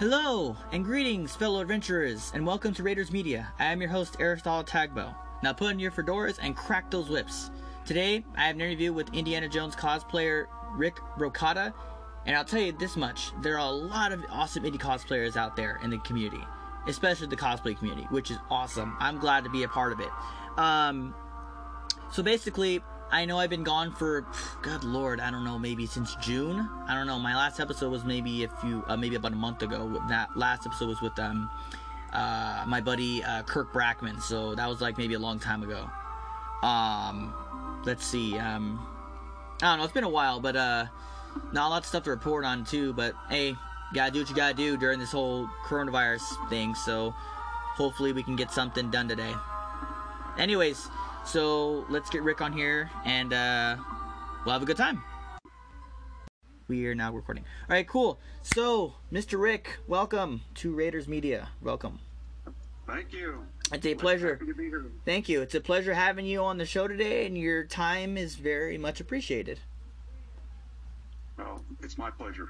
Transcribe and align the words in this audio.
Hello 0.00 0.56
and 0.72 0.82
greetings, 0.82 1.36
fellow 1.36 1.60
adventurers, 1.60 2.32
and 2.34 2.46
welcome 2.46 2.72
to 2.72 2.82
Raiders 2.82 3.12
Media. 3.12 3.52
I 3.58 3.66
am 3.66 3.82
your 3.82 3.90
host, 3.90 4.16
Aristotle 4.18 4.64
Tagbo. 4.64 5.14
Now 5.42 5.52
put 5.52 5.68
on 5.68 5.78
your 5.78 5.90
fedoras 5.90 6.38
and 6.40 6.56
crack 6.56 6.90
those 6.90 7.10
whips. 7.10 7.50
Today, 7.84 8.24
I 8.34 8.46
have 8.46 8.54
an 8.54 8.62
interview 8.62 8.94
with 8.94 9.12
Indiana 9.12 9.46
Jones 9.46 9.76
cosplayer 9.76 10.46
Rick 10.72 10.96
Brocata, 11.18 11.74
and 12.24 12.34
I'll 12.34 12.46
tell 12.46 12.62
you 12.62 12.72
this 12.72 12.96
much: 12.96 13.32
there 13.42 13.58
are 13.58 13.68
a 13.68 13.70
lot 13.70 14.10
of 14.10 14.24
awesome 14.30 14.64
indie 14.64 14.80
cosplayers 14.80 15.36
out 15.36 15.54
there 15.54 15.78
in 15.84 15.90
the 15.90 15.98
community, 15.98 16.42
especially 16.88 17.26
the 17.26 17.36
cosplay 17.36 17.76
community, 17.76 18.06
which 18.08 18.30
is 18.30 18.38
awesome. 18.48 18.96
I'm 19.00 19.18
glad 19.18 19.44
to 19.44 19.50
be 19.50 19.64
a 19.64 19.68
part 19.68 19.92
of 19.92 20.00
it. 20.00 20.08
Um, 20.56 21.14
so 22.10 22.22
basically, 22.22 22.80
I 23.12 23.24
know 23.24 23.38
I've 23.38 23.50
been 23.50 23.64
gone 23.64 23.92
for, 23.92 24.24
God 24.62 24.84
Lord, 24.84 25.20
I 25.20 25.30
don't 25.30 25.44
know, 25.44 25.58
maybe 25.58 25.86
since 25.86 26.14
June. 26.16 26.68
I 26.86 26.94
don't 26.94 27.06
know. 27.06 27.18
My 27.18 27.34
last 27.34 27.60
episode 27.60 27.90
was 27.90 28.04
maybe 28.04 28.44
a 28.44 28.48
few, 28.48 28.84
uh, 28.86 28.96
maybe 28.96 29.16
about 29.16 29.32
a 29.32 29.36
month 29.36 29.62
ago. 29.62 30.00
That 30.08 30.36
last 30.36 30.66
episode 30.66 30.88
was 30.88 31.00
with 31.00 31.18
um, 31.18 31.50
uh, 32.12 32.64
my 32.66 32.80
buddy 32.80 33.22
uh, 33.22 33.42
Kirk 33.42 33.72
Brackman. 33.72 34.20
So 34.20 34.54
that 34.54 34.68
was 34.68 34.80
like 34.80 34.98
maybe 34.98 35.14
a 35.14 35.18
long 35.18 35.38
time 35.38 35.62
ago. 35.62 35.88
Um, 36.62 37.34
let's 37.84 38.04
see. 38.04 38.38
Um, 38.38 38.86
I 39.62 39.70
don't 39.70 39.78
know. 39.78 39.84
It's 39.84 39.92
been 39.92 40.04
a 40.04 40.08
while, 40.08 40.40
but 40.40 40.56
uh, 40.56 40.86
not 41.52 41.66
a 41.66 41.70
lot 41.70 41.78
of 41.78 41.86
stuff 41.86 42.04
to 42.04 42.10
report 42.10 42.44
on 42.44 42.64
too. 42.64 42.92
But 42.92 43.14
hey, 43.28 43.56
gotta 43.92 44.12
do 44.12 44.20
what 44.20 44.30
you 44.30 44.36
gotta 44.36 44.54
do 44.54 44.76
during 44.76 44.98
this 44.98 45.12
whole 45.12 45.48
coronavirus 45.66 46.48
thing. 46.48 46.74
So 46.74 47.12
hopefully 47.74 48.12
we 48.12 48.22
can 48.22 48.36
get 48.36 48.52
something 48.52 48.90
done 48.90 49.08
today. 49.08 49.34
Anyways. 50.38 50.88
So 51.24 51.84
let's 51.88 52.10
get 52.10 52.22
Rick 52.22 52.40
on 52.40 52.52
here 52.52 52.90
and 53.04 53.32
uh, 53.32 53.76
we'll 54.44 54.52
have 54.52 54.62
a 54.62 54.66
good 54.66 54.76
time. 54.76 55.02
We 56.68 56.86
are 56.86 56.94
now 56.94 57.12
recording. 57.12 57.44
All 57.68 57.74
right, 57.74 57.86
cool. 57.86 58.20
So, 58.42 58.94
Mr. 59.12 59.40
Rick, 59.40 59.78
welcome 59.88 60.42
to 60.54 60.72
Raiders 60.72 61.08
Media. 61.08 61.48
Welcome. 61.60 61.98
Thank 62.86 63.12
you. 63.12 63.44
It's 63.72 63.86
a 63.86 63.94
pleasure. 63.94 64.34
Happy 64.34 64.46
to 64.46 64.54
be 64.54 64.64
here. 64.64 64.84
Thank 65.04 65.28
you. 65.28 65.42
It's 65.42 65.54
a 65.54 65.60
pleasure 65.60 65.94
having 65.94 66.26
you 66.26 66.42
on 66.42 66.58
the 66.58 66.66
show 66.66 66.88
today, 66.88 67.26
and 67.26 67.36
your 67.36 67.64
time 67.64 68.16
is 68.16 68.36
very 68.36 68.78
much 68.78 69.00
appreciated. 69.00 69.60
Well, 71.36 71.64
it's 71.82 71.98
my 71.98 72.10
pleasure. 72.10 72.48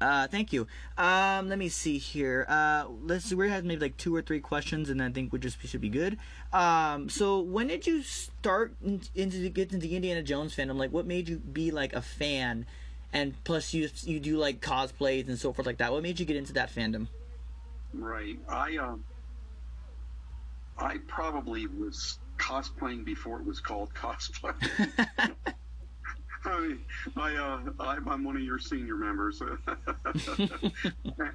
Uh, 0.00 0.26
thank 0.28 0.52
you. 0.52 0.66
Um, 0.96 1.48
let 1.48 1.58
me 1.58 1.68
see 1.68 1.98
here. 1.98 2.46
Uh, 2.48 2.86
let's 3.02 3.26
see. 3.26 3.34
We 3.34 3.50
have 3.50 3.64
maybe 3.64 3.82
like 3.82 3.96
two 3.98 4.14
or 4.14 4.22
three 4.22 4.40
questions, 4.40 4.88
and 4.88 5.02
I 5.02 5.10
think 5.10 5.32
we 5.32 5.38
just 5.38 5.60
should 5.66 5.80
be 5.80 5.90
good. 5.90 6.16
Um, 6.52 7.08
so 7.10 7.40
when 7.40 7.66
did 7.66 7.86
you 7.86 8.02
start 8.02 8.74
in, 8.82 9.02
into 9.14 9.48
get 9.50 9.72
into 9.72 9.86
the 9.86 9.96
Indiana 9.96 10.22
Jones 10.22 10.56
fandom? 10.56 10.76
Like, 10.76 10.92
what 10.92 11.06
made 11.06 11.28
you 11.28 11.36
be 11.36 11.70
like 11.70 11.92
a 11.92 12.00
fan? 12.00 12.66
And 13.12 13.34
plus, 13.44 13.74
you 13.74 13.90
you 14.04 14.20
do 14.20 14.38
like 14.38 14.60
cosplays 14.60 15.28
and 15.28 15.38
so 15.38 15.52
forth 15.52 15.66
like 15.66 15.78
that. 15.78 15.92
What 15.92 16.02
made 16.02 16.18
you 16.18 16.24
get 16.24 16.36
into 16.36 16.54
that 16.54 16.74
fandom? 16.74 17.08
Right. 17.92 18.38
I 18.48 18.76
um. 18.76 19.04
I 20.78 20.96
probably 21.08 21.66
was 21.66 22.18
cosplaying 22.38 23.04
before 23.04 23.38
it 23.38 23.44
was 23.44 23.60
called 23.60 23.92
cosplay. 23.92 24.54
I 26.44 26.60
mean, 26.60 26.78
I, 27.16 27.36
uh, 27.36 27.58
I'm, 27.80 28.08
I'm 28.08 28.24
one 28.24 28.36
of 28.36 28.42
your 28.42 28.58
senior 28.58 28.96
members, 28.96 29.40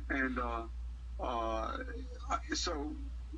and 0.09 0.39
uh, 0.39 0.63
uh, 1.19 1.77
so 2.53 2.91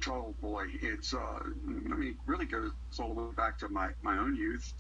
oh 0.08 0.36
boy, 0.42 0.66
it's 0.82 1.14
uh, 1.14 1.18
I 1.18 1.42
mean, 1.66 2.10
it 2.10 2.16
really 2.26 2.46
goes 2.46 2.72
all 3.00 3.14
the 3.14 3.22
way 3.24 3.32
back 3.36 3.58
to 3.60 3.70
my 3.70 3.90
my 4.02 4.18
own 4.18 4.36
youth, 4.36 4.74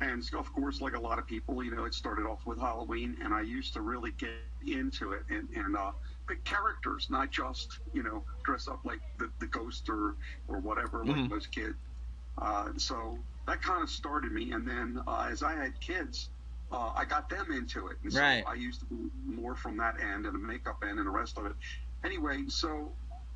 and 0.00 0.24
so 0.24 0.38
of 0.38 0.52
course, 0.52 0.80
like 0.80 0.94
a 0.94 1.00
lot 1.00 1.18
of 1.18 1.26
people, 1.26 1.62
you 1.62 1.74
know, 1.74 1.84
it 1.84 1.94
started 1.94 2.26
off 2.26 2.46
with 2.46 2.58
Halloween, 2.58 3.16
and 3.22 3.34
I 3.34 3.42
used 3.42 3.74
to 3.74 3.82
really 3.82 4.12
get 4.12 4.30
into 4.66 5.12
it 5.12 5.22
and 5.30 5.48
and 5.54 5.76
uh, 5.76 5.92
pick 6.28 6.44
characters, 6.44 7.08
not 7.10 7.30
just 7.30 7.80
you 7.92 8.02
know 8.02 8.24
dress 8.44 8.68
up 8.68 8.80
like 8.84 9.00
the, 9.18 9.30
the 9.40 9.46
ghost 9.46 9.88
or 9.88 10.14
or 10.48 10.60
whatever 10.60 11.04
like 11.04 11.16
Mhm. 11.24 11.30
most 11.30 11.52
kids. 11.52 11.74
Uh, 12.40 12.70
so 12.76 13.18
that 13.46 13.62
kind 13.62 13.82
of 13.82 13.90
started 13.90 14.32
me, 14.32 14.52
and 14.52 14.66
then 14.66 15.00
uh, 15.06 15.28
as 15.30 15.42
I 15.42 15.54
had 15.54 15.78
kids, 15.80 16.30
uh, 16.72 16.92
I 16.94 17.04
got 17.04 17.28
them 17.28 17.52
into 17.52 17.88
it, 17.88 17.98
and 18.02 18.12
so 18.12 18.20
Right. 18.20 18.44
I 18.46 18.54
used 18.54 18.80
to 18.80 18.86
be 18.86 19.10
more 19.26 19.54
from 19.54 19.76
that 19.78 20.00
end 20.00 20.26
and 20.26 20.34
the 20.34 20.38
makeup 20.38 20.82
end 20.82 20.98
and 20.98 21.06
the 21.06 21.10
rest 21.10 21.38
of 21.38 21.46
it. 21.46 21.52
Anyway, 22.04 22.44
so 22.48 22.90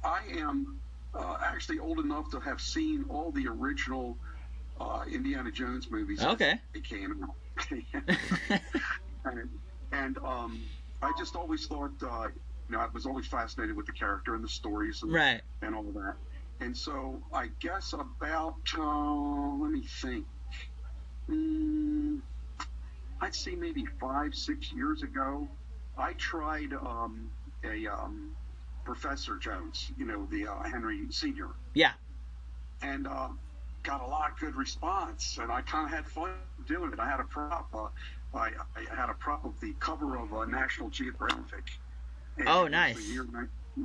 I 0.04 0.20
am 0.30 0.78
uh, 1.14 1.38
actually 1.44 1.78
old 1.78 1.98
enough 1.98 2.30
to 2.30 2.40
have 2.40 2.60
seen 2.60 3.04
all 3.08 3.30
the 3.30 3.46
original 3.48 4.16
uh, 4.80 5.04
Indiana 5.10 5.50
Jones 5.50 5.90
movies. 5.90 6.22
Okay. 6.22 6.60
They 6.72 6.80
came 6.80 7.24
out. 7.24 7.34
and 9.24 9.48
and 9.92 10.18
um, 10.18 10.60
I 11.02 11.12
just 11.18 11.34
always 11.34 11.66
thought, 11.66 11.92
uh, 12.02 12.28
you 12.68 12.76
know, 12.76 12.80
I 12.80 12.86
was 12.92 13.06
always 13.06 13.26
fascinated 13.26 13.76
with 13.76 13.86
the 13.86 13.92
character 13.92 14.34
and 14.34 14.44
the 14.44 14.48
stories 14.48 15.02
and, 15.02 15.12
right. 15.12 15.40
and 15.62 15.74
all 15.74 15.88
of 15.88 15.94
that. 15.94 16.14
And 16.60 16.76
so 16.76 17.20
I 17.32 17.48
guess 17.60 17.92
about, 17.92 18.54
uh, 18.76 19.56
let 19.62 19.70
me 19.70 19.82
think, 20.00 20.24
mm, 21.30 22.20
I'd 23.20 23.34
say 23.34 23.54
maybe 23.54 23.84
five, 24.00 24.34
six 24.34 24.72
years 24.72 25.02
ago, 25.02 25.48
I 25.96 26.12
tried 26.14 26.72
um, 26.74 27.30
a 27.64 27.86
um, 27.86 28.30
Professor 28.84 29.36
Jones, 29.36 29.92
you 29.96 30.04
know, 30.04 30.26
the 30.30 30.46
uh, 30.46 30.62
Henry 30.64 31.06
Sr. 31.10 31.48
Yeah. 31.74 31.92
And 32.82 33.06
uh, 33.06 33.28
got 33.82 34.02
a 34.02 34.06
lot 34.06 34.32
of 34.32 34.38
good 34.38 34.54
response, 34.54 35.38
and 35.40 35.50
I 35.50 35.62
kind 35.62 35.86
of 35.86 35.90
had 35.90 36.06
fun 36.06 36.30
doing 36.66 36.92
it. 36.92 37.00
I 37.00 37.08
had 37.08 37.20
a 37.20 37.24
prop. 37.24 37.68
Uh, 37.74 37.88
I, 38.36 38.50
I 38.76 38.94
had 38.94 39.10
a 39.10 39.14
prop 39.14 39.44
of 39.44 39.58
the 39.60 39.74
cover 39.80 40.16
of 40.16 40.32
uh, 40.32 40.44
National 40.44 40.90
Geographic. 40.90 41.64
And 42.36 42.48
Oh, 42.48 42.68
nice. 42.68 42.96
The 42.96 43.12
year 43.12 43.26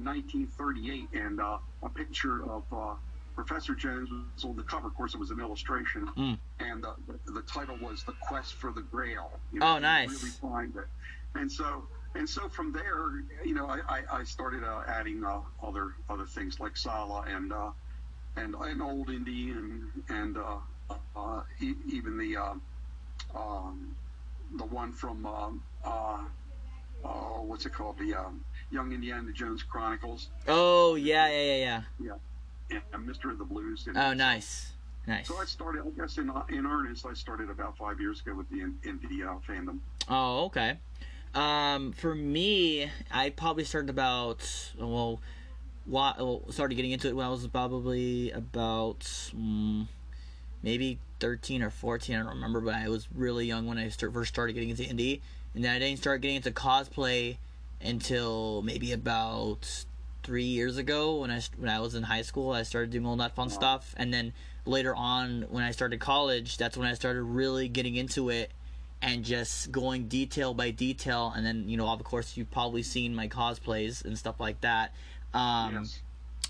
1938, 0.01 1.09
and 1.13 1.39
uh, 1.39 1.57
a 1.83 1.89
picture 1.89 2.43
of 2.49 2.63
uh, 2.71 2.93
Professor 3.35 3.75
Jones 3.75 4.09
was 4.35 4.43
on 4.45 4.55
the 4.55 4.63
cover. 4.63 4.87
Of 4.87 4.95
course, 4.95 5.13
it 5.13 5.19
was 5.19 5.31
an 5.31 5.39
illustration, 5.39 6.07
Mm. 6.17 6.37
and 6.59 6.85
uh, 6.85 6.93
the, 7.07 7.31
the 7.31 7.41
title 7.41 7.77
was 7.81 8.03
"The 8.03 8.13
Quest 8.27 8.55
for 8.55 8.71
the 8.71 8.81
Grail." 8.81 9.39
You 9.51 9.59
Oh, 9.63 9.77
nice. 9.79 10.09
Really 10.09 10.31
find 10.41 10.75
it, 10.75 10.87
and 11.35 11.51
so 11.51 11.87
and 12.15 12.29
so 12.29 12.47
from 12.47 12.71
there, 12.71 13.23
you 13.43 13.53
know, 13.55 13.65
I, 13.67 13.79
I, 13.89 14.19
I 14.19 14.23
started 14.23 14.63
uh, 14.63 14.81
adding 14.87 15.23
uh, 15.23 15.39
other 15.61 15.91
other 16.09 16.25
things 16.25 16.59
like 16.59 16.75
Sallah 16.77 17.23
and 17.27 17.51
uh, 17.51 17.71
and 18.35 18.55
and 18.55 18.81
old 18.81 19.09
Indian 19.09 19.89
and 20.09 20.37
uh, 20.37 20.59
uh, 21.15 21.41
e- 21.59 21.73
even 21.91 22.17
the 22.17 22.37
um, 22.37 22.61
um, 23.35 23.95
the 24.57 24.65
one 24.65 24.91
from 24.91 25.25
um, 25.25 25.61
oh, 27.03 27.41
what's 27.43 27.65
it 27.65 27.73
called? 27.73 27.97
The 27.97 28.13
um, 28.15 28.41
Young 28.73 28.91
Indiana 28.91 29.31
Jones 29.31 29.61
Chronicles 29.61 30.29
Oh 30.47 30.95
yeah, 30.95 31.27
yeah, 31.29 31.55
yeah, 31.55 31.81
yeah. 32.69 32.79
and 32.91 33.05
Mystery 33.05 33.33
of 33.33 33.37
the 33.37 33.45
Blues. 33.45 33.85
And 33.87 33.95
Oh, 33.95 34.13
nice, 34.13 34.71
nice. 35.05 35.27
So 35.27 35.37
I 35.37 35.45
started, 35.45 35.83
I 35.85 35.89
guess, 36.01 36.17
in 36.17 36.31
in 36.49 36.65
earnest, 36.65 37.05
I 37.05 37.13
started 37.13 37.49
about 37.51 37.77
five 37.77 37.99
years 37.99 38.21
ago 38.21 38.35
with 38.35 38.49
the 38.49 38.63
uh, 38.63 39.35
fandom. 39.47 39.77
Oh, 40.09 40.45
okay. 40.45 40.77
Um, 41.35 41.93
for 41.93 42.15
me, 42.15 42.89
I 43.11 43.29
probably 43.29 43.63
started 43.63 43.89
about 43.89 44.71
well, 44.79 45.19
wa- 45.85 46.15
well, 46.17 46.41
started 46.49 46.75
getting 46.75 46.91
into 46.91 47.07
it 47.07 47.15
when 47.15 47.25
I 47.25 47.29
was 47.29 47.45
probably 47.47 48.31
about 48.31 49.01
mm, 49.35 49.87
maybe 50.63 50.97
thirteen 51.19 51.61
or 51.61 51.69
fourteen. 51.69 52.15
I 52.15 52.19
don't 52.23 52.29
remember, 52.33 52.59
but 52.59 52.73
I 52.73 52.89
was 52.89 53.07
really 53.13 53.45
young 53.45 53.67
when 53.67 53.77
I 53.77 53.89
start, 53.89 54.13
first 54.13 54.33
started 54.33 54.53
getting 54.53 54.69
into 54.69 54.83
indie, 54.83 55.21
and 55.53 55.63
then 55.63 55.75
I 55.75 55.79
didn't 55.79 55.99
start 55.99 56.21
getting 56.21 56.37
into 56.37 56.51
cosplay 56.51 57.37
until 57.83 58.61
maybe 58.63 58.91
about 58.91 59.85
three 60.23 60.43
years 60.45 60.77
ago 60.77 61.17
when 61.17 61.29
I 61.31 61.41
when 61.57 61.69
I 61.69 61.79
was 61.79 61.95
in 61.95 62.03
high 62.03 62.21
school. 62.21 62.51
I 62.51 62.63
started 62.63 62.91
doing 62.91 63.05
all 63.05 63.17
that 63.17 63.35
fun 63.35 63.49
Wow. 63.49 63.53
stuff, 63.53 63.93
and 63.97 64.13
then 64.13 64.33
later 64.65 64.95
on 64.95 65.43
when 65.49 65.63
I 65.63 65.71
started 65.71 65.99
college, 65.99 66.57
that's 66.57 66.77
when 66.77 66.87
I 66.87 66.93
started 66.93 67.23
really 67.23 67.67
getting 67.67 67.95
into 67.95 68.29
it 68.29 68.51
and 69.01 69.25
just 69.25 69.71
going 69.71 70.07
detail 70.07 70.53
by 70.53 70.71
detail. 70.71 71.33
And 71.35 71.45
then 71.45 71.67
you 71.67 71.75
know, 71.77 71.87
of 71.89 72.03
course, 72.03 72.37
you've 72.37 72.51
probably 72.51 72.83
seen 72.83 73.13
my 73.13 73.27
cosplays 73.27 74.03
and 74.05 74.17
stuff 74.17 74.39
like 74.39 74.61
that. 74.61 74.93
Um, 75.33 75.73
yes. 75.75 75.99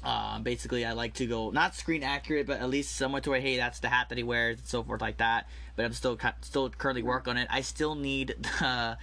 uh, 0.04 0.38
basically, 0.40 0.86
I 0.86 0.92
like 0.94 1.16
to 1.16 1.26
go 1.26 1.50
not 1.50 1.74
screen 1.76 2.04
accurate, 2.04 2.46
but 2.46 2.60
at 2.60 2.70
least 2.70 2.96
somewhat 2.96 3.24
to 3.24 3.32
where 3.32 3.40
hey, 3.42 3.58
that's 3.58 3.80
the 3.80 3.88
hat 3.90 4.10
that 4.10 4.18
he 4.18 4.24
wears 4.24 4.60
and 4.60 4.68
so 4.68 4.84
forth 4.84 5.02
like 5.02 5.18
that. 5.18 5.48
But 5.76 5.86
I'm 5.86 5.94
still 5.94 6.20
still 6.42 6.70
currently 6.70 7.02
work 7.04 7.28
on 7.28 7.38
it. 7.38 7.48
I 7.50 7.62
still 7.62 7.96
need 7.96 8.36
the 8.60 8.98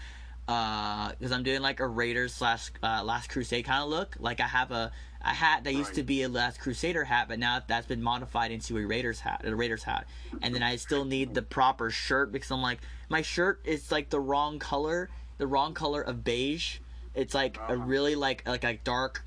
because 0.50 1.30
I'm 1.32 1.42
doing 1.44 1.60
like 1.62 1.80
a 1.80 1.86
Raiders 1.86 2.34
slash 2.34 2.70
uh, 2.82 3.02
Last 3.04 3.30
Crusade 3.30 3.64
kind 3.64 3.82
of 3.82 3.88
look. 3.88 4.16
Like 4.18 4.40
I 4.40 4.46
have 4.48 4.70
a 4.72 4.90
a 5.22 5.28
hat 5.28 5.64
that 5.64 5.74
used 5.74 5.90
Right. 5.90 5.96
to 5.96 6.02
be 6.02 6.22
a 6.22 6.28
Last 6.30 6.60
Crusader 6.60 7.04
hat, 7.04 7.26
but 7.28 7.38
now 7.38 7.60
that's 7.66 7.86
been 7.86 8.02
modified 8.02 8.50
into 8.50 8.78
a 8.78 8.86
Raiders 8.86 9.20
hat, 9.20 9.42
a 9.44 9.54
Raiders 9.54 9.82
hat. 9.82 10.06
And 10.40 10.54
then 10.54 10.62
I 10.62 10.76
still 10.76 11.04
need 11.04 11.34
the 11.34 11.42
proper 11.42 11.90
shirt 11.90 12.32
because 12.32 12.50
I'm 12.50 12.62
like 12.62 12.80
my 13.10 13.20
shirt 13.22 13.60
is 13.64 13.92
like 13.92 14.08
the 14.10 14.18
wrong 14.20 14.58
color, 14.58 15.10
the 15.38 15.46
wrong 15.46 15.74
color 15.74 16.00
of 16.00 16.24
beige. 16.24 16.78
It's 17.14 17.34
like 17.34 17.58
a 17.58 17.60
Uh-huh. 17.74 17.74
really 17.84 18.14
like 18.14 18.48
like 18.48 18.64
a 18.64 18.74
dark 18.82 19.24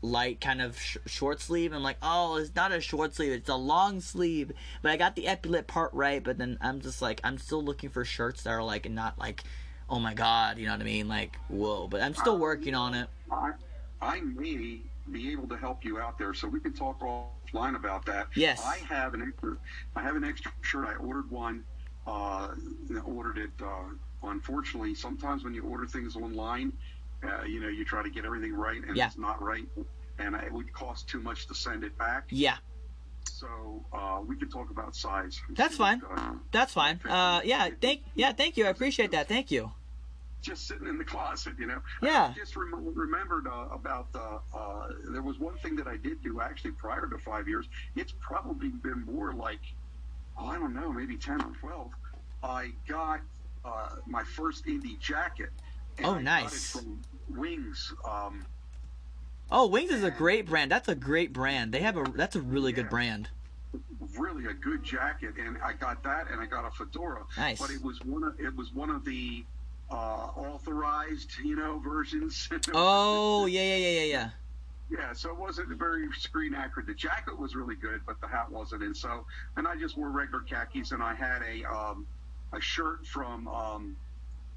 light 0.00 0.40
kind 0.40 0.62
of 0.62 0.78
sh- 0.80 0.96
short 1.06 1.40
sleeve. 1.40 1.72
I'm 1.72 1.82
like, 1.82 1.98
oh, 2.02 2.36
it's 2.36 2.54
not 2.54 2.72
a 2.72 2.80
short 2.80 3.14
sleeve, 3.14 3.32
it's 3.32 3.48
a 3.50 3.54
long 3.56 4.00
sleeve. 4.00 4.52
But 4.80 4.92
I 4.92 4.96
got 4.96 5.14
the 5.14 5.26
epaulet 5.26 5.66
part 5.66 5.92
right. 5.92 6.22
But 6.24 6.38
then 6.38 6.56
I'm 6.60 6.80
just 6.80 7.02
like, 7.02 7.20
I'm 7.22 7.36
still 7.36 7.62
looking 7.62 7.90
for 7.90 8.04
shirts 8.04 8.44
that 8.44 8.50
are 8.50 8.62
like 8.62 8.88
not 8.90 9.18
like, 9.18 9.42
oh 9.88 9.98
my 9.98 10.14
god, 10.14 10.58
you 10.58 10.66
know 10.66 10.72
what 10.72 10.80
I 10.80 10.84
mean? 10.84 11.08
Like, 11.08 11.38
whoa. 11.48 11.88
But 11.88 12.00
I'm 12.02 12.14
still 12.14 12.38
working 12.38 12.74
on 12.74 12.94
it. 12.94 13.08
I 13.30 13.52
I 14.00 14.20
may 14.20 14.80
be 15.10 15.32
able 15.32 15.48
to 15.48 15.56
help 15.56 15.84
you 15.84 15.98
out 15.98 16.18
there, 16.18 16.34
so 16.34 16.46
we 16.48 16.60
can 16.60 16.72
talk 16.72 17.00
offline 17.00 17.76
about 17.76 18.04
that. 18.06 18.28
Yes. 18.34 18.62
I 18.64 18.76
have 18.92 19.14
an 19.14 19.22
extra. 19.22 19.56
I 19.96 20.02
have 20.02 20.16
an 20.16 20.24
extra 20.24 20.52
shirt. 20.60 20.86
I 20.86 20.94
ordered 20.96 21.30
one. 21.30 21.64
Uh, 22.06 22.48
ordered 23.04 23.38
it. 23.38 23.50
Uh, 23.62 24.28
unfortunately, 24.28 24.94
sometimes 24.94 25.44
when 25.44 25.52
you 25.54 25.62
order 25.64 25.86
things 25.86 26.16
online, 26.16 26.72
uh, 27.22 27.42
you 27.44 27.60
know, 27.60 27.68
you 27.68 27.84
try 27.84 28.02
to 28.02 28.10
get 28.10 28.24
everything 28.24 28.54
right, 28.54 28.82
and 28.82 28.96
Yeah. 28.96 29.06
it's 29.06 29.18
not 29.18 29.42
right, 29.42 29.66
and 30.18 30.34
it 30.34 30.52
would 30.52 30.72
cost 30.72 31.08
too 31.08 31.20
much 31.20 31.46
to 31.48 31.54
send 31.54 31.84
it 31.84 31.96
back. 31.98 32.24
Yeah, 32.30 32.56
So 33.30 33.84
uh, 33.92 34.20
we 34.26 34.36
could 34.36 34.50
talk 34.50 34.70
about 34.70 34.96
size. 34.96 35.40
That's 35.50 35.76
fine. 35.76 36.00
That's 36.50 36.72
fine. 36.72 37.00
Uh, 37.08 37.40
yeah, 37.44 37.68
thank 37.80 38.02
yeah, 38.14 38.32
thank 38.32 38.56
you. 38.56 38.64
I 38.66 38.68
appreciate 38.70 39.10
that. 39.12 39.28
Thank 39.28 39.50
you. 39.50 39.70
Just 40.40 40.66
sitting 40.68 40.86
in 40.86 40.98
the 40.98 41.04
closet, 41.04 41.54
you 41.58 41.66
know. 41.66 41.80
Yeah. 42.02 42.32
I 42.34 42.38
just 42.38 42.56
rem- 42.56 42.92
remembered 42.94 43.46
uh, 43.46 43.66
about 43.72 44.06
uh, 44.14 44.38
uh, 44.56 44.88
there 45.10 45.22
was 45.22 45.38
one 45.38 45.56
thing 45.58 45.76
that 45.76 45.86
I 45.86 45.96
did 45.96 46.22
do 46.22 46.40
actually 46.40 46.72
prior 46.72 47.06
to 47.08 47.18
five 47.18 47.48
years. 47.48 47.66
It's 47.96 48.12
probably 48.20 48.68
been 48.68 49.04
more 49.04 49.32
like, 49.32 49.60
oh, 50.38 50.46
I 50.46 50.58
don't 50.58 50.74
know, 50.74 50.92
maybe 50.92 51.16
ten 51.16 51.40
or 51.42 51.52
twelve. 51.60 51.90
I 52.42 52.70
got 52.88 53.20
uh, 53.64 53.88
my 54.06 54.22
first 54.22 54.66
indie 54.66 54.98
jacket. 55.00 55.50
and 55.98 56.06
Oh, 56.06 56.10
I 56.10 56.12
got 56.14 56.20
it 56.20 56.24
nice. 56.24 56.70
from 56.72 57.00
Wings. 57.28 57.92
Um, 58.08 58.44
Oh, 59.50 59.66
Wings 59.66 59.90
is 59.90 60.04
a 60.04 60.10
great 60.10 60.44
brand. 60.46 60.70
That's 60.70 60.88
a 60.88 60.94
great 60.94 61.32
brand. 61.32 61.72
They 61.72 61.80
have 61.80 61.96
a 61.96 62.04
that's 62.14 62.36
a 62.36 62.40
really 62.42 62.70
good 62.72 62.90
brand. 62.90 63.30
really 64.18 64.44
a 64.44 64.52
good 64.52 64.82
jacket, 64.84 65.34
and 65.38 65.56
I 65.64 65.72
got 65.72 66.02
that, 66.04 66.30
and 66.30 66.38
I 66.38 66.44
got 66.46 66.66
a 66.66 66.70
fedora. 66.70 67.22
Nice. 67.36 67.58
But 67.58 67.70
it 67.70 67.82
was 67.82 67.98
one 68.04 68.24
of 68.24 68.38
it 68.38 68.54
was 68.54 68.72
one 68.74 68.90
of 68.90 69.06
the 69.06 69.44
uh, 69.90 69.94
authorized, 69.94 71.32
you 71.44 71.56
know, 71.56 71.78
versions. 71.78 72.48
Oh 72.74 73.46
yeah 73.46 73.62
yeah 73.62 73.76
yeah 73.76 73.90
yeah 73.90 74.04
yeah. 74.04 74.30
Yeah, 74.90 75.12
so 75.12 75.28
it 75.28 75.36
wasn't 75.36 75.68
very 75.78 76.06
screen 76.16 76.54
accurate. 76.54 76.86
The 76.86 76.94
jacket 76.94 77.38
was 77.38 77.54
really 77.54 77.74
good, 77.74 78.00
but 78.06 78.20
the 78.22 78.26
hat 78.26 78.50
wasn't. 78.50 78.82
And 78.82 78.96
so, 78.96 79.26
and 79.56 79.68
I 79.68 79.76
just 79.76 79.98
wore 79.98 80.08
regular 80.10 80.40
khakis, 80.40 80.92
and 80.92 81.02
I 81.02 81.14
had 81.14 81.42
a 81.42 81.62
um, 81.70 82.06
a 82.54 82.60
shirt 82.60 83.06
from 83.06 83.46
um, 83.48 83.96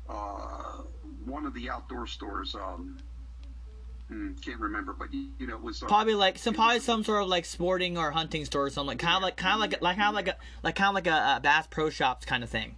uh, 0.08 0.84
one 1.26 1.46
of 1.46 1.54
the 1.54 1.70
outdoor 1.70 2.08
stores. 2.08 2.56
Um, 2.56 2.98
hmm, 4.08 4.34
can't 4.36 4.60
remember, 4.60 4.96
but 4.98 5.14
you, 5.14 5.28
you 5.38 5.48
know, 5.48 5.56
it 5.56 5.62
was 5.62 5.84
uh, 5.84 5.88
Probably 5.88 6.16
like 6.16 6.38
some 6.38 6.54
probably 6.54 6.80
some 6.80 7.04
sort 7.04 7.24
of 7.24 7.28
like 7.28 7.44
sporting 7.44 7.98
or 7.98 8.12
hunting 8.12 8.46
store 8.46 8.66
or 8.66 8.70
something 8.70 8.88
like 8.88 9.00
kind 9.00 9.18
of 9.18 9.24
like 9.24 9.36
kind 9.36 9.56
of 9.56 9.60
like 9.60 9.82
like 9.82 9.98
kind 9.98 10.10
of 10.10 10.16
like 10.16 10.28
a 10.30 10.38
like 10.64 10.76
kind 10.76 10.90
of 10.90 10.96
like 10.96 11.08
a, 11.08 11.36
a 11.38 11.40
Bass 11.42 11.68
Pro 11.70 11.90
Shops 11.90 12.26
kind 12.26 12.42
of 12.42 12.50
thing. 12.50 12.78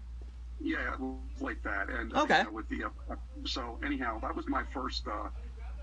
Yeah, 0.59 0.95
like 1.39 1.61
that. 1.63 1.89
And 1.89 2.13
uh, 2.13 2.21
Okay. 2.21 2.39
you 2.39 2.43
know, 2.45 2.51
with 2.51 2.69
the 2.69 2.85
uh, 2.85 3.15
so 3.45 3.79
anyhow, 3.85 4.19
that 4.21 4.35
was 4.35 4.47
my 4.47 4.63
first 4.73 5.07
uh, 5.07 5.29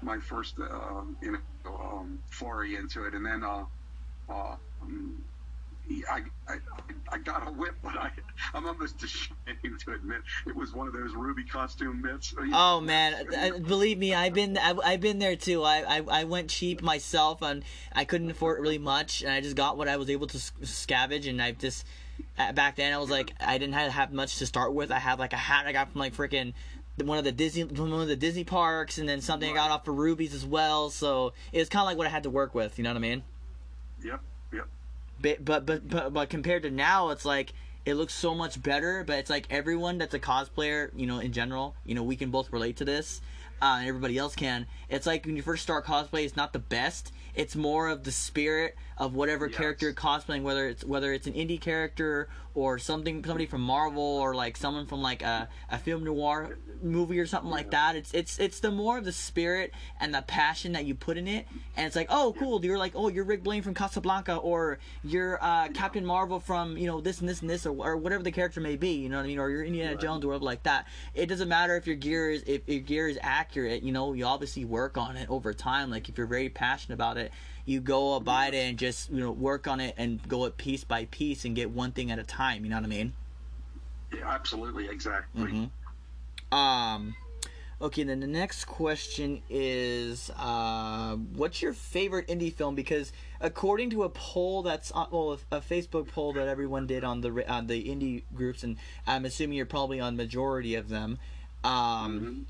my 0.01 0.19
first 0.19 0.59
uh, 0.61 1.03
you 1.21 1.33
know 1.33 1.39
um, 1.67 2.19
foray 2.31 2.75
into 2.77 3.05
it, 3.07 3.15
and 3.15 3.25
then 3.25 3.43
uh, 3.45 3.65
uh, 4.29 4.57
um, 4.83 5.23
I, 6.11 6.23
I 6.49 6.57
I 7.13 7.19
got 7.19 7.49
a 7.49 7.51
whip, 7.51 7.75
but 7.83 7.97
I 7.97 8.11
I'm 8.55 8.67
almost 8.67 9.03
ashamed 9.03 9.81
to 9.87 9.93
admit 9.93 10.19
it 10.47 10.55
was 10.55 10.73
one 10.73 10.87
of 10.87 10.93
those 10.93 11.15
ruby 11.15 11.45
costume 11.45 12.01
mitts. 12.03 12.33
you 12.33 12.47
know. 12.47 12.57
Oh 12.57 12.81
man, 12.81 13.15
uh, 13.37 13.59
believe 13.59 13.99
me, 13.99 14.15
I've 14.15 14.33
been 14.35 14.57
I've, 14.57 14.79
I've 14.85 15.01
been 15.01 15.19
there 15.19 15.37
too. 15.37 15.63
I, 15.65 15.99
I 15.99 16.21
I 16.21 16.25
went 16.25 16.49
cheap 16.49 16.81
myself, 16.83 17.43
and 17.43 17.65
I 17.93 18.05
couldn't 18.05 18.31
afford 18.31 18.61
really 18.61 18.79
much, 18.79 19.23
and 19.23 19.33
I 19.33 19.41
just 19.41 19.57
got 19.57 19.77
what 19.77 19.89
I 19.89 19.97
was 19.97 20.09
able 20.11 20.27
to 20.29 20.39
sc- 20.39 20.61
scavenge, 20.63 21.29
and 21.29 21.43
I 21.43 21.53
just 21.53 21.85
back 22.53 22.77
then 22.77 22.93
I 22.93 22.99
was 22.99 23.11
like 23.11 23.33
I 23.41 23.59
didn't 23.59 23.75
have, 23.75 24.13
much 24.13 24.39
to 24.39 24.47
start 24.47 24.75
with. 24.75 24.91
I 24.91 24.99
had 24.99 25.19
like 25.19 25.33
a 25.33 25.37
hat 25.37 25.67
I 25.67 25.73
got 25.73 25.93
from 25.93 26.01
like 26.01 26.15
freaking 26.15 26.53
one 27.03 27.19
of 27.19 27.25
the 27.25 27.33
Disney 27.33 27.65
one 27.65 27.93
of 27.93 28.09
the 28.09 28.17
Disney 28.17 28.45
parks, 28.45 28.99
and 28.99 29.09
then 29.09 29.21
something 29.21 29.51
I 29.51 29.55
got 29.55 29.71
off 29.71 29.89
of 29.89 29.97
Rubie's 29.97 30.35
as 30.35 30.45
well. 30.45 30.91
So 30.91 31.33
it 31.53 31.59
was 31.59 31.69
kind 31.69 31.83
of 31.83 31.87
like 31.87 31.97
what 31.97 32.07
I 32.07 32.11
had 32.11 32.25
to 32.25 32.31
work 32.31 32.55
with. 32.55 32.79
You 32.79 32.85
know 32.85 32.91
what 32.91 32.97
I 32.97 33.01
mean? 33.01 33.23
Yep, 34.03 34.21
yep. 34.53 34.69
but 35.21 35.45
but 35.45 35.67
but 35.67 35.89
but, 35.89 36.13
but 36.13 36.31
compared 36.31 36.63
to 36.63 36.71
now 36.71 37.11
it's 37.11 37.25
like 37.25 37.53
it 37.85 37.95
looks 37.95 38.15
so 38.15 38.35
much 38.35 38.63
better 38.63 39.05
but 39.07 39.19
it's 39.19 39.31
like 39.31 39.47
everyone 39.51 39.99
that's 39.99 40.15
a 40.15 40.19
cosplayer 40.19 40.91
you 40.95 41.07
know 41.07 41.19
in 41.19 41.33
general 41.33 41.75
you 41.85 41.95
know 41.95 42.03
we 42.03 42.17
can 42.17 42.31
both 42.31 42.53
relate 42.53 42.77
to 42.77 42.85
this 42.85 43.21
uh, 43.63 43.77
and 43.79 43.89
everybody 43.89 44.19
else 44.19 44.35
can 44.35 44.67
it's 44.89 45.07
like 45.07 45.25
when 45.25 45.37
you 45.37 45.43
first 45.43 45.63
start 45.63 45.85
cosplay 45.85 46.25
it's 46.25 46.37
not 46.37 46.53
the 46.53 46.59
best 46.59 47.13
it's 47.41 47.57
more 47.57 47.89
of 47.89 48.05
the 48.05 48.13
spirit 48.13 48.77
of 48.99 49.15
whatever 49.15 49.47
Yes. 49.47 49.57
character 49.57 49.87
you're 49.87 49.95
cosplaying 49.95 50.43
whether 50.43 50.69
it's 50.69 50.85
whether 50.85 51.13
it's 51.13 51.27
an 51.27 51.33
indie 51.33 51.61
character 51.61 52.29
or 52.55 52.79
something 52.79 53.25
somebody 53.25 53.47
from 53.47 53.61
marvel 53.61 54.03
or 54.03 54.35
like 54.35 54.57
someone 54.57 54.87
from 54.87 55.01
like 55.01 55.23
a, 55.23 55.49
a 55.71 55.79
film 55.79 56.05
noir 56.05 56.59
movie 56.83 57.19
or 57.19 57.27
something 57.27 57.51
like 57.51 57.71
that. 57.71 57.97
It's 57.97 58.13
it's 58.13 58.39
it's 58.39 58.61
the 58.61 58.71
more 58.71 58.99
of 58.99 59.05
the 59.05 59.13
spirit 59.13 59.73
and 60.01 60.15
the 60.15 60.23
passion 60.23 60.73
that 60.73 60.85
you 60.85 60.95
put 60.95 61.17
in 61.17 61.29
it. 61.29 61.47
And 61.77 61.87
it's 61.87 61.97
like 61.97 62.09
oh 62.11 62.35
cool 62.39 62.65
you're 62.65 62.79
like 62.79 62.93
oh 62.95 63.09
you're 63.09 63.25
rick 63.25 63.43
blaine 63.43 63.63
from 63.63 63.75
casablanca 63.75 64.37
or 64.37 64.79
you're 65.05 65.43
uh, 65.43 65.69
captain 65.69 66.05
marvel 66.05 66.41
from 66.41 66.77
you 66.77 66.87
know 66.87 67.01
this 67.01 67.21
and 67.21 67.29
this 67.29 67.41
and 67.41 67.51
this 67.51 67.67
or, 67.67 67.77
or 67.77 67.97
whatever 67.97 68.23
the 68.23 68.33
character 68.33 68.61
may 68.61 68.77
be 68.77 68.91
you 68.91 69.09
know 69.09 69.17
what 69.17 69.25
i 69.25 69.29
mean? 69.29 69.39
Or 69.39 69.51
you're 69.51 69.65
indiana 69.65 69.97
jones 69.97 70.25
or 70.25 70.29
whatever 70.29 70.45
like 70.45 70.65
that. 70.65 70.87
It 71.15 71.27
doesn't 71.27 71.49
matter 71.49 71.77
if 71.77 71.87
your 71.87 71.97
gear 71.97 72.31
is 72.31 72.43
if 72.47 72.69
your 72.69 72.81
gear 72.81 73.09
is 73.09 73.19
accurate 73.23 73.83
you 73.83 73.93
know 73.93 74.13
you 74.13 74.25
obviously 74.25 74.65
work 74.65 74.99
on 74.99 75.17
it 75.17 75.29
over 75.31 75.53
time. 75.53 75.91
Like 75.91 76.09
if 76.09 76.19
you're 76.19 76.27
very 76.27 76.49
passionate 76.49 76.95
about 76.95 77.17
it 77.17 77.33
you 77.71 77.81
go 77.81 78.15
about 78.15 78.53
it 78.53 78.57
and 78.57 78.79
just 78.79 79.11
you 79.11 79.21
know 79.21 79.31
work 79.31 79.69
on 79.69 79.79
it 79.79 79.95
and 79.97 80.27
go 80.29 80.45
it 80.45 80.57
piece 80.57 80.83
by 80.83 81.05
piece 81.07 81.45
and 81.45 81.55
get 81.55 81.71
one 81.71 81.93
thing 81.93 82.11
at 82.11 82.19
a 82.19 82.25
time 82.25 82.65
you 82.65 82.71
know 82.71 82.77
what 82.77 82.85
i 82.85 82.89
mean 82.89 83.13
Yeah, 84.13 84.29
absolutely, 84.29 84.89
exactly. 84.89 85.71
Mhm. 86.51 86.57
Um, 86.57 87.15
okay, 87.81 88.03
then 88.03 88.19
the 88.19 88.27
next 88.27 88.65
question 88.65 89.41
is, 89.49 90.31
uh, 90.37 91.15
what's 91.15 91.63
your 91.63 91.73
favorite 91.73 92.27
indie 92.27 92.53
film? 92.53 92.75
Because 92.75 93.13
according 93.41 93.91
to 93.91 94.03
a 94.03 94.09
poll 94.09 94.63
that's 94.63 94.91
on, 94.91 95.07
well, 95.13 95.39
a, 95.53 95.57
a 95.59 95.61
Facebook 95.61 96.09
poll 96.09 96.33
that 96.33 96.49
everyone 96.49 96.89
did 96.89 97.05
on 97.05 97.21
the 97.21 97.49
on 97.49 97.69
the 97.69 97.85
indie 97.85 98.25
groups, 98.35 98.65
and 98.65 98.79
I'm 99.07 99.25
assuming 99.25 99.57
you're 99.57 99.65
probably 99.67 100.01
on 100.01 100.17
majority 100.17 100.75
of 100.75 100.89
them. 100.89 101.19
Um, 101.63 102.47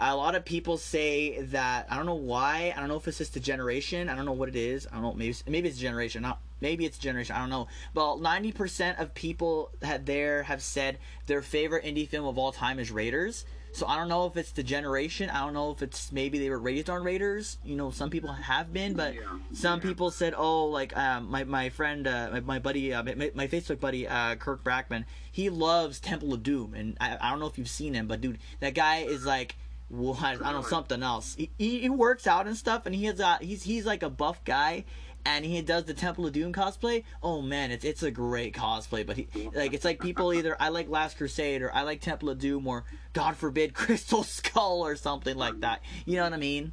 a 0.00 0.16
lot 0.16 0.34
of 0.34 0.44
people 0.44 0.76
say 0.76 1.40
that 1.42 1.86
I 1.90 1.96
don't 1.96 2.06
know 2.06 2.14
why. 2.14 2.72
I 2.76 2.80
don't 2.80 2.88
know 2.88 2.96
if 2.96 3.06
it's 3.06 3.18
just 3.18 3.36
a 3.36 3.40
generation. 3.40 4.08
I 4.08 4.16
don't 4.16 4.24
know 4.26 4.32
what 4.32 4.48
it 4.48 4.56
is. 4.56 4.86
I 4.90 4.94
don't 4.94 5.02
know. 5.02 5.14
Maybe 5.14 5.34
maybe 5.46 5.68
it's 5.68 5.78
a 5.78 5.80
generation. 5.80 6.22
Not 6.22 6.40
maybe 6.60 6.84
it's 6.84 6.98
a 6.98 7.00
generation. 7.00 7.36
I 7.36 7.38
don't 7.38 7.50
know. 7.50 7.68
But 7.94 8.20
ninety 8.20 8.52
percent 8.52 8.98
of 8.98 9.14
people 9.14 9.70
that 9.80 10.06
there 10.06 10.42
have 10.44 10.62
said 10.62 10.98
their 11.26 11.42
favorite 11.42 11.84
indie 11.84 12.08
film 12.08 12.26
of 12.26 12.38
all 12.38 12.52
time 12.52 12.78
is 12.78 12.90
Raiders. 12.90 13.44
So 13.72 13.88
I 13.88 13.96
don't 13.96 14.08
know 14.08 14.26
if 14.26 14.36
it's 14.36 14.52
the 14.52 14.62
generation. 14.62 15.30
I 15.30 15.40
don't 15.44 15.52
know 15.52 15.72
if 15.72 15.82
it's 15.82 16.12
maybe 16.12 16.38
they 16.38 16.48
were 16.48 16.60
raised 16.60 16.88
on 16.88 17.02
Raiders. 17.02 17.58
You 17.64 17.74
know, 17.74 17.90
some 17.90 18.08
people 18.08 18.32
have 18.32 18.72
been, 18.72 18.94
but 18.94 19.14
Yeah, 19.14 19.22
some 19.52 19.80
yeah. 19.80 19.88
people 19.88 20.12
said, 20.12 20.32
"Oh, 20.36 20.66
like 20.66 20.96
um, 20.96 21.28
my 21.28 21.42
my 21.42 21.70
friend, 21.70 22.06
uh, 22.06 22.30
my, 22.32 22.40
my 22.40 22.58
buddy, 22.60 22.94
uh, 22.94 23.02
my, 23.02 23.32
my 23.34 23.48
Facebook 23.48 23.80
buddy, 23.80 24.06
uh, 24.06 24.36
Kirk 24.36 24.62
Brackman. 24.62 25.06
He 25.30 25.50
loves 25.50 25.98
Temple 25.98 26.32
of 26.32 26.44
Doom, 26.44 26.74
and 26.74 26.96
I, 27.00 27.16
I 27.20 27.30
don't 27.30 27.40
know 27.40 27.46
if 27.48 27.58
you've 27.58 27.68
seen 27.68 27.94
him, 27.94 28.06
but 28.06 28.20
dude, 28.20 28.38
that 28.60 28.74
guy 28.74 28.98
is 28.98 29.24
like." 29.26 29.56
What 29.96 30.22
I 30.22 30.34
don't 30.34 30.42
know 30.42 30.62
something 30.62 31.02
else. 31.02 31.34
He, 31.36 31.50
he, 31.58 31.80
he 31.80 31.88
works 31.88 32.26
out 32.26 32.46
and 32.46 32.56
stuff, 32.56 32.86
and 32.86 32.94
he 32.94 33.04
has 33.04 33.20
a 33.20 33.38
he's 33.40 33.62
he's 33.62 33.86
like 33.86 34.02
a 34.02 34.10
buff 34.10 34.42
guy, 34.44 34.84
and 35.24 35.44
he 35.44 35.60
does 35.62 35.84
the 35.84 35.94
Temple 35.94 36.26
of 36.26 36.32
Doom 36.32 36.52
cosplay. 36.52 37.04
Oh 37.22 37.40
man, 37.40 37.70
it's 37.70 37.84
it's 37.84 38.02
a 38.02 38.10
great 38.10 38.54
cosplay. 38.54 39.06
But 39.06 39.16
he 39.16 39.28
like 39.54 39.72
it's 39.72 39.84
like 39.84 40.00
people 40.00 40.32
either 40.32 40.56
I 40.60 40.68
like 40.68 40.88
Last 40.88 41.16
Crusade 41.16 41.62
or 41.62 41.74
I 41.74 41.82
like 41.82 42.00
Temple 42.00 42.30
of 42.30 42.38
Doom 42.38 42.66
or 42.66 42.84
God 43.12 43.36
forbid 43.36 43.74
Crystal 43.74 44.22
Skull 44.22 44.84
or 44.84 44.96
something 44.96 45.36
like 45.36 45.60
that. 45.60 45.82
You 46.04 46.16
know 46.16 46.24
what 46.24 46.32
I 46.32 46.38
mean? 46.38 46.72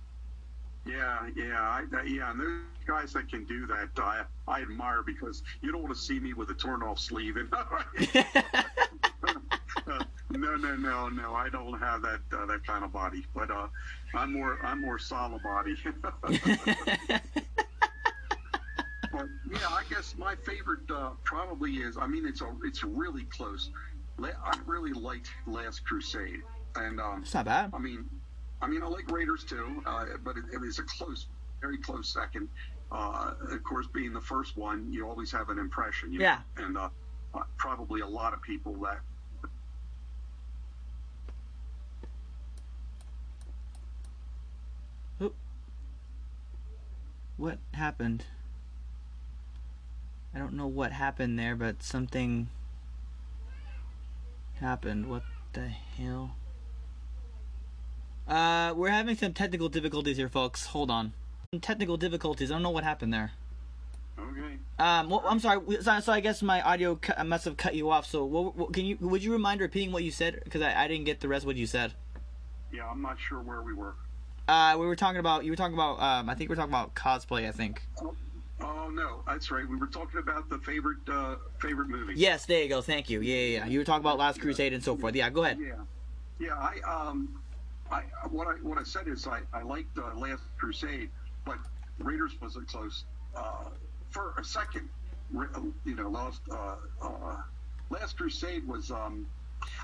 Yeah, 0.85 1.27
yeah, 1.35 1.59
I, 1.59 1.83
yeah. 2.05 2.31
And 2.31 2.39
those 2.39 2.61
guys 2.87 3.13
that 3.13 3.29
can 3.29 3.45
do 3.45 3.67
that, 3.67 3.89
I, 3.97 4.23
I 4.47 4.61
admire 4.61 5.03
because 5.03 5.43
you 5.61 5.71
don't 5.71 5.83
want 5.83 5.93
to 5.93 5.99
see 5.99 6.19
me 6.19 6.33
with 6.33 6.49
a 6.49 6.55
torn 6.55 6.81
off 6.81 6.99
sleeve. 6.99 7.37
And 7.37 7.53
no, 10.29 10.55
no, 10.55 10.75
no, 10.75 11.09
no. 11.09 11.33
I 11.33 11.49
don't 11.49 11.79
have 11.79 12.01
that 12.01 12.21
uh, 12.31 12.45
that 12.45 12.65
kind 12.65 12.83
of 12.83 12.91
body. 12.91 13.25
But 13.33 13.51
uh, 13.51 13.67
I'm 14.13 14.33
more 14.33 14.59
I'm 14.63 14.81
more 14.81 14.99
solid 14.99 15.41
body. 15.43 15.75
But 19.11 19.27
yeah, 19.51 19.67
I 19.67 19.83
guess 19.89 20.15
my 20.17 20.35
favorite 20.35 20.89
uh, 20.89 21.09
probably 21.23 21.73
is. 21.77 21.97
I 21.97 22.07
mean, 22.07 22.25
it's 22.25 22.41
a 22.41 22.49
it's 22.63 22.83
really 22.83 23.25
close. 23.25 23.69
I 24.23 24.57
really 24.65 24.93
liked 24.93 25.31
Last 25.47 25.83
Crusade, 25.85 26.41
and 26.75 26.99
um, 26.99 27.21
It's 27.23 27.33
not 27.33 27.45
bad. 27.45 27.71
I 27.73 27.79
mean, 27.79 28.07
I 28.61 28.67
mean, 28.67 28.83
I 28.83 28.87
like 28.87 29.09
Raiders 29.11 29.43
too, 29.43 29.81
uh, 29.85 30.05
but 30.23 30.37
it, 30.37 30.45
it 30.53 30.61
was 30.61 30.79
a 30.79 30.83
close, 30.83 31.27
very 31.59 31.77
close 31.77 32.07
second. 32.07 32.47
Uh, 32.91 33.33
of 33.49 33.63
course, 33.63 33.87
being 33.93 34.13
the 34.13 34.21
first 34.21 34.57
one, 34.57 34.91
you 34.91 35.07
always 35.07 35.31
have 35.31 35.49
an 35.49 35.57
impression. 35.57 36.11
You 36.11 36.19
know? 36.19 36.25
Yeah. 36.25 36.39
And 36.57 36.77
uh, 36.77 36.89
uh, 37.33 37.39
probably 37.57 38.01
a 38.01 38.07
lot 38.07 38.33
of 38.33 38.41
people 38.41 38.73
that. 38.83 38.99
What 47.37 47.57
happened? 47.73 48.25
I 50.33 50.39
don't 50.39 50.53
know 50.53 50.67
what 50.67 50.91
happened 50.91 51.37
there, 51.37 51.55
but 51.55 51.83
something 51.83 52.49
happened. 54.59 55.09
What 55.09 55.23
the 55.53 55.67
hell? 55.67 56.35
Uh, 58.27 58.73
we're 58.75 58.89
having 58.89 59.17
some 59.17 59.33
technical 59.33 59.67
difficulties 59.67 60.17
here, 60.17 60.29
folks. 60.29 60.67
Hold 60.67 60.89
on. 60.89 61.13
Some 61.53 61.59
technical 61.59 61.97
difficulties. 61.97 62.49
I 62.49 62.55
don't 62.55 62.63
know 62.63 62.69
what 62.69 62.85
happened 62.85 63.13
there. 63.13 63.31
Okay. 64.17 64.57
Um, 64.79 65.09
well, 65.09 65.23
I'm 65.27 65.39
sorry. 65.39 65.59
So, 65.81 65.99
so 65.99 66.13
I 66.13 66.19
guess 66.19 66.41
my 66.41 66.61
audio 66.61 66.95
cut, 66.95 67.19
I 67.19 67.23
must 67.23 67.45
have 67.45 67.57
cut 67.57 67.75
you 67.75 67.89
off. 67.89 68.05
So, 68.05 68.23
what, 68.23 68.55
what, 68.55 68.73
can 68.73 68.85
you 68.85 68.97
would 69.01 69.23
you 69.23 69.31
remind 69.31 69.59
repeating 69.59 69.91
what 69.91 70.03
you 70.03 70.11
said? 70.11 70.41
Because 70.43 70.61
I, 70.61 70.83
I 70.83 70.87
didn't 70.87 71.05
get 71.05 71.19
the 71.19 71.27
rest 71.27 71.43
of 71.43 71.47
what 71.47 71.55
you 71.55 71.67
said. 71.67 71.93
Yeah, 72.71 72.87
I'm 72.89 73.01
not 73.01 73.17
sure 73.19 73.39
where 73.41 73.61
we 73.61 73.73
were. 73.73 73.95
Uh, 74.51 74.75
we 74.77 74.85
were 74.85 74.97
talking 74.97 75.19
about 75.19 75.45
you 75.45 75.51
were 75.51 75.55
talking 75.55 75.75
about 75.75 76.01
um, 76.01 76.29
I 76.29 76.35
think 76.35 76.49
we're 76.49 76.57
talking 76.57 76.73
about 76.73 76.93
cosplay. 76.93 77.47
I 77.47 77.53
think. 77.53 77.87
Oh 78.59 78.89
no, 78.91 79.23
that's 79.25 79.49
right. 79.49 79.65
We 79.65 79.77
were 79.77 79.87
talking 79.87 80.19
about 80.19 80.49
the 80.49 80.57
favorite 80.59 81.07
uh, 81.07 81.35
favorite 81.59 81.87
movie. 81.87 82.15
Yes, 82.17 82.45
there 82.45 82.61
you 82.61 82.67
go. 82.67 82.81
Thank 82.81 83.09
you. 83.09 83.21
Yeah, 83.21 83.35
yeah, 83.35 83.57
yeah. 83.59 83.65
You 83.67 83.79
were 83.79 83.85
talking 83.85 84.01
about 84.01 84.17
Last 84.17 84.41
Crusade 84.41 84.73
and 84.73 84.83
so 84.83 84.97
forth. 84.97 85.15
Yeah, 85.15 85.29
go 85.29 85.45
ahead. 85.45 85.57
Yeah, 85.57 85.75
yeah. 86.37 86.55
I 86.55 86.79
um, 86.85 87.41
I 87.89 88.01
what 88.29 88.47
I 88.47 88.55
what 88.61 88.77
I 88.77 88.83
said 88.83 89.07
is 89.07 89.25
I 89.25 89.39
I 89.53 89.61
liked 89.61 89.97
uh, 89.97 90.13
Last 90.17 90.43
Crusade, 90.57 91.09
but 91.45 91.57
Raiders 91.99 92.33
was 92.41 92.57
a 92.57 92.61
close 92.61 93.05
uh, 93.37 93.69
for 94.09 94.33
a 94.37 94.43
second. 94.43 94.89
You 95.85 95.95
know, 95.95 96.09
Lost 96.09 96.41
uh, 96.51 96.75
uh, 97.01 97.37
Last 97.89 98.17
Crusade 98.17 98.67
was 98.67 98.91
um, 98.91 99.25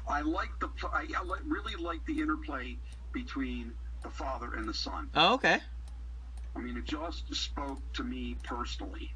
I 0.09 0.19
liked 0.19 0.59
the 0.59 0.69
I, 0.91 1.05
I 1.15 1.39
really 1.45 1.81
liked 1.81 2.05
the 2.05 2.19
interplay 2.19 2.75
between 3.13 3.71
the 4.04 4.10
father 4.10 4.54
and 4.56 4.68
the 4.68 4.74
son. 4.74 5.10
Oh, 5.16 5.34
okay. 5.36 5.60
I 6.56 6.60
mean, 6.60 6.77
it 6.77 6.86
just 6.86 7.34
spoke 7.36 7.80
to 7.94 8.04
me 8.04 8.36
personally, 8.44 9.12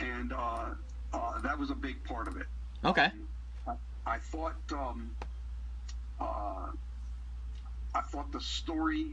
and 0.00 0.32
uh, 0.32 0.66
uh, 1.12 1.40
that 1.40 1.58
was 1.58 1.70
a 1.70 1.74
big 1.74 2.02
part 2.04 2.28
of 2.28 2.36
it. 2.36 2.46
Okay. 2.84 3.10
I, 3.66 3.72
I 4.06 4.18
thought 4.18 4.56
um, 4.72 5.10
uh, 6.20 6.68
I 7.94 8.00
thought 8.02 8.30
the 8.32 8.40
story 8.40 9.12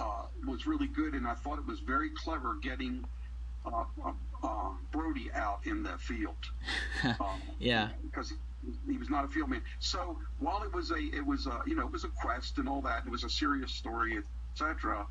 uh, 0.00 0.22
was 0.46 0.66
really 0.66 0.88
good, 0.88 1.14
and 1.14 1.26
I 1.26 1.34
thought 1.34 1.58
it 1.58 1.66
was 1.66 1.80
very 1.80 2.10
clever 2.10 2.56
getting 2.62 3.04
uh, 3.64 3.84
uh, 4.04 4.12
uh, 4.42 4.70
Brody 4.92 5.30
out 5.34 5.60
in 5.64 5.82
the 5.82 5.96
field. 5.98 6.36
Um, 7.04 7.40
Yeah. 7.58 7.90
because 8.04 8.32
he 8.88 8.96
was 8.98 9.08
not 9.10 9.24
a 9.24 9.28
field 9.28 9.50
man. 9.50 9.62
So 9.78 10.18
while 10.40 10.62
it 10.64 10.72
was 10.74 10.90
a, 10.90 10.96
it 10.96 11.24
was 11.24 11.46
a, 11.46 11.60
you 11.66 11.76
know, 11.76 11.86
it 11.86 11.92
was 11.92 12.04
a 12.04 12.08
quest 12.08 12.58
and 12.58 12.68
all 12.68 12.80
that. 12.82 13.04
It 13.06 13.10
was 13.10 13.22
a 13.22 13.28
serious 13.28 13.70
story, 13.70 14.18
etc. 14.60 15.06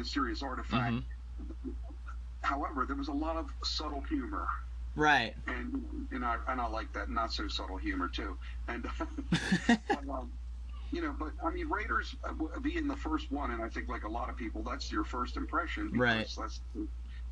A 0.00 0.04
serious 0.04 0.42
artifact. 0.42 0.94
Mm-hmm. 0.94 1.70
However, 2.42 2.84
there 2.86 2.96
was 2.96 3.08
a 3.08 3.12
lot 3.12 3.36
of 3.36 3.50
subtle 3.62 4.00
humor 4.02 4.46
Right. 4.96 5.34
and 5.46 5.84
and 6.12 6.24
I 6.24 6.36
and 6.48 6.60
I 6.60 6.66
like 6.68 6.92
that 6.92 7.10
not 7.10 7.32
so 7.32 7.48
subtle 7.48 7.76
humor 7.76 8.08
too. 8.08 8.36
And 8.68 8.86
but, 8.98 9.78
um, 10.08 10.30
you 10.92 11.02
know, 11.02 11.14
but 11.18 11.32
I 11.44 11.50
mean, 11.50 11.68
Raiders 11.68 12.14
uh, 12.24 12.32
being 12.60 12.86
the 12.86 12.96
first 12.96 13.30
one, 13.32 13.50
and 13.50 13.62
I 13.62 13.68
think 13.68 13.88
like 13.88 14.04
a 14.04 14.08
lot 14.08 14.30
of 14.30 14.36
people, 14.36 14.62
that's 14.62 14.92
your 14.92 15.04
first 15.04 15.36
impression 15.36 15.90
Right. 15.94 16.28
that's 16.38 16.60
the 16.74 16.86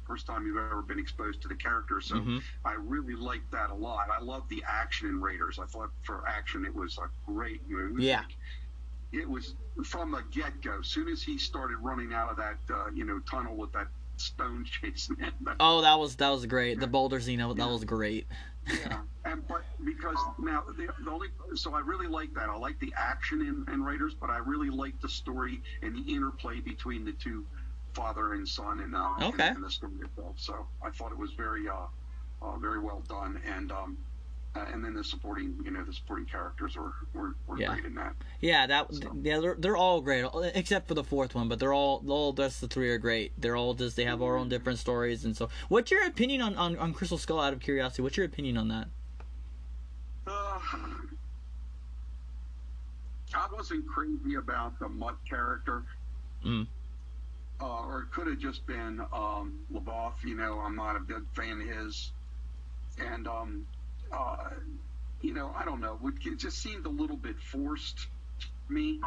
first 0.06 0.26
time 0.26 0.44
you've 0.44 0.56
ever 0.56 0.82
been 0.82 0.98
exposed 0.98 1.40
to 1.42 1.48
the 1.48 1.54
character. 1.54 2.00
So 2.00 2.16
Mhm. 2.16 2.42
I 2.64 2.72
really 2.74 3.14
liked 3.14 3.50
that 3.52 3.70
a 3.70 3.74
lot. 3.74 4.08
I 4.10 4.20
love 4.20 4.48
the 4.48 4.62
action 4.68 5.08
in 5.08 5.20
Raiders. 5.20 5.58
I 5.60 5.66
thought 5.66 5.90
for 6.02 6.26
action 6.26 6.64
it 6.66 6.74
was 6.74 6.98
a 6.98 7.08
great 7.30 7.62
movie. 7.70 8.04
Yeah. 8.04 8.24
It 9.12 9.28
was 9.28 9.54
from 9.84 10.10
the 10.12 10.22
get 10.32 10.60
go. 10.62 10.78
As 10.80 10.88
soon 10.88 11.08
as 11.08 11.22
he 11.22 11.38
started 11.38 11.76
running 11.78 12.12
out 12.12 12.30
of 12.30 12.36
that, 12.36 12.58
uh, 12.70 12.90
you 12.94 13.04
know, 13.04 13.20
tunnel 13.30 13.56
with 13.56 13.72
that 13.72 13.88
stone 14.16 14.64
chasing 14.82 15.16
him, 15.16 15.32
that 15.44 15.56
Oh, 15.60 15.80
that 15.82 15.98
was 15.98 16.16
that 16.16 16.30
was 16.30 16.46
great. 16.46 16.78
The 16.80 16.86
Boulder 16.86 17.20
scene 17.20 17.38
that 17.38 17.56
that 17.56 17.68
was 17.68 17.84
great. 17.84 18.26
yeah, 18.68 19.00
and 19.24 19.46
but 19.48 19.64
because 19.84 20.16
now 20.38 20.62
the, 20.76 20.88
the 21.04 21.10
only 21.10 21.28
so 21.54 21.74
I 21.74 21.80
really 21.80 22.06
like 22.06 22.32
that. 22.34 22.48
I 22.48 22.56
like 22.56 22.78
the 22.80 22.92
action 22.96 23.40
in, 23.40 23.72
in 23.72 23.82
Raiders, 23.82 24.14
but 24.20 24.30
I 24.30 24.38
really 24.38 24.70
like 24.70 25.00
the 25.00 25.08
story 25.08 25.60
and 25.82 25.94
the 25.96 26.12
interplay 26.12 26.60
between 26.60 27.04
the 27.04 27.12
two, 27.12 27.44
father 27.94 28.34
and 28.34 28.46
son, 28.46 28.80
and 28.80 28.94
uh, 28.94 29.14
Okay. 29.28 29.48
in, 29.48 29.56
in 29.56 29.62
the 29.62 29.70
story 29.70 29.94
itself. 30.04 30.36
So 30.38 30.66
I 30.82 30.90
thought 30.90 31.12
it 31.12 31.18
was 31.18 31.32
very 31.36 31.68
uh, 31.68 31.86
uh 32.42 32.56
very 32.58 32.78
well 32.80 33.02
done, 33.08 33.40
and 33.46 33.72
um, 33.72 33.98
uh, 34.54 34.64
and 34.72 34.84
then 34.84 34.94
the 34.94 35.02
supporting 35.02 35.54
you 35.64 35.70
know 35.70 35.82
the 35.84 35.92
supporting 35.92 36.26
characters 36.26 36.76
were 36.76 36.92
were, 37.14 37.34
were 37.46 37.58
Yeah. 37.58 37.68
great 37.72 37.84
in 37.86 37.94
that. 37.94 38.14
Yeah, 38.40 38.66
that 38.66 38.92
So- 38.94 39.16
yeah, 39.22 39.40
they're, 39.40 39.56
they're 39.58 39.76
all 39.76 40.00
great 40.00 40.26
except 40.54 40.88
for 40.88 40.94
the 40.94 41.04
fourth 41.04 41.34
one, 41.34 41.48
but 41.48 41.58
they're 41.58 41.72
all 41.72 42.02
all 42.08 42.32
the 42.32 42.42
rest 42.42 42.60
the 42.60 42.68
three 42.68 42.90
are 42.90 42.98
great. 42.98 43.32
They're 43.38 43.56
all 43.56 43.74
just 43.74 43.96
they 43.96 44.04
have 44.04 44.20
our 44.22 44.36
own 44.36 44.48
different 44.48 44.78
stories 44.78 45.24
and 45.24 45.36
so. 45.36 45.48
What's 45.68 45.90
your 45.90 46.06
opinion 46.06 46.42
on 46.42 46.56
on, 46.56 46.76
on 46.76 46.92
Crystal 46.92 47.18
Skull? 47.18 47.40
Out 47.40 47.52
of 47.52 47.60
curiosity, 47.60 48.02
what's 48.02 48.16
your 48.16 48.26
opinion 48.26 48.56
on 48.58 48.68
that? 48.68 48.88
Uh, 50.26 50.60
I 53.34 53.48
wasn't 53.52 53.86
crazy 53.88 54.34
about 54.36 54.78
the 54.78 54.88
Mutt 54.88 55.16
character. 55.28 55.84
Mm. 56.44 56.66
Uh, 57.60 57.86
or 57.86 58.00
it 58.02 58.10
could 58.10 58.26
have 58.26 58.38
just 58.38 58.66
been 58.66 59.00
um. 59.12 59.58
You 60.24 60.34
know, 60.36 60.58
I'm 60.60 60.76
not 60.76 60.96
a 60.96 61.00
big 61.00 61.22
fan 61.34 61.60
of 61.60 61.66
his. 61.68 62.12
And, 62.98 63.26
um, 63.26 63.66
uh, 64.12 64.50
you 65.20 65.32
know, 65.32 65.52
I 65.56 65.64
don't 65.64 65.80
know. 65.80 65.98
It 66.24 66.38
just 66.38 66.58
seemed 66.62 66.86
a 66.86 66.90
little 66.90 67.16
bit 67.16 67.38
forced 67.40 68.08
to 68.40 68.72
me. 68.72 69.00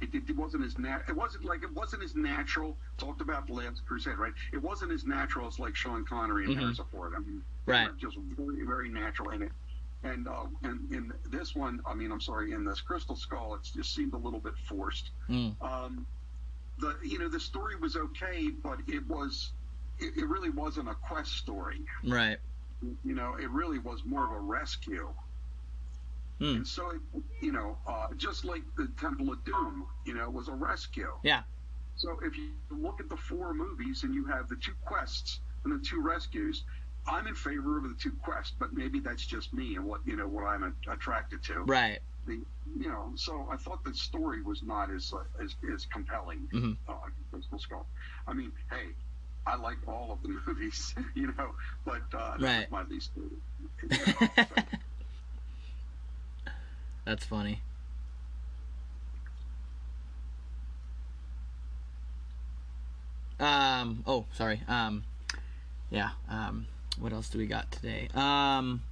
It, 0.00 0.14
it, 0.14 0.22
it 0.30 0.36
wasn't 0.36 0.64
as 0.64 0.78
nat- 0.78 1.02
It 1.08 1.16
wasn't 1.16 1.44
like 1.44 1.62
it 1.62 1.72
wasn't 1.74 2.02
as 2.02 2.14
natural. 2.16 2.76
Talked 2.98 3.20
about 3.20 3.46
the 3.46 3.52
Last 3.52 3.84
Crusade, 3.86 4.16
right? 4.18 4.32
It 4.52 4.62
wasn't 4.62 4.92
as 4.92 5.04
natural 5.04 5.46
as 5.46 5.58
like 5.58 5.76
Sean 5.76 6.04
Connery 6.06 6.46
and 6.46 6.56
Mhm. 6.56 6.60
Harrison 6.60 6.86
Ford. 6.90 7.12
I 7.14 7.20
mean, 7.20 7.42
Right. 7.66 7.94
just 7.98 8.16
very, 8.36 8.64
very 8.64 8.88
natural 8.88 9.30
in 9.30 9.42
it. 9.42 9.52
And 10.02 10.26
uh, 10.26 10.46
and 10.62 10.90
in 10.90 11.12
this 11.26 11.54
one, 11.54 11.80
I 11.84 11.92
mean, 11.94 12.10
I'm 12.10 12.20
sorry, 12.22 12.52
in 12.52 12.64
this 12.64 12.80
Crystal 12.80 13.14
Skull, 13.14 13.54
it 13.56 13.60
just 13.74 13.94
seemed 13.94 14.14
a 14.14 14.18
little 14.18 14.40
bit 14.40 14.54
forced. 14.66 15.10
Mm. 15.28 15.54
Um, 15.62 16.06
the 16.78 16.96
you 17.04 17.18
know 17.18 17.28
the 17.28 17.38
story 17.40 17.76
was 17.76 17.96
okay, 17.96 18.48
but 18.48 18.78
it 18.88 19.06
was 19.06 19.52
it, 19.98 20.16
it 20.16 20.26
really 20.26 20.48
wasn't 20.48 20.88
a 20.88 20.94
quest 20.94 21.32
story. 21.32 21.82
Right. 22.02 22.38
You 23.04 23.14
know, 23.14 23.34
it 23.36 23.50
really 23.50 23.78
was 23.78 24.04
more 24.04 24.24
of 24.24 24.32
a 24.32 24.40
rescue. 24.40 25.08
Hmm. 26.38 26.56
And 26.56 26.66
so, 26.66 26.90
it, 26.90 27.00
you 27.42 27.52
know, 27.52 27.76
uh, 27.86 28.08
just 28.16 28.44
like 28.44 28.62
the 28.76 28.88
Temple 28.98 29.30
of 29.32 29.44
Doom, 29.44 29.86
you 30.06 30.14
know, 30.14 30.30
was 30.30 30.48
a 30.48 30.54
rescue. 30.54 31.12
Yeah. 31.22 31.42
So 31.96 32.18
if 32.22 32.36
you 32.38 32.52
look 32.70 32.98
at 33.00 33.10
the 33.10 33.16
four 33.16 33.52
movies 33.52 34.04
and 34.04 34.14
you 34.14 34.24
have 34.26 34.48
the 34.48 34.56
two 34.56 34.72
quests 34.86 35.40
and 35.64 35.72
the 35.78 35.84
two 35.84 36.00
rescues, 36.00 36.64
I'm 37.06 37.26
in 37.26 37.34
favor 37.34 37.76
of 37.76 37.84
the 37.84 37.96
two 38.00 38.12
quests, 38.22 38.54
but 38.58 38.72
maybe 38.72 39.00
that's 39.00 39.26
just 39.26 39.52
me 39.52 39.76
and 39.76 39.84
what 39.84 40.00
you 40.06 40.16
know 40.16 40.26
what 40.28 40.44
I'm 40.44 40.74
attracted 40.88 41.42
to. 41.44 41.62
Right. 41.64 41.98
The, 42.26 42.40
you 42.78 42.88
know, 42.88 43.12
so 43.16 43.46
I 43.50 43.56
thought 43.56 43.84
the 43.84 43.94
story 43.94 44.42
was 44.42 44.62
not 44.62 44.90
as 44.90 45.12
uh, 45.12 45.24
as, 45.42 45.56
as 45.74 45.86
compelling. 45.86 46.48
Mhm. 46.52 46.76
Uh, 46.88 46.94
I 48.26 48.32
mean, 48.32 48.52
hey, 48.70 48.88
I 49.46 49.56
like 49.56 49.78
all 49.88 50.12
of 50.12 50.22
the 50.22 50.28
movies, 50.46 50.94
you 51.14 51.28
know, 51.38 51.50
but 51.84 52.02
uh, 52.14 52.36
Right. 52.38 52.70
my 52.70 52.82
least 52.84 53.10
favorite. 53.14 53.32
You 53.82 53.88
know, 53.88 54.46
so- 54.46 54.54
That's 57.04 57.24
funny. 57.24 57.60
Um. 63.38 64.02
Oh, 64.06 64.26
sorry. 64.32 64.62
Um. 64.68 65.04
Yeah. 65.90 66.10
Um. 66.28 66.66
What 66.98 67.12
else 67.12 67.28
do 67.30 67.38
we 67.38 67.46
got 67.46 67.70
today? 67.72 68.08
Um. 68.14 68.82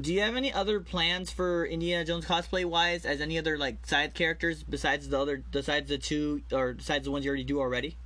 Do 0.00 0.12
you 0.12 0.22
have 0.22 0.36
any 0.36 0.52
other 0.52 0.80
plans 0.80 1.30
for 1.30 1.66
Indiana 1.66 2.02
Jones 2.04 2.24
cosplay 2.24 2.64
wise, 2.64 3.04
as 3.04 3.20
any 3.20 3.38
other 3.38 3.58
like 3.58 3.84
side 3.86 4.14
characters 4.14 4.62
besides 4.62 5.08
the 5.10 5.20
other, 5.20 5.42
besides 5.52 5.88
the 5.90 5.98
two, 5.98 6.40
or 6.50 6.72
besides 6.72 7.04
the 7.04 7.10
ones 7.10 7.24
you 7.26 7.30
already 7.30 7.44
do 7.44 7.60
already? 7.60 7.96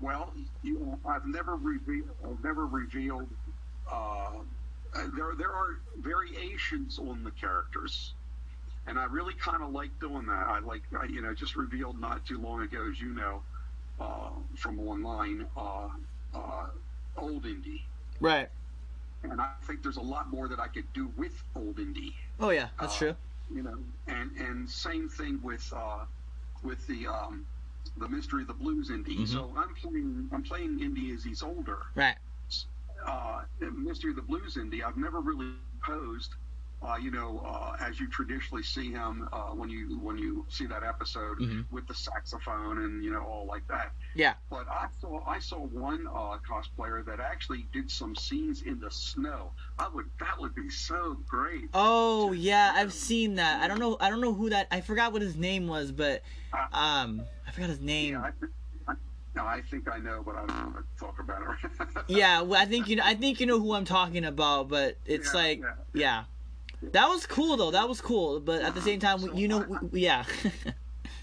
Well, 0.00 0.32
you 0.62 0.78
know, 0.80 0.98
I've 1.08 1.26
never 1.26 1.56
revealed. 1.56 2.10
I've 2.24 2.42
never 2.44 2.66
revealed. 2.66 3.28
Uh, 3.90 4.40
uh, 4.94 5.06
there, 5.16 5.34
there 5.36 5.50
are 5.52 5.78
variations 6.00 6.98
on 6.98 7.24
the 7.24 7.30
characters, 7.32 8.14
and 8.86 8.98
I 8.98 9.04
really 9.04 9.34
kind 9.34 9.62
of 9.62 9.70
like 9.72 9.90
doing 10.00 10.26
that. 10.26 10.46
I 10.46 10.60
like, 10.60 10.82
I, 10.98 11.06
you 11.06 11.20
know, 11.20 11.34
just 11.34 11.56
revealed 11.56 12.00
not 12.00 12.24
too 12.24 12.38
long 12.40 12.62
ago, 12.62 12.88
as 12.90 13.00
you 13.00 13.14
know, 13.14 13.42
uh, 14.00 14.30
from 14.56 14.78
online, 14.80 15.46
uh, 15.56 15.88
uh, 16.34 16.66
old 17.16 17.44
indie, 17.44 17.82
Right. 18.20 18.48
and 19.24 19.40
I 19.40 19.50
think 19.66 19.82
there's 19.82 19.96
a 19.96 20.02
lot 20.02 20.30
more 20.30 20.48
that 20.48 20.60
I 20.60 20.68
could 20.68 20.90
do 20.94 21.10
with 21.16 21.32
old 21.56 21.76
indie. 21.76 22.14
Oh 22.40 22.50
yeah, 22.50 22.68
that's 22.80 22.94
Uh, 22.96 22.98
true. 22.98 23.16
You 23.54 23.62
know, 23.62 23.78
and 24.06 24.30
and 24.36 24.68
same 24.68 25.08
thing 25.08 25.40
with 25.42 25.70
uh, 25.74 26.04
with 26.62 26.86
the 26.86 27.06
um, 27.08 27.44
the 27.96 28.08
mystery 28.08 28.42
of 28.42 28.48
the 28.48 28.54
blues 28.54 28.90
indie. 28.90 29.18
Mhm. 29.20 29.28
So 29.28 29.52
I'm 29.56 29.74
playing 29.74 30.28
I'm 30.32 30.42
playing 30.42 30.78
indie 30.80 31.14
as 31.14 31.24
he's 31.24 31.42
older. 31.42 31.86
Right. 31.94 32.16
Uh, 33.06 33.42
Mystery 33.72 34.10
of 34.10 34.16
the 34.16 34.22
Blues 34.22 34.56
indie. 34.56 34.82
I've 34.82 34.96
never 34.96 35.20
really 35.20 35.52
posed 35.82 36.34
uh, 36.80 36.96
you 36.96 37.10
know, 37.10 37.42
uh, 37.44 37.76
as 37.80 37.98
you 37.98 38.08
traditionally 38.08 38.62
see 38.62 38.92
him 38.92 39.28
uh, 39.32 39.48
when 39.50 39.68
you 39.68 39.98
when 40.00 40.16
you 40.16 40.46
see 40.48 40.66
that 40.66 40.84
episode 40.84 41.38
Mhm. 41.38 41.64
with 41.70 41.86
the 41.88 41.94
saxophone 41.94 42.78
and 42.84 43.02
you 43.04 43.10
know 43.10 43.22
all 43.24 43.46
like 43.46 43.66
that. 43.68 43.92
Yeah. 44.14 44.34
But 44.50 44.68
I 44.68 44.86
saw 45.00 45.24
I 45.26 45.38
saw 45.40 45.58
one 45.58 46.06
uh, 46.06 46.38
cosplayer 46.48 47.04
that 47.06 47.20
actually 47.20 47.66
did 47.72 47.90
some 47.90 48.14
scenes 48.14 48.62
in 48.62 48.78
the 48.78 48.90
snow. 48.90 49.52
I 49.78 49.88
would 49.88 50.06
that 50.20 50.38
would 50.40 50.54
be 50.54 50.70
so 50.70 51.16
great. 51.26 51.64
Oh 51.74 52.32
yeah, 52.32 52.72
I've 52.76 52.92
seen 52.92 53.34
that. 53.36 53.60
I 53.60 53.68
don't 53.68 53.80
know. 53.80 53.96
I 54.00 54.08
don't 54.08 54.20
know 54.20 54.32
who 54.34 54.50
that. 54.50 54.68
I 54.70 54.80
forgot 54.80 55.12
what 55.12 55.22
his 55.22 55.36
name 55.36 55.66
was, 55.66 55.90
but 55.92 56.22
um, 56.72 57.22
I 57.46 57.50
forgot 57.50 57.70
his 57.70 57.80
name. 57.80 58.14
Yeah, 58.14 58.20
I, 58.22 58.92
I, 58.92 58.94
no, 59.34 59.44
I 59.44 59.62
think 59.62 59.88
I 59.90 59.98
know, 59.98 60.22
but 60.24 60.36
I 60.36 60.46
don't 60.46 60.74
want 60.74 60.76
to 60.76 61.04
talk 61.04 61.18
about 61.18 61.42
it. 61.42 62.04
Yeah, 62.08 62.40
well, 62.42 62.58
I 62.60 62.64
think 62.64 62.88
you. 62.88 62.96
Know, 62.96 63.02
I 63.04 63.14
think 63.14 63.38
you 63.40 63.46
know 63.46 63.60
who 63.60 63.74
I'm 63.74 63.84
talking 63.84 64.24
about, 64.24 64.68
but 64.68 64.96
it's 65.04 65.34
Yeah, 65.34 65.40
like, 65.40 65.60
yeah. 65.60 65.74
yeah. 65.92 66.24
That 66.82 67.08
was 67.08 67.26
cool 67.26 67.56
though. 67.56 67.70
That 67.70 67.88
was 67.88 68.00
cool, 68.00 68.40
but 68.40 68.62
at 68.62 68.74
the 68.74 68.80
same 68.80 69.00
time, 69.00 69.18
So 69.20 69.32
you 69.34 69.48
know, 69.48 69.62
I- 69.62 69.84
we- 69.84 70.00
yeah. 70.02 70.24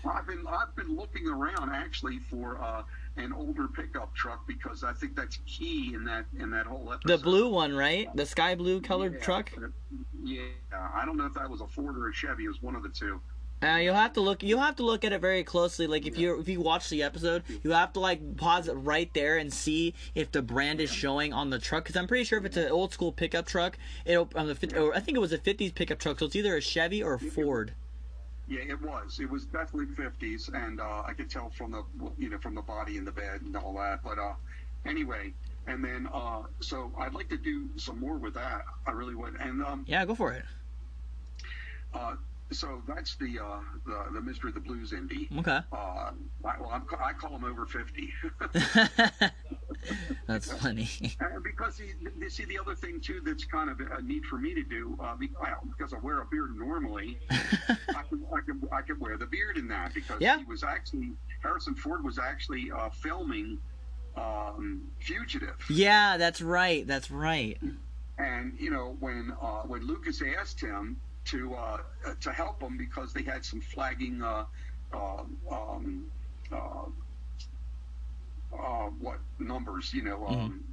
I've 0.08 0.28
been 0.28 0.46
I've 0.48 0.76
been 0.76 0.96
looking 0.96 1.28
around 1.28 1.72
actually 1.72 2.20
for 2.20 2.62
uh, 2.62 2.84
an 3.18 3.34
older 3.34 3.68
pickup 3.68 4.14
truck 4.14 4.46
because 4.48 4.84
I 4.84 4.94
think 4.94 5.16
that's 5.16 5.40
key 5.48 5.94
in 5.96 6.04
that 6.06 6.26
in 6.38 6.52
that 6.52 6.68
whole 6.68 6.94
episode. 6.94 7.18
the 7.18 7.24
blue 7.24 7.50
one, 7.50 7.74
right? 7.76 8.08
The 8.16 8.26
sky 8.26 8.54
blue 8.54 8.82
colored 8.82 9.14
Yeah, 9.14 9.20
truck. 9.26 9.52
Yeah, 10.24 10.42
I 10.94 11.06
don't 11.06 11.18
know 11.18 11.26
if 11.26 11.34
that 11.34 11.50
was 11.50 11.62
a 11.62 11.68
Ford 11.68 11.98
or 11.98 12.10
a 12.10 12.14
Chevy. 12.14 12.46
It 12.46 12.50
was 12.50 12.62
one 12.62 12.76
of 12.76 12.84
the 12.84 12.90
two. 12.90 13.20
Uh, 13.64 13.78
you'll 13.78 13.96
have 13.96 14.14
to 14.14 14.22
look. 14.22 14.44
You'll 14.44 14.60
have 14.60 14.76
to 14.76 14.84
look 14.84 15.04
at 15.04 15.14
it 15.14 15.22
very 15.22 15.44
closely. 15.44 15.88
Like 15.88 16.06
if 16.06 16.18
you 16.18 16.40
if 16.40 16.48
you 16.48 16.60
watch 16.62 16.90
the 16.90 17.02
episode, 17.02 17.44
you 17.64 17.72
have 17.72 17.94
to 17.94 18.00
like 18.00 18.38
pause 18.38 18.68
it 18.68 18.74
right 18.74 19.10
there 19.14 19.38
and 19.38 19.52
see 19.52 19.94
if 20.14 20.32
the 20.32 20.42
brand 20.42 20.82
is 20.82 20.92
showing 20.92 21.34
on 21.34 21.50
the 21.50 21.58
truck. 21.58 21.84
Because 21.86 21.96
I'm 21.96 22.06
pretty 22.08 22.26
sure 22.26 22.38
if 22.38 22.46
it's 22.46 22.58
an 22.58 22.70
old 22.70 22.94
school 22.94 23.12
pickup 23.12 23.48
truck, 23.48 23.78
it'll 24.04 24.30
on 24.36 24.48
the 24.48 24.56
fif- 24.56 24.76
or 24.76 24.96
I 24.96 25.00
think 25.00 25.16
it 25.18 25.22
was 25.22 25.32
a 25.34 25.38
'50s 25.40 25.74
pickup 25.74 26.00
truck, 26.00 26.20
so 26.20 26.26
it's 26.26 26.36
either 26.36 26.56
a 26.56 26.62
Chevy 26.62 27.02
or 27.02 27.14
a 27.16 27.20
Ford. 27.20 27.74
Yeah, 28.48 28.60
it 28.60 28.80
was. 28.80 29.20
It 29.20 29.28
was 29.28 29.46
definitely 29.46 29.88
50s, 29.96 30.54
and 30.54 30.80
uh, 30.80 31.02
I 31.08 31.14
could 31.14 31.32
tell 31.32 31.50
from 31.50 31.72
the 31.72 31.84
you 32.20 32.30
know 32.30 32.38
from 32.38 32.54
the 32.54 32.62
body 32.62 32.98
in 32.98 33.06
the 33.06 33.12
bed 33.12 33.42
and 33.42 33.56
all 33.58 33.74
that. 33.78 34.04
But 34.04 34.20
uh, 34.20 34.34
anyway, 34.86 35.34
and 35.66 35.84
then 35.84 36.08
uh, 36.14 36.44
so 36.60 36.92
I'd 37.00 37.14
like 37.16 37.30
to 37.30 37.38
do 37.38 37.68
some 37.78 38.00
more 38.00 38.18
with 38.18 38.36
that. 38.36 38.66
I 38.86 38.92
really 38.92 39.16
would. 39.16 39.36
And 39.40 39.64
um, 39.64 39.86
Yeah, 39.88 40.06
go 40.06 40.14
for 40.14 40.34
it. 40.34 40.44
uh, 41.94 42.16
so 42.52 42.82
that's 42.88 43.16
the 43.16 43.40
uh, 43.40 43.60
the 43.86 44.06
the 44.14 44.22
mystery 44.22 44.50
of 44.50 44.54
the 44.56 44.60
blues 44.62 44.92
indie. 44.92 45.28
Okay. 45.40 45.60
Uh, 45.72 45.76
I, 45.76 46.60
well, 46.60 46.70
I'm, 46.72 46.84
I 47.04 47.14
call 47.14 47.32
him 47.36 47.44
over 47.44 47.66
50. 47.66 48.14
That's 50.28 50.52
funny. 50.52 50.90
And 51.20 51.44
because 51.44 51.78
he, 51.78 51.92
you 52.20 52.30
see 52.30 52.46
the 52.46 52.58
other 52.58 52.74
thing 52.76 53.00
too 53.00 53.22
that's 53.24 53.46
kind 53.46 53.70
of 53.70 53.80
a 53.80 54.02
need 54.02 54.26
for 54.26 54.38
me 54.38 54.54
to 54.56 54.64
do 54.64 54.98
uh, 55.00 55.16
because 55.16 55.94
I 55.94 55.98
wear 56.00 56.22
a 56.22 56.26
beard 56.26 56.56
normally, 56.58 57.20
I 57.30 58.02
could, 58.10 58.22
I 58.36 58.40
could 58.42 58.68
I 58.72 58.82
could 58.82 59.00
wear 59.00 59.18
the 59.18 59.28
beard 59.28 59.58
in 59.58 59.68
that 59.68 59.94
because 59.94 60.20
Yeah. 60.20 60.38
he 60.40 60.44
was 60.46 60.64
actually 60.64 61.12
Harrison 61.44 61.76
Ford 61.76 62.04
was 62.04 62.18
actually 62.18 62.72
uh, 62.72 62.90
filming 62.90 63.60
um, 64.18 64.82
Fugitive, 65.00 65.56
yeah, 65.70 66.18
that's 66.18 66.42
right. 66.42 66.88
That's 66.88 67.12
right. 67.12 67.60
and 68.18 68.54
you 68.58 68.72
know 68.72 68.96
when 69.02 69.34
uh, 69.42 69.62
when 69.64 69.86
Lucas 69.86 70.22
asked 70.40 70.60
him 70.62 70.98
to 71.26 71.56
uh, 71.56 71.78
to 72.22 72.32
help 72.32 72.60
them 72.60 72.78
because 72.78 73.14
they 73.14 73.24
had 73.24 73.44
some 73.46 73.62
flagging 73.62 74.22
uh, 74.22 74.46
uh, 74.94 75.24
um, 75.52 76.12
uh, 76.52 76.86
uh, 78.54 78.88
what 79.00 79.20
numbers 79.40 79.92
you 79.94 80.04
know 80.04 80.26
um, 80.26 80.64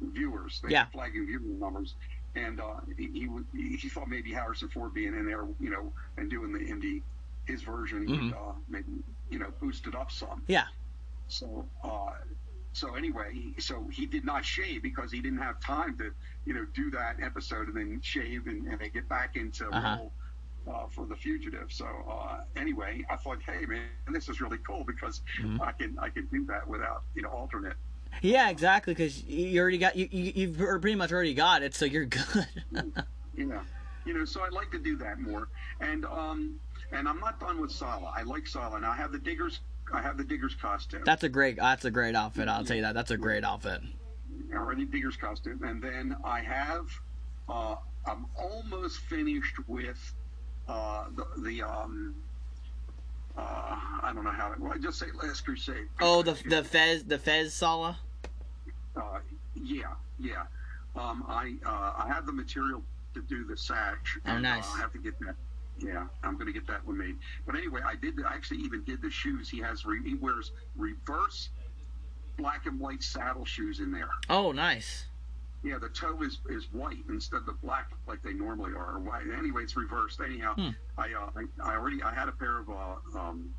viewers 0.00 0.60
they 0.62 0.68
Mm-hmm. 0.68 0.72
Yeah. 0.72 0.82
had 0.82 0.88
flagging 0.90 1.26
viewer 1.26 1.56
numbers 1.58 1.96
and 2.34 2.60
uh, 2.60 2.76
he, 2.96 3.08
he 3.12 3.76
he 3.76 3.88
thought 3.88 4.08
maybe 4.08 4.32
Harrison 4.32 4.68
Ford 4.68 4.92
being 4.94 5.14
in 5.14 5.26
there 5.26 5.44
you 5.58 5.70
know 5.70 5.92
and 6.16 6.30
doing 6.30 6.52
the 6.52 6.60
indie 6.60 7.02
his 7.46 7.62
version 7.62 8.10
would 8.12 8.30
Mhm. 8.30 8.32
uh, 8.32 8.52
maybe 8.68 9.02
you 9.30 9.38
know 9.38 9.50
boost 9.60 9.86
it 9.86 9.94
up 9.94 10.10
some 10.10 10.46
Yeah. 10.46 10.66
so, 11.28 11.68
uh, 11.82 12.10
so 12.74 12.94
anyway, 12.96 13.54
so 13.58 13.86
he 13.92 14.06
did 14.06 14.24
not 14.24 14.44
shave 14.44 14.82
because 14.82 15.10
he 15.12 15.20
didn't 15.20 15.38
have 15.38 15.60
time 15.60 15.96
to, 15.98 16.10
you 16.44 16.54
know, 16.54 16.66
do 16.74 16.90
that 16.90 17.16
episode 17.22 17.68
and 17.68 17.76
then 17.76 18.00
shave 18.02 18.46
and, 18.46 18.66
and 18.66 18.78
they 18.80 18.90
get 18.90 19.08
back 19.08 19.36
into 19.36 19.68
Uh-huh. 19.68 19.96
role 19.96 20.12
uh, 20.66 20.86
for 20.88 21.06
the 21.06 21.16
fugitive. 21.16 21.72
So 21.72 21.86
uh, 21.86 22.40
anyway, 22.56 23.02
I 23.10 23.16
thought, 23.16 23.38
hey 23.46 23.66
man, 23.66 23.88
this 24.12 24.28
is 24.28 24.40
really 24.40 24.58
cool 24.66 24.84
because 24.84 25.22
Mhm. 25.40 25.60
I 25.60 25.72
can 25.72 25.96
I 26.00 26.08
can 26.10 26.26
do 26.32 26.44
that 26.46 26.66
without 26.68 27.04
you 27.14 27.22
know 27.22 27.30
alternate. 27.30 27.76
Yeah, 28.22 28.48
exactly. 28.50 28.94
Because 28.94 29.24
you 29.24 29.60
already 29.60 29.78
got 29.78 29.96
you, 29.96 30.08
you. 30.10 30.32
You've 30.34 30.58
pretty 30.80 30.94
much 30.94 31.12
already 31.12 31.34
got 31.34 31.62
it, 31.62 31.74
so 31.74 31.84
you're 31.84 32.06
good. 32.18 32.46
yeah, 33.36 33.62
you 34.04 34.14
know. 34.14 34.24
So 34.24 34.42
I'd 34.42 34.52
like 34.52 34.70
to 34.72 34.78
do 34.78 34.96
that 34.98 35.18
more. 35.20 35.48
And 35.80 36.04
um, 36.06 36.60
and 36.92 37.08
I'm 37.08 37.20
not 37.20 37.40
done 37.40 37.60
with 37.60 37.72
Sallah. 37.72 38.12
I 38.16 38.22
like 38.22 38.46
Sallah. 38.46 38.80
Now 38.80 38.92
I 38.92 38.96
have 38.96 39.12
the 39.12 39.18
diggers. 39.18 39.60
I 39.92 40.02
have 40.02 40.16
the 40.16 40.24
diggers 40.24 40.54
costume. 40.54 41.02
that's 41.04 41.24
a 41.24 41.28
great. 41.28 41.56
That's 41.56 41.84
a 41.84 41.90
great 41.90 42.14
outfit. 42.14 42.48
I'll 42.48 42.64
tell 42.64 42.76
you 42.76 42.82
that. 42.82 42.94
That's 42.94 43.10
a 43.10 43.16
great 43.16 43.44
outfit. 43.44 43.80
I 44.52 44.56
already 44.56 44.84
digger's 44.84 45.16
costume, 45.16 45.62
and 45.64 45.82
then 45.82 46.16
I 46.24 46.40
have 46.40 46.86
uh, 47.48 47.76
I'm 48.06 48.26
almost 48.38 48.98
finished 48.98 49.56
with 49.66 50.14
uh, 50.68 51.06
the 51.14 51.26
the 51.42 51.62
um 51.62 52.14
uh, 53.36 53.40
I 53.40 54.12
don't 54.14 54.24
know 54.24 54.30
how 54.30 54.48
to 54.48 54.60
well, 54.60 54.72
I 54.72 54.78
just 54.78 54.98
say 54.98 55.06
Last 55.22 55.44
Crusade. 55.44 55.88
Oh, 56.00 56.22
the 56.22 56.36
the 56.48 56.64
Fez 56.64 57.04
the 57.04 57.18
Fez 57.18 57.52
Sallah. 57.52 57.98
uh, 58.96 59.18
yeah 59.54 59.94
yeah 60.18 60.44
um, 60.96 61.24
I 61.28 61.54
uh, 61.66 62.04
I 62.04 62.08
have 62.08 62.26
the 62.26 62.32
material 62.32 62.82
to 63.14 63.22
do 63.22 63.44
the 63.44 63.56
sash. 63.56 64.18
Oh, 64.26 64.32
and, 64.32 64.42
nice. 64.42 64.66
Uh, 64.68 64.76
I 64.76 64.78
have 64.80 64.92
to 64.92 64.98
get 64.98 65.18
that. 65.20 65.34
Yeah, 65.78 66.06
I'm 66.22 66.34
going 66.34 66.46
to 66.46 66.52
get 66.52 66.66
that 66.68 66.86
one 66.86 66.96
made. 66.98 67.16
But 67.46 67.56
anyway, 67.56 67.80
I 67.84 67.96
did. 67.96 68.14
I 68.24 68.34
actually 68.34 68.58
even 68.60 68.84
did 68.84 69.02
the 69.02 69.10
shoes. 69.10 69.48
He 69.48 69.58
has. 69.60 69.84
Re, 69.84 70.00
he 70.04 70.14
wears 70.14 70.52
reverse 70.76 71.48
black 72.36 72.66
and 72.66 72.78
white 72.80 73.02
saddle 73.02 73.44
shoes 73.44 73.80
in 73.80 73.90
there. 73.92 74.08
Oh, 74.30 74.52
nice. 74.52 75.06
Yeah, 75.62 75.78
the 75.78 75.88
toe 75.88 76.20
is, 76.22 76.38
is 76.50 76.66
white 76.72 76.98
instead 77.08 77.38
of 77.38 77.46
the 77.46 77.52
black 77.62 77.90
like 78.06 78.22
they 78.22 78.34
normally 78.34 78.72
are. 78.72 78.96
Or 78.96 78.98
white. 79.00 79.24
Anyway, 79.36 79.62
it's 79.62 79.76
reversed. 79.76 80.20
Anyhow, 80.24 80.54
Hmm. 80.54 80.68
I, 80.98 81.12
uh, 81.14 81.30
I 81.36 81.70
I 81.70 81.74
already 81.76 82.02
I 82.02 82.12
had 82.14 82.28
a 82.28 82.32
pair 82.32 82.58
of 82.58 82.68
uh, 82.70 83.18
um, 83.18 83.52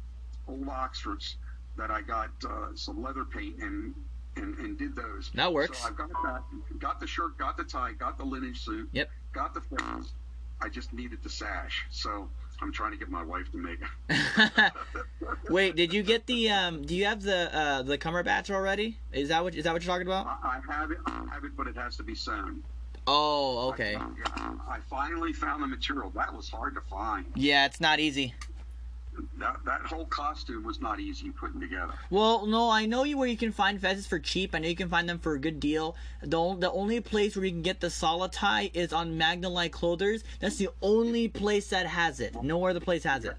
old 0.48 0.68
Oxfords 0.70 1.38
that 1.78 1.90
I 1.92 2.02
got 2.02 2.30
uh, 2.48 2.68
some 2.76 3.02
leather 3.02 3.26
paint 3.26 3.58
and, 3.60 3.94
and 4.38 4.56
and 4.60 4.78
did 4.78 4.96
those. 4.96 5.32
That 5.34 5.52
works. 5.52 5.80
So 5.80 5.88
I've 5.88 5.98
got 5.98 6.10
that. 6.24 6.44
Got 6.80 7.00
the 7.00 7.08
shirt. 7.08 7.38
Got 7.38 7.58
the 7.58 7.64
tie. 7.64 7.94
Got 7.94 8.18
the 8.20 8.24
linen 8.26 8.54
suit. 8.56 8.88
Yep. 8.94 9.10
Got 9.34 9.54
the 9.54 9.62
feathers. 9.62 10.14
I 10.62 10.70
just 10.70 10.94
needed 10.94 11.20
the 11.24 11.30
sash. 11.30 11.86
So 11.90 12.30
I'm 12.62 12.72
trying 12.72 12.92
to 12.92 12.98
get 12.98 13.10
my 13.10 13.24
wife 13.24 13.52
to 13.52 13.58
make 13.58 13.80
it. 14.10 14.72
Wait, 15.50 15.76
did 15.76 15.94
you 15.94 16.04
get 16.04 16.26
the 16.26 16.50
um? 16.50 16.82
Do 16.84 16.96
you 16.96 17.06
have 17.06 17.22
the 17.22 17.56
uh 17.56 17.82
the 17.84 17.98
Cumberbatch 17.98 18.50
already? 18.50 18.98
Is 19.12 19.30
that 19.30 19.44
what 19.44 19.56
is 19.56 19.64
that 19.66 19.74
what 19.74 19.84
you're 19.84 19.94
talking 19.94 20.08
about? 20.08 20.26
I, 20.28 20.60
I 20.68 20.74
have 20.74 20.92
it. 20.92 20.98
I 21.06 21.26
have 21.32 21.44
it, 21.44 21.56
but 21.58 21.68
it 21.68 21.76
has 21.76 21.98
to 21.98 22.04
be 22.04 22.16
sewn. 22.16 22.64
Oh, 23.08 23.70
okay. 23.70 23.96
I, 23.96 24.54
I 24.68 24.80
finally 24.90 25.32
found 25.32 25.62
the 25.62 25.68
material. 25.68 26.12
That 26.16 26.36
was 26.36 26.50
hard 26.50 26.74
to 26.74 26.82
find. 26.82 27.26
Yeah, 27.36 27.66
it's 27.66 27.80
not 27.80 28.00
easy. 28.00 28.34
That 29.38 29.58
that 29.66 29.82
whole 29.82 30.06
costume 30.06 30.64
was 30.64 30.82
not 30.82 31.00
easy 31.00 31.30
putting 31.32 31.60
together. 31.60 31.94
Well, 32.10 32.46
no, 32.46 32.70
I 32.70 32.86
know 32.86 33.04
you 33.04 33.18
where 33.18 33.28
you 33.28 33.38
can 33.38 33.52
find 33.52 33.80
fezzes 33.80 34.08
for 34.08 34.20
cheap. 34.20 34.54
I 34.54 34.60
know 34.60 34.68
you 34.68 34.76
can 34.76 34.90
find 34.90 35.08
them 35.08 35.20
for 35.20 35.34
a 35.34 35.40
good 35.40 35.60
deal. 35.60 35.96
The, 36.22 36.56
the 36.60 36.72
only 36.72 37.00
place 37.02 37.36
where 37.36 37.46
you 37.46 37.52
can 37.52 37.62
get 37.62 37.80
the 37.80 37.88
Solitai 37.88 38.72
is 38.74 38.94
on 38.94 39.18
Magnalite 39.18 39.72
Clothiers. 39.72 40.24
That's 40.40 40.58
the 40.58 40.70
only 40.82 41.28
place 41.28 41.70
that 41.70 41.86
has 41.86 42.20
it. 42.20 42.42
No 42.42 42.66
other 42.66 42.80
place 42.80 43.04
has 43.04 43.26
it. 43.26 43.36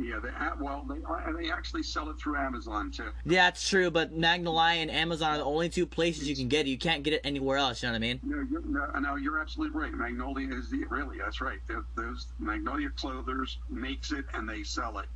Yeah, 0.00 0.20
they 0.22 0.30
well 0.60 0.86
they 0.88 0.94
and 1.26 1.36
they 1.36 1.50
actually 1.50 1.82
sell 1.82 2.08
it 2.08 2.18
through 2.20 2.36
Amazon 2.36 2.92
too. 2.92 3.10
Yeah, 3.24 3.46
that's 3.46 3.68
true, 3.68 3.90
but 3.90 4.16
Magnalite 4.16 4.76
and 4.76 4.90
Amazon 4.92 5.32
are 5.32 5.38
the 5.38 5.44
only 5.44 5.68
two 5.68 5.86
places 5.86 6.28
you 6.28 6.36
can 6.36 6.46
get 6.46 6.66
it. 6.66 6.70
You 6.70 6.78
can't 6.78 7.02
get 7.02 7.14
it 7.14 7.20
anywhere 7.24 7.56
else, 7.58 7.82
you 7.82 7.88
know 7.88 7.92
what 7.94 7.96
I 7.96 7.98
mean? 8.00 8.20
No, 8.22 8.36
you're, 8.48 8.62
no, 8.62 8.86
no, 9.00 9.16
you're 9.16 9.40
absolutely 9.40 9.78
right. 9.78 9.92
Magnolia 9.92 10.54
is 10.54 10.70
the 10.70 10.84
really 10.88 11.18
that's 11.18 11.40
right. 11.40 11.58
Th- 11.66 11.80
Those 11.96 12.28
Magnolia 12.38 12.90
Clothiers 12.90 13.58
makes 13.70 14.12
it 14.12 14.24
and 14.34 14.48
they 14.48 14.62
sell 14.62 14.98
it. 14.98 15.06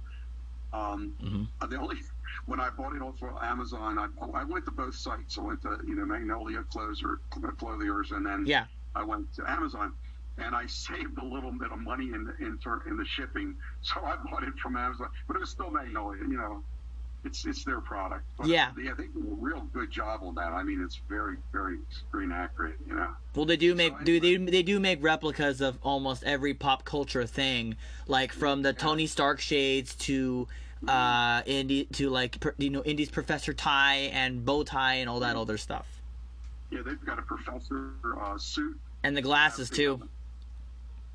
Um, 0.73 1.15
Mhm. 1.23 1.47
uh, 1.61 1.67
the 1.67 1.77
only 1.79 1.99
when 2.47 2.59
I 2.59 2.71
bought 2.71 2.97
it 2.97 3.03
off 3.03 3.23
of 3.23 3.41
Amazon, 3.41 3.99
I, 4.01 4.09
I 4.35 4.43
went 4.43 4.65
to 4.65 4.73
both 4.73 4.97
sites. 4.97 5.39
I 5.39 5.43
went 5.43 5.63
to 5.63 5.79
you 5.87 5.95
know 5.95 6.05
Magnolia 6.07 6.65
Closer 6.65 7.21
Clothiers, 7.59 8.11
and 8.11 8.27
then 8.27 8.47
Yeah. 8.47 8.67
I 8.97 9.05
went 9.05 9.33
to 9.35 9.49
Amazon, 9.49 9.93
and 10.39 10.55
I 10.55 10.67
saved 10.67 11.19
a 11.19 11.25
little 11.25 11.53
bit 11.53 11.73
of 11.73 11.79
money 11.79 12.07
in 12.07 12.25
the 12.25 12.35
in, 12.45 12.59
in 12.89 12.97
the 12.97 13.05
shipping. 13.05 13.55
So 13.83 14.01
I 14.05 14.17
bought 14.31 14.45
it 14.45 14.55
from 14.63 14.77
Amazon, 14.77 15.09
but 15.27 15.37
it 15.37 15.41
was 15.41 15.51
still 15.51 15.71
Magnolia. 15.71 16.23
You 16.23 16.37
know, 16.37 16.63
it's 17.25 17.45
it's 17.45 17.65
their 17.65 17.81
product. 17.81 18.25
But 18.39 18.47
Yeah. 18.47 18.71
yeah, 18.81 18.95
they 18.97 19.05
do 19.07 19.27
a 19.39 19.45
real 19.45 19.61
good 19.73 19.91
job 19.91 20.21
on 20.23 20.35
that. 20.37 20.53
I 20.53 20.63
mean, 20.63 20.81
it's 20.83 21.01
very 21.09 21.37
very 21.53 21.79
screen 21.91 22.31
accurate. 22.33 22.77
You 22.87 22.95
know. 22.97 23.09
Well, 23.35 23.45
they 23.47 23.57
do 23.57 23.75
make 23.75 23.93
So 23.99 24.05
do 24.05 24.21
they 24.21 24.37
they 24.37 24.63
do 24.63 24.79
make 24.81 25.03
replicas 25.03 25.61
of 25.61 25.79
almost 25.83 26.23
every 26.25 26.55
pop 26.55 26.85
culture 26.85 27.27
thing, 27.27 27.77
like 28.07 28.33
from 28.33 28.63
the 28.63 28.73
Tony 28.73 29.07
Stark 29.07 29.41
shades 29.41 29.95
to 29.97 30.47
uh 30.89 31.43
Indy 31.47 31.85
to 31.93 32.09
like 32.11 32.45
you 32.59 32.71
know 32.71 32.83
Indy's 32.83 33.11
Professor 33.11 33.53
Tie 33.53 34.11
and 34.13 34.45
bow 34.45 34.63
tie 34.65 34.95
and 34.95 35.09
all 35.09 35.21
that 35.21 35.37
other 35.37 35.57
stuff, 35.57 35.87
Yeah, 36.71 36.81
they've 36.85 37.05
got 37.05 37.19
a 37.19 37.23
professor 37.23 37.93
uh, 38.21 38.37
suit. 38.39 38.79
and 39.05 39.17
the 39.17 39.23
glasses 39.23 39.71
too. 39.71 40.01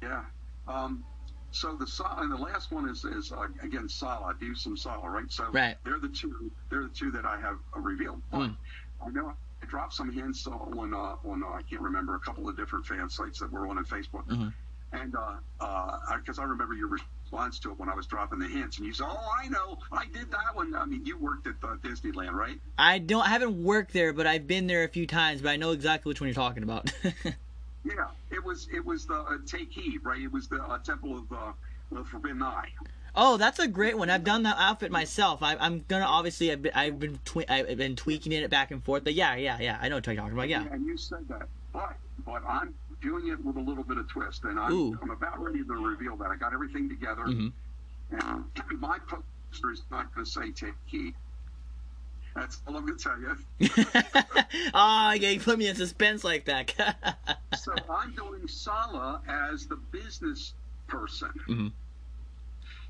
Yeah. 0.02 0.24
Um, 0.68 1.04
so 1.52 1.76
the 1.78 1.88
and 2.18 2.32
the 2.32 2.36
last 2.38 2.72
one 2.72 2.90
is 2.90 3.04
is 3.06 3.32
uh, 3.32 3.48
again 3.64 3.88
Sallah. 3.90 4.36
Do 4.40 4.54
some 4.54 4.76
Sallah, 4.78 5.10
right? 5.10 5.32
So 5.32 5.46
Right. 5.52 5.78
they're 5.86 6.00
the 6.00 6.10
two. 6.10 6.52
They're 6.70 6.84
the 6.84 6.94
two 6.94 7.12
that 7.12 7.26
I 7.26 7.40
have 7.40 7.56
uh, 7.76 7.80
revealed. 7.80 8.22
But 8.32 8.40
Mm. 8.50 8.58
I 9.06 9.10
know 9.10 9.34
I 9.64 9.66
dropped 9.66 9.94
some 9.94 10.12
hints 10.12 10.46
on 10.46 10.94
uh, 10.94 10.98
on 11.28 11.44
uh, 11.44 11.48
I 11.56 11.62
can't 11.64 11.82
remember 11.82 12.16
a 12.16 12.20
couple 12.20 12.48
of 12.50 12.58
different 12.58 12.86
fan 12.86 13.10
sites 13.10 13.40
that 13.40 13.52
were 13.52 13.68
on 13.68 13.78
in 13.78 13.86
Facebook, 13.86 14.28
Mhm. 14.28 14.54
and 14.92 15.12
because 15.12 15.40
uh, 15.62 15.98
I, 16.10 16.18
'cause 16.26 16.38
I 16.38 16.44
remember 16.44 16.74
your 16.76 16.90
response 16.90 17.60
to 17.60 17.72
it 17.72 17.80
when 17.80 17.90
I 17.90 17.96
was 17.96 18.06
dropping 18.08 18.40
the 18.40 18.48
hints, 18.48 18.78
and 18.78 18.86
you 18.86 18.94
said, 18.94 19.08
"Oh, 19.10 19.32
I 19.42 19.48
know, 19.48 19.80
I 19.92 20.06
did 20.06 20.30
that 20.32 20.54
one." 20.54 20.76
I 20.76 20.86
mean, 20.86 21.06
you 21.06 21.18
worked 21.18 21.48
at 21.48 21.56
uh, 21.64 21.76
Disneyland, 21.78 22.34
right? 22.34 22.60
I 22.78 23.00
don't 23.00 23.24
I 23.26 23.30
haven't 23.30 23.64
worked 23.64 23.94
there, 23.94 24.14
but 24.14 24.28
I've 24.28 24.46
been 24.48 24.68
there 24.68 24.84
a 24.84 24.90
few 24.90 25.08
times, 25.08 25.42
but 25.42 25.50
I 25.50 25.56
know 25.56 25.72
exactly 25.72 26.10
which 26.10 26.20
one 26.22 26.28
you're 26.28 26.36
talking 26.36 26.64
about. 26.64 26.92
Yeah, 27.88 28.08
it 28.32 28.44
was 28.44 28.68
it 28.74 28.84
was 28.86 29.06
the 29.06 29.16
uh, 29.16 29.38
Take 29.46 29.72
Heed, 29.72 30.00
right? 30.04 30.22
It 30.22 30.32
was 30.32 30.48
the 30.48 30.62
uh, 30.62 30.78
Temple 30.80 31.18
of 31.18 31.32
uh, 31.32 31.52
the 31.92 32.04
Forbidden 32.04 32.42
Eye. 32.44 32.70
oh, 33.16 33.38
that's 33.38 33.60
a 33.60 33.68
great 33.68 33.98
one. 33.98 34.10
I've 34.10 34.24
done 34.24 34.44
that 34.44 34.58
outfit 34.60 34.92
myself. 34.92 35.42
I, 35.42 35.56
I'm 35.56 35.86
gonna 35.88 36.06
obviously 36.06 36.52
I've 36.52 36.62
been 36.62 36.74
I've 36.76 37.00
been 37.00 37.20
twe- 37.24 37.50
I've 37.50 37.78
been 37.78 37.96
tweaking 37.96 38.32
it 38.34 38.50
back 38.50 38.72
and 38.72 38.84
forth, 38.84 39.04
but 39.04 39.14
yeah, 39.14 39.36
yeah, 39.36 39.58
yeah. 39.60 39.78
I 39.82 39.88
know 39.90 39.96
what 39.96 40.06
you're 40.08 40.16
talking 40.16 40.34
about. 40.34 40.50
Yeah. 40.50 40.66
And 40.72 40.86
you 40.86 40.98
said 40.98 41.28
that, 41.30 41.48
but 41.72 41.96
but 42.26 42.44
I'm 42.48 42.74
doing 43.02 43.28
it 43.30 43.44
with 43.46 43.56
a 43.58 43.62
little 43.62 43.84
bit 43.84 43.98
of 43.98 44.08
twist, 44.10 44.44
and 44.44 44.60
I'm, 44.60 44.72
Ooh. 44.74 45.00
I'm 45.02 45.12
about 45.12 45.40
ready 45.42 45.64
to 45.64 45.74
reveal 45.74 46.16
that. 46.18 46.30
I 46.30 46.36
got 46.36 46.52
everything 46.54 46.90
together, 46.90 47.24
Mhm. 47.26 47.52
and 48.12 48.44
my 48.82 48.98
poster 49.08 49.72
is 49.72 49.84
not 49.92 50.14
going 50.14 50.26
to 50.26 50.32
say 50.32 50.52
Take 50.52 50.74
Heed. 50.88 51.14
That's 52.38 52.62
all 52.68 52.78
I'm 52.78 52.86
going 52.86 52.98
to 52.98 53.04
tell 53.04 53.20
you. 53.20 53.36
oh, 54.76 55.12
yeah, 55.20 55.30
you 55.30 55.40
put 55.40 55.58
me 55.58 55.68
in 55.68 55.76
suspense 55.76 56.24
like 56.24 56.46
that. 56.46 56.72
so 57.58 57.74
I'm 57.90 58.14
doing 58.14 58.48
Sallah 58.48 59.22
as 59.28 59.66
the 59.66 59.78
business 59.92 60.54
person. 60.88 61.32
Mhm. 61.48 61.72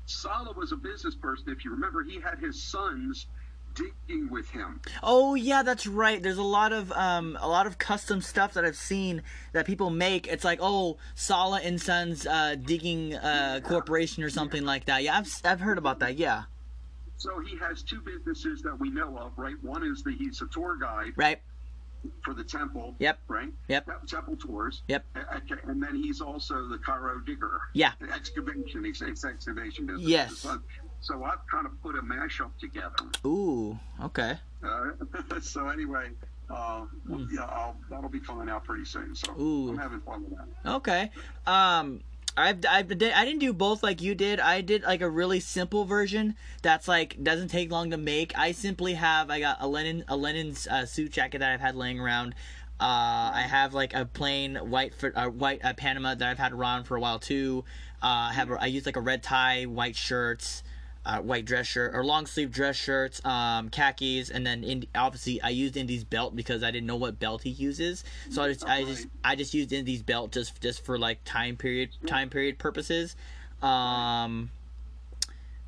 Sallah 0.04 0.52
was 0.52 0.72
a 0.72 0.76
business 0.76 1.14
person. 1.14 1.48
If 1.48 1.64
you 1.64 1.70
remember, 1.70 2.02
he 2.02 2.20
had 2.20 2.38
his 2.38 2.62
sons 2.62 3.26
digging 3.74 4.28
with 4.28 4.50
him. 4.50 4.82
Oh 5.02 5.34
yeah, 5.34 5.62
that's 5.62 5.86
right. 5.86 6.22
There's 6.22 6.36
a 6.36 6.42
lot 6.42 6.72
of 6.72 6.92
um 6.92 7.38
a 7.40 7.48
lot 7.48 7.66
of 7.66 7.78
custom 7.78 8.20
stuff 8.20 8.52
that 8.52 8.66
I've 8.66 8.76
seen 8.76 9.22
that 9.52 9.64
people 9.66 9.88
make. 9.88 10.26
It's 10.26 10.44
like 10.44 10.58
oh 10.60 10.98
Sallah 11.14 11.60
and 11.62 11.80
Sons 11.80 12.26
uh, 12.26 12.54
digging 12.56 13.14
uh, 13.14 13.60
corporation 13.64 14.22
or 14.22 14.30
something 14.30 14.64
like 14.64 14.84
that. 14.86 15.02
Yeah, 15.02 15.16
I've 15.16 15.40
I've 15.44 15.60
heard 15.60 15.78
about 15.78 16.00
that. 16.00 16.18
Yeah, 16.18 16.44
So 17.18 17.40
he 17.40 17.58
has 17.58 17.82
two 17.82 18.00
businesses 18.00 18.62
that 18.62 18.78
we 18.78 18.90
know 18.90 19.18
of, 19.18 19.32
right? 19.36 19.56
One 19.62 19.84
is 19.84 20.04
the 20.04 20.12
he's 20.12 20.40
a 20.40 20.46
tour 20.46 20.78
guide 20.80 21.12
right. 21.16 21.40
for 22.24 22.32
the 22.32 22.44
temple. 22.44 22.94
Yep. 23.00 23.18
Right. 23.26 23.52
Yep. 23.66 24.06
Temple 24.06 24.36
tours. 24.36 24.82
Yep. 24.86 25.04
Okay, 25.16 25.60
and 25.64 25.82
then 25.82 25.96
he's 25.96 26.20
also 26.20 26.68
the 26.68 26.78
Cairo 26.78 27.18
digger. 27.18 27.60
Yeah. 27.74 27.92
The 28.00 28.12
excavation. 28.12 28.84
He's 28.84 29.02
it's 29.02 29.24
excavation 29.24 29.86
business. 29.86 30.06
Yes. 30.08 30.38
So, 30.38 30.60
so 31.00 31.24
I've 31.24 31.44
kind 31.50 31.66
of 31.66 31.82
put 31.82 31.96
a 31.96 32.02
mashup 32.02 32.56
together. 32.60 32.94
Ooh. 33.26 33.76
Okay. 34.04 34.38
Uh, 34.62 34.90
so 35.40 35.70
anyway, 35.70 36.10
uh, 36.50 36.84
yeah, 37.32 37.46
I'll, 37.46 37.76
that'll 37.90 38.08
be 38.08 38.20
coming 38.20 38.48
out 38.48 38.62
pretty 38.62 38.84
soon. 38.84 39.16
So. 39.16 39.32
Ooh. 39.40 39.70
I'm 39.70 39.78
having 39.78 40.00
fun 40.02 40.22
with 40.22 40.38
that. 40.38 40.70
Okay. 40.76 41.10
Um. 41.48 42.00
I've, 42.38 42.64
I've 42.68 42.98
did, 42.98 43.12
I 43.12 43.24
didn't 43.24 43.40
do 43.40 43.52
both 43.52 43.82
like 43.82 44.00
you 44.00 44.14
did. 44.14 44.40
I 44.40 44.60
did 44.60 44.82
like 44.84 45.00
a 45.00 45.08
really 45.08 45.40
simple 45.40 45.84
version 45.84 46.36
that's 46.62 46.86
like 46.86 47.22
doesn't 47.22 47.48
take 47.48 47.70
long 47.70 47.90
to 47.90 47.96
make. 47.96 48.36
I 48.38 48.52
simply 48.52 48.94
have 48.94 49.30
I 49.30 49.40
got 49.40 49.58
a 49.60 49.66
linen 49.66 50.04
a 50.08 50.16
Lenin's 50.16 50.66
uh, 50.66 50.86
suit 50.86 51.12
jacket 51.12 51.38
that 51.38 51.52
I've 51.52 51.60
had 51.60 51.74
laying 51.74 51.98
around. 51.98 52.34
Uh, 52.80 53.34
I 53.34 53.46
have 53.48 53.74
like 53.74 53.92
a 53.92 54.04
plain 54.04 54.54
white 54.56 54.92
uh, 55.02 55.26
white 55.26 55.64
uh, 55.64 55.72
Panama 55.74 56.14
that 56.14 56.28
I've 56.28 56.38
had 56.38 56.52
around 56.52 56.84
for 56.84 56.96
a 56.96 57.00
while 57.00 57.18
too. 57.18 57.64
Uh, 58.00 58.30
I 58.30 58.32
have 58.34 58.52
I 58.52 58.66
use 58.66 58.86
like 58.86 58.96
a 58.96 59.00
red 59.00 59.22
tie, 59.22 59.64
white 59.64 59.96
shirts, 59.96 60.62
uh, 61.08 61.20
white 61.20 61.46
dress 61.46 61.66
shirt 61.66 61.94
or 61.94 62.04
long 62.04 62.26
sleeve 62.26 62.52
dress 62.52 62.76
shirts, 62.76 63.24
um, 63.24 63.70
khakis, 63.70 64.28
and 64.28 64.46
then 64.46 64.62
in, 64.62 64.84
obviously 64.94 65.40
I 65.40 65.48
used 65.48 65.76
Indy's 65.76 66.04
belt 66.04 66.36
because 66.36 66.62
I 66.62 66.70
didn't 66.70 66.86
know 66.86 66.96
what 66.96 67.18
belt 67.18 67.42
he 67.42 67.50
uses, 67.50 68.04
so 68.30 68.42
I 68.42 68.48
just 68.48 68.68
I 68.68 68.84
just 68.84 69.06
I 69.24 69.34
just 69.34 69.54
used 69.54 69.72
Indy's 69.72 70.02
belt 70.02 70.32
just 70.32 70.60
just 70.60 70.84
for 70.84 70.98
like 70.98 71.24
time 71.24 71.56
period 71.56 71.90
time 72.06 72.28
period 72.28 72.58
purposes. 72.58 73.16
Um, 73.62 74.50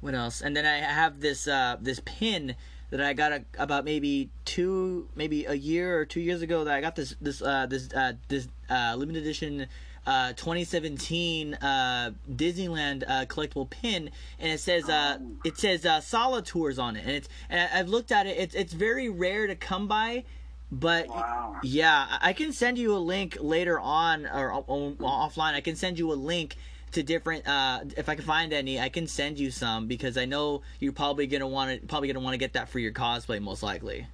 what 0.03 0.15
else? 0.15 0.43
And 0.43 0.55
then 0.55 0.67
I 0.67 0.77
have 0.77 1.21
this 1.21 1.49
uh, 1.49 1.79
this 1.81 2.03
pin 2.05 2.55
that 2.91 3.01
I 3.01 3.15
got 3.15 3.33
a, 3.33 3.45
about 3.59 3.87
maybe 3.87 4.29
two 4.45 5.09
maybe 5.15 5.47
a 5.47 5.55
year 5.55 5.99
or 5.99 6.05
two 6.05 6.21
years 6.21 6.43
ago 6.43 6.65
that 6.65 6.75
I 6.75 6.83
got 6.83 6.97
this 6.97 7.17
this 7.19 7.41
uh, 7.41 7.65
this 7.65 7.91
uh, 7.95 8.13
this 8.29 8.47
uh, 8.69 8.95
limited 8.95 9.23
edition 9.23 9.69
uh, 10.07 10.33
2017 10.33 11.55
uh, 11.55 12.11
Disneyland 12.31 13.05
uh, 13.07 13.27
collectible 13.27 13.69
pin, 13.69 14.11
and 14.39 14.53
it 14.53 14.61
says 14.61 14.89
uh, 14.89 15.19
it 15.45 15.59
says 15.59 15.85
uh, 15.87 16.01
Sallah 16.01 16.43
Tours 16.43 16.79
on 16.79 16.97
it, 16.97 17.03
and 17.03 17.11
it's 17.13 17.29
and 17.49 17.69
I've 17.73 17.89
looked 17.89 18.13
at 18.13 18.27
it. 18.27 18.37
It's 18.39 18.55
it's 18.55 18.73
very 18.73 19.09
rare 19.09 19.47
to 19.47 19.55
come 19.55 19.89
by, 19.89 20.25
but 20.73 21.09
Wow. 21.09 21.57
yeah, 21.63 22.19
I 22.21 22.33
can 22.33 22.53
send 22.53 22.79
you 22.79 22.95
a 22.97 22.99
link 22.99 23.37
later 23.41 23.79
on 23.79 24.27
or 24.27 24.53
o- 24.53 24.65
o- 24.69 24.97
offline. 25.01 25.55
I 25.55 25.61
can 25.61 25.77
send 25.77 25.99
you 25.99 26.13
a 26.13 26.15
link 26.15 26.57
to 26.93 27.03
different. 27.03 27.47
Uh, 27.47 27.81
if 27.97 28.09
I 28.09 28.15
can 28.17 28.25
find 28.25 28.53
any, 28.53 28.81
I 28.81 28.89
can 28.89 29.07
send 29.07 29.39
you 29.39 29.51
some 29.51 29.87
because 29.87 30.17
I 30.17 30.25
know 30.25 30.63
you're 30.81 30.93
probably 30.93 31.27
gonna 31.27 31.47
want 31.47 31.81
to 31.81 31.87
probably 31.87 32.09
gonna 32.09 32.25
want 32.25 32.35
to 32.35 32.39
get 32.39 32.55
that 32.55 32.69
for 32.69 32.79
your 32.79 32.93
cosplay 32.93 33.41
most 33.41 33.63
likely. 33.63 34.07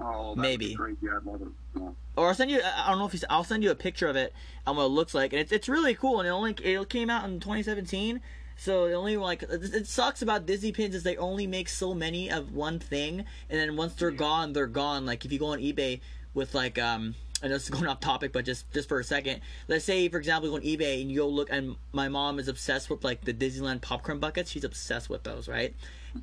Oh, 0.00 0.34
Maybe. 0.36 0.68
Be 0.68 0.74
great. 0.76 0.96
Yeah, 1.02 1.16
I'd 1.16 1.24
love 1.26 1.42
it. 1.42 1.48
Yeah. 1.76 1.88
Or 2.18 2.28
I'll 2.28 2.34
send 2.34 2.50
you. 2.50 2.60
I 2.62 2.90
don't 2.90 2.98
know 2.98 3.06
if 3.06 3.14
you, 3.14 3.20
I'll 3.30 3.44
send 3.44 3.62
you 3.62 3.70
a 3.70 3.74
picture 3.74 4.08
of 4.08 4.16
it 4.16 4.34
and 4.66 4.76
what 4.76 4.84
it 4.84 4.88
looks 4.88 5.14
like, 5.14 5.32
and 5.32 5.40
it's 5.40 5.52
it's 5.52 5.68
really 5.68 5.94
cool. 5.94 6.18
And 6.20 6.28
it 6.28 6.30
only 6.30 6.52
it 6.52 6.88
came 6.88 7.10
out 7.10 7.24
in 7.24 7.40
2017. 7.40 8.20
So 8.56 8.86
it 8.86 8.94
only 8.94 9.16
like 9.16 9.44
it 9.44 9.62
it 9.74 9.86
sucks 9.86 10.20
about 10.20 10.44
Disney 10.44 10.72
pins 10.72 10.94
is 10.94 11.04
they 11.04 11.16
only 11.16 11.46
make 11.46 11.68
so 11.68 11.94
many 11.94 12.30
of 12.30 12.52
one 12.52 12.80
thing, 12.80 13.24
and 13.48 13.60
then 13.60 13.76
once 13.76 13.94
they're 13.94 14.10
gone, 14.10 14.52
they're 14.52 14.66
gone. 14.66 15.06
Like 15.06 15.24
if 15.24 15.32
you 15.32 15.38
go 15.38 15.46
on 15.46 15.60
eBay 15.60 16.00
with 16.34 16.54
like 16.54 16.76
um, 16.76 17.14
I 17.40 17.46
know 17.46 17.54
this 17.54 17.64
is 17.64 17.70
going 17.70 17.86
off 17.86 18.00
topic, 18.00 18.32
but 18.32 18.44
just 18.44 18.70
just 18.72 18.88
for 18.88 18.98
a 18.98 19.04
second, 19.04 19.40
let's 19.68 19.84
say 19.84 20.08
for 20.08 20.18
example 20.18 20.50
you 20.50 20.58
go 20.58 20.66
on 20.66 20.78
eBay 20.78 21.00
and 21.00 21.10
you 21.10 21.18
go 21.18 21.28
look, 21.28 21.48
and 21.50 21.76
my 21.92 22.08
mom 22.08 22.40
is 22.40 22.48
obsessed 22.48 22.90
with 22.90 23.04
like 23.04 23.24
the 23.24 23.32
Disneyland 23.32 23.80
popcorn 23.80 24.18
buckets. 24.18 24.50
She's 24.50 24.64
obsessed 24.64 25.08
with 25.08 25.22
those, 25.22 25.46
right? 25.46 25.72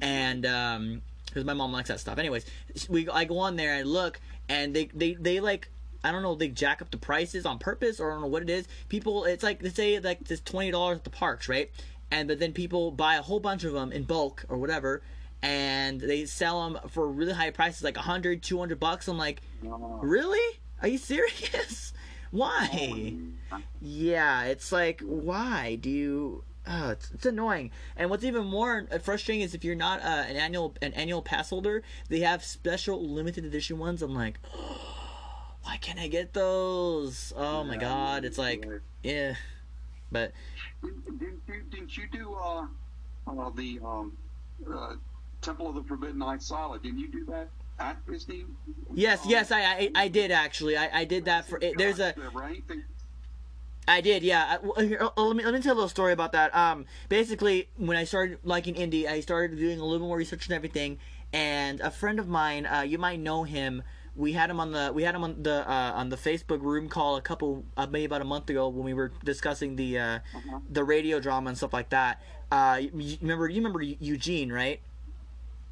And 0.01 0.45
um, 0.45 1.01
because 1.27 1.45
my 1.45 1.53
mom 1.53 1.71
likes 1.71 1.89
that 1.89 1.99
stuff. 1.99 2.17
Anyways, 2.17 2.45
we 2.89 3.07
I 3.09 3.25
go 3.25 3.39
on 3.39 3.55
there 3.55 3.75
and 3.75 3.89
look, 3.89 4.19
and 4.49 4.75
they 4.75 4.85
they 4.93 5.13
they 5.13 5.39
like 5.39 5.69
I 6.05 6.11
don't 6.11 6.21
know 6.21 6.35
they 6.35 6.47
jack 6.47 6.81
up 6.81 6.91
the 6.91 6.97
prices 6.97 7.45
on 7.45 7.57
purpose 7.59 7.99
or 7.99 8.11
I 8.11 8.13
don't 8.13 8.21
know 8.21 8.27
what 8.27 8.43
it 8.43 8.49
is. 8.49 8.67
People, 8.89 9.25
it's 9.25 9.43
like 9.43 9.59
they 9.59 9.69
say 9.69 9.99
like 9.99 10.23
this 10.25 10.39
twenty 10.39 10.71
dollars 10.71 10.99
at 10.99 11.03
the 11.03 11.09
parks, 11.09 11.49
right? 11.49 11.71
And 12.11 12.27
but 12.27 12.39
then 12.39 12.53
people 12.53 12.91
buy 12.91 13.15
a 13.15 13.21
whole 13.21 13.39
bunch 13.39 13.63
of 13.63 13.73
them 13.73 13.91
in 13.91 14.03
bulk 14.03 14.45
or 14.47 14.57
whatever, 14.57 15.01
and 15.41 15.99
they 15.99 16.25
sell 16.25 16.69
them 16.69 16.89
for 16.89 17.07
really 17.07 17.33
high 17.33 17.49
prices, 17.49 17.83
like 17.83 17.95
100, 17.95 18.43
200 18.43 18.79
bucks. 18.79 19.07
I'm 19.07 19.17
like, 19.17 19.41
Oh, 19.65 19.99
really? 20.01 20.59
Are 20.81 20.87
you 20.87 20.97
serious? 20.99 21.93
Why? 22.31 23.15
Yeah, 23.81 24.43
it's 24.45 24.71
like, 24.71 24.99
why 25.01 25.75
do 25.75 25.89
you? 25.89 26.43
Oh, 26.67 26.89
it's, 26.89 27.11
it's 27.11 27.25
annoying. 27.25 27.71
And 27.95 28.09
what's 28.09 28.23
even 28.25 28.45
more 28.45 28.87
frustrating 29.03 29.41
is 29.41 29.53
if 29.53 29.63
you're 29.63 29.75
not 29.75 30.01
uh, 30.01 30.25
an 30.27 30.35
annual 30.35 30.73
an 30.81 30.93
annual 30.95 31.21
pass 31.21 31.49
holder, 31.49 31.81
they 32.09 32.19
have 32.21 32.43
special 32.43 33.01
limited 33.07 33.45
edition 33.45 33.77
ones. 33.77 34.01
I'm 34.01 34.13
like, 34.15 34.39
why 35.65 35.77
can't 35.77 35.99
I 35.99 36.07
get 36.07 36.33
those? 36.33 37.33
Oh 37.35 37.63
my 37.63 37.77
god, 37.77 38.23
it's 38.25 38.37
like, 38.37 38.65
yeah. 39.03 39.35
But 40.11 40.31
Didn't, 40.83 41.19
didn't, 41.19 41.41
you- 41.47 41.63
didn't 41.71 41.97
you 41.97 42.07
do 42.11 42.35
uh, 42.35 42.65
uh, 43.27 43.49
the 43.55 43.79
um, 43.83 44.15
uh, 44.71 44.93
Temple 45.41 45.67
of 45.69 45.75
the 45.75 45.83
Forbidden 45.83 46.21
Eye 46.21 46.37
Sallah? 46.37 46.79
Didn't 46.79 46.99
you 46.99 47.07
do 47.09 47.25
that 47.25 47.49
at 47.79 48.05
Disney? 48.05 48.45
yes, 48.93 49.23
Um, 49.25 49.31
yes, 49.31 49.51
I 49.51 49.61
I, 49.63 49.91
I 49.95 50.07
did 50.07 50.31
actually. 50.31 50.77
I, 50.77 51.01
I 51.01 51.05
did 51.05 51.25
that 51.25 51.47
for. 51.47 51.57
It, 51.61 51.77
there's 51.77 51.99
a 51.99 52.13
right. 52.33 52.63
I 53.87 54.01
did, 54.01 54.23
yeah. 54.23 54.57
Here, 54.79 55.07
oh, 55.15 55.27
let 55.27 55.35
me 55.35 55.43
let 55.43 55.53
me 55.53 55.61
tell 55.61 55.73
a 55.73 55.75
little 55.75 55.89
story 55.89 56.13
about 56.13 56.31
that. 56.31 56.55
Um, 56.55 56.85
basically, 57.09 57.67
when 57.77 57.97
I 57.97 58.03
started 58.03 58.39
liking 58.43 58.75
indie, 58.75 59.05
I 59.07 59.19
started 59.19 59.57
doing 59.57 59.79
a 59.79 59.85
little 59.85 60.07
more 60.07 60.17
research 60.17 60.45
and 60.47 60.55
everything. 60.55 60.97
And 61.33 61.81
a 61.81 61.91
friend 61.91 62.17
of 62.19 62.27
mine, 62.27 62.65
uh, 62.65 62.81
you 62.81 62.97
might 62.97 63.19
know 63.19 63.43
him. 63.43 63.83
We 64.15 64.31
had 64.31 64.49
him 64.49 64.59
on 64.59 64.71
the 64.71 64.91
we 64.93 65.03
had 65.03 65.13
him 65.15 65.23
on 65.23 65.43
the 65.43 65.69
uh, 65.69 65.91
on 65.95 66.09
the 66.09 66.15
Facebook 66.15 66.61
room 66.61 66.87
call 66.87 67.17
a 67.17 67.21
couple 67.21 67.65
uh, 67.75 67.85
maybe 67.87 68.05
about 68.05 68.21
a 68.21 68.25
month 68.25 68.49
ago 68.49 68.69
when 68.69 68.85
we 68.85 68.93
were 68.93 69.11
discussing 69.23 69.75
the 69.75 69.99
uh, 69.99 70.19
Uh-huh. 70.33 70.59
the 70.69 70.83
radio 70.83 71.19
drama 71.19 71.49
and 71.49 71.57
stuff 71.57 71.73
like 71.73 71.89
that. 71.89 72.21
Uh, 72.51 72.79
you, 72.81 73.17
remember 73.21 73.49
you 73.49 73.57
remember 73.57 73.81
Eugene, 73.81 74.51
right? 74.51 74.79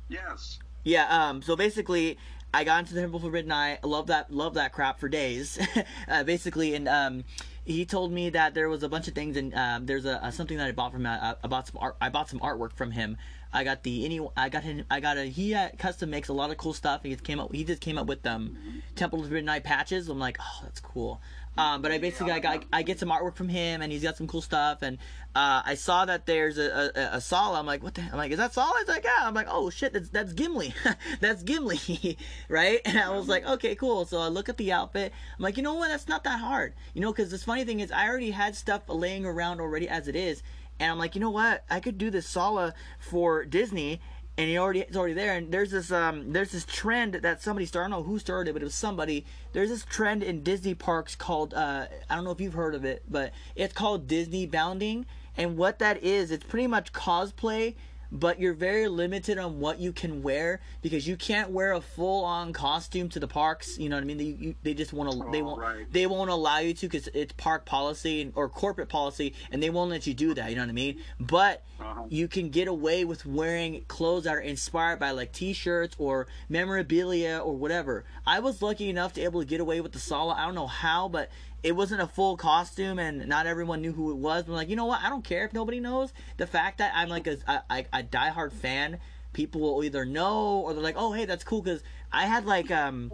Yes. 0.09 0.59
Yeah, 0.83 1.05
um, 1.07 1.41
so 1.41 1.55
basically, 1.55 2.17
I 2.53 2.63
got 2.65 2.79
into 2.79 2.93
the 2.93 2.99
Temple 3.01 3.17
of 3.17 3.23
Forbidden 3.23 3.51
Eye. 3.51 3.79
I 3.81 3.87
love 3.87 4.07
that, 4.07 4.31
love 4.33 4.55
that 4.55 4.73
crap 4.73 4.99
for 4.99 5.07
days. 5.07 5.57
uh, 6.09 6.23
basically, 6.25 6.75
and 6.75 6.89
um, 6.89 7.23
he 7.63 7.85
told 7.85 8.11
me 8.11 8.29
that 8.31 8.53
there 8.53 8.67
was 8.67 8.83
a 8.83 8.89
bunch 8.89 9.07
of 9.07 9.15
things, 9.15 9.37
and 9.37 9.53
um, 9.55 9.85
there's 9.85 10.03
a, 10.05 10.19
a 10.21 10.31
something 10.31 10.57
that 10.57 10.67
I 10.67 10.71
bought 10.73 10.91
from 10.91 11.05
uh, 11.05 11.35
I 11.41 11.47
bought 11.47 11.67
some 11.67 11.77
art. 11.79 11.95
I 12.01 12.09
bought 12.09 12.29
some 12.29 12.39
artwork 12.41 12.73
from 12.73 12.91
him. 12.91 13.17
I 13.53 13.63
got 13.63 13.83
the 13.83 14.05
any. 14.05 14.19
I 14.35 14.49
got 14.49 14.63
him. 14.63 14.83
I 14.89 14.99
got 14.99 15.17
a. 15.17 15.25
He 15.25 15.53
uh, 15.53 15.69
custom 15.77 16.09
makes 16.09 16.29
a 16.29 16.33
lot 16.33 16.49
of 16.49 16.57
cool 16.57 16.73
stuff. 16.73 17.03
He 17.03 17.11
just 17.11 17.23
came 17.23 17.39
up. 17.39 17.53
He 17.53 17.63
just 17.63 17.81
came 17.81 17.97
up 17.97 18.07
with 18.07 18.25
um, 18.25 18.57
Temple 18.95 19.23
of 19.23 19.31
Eye 19.31 19.59
patches. 19.59 20.09
I'm 20.09 20.19
like, 20.19 20.37
oh, 20.41 20.59
that's 20.63 20.79
cool. 20.79 21.21
Um, 21.55 21.83
but 21.83 21.91
I 21.91 21.99
basically 21.99 22.31
I, 22.31 22.39
got, 22.39 22.65
I 22.73 22.81
get 22.81 22.99
some 22.99 23.09
artwork 23.09 23.35
from 23.35 23.47
him, 23.47 23.83
and 23.83 23.91
he's 23.91 24.01
got 24.01 24.17
some 24.17 24.25
cool 24.25 24.41
stuff. 24.41 24.81
And 24.81 24.97
uh, 25.35 25.61
I 25.63 25.75
saw 25.75 26.05
that 26.05 26.25
there's 26.25 26.57
a, 26.57 26.91
a, 26.95 27.17
a 27.17 27.21
Sallah. 27.21 27.59
I'm 27.59 27.67
like, 27.67 27.83
what 27.83 27.93
the? 27.93 28.01
I'm 28.01 28.17
like, 28.17 28.31
is 28.31 28.37
that 28.37 28.53
Sallah? 28.53 28.73
He's 28.79 28.87
like, 28.87 29.03
yeah. 29.03 29.19
I'm 29.21 29.35
like, 29.35 29.47
oh 29.49 29.69
shit, 29.69 29.93
that's 29.93 30.09
that's 30.09 30.33
Gimli, 30.33 30.73
that's 31.19 31.43
Gimli, 31.43 32.17
right? 32.49 32.81
And 32.85 32.97
I 32.97 33.09
was 33.09 33.27
like, 33.27 33.45
okay, 33.45 33.75
cool. 33.75 34.05
So 34.05 34.19
I 34.19 34.29
look 34.29 34.49
at 34.49 34.57
the 34.57 34.71
outfit. 34.71 35.13
I'm 35.37 35.43
like, 35.43 35.57
you 35.57 35.63
know 35.63 35.75
what? 35.75 35.89
That's 35.89 36.07
not 36.07 36.23
that 36.23 36.39
hard, 36.39 36.73
you 36.95 37.01
know, 37.01 37.11
because 37.11 37.29
this 37.29 37.43
funny 37.43 37.65
thing 37.65 37.81
is 37.81 37.91
I 37.91 38.07
already 38.07 38.31
had 38.31 38.55
stuff 38.55 38.81
laying 38.87 39.25
around 39.25 39.61
already 39.61 39.87
as 39.87 40.07
it 40.07 40.15
is. 40.15 40.41
And 40.83 40.91
I'm 40.91 40.97
like, 40.97 41.15
you 41.15 41.21
know 41.21 41.29
what? 41.29 41.63
I 41.69 41.79
could 41.79 41.97
do 41.97 42.09
this 42.09 42.27
Sallah 42.27 42.73
for 42.99 43.45
Disney, 43.45 44.01
and 44.37 44.49
he 44.49 44.57
already 44.57 44.81
it's 44.81 44.97
already 44.97 45.13
there. 45.13 45.33
And 45.33 45.49
there's 45.49 45.71
this 45.71 45.93
um 45.93 46.33
there's 46.33 46.51
this 46.51 46.65
trend 46.65 47.13
that 47.13 47.41
somebody 47.41 47.65
started. 47.65 47.87
I 47.87 47.89
don't 47.95 48.03
know 48.03 48.11
who 48.11 48.19
started 48.19 48.49
it, 48.49 48.53
but 48.53 48.61
it 48.61 48.65
was 48.65 48.75
somebody. 48.75 49.25
There's 49.53 49.69
this 49.69 49.85
trend 49.85 50.23
in 50.23 50.43
Disney 50.43 50.73
parks 50.73 51.15
called 51.15 51.53
uh 51.53 51.85
I 52.09 52.15
don't 52.15 52.25
know 52.25 52.31
if 52.31 52.41
you've 52.41 52.53
heard 52.53 52.75
of 52.75 52.83
it, 52.83 53.03
but 53.09 53.31
it's 53.55 53.73
called 53.73 54.07
Disney 54.07 54.45
bounding. 54.45 55.05
And 55.37 55.55
what 55.55 55.79
that 55.79 56.03
is, 56.03 56.31
it's 56.31 56.43
pretty 56.43 56.67
much 56.67 56.91
cosplay 56.91 57.75
but 58.13 58.39
you're 58.39 58.53
very 58.53 58.87
limited 58.87 59.37
on 59.39 59.59
what 59.59 59.79
you 59.79 59.91
can 59.91 60.21
wear 60.21 60.61
because 60.83 61.07
you 61.07 61.17
can't 61.17 61.49
wear 61.49 61.73
a 61.73 61.81
full 61.81 62.23
on 62.23 62.53
costume 62.53 63.09
to 63.09 63.19
the 63.19 63.27
parks. 63.27 63.77
You 63.79 63.89
know 63.89 63.95
what 63.97 64.03
I 64.03 64.05
mean? 64.05 64.17
They, 64.17 64.23
you, 64.23 64.55
they 64.63 64.73
just 64.75 64.93
want 64.93 65.11
to. 65.11 65.31
they 65.31 65.41
Oh, 65.41 65.45
won't. 65.45 65.61
right. 65.61 65.91
They 65.91 66.05
won't 66.05 66.29
allow 66.29 66.59
you 66.59 66.73
to 66.75 66.87
because 66.87 67.09
it's 67.13 67.33
park 67.33 67.65
policy 67.65 68.21
and, 68.21 68.31
or 68.35 68.47
corporate 68.47 68.87
policy, 68.89 69.33
and 69.51 69.61
they 69.61 69.69
won't 69.71 69.89
let 69.89 70.05
you 70.07 70.13
do 70.13 70.33
that. 70.35 70.49
You 70.51 70.55
know 70.55 70.61
what 70.61 70.69
I 70.69 70.73
mean? 70.73 71.01
But 71.19 71.63
Uh-huh. 71.79 72.03
you 72.09 72.27
can 72.27 72.49
get 72.49 72.67
away 72.67 73.03
with 73.03 73.25
wearing 73.25 73.83
clothes 73.87 74.23
that 74.25 74.35
are 74.35 74.39
inspired 74.39 74.99
by 74.99 75.11
like 75.11 75.31
T-shirts 75.33 75.95
or 75.97 76.27
memorabilia 76.49 77.39
or 77.39 77.55
whatever. 77.55 78.05
I 78.25 78.39
was 78.39 78.61
lucky 78.61 78.89
enough 78.89 79.13
to 79.13 79.21
able 79.21 79.39
to 79.41 79.45
get 79.45 79.59
away 79.59 79.81
with 79.81 79.91
the 79.91 79.99
Sallah. 79.99 80.35
I 80.37 80.45
don't 80.45 80.55
know 80.55 80.67
how, 80.67 81.09
but 81.09 81.29
it 81.63 81.75
wasn't 81.75 82.01
a 82.01 82.07
full 82.07 82.35
costume 82.35 82.99
and 82.99 83.25
not 83.27 83.47
everyone 83.47 83.81
knew 83.81 83.93
who 83.93 84.11
it 84.11 84.17
was. 84.17 84.47
I'm 84.47 84.53
like, 84.53 84.69
you 84.69 84.75
know 84.75 84.85
what? 84.85 85.01
I 85.01 85.09
don't 85.09 85.23
care 85.23 85.45
if 85.45 85.53
nobody 85.53 85.79
knows. 85.79 86.13
The 86.37 86.45
fact 86.45 86.79
that 86.79 86.91
I'm 86.93 87.09
like 87.09 87.25
a, 87.25 87.37
a, 87.47 87.85
a 87.93 88.03
diehard 88.03 88.51
fan, 88.51 88.99
people 89.31 89.61
will 89.61 89.83
either 89.83 90.05
know 90.05 90.59
or 90.59 90.73
they're 90.73 90.83
like, 90.83 90.97
oh, 90.97 91.13
hey, 91.13 91.25
that's 91.25 91.43
cool. 91.43 91.61
Because 91.61 91.81
I 92.11 92.25
had 92.25 92.45
like, 92.45 92.69
um, 92.69 93.11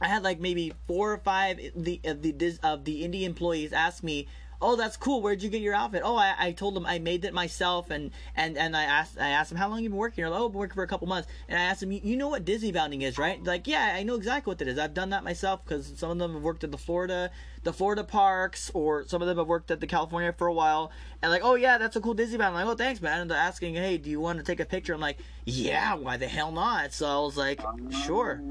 I 0.00 0.08
had 0.08 0.24
like 0.24 0.40
maybe 0.40 0.72
four 0.88 1.12
or 1.12 1.18
five 1.18 1.60
the 1.76 2.00
of 2.04 2.22
the 2.22 2.34
of 2.62 2.84
the 2.84 3.02
indie 3.04 3.22
employees 3.22 3.72
ask 3.72 4.02
me, 4.02 4.26
"Oh, 4.60 4.74
that's 4.74 4.96
cool. 4.96 5.22
Where'd 5.22 5.44
you 5.44 5.48
get 5.48 5.62
your 5.62 5.74
outfit?" 5.74 6.02
Oh, 6.04 6.16
I, 6.16 6.34
I 6.36 6.52
told 6.52 6.74
them 6.74 6.84
I 6.84 6.98
made 6.98 7.24
it 7.24 7.32
myself, 7.32 7.90
and 7.90 8.10
and 8.34 8.58
and 8.58 8.76
I 8.76 8.82
asked 8.82 9.16
I 9.16 9.28
asked 9.28 9.50
them 9.50 9.58
how 9.58 9.68
long 9.68 9.84
you 9.84 9.90
been 9.90 9.98
working. 9.98 10.22
They're 10.22 10.30
like, 10.30 10.40
"Oh, 10.40 10.46
I've 10.46 10.52
been 10.52 10.58
working 10.58 10.74
for 10.74 10.82
a 10.82 10.88
couple 10.88 11.06
months." 11.06 11.28
And 11.48 11.56
I 11.56 11.62
asked 11.62 11.80
them, 11.80 11.92
"You 11.92 12.16
know 12.16 12.28
what 12.28 12.44
Disney 12.44 12.72
bounding 12.72 13.02
is, 13.02 13.16
right?" 13.16 13.42
Like, 13.44 13.68
yeah, 13.68 13.94
I 13.94 14.02
know 14.02 14.16
exactly 14.16 14.50
what 14.50 14.58
that 14.58 14.66
is. 14.66 14.76
I've 14.76 14.94
done 14.94 15.10
that 15.10 15.22
myself 15.22 15.64
because 15.64 15.92
some 15.96 16.10
of 16.10 16.18
them 16.18 16.34
have 16.34 16.42
worked 16.42 16.64
at 16.64 16.72
the 16.72 16.78
Florida 16.78 17.30
the 17.62 17.72
Florida 17.72 18.04
parks, 18.04 18.70
or 18.74 19.06
some 19.06 19.22
of 19.22 19.28
them 19.28 19.38
have 19.38 19.46
worked 19.46 19.70
at 19.70 19.80
the 19.80 19.86
California 19.86 20.32
for 20.32 20.46
a 20.46 20.52
while. 20.52 20.90
And 21.22 21.30
like, 21.30 21.42
oh 21.44 21.54
yeah, 21.54 21.78
that's 21.78 21.96
a 21.96 22.00
cool 22.00 22.14
Disney 22.14 22.38
bound. 22.38 22.56
I'm 22.56 22.66
like, 22.66 22.74
oh 22.74 22.76
thanks, 22.76 23.00
man. 23.00 23.20
And 23.20 23.30
they're 23.30 23.38
asking, 23.38 23.74
hey, 23.74 23.98
do 23.98 24.10
you 24.10 24.20
want 24.20 24.38
to 24.38 24.44
take 24.44 24.60
a 24.60 24.64
picture? 24.64 24.94
I'm 24.94 25.00
like, 25.00 25.18
yeah, 25.44 25.94
why 25.94 26.16
the 26.16 26.28
hell 26.28 26.52
not? 26.52 26.92
So 26.92 27.06
I 27.06 27.24
was 27.24 27.36
like, 27.36 27.60
sure. 28.04 28.42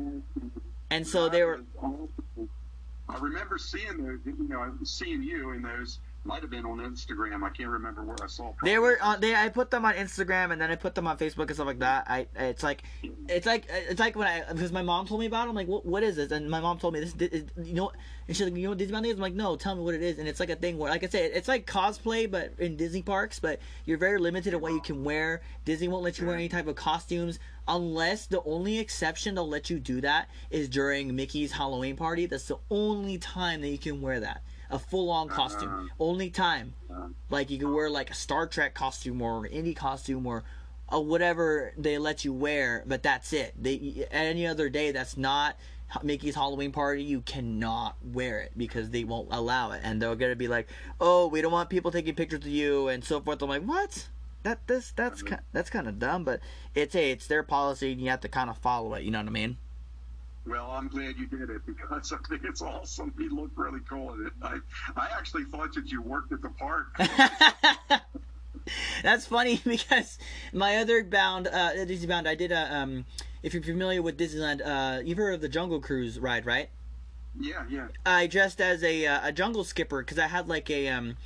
And 0.89 1.06
so 1.08 1.30
they 1.30 1.43
were. 1.43 1.62
I 3.10 3.17
remember 3.19 3.58
seeing 3.58 3.97
those. 3.97 4.19
You 4.26 4.47
know, 4.47 4.74
seeing 4.84 5.24
you 5.24 5.52
in 5.52 5.62
those. 5.62 6.00
Might 6.23 6.43
have 6.43 6.51
been 6.51 6.67
on 6.67 6.77
Instagram. 6.77 7.43
I 7.43 7.49
can't 7.49 7.69
remember 7.69 8.03
where 8.03 8.15
I 8.23 8.27
saw. 8.27 8.53
They 8.63 8.77
were 8.77 8.95
on. 9.01 9.19
They 9.21 9.34
I 9.34 9.49
put 9.49 9.71
them 9.71 9.86
on 9.86 9.95
Instagram 9.95 10.51
and 10.51 10.62
then 10.62 10.69
I 10.69 10.75
put 10.75 10.93
them 10.93 11.07
on 11.07 11.17
Facebook 11.17 11.47
and 11.47 11.55
stuff 11.55 11.65
like 11.65 11.79
that. 11.79 12.05
I 12.07 12.27
it's 12.36 12.62
like, 12.62 12.84
it's 13.27 13.47
like 13.47 13.65
it's 13.69 13.99
like 13.99 14.15
when 14.15 14.27
I 14.27 14.43
because 14.53 14.71
my 14.71 14.84
mom 14.84 15.07
told 15.07 15.19
me 15.19 15.25
about. 15.25 15.47
it. 15.47 15.49
I'm 15.49 15.55
like, 15.55 15.67
what 15.67 15.84
what 15.84 16.03
is 16.03 16.17
this? 16.17 16.29
And 16.31 16.47
my 16.47 16.60
mom 16.60 16.77
told 16.77 16.93
me 16.93 16.99
this. 16.99 17.15
is- 17.15 17.45
You 17.57 17.73
know, 17.73 17.91
and 18.27 18.38
she's 18.38 18.45
like, 18.45 18.55
you 18.55 18.63
know 18.63 18.69
what 18.69 18.77
Disney 18.77 18.93
Bound 18.93 19.07
is? 19.07 19.13
I'm 19.15 19.19
like, 19.19 19.34
no, 19.34 19.55
tell 19.55 19.75
me 19.75 19.81
what 19.81 19.95
it 19.95 20.03
is. 20.03 20.19
And 20.19 20.27
it's 20.27 20.39
like 20.39 20.51
a 20.51 20.55
thing 20.55 20.77
where, 20.77 20.91
like 20.91 21.03
I 21.03 21.07
said, 21.07 21.31
it's 21.34 21.47
like 21.47 21.65
cosplay 21.65 22.29
but 22.29 22.53
in 22.60 22.75
Disney 22.77 23.01
parks. 23.01 23.39
But 23.39 23.60
you're 23.86 23.97
very 23.97 24.19
limited 24.19 24.53
in 24.53 24.62
what 24.62 24.73
you 24.73 24.81
can 24.81 25.03
wear. 25.03 25.41
Disney 25.65 25.88
won't 25.88 26.03
let 26.03 26.19
you 26.19 26.27
wear 26.27 26.36
any 26.36 26.49
type 26.49 26.67
of 26.67 26.75
costumes 26.75 27.39
unless 27.67 28.27
the 28.27 28.43
only 28.43 28.77
exception 28.77 29.34
they'll 29.34 29.49
let 29.49 29.71
you 29.71 29.79
do 29.79 30.01
that 30.01 30.29
is 30.51 30.69
during 30.69 31.15
Mickey's 31.15 31.51
Halloween 31.51 31.95
party. 31.95 32.27
That's 32.27 32.47
the 32.47 32.60
only 32.69 33.17
time 33.17 33.62
that 33.62 33.69
you 33.69 33.79
can 33.79 34.01
wear 34.01 34.19
that. 34.19 34.43
A 34.71 34.79
full 34.79 35.10
on 35.10 35.27
costume. 35.27 35.89
Only 35.99 36.29
time. 36.29 36.73
Like 37.29 37.49
you 37.49 37.57
can 37.57 37.73
wear 37.73 37.89
like 37.89 38.10
a 38.10 38.13
Star 38.13 38.47
Trek 38.47 38.73
costume 38.73 39.21
or 39.21 39.45
an 39.45 39.51
indie 39.51 39.75
costume 39.75 40.25
or 40.25 40.43
uh, 40.93 40.99
whatever 40.99 41.73
they 41.77 41.97
let 41.97 42.25
you 42.25 42.34
wear, 42.34 42.84
but 42.86 43.03
that's 43.03 43.34
it. 43.34 43.53
They 43.62 44.07
any 44.12 44.45
other 44.47 44.69
day 44.69 44.91
that's 44.91 45.17
not 45.17 45.55
Mickey's 46.03 46.36
Halloween 46.36 46.71
party, 46.71 47.03
you 47.03 47.21
cannot 47.21 47.97
wear 48.01 48.39
it 48.39 48.53
because 48.57 48.89
they 48.89 49.03
won't 49.03 49.27
allow 49.31 49.71
it, 49.71 49.81
and 49.84 50.01
they're 50.01 50.15
gonna 50.15 50.36
be 50.36 50.47
like, 50.47 50.69
"Oh, 50.99 51.27
we 51.27 51.41
don't 51.41 51.51
want 51.51 51.69
people 51.69 51.91
taking 51.91 52.15
pictures 52.15 52.39
of 52.39 52.47
you" 52.47 52.88
and 52.88 53.03
so 53.03 53.19
forth. 53.19 53.41
I'm 53.41 53.49
like, 53.49 53.63
what? 53.63 54.07
That 54.43 54.65
this 54.67 54.91
that's 54.95 55.21
ki- 55.21 55.36
that's 55.51 55.69
kind 55.69 55.88
of 55.88 55.99
dumb, 55.99 56.23
but 56.23 56.39
it's 56.73 56.95
a 56.95 57.12
it's 57.12 57.27
their 57.27 57.43
policy, 57.43 57.91
and 57.91 58.01
you 58.01 58.10
have 58.10 58.21
to 58.21 58.29
kind 58.29 58.49
of 58.49 58.57
follow 58.57 58.93
it. 58.93 59.03
You 59.03 59.12
know 59.12 59.19
what 59.19 59.27
I 59.27 59.31
mean? 59.31 59.57
Well, 60.47 60.71
I'm 60.71 60.88
glad 60.88 61.17
you 61.17 61.27
did 61.27 61.49
it 61.49 61.62
because 61.65 62.12
I 62.12 62.17
think 62.27 62.43
it's 62.43 62.62
awesome. 62.62 63.13
You 63.17 63.36
look 63.36 63.51
really 63.56 63.80
cool 63.88 64.13
in 64.13 64.25
it. 64.27 64.34
I, 64.41 64.58
I 64.95 65.10
actually 65.15 65.45
thought 65.45 65.73
that 65.75 65.91
you 65.91 66.01
worked 66.01 66.32
at 66.32 66.41
the 66.41 66.49
park. 66.49 66.88
That's 69.04 69.27
funny 69.27 69.62
because 69.65 70.17
my 70.51 70.77
other 70.77 71.04
bound, 71.04 71.47
uh, 71.47 71.86
Disney 71.86 72.08
bound, 72.08 72.27
I 72.27 72.36
did 72.36 72.51
a. 72.51 72.75
Um, 72.75 73.06
if 73.43 73.54
you're 73.54 73.63
familiar 73.63 74.01
with 74.01 74.17
Disneyland, 74.19 74.62
uh, 74.63 75.01
you've 75.04 75.17
heard 75.17 75.34
of 75.34 75.41
the 75.41 75.49
Jungle 75.49 75.80
Cruise 75.80 76.19
ride, 76.19 76.45
right? 76.45 76.69
yeah, 77.39 77.63
yeah. 77.69 77.88
I 78.06 78.27
dressed 78.27 78.60
as 78.62 78.84
a 78.84 79.06
uh, 79.06 79.30
a 79.30 79.32
jungle 79.32 79.63
skipper 79.63 80.01
because 80.01 80.19
I 80.19 80.27
had 80.27 80.47
like 80.47 80.69
a 80.69 80.89
um 80.89 81.17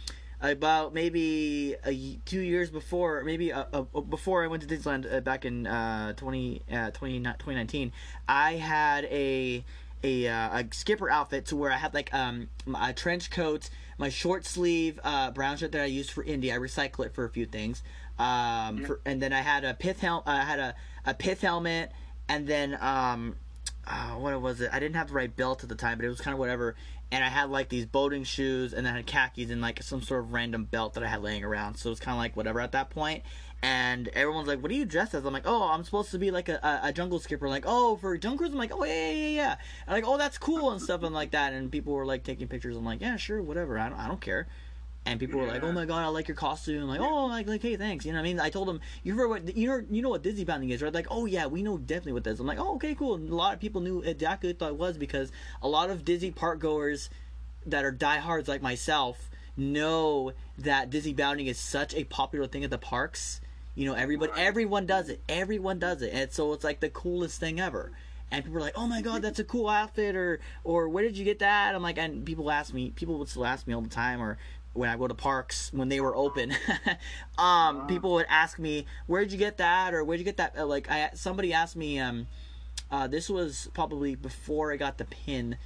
about 0.52 0.94
maybe 0.94 1.76
a, 1.86 2.18
two 2.26 2.40
years 2.42 2.70
before, 2.70 3.24
maybe 3.24 3.52
uh 3.54 3.66
uh 3.74 3.82
before 4.02 4.44
I 4.44 4.48
went 4.48 4.68
to 4.68 4.70
Disneyland 4.70 5.12
uh, 5.12 5.22
back 5.22 5.46
in 5.46 5.68
uh, 5.68 6.14
20, 6.14 6.62
uh 6.72 6.92
20, 6.92 7.20
2019, 7.20 7.92
I 8.28 8.54
had 8.54 9.06
a 9.06 9.64
a, 10.04 10.28
uh, 10.28 10.60
a 10.60 10.66
skipper 10.72 11.10
outfit 11.10 11.48
to 11.48 11.56
where 11.56 11.72
I 11.72 11.78
had 11.78 11.94
like 11.94 12.14
um 12.14 12.50
a 12.80 12.94
trench 12.94 13.32
coat, 13.32 13.70
my 13.98 14.10
short 14.10 14.46
sleeve 14.46 15.00
uh, 15.04 15.32
brown 15.32 15.58
shirt 15.58 15.72
that 15.72 15.82
I 15.82 15.86
used 15.86 16.12
for 16.12 16.24
Indy. 16.24 16.52
I 16.52 16.58
recycle 16.58 17.06
it 17.06 17.14
for 17.14 17.26
a 17.26 17.30
few 17.30 17.46
things. 17.46 17.82
Um, 18.20 18.78
Yeah. 18.80 18.86
for, 18.88 19.00
and 19.06 19.22
then 19.22 19.34
I 19.34 19.42
had 19.42 19.64
a 19.64 19.74
pith 19.74 20.00
hel- 20.00 20.24
I 20.26 20.44
had 20.44 20.60
a, 20.60 20.76
a 21.06 21.14
pith 21.14 21.42
helmet, 21.42 21.92
and 22.30 22.48
then 22.48 22.78
um, 22.82 23.36
uh, 23.88 24.12
what 24.12 24.40
was 24.42 24.62
it? 24.62 24.70
I 24.72 24.80
didn't 24.80 24.96
have 24.96 25.10
the 25.10 25.14
right 25.16 25.36
belt 25.36 25.64
at 25.64 25.70
the 25.70 25.76
time, 25.76 25.98
but 25.98 26.06
it 26.06 26.10
was 26.10 26.22
kind 26.22 26.34
of 26.34 26.40
whatever. 26.40 26.76
And 27.12 27.24
I 27.24 27.30
had 27.30 27.50
like 27.50 27.70
these 27.70 27.86
boating 27.86 28.24
shoes, 28.24 28.74
and 28.74 28.86
then 28.86 28.94
I 28.94 28.98
had 28.98 29.06
khakis 29.06 29.50
and 29.50 29.62
like 29.62 29.82
some 29.84 30.02
sort 30.02 30.22
of 30.22 30.34
random 30.34 30.66
belt 30.66 30.96
that 30.96 31.04
I 31.04 31.08
had 31.08 31.22
laying 31.22 31.44
around. 31.44 31.76
So 31.76 31.90
it 31.90 31.92
was 31.92 32.00
kind 32.00 32.16
of 32.16 32.20
like 32.20 32.36
whatever 32.36 32.60
at 32.60 32.72
that 32.74 32.90
point. 32.90 33.24
And 33.62 34.10
everyone's 34.10 34.48
like, 34.48 34.62
"What 34.62 34.72
are 34.72 34.76
you 34.76 34.86
dressed 34.86 35.14
as?" 35.14 35.26
I'm 35.26 35.34
like, 35.34 35.48
"Oh, 35.48 35.64
I'm 35.64 35.84
supposed 35.84 36.12
to 36.12 36.20
be 36.20 36.30
like 36.30 36.50
a, 36.50 36.80
a, 36.84 36.92
jungle 36.92 37.20
skipper." 37.20 37.48
Like, 37.48 37.64
"Oh, 37.66 37.96
for 37.96 38.18
jungle 38.18 38.40
cruise?" 38.40 38.52
I'm 38.52 38.58
like, 38.58 38.74
"Oh 38.74 38.84
yeah, 38.84 39.10
yeah, 39.10 39.12
yeah, 39.12 39.28
yeah." 39.28 39.56
And 39.88 39.96
like, 39.96 40.04
"Oh, 40.06 40.18
that's 40.18 40.38
cool" 40.38 40.72
and 40.72 40.82
stuff 40.82 41.04
and 41.04 41.16
like 41.16 41.32
that. 41.32 41.54
And 41.54 41.72
people 41.72 41.94
were 41.94 42.06
like 42.06 42.24
taking 42.24 42.48
pictures. 42.48 42.76
I'm 42.76 42.86
like, 42.86 43.02
"Yeah, 43.02 43.18
sure, 43.18 43.42
whatever. 43.42 43.80
I 43.80 43.90
don't, 43.90 44.00
I 44.00 44.08
don't 44.08 44.22
care." 44.22 44.48
And 45.08 45.20
people 45.20 45.40
were 45.40 45.46
like, 45.46 45.62
"Oh 45.62 45.72
my 45.72 45.86
god, 45.86 46.04
I 46.04 46.08
like 46.08 46.28
your 46.28 46.36
costume." 46.36 46.88
Like, 46.88 47.00
"Oh, 47.00 47.28
like, 47.28 47.48
like, 47.48 47.62
hey, 47.62 47.76
thanks." 47.76 48.06
You 48.06 48.12
know 48.12 48.18
what 48.18 48.22
I 48.22 48.28
mean? 48.28 48.40
I 48.40 48.50
told 48.50 48.68
them, 48.68 48.82
"You 49.04 49.16
heard 49.16 49.30
what 49.30 49.56
you 49.56 49.68
know? 49.68 49.84
You 49.90 50.02
know 50.02 50.10
what 50.10 50.24
Disney 50.24 50.46
bounding 50.46 50.72
is, 50.72 50.82
right?" 50.82 50.92
Like, 50.94 51.08
"Oh 51.12 51.26
yeah, 51.26 51.46
we 51.46 51.62
know 51.62 51.78
definitely 51.78 52.14
what 52.14 52.24
this." 52.24 52.40
I'm 52.40 52.48
like, 52.48 52.60
"Oh, 52.60 52.76
okay, 52.76 52.96
cool." 52.96 53.14
And 53.16 53.30
a 53.30 53.36
lot 53.36 53.54
of 53.54 53.60
people 53.60 53.82
knew 53.82 54.02
exactly 54.02 54.52
what 54.58 54.68
it 54.68 54.78
was 54.78 54.98
because 54.98 55.32
a 55.62 55.68
lot 55.68 55.92
of 55.92 56.06
Disney 56.06 56.32
park 56.32 56.60
goers 56.60 57.10
that 57.68 57.86
are 57.86 57.92
diehards 57.92 58.48
like 58.48 58.64
myself 58.64 59.30
know 59.56 60.34
that 60.58 60.90
Disney 60.90 61.14
bounding 61.14 61.48
is 61.48 61.60
such 61.60 61.94
a 61.94 62.04
popular 62.06 62.48
thing 62.48 62.64
at 62.64 62.72
the 62.72 62.78
parks. 62.78 63.42
You 63.76 63.86
know, 63.86 63.94
everybody, 63.94 64.32
Right. 64.32 64.42
everyone 64.42 64.86
does 64.86 65.10
it. 65.10 65.22
Everyone 65.30 65.78
does 65.80 66.02
it, 66.02 66.14
and 66.14 66.32
so 66.32 66.54
it's 66.54 66.64
like 66.64 66.80
the 66.80 66.90
coolest 66.90 67.40
thing 67.40 67.60
ever. 67.60 67.92
And 68.32 68.44
people 68.44 68.58
are 68.58 68.62
like, 68.62 68.78
"Oh 68.78 68.88
my 68.88 69.02
god, 69.02 69.22
that's 69.22 69.38
a 69.38 69.44
cool 69.44 69.70
outfit," 69.70 70.16
or 70.16 70.40
"Or 70.64 70.90
where 70.90 71.04
did 71.04 71.16
you 71.16 71.24
get 71.24 71.40
that?" 71.40 71.76
I'm 71.76 71.84
like, 71.84 71.98
and 72.00 72.26
people 72.26 72.50
ask 72.50 72.74
me, 72.74 72.90
people 72.90 73.20
would 73.20 73.30
still 73.30 73.46
ask 73.46 73.68
me 73.68 73.74
all 73.74 73.82
the 73.82 73.90
time, 73.90 74.20
or 74.22 74.38
when 74.76 74.90
I 74.90 74.98
go 74.98 75.08
to 75.08 75.14
parks 75.14 75.72
when 75.74 75.90
they 75.90 76.00
were 76.00 76.16
open, 76.16 76.54
um, 77.38 77.88
people 77.88 78.14
would 78.14 78.28
ask 78.30 78.60
me, 78.60 78.86
"Where'd 79.08 79.32
you 79.32 79.38
get 79.38 79.58
that?" 79.58 79.94
or 79.94 80.04
"Where'd 80.04 80.20
you 80.20 80.26
get 80.26 80.38
that?" 80.38 80.58
Uh, 80.58 80.66
Like, 80.66 80.90
I 80.90 81.10
somebody 81.14 81.54
asked 81.54 81.76
me, 81.76 82.00
um, 82.00 82.28
uh, 82.92 83.08
this 83.08 83.30
was 83.30 83.70
probably 83.74 84.16
before 84.16 84.72
I 84.72 84.78
got 84.78 84.98
the 84.98 85.06
pin 85.06 85.58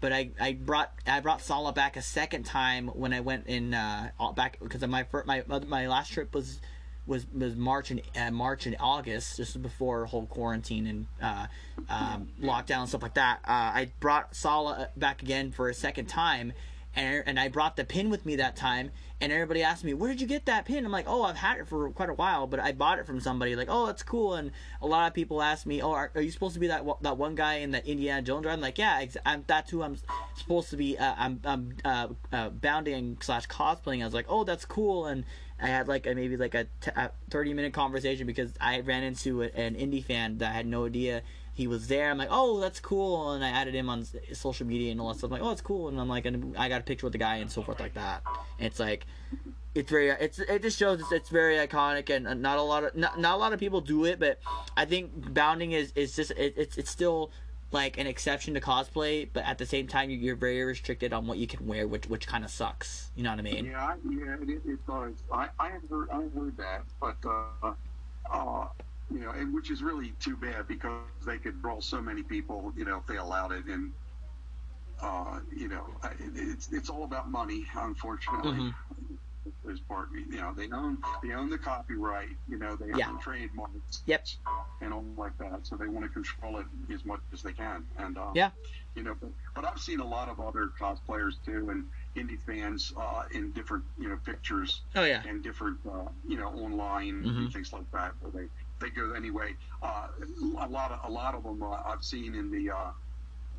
but 0.00 0.12
I, 0.12 0.30
I 0.40 0.52
brought 0.52 0.92
I 1.06 1.20
brought 1.20 1.40
Sallah 1.40 1.72
back 1.72 1.96
a 1.96 2.02
second 2.02 2.44
time 2.44 2.88
when 2.88 3.12
I 3.12 3.20
went 3.20 3.46
in 3.46 3.74
uh, 3.74 4.10
back 4.34 4.58
because 4.62 4.86
my 4.86 5.04
my 5.26 5.42
my 5.66 5.88
last 5.88 6.12
trip 6.12 6.34
was 6.34 6.60
was 7.06 7.26
was 7.32 7.56
March 7.56 7.90
and 7.90 8.02
uh, 8.16 8.30
March 8.30 8.66
and 8.66 8.76
August 8.78 9.38
just 9.38 9.60
before 9.60 10.06
whole 10.06 10.26
quarantine 10.26 10.86
and 10.86 11.06
uh, 11.20 11.46
um, 11.88 12.28
lockdown 12.40 12.80
and 12.80 12.88
stuff 12.88 13.02
like 13.02 13.14
that. 13.14 13.40
Uh, 13.44 13.72
I 13.74 13.90
brought 13.98 14.36
Sallah 14.36 14.90
back 14.96 15.22
again 15.22 15.50
for 15.50 15.68
a 15.68 15.74
second 15.74 16.06
time, 16.06 16.52
and 16.94 17.22
and 17.26 17.40
I 17.40 17.48
brought 17.48 17.76
the 17.76 17.84
pin 17.84 18.10
with 18.10 18.26
me 18.26 18.36
that 18.36 18.56
time, 18.56 18.90
and 19.20 19.32
everybody 19.32 19.62
asked 19.62 19.84
me, 19.84 19.94
"Where 19.94 20.10
did 20.10 20.20
you 20.20 20.26
get 20.26 20.46
that 20.46 20.64
pin?" 20.64 20.84
I'm 20.84 20.92
like, 20.92 21.06
"Oh, 21.08 21.22
I've 21.22 21.36
had 21.36 21.58
it 21.58 21.68
for 21.68 21.90
quite 21.90 22.10
a 22.10 22.14
while, 22.14 22.46
but 22.46 22.60
I 22.60 22.72
bought 22.72 22.98
it 22.98 23.06
from 23.06 23.20
somebody." 23.20 23.54
Like, 23.56 23.68
"Oh, 23.70 23.86
that's 23.86 24.02
cool." 24.02 24.34
And 24.34 24.50
a 24.80 24.86
lot 24.86 25.06
of 25.06 25.14
people 25.14 25.42
ask 25.42 25.66
me, 25.66 25.82
"Oh, 25.82 25.92
are, 25.92 26.10
are 26.14 26.20
you 26.20 26.30
supposed 26.30 26.54
to 26.54 26.60
be 26.60 26.68
that 26.68 26.84
that 27.02 27.16
one 27.16 27.34
guy 27.34 27.54
in 27.54 27.70
the 27.70 27.86
Indiana 27.86 28.22
Jones 28.22 28.46
ride?" 28.46 28.54
I'm 28.54 28.60
like, 28.60 28.78
"Yeah, 28.78 29.04
I'm, 29.24 29.44
that's 29.46 29.70
who 29.70 29.82
I'm 29.82 29.96
supposed 30.36 30.70
to 30.70 30.76
be. 30.76 30.98
Uh, 30.98 31.14
I'm 31.16 31.40
I'm 31.44 31.76
uh, 31.84 32.08
uh, 32.32 32.50
bounding 32.50 33.18
slash 33.20 33.46
cosplaying." 33.46 34.02
I 34.02 34.04
was 34.04 34.14
like, 34.14 34.26
"Oh, 34.28 34.44
that's 34.44 34.64
cool," 34.64 35.06
and 35.06 35.24
I 35.60 35.66
had 35.66 35.88
like 35.88 36.06
a, 36.06 36.14
maybe 36.14 36.36
like 36.36 36.54
a, 36.54 36.64
t- 36.80 36.90
a 36.94 37.10
30 37.30 37.54
minute 37.54 37.72
conversation 37.72 38.26
because 38.26 38.52
I 38.60 38.80
ran 38.80 39.02
into 39.02 39.42
a, 39.42 39.46
an 39.46 39.74
indie 39.74 40.04
fan 40.04 40.38
that 40.38 40.50
I 40.50 40.54
had 40.54 40.66
no 40.66 40.86
idea 40.86 41.22
he 41.58 41.66
was 41.66 41.88
there. 41.88 42.08
I'm 42.08 42.18
like, 42.18 42.28
oh, 42.30 42.60
that's 42.60 42.78
cool, 42.78 43.32
and 43.32 43.44
I 43.44 43.48
added 43.48 43.74
him 43.74 43.90
on 43.90 44.06
social 44.32 44.64
media 44.64 44.92
and 44.92 45.00
all 45.00 45.08
that 45.08 45.18
stuff. 45.18 45.32
I'm 45.32 45.32
like, 45.32 45.42
oh, 45.42 45.48
that's 45.48 45.60
cool, 45.60 45.88
and 45.88 46.00
I'm 46.00 46.08
like, 46.08 46.24
and 46.24 46.56
I 46.56 46.68
got 46.68 46.80
a 46.80 46.84
picture 46.84 47.04
with 47.04 47.12
the 47.12 47.18
guy 47.18 47.38
and 47.38 47.50
so 47.50 47.62
forth 47.62 47.80
like 47.80 47.94
that. 47.94 48.22
And 48.60 48.68
it's 48.68 48.78
like, 48.78 49.06
it's 49.74 49.90
very, 49.90 50.10
it's 50.10 50.38
it 50.38 50.62
just 50.62 50.78
shows 50.78 51.00
it's, 51.00 51.10
it's 51.10 51.30
very 51.30 51.56
iconic 51.56 52.10
and 52.10 52.40
not 52.40 52.58
a 52.58 52.62
lot 52.62 52.84
of 52.84 52.94
not, 52.94 53.18
not 53.18 53.34
a 53.34 53.38
lot 53.38 53.52
of 53.52 53.58
people 53.58 53.80
do 53.80 54.04
it, 54.04 54.20
but 54.20 54.38
I 54.76 54.84
think 54.84 55.34
bounding 55.34 55.72
is 55.72 55.92
is 55.96 56.14
just 56.14 56.30
it, 56.30 56.54
it's 56.56 56.78
it's 56.78 56.90
still 56.90 57.32
like 57.72 57.98
an 57.98 58.06
exception 58.06 58.54
to 58.54 58.60
cosplay, 58.60 59.28
but 59.32 59.44
at 59.44 59.58
the 59.58 59.66
same 59.66 59.88
time 59.88 60.10
you're 60.10 60.36
very 60.36 60.62
restricted 60.62 61.12
on 61.12 61.26
what 61.26 61.38
you 61.38 61.48
can 61.48 61.66
wear, 61.66 61.88
which 61.88 62.06
which 62.06 62.28
kind 62.28 62.44
of 62.44 62.52
sucks. 62.52 63.10
You 63.16 63.24
know 63.24 63.30
what 63.30 63.40
I 63.40 63.42
mean? 63.42 63.64
Yeah, 63.64 63.94
yeah, 64.08 64.36
it, 64.42 64.62
it 64.64 64.86
does. 64.86 65.14
I 65.32 65.48
I 65.58 65.70
have 65.70 65.82
heard 65.90 66.08
I 66.10 66.22
have 66.22 66.34
heard 66.34 66.56
that, 66.56 66.82
but 67.00 67.16
uh, 67.26 67.74
uh, 68.32 68.66
you 69.10 69.20
know, 69.20 69.30
and, 69.30 69.54
which 69.54 69.70
is 69.70 69.82
really 69.82 70.12
too 70.20 70.36
bad 70.36 70.68
because 70.68 71.02
they 71.26 71.38
could 71.38 71.60
draw 71.62 71.80
so 71.80 72.00
many 72.00 72.22
people, 72.22 72.72
you 72.76 72.84
know, 72.84 72.98
if 72.98 73.06
they 73.06 73.16
allowed 73.16 73.52
it. 73.52 73.64
And, 73.66 73.92
uh, 75.00 75.40
you 75.54 75.68
know, 75.68 75.86
it's, 76.34 76.72
it's 76.72 76.90
all 76.90 77.04
about 77.04 77.30
money, 77.30 77.64
unfortunately. 77.76 78.52
Mm-hmm. 78.52 79.70
As 79.70 79.80
part, 79.80 80.08
you 80.12 80.38
know, 80.38 80.52
they 80.54 80.70
own 80.70 80.98
they 81.22 81.32
own 81.34 81.50
the 81.50 81.58
copyright. 81.58 82.30
You 82.48 82.58
know, 82.58 82.76
they 82.76 82.98
yeah. 82.98 83.08
own 83.08 83.18
trademarks. 83.18 84.02
Yep. 84.06 84.26
And 84.80 84.92
all 84.92 85.04
like 85.16 85.36
that, 85.38 85.66
so 85.66 85.76
they 85.76 85.86
want 85.86 86.04
to 86.06 86.10
control 86.10 86.58
it 86.58 86.66
as 86.92 87.04
much 87.04 87.20
as 87.32 87.42
they 87.42 87.52
can. 87.52 87.84
And 87.98 88.16
uh, 88.18 88.30
yeah, 88.34 88.50
you 88.94 89.02
know, 89.02 89.14
but, 89.20 89.30
but 89.54 89.64
I've 89.64 89.78
seen 89.78 90.00
a 90.00 90.06
lot 90.06 90.28
of 90.28 90.40
other 90.40 90.70
cosplayers 90.78 91.34
too, 91.44 91.70
and 91.70 91.84
indie 92.16 92.40
fans 92.40 92.92
uh, 92.96 93.24
in 93.32 93.50
different 93.52 93.84
you 93.98 94.08
know 94.08 94.18
pictures. 94.24 94.82
Oh 94.94 95.04
yeah. 95.04 95.22
And 95.26 95.42
different 95.42 95.78
uh, 95.86 96.08
you 96.26 96.38
know 96.38 96.48
online 96.48 97.22
mm-hmm. 97.22 97.38
and 97.38 97.52
things 97.52 97.72
like 97.72 97.90
that, 97.92 98.12
where 98.20 98.32
they 98.32 98.48
they 98.80 98.90
go 98.90 99.12
anyway. 99.12 99.54
Uh, 99.82 100.08
a 100.58 100.68
lot 100.68 100.92
of 100.92 101.08
a 101.08 101.12
lot 101.12 101.34
of 101.34 101.42
them 101.42 101.62
uh, 101.62 101.82
I've 101.84 102.04
seen 102.04 102.34
in 102.34 102.50
the. 102.50 102.70
Uh, 102.70 102.90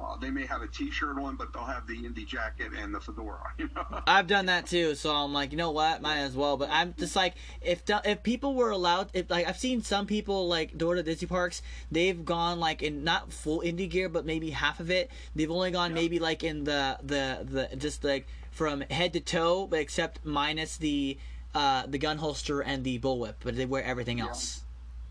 uh, 0.01 0.15
they 0.15 0.29
may 0.29 0.45
have 0.45 0.61
a 0.61 0.67
T-shirt 0.67 1.17
on, 1.17 1.35
but 1.35 1.51
they'll 1.51 1.65
have 1.65 1.85
the 1.85 1.93
indie 1.93 2.25
jacket 2.25 2.71
and 2.77 2.95
the 2.95 3.01
fedora. 3.01 3.39
You 3.57 3.69
know? 3.75 4.01
I've 4.07 4.27
done 4.27 4.45
that 4.45 4.67
too, 4.67 4.95
so 4.95 5.13
I'm 5.13 5.33
like, 5.33 5.51
you 5.51 5.57
know 5.57 5.71
what, 5.71 6.01
might 6.01 6.19
as 6.19 6.33
well. 6.33 6.55
But 6.55 6.69
I'm 6.71 6.93
just 6.97 7.13
like, 7.13 7.33
if 7.61 7.83
if 8.05 8.23
people 8.23 8.55
were 8.55 8.69
allowed, 8.69 9.09
if 9.13 9.29
like 9.29 9.45
I've 9.45 9.57
seen 9.57 9.83
some 9.83 10.05
people 10.05 10.47
like 10.47 10.77
door 10.77 10.95
to 10.95 11.03
Disney 11.03 11.27
parks, 11.27 11.61
they've 11.91 12.23
gone 12.23 12.61
like 12.61 12.81
in 12.81 13.03
not 13.03 13.33
full 13.33 13.59
indie 13.59 13.89
gear, 13.89 14.07
but 14.07 14.25
maybe 14.25 14.51
half 14.51 14.79
of 14.79 14.89
it. 14.89 15.11
They've 15.35 15.51
only 15.51 15.71
gone 15.71 15.91
yeah. 15.91 15.95
maybe 15.95 16.19
like 16.19 16.45
in 16.45 16.63
the 16.63 16.97
the 17.03 17.67
the 17.69 17.75
just 17.75 18.05
like 18.05 18.27
from 18.51 18.81
head 18.81 19.11
to 19.13 19.19
toe, 19.19 19.67
but 19.67 19.79
except 19.79 20.23
minus 20.23 20.77
the 20.77 21.17
uh 21.53 21.85
the 21.87 21.97
gun 21.97 22.17
holster 22.19 22.61
and 22.61 22.85
the 22.85 22.97
bullwhip, 22.99 23.35
but 23.43 23.57
they 23.57 23.65
wear 23.65 23.83
everything 23.83 24.21
else. 24.21 24.61
Yeah. 24.61 24.68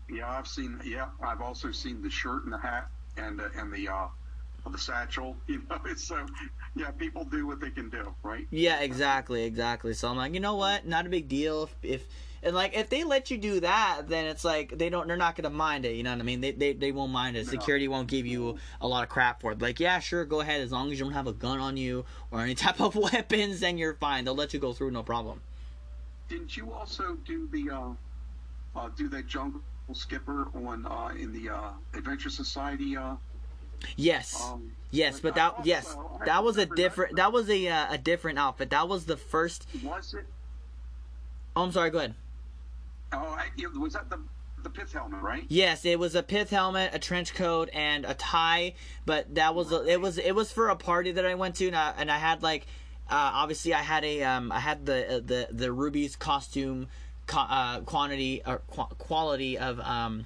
Yeah, 0.09 0.29
I've 0.29 0.47
seen. 0.47 0.79
Yeah, 0.83 1.07
I've 1.21 1.41
also 1.41 1.71
seen 1.71 2.01
the 2.01 2.09
shirt 2.09 2.43
and 2.43 2.53
the 2.53 2.57
hat 2.57 2.89
and 3.17 3.39
uh, 3.39 3.49
and 3.55 3.71
the 3.71 3.89
uh, 3.89 4.07
the 4.69 4.77
satchel. 4.77 5.35
You 5.47 5.61
know, 5.69 5.79
it's 5.85 6.03
so 6.03 6.25
yeah. 6.75 6.91
People 6.91 7.25
do 7.25 7.47
what 7.47 7.59
they 7.59 7.71
can 7.71 7.89
do, 7.89 8.13
right? 8.23 8.47
Yeah, 8.51 8.79
exactly, 8.81 9.43
exactly. 9.43 9.93
So 9.93 10.07
I'm 10.09 10.17
like, 10.17 10.33
you 10.33 10.39
know 10.39 10.55
what? 10.55 10.87
Not 10.87 11.05
a 11.05 11.09
big 11.09 11.27
deal 11.27 11.63
if, 11.63 11.75
if 11.83 12.07
and 12.41 12.55
like 12.55 12.75
if 12.75 12.89
they 12.89 13.03
let 13.03 13.31
you 13.31 13.37
do 13.37 13.59
that, 13.59 14.03
then 14.07 14.25
it's 14.25 14.45
like 14.45 14.77
they 14.77 14.89
don't. 14.89 15.07
They're 15.07 15.17
not 15.17 15.35
gonna 15.35 15.49
mind 15.49 15.85
it. 15.85 15.95
You 15.95 16.03
know 16.03 16.11
what 16.11 16.19
I 16.19 16.23
mean? 16.23 16.39
They 16.41 16.51
they, 16.51 16.73
they 16.73 16.91
won't 16.91 17.11
mind 17.11 17.35
it. 17.35 17.47
Security 17.47 17.87
won't 17.87 18.07
give 18.07 18.25
you 18.25 18.57
a 18.79 18.87
lot 18.87 19.03
of 19.03 19.09
crap 19.09 19.41
for 19.41 19.51
it. 19.51 19.61
Like, 19.61 19.79
yeah, 19.79 19.99
sure, 19.99 20.23
go 20.23 20.39
ahead. 20.39 20.61
As 20.61 20.71
long 20.71 20.91
as 20.91 20.99
you 20.99 21.05
don't 21.05 21.13
have 21.13 21.27
a 21.27 21.33
gun 21.33 21.59
on 21.59 21.75
you 21.75 22.05
or 22.31 22.41
any 22.41 22.55
type 22.65 22.79
of 22.79 22.95
weapons, 22.95 23.59
then 23.59 23.77
you're 23.77 23.95
fine. 23.95 24.23
They'll 24.23 24.35
let 24.35 24.53
you 24.53 24.59
go 24.59 24.71
through, 24.73 24.91
no 24.91 25.03
problem. 25.03 25.41
Didn't 26.29 26.55
you 26.55 26.71
also 26.71 27.17
do 27.25 27.49
the 27.51 27.69
uh, 27.71 28.79
uh 28.79 28.89
do 28.95 29.09
that 29.09 29.27
jungle 29.27 29.61
skipper 29.95 30.47
on 30.53 30.85
uh, 30.85 31.09
in 31.17 31.31
the 31.33 31.49
uh, 31.49 31.71
Adventure 31.93 32.29
Society. 32.29 32.97
Uh, 32.97 33.15
yes, 33.95 34.41
um, 34.43 34.71
yes, 34.91 35.19
but 35.19 35.35
that 35.35 35.65
yes, 35.65 35.95
that 36.25 36.43
was 36.43 36.57
a 36.57 36.65
different. 36.65 37.15
That, 37.15 37.23
that 37.23 37.33
was 37.33 37.49
a 37.49 37.67
uh, 37.67 37.93
a 37.93 37.97
different 37.97 38.39
outfit. 38.39 38.69
That 38.69 38.87
was 38.87 39.05
the 39.05 39.17
first. 39.17 39.67
Was 39.83 40.13
it? 40.13 40.25
Oh, 41.55 41.63
I'm 41.63 41.71
sorry. 41.71 41.89
Go 41.89 41.99
ahead. 41.99 42.15
Oh, 43.11 43.17
I, 43.17 43.47
was 43.77 43.93
that 43.93 44.09
the 44.09 44.19
the 44.63 44.69
pith 44.69 44.93
helmet, 44.93 45.21
right? 45.21 45.45
Yes, 45.47 45.85
it 45.85 45.99
was 45.99 46.15
a 46.15 46.23
pith 46.23 46.49
helmet, 46.49 46.91
a 46.93 46.99
trench 46.99 47.33
coat, 47.33 47.69
and 47.73 48.05
a 48.05 48.13
tie. 48.13 48.73
But 49.05 49.35
that 49.35 49.55
was 49.55 49.71
a, 49.71 49.85
it 49.85 50.01
was 50.01 50.17
it 50.17 50.35
was 50.35 50.51
for 50.51 50.69
a 50.69 50.75
party 50.75 51.11
that 51.11 51.25
I 51.25 51.35
went 51.35 51.55
to, 51.55 51.67
and 51.67 51.75
I, 51.75 51.93
and 51.97 52.11
I 52.11 52.17
had 52.17 52.43
like, 52.43 52.67
uh, 53.09 53.31
obviously 53.33 53.73
I 53.73 53.81
had 53.81 54.03
a 54.03 54.23
um 54.23 54.51
I 54.51 54.59
had 54.59 54.85
the 54.85 55.17
uh, 55.17 55.19
the 55.23 55.47
the 55.51 55.71
Rubie's 55.71 56.15
costume 56.15 56.87
uh, 57.33 57.79
quantity 57.81 58.41
or 58.45 58.61
qu- 58.69 58.95
quality 58.97 59.57
of 59.57 59.79
um 59.79 60.25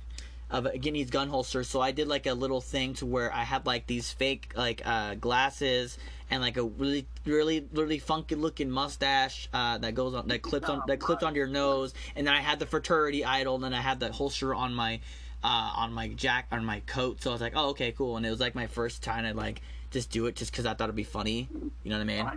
of 0.53 0.67
Guinea's 0.79 1.09
gun 1.09 1.29
holster. 1.29 1.63
So 1.63 1.81
I 1.81 1.91
did 1.91 2.07
like 2.07 2.27
a 2.27 2.33
little 2.33 2.61
thing 2.61 2.93
to 2.95 3.07
where 3.07 3.33
I 3.33 3.43
had 3.43 3.65
like 3.65 3.87
these 3.87 4.11
fake 4.11 4.53
like 4.55 4.83
uh, 4.85 5.15
glasses 5.15 5.97
and 6.29 6.41
like 6.41 6.57
a 6.57 6.63
really 6.63 7.07
really 7.25 7.67
really 7.73 7.97
funky 7.97 8.35
looking 8.35 8.69
mustache 8.69 9.49
uh, 9.51 9.79
that 9.79 9.95
goes 9.95 10.13
on 10.13 10.27
that 10.27 10.43
clips 10.43 10.69
on 10.69 10.83
that 10.87 10.99
clips 10.99 11.23
onto 11.23 11.39
your 11.39 11.47
nose. 11.47 11.95
And 12.15 12.27
then 12.27 12.35
I 12.35 12.39
had 12.39 12.59
the 12.59 12.67
fraternity 12.67 13.25
idol. 13.25 13.55
And 13.55 13.63
then 13.63 13.73
I 13.73 13.81
had 13.81 13.99
the 13.99 14.11
holster 14.11 14.53
on 14.53 14.75
my 14.75 14.99
uh, 15.43 15.73
on 15.75 15.91
my 15.91 16.09
jack 16.09 16.47
on 16.51 16.63
my 16.63 16.81
coat. 16.81 17.23
So 17.23 17.31
I 17.31 17.33
was 17.33 17.41
like, 17.41 17.53
oh 17.55 17.69
okay 17.69 17.91
cool. 17.91 18.17
And 18.17 18.25
it 18.25 18.29
was 18.29 18.39
like 18.39 18.53
my 18.53 18.67
first 18.67 19.01
time 19.01 19.23
to 19.23 19.33
like 19.33 19.61
just 19.89 20.11
do 20.11 20.27
it 20.27 20.35
just 20.35 20.51
because 20.51 20.67
I 20.67 20.75
thought 20.75 20.85
it'd 20.85 20.95
be 20.95 21.03
funny. 21.03 21.49
You 21.83 21.89
know 21.89 21.97
what 21.97 22.01
I 22.01 22.05
mean? 22.05 22.31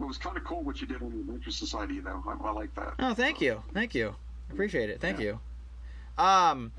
It 0.00 0.04
was 0.04 0.18
kind 0.18 0.36
of 0.36 0.44
cool 0.44 0.62
what 0.62 0.80
you 0.80 0.86
did 0.86 1.02
on 1.02 1.10
the 1.12 1.20
Adventure 1.20 1.50
Society, 1.50 2.00
though. 2.00 2.22
I, 2.26 2.48
I 2.48 2.52
like 2.52 2.74
that. 2.74 2.94
Oh, 2.98 3.14
thank 3.14 3.40
you, 3.40 3.62
thank 3.72 3.94
you, 3.94 4.14
appreciate 4.50 4.90
it. 4.90 5.00
Thank 5.00 5.20
yeah. 5.20 5.24
you. 6.18 6.24
Um, 6.24 6.72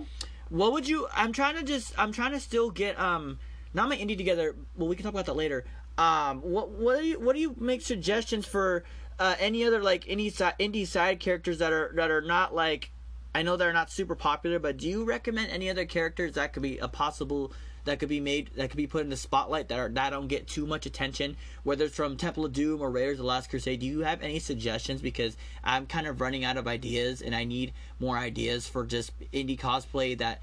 what 0.49 0.73
would 0.73 0.87
you? 0.87 1.07
I'm 1.13 1.31
trying 1.31 1.55
to 1.55 1.63
just. 1.63 1.97
I'm 1.97 2.11
trying 2.11 2.31
to 2.31 2.39
still 2.39 2.69
get 2.69 2.99
um, 2.99 3.39
not 3.73 3.89
my 3.89 3.97
indie 3.97 4.17
together. 4.17 4.55
Well, 4.77 4.87
we 4.87 4.95
can 4.95 5.03
talk 5.03 5.13
about 5.13 5.25
that 5.25 5.35
later. 5.35 5.65
Um, 5.97 6.41
what 6.41 6.69
what 6.69 6.99
do 6.99 7.05
you 7.05 7.19
what 7.19 7.35
do 7.35 7.41
you 7.41 7.55
make 7.59 7.81
suggestions 7.81 8.45
for? 8.45 8.83
Uh, 9.17 9.33
any 9.39 9.63
other 9.63 9.81
like 9.81 10.03
any 10.09 10.29
side 10.29 10.55
indie 10.59 10.85
side 10.85 11.21
characters 11.21 11.59
that 11.59 11.71
are 11.71 11.93
that 11.95 12.11
are 12.11 12.21
not 12.21 12.53
like 12.53 12.91
I 13.33 13.43
know 13.43 13.57
they're 13.57 13.73
not 13.73 13.91
super 13.91 14.15
popular, 14.15 14.59
but 14.59 14.77
do 14.77 14.89
you 14.89 15.03
recommend 15.03 15.51
any 15.51 15.69
other 15.69 15.85
characters 15.85 16.33
that 16.33 16.53
could 16.53 16.63
be 16.63 16.77
a 16.77 16.87
possible 16.87 17.51
that 17.85 17.99
could 17.99 18.09
be 18.09 18.19
made 18.19 18.49
that 18.55 18.69
could 18.69 18.77
be 18.77 18.87
put 18.87 19.03
in 19.03 19.09
the 19.09 19.17
spotlight 19.17 19.69
that 19.69 19.79
are 19.79 19.89
that 19.89 20.09
don't 20.09 20.27
get 20.27 20.47
too 20.47 20.65
much 20.67 20.85
attention, 20.85 21.37
whether 21.63 21.85
it's 21.85 21.95
from 21.95 22.17
Temple 22.17 22.45
of 22.45 22.53
Doom 22.53 22.81
or 22.81 22.91
Raiders 22.91 23.13
of 23.13 23.19
the 23.19 23.23
Last 23.23 23.49
Crusade. 23.49 23.79
Do 23.79 23.85
you 23.85 24.01
have 24.01 24.21
any 24.21 24.39
suggestions? 24.39 25.01
Because 25.01 25.37
I'm 25.63 25.85
kind 25.85 26.07
of 26.07 26.21
running 26.21 26.43
out 26.43 26.57
of 26.57 26.67
ideas, 26.67 27.21
and 27.21 27.35
I 27.35 27.45
need 27.45 27.73
more 27.99 28.17
ideas 28.17 28.67
for 28.67 28.85
just 28.85 29.11
indie 29.31 29.59
cosplay 29.59 30.17
that 30.17 30.41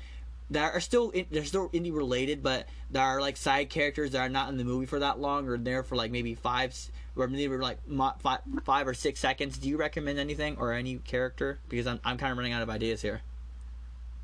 that 0.52 0.74
are 0.74 0.80
still 0.80 1.12
they're 1.30 1.44
still 1.44 1.68
indie 1.70 1.94
related, 1.94 2.42
but 2.42 2.66
there 2.90 3.02
are 3.02 3.20
like 3.20 3.36
side 3.36 3.70
characters 3.70 4.12
that 4.12 4.20
are 4.20 4.28
not 4.28 4.48
in 4.48 4.56
the 4.56 4.64
movie 4.64 4.86
for 4.86 5.00
that 5.00 5.18
long 5.18 5.48
or 5.48 5.56
there 5.58 5.82
for 5.82 5.96
like 5.96 6.10
maybe 6.10 6.34
five 6.34 6.74
or 7.16 7.26
maybe 7.26 7.56
like 7.56 7.78
five, 8.20 8.40
five 8.64 8.86
or 8.86 8.94
six 8.94 9.20
seconds. 9.20 9.58
Do 9.58 9.68
you 9.68 9.76
recommend 9.76 10.18
anything 10.18 10.56
or 10.58 10.72
any 10.72 10.96
character? 10.96 11.58
Because 11.68 11.86
I'm 11.86 12.00
I'm 12.04 12.18
kind 12.18 12.32
of 12.32 12.38
running 12.38 12.52
out 12.52 12.62
of 12.62 12.70
ideas 12.70 13.02
here, 13.02 13.22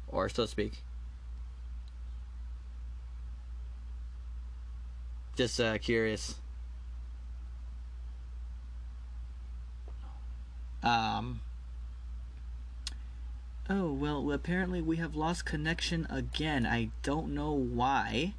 or 0.09 0.29
so 0.29 0.45
to 0.45 0.49
speak. 0.49 0.83
Just 5.39 5.61
uh, 5.61 5.79
curious. 5.79 6.35
Um. 10.83 11.43
Oh, 13.71 13.93
well, 13.93 14.33
apparently 14.33 14.83
we 14.83 14.97
have 14.97 15.15
lost 15.15 15.45
connection 15.45 16.09
again. 16.11 16.67
I 16.67 16.91
don't 17.05 17.33
know 17.33 17.53
why. 17.53 18.35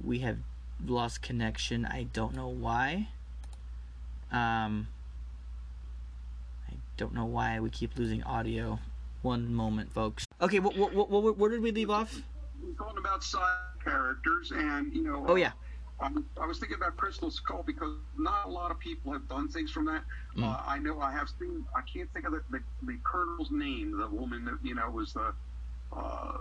We 0.00 0.20
have 0.20 0.38
lost 0.86 1.22
connection. 1.22 1.84
I 1.84 2.04
don't 2.04 2.36
know 2.36 2.46
why. 2.46 3.08
Um. 4.30 4.86
I 6.70 6.74
don't 6.96 7.14
know 7.14 7.24
why 7.24 7.58
we 7.58 7.68
keep 7.68 7.98
losing 7.98 8.22
audio. 8.22 8.78
One 9.22 9.52
moment, 9.52 9.92
folks. 9.92 10.24
Okay, 10.40 10.60
what, 10.60 10.76
what, 10.76 10.94
what, 10.94 11.36
where 11.36 11.50
did 11.50 11.62
we 11.62 11.72
leave 11.72 11.90
off? 11.90 12.22
We're 12.62 12.74
talking 12.74 12.98
about 12.98 13.24
side 13.24 13.56
characters, 13.82 14.52
and, 14.52 14.94
you 14.94 15.02
know. 15.02 15.24
Oh, 15.26 15.34
yeah 15.34 15.50
um, 16.02 16.26
I 16.40 16.46
was 16.46 16.58
thinking 16.58 16.76
about 16.76 16.96
Crystal 16.96 17.30
Skull 17.30 17.62
because 17.64 17.94
not 18.18 18.46
a 18.46 18.50
lot 18.50 18.70
of 18.70 18.78
people 18.78 19.12
have 19.12 19.28
done 19.28 19.48
things 19.48 19.70
from 19.70 19.84
that. 19.86 20.02
Mm. 20.36 20.44
Uh, 20.44 20.60
I 20.66 20.78
know 20.78 21.00
I 21.00 21.12
have 21.12 21.28
seen. 21.38 21.64
I 21.76 21.82
can't 21.82 22.12
think 22.12 22.26
of 22.26 22.32
the, 22.32 22.42
the, 22.50 22.60
the 22.82 22.98
colonel's 23.04 23.50
name. 23.50 23.96
The 23.96 24.08
woman 24.08 24.44
that 24.46 24.58
you 24.62 24.74
know 24.74 24.90
was 24.90 25.12
the 25.12 25.32
uh, 25.96 26.38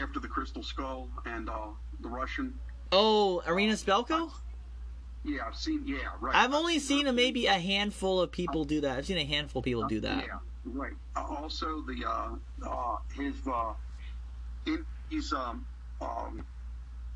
after 0.00 0.20
the 0.20 0.28
Crystal 0.28 0.62
Skull 0.62 1.08
and 1.26 1.48
uh, 1.48 1.68
the 2.00 2.08
Russian. 2.08 2.54
Oh, 2.90 3.42
Irina 3.46 3.74
Spalko. 3.74 4.30
Yeah, 5.24 5.40
I've 5.46 5.56
seen. 5.56 5.84
Yeah, 5.86 5.98
right. 6.20 6.34
I've 6.34 6.54
only 6.54 6.78
seen 6.78 7.06
a, 7.06 7.12
maybe 7.12 7.46
a 7.46 7.52
handful 7.52 8.20
of 8.20 8.32
people 8.32 8.64
do 8.64 8.80
that. 8.80 8.98
I've 8.98 9.06
seen 9.06 9.18
a 9.18 9.24
handful 9.24 9.60
of 9.60 9.64
people 9.64 9.86
do 9.86 10.00
that. 10.00 10.24
Yeah, 10.26 10.38
right. 10.64 10.94
Uh, 11.14 11.24
also, 11.28 11.82
the 11.82 12.04
uh, 12.08 12.68
uh, 12.68 12.96
his 13.14 13.34
uh, 13.46 13.74
in, 14.66 14.84
his 15.10 15.32
um, 15.32 15.66
um, 16.00 16.44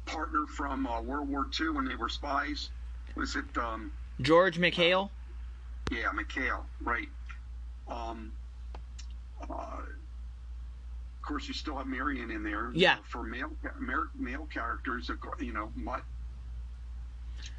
partner 0.07 0.46
from 0.46 0.86
uh, 0.86 1.00
World 1.00 1.28
War 1.28 1.46
II 1.59 1.70
when 1.70 1.84
they 1.84 1.94
were 1.96 2.09
spies 2.09 2.70
was 3.14 3.36
it? 3.36 3.44
Um, 3.57 3.92
George 4.20 4.59
McHale. 4.59 5.11
yeah, 5.90 6.09
McHale. 6.14 6.62
Right. 6.80 7.09
Um, 7.88 8.32
uh, 9.50 9.53
of 9.53 11.22
course, 11.22 11.46
you 11.48 11.55
still 11.55 11.76
have 11.76 11.86
Marion 11.86 12.30
in 12.30 12.42
there. 12.42 12.70
Yeah. 12.74 12.96
For 13.05 13.22
male 13.22 13.50
male, 13.78 14.07
male 14.18 14.48
characters, 14.53 15.11
you 15.40 15.53
know, 15.53 15.70
Mutt. 15.76 16.03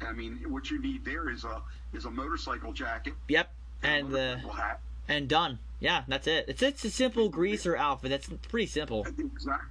I 0.00 0.12
mean, 0.12 0.40
what 0.48 0.70
you 0.70 0.80
need 0.80 1.04
there 1.04 1.30
is 1.30 1.44
a 1.44 1.62
is 1.92 2.04
a 2.04 2.10
motorcycle 2.10 2.72
jacket 2.72 3.14
Yep. 3.28 3.50
And 3.82 4.10
the 4.10 4.40
hat. 4.54 4.80
and 5.08 5.28
done. 5.28 5.58
Yeah, 5.80 6.04
that's 6.08 6.26
it. 6.26 6.46
It's 6.48 6.62
it's 6.62 6.84
a 6.84 6.90
simple 6.90 7.28
greaser 7.28 7.76
outfit. 7.76 8.10
That's 8.10 8.28
pretty 8.48 8.66
simple. 8.66 9.06
Exactly. 9.06 9.68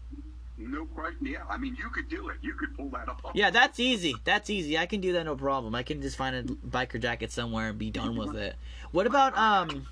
No 0.70 0.86
question. 0.86 1.26
Yeah, 1.26 1.44
I 1.50 1.58
mean, 1.58 1.76
you 1.78 1.90
could 1.90 2.10
do 2.10 2.30
it. 2.30 2.38
You 2.42 2.54
could 2.54 2.76
pull 2.76 2.90
that 2.90 3.10
off. 3.10 3.20
Yeah, 3.34 3.50
that's 3.50 3.80
easy. 3.80 4.16
That's 4.24 4.50
easy. 4.50 4.78
I 4.78 4.86
can 4.86 5.02
do 5.02 5.14
that 5.14 5.24
no 5.26 5.36
problem. 5.36 5.76
I 5.76 5.84
can 5.84 6.02
just 6.02 6.18
find 6.18 6.36
a 6.36 6.44
biker 6.44 7.02
jacket 7.02 7.32
somewhere 7.32 7.70
and 7.70 7.78
be 7.78 7.92
done 7.92 8.16
with 8.16 8.36
it. 8.36 8.56
What 8.92 9.08
about 9.08 9.38
um 9.38 9.88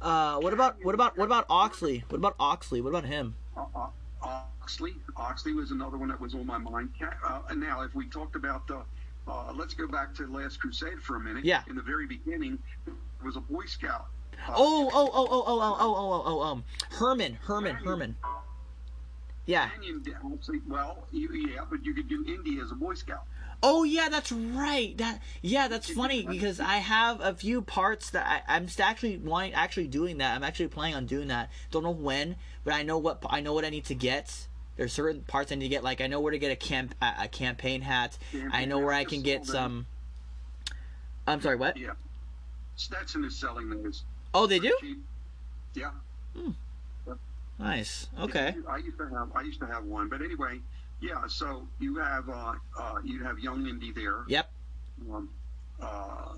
uh 0.00 0.38
what 0.38 0.52
about 0.52 0.84
what 0.84 0.94
about 0.94 1.16
what 1.16 1.24
about 1.24 1.46
Oxley? 1.48 2.04
What 2.08 2.18
about 2.18 2.34
Oxley? 2.38 2.80
What 2.80 2.90
about 2.90 3.04
him? 3.04 3.34
Uh, 3.56 3.64
uh, 3.74 3.86
Oxley. 4.22 4.94
Oxley 5.16 5.52
was 5.52 5.70
another 5.70 5.96
one 5.96 6.08
that 6.08 6.20
was 6.20 6.34
on 6.34 6.46
my 6.46 6.58
mind. 6.58 6.90
Uh, 7.24 7.40
and 7.48 7.60
now, 7.60 7.80
if 7.82 7.94
we 7.94 8.06
talked 8.06 8.36
about 8.36 8.66
the, 8.68 8.82
uh, 9.26 9.52
let's 9.54 9.74
go 9.74 9.88
back 9.88 10.14
to 10.14 10.26
Last 10.26 10.60
Crusade 10.60 11.00
for 11.02 11.16
a 11.16 11.20
minute. 11.20 11.44
Yeah. 11.44 11.62
In 11.68 11.74
the 11.76 11.82
very 11.82 12.06
beginning, 12.06 12.58
was 13.24 13.36
a 13.36 13.40
Boy 13.40 13.64
Scout. 13.66 14.06
Uh, 14.48 14.52
Oh, 14.56 14.90
oh, 14.92 15.10
oh, 15.12 15.28
oh, 15.30 15.44
oh, 15.46 15.60
oh, 15.60 15.76
oh, 15.80 16.12
oh, 16.12 16.22
oh, 16.26 16.42
um 16.42 16.64
Herman, 16.92 17.34
Herman, 17.42 17.76
Herman. 17.76 18.16
Yeah. 19.50 19.68
Canyon, 19.70 20.04
well, 20.68 21.08
you, 21.10 21.28
yeah, 21.32 21.62
but 21.68 21.84
you 21.84 21.92
could 21.92 22.08
do 22.08 22.24
Indy 22.28 22.60
as 22.60 22.70
a 22.70 22.76
Boy 22.76 22.94
Scout. 22.94 23.24
Oh 23.64 23.82
yeah, 23.82 24.08
that's 24.08 24.30
right. 24.30 24.96
That 24.96 25.20
yeah, 25.42 25.66
that's 25.66 25.90
funny 25.90 26.24
because 26.24 26.60
I 26.60 26.76
have 26.76 27.20
a 27.20 27.34
few 27.34 27.60
parts 27.60 28.10
that 28.10 28.26
I, 28.26 28.56
I'm 28.56 28.68
actually 28.78 29.18
wanting, 29.18 29.52
actually 29.54 29.88
doing 29.88 30.18
that. 30.18 30.36
I'm 30.36 30.44
actually 30.44 30.68
planning 30.68 30.94
on 30.94 31.06
doing 31.06 31.28
that. 31.28 31.50
Don't 31.70 31.82
know 31.82 31.90
when, 31.90 32.36
but 32.64 32.74
I 32.74 32.84
know 32.84 32.96
what 32.96 33.22
I 33.28 33.40
know 33.40 33.52
what 33.52 33.64
I 33.64 33.70
need 33.70 33.84
to 33.86 33.94
get. 33.94 34.46
There's 34.76 34.92
certain 34.92 35.22
parts 35.22 35.50
I 35.52 35.56
need 35.56 35.64
to 35.64 35.68
get. 35.68 35.82
Like 35.82 36.00
I 36.00 36.06
know 36.06 36.20
where 36.20 36.30
to 36.30 36.38
get 36.38 36.52
a 36.52 36.56
camp 36.56 36.94
a, 37.02 37.12
a 37.22 37.28
campaign 37.28 37.82
hat. 37.82 38.16
I 38.52 38.64
know 38.64 38.78
where 38.78 38.94
I 38.94 39.04
can 39.04 39.20
get 39.20 39.44
some. 39.44 39.86
I'm 41.26 41.42
sorry. 41.42 41.56
What? 41.56 41.76
Yeah. 41.76 41.90
Stetson 42.76 43.24
is 43.24 43.36
selling 43.36 43.68
those. 43.68 44.04
Oh, 44.32 44.46
they 44.46 44.60
do. 44.60 44.74
Cheap. 44.80 45.04
Yeah. 45.74 45.90
Hmm. 46.34 46.52
Nice. 47.60 48.08
Okay. 48.18 48.54
I 48.68 48.78
used 48.78 48.96
to 48.98 49.08
have 49.08 49.28
I 49.34 49.42
used 49.42 49.60
to 49.60 49.66
have 49.66 49.84
one, 49.84 50.08
but 50.08 50.22
anyway, 50.22 50.60
yeah. 51.00 51.26
So 51.28 51.68
you 51.78 51.96
have 51.98 52.28
uh, 52.28 52.54
uh, 52.78 52.94
you 53.04 53.22
have 53.22 53.38
Young 53.38 53.66
Indy 53.66 53.92
there. 53.92 54.24
Yep. 54.28 54.50
Um, 55.12 55.28
uh, 55.80 56.34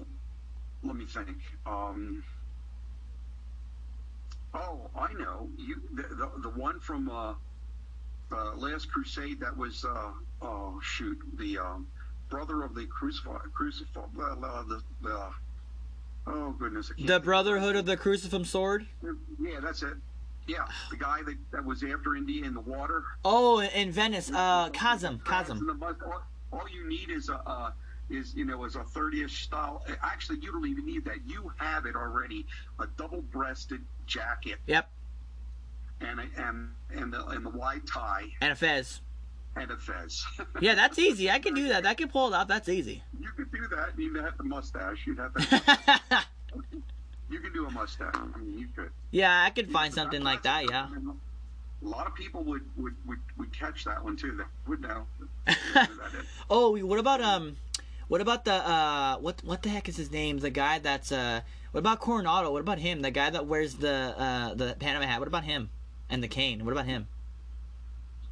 let 0.82 0.96
me 0.96 1.04
think. 1.04 1.36
Um, 1.64 2.24
oh, 4.52 4.90
I 4.98 5.12
know. 5.12 5.48
You 5.56 5.80
the 5.92 6.02
the, 6.02 6.30
the 6.42 6.50
one 6.50 6.80
from 6.80 7.08
uh, 7.08 7.34
uh, 8.32 8.56
Last 8.56 8.90
Crusade 8.90 9.38
that 9.40 9.56
was 9.56 9.84
uh, 9.84 10.10
oh 10.42 10.80
shoot 10.82 11.18
the 11.38 11.58
um, 11.58 11.86
brother 12.28 12.64
of 12.64 12.74
the 12.74 12.86
crucifix 12.86 13.46
crucifix 13.54 13.96
uh, 13.96 14.62
the, 14.64 14.82
the 15.02 15.28
oh 16.26 16.50
goodness 16.58 16.90
The. 16.98 17.20
Brotherhood 17.20 17.76
of 17.76 17.86
the 17.86 17.96
Cruciform 17.96 18.44
Sword. 18.44 18.86
yeah 19.38 19.60
that's 19.60 19.82
it 19.82 19.94
yeah 20.46 20.66
the 20.90 20.96
guy 20.96 21.22
that, 21.24 21.36
that 21.52 21.64
was 21.64 21.82
after 21.84 22.16
Indy 22.16 22.42
in 22.44 22.54
the 22.54 22.60
water 22.60 23.02
Oh, 23.24 23.60
in 23.60 23.92
Venice. 23.92 24.30
Uh, 24.34 24.68
Kazim. 24.70 25.20
Kazim. 25.24 25.58
And 25.58 25.68
the 25.68 25.74
bus- 25.74 25.96
All, 26.52 26.66
you 26.68 26.88
need 26.88 27.10
is 27.10 27.28
a, 27.28 27.36
uh, 27.46 27.70
is 28.10 28.34
you 28.34 28.44
know 28.44 28.64
is 28.64 28.74
a 28.76 28.80
30ish 28.80 29.44
style. 29.44 29.84
Actually, 30.02 30.38
you 30.42 30.52
don't 30.52 30.66
even 30.66 30.84
need 30.84 31.04
that. 31.04 31.18
You 31.26 31.52
have 31.56 31.86
it 31.86 31.94
already. 31.96 32.46
A 32.80 32.86
double-breasted 32.98 33.80
jacket 34.06 34.56
Yep. 34.66 34.90
and 36.00 36.20
a, 36.20 36.24
and 36.36 36.70
and 36.94 37.12
the, 37.12 37.24
and 37.28 37.46
the 37.46 37.50
wide 37.50 37.86
tie 37.86 38.26
And 38.40 38.52
a 38.52 38.56
fez. 38.56 39.00
and 39.56 39.70
a 39.70 39.76
fez. 39.78 40.24
Yeah, 40.60 40.74
that's 40.74 40.98
easy. 40.98 41.30
I 41.30 41.38
can 41.38 41.54
do 41.54 41.68
that. 41.68 41.86
I 41.86 41.94
can 41.94 42.08
pull 42.08 42.28
it 42.28 42.34
off. 42.34 42.48
That's 42.48 42.68
easy. 42.68 43.02
you 43.18 43.30
could 43.36 43.50
do 43.52 43.66
that. 43.76 43.90
You'd 43.98 44.16
have 44.22 44.36
the 44.36 44.44
mustache. 44.44 45.06
You'd 45.06 45.18
have 45.18 45.32
the, 45.34 45.98
yeah, 46.10 46.22
you 47.32 47.40
could 47.40 47.54
do 47.54 47.66
a 47.66 47.70
mustache. 47.70 48.14
I 48.14 48.38
mean, 48.38 48.58
you 48.58 48.68
could. 48.76 48.90
Yeah, 49.10 49.42
I 49.42 49.50
could 49.50 49.70
find 49.70 49.92
something 49.92 50.22
like 50.22 50.42
that. 50.42 50.68
Yeah. 50.68 50.88
A 51.84 51.88
lot 51.88 52.06
of 52.06 52.14
people 52.14 52.44
would 52.44 52.62
would, 52.76 52.94
would, 53.06 53.18
would 53.38 53.52
catch 53.52 53.84
that 53.84 54.04
one 54.04 54.16
too. 54.16 54.36
They 54.36 54.44
would 54.68 54.80
know. 54.88 55.06
Oh, 56.48 56.76
what 56.84 56.98
about 56.98 57.20
um, 57.20 57.56
what 58.08 58.20
about 58.20 58.44
the 58.44 58.54
uh, 58.54 59.16
what 59.16 59.42
what 59.44 59.62
the 59.62 59.68
heck 59.68 59.88
is 59.88 59.96
his 59.96 60.10
name? 60.10 60.38
The 60.38 60.50
guy 60.50 60.78
that's 60.78 61.10
uh, 61.10 61.40
what 61.72 61.80
about 61.80 62.00
Coronado? 62.00 62.52
What 62.52 62.60
about 62.60 62.78
him? 62.78 63.00
The 63.00 63.10
guy 63.10 63.30
that 63.30 63.46
wears 63.46 63.74
the 63.74 64.14
uh 64.16 64.54
the 64.54 64.76
Panama 64.78 65.06
hat. 65.06 65.18
What 65.18 65.28
about 65.28 65.44
him? 65.44 65.70
And 66.08 66.22
the 66.22 66.28
cane. 66.28 66.64
What 66.64 66.72
about 66.72 66.86
him? 66.86 67.08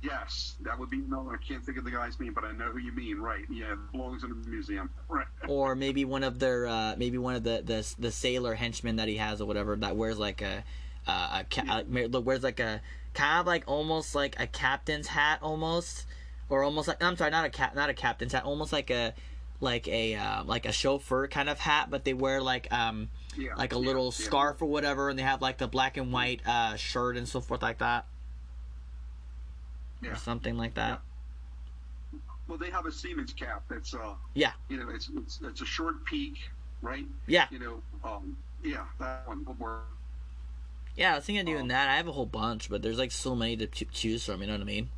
Yes, 0.02 0.56
that 0.62 0.78
would 0.78 0.88
be 0.90 0.98
no. 0.98 1.30
I 1.30 1.36
can't 1.36 1.64
think 1.64 1.76
of 1.76 1.84
the 1.84 1.90
guy's 1.90 2.18
name, 2.18 2.32
but 2.32 2.44
I 2.44 2.52
know 2.52 2.66
who 2.72 2.78
you 2.78 2.92
mean. 2.92 3.18
Right? 3.18 3.44
Yeah, 3.50 3.72
it 3.72 3.92
belongs 3.92 4.24
in 4.24 4.30
a 4.30 4.34
museum. 4.48 4.90
Right. 5.08 5.26
Or 5.48 5.74
maybe 5.74 6.04
one 6.04 6.22
of 6.22 6.38
their 6.38 6.66
uh, 6.66 6.94
maybe 6.96 7.18
one 7.18 7.34
of 7.34 7.42
the 7.44 7.62
the 7.64 7.86
the 7.98 8.10
sailor 8.10 8.54
henchmen 8.54 8.96
that 8.96 9.08
he 9.08 9.16
has 9.16 9.40
or 9.40 9.46
whatever 9.46 9.74
that 9.76 9.96
wears 9.96 10.18
like 10.18 10.42
a 10.42 10.64
uh, 11.06 11.42
a 11.42 11.44
ca- 11.50 11.82
wears 12.20 12.42
like 12.42 12.60
a 12.60 12.80
kind 13.14 13.40
of 13.40 13.46
like 13.46 13.64
almost 13.66 14.14
like 14.14 14.38
a 14.38 14.46
captain's 14.46 15.08
hat 15.08 15.40
almost 15.42 16.06
or 16.48 16.62
almost 16.62 16.88
like 16.88 17.02
I'm 17.02 17.16
sorry 17.16 17.30
not 17.30 17.44
a 17.44 17.50
cap 17.50 17.74
not 17.74 17.90
a 17.90 17.94
captain's 17.94 18.32
hat 18.32 18.44
almost 18.44 18.72
like 18.72 18.90
a 18.90 19.14
like 19.60 19.88
a 19.88 20.14
uh, 20.14 20.44
like 20.44 20.66
a 20.66 20.72
chauffeur 20.72 21.26
kind 21.26 21.48
of 21.48 21.58
hat 21.58 21.88
but 21.90 22.04
they 22.04 22.14
wear 22.14 22.40
like 22.40 22.72
um 22.72 23.08
Yeah. 23.36 23.54
like 23.56 23.72
a 23.72 23.76
yeah, 23.76 23.86
little 23.86 24.12
scarf 24.12 24.62
or 24.62 24.66
whatever 24.66 25.08
and 25.10 25.18
they 25.18 25.22
have 25.24 25.42
like 25.42 25.58
the 25.58 25.68
black 25.68 25.96
and 25.96 26.12
white 26.12 26.40
uh 26.46 26.76
shirt 26.76 27.16
and 27.16 27.26
so 27.28 27.40
forth 27.40 27.62
like 27.62 27.78
that 27.78 28.06
Yeah. 30.02 30.12
or 30.12 30.16
something 30.16 30.56
like 30.56 30.74
that 30.74 31.00
Well, 32.46 32.58
they 32.58 32.70
have 32.70 32.86
a 32.86 32.92
Siemens 32.92 33.32
cap 33.32 33.64
that's 33.68 33.94
uh 33.94 34.14
Yeah. 34.34 34.52
you 34.68 34.76
know 34.78 34.90
it's 34.90 35.08
it's, 35.14 35.40
it's 35.42 35.60
a 35.60 35.66
short 35.66 36.04
peak, 36.06 36.36
right? 36.82 37.06
yeah 37.26 37.46
You 37.50 37.58
know, 37.58 37.82
um 38.04 38.36
yeah, 38.62 38.84
that 38.98 39.26
one 39.26 39.44
would 39.46 39.58
work. 39.58 39.84
yeah 40.96 41.12
I 41.12 41.16
was 41.16 41.24
thinking 41.24 41.40
of 41.40 41.46
doing 41.46 41.66
Um, 41.66 41.68
that 41.68 41.88
I 41.88 41.96
have 41.96 42.08
a 42.08 42.12
whole 42.12 42.26
bunch 42.26 42.68
but 42.68 42.82
there's 42.82 42.98
like 42.98 43.12
so 43.12 43.34
many 43.34 43.56
to 43.56 43.66
choose 43.66 44.24
from 44.24 44.40
you 44.40 44.46
know 44.46 44.54
what 44.54 44.60
I 44.62 44.64
mean 44.64 44.90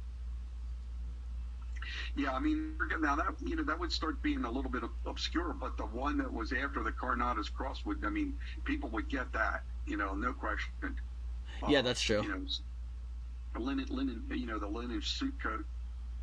Yeah, 2.16 2.32
I 2.32 2.40
mean 2.40 2.76
now 3.00 3.16
that 3.16 3.34
you 3.40 3.56
know 3.56 3.64
that 3.64 3.78
would 3.78 3.92
start 3.92 4.22
being 4.22 4.44
a 4.44 4.50
little 4.50 4.70
bit 4.70 4.82
obscure, 5.06 5.54
but 5.54 5.76
the 5.76 5.84
one 5.86 6.16
that 6.18 6.32
was 6.32 6.52
after 6.52 6.82
the 6.82 6.92
Coronado's 6.92 7.48
cross 7.48 7.84
would 7.84 8.04
I 8.04 8.10
mean 8.10 8.34
people 8.64 8.90
would 8.90 9.08
get 9.08 9.32
that, 9.32 9.64
you 9.86 9.96
know, 9.96 10.14
no 10.14 10.32
question. 10.32 10.96
Yeah, 11.64 11.80
Uh, 11.80 11.82
that's 11.82 12.00
true. 12.02 12.24
You 12.24 12.28
know, 12.30 12.44
linen 13.58 13.86
linen 13.90 14.22
you 14.30 14.46
know 14.46 14.58
the 14.58 14.66
linen 14.66 15.00
suit 15.02 15.34
coat, 15.42 15.64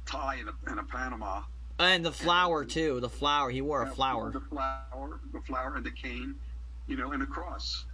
tie 0.05 0.35
and 0.35 0.49
a, 0.49 0.53
and 0.67 0.79
a 0.79 0.83
Panama. 0.83 1.41
and 1.77 2.05
the 2.05 2.11
flower 2.11 2.65
too 2.65 2.99
the 2.99 3.09
flower 3.09 3.49
he 3.49 3.61
wore 3.61 3.83
a 3.83 3.87
flower 3.89 4.31
The 4.31 4.41
flower, 4.41 5.19
the 5.33 5.41
flower 5.41 5.75
and 5.75 5.85
the 5.85 5.91
cane, 5.91 6.35
you 6.87 6.97
know, 6.97 7.11
and 7.11 7.21
a 7.23 7.25
cross. 7.25 7.85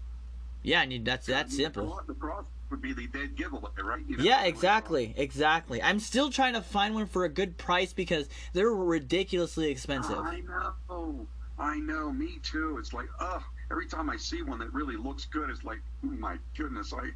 yeah 0.63 0.81
and 0.83 1.05
that's 1.05 1.27
that's 1.27 1.53
I 1.53 1.57
mean, 1.57 1.65
simple 1.65 2.01
The 2.07 2.13
cross, 2.13 2.45
would 2.71 2.81
be 2.81 2.93
the 2.93 3.05
dead 3.07 3.35
giveaway, 3.35 3.69
right? 3.83 4.01
You 4.07 4.17
know, 4.17 4.23
Yeah, 4.23 4.43
exactly, 4.45 5.13
exactly. 5.17 5.81
I'm 5.83 5.99
still 5.99 6.31
trying 6.31 6.53
to 6.53 6.61
find 6.61 6.95
one 6.95 7.05
for 7.05 7.23
a 7.23 7.29
good 7.29 7.57
price 7.57 7.93
because 7.93 8.27
they're 8.53 8.71
ridiculously 8.73 9.69
expensive. 9.69 10.17
I 10.17 10.39
know, 10.41 11.27
I 11.59 11.77
know. 11.77 12.11
Me 12.11 12.39
too. 12.41 12.77
It's 12.79 12.91
like, 12.91 13.05
oh, 13.19 13.43
every 13.69 13.85
time 13.87 14.09
I 14.09 14.17
see 14.17 14.41
one 14.41 14.57
that 14.59 14.73
really 14.73 14.97
looks 14.97 15.25
good, 15.25 15.51
it's 15.51 15.63
like, 15.63 15.79
oh 16.03 16.07
my 16.07 16.37
goodness, 16.57 16.91
I 16.91 17.11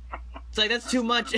It's 0.49 0.57
like 0.59 0.69
that's 0.69 0.89
too 0.91 1.03
much. 1.03 1.33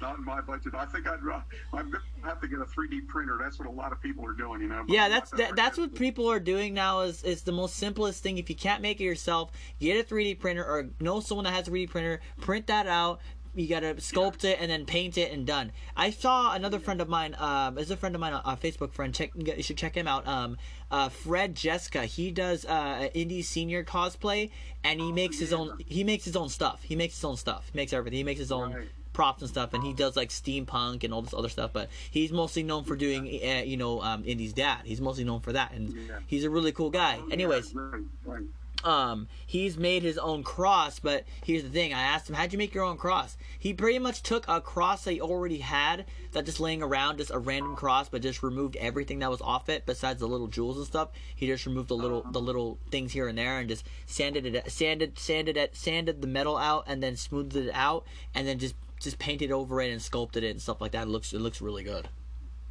Not 0.00 0.18
in 0.18 0.24
my 0.24 0.40
budget. 0.40 0.74
I 0.74 0.86
think 0.86 1.06
I'd 1.06 1.22
ra- 1.22 1.42
I'm 1.72 1.90
gonna 1.90 2.02
have 2.24 2.40
to 2.40 2.48
get 2.48 2.58
a 2.60 2.64
3D 2.64 3.06
printer. 3.08 3.38
That's 3.40 3.58
what 3.58 3.68
a 3.68 3.70
lot 3.70 3.92
of 3.92 4.00
people 4.00 4.24
are 4.26 4.32
doing, 4.32 4.60
you 4.60 4.68
know. 4.68 4.84
yeah, 4.88 5.08
that's 5.08 5.30
that, 5.32 5.56
that's 5.56 5.78
what 5.78 5.94
people 5.94 6.30
are 6.30 6.40
doing 6.40 6.74
now. 6.74 7.00
Is 7.00 7.22
is 7.22 7.42
the 7.42 7.52
most 7.52 7.76
simplest 7.76 8.22
thing. 8.22 8.38
If 8.38 8.48
you 8.48 8.56
can't 8.56 8.82
make 8.82 9.00
it 9.00 9.04
yourself, 9.04 9.50
get 9.80 9.98
a 9.98 10.14
3D 10.14 10.38
printer 10.38 10.64
or 10.64 10.88
know 11.00 11.20
someone 11.20 11.44
that 11.44 11.54
has 11.54 11.68
a 11.68 11.70
3D 11.70 11.90
printer. 11.90 12.20
Print 12.40 12.66
that 12.68 12.86
out. 12.86 13.20
You 13.54 13.66
gotta 13.66 13.94
sculpt 13.94 14.44
it 14.44 14.58
and 14.60 14.70
then 14.70 14.84
paint 14.84 15.18
it 15.18 15.32
and 15.32 15.44
done. 15.44 15.72
I 15.96 16.10
saw 16.10 16.54
another 16.54 16.78
friend 16.78 17.00
of 17.00 17.08
mine. 17.08 17.34
Um, 17.38 17.76
is 17.78 17.90
a 17.90 17.96
friend 17.96 18.14
of 18.14 18.20
mine, 18.20 18.32
a 18.32 18.56
Facebook 18.56 18.92
friend. 18.92 19.12
Check, 19.12 19.30
you 19.34 19.62
should 19.64 19.78
check 19.78 19.96
him 19.96 20.06
out. 20.06 20.28
Um, 20.28 20.58
uh, 20.92 21.08
Fred 21.08 21.56
Jessica. 21.56 22.04
He 22.04 22.30
does 22.30 22.64
uh 22.66 23.08
indie 23.16 23.42
senior 23.42 23.82
cosplay 23.82 24.50
and 24.84 25.00
he 25.00 25.10
makes 25.10 25.40
his 25.40 25.52
own. 25.52 25.76
He 25.84 26.04
makes 26.04 26.24
his 26.24 26.36
own 26.36 26.50
stuff. 26.50 26.82
He 26.84 26.94
makes 26.94 27.14
his 27.14 27.24
own 27.24 27.36
stuff. 27.36 27.68
He 27.72 27.76
makes 27.76 27.92
everything. 27.92 28.18
He 28.18 28.24
makes 28.24 28.38
his 28.38 28.52
own 28.52 28.74
Right. 28.74 28.88
Props 29.18 29.42
and 29.42 29.50
stuff, 29.50 29.74
and 29.74 29.82
he 29.82 29.92
does 29.92 30.14
like 30.14 30.28
steampunk 30.28 31.02
and 31.02 31.12
all 31.12 31.22
this 31.22 31.34
other 31.34 31.48
stuff. 31.48 31.72
But 31.72 31.88
he's 32.08 32.30
mostly 32.30 32.62
known 32.62 32.84
for 32.84 32.94
doing, 32.94 33.26
uh, 33.26 33.62
you 33.66 33.76
know, 33.76 34.00
um, 34.00 34.22
Indy's 34.24 34.52
dad. 34.52 34.82
He's 34.84 35.00
mostly 35.00 35.24
known 35.24 35.40
for 35.40 35.52
that, 35.54 35.72
and 35.72 35.92
Yeah. 35.92 36.20
he's 36.28 36.44
a 36.44 36.50
really 36.50 36.70
cool 36.70 36.90
guy. 36.90 37.18
Oh, 37.20 37.28
Anyways, 37.32 37.72
yeah, 37.74 37.80
right, 37.80 38.02
right. 38.24 38.44
um, 38.84 39.26
he's 39.44 39.76
made 39.76 40.04
his 40.04 40.18
own 40.18 40.44
cross, 40.44 41.00
but 41.00 41.24
here's 41.42 41.64
the 41.64 41.68
thing: 41.68 41.92
I 41.92 42.00
asked 42.00 42.28
him, 42.30 42.36
"How'd 42.36 42.52
you 42.52 42.58
make 42.58 42.72
your 42.72 42.84
own 42.84 42.96
cross?" 42.96 43.36
He 43.58 43.74
pretty 43.74 43.98
much 43.98 44.22
took 44.22 44.46
a 44.46 44.60
cross 44.60 45.02
that 45.02 45.14
he 45.14 45.20
already 45.20 45.58
had, 45.58 46.04
that 46.30 46.44
just 46.44 46.60
laying 46.60 46.80
around, 46.80 47.16
just 47.18 47.32
a 47.32 47.40
random 47.40 47.74
cross, 47.74 48.08
but 48.08 48.22
just 48.22 48.44
removed 48.44 48.76
everything 48.76 49.18
that 49.18 49.30
was 49.32 49.40
off 49.40 49.68
it, 49.68 49.84
besides 49.84 50.20
the 50.20 50.28
little 50.28 50.46
jewels 50.46 50.76
and 50.76 50.86
stuff. 50.86 51.08
He 51.34 51.48
just 51.48 51.66
removed 51.66 51.88
the 51.88 51.96
little 51.96 52.22
the 52.30 52.40
little 52.40 52.78
things 52.92 53.12
here 53.14 53.26
and 53.26 53.36
there, 53.36 53.58
and 53.58 53.68
just 53.68 53.84
sanded 54.06 54.46
it, 54.46 54.70
sanded, 54.70 55.18
sanded 55.18 55.56
it, 55.56 55.74
sanded 55.76 56.20
the 56.22 56.28
metal 56.28 56.56
out, 56.56 56.84
and 56.86 57.02
then 57.02 57.16
smoothed 57.16 57.56
it 57.56 57.70
out, 57.74 58.04
and 58.32 58.46
then 58.46 58.60
just 58.60 58.76
just 59.00 59.18
painted 59.18 59.52
over 59.52 59.80
it 59.80 59.90
and 59.90 60.00
sculpted 60.02 60.44
it 60.44 60.50
and 60.50 60.62
stuff 60.62 60.80
like 60.80 60.92
that. 60.92 61.04
It 61.04 61.10
looks 61.10 61.32
it 61.32 61.40
looks 61.40 61.60
really 61.60 61.84
good. 61.84 62.08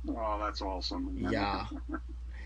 Oh, 0.09 0.39
that's 0.39 0.61
awesome. 0.61 1.15
Yeah. 1.17 1.65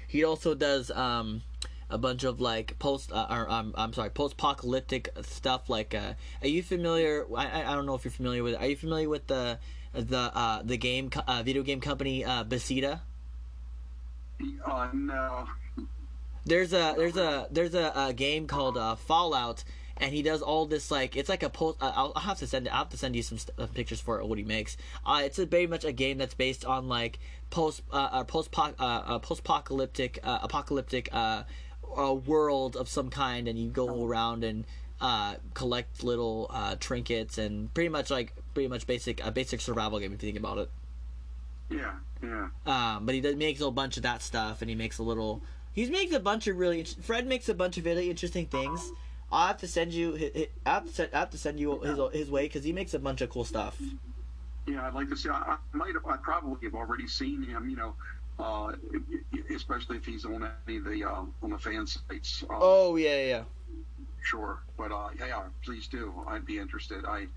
He 0.07 0.23
also 0.23 0.55
does 0.55 0.91
um 0.91 1.41
a 1.89 1.97
bunch 1.97 2.23
of 2.23 2.39
like 2.39 2.79
post 2.79 3.11
uh, 3.11 3.27
or 3.29 3.49
um, 3.49 3.73
I'm 3.77 3.93
sorry 3.93 4.09
post 4.09 4.34
apocalyptic 4.34 5.09
stuff 5.23 5.69
like 5.69 5.93
uh 5.93 6.13
are 6.41 6.47
you 6.47 6.63
familiar 6.63 7.25
I, 7.36 7.63
I 7.63 7.75
don't 7.75 7.86
know 7.86 7.95
if 7.95 8.05
you're 8.05 8.11
familiar 8.11 8.43
with 8.43 8.53
it. 8.53 8.61
Are 8.61 8.67
you 8.67 8.77
familiar 8.77 9.09
with 9.09 9.27
the 9.27 9.59
the 9.93 10.17
uh 10.17 10.61
the 10.63 10.77
game 10.77 11.09
uh, 11.27 11.43
video 11.43 11.63
game 11.63 11.82
company 11.82 12.23
uh 12.23 12.43
Bethesda? 12.43 13.01
Uh, 14.65 14.89
no. 14.93 15.47
There's 16.45 16.73
a 16.73 16.95
there's 16.97 17.17
a 17.17 17.47
there's 17.51 17.75
a, 17.75 17.91
a 17.95 18.13
game 18.13 18.47
called 18.47 18.77
uh, 18.77 18.95
Fallout, 18.95 19.63
and 20.02 20.14
he 20.14 20.22
does 20.22 20.41
all 20.41 20.66
this 20.66 20.91
like 20.91 21.16
it's 21.16 21.30
like 21.30 21.43
a 21.43 21.49
post. 21.49 21.78
Uh, 21.82 21.93
I'll, 21.95 22.12
I'll 22.16 22.24
have 22.24 22.39
to 22.39 22.47
send 22.47 22.68
it 22.68 22.72
I'll 22.72 22.80
have 22.80 22.89
to 22.89 22.97
send 22.97 23.16
you 23.16 23.22
some 23.22 23.38
st- 23.38 23.58
uh, 23.58 23.68
pictures 23.68 24.02
for 24.02 24.20
it, 24.20 24.28
what 24.28 24.38
he 24.38 24.43
makes. 24.43 24.76
Uh, 25.06 25.22
it's 25.24 25.39
a, 25.39 25.45
very 25.45 25.68
much 25.68 25.86
a 25.86 25.91
game 25.91 26.18
that's 26.18 26.34
based 26.34 26.66
on 26.66 26.88
like 26.88 27.20
post 27.52 27.84
uh, 27.93 28.10
uh, 28.12 28.24
post 28.24 28.49
uh, 28.58 28.72
uh, 28.80 29.20
post 29.20 29.41
apocalyptic 29.41 30.20
uh, 30.24 30.39
apocalyptic 30.41 31.10
uh, 31.14 31.43
uh, 31.97 32.14
world 32.14 32.76
of 32.76 32.89
some 32.89 33.10
kind, 33.10 33.47
and 33.47 33.60
you 33.60 33.70
go 33.70 34.06
around 34.06 34.43
and 34.43 34.66
uh, 34.99 35.36
collect 35.54 36.04
little 36.04 36.47
uh, 36.49 36.76
trinkets 36.80 37.38
and 37.38 37.74
pretty 37.74 37.89
much 37.89 38.10
like 38.10 38.34
pretty 38.54 38.68
much 38.68 38.88
basic 38.88 39.24
a 39.26 39.32
basic 39.32 39.62
survival 39.62 39.99
game 39.99 40.14
if 40.14 40.24
you 40.24 40.30
think 40.30 40.39
about 40.39 40.58
it. 40.58 40.70
Yeah, 41.70 41.93
yeah. 42.22 42.47
Um, 42.66 43.06
but 43.06 43.16
he 43.16 43.22
does, 43.22 43.36
makes 43.36 43.62
a 43.62 43.72
bunch 43.72 43.97
of 43.97 44.04
that 44.04 44.22
stuff, 44.22 44.62
and 44.62 44.70
he 44.70 44.76
makes 44.76 44.97
a 44.97 45.04
little. 45.04 45.41
He 45.74 45.89
makes 45.89 46.12
a 46.12 46.20
bunch 46.20 46.47
of 46.47 46.58
really. 46.58 46.84
Fred 46.84 47.28
makes 47.28 47.49
a 47.49 47.54
bunch 47.54 47.78
of 47.78 47.86
really 47.86 48.10
interesting 48.10 48.45
things. 48.47 48.91
I'll 49.32 49.47
have 49.47 49.57
to 49.59 49.67
send 49.67 49.93
you. 49.93 50.47
I 50.65 50.69
have 50.69 50.86
to 50.86 50.91
send, 50.93 51.09
I 51.13 51.19
have 51.19 51.29
to 51.32 51.38
send 51.38 51.59
you 51.59 51.79
his 51.79 51.99
his 52.13 52.29
way 52.32 52.43
because 52.45 52.63
he 52.63 52.73
makes 52.73 52.93
a 52.93 52.99
bunch 52.99 53.21
of 53.21 53.29
cool 53.29 53.45
stuff. 53.45 53.79
Yeah, 54.67 54.86
I'd 54.86 54.93
like 54.93 55.09
to 55.09 55.15
see. 55.17 55.29
I, 55.29 55.34
I 55.73 55.77
might 55.77 55.93
have. 55.93 56.05
I 56.05 56.17
probably 56.17 56.67
have 56.67 56.75
already 56.75 57.07
seen 57.07 57.41
him. 57.43 57.69
You 57.69 57.75
know, 57.77 57.95
uh, 58.39 58.73
especially 59.55 59.97
if 59.97 60.05
he's 60.05 60.25
on 60.25 60.47
any 60.67 60.77
of 60.77 60.86
the 60.86 61.03
uh, 61.03 61.23
on 61.41 61.49
the 61.51 61.57
fan 61.57 61.88
sites. 61.88 62.43
Uh, 62.49 62.57
Oh 62.59 62.95
yeah, 62.95 63.21
yeah. 63.25 63.43
sure. 64.23 64.59
But 64.77 64.91
uh, 64.91 65.09
yeah, 65.17 65.43
please 65.63 65.88
do. 65.88 66.13
I'd 66.27 66.45
be 66.45 66.57
interested. 66.57 67.05
I. 67.05 67.27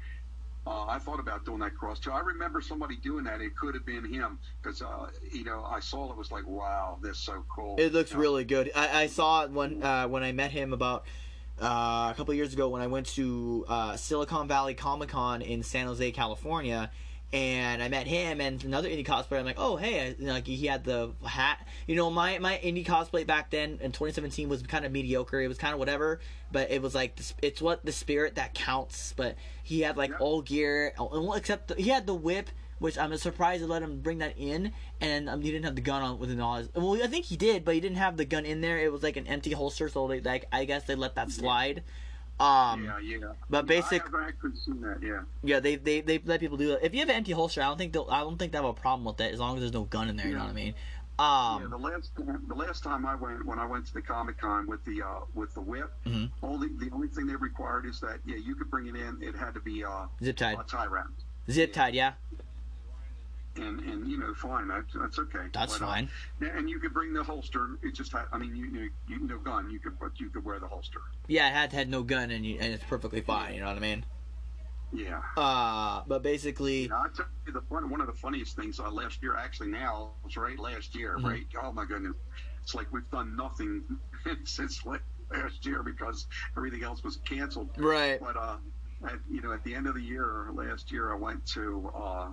Uh, 0.67 0.87
I 0.87 0.99
thought 0.99 1.21
about 1.21 1.45
doing 1.45 1.59
that 1.59 1.77
cross 1.77 2.01
too. 2.01 2.11
I 2.11 2.21
remember 2.21 2.63
somebody 2.63 2.97
doing 2.97 3.23
that. 3.25 3.43
It 3.43 3.55
could 3.55 3.75
have 3.75 3.85
been 3.85 4.03
him 4.11 4.39
because 4.63 4.81
uh, 4.81 5.09
you 5.31 5.45
know 5.45 5.63
I 5.63 5.79
saw 5.79 6.11
it 6.11 6.17
was 6.17 6.33
like, 6.33 6.47
wow, 6.47 6.97
this 7.03 7.19
is 7.19 7.23
so 7.23 7.45
cool. 7.55 7.77
It 7.79 7.93
looks 7.93 8.13
You 8.13 8.17
know? 8.17 8.23
really 8.23 8.45
good. 8.45 8.71
I, 8.75 9.03
I 9.03 9.07
saw 9.09 9.45
it 9.45 9.51
when 9.51 9.83
uh, 9.83 10.09
when 10.09 10.23
I 10.23 10.33
met 10.33 10.53
him 10.53 10.73
about 10.73 11.05
uh, 11.61 12.11
a 12.11 12.15
couple 12.17 12.33
of 12.33 12.37
years 12.37 12.53
ago 12.53 12.69
when 12.69 12.83
I 12.83 12.87
went 12.87 13.07
to 13.15 13.65
uh, 13.69 13.97
Silicon 13.97 14.49
Valley 14.49 14.75
Comic 14.75 15.11
Con 15.11 15.43
in 15.43 15.63
San 15.63 15.87
Jose, 15.87 16.11
California, 16.13 16.91
and 17.33 17.83
I 17.83 17.89
met 17.89 18.07
him 18.07 18.41
and 18.41 18.63
another 18.65 18.89
indie 18.89 19.05
cosplayer. 19.05 19.41
I'm 19.41 19.45
like, 19.45 19.59
oh 19.59 19.77
hey, 19.77 20.15
know, 20.19 20.33
like 20.33 20.47
he 20.47 20.67
had 20.67 20.85
the 20.85 21.13
hat. 21.25 21.67
You 21.87 21.97
know, 21.97 22.11
my 22.11 22.39
my 22.39 22.61
indie 22.63 22.87
cosplay 22.87 23.27
back 23.27 23.51
then 23.51 23.79
in 23.83 23.93
2017 23.93 24.49
was 24.49 24.63
kind 24.63 24.85
of 24.85 24.93
mediocre. 24.93 25.41
It 25.41 25.49
was 25.49 25.59
kind 25.59 25.73
of 25.73 25.79
whatever, 25.81 26.21
but 26.53 26.71
it 26.71 26.81
was 26.81 26.95
like 26.95 27.17
the 27.17 27.33
it's 27.43 27.61
what 27.61 27.85
the 27.85 27.93
spirit 27.93 28.37
that 28.37 28.55
counts. 28.55 29.15
But 29.17 29.37
he 29.63 29.81
had 29.81 29.97
like 29.97 30.11
Yeah. 30.11 30.19
all 30.19 30.43
gear, 30.43 30.93
except 31.35 31.69
the, 31.69 31.75
he 31.75 31.89
had 31.91 32.07
the 32.07 32.15
whip. 32.15 32.51
Which 32.85 32.99
I'm 32.99 33.17
surprised 33.17 33.63
they 33.63 33.67
let 33.67 33.81
him 33.81 34.01
bring 34.03 34.19
that 34.19 34.35
in, 34.37 34.71
and 35.01 35.31
um, 35.31 35.41
he 35.41 35.51
didn't 35.51 35.65
have 35.65 35.75
the 35.75 35.81
gun 35.81 36.03
on 36.03 36.19
within 36.19 36.39
all 36.39 36.57
his. 36.57 36.69
Well, 36.75 37.03
I 37.03 37.07
think 37.07 37.25
he 37.25 37.35
did, 37.35 37.65
but 37.65 37.73
he 37.73 37.81
didn't 37.81 37.97
have 37.97 38.19
the 38.19 38.27
gun 38.27 38.45
in 38.45 38.61
there. 38.61 38.79
It 38.79 38.93
was 38.93 39.03
like 39.03 39.17
an 39.17 39.27
empty 39.27 39.53
holster, 39.53 39.89
so 39.89 40.07
they 40.07 40.21
like 40.21 40.45
I 40.53 40.67
guess 40.67 40.85
they 40.85 40.95
let 40.95 41.15
that 41.15 41.31
slide. 41.31 41.83
Um, 42.39 42.85
Yeah, 42.85 42.99
yeah. 42.99 43.19
but 43.49 43.65
basic- 43.65 44.03
I 44.15 44.19
have 44.21 44.29
actually 44.29 44.57
seen 44.57 44.83
that. 44.83 44.99
Yeah. 45.03 45.23
yeah, 45.43 45.61
they, 45.61 45.77
they 45.77 46.03
they 46.03 46.21
let 46.27 46.41
people 46.41 46.59
do 46.59 46.69
that. 46.69 46.85
If 46.85 46.93
you 46.93 47.01
have 47.01 47.09
an 47.09 47.15
empty 47.15 47.33
holster, 47.33 47.63
I 47.63 47.69
don't 47.69 47.79
think 47.79 47.95
they'll 47.95 48.07
I 48.11 48.21
don't 48.21 48.37
think 48.39 48.53
they 48.53 48.59
have 48.59 48.67
a 48.67 48.75
problem 48.75 49.07
with 49.07 49.17
that 49.17 49.33
as 49.33 49.41
long 49.41 49.55
as 49.57 49.61
there's 49.63 49.73
no 49.73 49.85
gun 49.85 50.11
in 50.11 50.17
there. 50.19 50.29
You 50.29 50.35
know 50.35 50.41
what 50.41 50.51
I 50.51 50.53
mean? 50.53 50.75
Yeah, 51.19 51.55
Um, 51.65 51.71
the 51.71 51.79
last 51.79 52.15
time, 52.15 52.45
the 52.49 52.55
last 52.55 52.83
time 52.85 53.07
I 53.07 53.15
went, 53.15 53.47
when 53.47 53.59
I 53.59 53.65
went 53.65 53.87
to 53.87 53.95
the 53.95 54.03
Comic 54.03 54.37
Con 54.37 54.67
with 54.67 54.85
the 54.85 55.01
uh, 55.01 55.21
with 55.33 55.55
the 55.55 55.63
whip, 55.63 55.91
Mhm. 56.05 56.31
only 56.43 56.69
the 56.69 56.91
only 56.93 57.09
thing 57.09 57.27
they 57.29 57.37
required 57.37 57.87
is 57.87 57.99
that 58.01 58.19
yeah, 58.27 58.37
you 58.37 58.55
could 58.55 58.71
bring 58.71 58.89
it 58.89 58.95
in. 58.97 59.23
It 59.23 59.35
had 59.37 59.55
to 59.55 59.61
be 59.61 59.83
uh, 59.83 60.05
zip 60.23 60.37
tied, 60.37 60.59
uh, 60.59 60.65
tie 60.65 60.85
wrapped, 60.85 61.25
zip 61.51 61.73
tied. 61.73 61.95
Yeah, 61.95 62.13
and 63.57 63.81
and 63.81 64.09
you 64.09 64.19
know, 64.19 64.35
fine, 64.35 64.69
that, 64.69 64.85
that's 64.95 65.19
okay. 65.19 65.47
that's 65.53 65.77
fine. 65.77 66.09
yeah, 66.41 66.57
and 66.57 66.69
you 66.69 66.79
could 66.81 66.93
bring 66.93 67.13
the 67.13 67.23
holster. 67.23 67.79
It 67.83 67.95
just 67.95 68.13
had, 68.13 68.25
I 68.33 68.39
mean, 68.39 68.55
you 68.57 68.67
you, 68.67 68.91
you 69.09 69.21
no 69.27 69.39
gun, 69.39 69.71
you 69.71 69.79
could 69.79 69.99
but 69.99 70.19
you 70.19 70.31
could 70.31 70.45
wear 70.45 70.59
the 70.59 70.69
holster. 70.69 71.01
Yeah, 71.29 71.49
it 71.49 71.53
had 71.55 71.73
had 71.73 71.89
no 71.89 72.03
gun, 72.03 72.31
and 72.31 72.45
you, 72.45 72.59
and 72.61 72.73
it's 72.75 72.85
perfectly 72.85 73.21
fine. 73.21 73.55
You 73.55 73.61
know 73.61 73.67
what 73.69 73.77
I 73.77 73.81
mean? 73.81 74.05
Yeah. 74.93 75.21
Uh, 75.37 76.03
but 76.07 76.23
basically, 76.23 76.83
You 76.83 76.89
know, 76.91 76.97
I 76.99 77.07
tell 77.17 77.27
you 77.47 77.53
the 77.53 77.63
fun, 77.63 77.91
one 77.91 78.01
of 78.01 78.07
the 78.07 78.13
funniest 78.13 78.55
things 78.57 78.79
uh, 78.79 78.91
last 78.91 79.23
year, 79.23 79.37
actually 79.37 79.69
now, 79.71 80.11
was 80.23 80.37
right 80.37 80.59
last 80.59 80.95
year, 80.95 81.17
Mhm. 81.19 81.25
right? 81.25 81.47
Oh 81.63 81.73
my 81.73 81.85
goodness, 81.85 82.15
it's 82.63 82.75
like 82.75 82.93
we've 82.93 83.09
done 83.11 83.35
nothing 83.35 83.83
since 84.45 84.85
last 84.87 85.67
year 85.67 85.83
because 85.83 86.27
everything 86.57 86.85
else 86.85 87.03
was 87.03 87.17
canceled. 87.25 87.71
right? 87.77 88.21
But 88.21 88.37
uh, 88.37 88.57
at, 89.07 89.19
you 89.29 89.41
know, 89.43 89.53
at 89.53 89.65
the 89.65 89.75
end 89.75 89.87
of 89.89 89.95
the 89.95 90.01
year 90.03 90.51
last 90.55 90.93
year, 90.93 91.13
I 91.13 91.17
went 91.17 91.45
to 91.47 91.91
uh, 91.97 92.29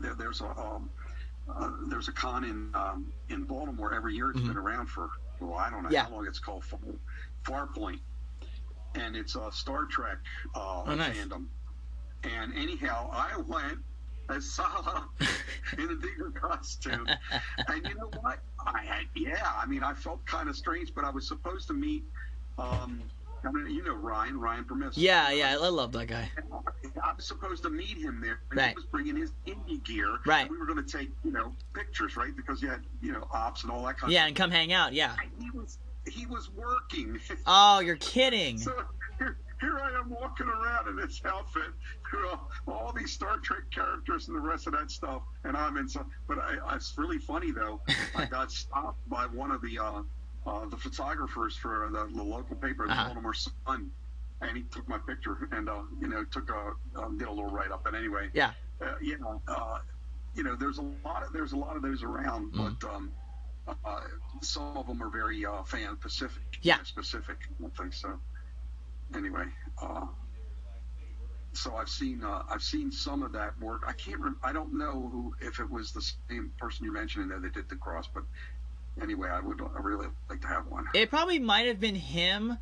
there, 0.00 0.14
there's 0.14 0.40
a 0.40 0.46
um, 0.58 0.90
uh, 1.54 1.70
there's 1.88 2.08
a 2.08 2.12
con 2.12 2.44
in 2.44 2.70
um, 2.74 3.12
in 3.28 3.44
Baltimore 3.44 3.92
every 3.94 4.14
year. 4.14 4.30
It's 4.30 4.40
Mhm. 4.40 4.46
been 4.48 4.56
around 4.56 4.86
for 4.88 5.08
well, 5.40 5.54
I 5.58 5.70
don't 5.70 5.82
know 5.82 5.90
Yeah. 5.90 6.04
how 6.04 6.10
long. 6.10 6.26
It's 6.26 6.38
called 6.38 6.64
Far, 6.64 6.78
Farpoint, 7.44 8.00
and 8.94 9.16
it's 9.16 9.34
a 9.34 9.50
Star 9.52 9.86
Trek 9.86 10.18
uh, 10.54 10.84
Oh, 10.86 10.94
nice. 10.94 11.16
fandom. 11.16 11.46
And 12.24 12.52
anyhow, 12.54 13.10
I 13.12 13.36
went 13.48 13.78
as 14.30 14.44
Sallah 14.54 15.08
in 15.78 15.90
a 15.90 15.96
digger 15.96 16.30
costume, 16.30 17.08
and 17.66 17.86
you 17.86 17.94
know 17.96 18.10
what? 18.20 18.38
I 18.64 18.82
had 18.84 19.06
yeah. 19.16 19.52
I 19.56 19.66
mean, 19.66 19.82
I 19.82 19.94
felt 19.94 20.24
kind 20.26 20.48
of 20.48 20.56
strange, 20.56 20.92
but 20.94 21.04
I 21.04 21.10
was 21.10 21.26
supposed 21.26 21.66
to 21.68 21.74
meet. 21.74 22.04
Um, 22.58 23.10
I 23.44 23.50
mean, 23.50 23.74
you 23.74 23.82
know 23.82 23.94
Ryan, 23.94 24.38
Ryan 24.38 24.64
Permiss. 24.64 24.92
Yeah, 24.96 25.30
yeah, 25.30 25.56
I 25.60 25.68
love 25.68 25.92
that 25.92 26.06
guy. 26.06 26.30
I 27.02 27.12
was 27.14 27.24
supposed 27.26 27.62
to 27.64 27.70
meet 27.70 27.98
him 27.98 28.20
there, 28.20 28.40
and 28.50 28.58
Right. 28.58 28.68
he 28.70 28.74
was 28.76 28.84
bringing 28.86 29.16
his 29.16 29.32
indie 29.46 29.82
gear. 29.84 30.18
Right. 30.26 30.48
We 30.48 30.58
were 30.58 30.66
going 30.66 30.84
to 30.84 30.98
take, 30.98 31.10
you 31.24 31.32
know, 31.32 31.52
pictures, 31.74 32.16
right? 32.16 32.34
Because 32.36 32.62
you 32.62 32.68
had, 32.68 32.82
you 33.00 33.12
know, 33.12 33.26
ops 33.32 33.62
and 33.64 33.72
all 33.72 33.82
that 33.86 33.98
kind 33.98 34.12
Yeah, 34.12 34.20
of 34.20 34.22
Yeah, 34.22 34.26
and 34.28 34.36
come 34.36 34.50
hang 34.50 34.72
out. 34.72 34.92
Yeah. 34.92 35.14
stuff. 35.14 35.26
He 35.40 35.50
was, 35.50 35.78
he 36.06 36.26
was 36.26 36.50
working. 36.50 37.18
Oh, 37.46 37.80
you're 37.80 37.96
kidding. 37.96 38.58
so 38.58 38.72
here, 39.18 39.36
here 39.60 39.78
I 39.80 39.98
am 39.98 40.10
walking 40.10 40.46
around 40.46 40.88
in 40.88 40.96
this 40.96 41.20
outfit, 41.24 41.70
you 42.12 42.22
know, 42.22 42.40
all 42.68 42.92
these 42.96 43.12
Star 43.12 43.38
Trek 43.38 43.62
characters 43.74 44.28
and 44.28 44.36
the 44.36 44.40
rest 44.40 44.66
of 44.66 44.74
that 44.74 44.90
stuff, 44.90 45.22
and 45.44 45.56
I'm 45.56 45.76
in 45.78 45.88
some. 45.88 46.10
But 46.28 46.38
I, 46.38 46.76
it's 46.76 46.94
really 46.96 47.18
funny 47.18 47.50
though. 47.50 47.80
I 48.14 48.26
got 48.26 48.52
stopped 48.52 49.08
by 49.08 49.26
one 49.26 49.50
of 49.50 49.62
the 49.62 49.78
uh, 49.78 50.02
uh, 50.46 50.66
the 50.66 50.76
photographers 50.76 51.56
for 51.56 51.88
the, 51.92 52.06
the 52.14 52.22
local 52.22 52.56
paper, 52.56 52.86
the 52.86 52.92
Uh-huh. 52.92 53.04
Baltimore 53.06 53.34
Sun, 53.34 53.90
and 54.40 54.56
he 54.56 54.62
took 54.64 54.88
my 54.88 54.98
picture 54.98 55.48
and 55.52 55.68
uh, 55.68 55.82
you 56.00 56.08
know 56.08 56.24
took 56.24 56.50
a 56.50 56.72
uh, 57.00 57.08
did 57.16 57.28
a 57.28 57.32
little 57.32 57.50
write 57.50 57.70
up. 57.70 57.82
But 57.84 57.94
anyway, 57.94 58.30
Yeah. 58.34 58.52
uh, 58.80 58.94
you 59.00 59.18
know, 59.18 59.40
uh, 59.48 59.78
you 60.34 60.42
know, 60.42 60.56
there's 60.56 60.78
a 60.78 60.82
lot 61.04 61.22
of 61.24 61.32
there's 61.32 61.52
a 61.52 61.56
lot 61.56 61.76
of 61.76 61.82
those 61.82 62.02
around, 62.02 62.52
Mm. 62.52 62.76
but 62.80 62.88
um, 62.88 63.12
uh, 63.84 64.00
some 64.42 64.76
of 64.76 64.86
them 64.86 65.02
are 65.02 65.10
very 65.10 65.44
uh, 65.44 65.62
fan 65.64 65.96
specific. 65.96 66.42
Yeah. 66.62 66.82
specific. 66.82 67.38
I 67.64 67.68
think 67.76 67.92
so. 67.94 68.18
Anyway, 69.14 69.44
uh, 69.80 70.06
so 71.52 71.76
I've 71.76 71.88
seen 71.88 72.24
uh, 72.24 72.42
I've 72.48 72.62
seen 72.62 72.90
some 72.90 73.22
of 73.22 73.32
that 73.32 73.58
work. 73.60 73.82
I 73.86 73.92
can't. 73.92 74.20
Rem- 74.20 74.38
I 74.42 74.52
don't 74.52 74.72
know 74.76 75.08
who 75.12 75.34
if 75.40 75.60
it 75.60 75.70
was 75.70 75.92
the 75.92 76.00
same 76.00 76.50
person 76.58 76.84
you're 76.84 76.94
mentioning 76.94 77.28
there 77.28 77.40
that 77.40 77.52
did 77.54 77.68
the 77.68 77.76
cross, 77.76 78.08
but 78.12 78.24
anyway, 79.00 79.28
I 79.28 79.40
would 79.40 79.60
I 79.60 79.80
really 79.80 80.08
like 80.28 80.40
to 80.42 80.46
have 80.46 80.66
one. 80.66 80.86
It 80.94 81.10
probably 81.10 81.38
might 81.38 81.66
have 81.66 81.80
been 81.80 81.94
him 81.94 82.58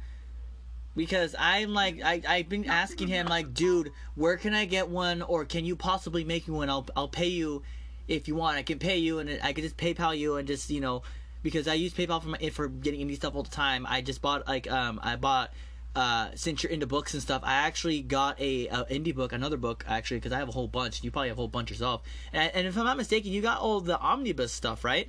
because 0.97 1.35
I'm 1.39 1.73
like 1.73 2.03
I 2.05 2.23
I've 2.27 2.49
been 2.49 2.69
asking 2.69 3.09
him 3.09 3.27
like, 3.27 3.55
dude, 3.55 3.93
where 4.15 4.37
can 4.37 4.55
I 4.55 4.65
get 4.65 4.89
one, 4.89 5.23
or 5.23 5.45
can 5.45 5.65
you 5.65 5.77
possibly 5.77 6.25
make 6.25 6.49
me 6.49 6.55
one? 6.55 6.71
I'll 6.71 6.87
I'll 6.97 7.09
pay 7.09 7.29
you 7.29 7.63
if 8.09 8.29
you 8.29 8.35
want. 8.35 8.57
I 8.57 8.63
can 8.63 8.79
pay 8.79 8.99
you, 8.99 9.19
and 9.19 9.39
I 9.43 9.53
can 9.53 9.65
just 9.65 9.77
PayPal 9.77 10.17
you, 10.17 10.37
and 10.37 10.47
just 10.47 10.71
you 10.71 10.81
know, 10.81 11.03
because 11.43 11.69
I 11.69 11.75
use 11.75 11.95
PayPal 11.95 12.23
for 12.23 12.29
my 12.29 12.51
for 12.51 12.69
getting 12.69 13.07
indie 13.07 13.17
stuff 13.17 13.35
all 13.35 13.43
the 13.43 13.51
time. 13.51 13.87
I 13.89 14.01
just 14.01 14.23
bought 14.23 14.47
like 14.47 14.71
um 14.71 15.01
I 15.03 15.17
bought 15.17 15.53
uh, 15.95 16.29
since 16.35 16.63
you're 16.63 16.71
into 16.71 16.87
books 16.87 17.15
and 17.15 17.23
stuff, 17.23 17.43
I 17.45 17.55
actually 17.55 18.03
got 18.03 18.41
a, 18.41 18.69
a 18.69 18.85
indie 18.85 19.15
book, 19.15 19.33
another 19.33 19.57
book 19.57 19.85
actually, 19.89 20.19
because 20.19 20.33
I 20.33 20.39
have 20.39 20.49
a 20.49 20.53
whole 20.53 20.69
bunch. 20.69 21.03
You 21.03 21.11
probably 21.11 21.29
have 21.29 21.37
a 21.39 21.41
whole 21.41 21.49
bunch 21.49 21.71
yourself. 21.71 22.03
And, 22.33 22.51
and 22.55 22.67
if 22.67 22.77
I'm 22.79 22.85
not 22.85 22.97
mistaken, 22.97 23.33
you 23.33 23.43
got 23.43 23.59
all 23.59 23.81
the 23.81 23.99
omnibus 23.99 24.53
stuff, 24.53 24.85
right? 24.85 25.09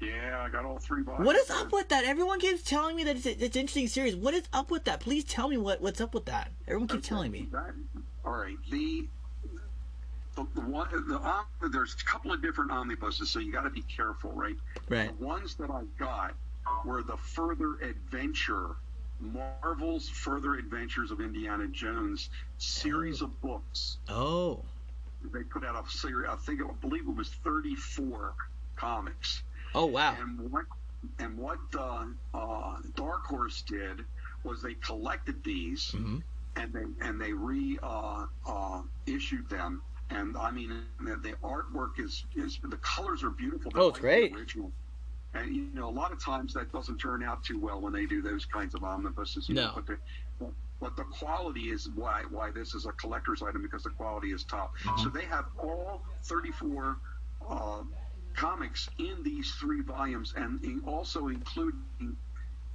Yeah, 0.00 0.42
I 0.42 0.48
got 0.48 0.64
all 0.64 0.78
three 0.78 1.02
boxes. 1.02 1.26
What 1.26 1.36
is 1.36 1.50
up 1.50 1.72
with 1.72 1.88
that? 1.90 2.04
Everyone 2.04 2.40
keeps 2.40 2.62
telling 2.62 2.96
me 2.96 3.04
that 3.04 3.16
it's, 3.16 3.26
it's 3.26 3.56
an 3.56 3.60
interesting 3.60 3.88
series. 3.88 4.16
What 4.16 4.34
is 4.34 4.44
up 4.52 4.70
with 4.70 4.84
that? 4.84 5.00
Please 5.00 5.24
tell 5.24 5.48
me 5.48 5.58
what, 5.58 5.80
what's 5.82 6.00
up 6.00 6.14
with 6.14 6.24
that. 6.26 6.50
Everyone 6.66 6.88
keeps 6.88 7.06
Okay, 7.06 7.08
telling 7.08 7.30
me. 7.30 7.48
that- 7.52 7.74
all 8.24 8.32
right, 8.32 8.56
the 8.70 9.08
the, 10.36 10.46
the 10.54 10.60
one 10.60 10.88
the 11.08 11.18
om- 11.18 11.46
there's 11.72 11.94
a 12.00 12.04
couple 12.04 12.32
of 12.32 12.40
different 12.42 12.70
omnibuses, 12.70 13.30
so 13.30 13.40
you 13.40 13.52
got 13.52 13.62
to 13.62 13.70
be 13.70 13.82
careful, 13.82 14.30
right? 14.32 14.56
Right. 14.88 15.18
The 15.18 15.24
ones 15.24 15.54
that 15.56 15.70
I 15.70 15.82
got 15.98 16.34
were 16.84 17.02
the 17.02 17.16
Further 17.16 17.74
Adventure, 17.82 18.76
Marvel's 19.20 20.08
Further 20.08 20.54
Adventures 20.54 21.10
of 21.10 21.20
Indiana 21.20 21.66
Jones 21.68 22.30
series 22.58 23.22
oh. 23.22 23.26
of 23.26 23.40
books. 23.40 23.98
Oh. 24.08 24.62
They 25.32 25.42
put 25.42 25.64
out 25.64 25.84
a 25.84 25.90
series. 25.90 26.28
I 26.30 26.36
think 26.36 26.60
I 26.62 26.72
believe 26.80 27.08
it 27.08 27.14
was 27.16 27.28
34 27.44 28.34
comics. 28.76 29.42
Oh 29.74 29.86
wow. 29.86 30.16
And 30.18 30.50
what 30.50 30.64
and 31.18 31.36
what 31.38 31.58
uh, 31.78 32.06
uh, 32.34 32.76
Dark 32.94 33.26
Horse 33.26 33.62
did 33.62 34.04
was 34.44 34.62
they 34.62 34.74
collected 34.74 35.42
these 35.44 35.90
hmm 35.90 36.18
and 36.56 36.72
they 36.72 37.06
and 37.06 37.20
they 37.20 37.32
re 37.32 37.78
uh, 37.82 38.26
uh, 38.46 38.82
issued 39.06 39.48
them. 39.48 39.82
And 40.10 40.36
I 40.36 40.50
mean, 40.50 40.70
the, 41.00 41.16
the 41.16 41.34
artwork 41.42 41.98
is 41.98 42.24
is 42.34 42.58
the 42.62 42.76
colors 42.78 43.22
are 43.22 43.30
beautiful. 43.30 43.72
Oh, 43.74 43.88
it's 43.88 43.98
like 43.98 44.02
great. 44.02 44.34
Original. 44.34 44.72
And 45.34 45.54
you 45.54 45.68
know, 45.72 45.88
a 45.88 45.90
lot 45.90 46.12
of 46.12 46.22
times 46.22 46.52
that 46.54 46.72
doesn't 46.72 46.98
turn 46.98 47.22
out 47.22 47.44
too 47.44 47.58
well 47.58 47.80
when 47.80 47.92
they 47.92 48.06
do 48.06 48.20
those 48.20 48.44
kinds 48.44 48.74
of 48.74 48.82
omnibuses. 48.84 49.48
You 49.48 49.54
No. 49.54 49.62
Know, 49.66 49.72
but, 49.76 49.86
the, 49.86 49.98
but 50.80 50.96
the 50.96 51.04
quality 51.04 51.70
is 51.70 51.88
why 51.94 52.22
why 52.30 52.50
this 52.50 52.74
is 52.74 52.86
a 52.86 52.92
collector's 52.92 53.42
item 53.42 53.62
because 53.62 53.84
the 53.84 53.90
quality 53.90 54.32
is 54.32 54.44
top. 54.44 54.72
Mm-hmm. 54.84 55.02
So 55.02 55.08
they 55.10 55.24
have 55.26 55.46
all 55.58 56.02
34 56.24 56.96
uh, 57.48 57.82
comics 58.34 58.88
in 58.98 59.22
these 59.24 59.50
three 59.60 59.82
volumes, 59.82 60.32
and 60.36 60.62
in- 60.64 60.82
also 60.86 61.28
including 61.28 62.16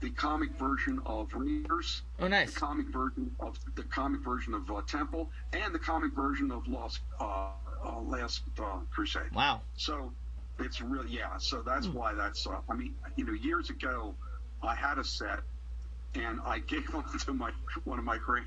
the 0.01 0.10
comic 0.12 0.49
version 0.60 0.99
of 1.06 1.34
Raiders 1.34 2.03
Oh 2.20 2.28
nice. 2.28 2.53
the 2.53 2.60
comic 2.60 2.88
version 2.93 3.32
of 3.39 3.58
the 3.76 3.84
comic 3.84 4.24
version 4.24 4.53
of 4.53 4.70
uh, 4.70 4.82
Temple 4.88 5.30
and 5.53 5.74
the 5.74 5.80
comic 5.80 6.14
version 6.16 6.51
of 6.51 6.68
Lost 6.68 7.01
uh, 7.20 7.49
uh, 7.86 7.99
Last 8.01 8.41
uh, 8.60 8.80
Crusade. 8.91 9.32
Wow. 9.34 9.62
So 9.78 10.14
it's 10.60 10.82
really 10.82 11.12
yeah. 11.12 11.38
So 11.39 11.62
that's 11.66 11.88
Hmm. 11.88 11.93
why 11.93 12.14
that's. 12.14 12.45
Uh, 12.45 12.60
I 12.70 12.74
mean, 12.76 12.93
you 13.16 13.26
know, 13.26 13.34
years 13.34 13.70
ago, 13.70 14.16
I 14.62 14.76
had 14.76 14.97
a 14.97 15.03
set, 15.03 15.39
and 16.16 16.39
I 16.45 16.60
gave 16.68 16.88
them 16.91 17.03
to 17.26 17.34
my 17.34 17.51
one 17.86 17.99
of 17.99 18.06
my 18.06 18.18
grand 18.18 18.45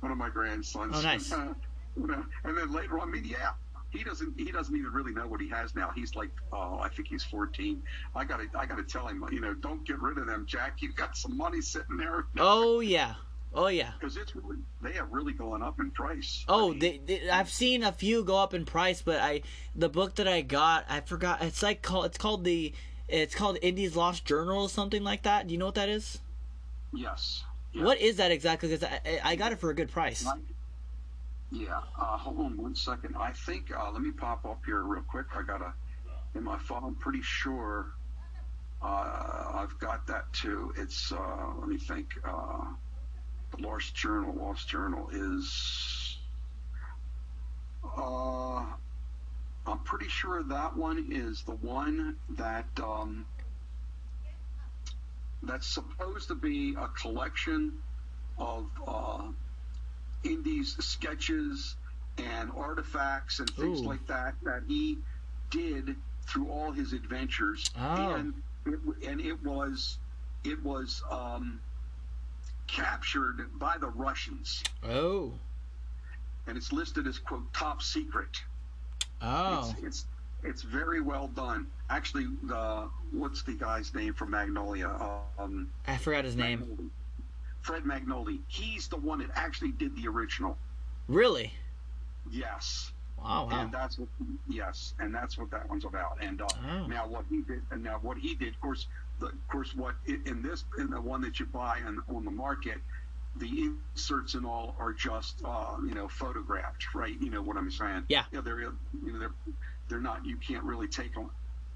one 0.00 0.12
of 0.12 0.18
my 0.18 0.28
grandsons. 0.30 0.96
Oh, 0.96 1.02
nice. 1.02 1.32
And 2.44 2.58
then 2.58 2.72
later 2.72 2.98
on, 2.98 3.08
I 3.08 3.12
mean, 3.12 3.24
yeah. 3.24 3.52
He 3.94 4.02
doesn't. 4.02 4.34
He 4.36 4.50
doesn't 4.50 4.76
even 4.76 4.92
really 4.92 5.12
know 5.12 5.28
what 5.28 5.40
he 5.40 5.48
has 5.50 5.74
now. 5.74 5.90
He's 5.94 6.14
like, 6.14 6.30
oh, 6.52 6.78
I 6.80 6.88
think 6.88 7.08
he's 7.08 7.22
14. 7.24 7.82
I 8.14 8.24
gotta. 8.24 8.46
I 8.54 8.66
gotta 8.66 8.82
tell 8.82 9.06
him, 9.06 9.24
you 9.30 9.40
know, 9.40 9.54
don't 9.54 9.86
get 9.86 10.00
rid 10.00 10.18
of 10.18 10.26
them, 10.26 10.46
Jack. 10.46 10.82
You've 10.82 10.96
got 10.96 11.16
some 11.16 11.36
money 11.36 11.60
sitting 11.60 11.96
there. 11.96 12.26
Oh 12.38 12.80
yeah. 12.80 13.14
Oh 13.54 13.68
yeah. 13.68 13.92
because 14.00 14.16
it's 14.16 14.34
really 14.34 14.56
they 14.82 14.92
have 14.94 15.12
really 15.12 15.32
gone 15.32 15.62
up 15.62 15.78
in 15.78 15.92
price. 15.92 16.44
Oh, 16.48 16.66
I 16.66 16.70
mean, 16.70 16.78
they, 16.80 17.00
they, 17.06 17.30
I've 17.30 17.50
seen 17.50 17.84
a 17.84 17.92
few 17.92 18.24
go 18.24 18.36
up 18.36 18.52
in 18.52 18.64
price, 18.64 19.00
but 19.00 19.20
I 19.20 19.42
the 19.76 19.88
book 19.88 20.16
that 20.16 20.26
I 20.26 20.40
got, 20.40 20.86
I 20.88 21.00
forgot. 21.00 21.40
It's 21.40 21.62
like 21.62 21.80
called 21.80 22.06
it's 22.06 22.18
called 22.18 22.42
the 22.42 22.72
it's 23.08 23.34
called 23.34 23.58
Indy's 23.62 23.94
Lost 23.94 24.24
Journal 24.24 24.62
or 24.62 24.68
something 24.68 25.04
like 25.04 25.22
that. 25.22 25.46
Do 25.46 25.52
you 25.52 25.58
know 25.58 25.66
what 25.66 25.76
that 25.76 25.88
is? 25.88 26.20
yes. 26.92 27.44
Yeah. 27.72 27.84
What 27.84 28.00
is 28.00 28.16
that 28.16 28.30
exactly? 28.30 28.68
Because 28.68 28.88
I, 28.88 29.00
I 29.04 29.20
I 29.32 29.36
got 29.36 29.52
it 29.52 29.58
for 29.58 29.70
a 29.70 29.74
good 29.74 29.90
price. 29.90 30.24
Right. 30.24 30.40
Yeah. 31.54 31.80
Uh, 31.96 32.18
hold 32.18 32.40
on 32.40 32.56
one 32.56 32.74
second. 32.74 33.14
I 33.16 33.30
think 33.30 33.70
uh, 33.72 33.92
let 33.92 34.02
me 34.02 34.10
pop 34.10 34.44
up 34.44 34.62
here 34.66 34.82
real 34.82 35.04
quick. 35.08 35.26
I 35.36 35.42
got 35.42 35.60
a 35.62 35.72
in 36.34 36.42
my 36.42 36.58
phone. 36.58 36.82
I'm 36.82 36.96
pretty 36.96 37.22
sure 37.22 37.92
uh, 38.82 39.52
I've 39.54 39.78
got 39.78 40.04
that 40.08 40.32
too. 40.32 40.74
It's 40.76 41.12
uh, 41.12 41.52
let 41.60 41.68
me 41.68 41.78
think. 41.78 42.08
Uh, 42.24 42.64
the 43.52 43.64
Lost 43.64 43.94
Journal. 43.94 44.34
Lost 44.34 44.68
Journal 44.68 45.08
is. 45.12 46.18
Uh, 47.96 48.64
I'm 49.66 49.78
pretty 49.84 50.08
sure 50.08 50.42
that 50.42 50.76
one 50.76 51.06
is 51.12 51.44
the 51.44 51.54
one 51.54 52.16
that 52.30 52.66
um, 52.82 53.26
that's 55.44 55.68
supposed 55.68 56.26
to 56.28 56.34
be 56.34 56.74
a 56.76 56.88
collection 56.88 57.74
of 58.38 58.66
uh, 60.24 60.28
Indy's 60.28 60.76
sketches 60.84 61.76
and 62.18 62.50
artifacts 62.56 63.40
and 63.40 63.50
things 63.50 63.80
Ooh. 63.80 63.84
like 63.84 64.06
that 64.06 64.34
that 64.42 64.62
he 64.68 64.98
did 65.50 65.96
through 66.26 66.50
all 66.50 66.72
his 66.72 66.92
adventures. 66.92 67.70
Oh. 67.78 68.14
And 68.14 68.34
it, 68.66 68.78
and 69.06 69.20
it 69.20 69.42
was 69.44 69.98
it 70.44 70.62
was 70.62 71.02
um, 71.10 71.60
captured 72.66 73.48
by 73.58 73.76
the 73.78 73.88
Russians, 73.88 74.62
Oh. 74.86 75.32
and 76.46 76.56
it's 76.56 76.72
listed 76.72 77.06
as 77.06 77.18
quote 77.18 77.52
top 77.52 77.82
secret. 77.82 78.42
Oh. 79.22 79.74
It's, 79.78 79.82
it's 79.84 80.06
it's 80.42 80.62
very 80.62 81.00
well 81.00 81.28
done. 81.28 81.66
Actually, 81.88 82.26
the 82.42 82.88
what's 83.12 83.42
the 83.42 83.54
guy's 83.54 83.94
name 83.94 84.14
from 84.14 84.30
Magnolia? 84.30 84.90
Um, 85.38 85.70
I 85.86 85.96
forgot 85.96 86.24
his 86.24 86.36
name. 86.36 86.90
Fred 87.64 87.82
Magnoli. 87.84 88.40
He's 88.46 88.88
the 88.88 88.96
one 88.96 89.18
that 89.20 89.30
actually 89.34 89.72
did 89.72 89.96
the 89.96 90.06
original. 90.06 90.56
Really? 91.08 91.52
Yes. 92.30 92.92
Wow. 93.18 93.48
Wow. 93.50 93.62
And 93.62 93.72
that's 93.72 93.98
what, 93.98 94.08
yes, 94.48 94.92
and 94.98 95.14
that's 95.14 95.38
what 95.38 95.50
that 95.50 95.68
one's 95.68 95.84
about. 95.84 96.18
And 96.20 96.42
uh, 96.42 96.46
Oh. 96.68 96.86
now 96.86 97.06
what 97.08 97.24
he 97.30 97.40
did, 97.42 97.62
and 97.70 97.82
now 97.82 97.98
what 98.02 98.18
he 98.18 98.34
did, 98.34 98.54
of 98.54 98.60
course, 98.60 98.86
the, 99.18 99.26
of 99.26 99.48
course, 99.48 99.74
what 99.74 99.94
in 100.06 100.42
this, 100.42 100.64
in 100.78 100.90
the 100.90 101.00
one 101.00 101.22
that 101.22 101.40
you 101.40 101.46
buy 101.46 101.80
on, 101.86 102.02
on 102.14 102.24
the 102.24 102.30
market, 102.30 102.76
the 103.36 103.72
inserts 103.96 104.34
and 104.34 104.44
all 104.44 104.76
are 104.78 104.92
just, 104.92 105.40
uh, 105.44 105.76
you 105.86 105.94
know, 105.94 106.06
photographed, 106.08 106.94
right? 106.94 107.14
You 107.20 107.30
know 107.30 107.40
what 107.42 107.56
I'm 107.56 107.70
saying? 107.70 108.04
Yeah. 108.08 108.24
Yeah, 108.32 108.42
they're, 108.42 108.60
you 108.60 108.76
know, 109.02 109.18
they're, 109.18 109.34
they're 109.88 110.00
not. 110.00 110.24
You 110.26 110.36
can't 110.36 110.64
really 110.64 110.86
take 110.88 111.14
them, 111.14 111.30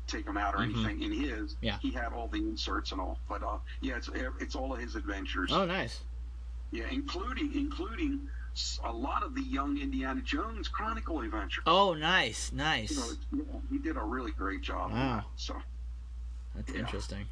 take 0.08 0.24
them 0.26 0.36
out 0.36 0.54
or 0.54 0.58
Mhm. 0.58 0.74
anything. 0.74 1.02
In 1.02 1.12
his, 1.12 1.56
Yeah. 1.60 1.78
he 1.78 1.92
had 1.92 2.12
all 2.12 2.26
the 2.28 2.38
inserts 2.38 2.92
and 2.92 3.00
all. 3.00 3.18
But 3.28 3.42
uh, 3.42 3.58
yeah, 3.80 3.96
it's 3.96 4.08
it's 4.40 4.54
all 4.54 4.72
of 4.74 4.80
his 4.80 4.96
adventures. 4.96 5.50
Oh, 5.52 5.64
nice. 5.64 6.00
Yeah, 6.70 6.86
including 6.90 7.54
including 7.54 8.28
a 8.82 8.92
lot 8.92 9.22
of 9.22 9.34
the 9.36 9.42
young 9.42 9.78
Indiana 9.78 10.20
Jones 10.20 10.66
Chronicle 10.68 11.20
adventures. 11.20 11.62
Oh, 11.66 11.94
nice. 11.94 12.50
nice. 12.52 12.90
You 13.30 13.44
know, 13.44 13.62
he 13.70 13.78
did 13.78 13.96
a 13.96 14.02
really 14.02 14.32
great 14.32 14.62
job. 14.62 14.90
Wow. 14.90 15.16
that, 15.16 15.24
So 15.36 15.62
That's 16.54 16.72
Yeah. 16.72 16.80
interesting. 16.80 17.26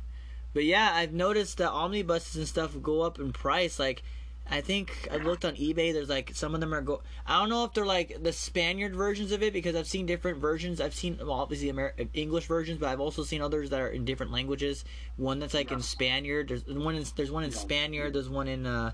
But 0.54 0.64
yeah, 0.64 0.92
I've 0.94 1.12
noticed 1.12 1.58
that 1.58 1.70
omnibuses 1.72 2.36
and 2.36 2.46
stuff 2.46 2.80
go 2.80 3.00
up 3.02 3.18
in 3.18 3.32
price. 3.32 3.78
Like, 3.80 4.04
I 4.48 4.60
think 4.60 5.08
I 5.10 5.16
looked 5.16 5.44
on 5.44 5.56
eBay. 5.56 5.92
There's 5.92 6.08
like 6.08 6.30
some 6.34 6.54
of 6.54 6.60
them 6.60 6.72
are 6.72 6.80
go. 6.80 7.02
I 7.26 7.40
don't 7.40 7.48
know 7.48 7.64
if 7.64 7.72
they're 7.74 7.84
like 7.84 8.22
the 8.22 8.32
Spaniard 8.32 8.94
versions 8.94 9.32
of 9.32 9.42
it 9.42 9.52
because 9.52 9.74
I've 9.74 9.88
seen 9.88 10.06
different 10.06 10.38
versions. 10.38 10.80
I've 10.80 10.94
seen 10.94 11.18
well, 11.18 11.32
obviously 11.32 11.68
Amer- 11.68 11.94
English 12.14 12.46
versions, 12.46 12.78
but 12.78 12.88
I've 12.88 13.00
also 13.00 13.24
seen 13.24 13.42
others 13.42 13.70
that 13.70 13.80
are 13.80 13.88
in 13.88 14.04
different 14.04 14.30
languages. 14.30 14.84
One 15.16 15.40
that's 15.40 15.54
like 15.54 15.72
in. 15.72 15.82
Spaniard. 15.82 16.48
There's 16.48 16.64
one. 16.64 16.94
In, 16.94 17.04
there's 17.16 17.30
one 17.30 17.42
in. 17.42 17.50
Spaniard. 17.50 18.12
There's 18.12 18.28
one 18.28 18.46
in 18.46 18.66
uh, 18.66 18.92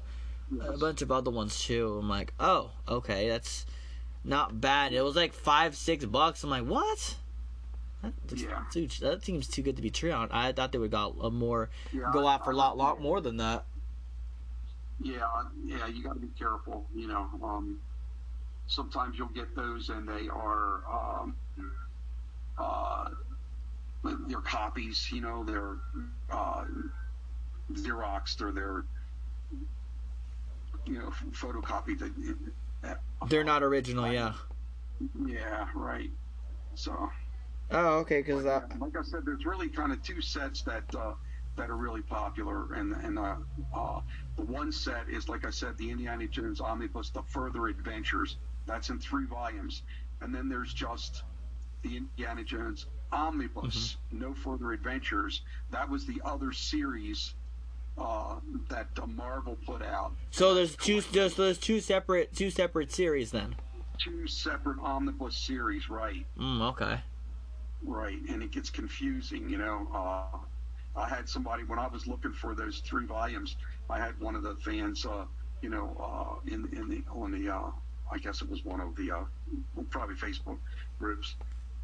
a 0.61 0.79
bunch 0.79 1.03
of 1.03 1.13
other 1.13 1.31
ones 1.31 1.63
too. 1.63 1.99
I'm 2.01 2.09
like, 2.09 2.33
oh, 2.41 2.71
okay, 2.89 3.29
that's 3.29 3.67
not 4.25 4.61
bad. 4.61 4.93
It 4.95 5.03
was 5.03 5.17
like 5.17 5.35
five, 5.35 5.77
six 5.77 6.05
bucks. 6.07 6.45
I'm 6.45 6.51
like, 6.51 6.65
what? 6.65 7.17
That, 8.03 8.13
that's 8.27 8.43
Yeah. 8.43 8.63
too, 8.73 8.89
that 9.01 9.25
seems 9.25 9.47
too 9.47 9.63
good 9.63 9.77
to 9.77 9.83
be 9.83 9.91
true. 9.91 10.13
I 10.31 10.53
thought 10.53 10.73
they 10.73 10.79
would 10.79 10.91
go 10.91 11.15
a 11.21 11.31
more 11.31 11.71
Yeah, 11.93 12.11
go 12.13 12.27
out 12.27 12.45
for 12.45 12.51
a 12.53 12.57
lot, 12.57 12.77
lot 12.77 13.01
more 13.01 13.21
than 13.21 13.37
that. 13.37 13.65
Yeah, 15.03 15.27
yeah, 15.65 15.87
you 15.87 16.03
got 16.03 16.15
to 16.15 16.21
be 16.21 16.31
careful. 16.39 16.87
You 16.95 17.09
know, 17.09 17.29
um, 17.43 17.79
sometimes 18.67 19.19
you'll 19.19 19.29
get 19.29 19.55
those, 19.57 19.89
and 19.89 20.09
they 20.09 20.29
are 20.29 20.83
um, 20.91 21.37
uh, 22.59 23.09
they're 24.29 24.41
copies. 24.41 25.11
You 25.13 25.23
know, 25.23 25.45
they're 25.45 25.77
uh, 26.31 26.65
Xerox. 27.73 28.37
They're 28.37 28.53
they're 28.53 28.85
you 30.87 30.99
know 30.99 31.13
photocopied. 31.33 31.99
That, 32.83 33.01
They're 33.29 33.45
not 33.45 33.63
original, 33.63 34.11
yeah. 34.13 34.35
Yeah, 35.27 35.67
right. 35.75 36.11
So. 36.75 37.11
Oh, 37.71 37.99
okay, 38.01 38.19
because 38.21 38.45
Yeah, 38.45 38.61
like 38.79 38.97
I 38.97 39.03
said, 39.03 39.21
there's 39.25 39.47
really 39.47 39.69
kind 39.69 39.93
of 39.93 40.03
two 40.03 40.21
sets 40.21 40.63
that 40.63 40.85
uh, 40.95 41.13
that 41.57 41.71
are 41.71 41.77
really 41.77 42.03
popular, 42.03 42.75
and 42.75 42.93
and 42.95 43.19
uh, 43.19 43.37
uh, 43.75 44.01
the 44.37 44.43
one 44.43 44.73
set 44.73 45.09
is 45.09 45.29
like 45.29 45.47
I 45.47 45.51
said, 45.51 45.77
the 45.77 45.91
Indiana 45.91 46.27
Jones 46.27 46.61
Omnibus, 46.61 47.11
The 47.11 47.23
Further 47.23 47.69
Adventures. 47.69 48.37
That's 48.67 48.91
in 48.91 48.99
three 48.99 49.27
volumes, 49.27 49.83
and 50.21 50.35
then 50.35 50.49
there's 50.49 50.73
just 50.73 51.25
the 51.83 51.97
Indiana 51.97 52.45
Jones 52.45 52.87
Omnibus, 53.11 53.97
No 54.13 54.33
Further 54.35 54.73
Adventures. 54.73 55.43
That 55.71 55.89
was 55.89 56.07
the 56.07 56.21
other 56.25 56.53
series 56.53 57.35
uh, 57.99 58.37
that 58.69 58.89
uh, 59.01 59.07
Marvel 59.07 59.59
put 59.67 59.83
out. 59.83 60.13
So 60.31 60.55
there's 60.55 60.77
two 60.77 61.03
just 61.13 61.37
there's 61.37 61.59
two 61.59 61.81
separate 61.81 62.35
two 62.35 62.51
separate 62.51 62.93
series 62.93 63.31
then. 63.31 63.57
Two 63.99 64.27
separate 64.27 64.79
omnibus 64.81 65.37
series, 65.37 65.91
right? 65.91 66.27
Mm, 66.39 66.63
okay. 66.71 67.01
Right, 67.85 68.19
and 68.29 68.43
it 68.43 68.53
gets 68.53 68.71
confusing, 68.71 69.49
you 69.49 69.59
know. 69.59 69.87
I 70.95 71.09
had 71.09 71.29
somebody 71.29 71.65
when 71.65 71.79
I 71.79 71.89
was 71.89 72.07
looking 72.07 72.33
for 72.33 72.55
those 72.55 72.81
three 72.81 73.07
volumes. 73.07 73.57
I 73.89 73.99
had 73.99 74.19
one 74.21 74.35
of 74.35 74.43
the 74.43 74.57
fans, 74.57 75.05
uh, 75.07 75.25
you 75.63 75.71
know, 75.71 75.97
uh, 75.99 76.53
in 76.53 76.69
in 76.73 76.89
the 76.89 77.03
on 77.15 77.33
the 77.33 77.49
uh, 77.55 77.71
I 78.11 78.19
guess 78.19 78.43
it 78.43 78.51
was 78.51 78.65
one 78.65 78.81
of 78.81 78.95
the 78.97 79.11
uh, 79.11 79.25
probably 79.91 80.17
Facebook 80.17 80.59
groups. 80.99 81.35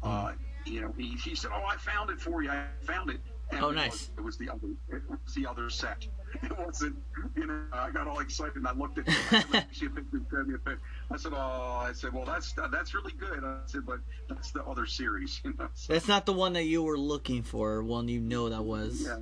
Uh, 0.03 0.33
you 0.65 0.81
know, 0.81 0.93
he, 0.97 1.15
he 1.15 1.35
said, 1.35 1.51
"Oh, 1.53 1.63
I 1.65 1.77
found 1.77 2.09
it 2.11 2.21
for 2.21 2.43
you. 2.43 2.51
I 2.51 2.65
found 2.81 3.09
it." 3.09 3.19
Oh, 3.61 3.69
it 3.69 3.75
nice. 3.75 3.91
Was, 3.91 4.11
it 4.17 4.23
was 4.23 4.37
the 4.37 4.49
other. 4.49 4.67
It 4.89 5.01
was 5.09 5.33
the 5.35 5.45
other 5.47 5.69
set. 5.69 6.05
It 6.43 6.55
wasn't. 6.59 6.95
You 7.35 7.47
know, 7.47 7.59
I 7.73 7.89
got 7.89 8.07
all 8.07 8.19
excited 8.19 8.55
and 8.57 8.67
I 8.67 8.73
looked 8.73 8.99
at. 8.99 9.07
it. 9.07 9.15
I 9.31 9.41
said, 9.41 9.45
"Let 9.51 9.73
me 9.73 9.87
a 9.87 9.89
picture, 9.89 10.21
send 10.29 10.47
me 10.47 10.53
a 10.53 10.57
pic." 10.59 10.77
I 11.09 11.17
said, 11.17 11.31
"Oh," 11.33 11.81
I 11.83 11.91
said, 11.91 12.13
"Well, 12.13 12.23
that's 12.25 12.53
that's 12.71 12.93
really 12.93 13.13
good." 13.13 13.43
I 13.43 13.55
said, 13.65 13.83
"But 13.87 13.99
that's 14.29 14.51
the 14.51 14.63
other 14.63 14.85
series." 14.85 15.41
You 15.43 15.55
know. 15.57 15.67
So, 15.73 15.93
That's 15.93 16.07
not 16.07 16.27
the 16.27 16.33
one 16.33 16.53
that 16.53 16.65
you 16.65 16.83
were 16.83 16.99
looking 16.99 17.41
for. 17.41 17.81
One 17.81 18.07
you 18.07 18.19
know 18.19 18.47
that 18.49 18.61
was. 18.63 19.01
yeah, 19.03 19.17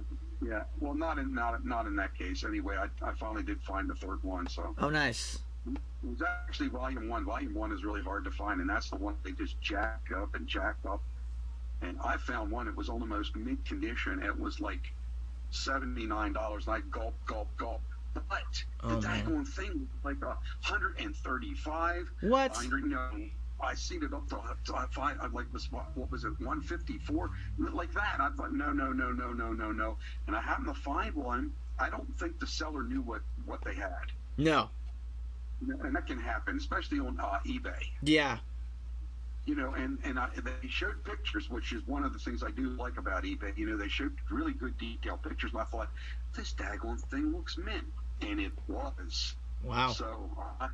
yeah. 0.45 0.63
Well, 0.82 0.95
not 0.95 1.17
in 1.17 1.34
not 1.34 1.65
not 1.65 1.86
in 1.88 1.95
that 1.95 2.13
case. 2.17 2.43
Anyway, 2.43 2.75
I, 2.75 2.88
I 3.09 3.13
finally 3.13 3.43
did 3.43 3.61
find 3.63 3.89
the 3.89 3.95
third 3.95 4.21
one. 4.23 4.45
So 4.49 4.75
Oh, 4.80 4.89
nice. 4.89 5.39
it 5.65 5.80
was 6.09 6.21
actually 6.45 6.67
volume 6.67 7.07
one. 7.07 7.23
Volume 7.23 7.53
one 7.53 7.71
is 7.71 7.86
really 7.86 8.01
hard 8.03 8.25
to 8.25 8.32
find, 8.32 8.59
and 8.59 8.69
that's 8.69 8.89
the 8.89 8.97
one 8.97 9.15
they 9.23 9.32
just 9.32 9.59
jacked 9.61 10.11
up 10.11 10.36
and 10.36 10.45
jacked 10.45 10.86
up. 10.86 11.01
And 11.82 11.97
I 12.03 12.17
found 12.17 12.51
one 12.51 12.65
that 12.65 12.75
was 12.75 12.89
almost 12.89 13.36
mid 13.36 13.63
condition. 13.65 14.21
It 14.23 14.38
was 14.39 14.59
like 14.59 14.93
seventy 15.51 16.05
nine 16.05 16.34
dollars, 16.34 16.67
I 16.67 16.80
gulp, 16.91 17.13
gulp, 17.25 17.47
gulp. 17.57 17.82
But 18.13 18.63
Oh, 18.84 18.99
the 18.99 19.07
daggone 19.07 19.47
thing 19.47 19.88
was 20.03 20.03
like 20.03 20.23
a 20.23 20.38
hundred 20.61 20.97
and 20.99 21.15
thirty 21.15 21.53
five. 21.53 22.09
What? 22.21 22.55
hundred, 22.55 22.84
you 22.84 22.89
know. 22.89 23.09
I 23.59 23.73
seen 23.73 24.03
it 24.03 24.13
up 24.13 24.28
to, 24.30 24.39
to 24.65 24.75
I 24.75 24.86
find 24.91 25.19
I 25.19 25.28
like 25.28 25.51
was 25.51 25.71
what, 25.71 25.86
was 26.11 26.23
it 26.25 26.30
154 26.39 27.32
like 27.73 27.91
that. 27.95 28.17
I 28.19 28.30
thought 28.38 28.53
no 28.53 28.71
no 28.71 28.91
no 28.91 29.11
no 29.11 29.34
no 29.34 29.51
no 29.51 29.71
no, 29.71 29.97
and 30.28 30.36
I 30.36 30.41
happened 30.41 30.67
to 30.67 30.73
find 30.75 31.13
one. 31.15 31.51
I 31.80 31.89
don't 31.89 32.07
think 32.19 32.39
the 32.39 32.45
seller 32.45 32.84
knew 32.84 33.01
what 33.01 33.21
what 33.45 33.63
they 33.63 33.73
had, 33.73 34.11
No. 34.38 34.69
and 35.84 35.95
that 35.95 36.05
can 36.05 36.19
happen, 36.19 36.57
especially 36.57 36.99
on 36.99 37.19
uh, 37.19 37.39
eBay. 37.47 37.82
Yeah. 38.03 38.38
You 39.47 39.55
know, 39.55 39.73
and 39.73 39.97
and 40.03 40.19
I, 40.19 40.27
they 40.35 40.67
showed 40.67 41.03
pictures, 41.03 41.49
which 41.49 41.71
is 41.71 41.81
one 41.87 42.03
of 42.03 42.13
the 42.13 42.19
things 42.19 42.43
I 42.43 42.51
do 42.51 42.69
like 42.71 42.97
about 42.97 43.23
eBay. 43.23 43.57
You 43.57 43.65
know, 43.65 43.77
they 43.77 43.87
showed 43.87 44.11
really 44.29 44.53
good 44.53 44.77
detailed 44.77 45.23
pictures, 45.23 45.51
and 45.53 45.61
I 45.61 45.63
thought 45.63 45.89
this 46.35 46.53
daggone 46.53 47.01
thing 47.09 47.31
looks 47.31 47.57
mint, 47.57 47.85
and 48.21 48.39
it 48.39 48.51
was. 48.67 49.35
Wow. 49.63 49.89
So, 49.93 50.29
uh, 50.61 50.67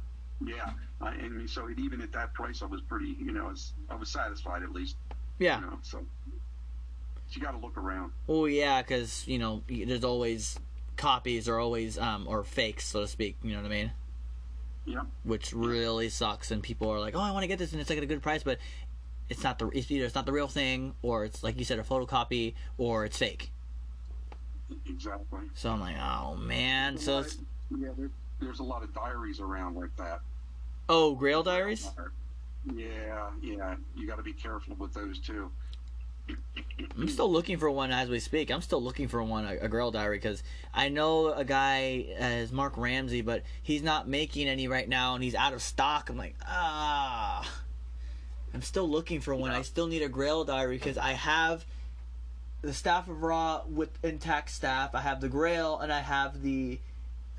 yeah, 0.46 0.72
I, 1.00 1.14
and 1.14 1.50
so 1.50 1.68
it, 1.68 1.80
even 1.80 2.02
at 2.02 2.12
that 2.14 2.34
price, 2.34 2.62
I 2.62 2.66
was 2.66 2.82
pretty, 2.82 3.16
you 3.20 3.32
know, 3.32 3.46
I 3.46 3.50
was, 3.52 3.74
I 3.90 3.96
was 3.96 4.10
satisfied 4.10 4.64
at 4.64 4.72
least. 4.72 4.98
Yeah. 5.40 5.60
You 5.60 5.68
know, 5.68 5.78
so 5.84 6.04
you 7.30 7.42
got 7.42 7.52
to 7.52 7.58
look 7.58 7.78
around. 7.78 8.12
Oh 8.28 8.46
yeah, 8.46 8.82
because 8.82 9.28
you 9.28 9.40
know 9.40 9.64
there's 9.68 10.04
always 10.04 10.60
copies 10.98 11.48
or 11.48 11.60
always 11.60 11.98
um 11.98 12.28
or 12.28 12.44
fakes, 12.44 12.86
so 12.86 13.02
to 13.02 13.08
speak. 13.08 13.38
You 13.44 13.52
know 13.52 13.62
what 13.62 13.72
I 13.72 13.76
mean? 13.76 13.92
Yeah. 14.86 15.02
Which 15.24 15.54
really 15.54 16.10
sucks, 16.10 16.52
and 16.52 16.62
people 16.62 16.90
are 16.90 17.00
like, 17.00 17.16
"Oh, 17.16 17.20
I 17.22 17.32
want 17.32 17.44
to 17.44 17.48
get 17.48 17.58
this, 17.60 17.72
and 17.72 17.80
it's 17.80 17.90
like 17.90 17.98
at 17.98 18.04
a 18.04 18.08
good 18.08 18.22
price," 18.22 18.44
but 18.44 18.58
it's 19.30 19.44
not 19.44 19.58
the 19.60 19.70
it's 19.70 19.90
either 19.90 20.06
it's 20.06 20.16
not 20.16 20.26
the 20.26 20.34
real 20.34 20.48
thing, 20.48 20.94
or 21.02 21.24
it's 21.26 21.44
like 21.44 21.58
you 21.58 21.66
said, 21.66 21.80
a 21.80 21.84
photocopy, 21.84 22.54
or 22.78 23.06
it's 23.06 23.18
fake. 23.18 23.52
Exactly. 24.88 25.40
So 25.54 25.70
I'm 25.72 25.80
like, 25.80 25.96
oh 25.98 26.36
man. 26.36 26.98
So 26.98 27.20
it's 27.20 27.38
yeah, 27.70 27.90
there, 27.98 28.10
there's 28.42 28.60
a 28.60 28.64
lot 28.64 28.84
of 28.84 28.94
diaries 28.94 29.40
around 29.40 29.76
like 29.76 29.96
that. 29.98 30.20
oh, 30.90 31.16
Grail 31.16 31.44
Diaries. 31.44 31.90
Yeah, 32.76 33.30
yeah, 33.42 33.76
you 33.96 34.08
got 34.08 34.18
to 34.18 34.24
be 34.24 34.34
careful 34.34 34.76
with 34.76 34.94
those 34.94 35.20
too. 35.20 35.52
I'm 36.98 37.10
still 37.10 37.32
looking 37.32 37.58
for 37.58 37.70
one 37.70 37.92
as 37.92 38.10
we 38.10 38.20
speak. 38.20 38.52
I'm 38.52 38.62
still 38.62 38.82
looking 38.82 39.08
for 39.08 39.22
one, 39.24 39.46
a, 39.46 39.58
a 39.66 39.68
Grail 39.68 39.92
Diary, 39.92 40.18
because 40.18 40.44
I 40.74 40.90
know 40.90 41.34
a 41.34 41.44
guy 41.44 42.06
as 42.18 42.52
Mark 42.52 42.78
Ramsey, 42.78 43.22
but 43.22 43.44
he's 43.62 43.82
not 43.82 44.08
making 44.08 44.48
any 44.48 44.68
right 44.68 44.88
now, 44.88 45.16
and 45.16 45.24
he's 45.24 45.36
out 45.36 45.54
of 45.54 45.62
stock. 45.62 46.10
I'm 46.10 46.18
like, 46.18 46.36
ah. 46.48 47.50
I'm 48.54 48.62
still 48.62 48.88
looking 48.88 49.20
for 49.20 49.34
one. 49.34 49.52
I 49.52 49.64
still 49.64 49.88
need 49.88 50.04
a 50.04 50.10
Grail 50.10 50.44
Diary 50.44 50.78
because 50.78 50.98
I 50.98 51.14
have 51.14 51.66
the 52.62 52.74
Staff 52.74 53.08
of 53.10 53.24
Ra 53.24 53.64
with 53.68 53.90
intact 54.04 54.52
staff. 54.52 54.94
I 54.94 55.02
have 55.02 55.22
the 55.22 55.30
Grail, 55.30 55.80
and 55.80 55.92
I 55.92 56.00
have 56.00 56.42
the 56.44 56.80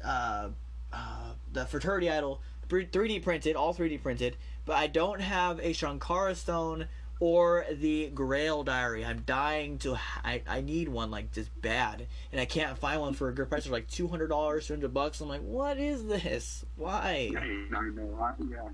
uh, 0.05 0.49
uh, 0.93 1.33
the 1.53 1.67
Fraternity 1.67 2.11
Idol 2.11 2.41
3D 2.69 3.23
printed, 3.23 3.55
all 3.55 3.75
3D 3.75 4.03
printed. 4.03 4.37
But 4.67 4.77
I 4.77 4.87
don't 4.89 5.21
have 5.21 5.61
a 5.61 5.73
Sankara 5.73 6.35
Stone 6.35 6.89
or 7.21 7.65
the 7.71 8.11
Grail 8.15 8.65
Diary. 8.65 9.05
I'm 9.05 9.21
dying 9.21 9.79
to. 9.79 9.99
I, 10.25 10.43
I 10.47 10.61
need 10.61 10.89
one 10.89 11.11
like 11.11 11.33
just 11.33 11.51
bad, 11.61 12.07
and 12.33 12.41
I 12.41 12.45
can't 12.45 12.77
find 12.79 13.01
one 13.01 13.15
for 13.15 13.29
a 13.29 13.35
good 13.35 13.49
price. 13.49 13.63
It's 13.63 13.71
like 13.71 13.89
two 13.89 14.09
hundred 14.09 14.29
dollars, 14.29 14.67
two 14.67 14.75
hundred 14.75 14.93
bucks. 14.93 15.21
I'm 15.21 15.29
like, 15.29 15.43
what 15.43 15.79
is 15.79 16.07
this? 16.07 16.65
Why? 16.77 17.31
I 17.37 17.81
know. 17.91 18.19
I, 18.21 18.33
yeah. 18.51 18.69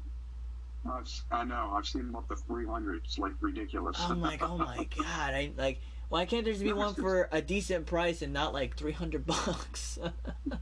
I've, 0.91 1.09
I 1.31 1.45
know. 1.45 1.73
I've 1.75 1.87
seen 1.87 2.07
them 2.07 2.17
up 2.17 2.29
to 2.29 2.37
300. 2.37 3.03
It's 3.05 3.19
like 3.19 3.33
ridiculous. 3.41 3.97
I'm 4.01 4.21
like, 4.21 4.43
oh 4.43 4.57
my 4.57 4.89
god! 4.97 5.35
I 5.35 5.53
like. 5.57 5.79
Why 6.09 6.25
can't 6.25 6.45
there 6.45 6.53
just 6.53 6.65
be 6.65 6.73
one 6.73 6.95
for 6.95 7.29
a 7.31 7.41
decent 7.41 7.87
price 7.87 8.21
and 8.21 8.33
not 8.33 8.53
like 8.53 8.77
three 8.77 8.93
hundred 8.93 9.27
bucks? 9.27 9.99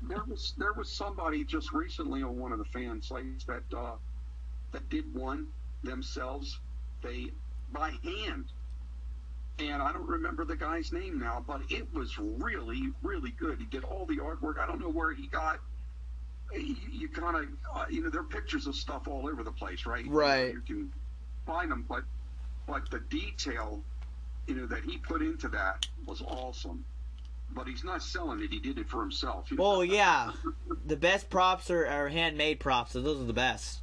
there 0.03 0.23
was 0.29 0.53
there 0.59 0.75
was 0.75 0.91
somebody 0.91 1.45
just 1.45 1.73
recently 1.73 2.23
on 2.23 2.39
one 2.39 2.53
of 2.53 2.59
the 2.59 2.67
fan 2.67 3.01
sites 3.01 3.45
that 3.45 3.63
uh, 3.75 3.93
that 4.73 4.89
did 4.91 5.15
one 5.15 5.47
themselves. 5.83 6.59
They 7.03 7.31
by 7.73 7.91
hand, 8.03 8.47
and 9.59 9.83
I 9.83 9.93
don't 9.93 10.09
remember 10.09 10.45
the 10.45 10.57
guy's 10.57 10.93
name 10.93 11.19
now, 11.19 11.45
but 11.47 11.61
it 11.69 11.93
was 11.93 12.19
really 12.19 12.91
really 13.03 13.31
good. 13.33 13.59
He 13.59 13.67
did 13.67 13.85
all 13.85 14.07
the 14.07 14.19
artwork. 14.19 14.59
I 14.59 14.67
don't 14.67 14.81
know 14.81 14.91
where 14.91 15.13
he 15.13 15.27
got. 15.27 15.61
You, 16.53 16.77
you 16.91 17.09
kind 17.09 17.37
of 17.37 17.45
uh, 17.75 17.85
you 17.91 18.03
know 18.03 18.11
there 18.11 18.21
are 18.21 18.25
pictures 18.25 18.67
of 18.67 18.75
stuff 18.75 19.07
all 19.07 19.29
over 19.29 19.43
the 19.43 19.53
place, 19.53 19.85
right? 19.87 20.05
Right. 20.07 20.53
You 20.53 20.61
can 20.61 20.93
find 21.47 21.71
them, 21.71 21.85
but 21.89 22.05
but 22.67 22.91
the 22.91 23.01
detail 23.01 23.83
you 24.47 24.55
know 24.55 24.67
that 24.67 24.83
he 24.85 24.99
put 24.99 25.23
into 25.23 25.49
that 25.49 25.87
was 26.07 26.23
awesome. 26.23 26.85
But 27.51 27.67
he's 27.67 27.83
not 27.83 28.03
selling 28.03 28.43
it. 28.43 28.51
He 28.51 28.61
did 28.61 28.79
it 28.79 28.89
for 28.91 29.01
himself. 29.01 29.51
you 29.51 29.57
know? 29.57 29.65
oh 29.65 29.81
yeah, 29.81 30.33
the 30.85 30.97
best 30.97 31.31
props 31.31 31.71
are, 31.71 31.87
are 31.87 32.09
handmade 32.09 32.61
props, 32.61 32.93
so 32.93 33.01
those 33.01 33.21
are 33.21 33.25
the 33.25 33.33
best. 33.33 33.81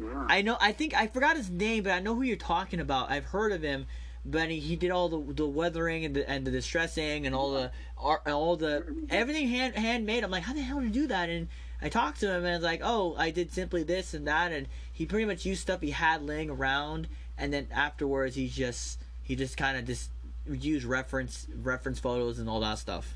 Yeah. 0.00 0.26
I 0.28 0.42
know. 0.42 0.56
I 0.60 0.72
think 0.72 0.94
I 0.94 1.06
forgot 1.06 1.36
his 1.36 1.50
name, 1.50 1.84
but 1.84 1.92
I 1.92 2.00
know 2.00 2.14
who 2.14 2.22
you're 2.22 2.36
talking 2.36 2.80
about. 2.80 3.10
I've 3.10 3.24
heard 3.24 3.52
of 3.52 3.62
him, 3.62 3.86
but 4.24 4.50
he, 4.50 4.60
he 4.60 4.76
did 4.76 4.90
all 4.90 5.08
the 5.08 5.32
the 5.32 5.46
weathering 5.46 6.04
and 6.04 6.14
the 6.14 6.28
and 6.28 6.46
the 6.46 6.50
distressing 6.50 7.26
and 7.26 7.34
all 7.34 7.52
the 7.52 7.70
all 7.96 8.56
the 8.56 8.84
everything 9.10 9.48
hand 9.48 9.74
handmade. 9.74 10.24
I'm 10.24 10.30
like, 10.30 10.44
how 10.44 10.52
the 10.52 10.62
hell 10.62 10.80
did 10.80 10.94
you 10.94 11.02
do 11.02 11.06
that? 11.08 11.28
And 11.28 11.48
I 11.82 11.88
talked 11.88 12.20
to 12.20 12.30
him 12.30 12.44
and 12.44 12.56
it's 12.56 12.64
like, 12.64 12.80
oh, 12.82 13.14
I 13.18 13.30
did 13.30 13.52
simply 13.52 13.82
this 13.82 14.14
and 14.14 14.26
that, 14.26 14.52
and 14.52 14.68
he 14.92 15.06
pretty 15.06 15.24
much 15.24 15.44
used 15.44 15.62
stuff 15.62 15.80
he 15.80 15.90
had 15.90 16.22
laying 16.22 16.50
around, 16.50 17.08
and 17.36 17.52
then 17.52 17.68
afterwards 17.72 18.36
he 18.36 18.48
just 18.48 19.00
he 19.22 19.36
just 19.36 19.56
kind 19.56 19.76
of 19.76 19.84
just 19.84 20.10
used 20.50 20.84
reference 20.84 21.46
reference 21.62 21.98
photos 21.98 22.38
and 22.38 22.48
all 22.48 22.60
that 22.60 22.78
stuff. 22.78 23.14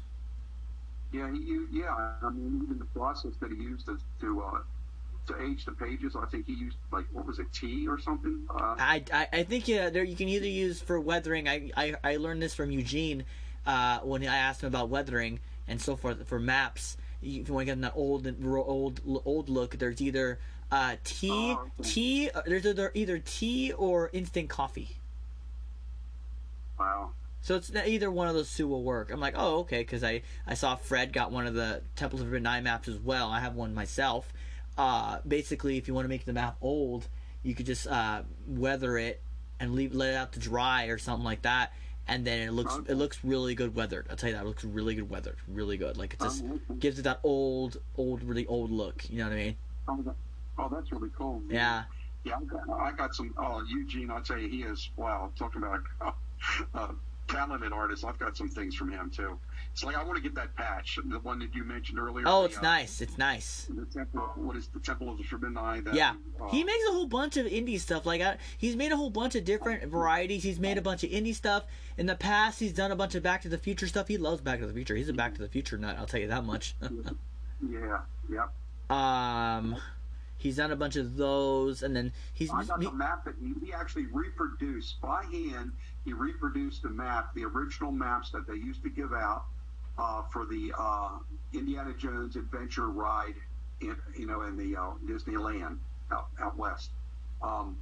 Yeah, 1.12 1.30
he, 1.30 1.66
yeah. 1.70 2.12
I 2.22 2.30
mean, 2.30 2.62
even 2.64 2.78
the 2.78 2.86
process 2.86 3.32
that 3.40 3.50
he 3.50 3.56
used 3.56 3.86
to 3.86 3.98
to, 4.20 4.42
uh, 4.42 4.58
to 5.28 5.40
age 5.42 5.64
the 5.64 5.72
pages, 5.72 6.16
I 6.16 6.26
think 6.26 6.46
he 6.46 6.54
used 6.54 6.76
like 6.90 7.06
what 7.12 7.26
was 7.26 7.38
it, 7.38 7.46
tea 7.52 7.86
or 7.88 7.98
something? 8.00 8.42
Uh, 8.50 8.74
I, 8.78 9.04
I, 9.12 9.28
I 9.32 9.42
think 9.44 9.68
yeah, 9.68 9.90
there 9.90 10.04
you 10.04 10.16
can 10.16 10.28
either 10.28 10.46
use 10.46 10.80
for 10.80 10.98
weathering. 11.00 11.48
I, 11.48 11.70
I, 11.76 11.94
I 12.02 12.16
learned 12.16 12.42
this 12.42 12.54
from 12.54 12.70
Eugene 12.70 13.24
uh, 13.66 14.00
when 14.00 14.22
I 14.26 14.36
asked 14.36 14.62
him 14.62 14.68
about 14.68 14.88
weathering 14.88 15.40
and 15.68 15.80
so 15.80 15.96
forth 15.96 16.26
for 16.26 16.40
maps. 16.40 16.96
You- 17.20 17.40
If 17.42 17.48
you 17.48 17.54
want 17.54 17.68
to 17.68 17.74
get 17.74 17.80
that 17.82 17.92
old 17.94 18.26
old 18.44 19.00
old 19.24 19.48
look, 19.48 19.78
there's 19.78 20.00
either 20.02 20.38
uh, 20.72 20.96
tea 21.04 21.52
okay. 21.52 21.70
tea. 21.82 22.30
uh, 22.30 22.42
There's 22.44 22.66
either 22.66 22.90
either 22.94 23.18
tea 23.18 23.72
or 23.72 24.10
instant 24.12 24.48
coffee. 24.48 24.96
wow. 26.78 27.10
So 27.44 27.56
it's 27.56 27.72
either 27.74 28.08
one 28.08 28.28
of 28.28 28.34
those 28.34 28.54
two 28.56 28.68
will 28.68 28.84
work. 28.84 29.10
I'm 29.10 29.18
like, 29.18 29.34
oh, 29.36 29.58
okay, 29.60 29.80
because 29.80 30.04
I, 30.04 30.22
I 30.46 30.54
saw 30.54 30.76
Fred 30.76 31.12
got 31.12 31.32
one 31.32 31.44
of 31.44 31.54
the 31.54 31.82
Temples 31.96 32.22
of 32.22 32.28
Nine 32.30 32.62
maps 32.62 32.86
as 32.86 32.98
well. 33.00 33.30
I 33.30 33.40
have 33.40 33.56
one 33.56 33.74
myself. 33.74 34.32
Uh, 34.78 35.18
basically, 35.26 35.76
if 35.76 35.86
you 35.88 35.94
want 35.94 36.04
to 36.04 36.08
make 36.08 36.24
the 36.24 36.32
map 36.32 36.56
old, 36.60 37.08
you 37.42 37.54
could 37.54 37.66
just 37.66 37.86
uh, 37.86 38.22
weather 38.46 38.96
it 38.98 39.20
and 39.60 39.74
leave 39.74 39.94
let 39.94 40.10
it 40.10 40.16
out 40.16 40.32
to 40.32 40.40
dry 40.40 40.86
or 40.86 40.98
something 40.98 41.24
like 41.24 41.42
that, 41.42 41.72
and 42.08 42.24
then 42.26 42.48
it 42.48 42.52
looks 42.52 42.74
it 42.88 42.94
looks 42.94 43.18
really 43.22 43.54
good 43.54 43.74
weathered. 43.74 44.06
I'll 44.10 44.16
tell 44.16 44.30
you 44.30 44.36
that 44.36 44.44
it 44.44 44.48
looks 44.48 44.64
really 44.64 44.94
good 44.94 45.10
weathered, 45.10 45.36
really 45.46 45.76
good. 45.76 45.96
Like 45.96 46.14
it 46.14 46.20
just 46.20 46.42
Oh, 46.44 46.74
gives 46.74 46.98
it 46.98 47.02
that 47.02 47.20
old, 47.22 47.78
old, 47.96 48.22
really 48.22 48.46
old 48.46 48.70
look. 48.70 49.08
You 49.10 49.18
know 49.18 49.24
what 49.24 49.32
I 49.34 49.36
mean? 49.36 49.56
Oh, 49.88 50.14
oh, 50.58 50.68
that's 50.72 50.90
really 50.90 51.10
cool. 51.16 51.42
Yeah. 51.48 51.84
Yeah, 52.24 52.36
I 52.36 52.44
got, 52.44 52.80
I 52.80 52.92
got 52.92 53.14
some. 53.14 53.34
Oh, 53.36 53.62
Eugene, 53.68 54.10
I'd 54.10 54.26
say 54.26 54.48
he 54.48 54.62
is. 54.62 54.90
Wow, 54.96 55.30
talking 55.36 55.62
about 55.62 55.80
a, 56.00 56.78
a 56.78 56.94
talented 57.26 57.72
artist. 57.72 58.04
I've 58.04 58.18
got 58.18 58.36
some 58.36 58.48
things 58.48 58.74
from 58.76 58.92
him 58.92 59.10
too. 59.10 59.38
It's 59.72 59.82
like 59.82 59.96
I 59.96 60.04
want 60.04 60.16
to 60.16 60.22
get 60.22 60.34
that 60.34 60.54
patch, 60.54 60.98
the 61.02 61.18
one 61.20 61.38
that 61.38 61.54
you 61.54 61.64
mentioned 61.64 61.98
earlier. 61.98 62.24
Oh, 62.26 62.42
the, 62.42 62.48
it's 62.48 62.58
uh, 62.58 62.62
nice. 62.62 63.00
It's 63.00 63.16
nice. 63.16 63.68
The 63.74 63.86
temple, 63.86 64.20
what 64.36 64.54
is 64.54 64.68
the 64.68 64.80
Temple 64.80 65.08
of 65.08 65.16
the 65.16 65.24
Forbidden 65.24 65.56
Eye? 65.56 65.80
That, 65.80 65.94
Yeah, 65.94 66.12
uh, 66.40 66.48
he 66.48 66.62
makes 66.62 66.84
a 66.90 66.92
whole 66.92 67.06
bunch 67.06 67.38
of 67.38 67.46
indie 67.46 67.80
stuff. 67.80 68.04
Like 68.04 68.20
I, 68.20 68.36
he's 68.58 68.76
made 68.76 68.92
a 68.92 68.96
whole 68.96 69.08
bunch 69.08 69.34
of 69.34 69.46
different 69.46 69.84
varieties. 69.90 70.42
He's 70.42 70.60
made 70.60 70.76
a 70.76 70.82
bunch 70.82 71.04
of 71.04 71.10
indie 71.10 71.34
stuff 71.34 71.64
in 71.96 72.04
the 72.04 72.14
past. 72.14 72.60
He's 72.60 72.74
done 72.74 72.92
a 72.92 72.96
bunch 72.96 73.14
of 73.14 73.22
Back 73.22 73.42
to 73.42 73.48
the 73.48 73.56
Future 73.56 73.86
stuff. 73.86 74.08
He 74.08 74.18
loves 74.18 74.42
Back 74.42 74.60
to 74.60 74.66
the 74.66 74.74
Future. 74.74 74.94
He's 74.94 75.08
a 75.08 75.14
Back 75.14 75.34
to 75.36 75.40
the 75.40 75.48
Future 75.48 75.78
nut. 75.78 75.96
I'll 75.98 76.06
tell 76.06 76.20
you 76.20 76.28
that 76.28 76.44
much. 76.44 76.74
yeah, 77.66 78.00
yeah. 78.90 79.56
um, 79.56 79.76
he's 80.36 80.56
done 80.56 80.72
a 80.72 80.76
bunch 80.76 80.96
of 80.96 81.16
those, 81.16 81.82
and 81.82 81.96
then 81.96 82.12
he's 82.34 82.50
I 82.50 82.62
got 82.64 82.78
he- 82.78 82.88
the 82.88 82.92
map 82.92 83.24
that 83.24 83.36
he, 83.40 83.54
he 83.64 83.72
actually 83.72 84.04
reproduced 84.12 85.00
by 85.00 85.24
hand. 85.32 85.72
He 86.04 86.12
reproduced 86.12 86.84
a 86.84 86.90
map, 86.90 87.34
the 87.34 87.44
original 87.46 87.90
maps 87.90 88.30
that 88.32 88.46
they 88.46 88.56
used 88.56 88.82
to 88.82 88.90
give 88.90 89.14
out 89.14 89.44
uh, 90.02 90.22
for 90.32 90.44
the 90.46 90.72
uh, 90.76 91.10
Indiana 91.52 91.92
Jones 91.96 92.36
Adventure 92.36 92.88
ride, 92.88 93.34
in, 93.80 93.96
you 94.16 94.26
know, 94.26 94.42
in 94.42 94.56
the 94.56 94.76
uh, 94.76 94.92
Disneyland 95.06 95.78
out, 96.10 96.28
out 96.40 96.56
west. 96.56 96.90
Um, 97.40 97.76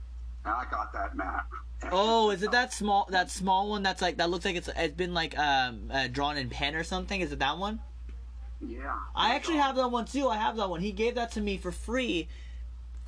and 0.44 0.54
I 0.54 0.64
got 0.70 0.92
that 0.92 1.16
map. 1.16 1.48
Oh, 1.90 2.30
is 2.30 2.42
it 2.42 2.50
that 2.50 2.72
small 2.72 3.06
that 3.10 3.30
small 3.30 3.70
one 3.70 3.82
that's 3.82 4.02
like 4.02 4.18
that 4.18 4.28
looks 4.28 4.44
like 4.44 4.56
it's 4.56 4.68
it's 4.76 4.94
been 4.94 5.14
like 5.14 5.38
um 5.38 5.90
uh, 5.90 6.08
drawn 6.08 6.36
in 6.36 6.50
pen 6.50 6.74
or 6.74 6.84
something? 6.84 7.20
Is 7.20 7.32
it 7.32 7.38
that 7.38 7.56
one? 7.58 7.80
Yeah. 8.60 8.98
I 9.14 9.34
actually 9.34 9.56
have 9.56 9.76
that 9.76 9.88
one 9.90 10.04
too. 10.04 10.28
I 10.28 10.36
have 10.36 10.56
that 10.56 10.68
one. 10.68 10.80
He 10.80 10.92
gave 10.92 11.14
that 11.14 11.32
to 11.32 11.40
me 11.40 11.56
for 11.56 11.72
free 11.72 12.28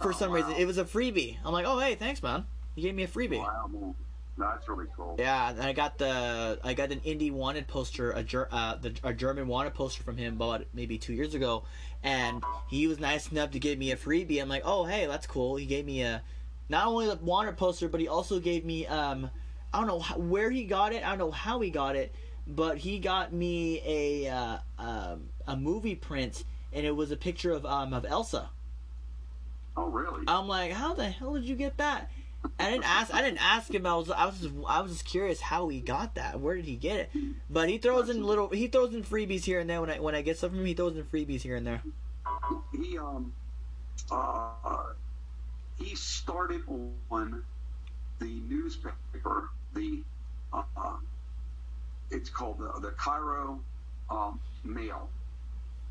for 0.01 0.09
Oh, 0.09 0.13
some 0.13 0.31
wow. 0.31 0.37
reason. 0.37 0.53
It 0.53 0.67
was 0.67 0.79
a 0.79 0.85
freebie. 0.85 1.37
I'm 1.45 1.53
like, 1.53 1.67
"Oh, 1.67 1.79
hey, 1.79 1.95
thanks, 1.95 2.23
man. 2.23 2.47
He 2.75 2.83
gave 2.83 2.95
me 2.95 3.03
a 3.03 3.09
freebie." 3.09 3.41
Wow. 3.41 3.95
That's 4.39 4.67
really 4.69 4.87
cool. 4.97 5.17
Yeah, 5.19 5.51
and 5.51 5.61
I 5.61 5.73
got 5.73 5.99
the 5.99 6.59
I 6.65 6.73
got 6.73 6.91
an 6.91 7.01
indie 7.01 7.31
wanted 7.31 7.69
poster, 7.69 8.13
a 8.13 8.23
ger, 8.23 8.49
uh, 8.51 8.77
the 8.77 8.95
a 9.05 9.13
German 9.13 9.47
wanted 9.47 9.75
poster 9.75 10.03
from 10.03 10.17
him 10.17 10.35
about 10.35 10.65
maybe 10.73 10.97
two 10.99 11.13
years 11.13 11.35
ago, 11.35 11.65
and 12.03 12.43
he 12.71 12.87
was 12.87 12.99
nice 12.99 13.31
enough 13.31 13.51
to 13.51 13.59
give 13.59 13.79
me 13.79 13.93
a 13.93 13.97
freebie. 13.97 14.41
I'm 14.41 14.49
like, 14.49 14.63
oh 14.65 14.85
hey, 14.85 15.07
that's 15.07 15.27
cool. 15.27 15.57
He 15.57 15.67
gave 15.67 15.85
me 15.85 16.03
a 16.03 16.23
not 16.69 16.87
only 16.87 17.07
the 17.07 17.17
wanted 17.17 17.57
poster, 17.59 17.89
but 17.89 18.01
he 18.01 18.09
also 18.09 18.41
gave 18.41 18.65
me 18.65 18.87
um 18.87 19.31
I 19.73 19.79
don't 19.79 19.87
know 19.87 20.01
where 20.17 20.51
he 20.51 20.65
got 20.65 20.93
it. 20.93 21.05
I 21.05 21.11
don't 21.11 21.19
know 21.19 21.31
how 21.31 21.61
he 21.61 21.71
got 21.71 21.97
it, 21.97 22.15
but 22.47 22.79
he 22.79 22.99
got 22.99 23.33
me 23.33 23.83
a 23.85 24.31
uh, 24.31 24.59
um, 24.79 25.29
a 25.47 25.57
movie 25.57 25.95
print, 25.95 26.45
and 26.73 26.85
it 26.85 26.95
was 26.95 27.11
a 27.11 27.17
picture 27.17 27.53
of 27.53 27.65
um 27.65 27.93
of 27.95 28.05
Elsa. 28.05 28.51
Oh, 29.77 29.87
really? 29.87 30.25
I'm 30.29 30.49
like, 30.49 30.73
how 30.73 30.93
the 30.93 31.09
hell 31.09 31.35
did 31.35 31.45
you 31.45 31.57
get 31.57 31.79
that? 31.79 32.11
I 32.59 32.71
didn't 32.71 32.85
ask. 32.85 33.15
I 33.15 33.23
didn't 33.23 33.43
ask 33.43 33.73
him. 33.73 33.87
I 33.87 33.95
was. 33.95 34.11
I 34.11 34.27
was. 34.27 34.41
Just, 34.41 34.55
I 34.67 34.81
was 34.81 34.93
just 34.93 35.05
curious 35.05 35.41
how 35.41 35.69
he 35.69 35.81
got 35.81 36.17
that. 36.17 36.41
Where 36.41 36.57
did 36.57 36.65
he 36.65 36.77
get 36.77 37.01
it? 37.01 37.11
But 37.49 37.69
he 37.69 37.79
throws 37.79 38.09
in 38.09 38.23
little. 38.23 38.49
He 38.49 38.69
throws 38.69 38.95
in 38.95 39.05
freebies 39.05 39.45
here 39.45 39.61
and 39.61 39.69
there 39.71 39.81
when 39.81 39.91
I 39.91 40.01
when 40.01 40.15
I 40.15 40.23
get 40.23 40.39
stuff 40.39 40.51
from 40.51 40.61
him. 40.61 40.67
He 40.67 40.75
throws 40.75 40.97
in 40.97 41.05
freebies 41.05 41.43
here 41.43 41.57
and 41.57 41.67
there. 41.67 41.83
he 42.73 42.99
um 42.99 43.33
uh 44.11 44.85
he 45.79 45.95
started 45.97 46.63
on 47.11 47.43
the 48.19 48.41
newspaper 48.49 49.51
the 49.75 50.03
uh, 50.53 50.63
it's 52.11 52.29
called 52.29 52.59
the, 52.59 52.81
the 52.81 52.91
Cairo 52.93 53.61
um, 54.11 54.39
Mail 54.65 55.09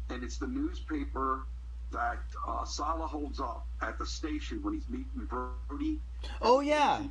and 0.10 0.24
it's 0.24 0.38
the 0.38 0.47
newspaper 0.47 1.45
that 1.92 2.20
uh, 2.48 2.64
Sallah 2.66 3.08
holds 3.08 3.39
up 3.39 3.66
at 3.82 3.98
the 4.00 4.06
station 4.06 4.62
when 4.64 4.74
he's 4.74 4.88
meeting 4.89 5.28
Brody 5.30 6.00
Oh 6.42 6.60
yeah. 6.60 7.02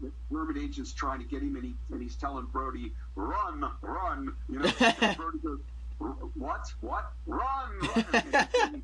the 0.00 0.10
German 0.30 0.58
agent's 0.58 0.92
trying 0.92 1.18
to 1.20 1.24
get 1.26 1.42
him, 1.42 1.56
and, 1.56 1.64
he, 1.64 1.74
and 1.92 2.00
he's 2.02 2.16
telling 2.16 2.46
Brody, 2.46 2.92
"Run, 3.16 3.64
run!" 3.82 4.32
You 4.48 4.60
know, 4.60 4.70
Brody 4.78 5.38
goes, 5.42 5.60
"What? 6.34 6.72
What? 6.80 7.12
Run!" 7.26 7.80
run. 7.80 8.04
And 8.14 8.76
he, 8.76 8.82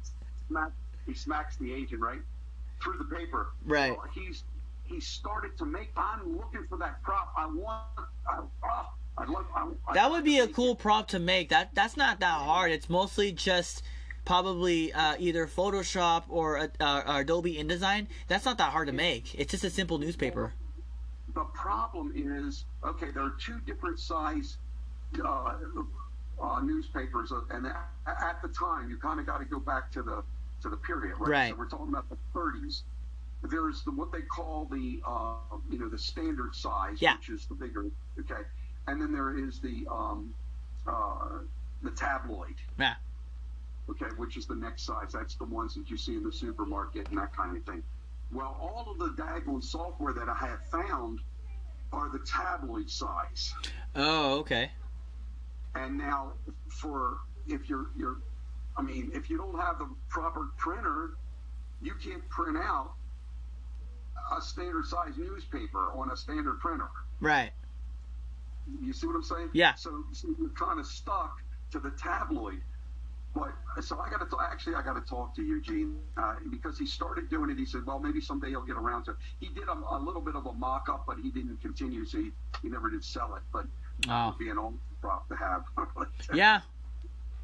smack, 0.49 0.71
he 1.07 1.15
smacks 1.15 1.57
the 1.57 1.73
agent 1.73 2.01
right 2.01 2.21
through 2.83 2.99
the 2.99 3.17
paper. 3.17 3.49
Right. 3.65 3.95
So 3.95 4.21
he's 4.21 4.45
he 4.85 5.01
started 5.01 5.57
to 5.59 5.65
make. 5.65 5.91
I'm 5.97 6.37
looking 6.37 6.67
for 6.69 6.79
that 6.79 7.03
prop. 7.03 7.33
I 7.37 7.47
want. 7.47 7.83
I, 8.29 8.41
oh, 8.65 8.87
I'd 9.19 9.29
love. 9.29 9.47
I, 9.55 9.95
That 9.95 10.11
would 10.11 10.25
be 10.25 10.39
a 10.41 10.49
cool 10.49 10.75
prop 10.75 11.09
to 11.09 11.19
make. 11.19 11.49
That 11.49 11.75
that's 11.75 11.97
not 11.97 12.21
that 12.21 12.41
hard. 12.41 12.71
It's 12.71 12.91
mostly 12.91 13.33
just 13.33 13.83
probably 14.27 14.93
uh, 14.93 15.14
either 15.18 15.47
Photoshop 15.47 16.24
or 16.29 16.59
uh, 16.59 16.68
uh, 16.79 17.03
Adobe 17.07 17.55
InDesign. 17.57 18.09
That's 18.29 18.45
not 18.45 18.59
that 18.59 18.72
hard 18.72 18.89
to 18.89 18.93
make. 18.93 19.35
It's 19.35 19.53
just 19.53 19.64
a 19.64 19.70
simple 19.70 19.97
newspaper. 19.97 20.53
The 21.35 21.45
problem 21.45 22.12
is, 22.14 22.64
okay, 22.85 23.11
there 23.12 23.22
are 23.22 23.35
two 23.41 23.61
different 23.61 23.99
size 23.99 24.59
uh, 25.24 25.55
uh, 26.43 26.61
newspapers, 26.61 27.33
uh, 27.33 27.41
and 27.51 27.66
at 27.66 28.43
the 28.43 28.49
time, 28.49 28.91
you 28.91 28.99
kind 28.99 29.20
of 29.20 29.27
got 29.27 29.39
to 29.39 29.45
go 29.47 29.59
back 29.61 29.91
to 29.93 30.03
the 30.03 30.22
to 30.62 30.68
the 30.68 30.77
period, 30.77 31.14
right? 31.18 31.31
Right. 31.31 31.51
So 31.51 31.57
we're 31.59 31.68
talking 31.68 31.89
about 31.89 32.09
the 32.09 32.16
30s. 32.35 32.83
There's 33.43 33.85
the, 33.85 33.93
what 33.93 34.11
they 34.11 34.22
call 34.22 34.66
the 34.70 35.01
uh, 35.07 35.57
you 35.70 35.79
know 35.79 35.89
the 35.89 35.99
standard 35.99 36.55
size, 36.55 37.01
Yeah. 37.01 37.16
which 37.16 37.29
is 37.29 37.47
the 37.47 37.55
bigger, 37.55 37.87
okay, 38.18 38.43
and 38.89 39.01
then 39.01 39.12
there 39.12 39.39
is 39.39 39.61
the 39.61 39.87
um, 39.91 40.35
uh, 40.87 41.39
the 41.83 41.91
tabloid, 41.91 42.55
Yeah. 42.79 42.95
Okay, 43.91 44.07
which 44.16 44.37
is 44.37 44.47
the 44.47 44.55
next 44.55 44.84
size. 44.84 45.12
That's 45.12 45.37
the 45.37 45.45
ones 45.45 45.74
that 45.74 45.89
you 45.91 45.97
see 45.97 46.14
in 46.14 46.24
the 46.24 46.32
supermarket 46.32 47.09
and 47.09 47.18
that 47.18 47.34
kind 47.34 47.57
of 47.57 47.64
thing. 47.64 47.82
Well, 48.32 48.57
all 48.61 48.91
of 48.91 48.99
the 48.99 49.22
daggone 49.22 49.62
software 49.62 50.12
that 50.12 50.28
I 50.28 50.34
have 50.34 50.66
found 50.70 51.20
are 51.93 52.11
the 52.11 52.18
tabloid 52.26 52.91
size. 52.91 53.55
Oh, 53.95 54.39
okay. 54.41 54.70
And 55.74 55.97
now, 55.97 56.32
for 56.68 57.18
if 57.47 57.68
you're 57.68 57.87
you're, 57.97 58.16
I 58.76 58.82
mean, 58.82 59.11
if 59.14 59.30
you 59.30 59.39
don't 59.39 59.59
have 59.61 59.78
the 59.78 59.89
proper 60.09 60.49
printer, 60.57 61.11
you 61.80 61.95
can't 62.03 62.26
print 62.28 62.57
out 62.57 62.93
a 64.37 64.41
standard 64.41 64.87
size 64.87 65.16
newspaper 65.16 65.93
on 65.97 66.11
a 66.11 66.16
standard 66.16 66.59
printer. 66.59 66.89
Right. 67.20 67.51
You 68.82 68.93
see 68.93 69.07
what 69.07 69.14
I'm 69.14 69.22
saying? 69.22 69.51
Yeah. 69.53 69.74
So, 69.74 70.05
so 70.12 70.28
you're 70.39 70.49
kind 70.51 70.80
of 70.80 70.87
stuck 70.87 71.41
to 71.70 71.78
the 71.78 71.91
tabloid. 71.91 72.61
But 73.37 73.84
so 73.84 74.01
I 74.01 74.09
got 74.09 74.18
to 74.28 74.37
actually 74.51 74.74
I 74.76 74.82
got 74.82 74.95
to 74.95 75.03
talk 75.03 75.34
to 75.37 75.43
Eugene 75.43 75.97
uh, 76.16 76.37
because 76.51 76.78
he 76.78 76.87
started 76.87 77.28
doing 77.28 77.51
it. 77.51 77.59
He 77.59 77.66
said, 77.66 77.82
well, 77.87 77.99
maybe 77.99 78.20
someday 78.20 78.49
he'll 78.49 78.62
get 78.64 78.76
around 78.76 79.05
to. 79.05 79.11
it. 79.12 79.16
He 79.41 79.49
did 79.49 79.68
a, 79.68 79.72
a 79.95 79.99
little 79.99 80.22
bit 80.22 80.34
of 80.34 80.47
a 80.47 80.53
mock 80.55 80.89
up, 80.89 81.05
but 81.07 81.18
he 81.22 81.30
didn't 81.30 81.61
continue, 81.61 82.05
so 82.07 82.18
he, 82.18 82.30
he 82.62 82.68
never 82.70 82.89
did 82.91 83.05
sell 83.05 83.34
it. 83.34 83.43
But 83.53 83.66
Oh. 84.09 84.34
be 84.39 84.49
an 84.51 84.59
old 84.59 84.78
prop 85.01 85.28
to 85.28 85.37
have. 85.37 85.64
Yeah. 86.34 86.61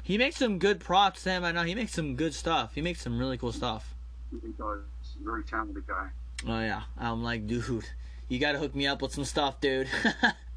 He 0.03 0.17
makes 0.17 0.35
some 0.35 0.59
good 0.59 0.79
props, 0.79 1.21
Sam. 1.21 1.45
I 1.45 1.51
know 1.51 1.63
he 1.63 1.75
makes 1.75 1.93
some 1.93 2.15
good 2.15 2.33
stuff. 2.33 2.75
He 2.75 2.81
makes 2.81 3.01
some 3.01 3.17
really 3.17 3.37
cool 3.37 3.51
stuff. 3.53 3.95
He 4.31 4.37
does. 4.57 4.79
He's 5.01 5.21
a 5.21 5.23
very 5.23 5.43
talented 5.43 5.87
guy. 5.87 6.09
Oh 6.47 6.59
yeah. 6.59 6.81
I'm 6.97 7.23
like, 7.23 7.47
dude, 7.47 7.85
you 8.29 8.39
gotta 8.39 8.57
hook 8.59 8.75
me 8.75 8.85
up 8.87 9.01
with 9.01 9.13
some 9.13 9.23
stuff, 9.25 9.61
dude. 9.61 9.87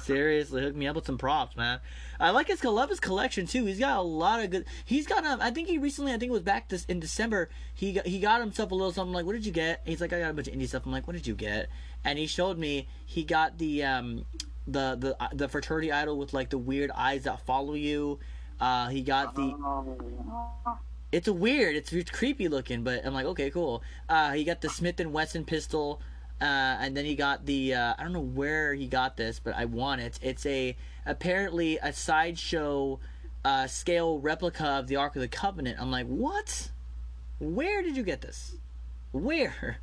Seriously, 0.00 0.62
hook 0.62 0.76
me 0.76 0.86
up 0.86 0.96
with 0.96 1.06
some 1.06 1.18
props, 1.18 1.56
man. 1.56 1.80
I 2.20 2.30
like 2.30 2.48
his 2.48 2.64
I 2.64 2.68
love 2.68 2.90
his 2.90 3.00
collection 3.00 3.46
too. 3.46 3.64
He's 3.64 3.78
got 3.78 3.98
a 3.98 4.02
lot 4.02 4.42
of 4.42 4.50
good. 4.50 4.64
He's 4.84 5.06
got 5.06 5.24
um. 5.24 5.40
I 5.40 5.50
think 5.50 5.68
he 5.68 5.78
recently. 5.78 6.12
I 6.12 6.18
think 6.18 6.30
it 6.30 6.32
was 6.32 6.42
back 6.42 6.68
this 6.68 6.84
in 6.86 7.00
December. 7.00 7.48
He 7.74 7.92
got, 7.92 8.06
he 8.06 8.20
got 8.20 8.40
himself 8.40 8.70
a 8.70 8.74
little 8.74 8.92
something. 8.92 9.12
Like, 9.12 9.26
what 9.26 9.32
did 9.32 9.44
you 9.46 9.52
get? 9.52 9.82
He's 9.84 10.00
like, 10.00 10.12
I 10.12 10.20
got 10.20 10.30
a 10.30 10.34
bunch 10.34 10.48
of 10.48 10.54
indie 10.54 10.68
stuff. 10.68 10.86
I'm 10.86 10.92
like, 10.92 11.06
what 11.06 11.14
did 11.14 11.26
you 11.26 11.34
get? 11.34 11.68
And 12.04 12.18
he 12.18 12.26
showed 12.26 12.58
me. 12.58 12.88
He 13.06 13.24
got 13.24 13.58
the 13.58 13.84
um, 13.84 14.24
the 14.66 14.96
the 14.96 15.36
the 15.36 15.48
fraternity 15.48 15.90
idol 15.92 16.18
with 16.18 16.32
like 16.32 16.50
the 16.50 16.58
weird 16.58 16.90
eyes 16.92 17.24
that 17.24 17.44
follow 17.44 17.74
you. 17.74 18.20
Uh, 18.60 18.88
he 18.88 19.02
got 19.02 19.34
the. 19.34 19.42
Oh, 19.42 20.78
It's 21.10 21.28
weird. 21.28 21.76
It's, 21.76 21.92
it's 21.92 22.10
creepy 22.10 22.48
looking, 22.48 22.84
but 22.84 23.04
I'm 23.04 23.12
like, 23.12 23.26
okay, 23.26 23.50
cool. 23.50 23.82
Uh, 24.08 24.32
he 24.32 24.44
got 24.44 24.60
the 24.62 24.70
Smith 24.70 24.98
and 24.98 25.12
Wesson 25.12 25.44
pistol, 25.44 26.00
uh, 26.40 26.44
and 26.80 26.96
then 26.96 27.04
he 27.04 27.14
got 27.14 27.46
the. 27.46 27.74
Uh, 27.74 27.94
I 27.98 28.02
don't 28.02 28.12
know 28.12 28.20
where 28.20 28.74
he 28.74 28.86
got 28.86 29.16
this, 29.16 29.38
but 29.38 29.54
I 29.54 29.64
want 29.64 30.00
it. 30.00 30.18
It's 30.22 30.44
a 30.46 30.76
apparently 31.06 31.78
a 31.82 31.92
sideshow 31.92 32.98
uh, 33.44 33.66
scale 33.66 34.18
replica 34.18 34.66
of 34.66 34.86
the 34.88 34.96
Ark 34.96 35.16
of 35.16 35.22
the 35.22 35.28
Covenant. 35.28 35.78
I'm 35.80 35.90
like, 35.90 36.06
what? 36.06 36.70
Where 37.38 37.82
did 37.82 37.96
you 37.96 38.02
get 38.02 38.20
this? 38.20 38.56
Where? 39.12 39.78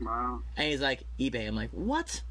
wow. 0.00 0.40
And 0.56 0.68
he's 0.68 0.80
like, 0.80 1.04
eBay. 1.18 1.46
I'm 1.46 1.56
like, 1.56 1.70
what? 1.70 2.22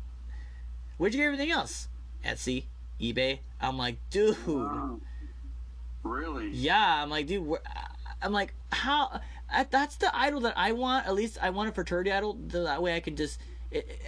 Where'd 0.98 1.14
you 1.14 1.20
get 1.20 1.26
everything 1.26 1.52
else? 1.52 1.88
Etsy, 2.26 2.66
eBay. 3.02 3.40
I'm 3.60 3.78
like, 3.78 3.98
dude. 4.10 4.38
Wow. 4.48 5.00
Really? 6.04 6.50
Yeah, 6.50 7.02
I'm 7.02 7.10
like, 7.10 7.28
dude, 7.28 7.46
where, 7.46 7.62
I'm 8.22 8.34
like, 8.34 8.54
how? 8.72 9.22
That's 9.70 9.96
the 9.98 10.16
idol 10.16 10.42
that 10.42 10.58
I 10.58 10.72
want. 10.72 11.08
At 11.08 11.16
least 11.16 11.38
I 11.42 11.50
want 11.52 11.70
a 11.70 11.72
fraternity 11.72 12.12
idol. 12.12 12.38
That 12.48 12.82
way 12.82 12.96
I 12.96 13.00
can 13.00 13.16
just. 13.16 13.40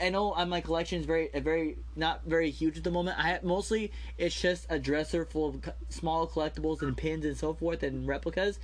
I- 0.02 0.10
know 0.10 0.36
uh, 0.36 0.46
my 0.46 0.62
collection 0.62 1.00
is 1.00 1.08
very, 1.08 1.34
uh, 1.34 1.40
very 1.40 1.78
not 1.96 2.22
very 2.26 2.52
huge 2.52 2.78
at 2.78 2.84
the 2.84 2.92
moment. 2.92 3.18
I 3.18 3.40
mostly 3.42 3.92
it's 4.18 4.40
just 4.40 4.68
a 4.70 4.78
dresser 4.78 5.26
full 5.26 5.50
of 5.50 5.70
small 5.90 6.28
collectibles 6.28 6.84
and 6.84 6.96
pins 6.96 7.26
and 7.26 7.36
so 7.36 7.54
forth 7.54 7.82
and 7.82 8.08
replicas 8.08 8.60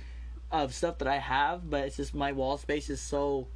of 0.52 0.72
stuff 0.74 0.98
that 0.98 1.08
I 1.08 1.18
have. 1.18 1.68
But 1.68 1.86
it's 1.86 1.96
just 1.96 2.14
my 2.14 2.30
wall 2.32 2.56
space 2.56 2.88
is 2.88 3.00
so 3.00 3.48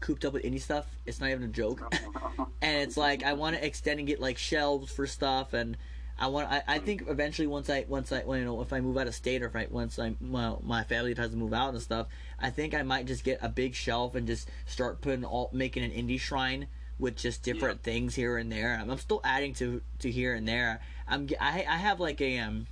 cooped 0.00 0.24
up 0.24 0.32
with 0.32 0.44
indie 0.44 0.60
stuff. 0.60 0.86
It's 1.06 1.20
not 1.20 1.30
even 1.30 1.42
a 1.44 1.48
joke. 1.48 1.82
and 2.62 2.82
it's 2.82 2.96
like 2.96 3.24
I 3.24 3.32
want 3.32 3.56
to 3.56 3.64
extend 3.66 3.98
and 3.98 4.06
get 4.06 4.20
like 4.20 4.38
shelves 4.38 4.92
for 4.92 5.06
stuff 5.06 5.54
and 5.54 5.76
I 6.18 6.26
want. 6.26 6.50
I, 6.50 6.62
I 6.66 6.78
think 6.78 7.04
eventually 7.08 7.46
once 7.46 7.70
I 7.70 7.84
once 7.88 8.10
I 8.10 8.20
when, 8.20 8.40
you 8.40 8.44
know 8.44 8.60
if 8.60 8.72
I 8.72 8.80
move 8.80 8.98
out 8.98 9.06
of 9.06 9.14
state 9.14 9.42
or 9.42 9.46
if 9.46 9.54
I 9.54 9.68
once 9.70 9.98
I 9.98 10.16
well, 10.20 10.60
my 10.64 10.82
family 10.82 11.14
tries 11.14 11.30
to 11.30 11.36
move 11.36 11.52
out 11.52 11.70
and 11.70 11.82
stuff, 11.82 12.08
I 12.40 12.50
think 12.50 12.74
I 12.74 12.82
might 12.82 13.06
just 13.06 13.22
get 13.22 13.38
a 13.40 13.48
big 13.48 13.74
shelf 13.74 14.14
and 14.14 14.26
just 14.26 14.48
start 14.66 15.00
putting 15.00 15.24
all 15.24 15.48
making 15.52 15.84
an 15.84 15.92
indie 15.92 16.20
shrine 16.20 16.66
with 16.98 17.16
just 17.16 17.44
different 17.44 17.80
yeah. 17.80 17.92
things 17.92 18.16
here 18.16 18.36
and 18.36 18.50
there. 18.50 18.76
I'm, 18.80 18.90
I'm, 18.90 18.98
still 18.98 19.20
adding 19.22 19.54
to 19.54 19.80
to 20.00 20.10
here 20.10 20.34
and 20.34 20.48
there. 20.48 20.80
I'm 21.06 21.28
I 21.40 21.64
I 21.68 21.76
have 21.76 22.00
like 22.00 22.20
a 22.20 22.38
um. 22.38 22.66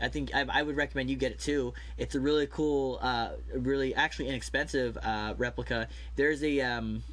I 0.00 0.08
think 0.08 0.34
I, 0.34 0.46
I 0.48 0.62
would 0.62 0.76
recommend 0.76 1.10
you 1.10 1.16
get 1.16 1.32
it 1.32 1.38
too. 1.38 1.74
It's 1.98 2.14
a 2.14 2.20
really 2.20 2.46
cool, 2.46 2.98
uh, 3.02 3.32
really 3.54 3.94
actually 3.94 4.28
inexpensive 4.28 4.96
uh, 4.96 5.34
replica. 5.36 5.86
There's 6.16 6.42
a 6.42 6.60
um, 6.62 7.04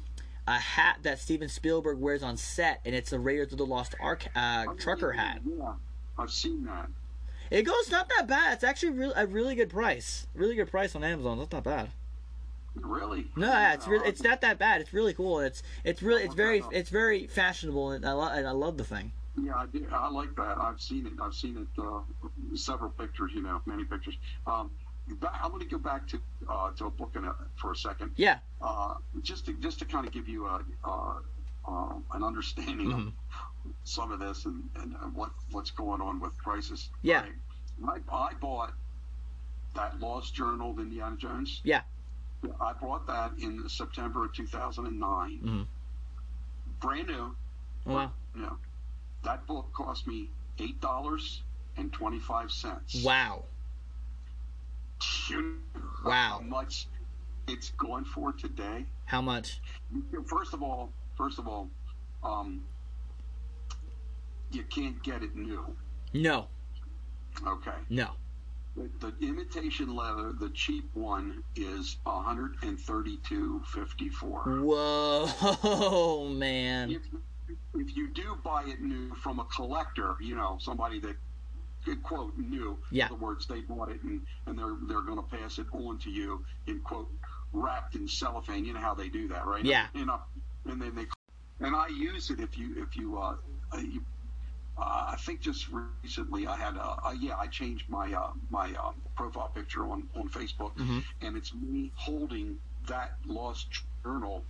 a 0.50 0.58
hat 0.58 0.98
that 1.02 1.20
Steven 1.20 1.48
Spielberg 1.48 1.98
wears 1.98 2.22
on 2.22 2.36
set, 2.36 2.80
and 2.84 2.94
it's 2.94 3.12
a 3.12 3.18
Raiders 3.18 3.52
of 3.52 3.58
the 3.58 3.66
Lost 3.66 3.94
Ark 4.00 4.26
uh, 4.34 4.66
trucker 4.78 5.12
hat. 5.12 5.40
Yeah, 5.44 5.74
I've 6.18 6.30
seen 6.30 6.64
that. 6.64 6.88
It 7.50 7.62
goes 7.62 7.90
not 7.90 8.08
that 8.16 8.26
bad. 8.26 8.54
It's 8.54 8.64
actually 8.64 8.90
really, 8.90 9.12
a 9.16 9.26
really 9.26 9.54
good 9.54 9.70
price. 9.70 10.26
Really 10.34 10.56
good 10.56 10.70
price 10.70 10.96
on 10.96 11.04
Amazon. 11.04 11.38
That's 11.38 11.52
not 11.52 11.64
bad. 11.64 11.90
Really? 12.74 13.26
No, 13.36 13.48
yeah, 13.48 13.74
it's 13.74 13.88
really, 13.88 14.08
it's 14.08 14.22
not 14.22 14.40
that 14.42 14.58
bad. 14.58 14.80
It's 14.80 14.92
really 14.92 15.14
cool. 15.14 15.40
It's 15.40 15.62
it's 15.82 16.02
really 16.02 16.22
it's 16.22 16.34
very 16.34 16.62
it's 16.70 16.90
very 16.90 17.26
fashionable, 17.26 17.90
and 17.90 18.04
I 18.06 18.12
love 18.12 18.32
and 18.32 18.46
I 18.46 18.52
love 18.52 18.76
the 18.76 18.84
thing. 18.84 19.12
Yeah, 19.40 19.56
I 19.56 19.66
do. 19.66 19.86
I 19.92 20.08
like 20.08 20.34
that. 20.36 20.58
I've 20.58 20.80
seen 20.80 21.06
it. 21.06 21.12
I've 21.20 21.34
seen 21.34 21.56
it. 21.56 21.82
Uh, 21.82 22.00
several 22.54 22.90
pictures. 22.90 23.32
You 23.34 23.42
know, 23.42 23.60
many 23.66 23.84
pictures. 23.84 24.16
Um, 24.46 24.70
I'm 25.42 25.50
going 25.50 25.62
to 25.62 25.68
go 25.68 25.78
back 25.78 26.06
to 26.08 26.20
uh, 26.48 26.70
to 26.72 26.86
a 26.86 26.90
book 26.90 27.16
a, 27.16 27.34
for 27.56 27.72
a 27.72 27.76
second. 27.76 28.12
Yeah. 28.16 28.38
Uh, 28.60 28.94
just 29.22 29.46
to 29.46 29.54
just 29.54 29.78
to 29.80 29.84
kind 29.84 30.06
of 30.06 30.12
give 30.12 30.28
you 30.28 30.46
a, 30.46 30.64
uh, 30.84 31.14
uh, 31.66 31.94
an 32.12 32.24
understanding 32.24 32.88
mm-hmm. 32.88 33.08
of 33.08 33.12
some 33.84 34.12
of 34.12 34.20
this 34.20 34.44
and, 34.44 34.62
and 34.76 34.94
what 35.14 35.30
what's 35.50 35.70
going 35.70 36.00
on 36.00 36.20
with 36.20 36.36
crisis. 36.38 36.90
Yeah. 37.02 37.24
Right? 37.80 38.02
I, 38.10 38.14
I 38.14 38.32
bought 38.40 38.72
that 39.74 40.00
Lost 40.00 40.34
Journal 40.34 40.72
of 40.72 40.78
Indiana 40.78 41.16
Jones. 41.16 41.60
Yeah. 41.64 41.82
I 42.60 42.72
bought 42.72 43.06
that 43.06 43.32
in 43.38 43.68
September 43.68 44.24
of 44.24 44.32
2009. 44.32 45.30
Mm-hmm. 45.30 45.62
Brand 46.80 47.08
new. 47.08 47.36
Oh, 47.86 47.94
wow. 47.94 48.12
You 48.34 48.42
know, 48.42 48.56
that 49.24 49.46
book 49.46 49.70
cost 49.72 50.06
me 50.06 50.30
eight 50.58 50.80
dollars 50.80 51.42
and 51.76 51.92
twenty 51.92 52.18
five 52.18 52.50
cents. 52.50 53.02
Wow. 53.04 53.44
Wow. 56.04 56.40
How 56.40 56.40
much 56.40 56.86
it's 57.48 57.70
going 57.70 58.04
for 58.04 58.32
today? 58.32 58.84
How 59.06 59.20
much? 59.20 59.60
First 60.26 60.54
of 60.54 60.62
all, 60.62 60.92
first 61.16 61.38
of 61.38 61.48
all, 61.48 61.68
um, 62.22 62.62
you 64.52 64.62
can't 64.64 65.02
get 65.02 65.22
it 65.22 65.34
new. 65.36 65.64
No. 66.12 66.48
Okay. 67.46 67.70
No. 67.88 68.10
The, 68.76 68.90
the 69.00 69.14
imitation 69.26 69.94
leather, 69.94 70.32
the 70.32 70.50
cheap 70.50 70.90
one, 70.94 71.42
is 71.56 71.96
132.54. 72.06 74.62
Whoa, 74.62 76.28
man! 76.32 76.90
If, 76.90 77.02
if 77.74 77.96
you 77.96 78.08
do 78.14 78.38
buy 78.44 78.64
it 78.68 78.80
new 78.80 79.12
from 79.16 79.40
a 79.40 79.44
collector, 79.44 80.14
you 80.20 80.36
know 80.36 80.58
somebody 80.60 81.00
that 81.00 81.16
quote 82.02 82.36
new. 82.38 82.78
Yeah. 82.90 83.06
In 83.06 83.12
other 83.12 83.22
words, 83.22 83.46
they 83.46 83.60
bought 83.60 83.90
it 83.90 84.02
and, 84.02 84.20
and 84.46 84.58
they're 84.58 84.76
they're 84.88 85.02
going 85.02 85.18
to 85.18 85.36
pass 85.36 85.58
it 85.58 85.66
on 85.72 85.98
to 85.98 86.10
you 86.10 86.44
in 86.66 86.80
quote 86.80 87.08
wrapped 87.52 87.94
in 87.94 88.08
cellophane. 88.08 88.64
You 88.64 88.74
know 88.74 88.80
how 88.80 88.94
they 88.94 89.08
do 89.08 89.28
that, 89.28 89.46
right? 89.46 89.64
Yeah. 89.64 89.86
You 89.94 90.06
know, 90.06 90.20
and 90.66 90.80
then 90.80 90.94
they 90.94 91.06
and 91.64 91.76
I 91.76 91.88
use 91.88 92.30
it 92.30 92.40
if 92.40 92.58
you 92.58 92.82
if 92.82 92.96
you 92.96 93.18
uh, 93.18 93.36
you, 93.78 94.02
uh, 94.78 95.12
I 95.12 95.16
think 95.18 95.40
just 95.40 95.66
recently 96.02 96.46
I 96.46 96.56
had 96.56 96.76
a, 96.76 96.82
uh, 96.82 97.14
yeah 97.18 97.36
I 97.38 97.46
changed 97.46 97.88
my 97.88 98.12
uh, 98.12 98.30
my 98.50 98.72
uh, 98.72 98.92
profile 99.16 99.50
picture 99.54 99.84
on 99.86 100.08
on 100.14 100.28
Facebook 100.28 100.74
mm-hmm. 100.76 101.00
and 101.22 101.36
it's 101.36 101.52
me 101.54 101.92
holding 101.94 102.58
that 102.88 103.12
lost 103.26 103.66
journal 104.02 104.42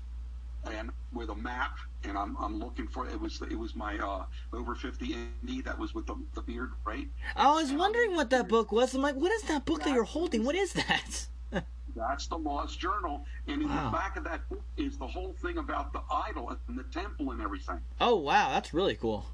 and 0.65 0.91
with 1.13 1.31
a 1.31 1.35
map, 1.35 1.77
and 2.05 2.17
I'm, 2.17 2.37
I'm 2.39 2.59
looking 2.59 2.87
for 2.89 3.09
it 3.09 3.21
was 3.21 3.41
it 3.43 3.59
was 3.59 3.75
my 3.75 3.99
uh, 3.99 4.25
over 4.53 4.75
50 4.75 5.15
indie 5.15 5.65
that 5.65 5.79
was 5.79 5.95
with 5.95 6.07
the, 6.07 6.17
the 6.35 6.43
beard, 6.43 6.71
right? 6.85 7.09
I 7.37 7.53
was 7.53 7.73
wondering 7.73 8.15
what 8.15 8.31
that 8.31 8.49
book 8.49 8.73
was. 8.73 8.95
I'm 8.95 9.03
like, 9.03 9.17
what 9.17 9.33
is 9.33 9.43
that 9.43 9.65
book 9.65 9.83
that 9.85 9.95
you're 9.95 10.05
holding? 10.05 10.45
What 10.45 10.55
is 10.55 10.73
that? 10.75 11.27
That's 11.97 12.27
the 12.27 12.39
Lost 12.39 12.79
Journal, 12.79 13.25
and 13.49 13.63
in 13.63 13.69
wow. 13.69 13.87
the 13.87 13.97
back 13.97 14.17
of 14.17 14.25
that 14.25 14.49
book 14.49 14.63
is 14.77 14.97
the 14.97 15.07
whole 15.07 15.35
thing 15.43 15.59
about 15.59 15.93
the 15.93 16.03
idol 16.11 16.57
and 16.69 16.79
the 16.79 16.85
temple 16.85 17.33
and 17.33 17.41
everything. 17.41 17.81
Oh 18.01 18.17
wow, 18.17 18.51
that's 18.51 18.73
really 18.73 18.95
cool. 18.95 19.27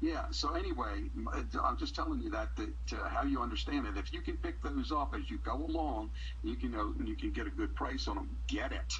Yeah. 0.00 0.24
So 0.30 0.54
anyway, 0.54 1.04
I'm 1.62 1.78
just 1.78 1.94
telling 1.94 2.20
you 2.20 2.30
that, 2.30 2.54
that 2.56 2.98
uh, 2.98 3.08
how 3.08 3.22
you 3.22 3.40
understand 3.40 3.86
it. 3.86 3.96
If 3.96 4.12
you 4.12 4.20
can 4.20 4.36
pick 4.36 4.62
those 4.62 4.92
up 4.92 5.14
as 5.18 5.30
you 5.30 5.38
go 5.38 5.54
along, 5.54 6.10
you 6.42 6.56
can 6.56 6.72
know 6.72 6.92
and 6.98 7.08
you 7.08 7.16
can 7.16 7.30
get 7.30 7.46
a 7.46 7.50
good 7.50 7.74
price 7.74 8.06
on 8.06 8.16
them. 8.16 8.28
Get 8.46 8.72
it. 8.72 8.92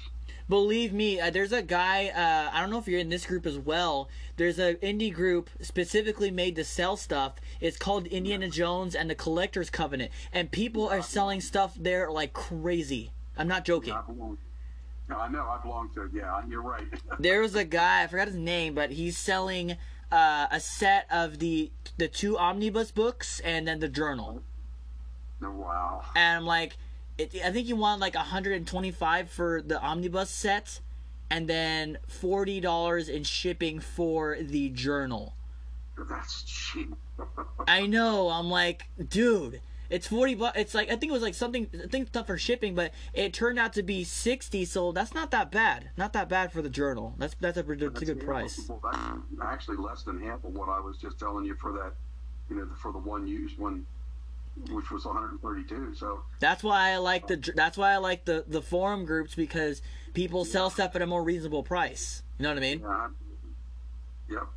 Believe 0.47 0.93
me, 0.93 1.19
uh, 1.19 1.31
there's 1.31 1.51
a 1.51 1.63
guy. 1.63 2.07
Uh, 2.07 2.55
I 2.55 2.61
don't 2.61 2.69
know 2.69 2.77
if 2.77 2.87
you're 2.87 2.99
in 2.99 3.09
this 3.09 3.25
group 3.25 3.45
as 3.45 3.57
well. 3.57 4.09
There's 4.37 4.59
an 4.59 4.75
indie 4.75 5.13
group 5.13 5.49
specifically 5.61 6.29
made 6.29 6.55
to 6.57 6.63
sell 6.63 6.97
stuff. 6.97 7.35
It's 7.59 7.77
called 7.77 8.05
Indiana 8.07 8.49
Jones 8.49 8.93
and 8.93 9.09
the 9.09 9.15
Collectors 9.15 9.69
Covenant, 9.71 10.11
and 10.31 10.51
people 10.51 10.87
are 10.87 11.01
selling 11.01 11.41
stuff 11.41 11.75
there 11.79 12.11
like 12.11 12.33
crazy. 12.33 13.11
I'm 13.37 13.47
not 13.47 13.65
joking. 13.65 13.95
Yeah, 15.09 15.17
I 15.17 15.27
know. 15.29 15.45
I 15.45 15.59
belong 15.61 15.89
to. 15.95 16.09
Yeah, 16.13 16.41
you're 16.47 16.61
right. 16.61 16.85
there 17.19 17.41
was 17.41 17.55
a 17.55 17.63
guy. 17.65 18.03
I 18.03 18.07
forgot 18.07 18.27
his 18.27 18.37
name, 18.37 18.75
but 18.75 18.91
he's 18.91 19.17
selling 19.17 19.77
uh, 20.11 20.47
a 20.51 20.59
set 20.59 21.07
of 21.11 21.39
the 21.39 21.71
the 21.97 22.07
two 22.07 22.37
omnibus 22.37 22.91
books 22.91 23.39
and 23.39 23.67
then 23.67 23.79
the 23.79 23.87
journal. 23.87 24.41
Oh, 25.43 25.51
wow. 25.51 26.01
And 26.15 26.37
I'm 26.37 26.45
like, 26.45 26.77
it, 27.17 27.35
I 27.43 27.51
think 27.51 27.67
you 27.67 27.75
want 27.75 28.01
like 28.01 28.15
125 28.15 29.29
for 29.29 29.61
the 29.61 29.81
omnibus 29.81 30.29
set, 30.29 30.79
and 31.29 31.47
then 31.47 31.97
forty 32.07 32.59
dollars 32.59 33.09
in 33.09 33.23
shipping 33.23 33.79
for 33.79 34.37
the 34.39 34.69
journal. 34.69 35.35
That's 36.09 36.43
cheap. 36.43 36.93
I 37.67 37.85
know. 37.87 38.29
I'm 38.29 38.49
like, 38.49 38.87
dude. 39.09 39.61
It's 39.87 40.07
forty 40.07 40.33
bucks. 40.33 40.57
It's 40.57 40.73
like 40.73 40.87
I 40.87 40.95
think 40.95 41.11
it 41.11 41.13
was 41.13 41.21
like 41.21 41.35
something. 41.35 41.67
I 41.83 41.87
think 41.87 42.07
stuff 42.07 42.25
for 42.27 42.37
shipping, 42.37 42.73
but 42.73 42.91
it 43.13 43.33
turned 43.33 43.59
out 43.59 43.73
to 43.73 43.83
be 43.83 44.03
sixty. 44.03 44.65
So 44.65 44.91
that's 44.91 45.13
not 45.13 45.29
that 45.31 45.51
bad. 45.51 45.91
Not 45.95 46.13
that 46.13 46.27
bad 46.27 46.51
for 46.51 46.61
the 46.63 46.69
journal. 46.69 47.13
That's 47.19 47.35
that's 47.39 47.57
a, 47.57 47.63
that's 47.63 48.01
a 48.01 48.05
good 48.05 48.25
price. 48.25 48.65
Well, 48.67 48.81
that's 48.83 48.97
actually 49.43 49.77
less 49.77 50.01
than 50.01 50.19
half 50.21 50.43
of 50.43 50.55
what 50.55 50.69
I 50.69 50.79
was 50.79 50.97
just 50.97 51.19
telling 51.19 51.45
you 51.45 51.55
for 51.55 51.71
that. 51.73 51.93
You 52.49 52.57
know, 52.57 52.67
for 52.81 52.91
the 52.91 52.97
one 52.97 53.27
use 53.27 53.57
one, 53.57 53.85
which 54.69 54.89
was 54.91 55.05
132. 55.05 55.95
So 55.95 56.21
that's 56.39 56.63
why 56.63 56.91
I 56.91 56.97
like 56.97 57.27
the 57.27 57.53
that's 57.55 57.77
why 57.77 57.91
I 57.91 57.97
like 57.97 58.25
the 58.25 58.45
the 58.47 58.61
forum 58.61 59.05
groups 59.05 59.35
because 59.35 59.81
people 60.13 60.45
sell 60.45 60.69
stuff 60.69 60.95
at 60.95 61.01
a 61.01 61.07
more 61.07 61.23
reasonable 61.23 61.63
price. 61.63 62.23
You 62.37 62.43
know 62.43 62.49
what 62.49 62.57
I 62.57 62.61
mean? 62.61 62.79
Yeah. 62.79 63.07
Yep. 64.29 64.47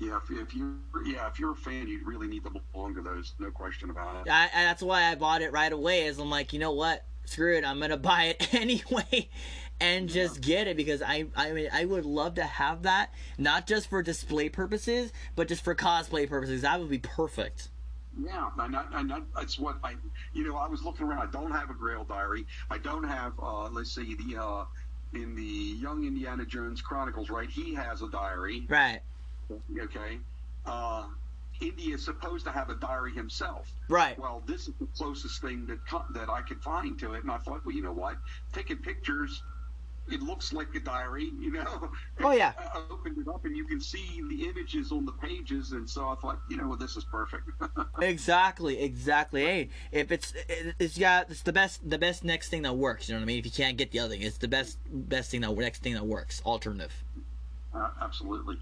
Yeah, 0.00 0.18
if, 0.22 0.30
if 0.30 0.54
you 0.54 0.78
yeah 1.04 1.28
if 1.28 1.38
you're 1.38 1.52
a 1.52 1.56
fan, 1.56 1.86
you'd 1.86 2.06
really 2.06 2.26
need 2.26 2.44
to 2.44 2.50
belong 2.50 2.94
to 2.96 3.02
those. 3.02 3.34
No 3.38 3.50
question 3.50 3.90
about 3.90 4.26
it. 4.26 4.30
I, 4.30 4.48
that's 4.52 4.82
why 4.82 5.04
I 5.04 5.14
bought 5.14 5.42
it 5.42 5.52
right 5.52 5.72
away. 5.72 6.06
Is 6.06 6.18
I'm 6.18 6.28
like, 6.28 6.52
you 6.52 6.58
know 6.58 6.72
what? 6.72 7.04
Screw 7.24 7.56
it. 7.56 7.64
I'm 7.64 7.80
gonna 7.80 7.96
buy 7.96 8.24
it 8.24 8.52
anyway, 8.54 9.28
and 9.80 10.08
just 10.08 10.36
yeah. 10.36 10.56
get 10.56 10.66
it 10.66 10.76
because 10.76 11.02
I 11.02 11.26
I 11.36 11.52
mean 11.52 11.68
I 11.72 11.84
would 11.84 12.04
love 12.04 12.34
to 12.34 12.44
have 12.44 12.82
that 12.82 13.12
not 13.38 13.66
just 13.66 13.88
for 13.88 14.02
display 14.02 14.48
purposes, 14.48 15.12
but 15.36 15.48
just 15.48 15.62
for 15.62 15.74
cosplay 15.74 16.28
purposes. 16.28 16.62
That 16.62 16.80
would 16.80 16.90
be 16.90 16.98
perfect. 16.98 17.68
Yeah, 18.18 18.48
and, 18.58 18.76
I, 18.76 18.84
and 18.94 19.12
I, 19.12 19.20
that's 19.34 19.58
what 19.58 19.76
I, 19.84 19.94
you 20.32 20.44
know, 20.46 20.56
I 20.56 20.68
was 20.68 20.82
looking 20.82 21.06
around. 21.06 21.28
I 21.28 21.30
don't 21.30 21.52
have 21.52 21.70
a 21.70 21.74
Grail 21.74 22.04
diary. 22.04 22.46
I 22.70 22.78
don't 22.78 23.04
have, 23.04 23.32
uh, 23.40 23.68
let's 23.68 23.94
see, 23.94 24.14
the 24.14 24.42
uh, 24.42 24.64
in 25.12 25.34
the 25.34 25.42
Young 25.42 26.04
Indiana 26.04 26.44
Jones 26.44 26.80
Chronicles, 26.80 27.30
right? 27.30 27.48
He 27.48 27.74
has 27.74 28.02
a 28.02 28.08
diary. 28.08 28.66
Right. 28.68 29.00
Okay. 29.78 30.18
Uh, 30.64 31.06
Indy 31.60 31.92
is 31.92 32.04
supposed 32.04 32.44
to 32.44 32.52
have 32.52 32.70
a 32.70 32.74
diary 32.74 33.12
himself. 33.12 33.70
Right. 33.88 34.18
Well, 34.18 34.42
this 34.46 34.68
is 34.68 34.74
the 34.78 34.86
closest 34.96 35.40
thing 35.40 35.66
that 35.66 35.78
that 36.12 36.28
I 36.28 36.42
could 36.42 36.62
find 36.62 36.98
to 37.00 37.14
it, 37.14 37.22
and 37.22 37.30
I 37.30 37.38
thought, 37.38 37.64
well, 37.64 37.74
you 37.74 37.82
know 37.82 37.92
what? 37.92 38.16
Taking 38.52 38.78
pictures, 38.78 39.42
it 40.08 40.22
looks 40.22 40.52
like 40.52 40.74
a 40.74 40.80
diary, 40.80 41.32
you 41.40 41.52
know. 41.52 41.90
Oh 42.20 42.32
yeah. 42.32 42.52
I 42.58 42.82
opened 42.90 43.18
it 43.18 43.28
up, 43.28 43.44
and 43.44 43.56
you 43.56 43.64
can 43.64 43.80
see 43.80 44.22
the 44.28 44.48
images 44.48 44.90
on 44.90 45.04
the 45.04 45.12
pages, 45.12 45.72
and 45.72 45.88
so 45.88 46.08
I 46.08 46.14
thought, 46.14 46.40
you 46.48 46.56
know, 46.56 46.68
well, 46.68 46.78
this 46.78 46.96
is 46.96 47.04
perfect. 47.04 47.48
exactly, 48.00 48.80
exactly. 48.80 49.42
Hey, 49.42 49.68
if 49.92 50.10
it's 50.10 50.32
it's 50.78 50.96
yeah, 50.96 51.24
it's 51.28 51.42
the 51.42 51.52
best 51.52 51.88
the 51.88 51.98
best 51.98 52.24
next 52.24 52.48
thing 52.48 52.62
that 52.62 52.76
works. 52.76 53.08
You 53.08 53.14
know 53.14 53.20
what 53.20 53.24
I 53.24 53.26
mean? 53.26 53.38
If 53.38 53.44
you 53.44 53.52
can't 53.52 53.76
get 53.76 53.90
the 53.90 54.00
other 54.00 54.14
thing, 54.14 54.22
it's 54.22 54.38
the 54.38 54.48
best 54.48 54.78
best 54.90 55.30
thing 55.30 55.42
that 55.42 55.56
next 55.56 55.82
thing 55.82 55.94
that 55.94 56.06
works. 56.06 56.40
Alternative. 56.46 56.92
Uh, 57.74 57.90
absolutely. 58.00 58.58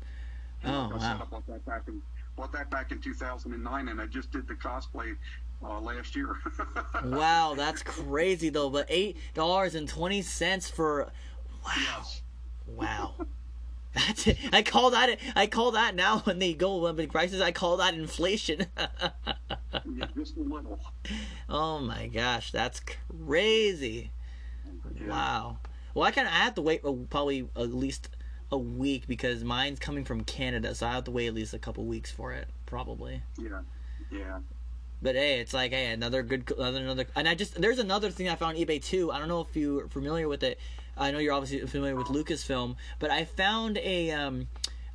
Oh, 0.64 0.90
like 0.92 1.00
wow. 1.00 1.20
I 1.22 1.24
bought 1.24 1.46
that 1.46 1.64
back 1.64 1.82
in 1.86 2.02
bought 2.36 2.52
that 2.52 2.70
back 2.70 2.90
in 2.90 3.00
2009, 3.00 3.88
and 3.88 4.00
I 4.00 4.06
just 4.06 4.32
did 4.32 4.48
the 4.48 4.54
cosplay 4.54 5.16
uh, 5.62 5.80
last 5.80 6.16
year. 6.16 6.36
wow, 7.04 7.54
that's 7.56 7.82
crazy 7.82 8.48
though. 8.48 8.70
But 8.70 8.86
eight 8.88 9.16
dollars 9.34 9.74
and 9.74 9.88
twenty 9.88 10.22
cents 10.22 10.68
for 10.68 11.10
Wow. 11.64 12.04
Wow. 12.66 13.14
That's 13.94 14.26
it. 14.26 14.38
I 14.52 14.62
call 14.62 14.90
that 14.90 15.18
I 15.36 15.46
call 15.46 15.70
that 15.72 15.94
now 15.94 16.18
when 16.20 16.40
they 16.40 16.52
go 16.52 16.84
up 16.86 16.98
in 16.98 17.08
prices. 17.08 17.40
I 17.40 17.52
call 17.52 17.76
that 17.76 17.94
inflation. 17.94 18.66
Yeah, 19.96 20.06
just 20.16 20.36
a 20.36 20.40
little. 20.40 20.80
oh 21.48 21.78
my 21.78 22.08
gosh, 22.08 22.50
that's 22.52 22.80
crazy. 22.80 24.10
Yeah. 25.00 25.08
Wow. 25.08 25.58
Well, 25.94 26.04
I 26.04 26.10
kind 26.10 26.26
of 26.26 26.34
I 26.34 26.38
have 26.38 26.54
to 26.54 26.62
wait 26.62 26.82
probably 27.10 27.48
at 27.56 27.72
least 27.72 28.08
a 28.50 28.58
week 28.58 29.06
because 29.06 29.44
mine's 29.44 29.78
coming 29.78 30.04
from 30.04 30.22
Canada, 30.24 30.74
so 30.74 30.86
I 30.86 30.92
have 30.92 31.04
to 31.04 31.10
wait 31.10 31.28
at 31.28 31.34
least 31.34 31.54
a 31.54 31.58
couple 31.58 31.84
weeks 31.84 32.10
for 32.10 32.32
it, 32.32 32.48
probably. 32.66 33.22
Yeah. 33.38 33.60
Yeah. 34.10 34.38
But 35.02 35.16
hey, 35.16 35.40
it's 35.40 35.52
like 35.52 35.72
hey, 35.72 35.92
another 35.92 36.22
good, 36.22 36.50
another 36.56 36.78
another. 36.78 37.06
And 37.14 37.28
I 37.28 37.34
just 37.34 37.60
there's 37.60 37.78
another 37.78 38.10
thing 38.10 38.28
I 38.28 38.36
found 38.36 38.56
on 38.56 38.62
eBay 38.62 38.82
too. 38.82 39.12
I 39.12 39.18
don't 39.18 39.28
know 39.28 39.40
if 39.40 39.54
you're 39.54 39.88
familiar 39.88 40.28
with 40.28 40.42
it. 40.42 40.58
I 40.96 41.10
know 41.10 41.18
you're 41.18 41.32
obviously 41.32 41.66
familiar 41.66 41.96
with 41.96 42.08
Lucasfilm, 42.08 42.76
but 42.98 43.10
I 43.10 43.24
found 43.24 43.78
a 43.78 44.10
um, 44.10 44.48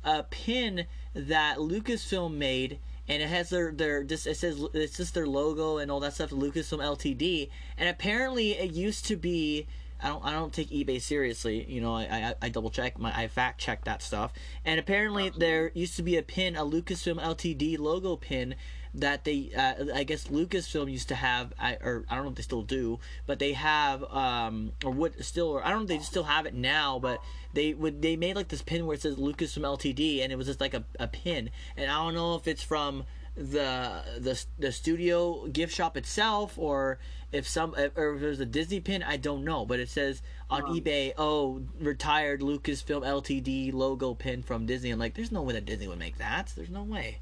a 0.04 0.22
pin 0.24 0.86
that 1.14 1.58
Lucasfilm 1.58 2.34
made, 2.34 2.78
and 3.08 3.22
it 3.22 3.28
has 3.28 3.50
their 3.50 3.72
their 3.72 4.02
just 4.04 4.26
it 4.26 4.36
says 4.36 4.64
it's 4.72 4.96
just 4.96 5.14
their 5.14 5.26
logo 5.26 5.78
and 5.78 5.90
all 5.90 6.00
that 6.00 6.14
stuff. 6.14 6.30
Lucasfilm 6.30 6.78
Ltd. 6.78 7.50
And 7.76 7.88
apparently 7.88 8.52
it 8.52 8.72
used 8.72 9.06
to 9.06 9.16
be. 9.16 9.66
I 10.02 10.08
don't 10.08 10.24
I 10.24 10.32
don't 10.32 10.52
take 10.52 10.70
eBay 10.70 11.00
seriously. 11.00 11.64
You 11.68 11.82
know, 11.82 11.94
I 11.94 12.02
I, 12.02 12.34
I 12.42 12.48
double 12.48 12.70
check 12.70 12.98
my 12.98 13.12
I 13.14 13.28
fact 13.28 13.60
check 13.60 13.84
that 13.84 14.02
stuff. 14.02 14.32
And 14.64 14.80
apparently 14.80 15.30
there 15.30 15.70
used 15.74 15.96
to 15.96 16.02
be 16.02 16.16
a 16.16 16.22
pin, 16.22 16.56
a 16.56 16.64
Lucasfilm 16.64 17.20
Ltd 17.20 17.78
logo 17.78 18.16
pin 18.16 18.54
that 18.94 19.24
they 19.24 19.50
uh, 19.56 19.94
I 19.94 20.04
guess 20.04 20.26
Lucasfilm 20.28 20.90
used 20.90 21.08
to 21.08 21.14
have 21.14 21.52
I, 21.58 21.74
or 21.74 22.04
I 22.10 22.16
don't 22.16 22.24
know 22.24 22.30
if 22.30 22.36
they 22.36 22.42
still 22.42 22.62
do, 22.62 22.98
but 23.26 23.38
they 23.38 23.52
have 23.52 24.02
um 24.04 24.72
or 24.84 24.90
would 24.90 25.24
still 25.24 25.48
or 25.48 25.64
I 25.64 25.70
don't 25.70 25.78
know 25.78 25.94
if 25.94 26.00
they 26.00 26.04
still 26.04 26.24
have 26.24 26.46
it 26.46 26.54
now, 26.54 26.98
but 26.98 27.22
they 27.54 27.72
would 27.74 28.02
they 28.02 28.16
made 28.16 28.36
like 28.36 28.48
this 28.48 28.62
pin 28.62 28.86
where 28.86 28.94
it 28.94 29.02
says 29.02 29.16
Lucasfilm 29.16 29.62
Ltd 29.62 30.22
and 30.22 30.32
it 30.32 30.36
was 30.36 30.46
just 30.46 30.60
like 30.60 30.74
a, 30.74 30.84
a 30.98 31.06
pin. 31.06 31.50
And 31.76 31.90
I 31.90 32.02
don't 32.02 32.14
know 32.14 32.34
if 32.34 32.48
it's 32.48 32.62
from 32.62 33.04
the 33.36 34.02
the 34.18 34.44
the 34.58 34.72
studio 34.72 35.46
gift 35.46 35.72
shop 35.72 35.96
itself 35.96 36.58
or 36.58 36.98
if 37.30 37.46
some 37.46 37.74
or 37.96 38.14
if 38.14 38.20
there's 38.20 38.40
a 38.40 38.46
Disney 38.46 38.80
pin 38.80 39.04
I 39.04 39.18
don't 39.18 39.44
know. 39.44 39.64
But 39.64 39.78
it 39.78 39.88
says 39.88 40.20
on 40.50 40.64
Um, 40.64 40.74
eBay 40.74 41.12
oh 41.16 41.62
retired 41.78 42.40
Lucasfilm 42.40 43.02
Ltd 43.02 43.72
logo 43.72 44.14
pin 44.14 44.42
from 44.42 44.66
Disney. 44.66 44.90
I'm 44.90 44.98
like 44.98 45.14
there's 45.14 45.30
no 45.30 45.42
way 45.42 45.52
that 45.52 45.64
Disney 45.64 45.86
would 45.86 46.00
make 46.00 46.18
that. 46.18 46.52
There's 46.56 46.70
no 46.70 46.82
way 46.82 47.20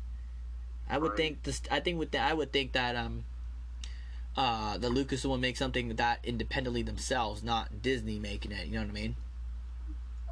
I 0.88 0.98
would 0.98 1.10
Right. 1.10 1.16
think 1.16 1.42
this 1.44 1.62
I 1.70 1.80
think 1.80 1.98
with 1.98 2.10
that 2.12 2.30
I 2.30 2.34
would 2.34 2.52
think 2.52 2.72
that 2.72 2.96
um 2.96 3.24
uh 4.36 4.78
the 4.78 4.88
Lucas 4.88 5.24
will 5.24 5.38
make 5.38 5.56
something 5.56 5.94
that 5.96 6.20
independently 6.24 6.82
themselves 6.82 7.42
not 7.42 7.82
Disney 7.82 8.18
making 8.18 8.52
it 8.52 8.66
you 8.66 8.74
know 8.74 8.80
what 8.82 8.90
I 8.90 8.92
mean 8.92 9.16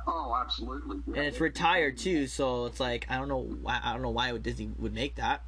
Oh, 0.08 0.36
absolutely. 0.40 0.98
Yeah. 1.08 1.16
and 1.18 1.26
it's 1.26 1.40
retired 1.40 1.98
too 1.98 2.26
so 2.28 2.66
it's 2.66 2.78
like 2.78 3.06
I 3.10 3.16
don't 3.16 3.28
know 3.28 3.40
why 3.62 3.80
I 3.82 3.92
don't 3.92 4.02
know 4.02 4.10
why 4.10 4.30
would 4.32 4.42
Disney 4.44 4.70
would 4.78 4.94
make 4.94 5.16
that 5.16 5.42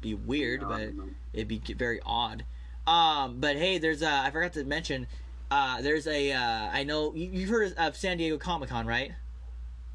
be 0.00 0.14
weird 0.14 0.60
Yeah, 0.62 0.68
but 0.68 0.92
it'd 1.32 1.48
be 1.48 1.58
very 1.74 2.00
odd. 2.06 2.44
Um, 2.86 3.40
but 3.40 3.56
hey, 3.56 3.78
there's 3.78 4.02
uh, 4.02 4.22
I 4.24 4.30
forgot 4.30 4.52
to 4.54 4.64
mention, 4.64 5.08
uh, 5.50 5.82
there's 5.82 6.06
a 6.06 6.32
uh, 6.32 6.70
I 6.72 6.84
know 6.84 7.12
you, 7.14 7.28
you've 7.32 7.50
heard 7.50 7.74
of 7.76 7.96
San 7.96 8.16
Diego 8.16 8.38
Comic 8.38 8.68
Con, 8.70 8.86
right? 8.86 9.12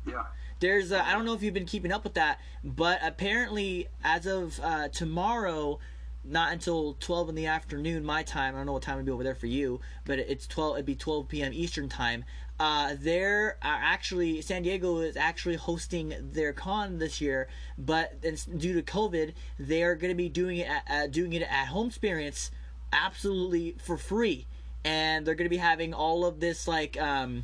Yeah. 0.05 0.23
There's 0.63 0.93
I 0.93 1.11
don't 1.11 1.25
know 1.25 1.33
if 1.33 1.43
you've 1.43 1.53
been 1.53 1.65
keeping 1.65 1.91
up 1.91 2.05
with 2.05 2.13
that, 2.13 2.39
but 2.63 2.99
apparently 3.03 3.89
as 4.01 4.25
of 4.25 4.61
uh, 4.63 4.87
tomorrow, 4.87 5.79
not 6.23 6.53
until 6.53 6.95
12 7.01 7.27
in 7.27 7.35
the 7.35 7.47
afternoon 7.47 8.05
my 8.05 8.23
time. 8.23 8.55
I 8.55 8.59
don't 8.59 8.67
know 8.67 8.71
what 8.71 8.81
time 8.81 8.95
it'd 8.95 9.05
be 9.05 9.11
over 9.11 9.25
there 9.25 9.35
for 9.35 9.47
you, 9.47 9.81
but 10.05 10.19
it's 10.19 10.47
12. 10.47 10.77
It'd 10.77 10.85
be 10.85 10.95
12 10.95 11.27
p.m. 11.27 11.51
Eastern 11.53 11.89
time. 11.89 12.23
Uh, 12.61 12.95
they're 12.97 13.57
uh, 13.61 13.75
actually 13.75 14.39
San 14.39 14.63
Diego 14.63 14.99
is 14.99 15.17
actually 15.17 15.55
hosting 15.55 16.13
their 16.31 16.53
con 16.53 16.97
this 16.97 17.19
year, 17.19 17.49
but 17.77 18.21
due 18.21 18.73
to 18.73 18.81
COVID, 18.81 19.33
they 19.59 19.83
are 19.83 19.95
going 19.95 20.11
to 20.11 20.15
be 20.15 20.29
doing 20.29 20.59
it 20.59 20.69
at, 20.69 20.83
uh, 20.89 21.07
doing 21.07 21.33
it 21.33 21.41
at 21.41 21.67
home 21.67 21.87
experience 21.87 22.51
absolutely 22.93 23.75
for 23.83 23.97
free, 23.97 24.47
and 24.85 25.27
they're 25.27 25.35
going 25.35 25.43
to 25.43 25.53
be 25.53 25.57
having 25.57 25.93
all 25.93 26.25
of 26.25 26.39
this 26.39 26.69
like 26.69 26.97
um, 27.01 27.43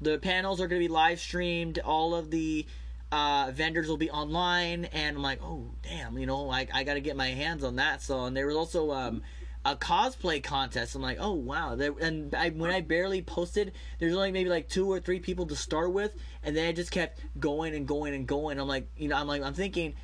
the 0.00 0.18
panels 0.18 0.60
are 0.60 0.68
going 0.68 0.80
to 0.80 0.84
be 0.86 0.92
live 0.92 1.20
streamed. 1.20 1.78
All 1.78 2.14
of 2.14 2.30
the 2.30 2.66
uh, 3.12 3.50
vendors 3.52 3.88
will 3.88 3.96
be 3.96 4.10
online, 4.10 4.86
and 4.86 5.16
I'm 5.16 5.22
like, 5.22 5.42
oh 5.42 5.70
damn, 5.82 6.18
you 6.18 6.26
know, 6.26 6.42
like 6.42 6.70
I 6.74 6.84
got 6.84 6.94
to 6.94 7.00
get 7.00 7.16
my 7.16 7.28
hands 7.28 7.64
on 7.64 7.76
that. 7.76 8.02
So, 8.02 8.24
and 8.24 8.36
there 8.36 8.46
was 8.46 8.56
also 8.56 8.92
um, 8.92 9.22
a 9.64 9.76
cosplay 9.76 10.42
contest. 10.42 10.94
I'm 10.94 11.02
like, 11.02 11.18
oh 11.20 11.32
wow, 11.32 11.72
and 11.74 12.34
I, 12.34 12.50
when 12.50 12.70
I 12.70 12.80
barely 12.80 13.22
posted, 13.22 13.72
there's 13.98 14.14
only 14.14 14.32
maybe 14.32 14.48
like 14.48 14.68
two 14.68 14.90
or 14.90 15.00
three 15.00 15.20
people 15.20 15.46
to 15.46 15.56
start 15.56 15.92
with, 15.92 16.14
and 16.42 16.56
then 16.56 16.68
I 16.68 16.72
just 16.72 16.90
kept 16.90 17.20
going 17.38 17.74
and 17.74 17.86
going 17.86 18.14
and 18.14 18.26
going. 18.26 18.58
I'm 18.58 18.68
like, 18.68 18.88
you 18.96 19.08
know, 19.08 19.16
I'm 19.16 19.26
like, 19.26 19.42
I'm 19.42 19.54
thinking. 19.54 19.94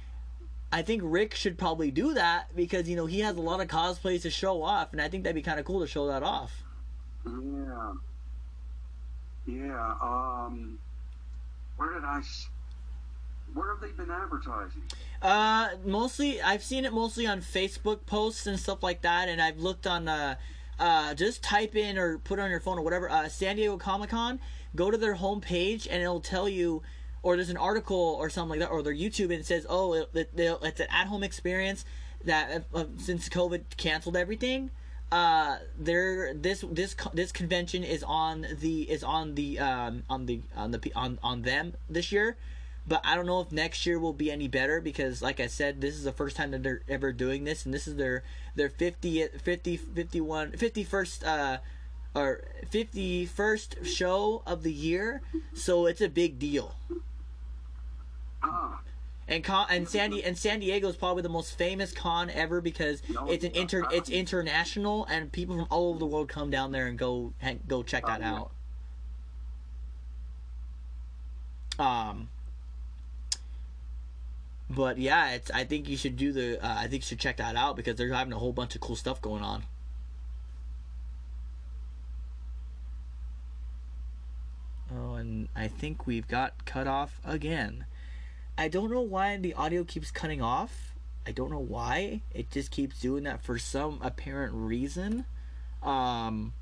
I 0.72 0.82
think 0.82 1.00
Rick 1.04 1.34
should 1.34 1.58
probably 1.58 1.92
do 1.92 2.14
that 2.14 2.54
because 2.56 2.88
you 2.88 2.96
know 2.96 3.06
he 3.06 3.20
has 3.20 3.36
a 3.36 3.40
lot 3.40 3.60
of 3.60 3.68
cosplays 3.68 4.22
to 4.22 4.30
show 4.30 4.62
off, 4.62 4.92
and 4.92 5.00
I 5.00 5.08
think 5.08 5.22
that'd 5.22 5.36
be 5.36 5.42
kind 5.42 5.60
of 5.60 5.64
cool 5.64 5.80
to 5.80 5.86
show 5.86 6.08
that 6.08 6.24
off. 6.24 6.64
Yeah. 7.24 7.92
Yeah. 9.46 9.94
Um, 10.02 10.78
where 11.76 11.94
did 11.94 12.04
I? 12.04 12.22
Where 13.54 13.70
have 13.70 13.80
they 13.80 13.92
been 13.92 14.10
advertising? 14.10 14.82
Uh, 15.22 15.68
mostly 15.84 16.42
I've 16.42 16.62
seen 16.62 16.84
it 16.84 16.92
mostly 16.92 17.26
on 17.26 17.40
Facebook 17.40 18.04
posts 18.06 18.46
and 18.46 18.58
stuff 18.58 18.82
like 18.82 19.02
that, 19.02 19.28
and 19.28 19.40
I've 19.40 19.58
looked 19.58 19.86
on 19.86 20.08
uh, 20.08 20.34
uh, 20.78 21.14
just 21.14 21.42
type 21.42 21.76
in 21.76 21.96
or 21.96 22.18
put 22.18 22.38
on 22.38 22.50
your 22.50 22.60
phone 22.60 22.78
or 22.78 22.82
whatever 22.82 23.10
uh, 23.10 23.28
San 23.28 23.56
Diego 23.56 23.76
Comic 23.76 24.10
Con. 24.10 24.40
Go 24.74 24.90
to 24.90 24.98
their 24.98 25.16
homepage 25.16 25.86
and 25.90 26.02
it'll 26.02 26.20
tell 26.20 26.48
you, 26.48 26.82
or 27.22 27.36
there's 27.36 27.48
an 27.48 27.56
article 27.56 28.16
or 28.18 28.28
something 28.28 28.58
like 28.58 28.68
that, 28.68 28.72
or 28.72 28.82
their 28.82 28.94
YouTube 28.94 29.30
and 29.30 29.34
it 29.34 29.46
says, 29.46 29.64
oh, 29.70 29.94
it, 29.94 30.10
it, 30.12 30.30
it's 30.36 30.80
an 30.80 30.88
at-home 30.90 31.22
experience 31.22 31.84
that 32.24 32.66
uh, 32.74 32.84
since 32.98 33.28
COVID 33.28 33.62
canceled 33.76 34.16
everything. 34.16 34.70
Uh, 35.12 35.58
there 35.78 36.34
this 36.34 36.64
this 36.68 36.96
this 37.14 37.30
convention 37.30 37.84
is 37.84 38.02
on 38.02 38.46
the 38.60 38.82
is 38.90 39.04
on 39.04 39.36
the 39.36 39.58
um 39.58 40.02
on 40.10 40.26
the 40.26 40.40
on 40.56 40.72
the 40.72 40.92
on 40.94 41.18
on 41.22 41.42
them 41.42 41.74
this 41.88 42.10
year. 42.10 42.36
But 42.88 43.00
I 43.04 43.16
don't 43.16 43.26
know 43.26 43.40
if 43.40 43.50
next 43.50 43.84
year 43.84 43.98
will 43.98 44.12
be 44.12 44.30
any 44.30 44.46
better 44.46 44.80
because, 44.80 45.20
like 45.20 45.40
I 45.40 45.48
said, 45.48 45.80
this 45.80 45.96
is 45.96 46.04
the 46.04 46.12
first 46.12 46.36
time 46.36 46.52
that 46.52 46.62
they're 46.62 46.82
ever 46.88 47.12
doing 47.12 47.42
this, 47.42 47.64
and 47.64 47.74
this 47.74 47.88
is 47.88 47.96
their 47.96 48.22
their 48.54 48.68
50, 48.68 49.26
50 49.26 49.76
51, 49.76 50.52
51st, 50.52 51.26
uh, 51.26 51.58
or 52.14 52.44
51st 52.70 53.84
show 53.84 54.42
of 54.46 54.62
the 54.62 54.72
year, 54.72 55.20
so 55.52 55.86
it's 55.86 56.00
a 56.00 56.08
big 56.08 56.38
deal. 56.38 56.76
Ah, 58.42 58.80
And 59.28 59.42
con 59.42 59.66
and 59.70 59.88
San 59.88 60.10
Di- 60.10 60.22
and 60.22 60.38
San 60.38 60.60
Diego 60.60 60.88
is 60.88 60.96
probably 60.96 61.22
the 61.22 61.28
most 61.28 61.58
famous 61.58 61.92
con 61.92 62.30
ever 62.30 62.60
because 62.60 63.02
No, 63.08 63.28
it's 63.28 63.44
an 63.44 63.50
inter 63.52 63.80
not. 63.82 63.92
it's 63.92 64.08
international 64.08 65.04
and 65.06 65.32
people 65.32 65.56
from 65.56 65.66
all 65.68 65.88
over 65.90 65.98
the 65.98 66.06
world 66.06 66.28
come 66.28 66.48
down 66.50 66.70
there 66.70 66.86
and 66.86 66.96
go 66.96 67.32
and 67.42 67.60
go 67.66 67.82
check 67.82 68.06
that 68.06 68.20
Oh, 68.22 68.50
out. 71.78 72.10
Um. 72.10 72.28
But 74.70 74.98
yeah, 74.98 75.32
it's. 75.32 75.50
I 75.50 75.64
think 75.64 75.88
you 75.88 75.96
should 75.96 76.16
do 76.16 76.32
the. 76.32 76.64
Uh, 76.64 76.74
I 76.78 76.82
think 76.82 76.94
you 77.02 77.06
should 77.06 77.20
check 77.20 77.36
that 77.38 77.54
out 77.56 77.76
because 77.76 77.96
they're 77.96 78.12
having 78.12 78.32
a 78.32 78.38
whole 78.38 78.52
bunch 78.52 78.74
of 78.74 78.80
cool 78.80 78.96
stuff 78.96 79.20
going 79.20 79.42
on. 79.42 79.64
Oh, 84.94 85.14
and 85.14 85.48
I 85.54 85.68
think 85.68 86.06
we've 86.06 86.26
got 86.28 86.64
cut 86.64 86.86
off 86.86 87.20
again. 87.24 87.86
I 88.58 88.68
don't 88.68 88.90
know 88.90 89.02
why 89.02 89.36
the 89.36 89.54
audio 89.54 89.84
keeps 89.84 90.10
cutting 90.10 90.40
off. 90.40 90.94
I 91.26 91.32
don't 91.32 91.50
know 91.50 91.58
why. 91.58 92.22
It 92.32 92.50
just 92.50 92.70
keeps 92.70 93.00
doing 93.00 93.24
that 93.24 93.42
for 93.42 93.58
some 93.58 93.98
apparent 94.02 94.54
reason. 94.54 95.26
Um, 95.82 96.54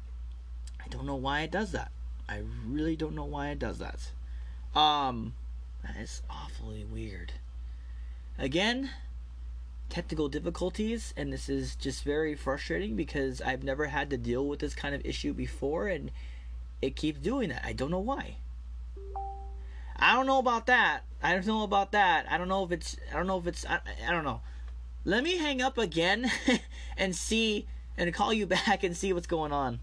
I 0.85 0.89
don't 0.89 1.07
know 1.07 1.15
why 1.15 1.43
it 1.43 1.51
does 1.51 1.73
that. 1.73 1.93
I 2.29 2.43
really 2.67 2.97
don't 2.97 3.15
know 3.15 3.25
why 3.25 3.51
it 3.51 3.59
does 3.59 3.79
that. 3.79 4.11
Um, 4.79 5.35
that 5.85 5.97
is 5.97 6.23
awfully 6.29 6.85
weird. 6.85 7.33
Again, 8.39 8.91
technical 9.89 10.29
difficulties, 10.29 11.15
and 11.17 11.33
this 11.33 11.49
is 11.49 11.77
just 11.77 12.03
very 12.03 12.35
frustrating 12.35 12.97
because 12.97 13.41
I've 13.41 13.63
never 13.63 13.87
had 13.87 14.11
to 14.11 14.17
deal 14.17 14.47
with 14.47 14.59
this 14.59 14.75
kind 14.75 14.95
of 14.95 15.05
issue 15.05 15.33
before, 15.33 15.87
and 15.87 16.11
it 16.83 16.97
keeps 16.97 17.21
doing 17.21 17.51
that. 17.51 17.65
I 17.65 17.73
don't 17.73 17.91
know 17.91 18.01
why. 18.01 18.39
I 19.97 20.15
don't 20.15 20.27
know 20.27 20.39
about 20.39 20.67
that. 20.67 21.03
I 21.23 21.33
don't 21.33 21.47
know 21.47 21.63
about 21.63 21.93
that. 21.93 22.27
I 22.31 22.37
don't 22.37 22.49
know 22.49 22.65
if 22.65 22.73
it's. 22.73 22.97
I 23.11 23.17
don't 23.17 23.27
know 23.27 23.39
if 23.39 23.47
it's. 23.47 23.65
I, 23.67 23.81
I 24.07 24.11
don't 24.11 24.25
know. 24.25 24.41
Let 25.05 25.23
me 25.23 25.37
hang 25.37 25.63
up 25.63 25.79
again 25.79 26.31
and 26.97 27.15
see 27.15 27.67
and 27.97 28.13
call 28.13 28.33
you 28.33 28.47
back 28.59 28.83
and 28.83 28.97
see 28.97 29.13
what's 29.13 29.27
going 29.27 29.53
on. 29.53 29.81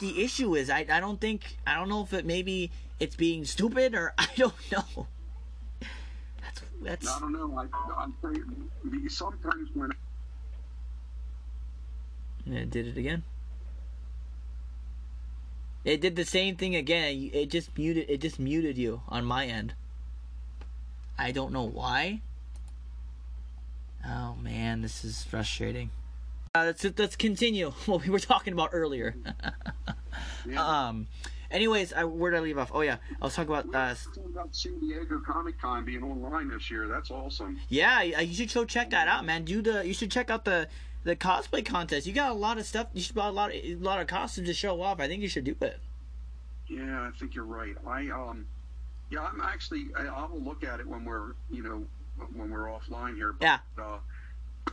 The 0.00 0.24
issue 0.24 0.56
is 0.56 0.70
I, 0.70 0.86
I 0.90 1.00
don't 1.00 1.20
think 1.20 1.56
I 1.66 1.76
don't 1.76 1.88
know 1.88 2.02
if 2.02 2.12
it 2.12 2.26
maybe 2.26 2.72
it's 2.98 3.16
being 3.16 3.44
stupid 3.44 3.94
or 3.94 4.12
I 4.18 4.28
don't 4.36 4.54
know. 4.72 5.06
That's 6.40 6.62
that's 6.82 7.08
I 7.08 7.20
don't 7.20 7.32
know. 7.32 7.56
I, 7.56 8.02
I'm 8.02 8.14
saying 8.22 9.08
sometimes 9.08 9.68
when 9.74 9.92
Yeah, 12.44 12.60
it 12.60 12.70
did 12.70 12.86
it 12.86 12.98
again. 12.98 13.22
It 15.84 16.00
did 16.00 16.16
the 16.16 16.24
same 16.24 16.56
thing 16.56 16.74
again. 16.74 17.30
It 17.32 17.50
just 17.50 17.76
muted. 17.76 18.08
It 18.08 18.20
just 18.20 18.38
muted 18.40 18.78
you 18.78 19.02
on 19.08 19.24
my 19.24 19.46
end. 19.46 19.74
I 21.18 21.30
don't 21.30 21.52
know 21.52 21.64
why. 21.64 22.20
Oh 24.06 24.34
man, 24.42 24.82
this 24.82 25.04
is 25.04 25.24
frustrating. 25.24 25.90
Uh, 26.54 26.64
let's 26.66 26.84
let's 26.98 27.16
continue 27.16 27.70
what 27.86 28.02
we 28.02 28.10
were 28.10 28.18
talking 28.18 28.52
about 28.52 28.70
earlier. 28.72 29.14
Yeah. 30.46 30.88
um. 30.88 31.06
Anyways, 31.50 31.92
I, 31.92 32.04
where 32.04 32.30
did 32.30 32.36
I 32.36 32.40
leave 32.40 32.58
off? 32.58 32.70
Oh 32.74 32.82
yeah, 32.82 32.98
I 33.20 33.24
was 33.24 33.34
talking 33.34 33.52
about. 33.52 33.66
Uh, 33.74 33.94
about 34.26 34.54
San 34.54 34.78
Diego 34.78 35.20
Comic 35.26 35.58
Con 35.60 35.84
being 35.84 36.02
online 36.02 36.48
this 36.48 36.70
year. 36.70 36.86
That's 36.86 37.10
awesome. 37.10 37.58
yeah, 37.68 38.02
you 38.02 38.34
should 38.34 38.52
go 38.52 38.64
check 38.64 38.90
that 38.90 39.08
out, 39.08 39.24
man. 39.24 39.44
Do 39.44 39.62
the. 39.62 39.86
You 39.86 39.94
should 39.94 40.10
check 40.10 40.30
out 40.30 40.44
the 40.44 40.68
the 41.04 41.14
cosplay 41.14 41.64
contest. 41.64 42.06
You 42.06 42.12
got 42.12 42.30
a 42.30 42.34
lot 42.34 42.58
of 42.58 42.66
stuff. 42.66 42.88
You 42.92 43.00
should 43.02 43.14
buy 43.14 43.28
a 43.28 43.32
lot 43.32 43.50
of 43.50 43.56
a 43.56 43.74
lot 43.76 44.00
of 44.00 44.06
costumes 44.06 44.48
to 44.48 44.54
show 44.54 44.80
off. 44.82 45.00
I 45.00 45.06
think 45.06 45.22
you 45.22 45.28
should 45.28 45.44
do 45.44 45.54
it. 45.60 45.78
Yeah, 46.66 47.02
I 47.02 47.10
think 47.18 47.34
you're 47.34 47.44
right. 47.44 47.76
I 47.86 48.08
um, 48.08 48.46
yeah, 49.10 49.20
I'm 49.20 49.40
actually. 49.40 49.86
I, 49.96 50.06
I 50.06 50.26
will 50.26 50.40
look 50.40 50.64
at 50.64 50.80
it 50.80 50.86
when 50.86 51.04
we're 51.04 51.34
you 51.50 51.62
know 51.62 51.84
when 52.34 52.50
we're 52.50 52.66
offline 52.68 53.16
here. 53.16 53.32
But, 53.32 53.44
Yeah. 53.44 53.58
Uh, 53.78 53.98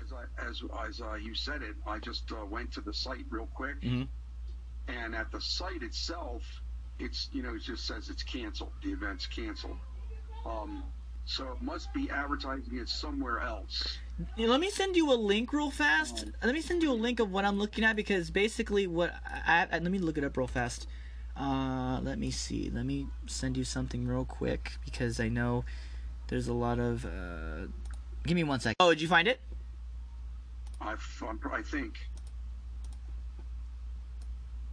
as 0.02 0.14
I, 0.14 0.49
as 0.49 0.62
as 0.88 1.02
uh, 1.02 1.14
you 1.16 1.36
said 1.36 1.62
it, 1.62 1.76
I 1.86 1.99
just 1.99 2.32
uh, 2.32 2.45
went 2.45 2.72
to 2.74 2.82
the 2.82 2.94
site 2.94 3.26
real 3.30 3.48
quick, 3.53 3.82
Mhm. 3.82 4.08
and 4.88 5.14
at 5.14 5.32
the 5.32 5.41
site 5.41 5.84
itself, 5.84 6.44
it's 6.98 7.30
you 7.34 7.44
know 7.44 7.56
it 7.56 7.62
just 7.62 7.86
says 7.86 8.10
it's 8.10 8.24
canceled. 8.24 8.72
The 8.84 8.91
event's 8.94 9.28
canceled. 9.28 9.78
Um, 10.45 10.84
so 11.26 11.52
it 11.52 11.62
must 11.62 11.94
be 11.94 12.10
advertising 12.10 12.78
it 12.78 12.88
somewhere 12.88 13.41
else. 13.41 13.98
Let 14.38 14.60
me 14.60 14.69
send 14.69 14.95
you 14.95 15.11
a 15.11 15.15
link 15.15 15.53
real 15.53 15.72
fast. 15.72 16.26
Let 16.43 16.53
me 16.53 16.61
send 16.61 16.84
you 16.84 16.91
a 16.91 16.93
link 16.93 17.19
of 17.19 17.31
what 17.31 17.45
I'm 17.45 17.57
looking 17.57 17.84
at 17.84 17.95
because 17.95 18.30
basically 18.30 18.88
what 18.88 19.14
I, 19.26 19.68
I 19.72 19.80
let 19.80 19.91
me 19.91 19.99
look 19.99 20.18
it 20.18 20.23
up 20.23 20.38
real 20.38 20.48
fast. 20.48 20.88
Uh, 21.38 21.99
let 22.02 22.19
me 22.19 22.31
see. 22.31 22.69
Let 22.73 22.85
me 22.85 23.07
send 23.26 23.57
you 23.57 23.64
something 23.64 24.06
real 24.06 24.26
quick 24.26 24.73
because 24.85 25.19
I 25.19 25.30
know 25.30 25.65
there's 26.27 26.48
a 26.48 26.53
lot 26.53 26.80
of. 26.80 27.06
Uh, 27.06 27.68
give 28.26 28.35
me 28.35 28.43
one 28.43 28.60
second. 28.60 28.76
Oh, 28.80 28.89
did 28.89 29.02
you 29.02 29.07
find 29.07 29.27
it? 29.27 29.39
I've, 30.80 31.23
I'm, 31.27 31.64
think. 31.64 31.99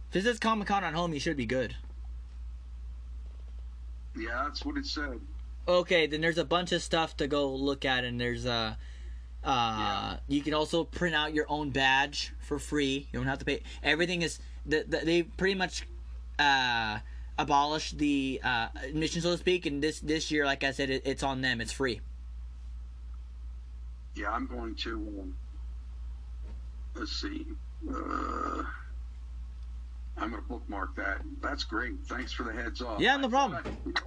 If 0.09 0.15
it 0.15 0.23
says 0.23 0.39
Comic 0.39 0.67
Con 0.67 0.83
on 0.83 0.93
home, 0.93 1.13
you 1.13 1.19
should 1.19 1.37
be 1.37 1.45
good. 1.45 1.75
Yeah, 4.17 4.43
that's 4.45 4.65
what 4.65 4.75
it 4.77 4.85
said. 4.85 5.19
Okay, 5.67 6.07
then 6.07 6.19
there's 6.19 6.39
a 6.39 6.45
bunch 6.45 6.71
of 6.71 6.81
stuff 6.81 7.15
to 7.17 7.27
go 7.27 7.47
look 7.53 7.85
at, 7.85 8.03
and 8.03 8.19
there's 8.19 8.45
uh, 8.45 8.73
uh, 9.43 10.17
you 10.27 10.41
can 10.41 10.53
also 10.53 10.83
print 10.83 11.15
out 11.15 11.33
your 11.33 11.45
own 11.49 11.69
badge 11.69 12.33
for 12.39 12.59
free. 12.59 13.07
You 13.11 13.19
don't 13.19 13.27
have 13.27 13.39
to 13.39 13.45
pay. 13.45 13.63
Everything 13.83 14.21
is 14.21 14.39
the, 14.65 14.83
the, 14.87 14.97
they 14.99 15.23
pretty 15.23 15.55
much 15.55 15.87
uh 16.37 16.99
abolished 17.37 17.97
the 17.97 18.39
uh 18.43 18.67
admission, 18.83 19.21
so 19.21 19.31
to 19.31 19.37
speak. 19.37 19.65
And 19.65 19.81
this 19.81 19.99
this 20.01 20.29
year, 20.31 20.45
like 20.45 20.63
I 20.63 20.71
said, 20.71 20.89
it, 20.89 21.03
it's 21.05 21.23
on 21.23 21.41
them. 21.41 21.61
It's 21.61 21.71
free. 21.71 22.01
Yeah, 24.15 24.31
I'm 24.31 24.47
going 24.47 24.75
to. 24.75 24.95
Um, 24.95 25.35
let's 26.95 27.11
see. 27.21 27.45
Uh, 27.89 28.63
I'm 30.17 30.31
going 30.31 30.41
to 30.43 30.49
bookmark 30.49 30.95
that. 30.97 31.21
That's 31.41 31.63
great. 31.63 31.93
Thanks 32.05 32.33
for 32.33 32.43
the 32.43 32.51
heads 32.51 32.81
up. 32.81 32.99
Yeah, 32.99 33.15
no 33.15 33.29
problem. 33.29 33.61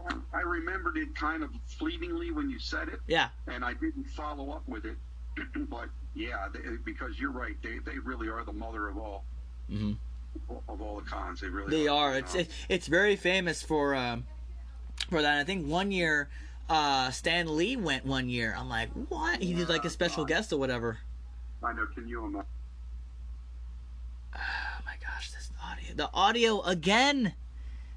I, 0.06 0.38
I 0.38 0.40
remembered 0.42 0.98
it 0.98 1.14
kind 1.14 1.42
of 1.42 1.50
fleetingly 1.78 2.32
when 2.32 2.50
you 2.50 2.58
said 2.58 2.88
it, 2.88 3.00
Yeah, 3.06 3.28
and 3.46 3.64
I 3.64 3.72
didn't 3.72 4.04
follow 4.04 4.50
up 4.50 4.68
with 4.68 4.84
it. 4.84 4.96
but 5.68 5.88
yeah, 6.14 6.48
they, 6.52 6.60
because 6.84 7.18
you're 7.18 7.30
right. 7.32 7.56
They, 7.62 7.78
they 7.78 7.98
really 7.98 8.28
are 8.28 8.44
the 8.44 8.52
mother 8.52 8.88
of 8.88 8.98
all 8.98 9.24
Mhm. 9.70 9.96
of 10.68 10.80
all 10.80 11.00
the 11.00 11.08
cons. 11.08 11.40
They 11.40 11.48
really 11.48 11.70
they 11.70 11.88
are. 11.88 12.10
are. 12.10 12.18
It's 12.18 12.34
it, 12.34 12.50
it's 12.68 12.86
very 12.86 13.16
famous 13.16 13.62
for 13.62 13.94
um 13.94 14.24
for 15.10 15.22
that. 15.22 15.38
I 15.38 15.44
think 15.44 15.66
one 15.66 15.90
year. 15.92 16.28
Uh, 16.70 17.10
Stan 17.10 17.54
Lee 17.56 17.76
went 17.76 18.06
one 18.06 18.30
year. 18.30 18.54
I'm 18.56 18.68
like, 18.68 18.88
what? 19.10 19.42
He 19.42 19.52
did 19.52 19.68
like 19.68 19.84
a 19.84 19.90
special 19.90 20.24
guest 20.24 20.52
or 20.54 20.58
whatever. 20.58 20.98
I 21.62 21.72
know. 21.74 21.86
Can 21.94 22.08
you 22.08 22.24
imagine? 22.24 22.46
Oh 24.34 24.84
my 24.86 24.94
gosh, 25.00 25.30
this 25.32 25.50
audio. 25.62 25.94
The 25.94 26.10
audio 26.14 26.62
again. 26.62 27.34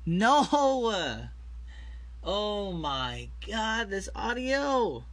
No. 0.05 0.45
Oh 2.23 2.71
my 2.73 3.29
god, 3.47 3.89
this 3.89 4.09
audio. 4.15 5.05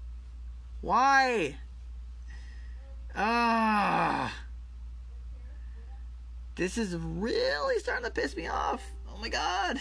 Why? 0.81 1.57
Ah. 3.15 4.35
This 6.57 6.79
is 6.79 6.97
really 6.97 7.79
starting 7.79 8.05
to 8.05 8.11
piss 8.11 8.37
me 8.37 8.47
off. 8.47 8.83
Oh 9.09 9.19
my 9.21 9.29
god. 9.29 9.81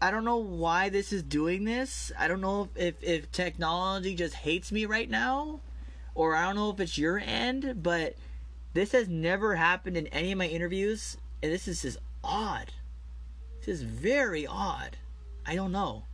I 0.00 0.10
don't 0.10 0.24
know 0.24 0.36
why 0.36 0.90
this 0.90 1.12
is 1.12 1.22
doing 1.22 1.64
this. 1.64 2.12
I 2.18 2.28
don't 2.28 2.40
know 2.40 2.68
if, 2.74 2.94
if, 3.02 3.04
if 3.24 3.32
technology 3.32 4.14
just 4.14 4.34
hates 4.34 4.70
me 4.70 4.84
right 4.84 5.08
now. 5.08 5.60
Or 6.14 6.36
I 6.36 6.44
don't 6.44 6.56
know 6.56 6.70
if 6.70 6.78
it's 6.78 6.98
your 6.98 7.18
end, 7.18 7.82
but 7.82 8.14
this 8.74 8.92
has 8.92 9.08
never 9.08 9.54
happened 9.54 9.96
in 9.96 10.06
any 10.08 10.32
of 10.32 10.38
my 10.38 10.46
interviews, 10.46 11.16
and 11.42 11.50
this 11.52 11.66
is 11.66 11.82
just 11.82 11.98
odd. 12.22 12.72
This 13.60 13.68
is 13.68 13.82
very 13.82 14.46
odd. 14.46 14.96
I 15.46 15.54
don't 15.54 15.72
know. 15.72 16.04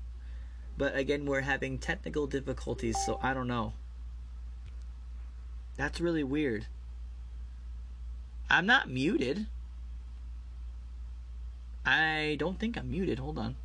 But 0.79 0.97
again, 0.97 1.27
we're 1.27 1.41
having 1.41 1.79
technical 1.79 2.27
difficulties, 2.27 2.97
so 3.05 3.19
I 3.23 3.35
don't 3.35 3.49
know. 3.49 3.75
That's 5.77 6.01
really 6.01 6.25
weird. 6.25 6.67
I'm 8.51 8.67
not 8.67 8.91
muted. 8.91 9.47
I 11.87 12.37
don't 12.39 12.59
think 12.59 12.77
I'm 12.77 12.91
muted. 12.91 13.19
Hold 13.19 13.39
on. 13.39 13.57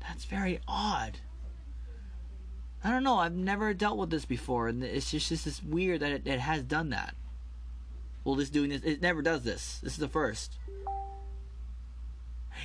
That's 0.00 0.24
very 0.24 0.60
odd. 0.66 1.18
I 2.82 2.90
don't 2.90 3.04
know. 3.04 3.18
I've 3.18 3.34
never 3.34 3.74
dealt 3.74 3.98
with 3.98 4.10
this 4.10 4.24
before, 4.24 4.68
and 4.68 4.82
it's 4.82 5.10
just, 5.10 5.28
just 5.28 5.44
this 5.44 5.62
weird 5.62 6.00
that 6.00 6.12
it, 6.12 6.26
it 6.26 6.40
has 6.40 6.62
done 6.62 6.90
that. 6.90 7.14
Well, 8.24 8.34
this 8.34 8.50
doing 8.50 8.70
this, 8.70 8.82
it 8.82 9.00
never 9.00 9.22
does 9.22 9.42
this. 9.42 9.78
This 9.82 9.94
is 9.94 9.98
the 9.98 10.08
first. 10.08 10.58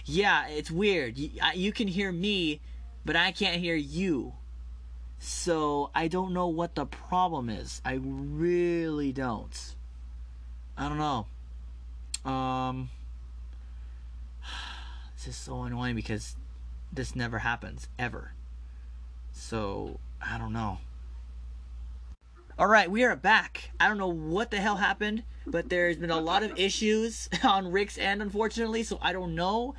Yeah, 0.06 0.48
it's 0.48 0.72
weird. 0.72 1.18
You, 1.18 1.30
I, 1.42 1.54
you 1.54 1.72
can 1.72 1.88
hear 1.88 2.12
me, 2.12 2.60
but 3.06 3.16
I 3.16 3.32
can't 3.32 3.62
hear 3.62 3.76
you. 3.76 4.34
So 5.26 5.90
I 5.96 6.10
don't 6.10 6.34
know 6.34 6.48
what 6.48 6.76
the 6.76 6.86
problem 6.86 7.50
is. 7.50 7.82
I 7.86 7.94
really 8.04 9.14
don't. 9.14 9.74
I 10.78 10.90
don't 10.90 10.98
know. 10.98 12.30
Um, 12.30 12.90
this 15.16 15.30
is 15.30 15.38
so 15.38 15.64
annoying 15.64 15.96
because 15.96 16.36
this 16.92 17.16
never 17.16 17.40
happens 17.40 17.88
ever. 17.98 18.34
So, 19.32 19.98
I 20.22 20.38
don't 20.38 20.52
know. 20.52 20.80
All 22.60 22.68
right, 22.68 22.92
we 22.92 23.06
are 23.06 23.16
back. 23.16 23.72
I 23.80 23.88
don't 23.88 23.98
know 23.98 24.12
what 24.12 24.52
the 24.52 24.58
hell 24.58 24.76
happened, 24.76 25.24
but 25.48 25.70
there's 25.70 25.96
been 25.96 26.12
a 26.12 26.20
lot 26.20 26.44
of 26.44 26.60
issues 26.60 27.30
on 27.46 27.72
Rick's 27.72 27.98
end, 27.98 28.22
unfortunately. 28.22 28.84
So 28.84 29.00
I 29.02 29.14
don't 29.14 29.36
know. 29.36 29.74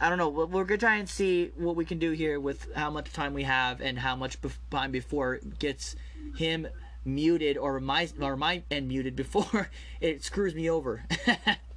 I 0.00 0.08
don't 0.08 0.18
know. 0.18 0.28
We're 0.28 0.64
gonna 0.64 0.78
try 0.78 0.96
and 0.96 1.08
see 1.08 1.50
what 1.56 1.76
we 1.76 1.84
can 1.84 1.98
do 1.98 2.12
here 2.12 2.38
with 2.38 2.72
how 2.74 2.90
much 2.90 3.12
time 3.12 3.34
we 3.34 3.42
have 3.42 3.80
and 3.80 3.98
how 3.98 4.14
much 4.14 4.38
time 4.70 4.90
before 4.90 5.34
it 5.34 5.58
gets 5.58 5.96
him 6.36 6.68
muted 7.04 7.56
or 7.56 7.80
my 7.80 8.08
or 8.20 8.36
my 8.36 8.62
end 8.70 8.88
muted 8.88 9.16
before 9.16 9.70
it 10.00 10.22
screws 10.22 10.54
me 10.54 10.70
over. 10.70 11.04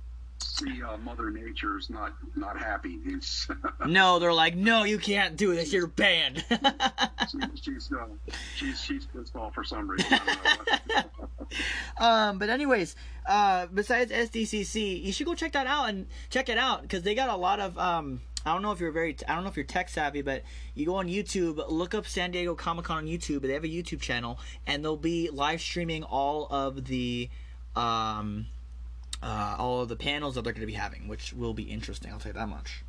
See, 0.42 0.82
uh, 0.82 0.98
Mother 0.98 1.30
Nature's 1.30 1.90
not 1.90 2.14
not 2.36 2.60
happy. 2.60 3.00
No, 3.86 4.20
they're 4.20 4.34
like, 4.34 4.56
no, 4.56 4.84
you 4.84 4.98
can't 4.98 5.36
do 5.36 5.54
this. 5.56 5.74
You're 5.74 5.88
banned. 5.88 6.44
she's 7.62 7.92
uh, 7.92 8.06
she's 8.56 8.82
she's 8.82 9.06
pissed 9.06 9.36
off 9.36 9.54
for 9.54 9.64
some 9.64 9.90
reason. 9.90 10.08
I 10.12 10.18
don't 10.18 10.90
know 10.90 11.04
what. 11.18 11.52
um, 12.00 12.40
but 12.40 12.50
anyways, 12.50 12.96
uh, 13.28 13.68
besides 13.74 14.12
SDCC, 14.12 15.04
you 15.04 15.12
should 15.12 15.26
go 15.26 15.36
check 15.36 15.52
that 15.54 15.68
out 15.68 15.90
and 15.90 16.08
check 16.30 16.50
it 16.50 16.58
out 16.58 16.82
because 16.84 17.04
they 17.04 17.16
got 17.16 17.30
a 17.30 17.36
lot 17.36 17.60
of 17.60 17.78
um. 17.78 18.22
I 18.44 18.54
don't 18.54 18.64
know 18.64 18.72
if 18.72 18.80
you're 18.80 18.92
very, 18.92 19.16
I 19.28 19.36
don't 19.36 19.44
know 19.44 19.52
if 19.52 19.56
you're 19.56 19.66
tech 19.66 19.88
savvy, 19.88 20.24
but 20.24 20.42
you 20.74 20.88
go 20.88 20.96
on 20.96 21.08
YouTube, 21.08 21.64
look 21.70 21.94
up 21.94 22.08
San 22.08 22.32
Diego 22.32 22.56
Comic 22.56 22.86
Con 22.86 22.98
on 22.98 23.06
YouTube. 23.06 23.44
They 23.44 23.54
have 23.54 23.64
a 23.64 23.68
YouTube 23.68 24.02
channel, 24.02 24.40
and 24.66 24.84
they'll 24.84 24.98
be 24.98 25.30
live 25.30 25.62
streaming 25.62 26.02
all 26.04 26.48
of 26.50 26.86
the, 26.86 27.30
um, 27.76 28.48
uh, 29.24 29.56
all 29.58 29.82
of 29.82 29.90
the 29.90 29.96
panels 29.96 30.36
that 30.36 30.44
they're 30.44 30.54
going 30.54 30.62
to 30.62 30.68
be 30.68 30.74
having, 30.74 31.08
which 31.08 31.34
will 31.34 31.54
be 31.54 31.64
interesting. 31.64 32.12
I'll 32.12 32.20
tell 32.20 32.32
you 32.32 32.40
that 32.40 32.50
much. 32.50 32.84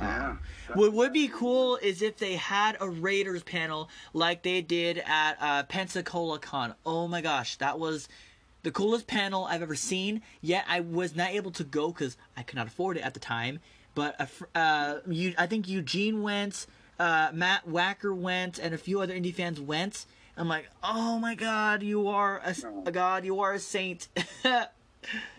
yeah. 0.00 0.36
What 0.74 0.92
would 0.92 1.12
be 1.12 1.28
cool 1.28 1.76
is 1.76 2.02
if 2.02 2.18
they 2.18 2.34
had 2.36 2.76
a 2.80 2.88
Raiders 2.88 3.42
panel 3.42 3.88
like 4.12 4.42
they 4.42 4.60
did 4.62 5.02
at 5.06 5.36
uh, 5.40 5.62
Pensacola 5.64 6.38
Con. 6.38 6.74
Oh 6.86 7.08
my 7.08 7.20
gosh, 7.20 7.56
that 7.56 7.78
was 7.78 8.08
the 8.62 8.70
coolest 8.70 9.06
panel 9.06 9.44
I've 9.44 9.62
ever 9.62 9.74
seen. 9.74 10.22
Yet 10.40 10.64
I 10.68 10.80
was 10.80 11.16
not 11.16 11.30
able 11.30 11.50
to 11.52 11.64
go 11.64 11.88
because 11.88 12.16
I 12.36 12.42
could 12.42 12.56
not 12.56 12.66
afford 12.66 12.96
it 12.96 13.00
at 13.00 13.14
the 13.14 13.20
time. 13.20 13.60
But 13.94 14.14
a 14.20 14.26
fr- 14.26 14.44
uh, 14.54 14.98
you, 15.08 15.34
I 15.36 15.46
think 15.46 15.66
Eugene 15.66 16.22
went, 16.22 16.66
uh, 17.00 17.30
Matt 17.32 17.68
Wacker 17.68 18.14
went, 18.16 18.58
and 18.58 18.72
a 18.74 18.78
few 18.78 19.00
other 19.00 19.14
indie 19.14 19.34
fans 19.34 19.60
went. 19.60 20.06
I'm 20.36 20.46
like, 20.46 20.68
oh 20.84 21.18
my 21.18 21.34
god, 21.34 21.82
you 21.82 22.06
are 22.06 22.40
a, 22.44 22.54
a 22.86 22.92
god, 22.92 23.24
you 23.24 23.40
are 23.40 23.54
a 23.54 23.58
saint. 23.58 24.06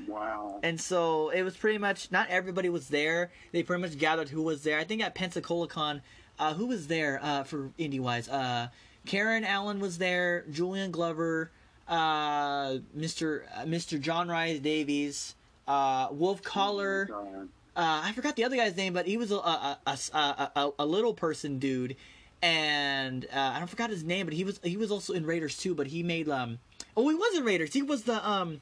Wow. 0.08 0.60
And 0.64 0.80
so 0.80 1.30
it 1.30 1.44
was 1.44 1.56
pretty 1.58 1.78
much 1.78 2.12
not 2.12 2.30
everybody 2.30 2.70
was 2.70 2.88
there. 2.88 3.32
They 3.52 3.64
pretty 3.64 3.82
much 3.82 3.98
gathered 3.98 4.30
who 4.30 4.42
was 4.42 4.64
there. 4.64 4.80
I 4.80 4.84
think 4.84 5.02
at 5.02 5.16
Pensacola 5.16 5.68
Con, 5.68 6.02
uh, 6.38 6.54
who 6.54 6.68
was 6.68 6.88
there 6.88 7.20
uh, 7.22 7.44
for 7.44 7.72
indie 7.78 8.00
wise? 8.00 8.30
Uh, 8.30 8.70
Karen 9.06 9.44
Allen 9.44 9.80
was 9.80 9.98
there. 9.98 10.46
Julian 10.52 10.92
Glover, 10.92 11.52
uh, 11.88 12.78
Mr. 12.98 13.44
uh, 13.56 13.66
Mr. 13.66 14.00
John 14.00 14.30
Rhys 14.30 14.60
Davies, 14.60 15.36
uh, 15.68 16.08
Wolf 16.12 16.42
Kahler. 16.42 17.48
I 17.76 18.12
forgot 18.12 18.36
the 18.36 18.44
other 18.44 18.58
guy's 18.58 18.76
name, 18.76 18.94
but 18.94 19.06
he 19.06 19.16
was 19.18 19.32
a 19.32 19.38
a, 19.38 19.80
a, 19.86 19.98
a, 20.14 20.52
a, 20.56 20.72
a 20.80 20.86
little 20.86 21.14
person 21.14 21.60
dude, 21.60 21.96
and 22.42 23.26
uh, 23.34 23.52
I 23.56 23.60
don't 23.60 23.70
forgot 23.70 23.90
his 23.90 24.04
name, 24.04 24.26
but 24.26 24.34
he 24.34 24.44
was 24.44 24.60
he 24.64 24.76
was 24.78 24.92
also 24.92 25.14
in 25.14 25.26
Raiders 25.26 25.58
too. 25.58 25.74
But 25.76 25.88
he 25.88 26.04
made 26.04 26.28
um 26.30 26.60
oh 26.98 27.08
he 27.08 27.16
was 27.16 27.38
in 27.38 27.46
Raiders. 27.46 27.74
He 27.74 27.82
was 27.82 28.04
the 28.04 28.28
um 28.28 28.60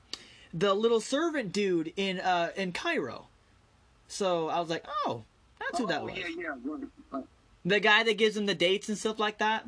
the 0.54 0.74
little 0.74 1.00
servant 1.02 1.52
dude 1.52 1.94
in 1.96 2.20
uh 2.20 2.52
in 2.56 2.72
Cairo. 2.72 3.28
So 4.08 4.50
I 4.50 4.60
was 4.60 4.70
like, 4.70 4.86
oh, 5.06 5.24
that's 5.60 5.80
who 5.80 5.88
that 5.88 6.02
oh, 6.02 6.06
was. 6.06 6.18
Yeah, 6.18 6.28
yeah. 7.14 7.22
The 7.66 7.80
guy 7.82 8.04
that 8.04 8.18
gives 8.18 8.38
him 8.38 8.46
the 8.46 8.56
dates 8.56 8.88
and 8.88 8.98
stuff 8.98 9.20
like 9.20 9.40
that. 9.40 9.68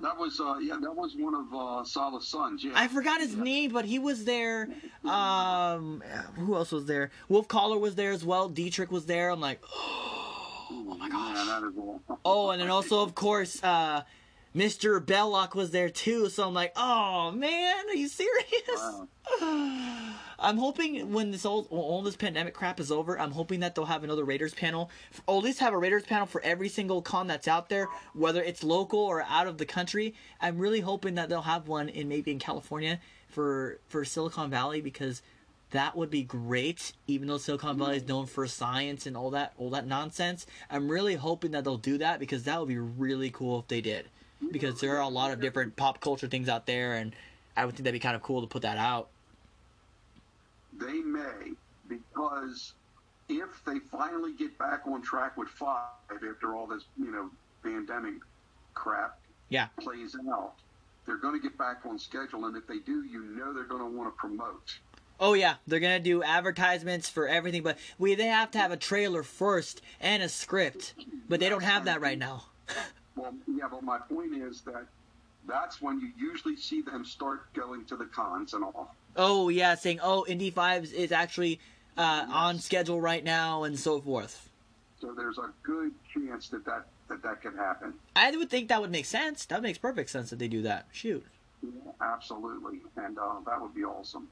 That 0.00 0.16
was 0.18 0.40
uh, 0.40 0.58
yeah, 0.60 0.76
that 0.80 0.94
was 0.94 1.14
one 1.16 1.34
of 1.34 1.52
uh, 1.54 1.84
Sallah's 1.84 2.26
sons. 2.28 2.62
Yeah. 2.64 2.72
I 2.74 2.88
forgot 2.88 3.20
his 3.20 3.34
Yeah. 3.34 3.42
name, 3.42 3.72
but 3.72 3.84
he 3.84 3.98
was 3.98 4.24
there. 4.24 4.68
Um, 5.04 6.02
who 6.36 6.54
else 6.56 6.72
was 6.72 6.86
there? 6.86 7.10
Wolf 7.28 7.48
Kahler 7.48 7.80
was 7.80 7.94
there 7.94 8.10
as 8.12 8.24
well. 8.24 8.48
Dietrich 8.48 8.90
was 8.90 9.06
there. 9.06 9.30
I'm 9.30 9.40
like, 9.40 9.60
Oh 10.70 10.96
my 10.98 11.08
gosh. 11.08 11.36
Yeah, 11.36 11.60
that 11.60 11.68
is 11.68 11.76
all. 11.78 12.00
oh, 12.24 12.50
and 12.50 12.60
then 12.60 12.70
also 12.70 13.00
of 13.02 13.14
course, 13.14 13.62
uh, 13.62 14.02
Mr. 14.54 15.04
Belloc 15.04 15.56
was 15.56 15.72
there 15.72 15.88
too. 15.88 16.28
So 16.28 16.46
I'm 16.46 16.54
like, 16.54 16.72
oh 16.76 17.32
man, 17.32 17.88
are 17.88 17.94
you 17.94 18.08
serious? 18.08 18.62
Wow. 18.76 19.08
I'm 20.38 20.58
hoping 20.58 21.12
when 21.12 21.30
this 21.30 21.44
all 21.44 21.66
all 21.70 22.02
this 22.02 22.16
pandemic 22.16 22.54
crap 22.54 22.78
is 22.78 22.92
over, 22.92 23.18
I'm 23.18 23.32
hoping 23.32 23.60
that 23.60 23.74
they'll 23.74 23.86
have 23.86 24.04
another 24.04 24.24
Raiders 24.24 24.54
panel, 24.54 24.90
or 25.26 25.38
at 25.38 25.44
least 25.44 25.60
have 25.60 25.72
a 25.72 25.78
Raiders 25.78 26.04
panel 26.04 26.26
for 26.26 26.40
every 26.42 26.68
single 26.68 27.02
con 27.02 27.26
that's 27.26 27.48
out 27.48 27.68
there, 27.68 27.88
whether 28.12 28.42
it's 28.42 28.62
local 28.62 29.00
or 29.00 29.22
out 29.22 29.46
of 29.46 29.58
the 29.58 29.64
country. 29.64 30.14
I'm 30.40 30.58
really 30.58 30.80
hoping 30.80 31.14
that 31.14 31.28
they'll 31.28 31.42
have 31.42 31.66
one 31.66 31.88
in 31.88 32.08
maybe 32.08 32.30
in 32.30 32.38
California 32.38 33.00
for 33.28 33.80
for 33.88 34.04
Silicon 34.04 34.50
Valley 34.50 34.80
because 34.80 35.22
that 35.70 35.96
would 35.96 36.10
be 36.10 36.22
great. 36.22 36.92
Even 37.06 37.26
though 37.26 37.38
Silicon 37.38 37.78
Valley 37.78 37.96
is 37.96 38.06
known 38.06 38.26
for 38.26 38.46
science 38.46 39.06
and 39.06 39.16
all 39.16 39.30
that 39.30 39.52
all 39.56 39.70
that 39.70 39.86
nonsense, 39.86 40.46
I'm 40.70 40.88
really 40.88 41.16
hoping 41.16 41.52
that 41.52 41.64
they'll 41.64 41.76
do 41.76 41.98
that 41.98 42.20
because 42.20 42.44
that 42.44 42.60
would 42.60 42.68
be 42.68 42.78
really 42.78 43.30
cool 43.30 43.60
if 43.60 43.68
they 43.68 43.80
did. 43.80 44.08
Because 44.50 44.80
there 44.80 44.96
are 44.96 45.02
a 45.02 45.08
lot 45.08 45.32
of 45.32 45.40
different 45.40 45.76
pop 45.76 46.00
culture 46.00 46.26
things 46.26 46.48
out 46.48 46.66
there, 46.66 46.94
and 46.94 47.14
I 47.56 47.64
would 47.64 47.74
think 47.74 47.84
that'd 47.84 47.94
be 47.94 48.00
kind 48.00 48.16
of 48.16 48.22
cool 48.22 48.40
to 48.40 48.46
put 48.46 48.62
that 48.62 48.78
out. 48.78 49.08
They 50.78 51.00
may 51.00 51.52
because 51.88 52.72
if 53.28 53.64
they 53.64 53.78
finally 53.78 54.32
get 54.34 54.56
back 54.58 54.86
on 54.86 55.02
track 55.02 55.36
with 55.36 55.48
five 55.48 55.88
after 56.10 56.54
all 56.54 56.66
this, 56.66 56.84
you 56.98 57.10
know, 57.10 57.30
pandemic 57.62 58.14
crap 58.74 59.18
Yeah. 59.48 59.68
plays 59.80 60.16
out, 60.32 60.54
they're 61.06 61.16
going 61.16 61.34
to 61.34 61.40
get 61.40 61.56
back 61.56 61.86
on 61.86 61.98
schedule. 61.98 62.46
And 62.46 62.56
if 62.56 62.66
they 62.66 62.78
do, 62.78 63.04
you 63.04 63.22
know 63.22 63.52
they're 63.52 63.64
going 63.64 63.82
to 63.82 63.96
want 63.98 64.12
to 64.12 64.18
promote. 64.18 64.78
Oh 65.20 65.34
yeah, 65.34 65.54
they're 65.68 65.78
gonna 65.78 66.00
do 66.00 66.24
advertisements 66.24 67.08
for 67.08 67.28
everything, 67.28 67.62
but 67.62 67.78
we 68.00 68.16
they 68.16 68.26
have 68.26 68.50
to 68.50 68.58
have 68.58 68.72
a 68.72 68.76
trailer 68.76 69.22
first 69.22 69.80
and 70.00 70.24
a 70.24 70.28
script, 70.28 70.94
but 71.28 71.38
they 71.38 71.48
don't 71.48 71.62
have 71.62 71.84
that 71.84 72.00
right 72.00 72.18
now. 72.18 72.46
Well, 73.16 73.34
yeah, 73.46 73.68
but 73.70 73.82
my 73.82 73.98
point 73.98 74.34
is 74.34 74.62
that 74.62 74.86
that's 75.46 75.80
when 75.80 76.00
you 76.00 76.10
usually 76.18 76.56
see 76.56 76.82
them 76.82 77.04
start 77.04 77.52
going 77.52 77.84
to 77.86 77.96
the 77.96 78.06
cons 78.06 78.54
and 78.54 78.64
all. 78.64 78.94
Oh 79.16 79.48
yeah, 79.48 79.74
saying 79.74 80.00
oh 80.02 80.24
Indy 80.26 80.50
Fives 80.50 80.92
is 80.92 81.12
actually 81.12 81.60
uh, 81.96 82.26
on 82.28 82.58
schedule 82.58 83.00
right 83.00 83.22
now 83.22 83.64
and 83.64 83.78
so 83.78 84.00
forth. 84.00 84.48
So 85.00 85.12
there's 85.12 85.38
a 85.38 85.50
good 85.62 85.92
chance 86.12 86.48
that 86.48 86.64
that, 86.64 86.86
that, 87.08 87.22
that 87.22 87.42
could 87.42 87.54
happen. 87.54 87.94
I 88.16 88.30
would 88.30 88.50
think 88.50 88.68
that 88.68 88.80
would 88.80 88.90
make 88.90 89.04
sense. 89.04 89.44
That 89.46 89.62
makes 89.62 89.78
perfect 89.78 90.10
sense 90.10 90.30
that 90.30 90.38
they 90.38 90.48
do 90.48 90.62
that. 90.62 90.86
Shoot. 90.92 91.24
Yeah, 91.62 91.70
absolutely. 92.00 92.80
And 92.96 93.18
uh, 93.18 93.36
that 93.46 93.60
would 93.60 93.74
be 93.74 93.84
awesome. 93.84 94.28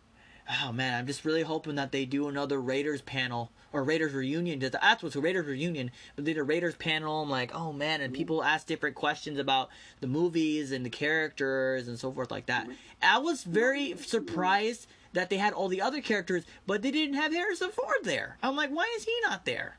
Oh 0.65 0.73
man, 0.73 0.99
I'm 0.99 1.07
just 1.07 1.24
really 1.24 1.43
hoping 1.43 1.77
that 1.77 1.93
they 1.93 2.05
do 2.05 2.29
another 2.29 2.61
Raiders 2.61 3.01
panel 3.01 3.51
or 3.73 3.85
Raiders 3.85 4.12
reunion. 4.12 4.59
That's 4.59 5.03
what's 5.03 5.16
a 5.16 5.20
Raiders 5.20 5.47
reunion, 5.47 5.91
but 6.15 6.24
they 6.24 6.35
did 6.35 6.41
a 6.41 6.45
Raiders 6.45 6.74
panel. 6.74 7.23
I'm 7.23 7.31
like, 7.31 7.55
oh 7.55 7.73
man, 7.73 8.01
and 8.01 8.12
mm-hmm. 8.12 8.19
people 8.19 8.45
ask 8.45 8.66
different 8.66 8.95
questions 8.95 9.39
about 9.39 9.70
the 10.01 10.07
movies 10.07 10.73
and 10.73 10.85
the 10.85 10.91
characters 10.91 11.89
and 11.89 11.99
so 11.99 12.12
forth 12.12 12.31
like 12.31 12.47
that. 12.47 12.65
Mm-hmm. 12.65 12.74
I 13.03 13.19
was 13.19 13.45
very 13.45 13.97
surprised 13.97 14.87
that 15.15 15.31
they 15.31 15.37
had 15.37 15.53
all 15.53 15.69
the 15.69 15.81
other 15.81 16.01
characters, 16.01 16.45
but 16.66 16.83
they 16.83 16.91
didn't 16.91 17.15
have 17.15 17.33
Harrison 17.33 17.70
Ford 17.70 17.95
there. 18.03 18.37
I'm 18.43 18.57
like, 18.57 18.70
why 18.70 18.93
is 18.97 19.05
he 19.05 19.15
not 19.23 19.45
there? 19.45 19.79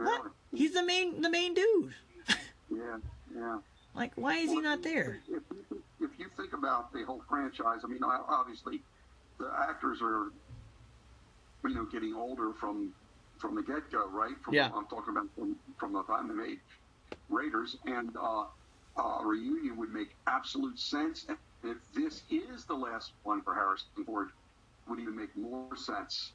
Uh-huh. 0.00 0.22
What? 0.22 0.32
He's 0.52 0.72
the 0.72 0.84
main 0.84 1.20
the 1.20 1.30
main 1.30 1.54
dude. 1.54 1.94
Yeah, 2.70 2.98
yeah. 3.34 3.58
Like, 3.94 4.12
why 4.16 4.38
is 4.38 4.50
he 4.50 4.60
not 4.60 4.82
there? 4.82 5.20
If 5.28 5.42
you, 5.70 5.82
if 6.00 6.10
you 6.18 6.26
think 6.36 6.52
about 6.52 6.92
the 6.92 7.04
whole 7.04 7.22
franchise, 7.28 7.80
I 7.84 7.86
mean, 7.86 8.02
obviously, 8.02 8.82
the 9.38 9.50
actors 9.68 10.00
are, 10.02 10.30
you 11.66 11.74
know, 11.74 11.86
getting 11.90 12.14
older 12.14 12.52
from 12.52 12.94
from 13.40 13.54
the 13.56 13.62
get 13.62 13.90
go, 13.90 14.08
right? 14.10 14.34
From, 14.44 14.54
Yeah. 14.54 14.70
I'm 14.74 14.86
talking 14.86 15.10
about 15.16 15.26
from, 15.36 15.56
from 15.76 15.92
the 15.92 16.02
time 16.04 16.28
they 16.28 16.34
made 16.34 16.58
Raiders, 17.28 17.76
and 17.86 18.14
uh, 18.16 18.44
uh, 18.96 19.18
a 19.20 19.26
reunion 19.26 19.76
would 19.76 19.90
make 19.90 20.16
absolute 20.26 20.78
sense. 20.78 21.26
And 21.28 21.38
if 21.64 21.78
this 21.94 22.22
is 22.30 22.64
the 22.66 22.74
last 22.74 23.12
one 23.22 23.42
for 23.42 23.54
Harrison 23.54 24.04
Ford, 24.06 24.28
would 24.88 25.00
even 25.00 25.16
make 25.16 25.34
more 25.36 25.76
sense, 25.76 26.34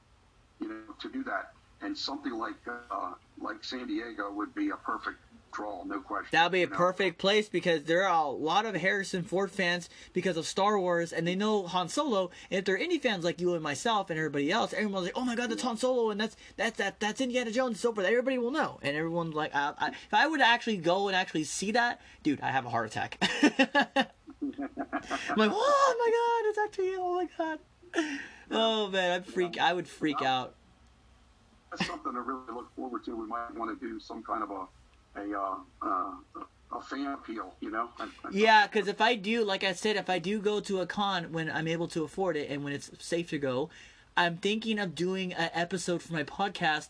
you 0.59 0.67
know, 0.67 0.93
to 0.99 1.09
do 1.11 1.23
that. 1.23 1.53
And 1.81 1.97
something 1.97 2.33
like 2.33 2.59
uh, 2.67 3.13
like 3.39 3.63
San 3.63 3.87
Diego 3.87 4.31
would 4.33 4.53
be 4.53 4.69
a 4.71 4.77
perfect 4.77 5.19
draw, 5.51 5.83
no 5.83 5.99
question. 5.99 6.29
That'll 6.31 6.49
be 6.49 6.63
a 6.63 6.67
perfect 6.67 7.17
place 7.17 7.49
because 7.49 7.83
there 7.83 8.07
are 8.07 8.25
a 8.25 8.29
lot 8.29 8.65
of 8.65 8.75
Harrison 8.75 9.23
Ford 9.23 9.51
fans 9.51 9.89
because 10.13 10.37
of 10.37 10.45
Star 10.45 10.79
Wars, 10.79 11.11
and 11.11 11.27
they 11.27 11.35
know 11.35 11.67
Han 11.67 11.89
Solo. 11.89 12.31
And 12.49 12.59
if 12.59 12.65
they're 12.65 12.77
any 12.77 12.97
fans 12.99 13.23
like 13.23 13.41
you 13.41 13.53
and 13.53 13.63
myself 13.63 14.09
and 14.09 14.17
everybody 14.17 14.51
else, 14.51 14.73
everyone's 14.73 15.05
like, 15.05 15.17
"Oh 15.17 15.25
my 15.25 15.35
God, 15.35 15.49
that's 15.49 15.63
Han 15.63 15.77
Solo, 15.77 16.09
and 16.09 16.19
that's 16.19 16.35
that's 16.57 16.77
that 16.77 16.99
that's 16.99 17.21
Indiana 17.21 17.51
Jones 17.51 17.71
and 17.71 17.77
so 17.77 17.93
forth." 17.93 18.05
Everybody 18.05 18.37
will 18.37 18.51
know, 18.51 18.79
and 18.81 18.95
everyone's 18.95 19.35
like, 19.35 19.53
I, 19.55 19.73
I, 19.77 19.87
"If 19.89 20.13
I 20.13 20.27
would 20.27 20.41
actually 20.41 20.77
go 20.77 21.07
and 21.07 21.15
actually 21.15 21.43
see 21.43 21.71
that, 21.71 22.01
dude, 22.23 22.41
I 22.41 22.51
have 22.51 22.65
a 22.65 22.69
heart 22.69 22.87
attack." 22.87 23.17
I'm 24.41 25.35
like, 25.35 25.51
"Oh 25.53 25.95
my 25.99 26.11
God, 26.11 26.49
it's 26.49 26.57
actually 26.57 26.95
oh 26.97 27.15
my 27.15 27.27
God." 27.37 27.59
Oh 28.51 28.87
man, 28.89 29.11
I'd 29.11 29.25
freak. 29.25 29.59
I 29.59 29.73
would 29.73 29.87
freak 29.87 30.21
out. 30.21 30.55
that's 31.71 31.85
something 31.85 32.13
to 32.13 32.21
really 32.21 32.41
look 32.53 32.73
forward 32.75 33.03
to. 33.05 33.15
We 33.15 33.27
might 33.27 33.53
want 33.55 33.79
to 33.79 33.85
do 33.85 33.99
some 33.99 34.23
kind 34.23 34.43
of 34.43 34.49
a 34.51 34.65
a 35.23 35.39
uh, 35.39 35.55
uh, 35.81 36.43
a 36.71 36.81
fan 36.81 37.07
appeal, 37.07 37.53
you 37.61 37.71
know? 37.71 37.89
I- 37.99 38.03
I- 38.03 38.29
Yeah, 38.31 38.67
because 38.67 38.87
if 38.87 39.01
I 39.01 39.15
do, 39.15 39.43
like 39.43 39.63
I 39.63 39.73
said, 39.73 39.95
if 39.95 40.09
I 40.09 40.19
do 40.19 40.39
go 40.39 40.59
to 40.59 40.81
a 40.81 40.85
con 40.85 41.31
when 41.31 41.49
I'm 41.49 41.67
able 41.67 41.87
to 41.89 42.03
afford 42.03 42.37
it 42.37 42.49
and 42.49 42.63
when 42.63 42.73
it's 42.73 42.91
safe 42.99 43.29
to 43.31 43.39
go, 43.39 43.69
I'm 44.15 44.37
thinking 44.37 44.77
of 44.79 44.93
doing 44.95 45.33
an 45.33 45.49
episode 45.53 46.01
for 46.03 46.13
my 46.13 46.23
podcast 46.23 46.89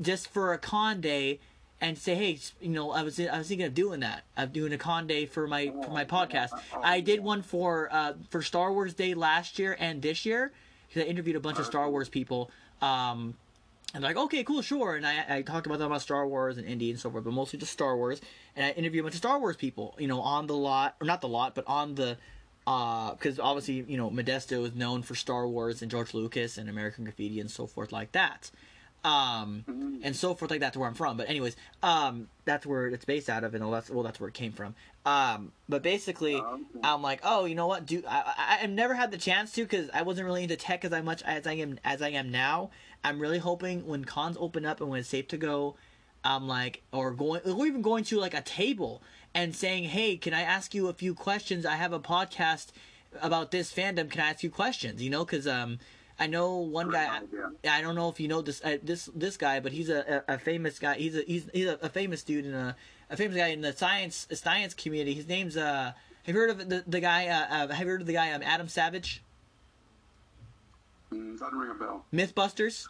just 0.00 0.28
for 0.28 0.52
a 0.52 0.58
con 0.58 1.00
day 1.00 1.40
and 1.80 1.96
say, 1.98 2.14
hey, 2.14 2.38
you 2.60 2.68
know, 2.70 2.90
I 2.92 3.02
was 3.02 3.18
I 3.18 3.38
was 3.38 3.48
thinking 3.48 3.66
of 3.66 3.74
doing 3.74 4.00
that. 4.00 4.22
I'm 4.36 4.50
doing 4.50 4.72
a 4.72 4.78
con 4.78 5.06
day 5.08 5.26
for 5.26 5.46
my 5.48 5.72
for 5.84 5.90
my 5.90 6.04
podcast. 6.04 6.50
I 6.82 7.00
did 7.00 7.20
one 7.20 7.42
for 7.42 7.88
uh, 7.90 8.12
for 8.30 8.42
Star 8.42 8.72
Wars 8.72 8.94
Day 8.94 9.14
last 9.14 9.58
year 9.58 9.76
and 9.80 10.00
this 10.02 10.24
year 10.26 10.52
because 10.88 11.02
I 11.02 11.06
interviewed 11.06 11.36
a 11.36 11.40
bunch 11.40 11.58
of 11.58 11.66
Star 11.66 11.88
Wars 11.90 12.08
people. 12.08 12.50
Um, 12.82 13.34
and 13.94 14.04
like, 14.04 14.16
okay, 14.16 14.44
cool, 14.44 14.60
sure. 14.60 14.96
And 14.96 15.06
I, 15.06 15.24
I 15.28 15.42
talked 15.42 15.66
about 15.66 15.78
them 15.78 15.86
about 15.86 16.02
Star 16.02 16.26
Wars 16.26 16.58
and 16.58 16.66
Indie 16.66 16.90
and 16.90 17.00
so 17.00 17.10
forth, 17.10 17.24
but 17.24 17.32
mostly 17.32 17.58
just 17.58 17.72
Star 17.72 17.96
Wars. 17.96 18.20
And 18.54 18.66
I 18.66 18.70
interviewed 18.70 19.00
a 19.00 19.04
bunch 19.04 19.14
of 19.14 19.18
Star 19.18 19.38
Wars 19.38 19.56
people, 19.56 19.94
you 19.98 20.06
know, 20.06 20.20
on 20.20 20.46
the 20.46 20.54
lot, 20.54 20.96
or 21.00 21.06
not 21.06 21.20
the 21.20 21.28
lot, 21.28 21.54
but 21.54 21.64
on 21.66 21.94
the, 21.94 22.18
uh, 22.66 23.12
because 23.12 23.38
obviously, 23.38 23.84
you 23.88 23.96
know, 23.96 24.10
Modesto 24.10 24.66
is 24.66 24.74
known 24.74 25.02
for 25.02 25.14
Star 25.14 25.48
Wars 25.48 25.80
and 25.80 25.90
George 25.90 26.12
Lucas 26.12 26.58
and 26.58 26.68
American 26.68 27.04
Graffiti 27.04 27.40
and 27.40 27.50
so 27.50 27.66
forth 27.66 27.90
like 27.90 28.12
that. 28.12 28.50
Um, 29.04 30.00
and 30.02 30.14
so 30.14 30.34
forth 30.34 30.50
like 30.50 30.60
that 30.60 30.72
to 30.72 30.80
where 30.80 30.88
I'm 30.88 30.94
from. 30.94 31.16
But 31.16 31.28
anyways, 31.28 31.56
um, 31.82 32.28
that's 32.44 32.66
where 32.66 32.88
it's 32.88 33.04
based 33.04 33.30
out 33.30 33.44
of, 33.44 33.54
and 33.54 33.72
that's 33.72 33.88
well, 33.90 34.02
that's 34.02 34.20
where 34.20 34.28
it 34.28 34.34
came 34.34 34.52
from. 34.52 34.74
Um, 35.06 35.52
but 35.68 35.82
basically, 35.82 36.34
okay. 36.34 36.62
I'm 36.82 37.00
like, 37.00 37.20
oh, 37.22 37.44
you 37.44 37.54
know 37.54 37.66
what? 37.66 37.86
Do 37.86 38.02
I, 38.06 38.34
I, 38.36 38.58
I've 38.62 38.70
never 38.70 38.94
had 38.94 39.10
the 39.10 39.18
chance 39.18 39.52
to 39.52 39.62
because 39.62 39.88
I 39.94 40.02
wasn't 40.02 40.26
really 40.26 40.42
into 40.42 40.56
tech 40.56 40.84
as 40.84 40.92
I 40.92 41.00
much 41.00 41.22
as 41.22 41.46
I 41.46 41.54
am 41.54 41.78
as 41.84 42.02
I 42.02 42.10
am 42.10 42.30
now. 42.30 42.70
I'm 43.04 43.20
really 43.20 43.38
hoping 43.38 43.86
when 43.86 44.04
cons 44.04 44.36
open 44.40 44.66
up 44.66 44.80
and 44.80 44.90
when 44.90 45.00
it's 45.00 45.08
safe 45.08 45.28
to 45.28 45.36
go, 45.36 45.76
I'm 46.24 46.48
like, 46.48 46.82
or 46.92 47.12
going, 47.12 47.42
or 47.42 47.66
even 47.66 47.80
going 47.82 48.04
to 48.04 48.18
like 48.18 48.34
a 48.34 48.42
table 48.42 49.02
and 49.34 49.54
saying, 49.54 49.84
hey, 49.84 50.16
can 50.16 50.34
I 50.34 50.42
ask 50.42 50.74
you 50.74 50.88
a 50.88 50.92
few 50.92 51.14
questions? 51.14 51.64
I 51.64 51.76
have 51.76 51.92
a 51.92 52.00
podcast 52.00 52.68
about 53.22 53.50
this 53.50 53.72
fandom. 53.72 54.10
Can 54.10 54.20
I 54.20 54.30
ask 54.30 54.42
you 54.42 54.50
questions? 54.50 55.02
You 55.02 55.10
know, 55.10 55.24
because 55.24 55.46
um, 55.46 55.78
I 56.18 56.26
know 56.26 56.56
one 56.56 56.90
guy. 56.90 57.16
idea. 57.16 57.50
I 57.70 57.80
don't 57.80 57.94
know 57.94 58.08
if 58.08 58.18
you 58.18 58.28
know 58.28 58.42
this 58.42 58.60
uh, 58.64 58.78
this 58.82 59.08
this 59.14 59.36
guy, 59.36 59.60
but 59.60 59.72
he's 59.72 59.88
a, 59.88 60.22
a, 60.28 60.34
a 60.34 60.38
famous 60.38 60.78
guy. 60.78 60.94
He's 60.94 61.16
a 61.16 61.22
he's 61.22 61.48
he's 61.52 61.66
a, 61.66 61.78
a 61.80 61.88
famous 61.88 62.22
dude 62.22 62.46
in 62.46 62.54
a 62.54 62.76
a 63.08 63.16
famous 63.16 63.36
guy 63.36 63.48
in 63.48 63.60
the 63.60 63.72
science 63.72 64.26
science 64.32 64.74
community. 64.74 65.14
His 65.14 65.28
name's 65.28 65.56
uh. 65.56 65.92
Have 66.24 66.34
you 66.34 66.40
heard 66.40 66.50
of 66.50 66.68
the 66.68 66.84
the 66.86 67.00
guy? 67.00 67.28
Uh, 67.28 67.66
uh, 67.66 67.68
have 67.68 67.86
you 67.86 67.92
heard 67.92 68.00
of 68.00 68.06
the 68.06 68.12
guy 68.12 68.32
um, 68.32 68.42
Adam 68.42 68.68
Savage? 68.68 69.22
Mm, 71.12 71.38
doesn't 71.38 71.58
ring 71.58 71.70
a 71.70 71.74
bell. 71.74 72.04
Mythbusters. 72.12 72.88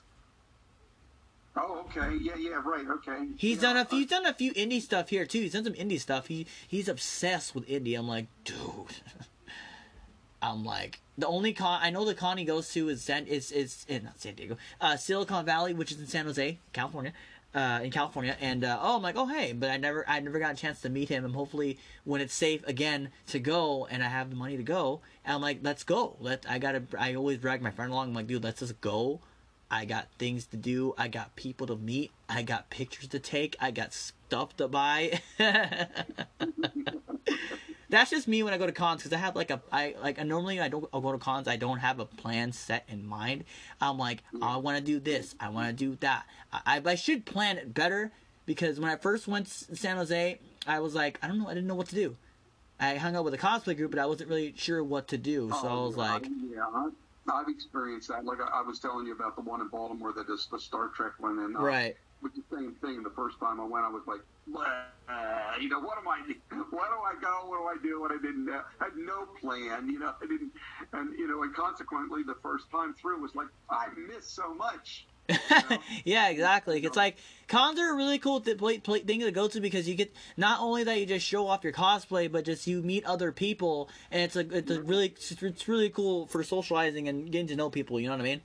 Oh, 1.57 1.85
okay. 1.87 2.17
Yeah, 2.21 2.37
yeah, 2.37 2.61
right. 2.65 2.87
Okay. 2.89 3.29
He's 3.37 3.57
yeah, 3.57 3.63
done 3.63 3.77
a 3.79 3.85
few, 3.85 3.99
he's 3.99 4.09
done 4.09 4.27
a 4.27 4.35
few 4.35 4.53
indie 4.55 4.81
stuff 4.81 5.09
here 5.09 5.27
too. 5.27 5.41
He's 5.41 5.53
done 5.53 5.65
some 5.65 5.75
indie 5.75 6.01
stuff. 6.01 6.29
He 6.29 6.47
he's 6.67 6.89
obsessed 6.89 7.55
with 7.55 7.67
indie. 7.69 7.99
I'm 7.99 8.09
like, 8.09 8.27
dude. 8.45 8.57
I'm 10.43 10.65
like 10.65 11.01
the 11.17 11.27
only 11.27 11.53
con 11.53 11.81
I 11.83 11.91
know 11.91 12.05
the 12.05 12.15
con 12.15 12.39
he 12.39 12.45
goes 12.45 12.73
to 12.73 12.89
is 12.89 13.03
San 13.03 13.27
is 13.27 13.51
is 13.51 13.85
eh, 13.89 13.99
not 13.99 14.21
San 14.21 14.35
Diego, 14.35 14.57
uh, 14.81 14.97
Silicon 14.97 15.45
Valley, 15.45 15.75
which 15.75 15.91
is 15.91 16.01
in 16.01 16.07
San 16.07 16.27
Jose, 16.27 16.59
California, 16.73 17.13
uh, 17.55 17.81
in 17.83 17.91
California. 17.91 18.37
And 18.41 18.65
uh, 18.65 18.79
oh, 18.81 18.97
I'm 18.97 19.03
like, 19.03 19.17
oh 19.17 19.27
hey, 19.27 19.53
but 19.53 19.71
I 19.71 19.77
never 19.77 20.09
I 20.09 20.21
never 20.21 20.39
got 20.39 20.53
a 20.53 20.57
chance 20.57 20.81
to 20.83 20.89
meet 20.89 21.09
him. 21.09 21.25
And 21.25 21.35
hopefully, 21.35 21.79
when 22.05 22.21
it's 22.21 22.35
safe 22.35 22.67
again 22.67 23.11
to 23.29 23.41
go 23.41 23.87
and 23.91 24.03
I 24.03 24.07
have 24.07 24.31
the 24.31 24.37
money 24.37 24.57
to 24.57 24.63
go, 24.63 25.01
and 25.25 25.35
I'm 25.35 25.41
like, 25.43 25.59
let's 25.63 25.83
go. 25.83 26.17
Let 26.21 26.47
I 26.49 26.59
gotta 26.59 26.83
I 26.99 27.15
always 27.15 27.39
drag 27.39 27.63
my 27.63 27.71
friend 27.71 27.91
along. 27.93 28.09
I'm 28.09 28.15
like, 28.15 28.29
dude, 28.29 28.45
let's 28.45 28.61
just 28.61 28.81
go. 28.81 29.21
I 29.71 29.85
got 29.85 30.09
things 30.19 30.47
to 30.47 30.57
do. 30.57 30.95
I 30.97 31.09
got 31.09 31.37
people 31.37 31.67
to 31.67 31.77
meet. 31.77 32.13
I 32.29 32.43
got 32.43 32.71
pictures 32.71 33.09
to 33.09 33.19
take. 33.19 33.55
I 33.61 33.71
got 33.71 33.93
stuff 33.93 34.57
to 34.57 34.69
buy. 34.69 35.21
That's 37.91 38.11
just 38.11 38.29
me 38.29 38.43
when 38.43 38.53
I 38.53 38.59
go 38.59 38.67
to 38.67 38.73
cons 38.73 39.03
because 39.03 39.13
I 39.13 39.19
have 39.19 39.35
like 39.35 39.51
a 39.51 39.63
I 39.73 39.95
like 40.03 40.25
normally 40.25 40.61
I 40.61 40.69
don't 40.69 40.89
I'll 40.93 41.01
go 41.01 41.13
to 41.13 41.19
cons 41.19 41.49
I 41.49 41.57
don't 41.57 41.79
have 41.79 42.01
a 42.01 42.05
plan 42.05 42.53
set 42.53 42.85
in 42.89 43.07
mind. 43.07 43.45
I'm 43.81 43.99
like 43.99 44.23
oh, 44.35 44.41
I 44.43 44.57
want 44.57 44.79
to 44.79 44.85
do 44.85 45.01
this. 45.01 45.35
I 45.41 45.49
want 45.49 45.69
to 45.69 45.73
do 45.73 45.97
that. 46.01 46.27
I, 46.53 46.83
I 46.85 46.95
should 46.95 47.25
plan 47.25 47.57
it 47.57 47.73
better 47.73 48.13
because 48.47 48.79
when 48.79 48.91
I 48.91 48.97
first 48.97 49.27
went 49.27 49.47
to 49.47 49.77
San 49.77 49.97
Jose, 49.97 50.39
I 50.67 50.81
was 50.81 50.95
like 50.95 51.19
I 51.23 51.29
don't 51.29 51.39
know 51.39 51.49
I 51.49 51.55
didn't 51.55 51.67
know 51.67 51.75
what 51.75 51.89
to 51.89 51.95
do. 51.95 52.17
I 52.81 52.97
hung 52.97 53.17
out 53.17 53.25
with 53.25 53.35
a 53.35 53.39
cosplay 53.39 53.77
group, 53.77 53.91
but 53.91 54.01
I 54.01 54.07
wasn't 54.07 54.29
really 54.29 54.55
sure 54.57 54.85
what 54.85 55.09
to 55.09 55.19
do. 55.19 55.51
So 55.51 55.69
oh, 55.69 55.69
I 55.69 55.87
was 55.87 55.97
like, 55.97 56.27
yeah, 56.53 56.91
I've 57.33 57.49
experienced 57.49 58.09
that. 58.09 58.25
Like 58.25 58.39
I, 58.41 58.61
I, 58.61 58.63
was 58.63 58.79
telling 58.79 59.07
you 59.07 59.13
about 59.13 59.35
the 59.35 59.43
one 59.43 59.61
in 59.61 59.69
Baltimore 59.69 60.13
that 60.13 60.29
is 60.31 60.47
the 60.51 60.61
Star 60.61 60.89
Trek 60.89 61.13
one, 61.19 61.39
and 61.41 61.57
uh, 61.57 61.61
right. 61.61 61.97
With 62.23 62.35
the 62.35 62.43
same 62.51 62.75
thing. 62.81 63.03
The 63.03 63.11
first 63.11 63.39
time 63.39 63.61
I 63.61 63.65
went, 63.65 63.85
I 63.85 63.91
was 63.91 64.03
like, 64.07 64.21
you 65.61 65.69
know, 65.69 65.81
what 65.81 65.99
am 65.99 66.09
I? 66.09 66.21
Why 66.71 66.89
do 66.89 66.97
I 67.03 67.15
go? 67.21 67.49
What 67.49 67.59
do 67.59 67.65
I 67.65 67.77
do? 67.83 68.01
What 68.01 68.13
I 68.13 68.17
didn't. 68.17 68.49
Uh, 68.49 68.63
had 68.79 68.97
no 68.97 69.27
plan. 69.41 69.89
You 69.89 69.99
know, 70.01 70.15
I 70.23 70.27
didn't. 70.27 70.53
And 70.93 71.19
you 71.19 71.29
know, 71.29 71.43
and 71.43 71.55
consequently, 71.55 72.23
the 72.23 72.37
first 72.43 72.71
time 72.71 72.95
through 72.95 73.21
was 73.21 73.35
like, 73.35 73.49
I 73.71 73.87
missed 74.09 74.35
so 74.35 74.55
much. 74.55 75.07
yeah, 76.05 76.29
exactly. 76.29 76.83
It's 76.83 76.97
like 76.97 77.19
cons 77.49 77.79
are 77.79 77.93
a 77.93 77.95
really 77.95 78.19
cool 78.19 78.41
th- 78.41 78.59
thing 78.59 79.21
to 79.21 79.31
go 79.31 79.47
to 79.47 79.61
because 79.61 79.87
you 79.87 79.95
get 79.95 80.15
not 80.39 80.61
only 80.61 80.85
that 80.85 80.99
you 80.99 81.05
just 81.05 81.27
show 81.27 81.47
off 81.47 81.65
your 81.65 81.73
cosplay, 81.73 82.33
but 82.33 82.45
just 82.47 82.67
you 82.67 82.83
meet 82.83 83.05
other 83.05 83.31
people, 83.31 83.91
and 84.11 84.23
it's 84.23 84.37
a 84.37 84.57
it's 84.57 84.71
a 84.71 84.81
really 84.81 85.15
it's 85.17 85.69
really 85.69 85.91
cool 85.91 86.27
for 86.27 86.43
socializing 86.43 87.09
and 87.09 87.31
getting 87.31 87.49
to 87.49 87.57
know 87.57 87.69
people. 87.69 88.01
You 88.01 88.07
know 88.07 88.15
what 88.15 88.21
I 88.21 88.25
mean? 88.25 88.41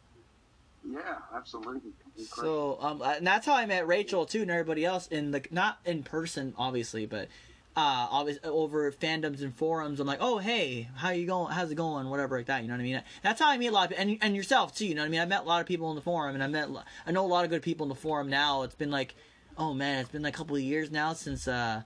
Yeah, 0.90 1.18
absolutely. 1.34 1.92
So 2.18 2.78
um, 2.80 3.02
and 3.02 3.26
that's 3.26 3.46
how 3.46 3.56
I 3.56 3.66
met 3.66 3.88
Rachel 3.88 4.26
too, 4.26 4.42
and 4.42 4.52
everybody 4.52 4.86
else 4.86 5.08
in 5.08 5.32
the 5.32 5.44
not 5.52 5.80
in 5.86 6.04
person, 6.04 6.54
obviously, 6.58 7.06
but 7.06 7.28
uh, 7.76 8.08
always 8.12 8.38
over 8.44 8.92
fandoms 8.92 9.42
and 9.42 9.56
forums. 9.56 10.00
I'm 10.00 10.06
like, 10.06 10.20
oh 10.22 10.38
hey, 10.38 10.90
how 10.96 11.10
you 11.10 11.26
going? 11.26 11.52
How's 11.52 11.72
it 11.72 11.76
going? 11.76 12.10
Whatever 12.10 12.38
like 12.38 12.46
that. 12.48 12.62
You 12.62 12.68
know 12.68 12.76
what 12.76 12.82
I 12.82 12.84
mean? 12.84 13.02
That's 13.24 13.40
how 13.40 13.50
I 13.50 13.58
meet 13.58 13.68
a 13.68 13.72
lot 13.72 13.92
of 13.92 13.98
and 13.98 14.18
and 14.22 14.36
yourself 14.36 14.76
too. 14.76 14.86
You 14.86 14.96
know 14.96 15.02
what 15.02 15.08
I 15.08 15.10
mean? 15.10 15.22
I 15.22 15.26
met 15.26 15.42
a 15.42 15.46
lot 15.46 15.62
of 15.62 15.68
people 15.68 15.90
in 15.90 15.96
the 15.96 16.02
forum, 16.02 16.36
and 16.36 16.44
I 16.44 16.48
met 16.48 16.70
I 17.08 17.12
know 17.12 17.26
a 17.26 17.28
lot 17.28 17.46
of 17.46 17.50
good 17.50 17.64
people 17.64 17.86
in 17.86 17.90
the 17.90 17.96
forum 17.96 18.30
now. 18.30 18.62
It's 18.64 18.76
been 18.76 18.92
like, 18.92 19.16
oh 19.58 19.74
man, 19.74 20.02
it's 20.02 20.12
been 20.12 20.22
like 20.22 20.36
a 20.36 20.38
couple 20.38 20.56
of 20.56 20.62
years 20.62 20.92
now 20.92 21.14
since 21.14 21.48
uh 21.48 21.82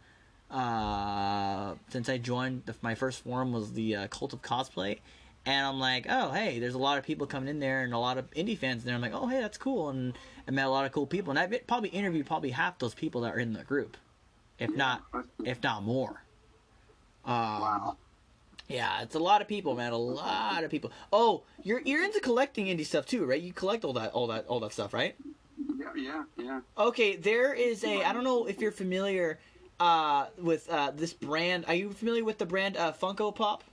uh 0.51 1.75
since 1.89 2.09
I 2.09 2.17
joined. 2.17 2.63
The, 2.65 2.75
my 2.81 2.95
first 2.95 3.23
forum 3.23 3.53
was 3.53 3.71
the 3.71 3.95
uh, 3.95 4.07
Cult 4.07 4.33
of 4.33 4.41
Cosplay. 4.41 4.99
And 5.47 5.65
I'm 5.65 5.79
like, 5.79 6.07
oh, 6.09 6.31
hey, 6.31 6.59
there's 6.59 6.73
a 6.73 6.77
lot 6.77 6.97
of 6.97 7.05
people 7.05 7.25
coming 7.25 7.47
in 7.47 7.59
there 7.59 7.83
and 7.83 7.93
a 7.93 7.97
lot 7.97 8.17
of 8.17 8.29
indie 8.31 8.57
fans 8.57 8.83
in 8.83 8.87
there. 8.87 8.95
I'm 8.95 9.01
like, 9.01 9.13
oh, 9.13 9.27
hey, 9.27 9.39
that's 9.39 9.57
cool. 9.57 9.87
And 9.89 10.13
I 10.45 10.51
met 10.51 10.67
a 10.67 10.69
lot 10.69 10.85
of 10.85 10.91
cool 10.91 11.07
people. 11.07 11.31
And 11.31 11.39
I 11.39 11.47
probably 11.65 11.87
interviewed 11.89 12.25
probably 12.25 12.49
half 12.49 12.77
those 12.79 12.93
people 12.93 13.21
that 13.21 13.33
are 13.33 13.39
in 13.39 13.53
the 13.53 13.63
group 13.63 13.95
if 14.59 14.75
not 14.75 15.03
if 15.43 15.61
not 15.63 15.83
more. 15.83 16.21
Um, 17.25 17.35
wow. 17.35 17.97
Yeah, 18.67 19.01
it's 19.01 19.15
a 19.15 19.19
lot 19.19 19.41
of 19.41 19.47
people, 19.47 19.75
man. 19.75 19.93
A 19.93 19.97
lot 19.97 20.63
of 20.63 20.71
people. 20.71 20.91
Oh, 21.13 21.43
you're 21.63 21.81
you're 21.81 22.03
into 22.03 22.19
collecting 22.19 22.65
indie 22.65 22.85
stuff 22.85 23.05
too, 23.05 23.25
right? 23.25 23.41
You 23.41 23.53
collect 23.53 23.85
all 23.85 23.93
that 23.93 24.11
all 24.11 24.27
that 24.27 24.47
all 24.47 24.59
that 24.61 24.73
stuff, 24.73 24.93
right? 24.93 25.15
Yeah, 25.79 25.93
yeah, 25.95 26.23
yeah. 26.37 26.59
Okay, 26.77 27.15
there 27.15 27.53
is 27.53 27.83
a. 27.83 28.03
I 28.03 28.11
don't 28.13 28.23
know 28.23 28.45
if 28.45 28.59
you're 28.59 28.71
familiar 28.71 29.39
uh, 29.79 30.27
with 30.37 30.69
uh, 30.69 30.91
this 30.91 31.13
brand. 31.13 31.65
Are 31.67 31.75
you 31.75 31.91
familiar 31.91 32.25
with 32.25 32.37
the 32.37 32.45
brand 32.45 32.75
uh, 32.75 32.91
Funko 32.91 33.33
Pop? 33.33 33.63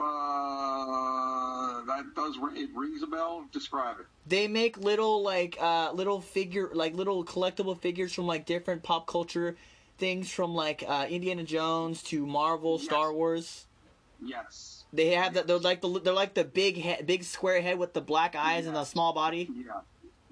Uh, 0.00 1.84
that 1.84 2.14
does 2.14 2.36
it 2.56 2.70
rings 2.74 3.02
a 3.02 3.06
bell. 3.06 3.46
Describe 3.52 4.00
it. 4.00 4.06
They 4.26 4.48
make 4.48 4.78
little 4.78 5.22
like 5.22 5.56
uh 5.60 5.92
little 5.92 6.20
figure 6.20 6.70
like 6.72 6.94
little 6.94 7.24
collectible 7.24 7.78
figures 7.78 8.14
from 8.14 8.26
like 8.26 8.46
different 8.46 8.82
pop 8.82 9.06
culture 9.06 9.56
things 10.00 10.32
from 10.32 10.54
like 10.54 10.82
uh, 10.88 11.06
Indiana 11.08 11.44
Jones 11.44 12.02
to 12.04 12.26
Marvel, 12.26 12.76
yes. 12.76 12.84
Star 12.84 13.12
Wars. 13.12 13.66
Yes. 14.24 14.84
They 14.92 15.10
have 15.10 15.26
yes. 15.26 15.34
that. 15.34 15.46
They're 15.46 15.58
like 15.58 15.80
the 15.82 16.00
they're 16.00 16.12
like 16.12 16.34
the 16.34 16.44
big 16.44 16.80
head, 16.80 17.06
big 17.06 17.22
square 17.22 17.62
head 17.62 17.78
with 17.78 17.92
the 17.92 18.00
black 18.00 18.34
eyes 18.34 18.60
yes. 18.60 18.66
and 18.66 18.74
the 18.74 18.84
small 18.84 19.12
body. 19.12 19.48
Yeah. 19.54 19.80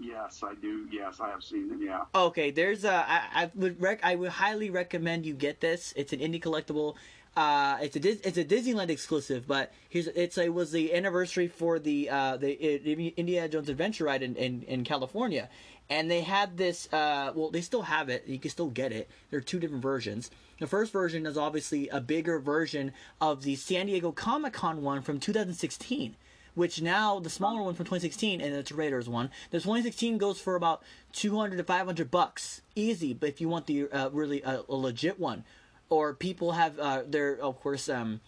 Yes, 0.00 0.42
I 0.44 0.54
do. 0.54 0.88
Yes, 0.92 1.18
I 1.20 1.28
have 1.30 1.42
seen 1.42 1.68
them. 1.68 1.82
Yeah. 1.82 2.04
Okay, 2.14 2.52
there's 2.52 2.84
a. 2.84 2.92
I, 2.92 3.22
I 3.34 3.50
would 3.54 3.80
rec. 3.80 4.00
I 4.02 4.14
would 4.14 4.30
highly 4.30 4.70
recommend 4.70 5.26
you 5.26 5.34
get 5.34 5.60
this. 5.60 5.92
It's 5.96 6.12
an 6.12 6.20
indie 6.20 6.40
collectible. 6.40 6.94
Uh, 7.38 7.78
it's 7.80 7.94
a 7.94 8.26
it's 8.26 8.36
a 8.36 8.44
Disneyland 8.44 8.88
exclusive, 8.88 9.46
but 9.46 9.72
here's 9.88 10.08
it's 10.08 10.36
it 10.38 10.52
was 10.52 10.72
the 10.72 10.92
anniversary 10.92 11.46
for 11.46 11.78
the 11.78 12.10
uh, 12.10 12.36
the 12.36 13.12
Indiana 13.16 13.48
Jones 13.48 13.68
Adventure 13.68 14.06
Ride 14.06 14.24
in, 14.24 14.34
in, 14.34 14.62
in 14.62 14.82
California, 14.82 15.48
and 15.88 16.10
they 16.10 16.22
had 16.22 16.56
this. 16.56 16.92
Uh, 16.92 17.30
well, 17.36 17.50
they 17.50 17.60
still 17.60 17.82
have 17.82 18.08
it. 18.08 18.24
You 18.26 18.40
can 18.40 18.50
still 18.50 18.70
get 18.70 18.90
it. 18.90 19.08
There 19.30 19.38
are 19.38 19.40
two 19.40 19.60
different 19.60 19.84
versions. 19.84 20.32
The 20.58 20.66
first 20.66 20.92
version 20.92 21.26
is 21.26 21.38
obviously 21.38 21.88
a 21.90 22.00
bigger 22.00 22.40
version 22.40 22.92
of 23.20 23.44
the 23.44 23.54
San 23.54 23.86
Diego 23.86 24.10
Comic 24.10 24.54
Con 24.54 24.82
one 24.82 25.00
from 25.02 25.20
2016 25.20 26.16
which 26.54 26.82
now 26.82 27.20
the 27.20 27.30
smaller 27.30 27.62
one 27.62 27.72
from 27.72 27.84
2016 27.84 28.40
and 28.40 28.52
it's 28.52 28.72
Raiders 28.72 29.08
one. 29.08 29.30
The 29.52 29.58
2016 29.58 30.18
goes 30.18 30.40
for 30.40 30.56
about 30.56 30.82
200 31.12 31.56
to 31.56 31.62
500 31.62 32.10
bucks, 32.10 32.62
easy. 32.74 33.14
But 33.14 33.28
if 33.28 33.40
you 33.40 33.48
want 33.48 33.66
the 33.68 33.88
uh, 33.88 34.10
really 34.10 34.42
uh, 34.42 34.62
a 34.68 34.74
legit 34.74 35.20
one, 35.20 35.44
or 35.90 36.14
people 36.14 36.52
have 36.52 36.78
uh, 36.78 37.02
their 37.06 37.40
of 37.40 37.60
course 37.60 37.88
um, 37.88 38.20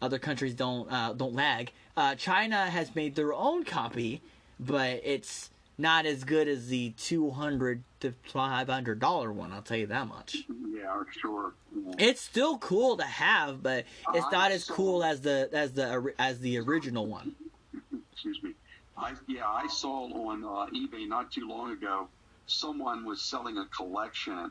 other 0.00 0.18
countries 0.18 0.54
don't 0.54 0.90
uh, 0.90 1.12
don't 1.12 1.34
lag. 1.34 1.72
Uh, 1.96 2.14
China 2.14 2.66
has 2.68 2.94
made 2.94 3.14
their 3.14 3.32
own 3.32 3.64
copy, 3.64 4.20
but 4.60 5.00
it's 5.04 5.50
not 5.78 6.06
as 6.06 6.24
good 6.24 6.48
as 6.48 6.68
the 6.68 6.90
two 6.90 7.30
hundred 7.30 7.82
to 8.00 8.12
five 8.32 8.68
hundred 8.68 8.98
dollar 8.98 9.32
one. 9.32 9.52
I'll 9.52 9.62
tell 9.62 9.76
you 9.76 9.86
that 9.86 10.06
much. 10.08 10.44
Yeah, 10.48 11.02
sure. 11.20 11.54
Yeah. 11.74 11.92
It's 11.98 12.20
still 12.20 12.58
cool 12.58 12.96
to 12.98 13.04
have, 13.04 13.62
but 13.62 13.84
it's 14.14 14.30
not 14.32 14.52
as 14.52 14.64
cool 14.64 15.04
as 15.04 15.20
the 15.20 15.48
as 15.52 15.72
the 15.72 16.12
as 16.18 16.40
the 16.40 16.58
original 16.58 17.06
one. 17.06 17.34
Excuse 18.12 18.42
me. 18.42 18.52
I 18.96 19.14
yeah, 19.26 19.46
I 19.48 19.66
saw 19.68 20.04
on 20.28 20.44
uh, 20.44 20.66
eBay 20.74 21.06
not 21.08 21.30
too 21.30 21.48
long 21.48 21.72
ago. 21.72 22.08
Someone 22.46 23.04
was 23.04 23.20
selling 23.20 23.58
a 23.58 23.66
collection, 23.66 24.50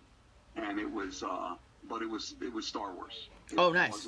and 0.55 0.79
it 0.79 0.91
was 0.91 1.23
uh, 1.23 1.55
but 1.89 2.01
it 2.01 2.09
was 2.09 2.35
it 2.41 2.53
was 2.53 2.67
Star 2.67 2.93
Wars. 2.93 3.29
It 3.51 3.57
oh, 3.57 3.71
nice. 3.71 4.07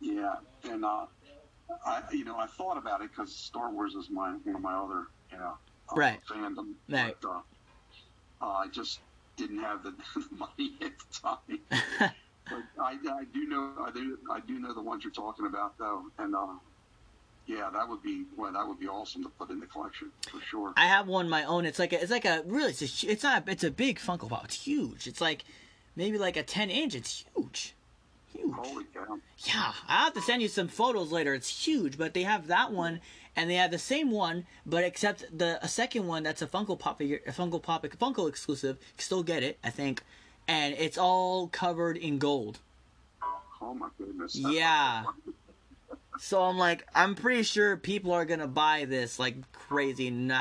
Yeah, 0.00 0.34
and 0.64 0.84
uh, 0.84 1.06
I 1.84 2.02
you 2.12 2.24
know 2.24 2.38
I 2.38 2.46
thought 2.46 2.76
about 2.76 3.00
it 3.02 3.10
because 3.10 3.34
Star 3.34 3.70
Wars 3.70 3.94
is 3.94 4.10
my 4.10 4.32
one 4.44 4.56
of 4.56 4.62
my 4.62 4.74
other 4.74 5.06
you 5.30 5.38
know 5.38 5.54
uh, 5.90 5.96
right 5.96 6.20
fandom, 6.28 6.74
right. 6.88 7.16
but 7.20 7.28
uh, 7.28 7.40
uh, 8.42 8.46
I 8.46 8.66
just 8.68 9.00
didn't 9.36 9.60
have 9.60 9.82
the, 9.82 9.90
the 10.14 10.36
money 10.36 10.74
at 10.82 10.92
the 10.98 11.20
time. 11.20 11.60
but 12.48 12.62
I, 12.80 12.98
I 13.10 13.24
do 13.32 13.46
know 13.46 13.72
I 13.80 13.90
do 13.90 14.18
I 14.30 14.40
do 14.40 14.58
know 14.58 14.74
the 14.74 14.82
ones 14.82 15.04
you're 15.04 15.12
talking 15.12 15.46
about 15.46 15.78
though, 15.78 16.02
and 16.18 16.34
uh, 16.34 16.46
yeah, 17.46 17.70
that 17.72 17.88
would 17.88 18.02
be 18.02 18.24
well, 18.36 18.52
that 18.52 18.66
would 18.66 18.78
be 18.78 18.88
awesome 18.88 19.22
to 19.22 19.28
put 19.30 19.50
in 19.50 19.60
the 19.60 19.66
collection 19.66 20.10
for 20.30 20.40
sure. 20.40 20.72
I 20.76 20.86
have 20.86 21.08
one 21.08 21.28
my 21.28 21.44
own. 21.44 21.66
It's 21.66 21.78
like 21.78 21.92
a, 21.92 22.00
it's 22.00 22.10
like 22.10 22.24
a 22.24 22.42
really 22.46 22.70
it's, 22.70 23.04
a, 23.04 23.10
it's 23.10 23.22
not 23.22 23.48
it's 23.48 23.64
a 23.64 23.70
big 23.70 23.98
Funko 23.98 24.28
Pop. 24.28 24.44
It's 24.44 24.62
huge. 24.62 25.06
It's 25.06 25.20
like 25.20 25.44
maybe 25.96 26.18
like 26.18 26.36
a 26.36 26.42
10 26.42 26.70
inch. 26.70 26.94
It's 26.94 27.24
huge. 27.34 27.74
Huge. 28.32 28.52
Holy 28.52 28.84
cow. 28.92 29.18
Yeah, 29.38 29.72
I'll 29.88 30.04
have 30.04 30.14
to 30.14 30.20
send 30.20 30.42
you 30.42 30.48
some 30.48 30.68
photos 30.68 31.12
later. 31.12 31.34
It's 31.34 31.66
huge, 31.66 31.96
but 31.98 32.14
they 32.14 32.22
have 32.22 32.48
that 32.48 32.72
one, 32.72 33.00
and 33.36 33.48
they 33.50 33.54
have 33.54 33.70
the 33.70 33.78
same 33.78 34.10
one, 34.10 34.46
but 34.66 34.84
except 34.84 35.26
the 35.36 35.58
a 35.62 35.68
second 35.68 36.06
one 36.06 36.22
that's 36.22 36.42
a 36.42 36.46
Funko 36.46 36.78
Pop 36.78 36.98
figure, 36.98 37.20
a 37.26 37.32
Funko 37.32 37.62
Pop, 37.62 37.84
a 37.84 37.88
Funko 37.88 38.28
exclusive. 38.28 38.78
You 38.80 39.02
still 39.02 39.22
get 39.22 39.42
it, 39.42 39.58
I 39.62 39.70
think, 39.70 40.02
and 40.48 40.74
it's 40.74 40.98
all 40.98 41.48
covered 41.48 41.96
in 41.96 42.18
gold. 42.18 42.58
Oh 43.60 43.74
my 43.74 43.88
goodness. 43.98 44.34
Yeah. 44.34 45.04
so 46.18 46.42
I'm 46.42 46.58
like, 46.58 46.86
I'm 46.94 47.14
pretty 47.14 47.42
sure 47.44 47.76
people 47.76 48.12
are 48.12 48.24
gonna 48.24 48.48
buy 48.48 48.84
this 48.84 49.18
like 49.18 49.36
crazy, 49.52 50.08
and, 50.08 50.32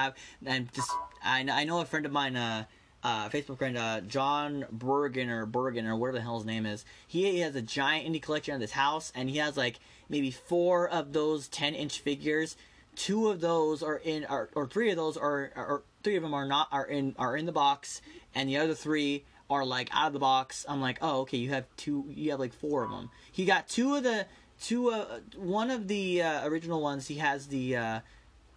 and 0.45 0.73
just 0.73 0.91
I, 1.23 1.45
I 1.49 1.63
know 1.63 1.79
a 1.79 1.85
friend 1.85 2.05
of 2.05 2.11
mine, 2.11 2.35
uh, 2.35 2.65
uh, 3.03 3.27
Facebook 3.29 3.57
friend 3.57 3.77
uh, 3.77 4.01
John 4.01 4.65
Bergen 4.71 5.29
or 5.29 5.45
Bergen 5.45 5.85
or 5.85 5.95
whatever 5.95 6.17
the 6.17 6.23
hell 6.23 6.37
his 6.37 6.45
name 6.45 6.65
is. 6.65 6.85
He, 7.07 7.29
he 7.31 7.39
has 7.39 7.55
a 7.55 7.61
giant 7.61 8.07
indie 8.07 8.21
collection 8.21 8.55
at 8.55 8.61
his 8.61 8.71
house, 8.71 9.11
and 9.13 9.29
he 9.29 9.37
has 9.37 9.57
like 9.57 9.79
maybe 10.09 10.31
four 10.31 10.87
of 10.87 11.13
those 11.13 11.47
ten 11.47 11.75
inch 11.75 11.99
figures. 11.99 12.55
Two 12.95 13.29
of 13.29 13.41
those 13.41 13.81
are 13.81 13.97
in, 13.97 14.23
are, 14.25 14.49
or 14.55 14.67
three 14.67 14.91
of 14.91 14.97
those 14.97 15.17
are, 15.17 15.51
or 15.55 15.83
three 16.03 16.15
of 16.15 16.23
them 16.23 16.33
are 16.33 16.47
not 16.47 16.67
are 16.71 16.85
in 16.85 17.15
are 17.17 17.35
in 17.35 17.45
the 17.45 17.51
box, 17.51 18.01
and 18.33 18.47
the 18.47 18.57
other 18.57 18.75
three 18.75 19.25
are 19.49 19.65
like 19.65 19.89
out 19.91 20.07
of 20.07 20.13
the 20.13 20.19
box. 20.19 20.65
I'm 20.69 20.79
like, 20.79 20.99
oh 21.01 21.21
okay, 21.21 21.37
you 21.37 21.49
have 21.49 21.65
two, 21.75 22.05
you 22.09 22.31
have 22.31 22.39
like 22.39 22.53
four 22.53 22.83
of 22.83 22.91
them. 22.91 23.09
He 23.31 23.45
got 23.45 23.67
two 23.67 23.95
of 23.95 24.03
the 24.03 24.27
two, 24.61 24.91
uh, 24.91 25.19
one 25.35 25.71
of 25.71 25.87
the 25.87 26.21
uh, 26.21 26.47
original 26.47 26.81
ones. 26.81 27.07
He 27.07 27.15
has 27.15 27.47
the. 27.47 28.01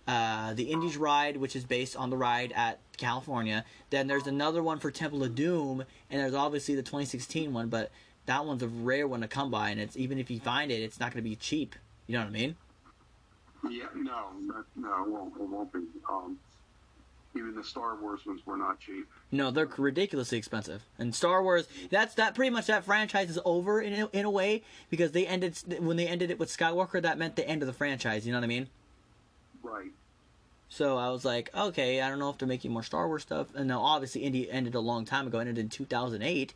Uh, 0.07 0.55
the 0.55 0.71
Indies 0.71 0.97
ride, 0.97 1.37
which 1.37 1.57
is 1.57 1.65
based 1.65 1.97
on 1.97 2.11
the 2.11 2.17
ride 2.17 2.53
at 2.53 2.79
California. 2.97 3.65
Then 3.91 4.07
there's 4.07 4.27
another 4.27 4.63
one 4.63 4.79
for 4.79 4.91
Temple 4.91 5.25
of 5.25 5.35
Doom, 5.35 5.85
and 6.11 6.21
there's 6.21 6.35
obviously 6.35 6.77
the 6.77 6.83
2016 6.83 7.53
one, 7.53 7.69
but 7.69 7.91
that 8.27 8.45
one's 8.45 8.63
a 8.63 8.69
rare 8.69 9.09
one 9.09 9.21
to 9.23 9.29
come 9.29 9.51
by, 9.51 9.71
and 9.71 9.81
it's 9.81 9.97
even 9.97 10.19
if 10.19 10.31
you 10.31 10.39
find 10.39 10.71
it, 10.71 10.83
it's 10.83 11.01
not 11.01 11.13
going 11.13 11.23
to 11.23 11.29
be 11.29 11.37
cheap. 11.37 11.75
You 12.07 12.15
know 12.15 12.21
what 12.21 12.29
I 12.29 12.31
mean? 12.31 12.57
Yeah, 13.69 13.87
no, 13.95 14.27
no, 14.41 14.65
no 14.77 15.05
it 15.05 15.09
won't, 15.09 15.35
it 15.37 15.49
won't 15.49 15.73
be. 15.73 15.81
Um, 16.09 16.39
even 17.37 17.55
the 17.55 17.65
Star 17.65 17.97
Wars 17.97 18.25
ones 18.25 18.41
were 18.47 18.57
not 18.57 18.81
cheap. 18.81 19.07
No, 19.31 19.51
they're 19.51 19.69
ridiculously 19.77 20.39
expensive. 20.39 20.83
And 20.99 21.15
Star 21.15 21.43
Wars, 21.43 21.67
that's 21.91 22.15
that 22.15 22.35
pretty 22.35 22.51
much 22.51 22.67
that 22.67 22.85
franchise 22.85 23.29
is 23.29 23.39
over 23.45 23.81
in 23.81 24.09
in 24.13 24.25
a 24.25 24.31
way 24.31 24.63
because 24.89 25.13
they 25.13 25.27
ended 25.27 25.59
when 25.81 25.97
they 25.97 26.07
ended 26.07 26.31
it 26.31 26.39
with 26.39 26.49
Skywalker. 26.49 27.03
That 27.03 27.19
meant 27.19 27.37
the 27.37 27.47
end 27.47 27.63
of 27.63 27.67
the 27.67 27.73
franchise. 27.73 28.27
You 28.27 28.33
know 28.33 28.39
what 28.39 28.45
I 28.45 28.49
mean? 28.49 28.69
Right. 29.67 29.91
So 30.69 30.97
I 30.99 31.11
was 31.11 31.25
like, 31.25 31.51
okay, 31.57 32.01
I 32.01 32.09
don't 32.09 32.19
know 32.19 32.31
if 32.31 32.39
they're 32.39 32.49
making 32.49 32.73
more 32.73 32.83
Star 32.83 33.07
Wars 33.07 33.23
stuff. 33.23 33.49
And 33.55 33.69
now 33.69 33.81
obviously 33.81 34.23
Indy 34.23 34.51
ended 34.51 34.75
a 34.75 34.81
long 34.81 35.05
time 35.05 35.27
ago, 35.27 35.39
ended 35.39 35.59
in 35.59 35.69
2008, 35.69 36.55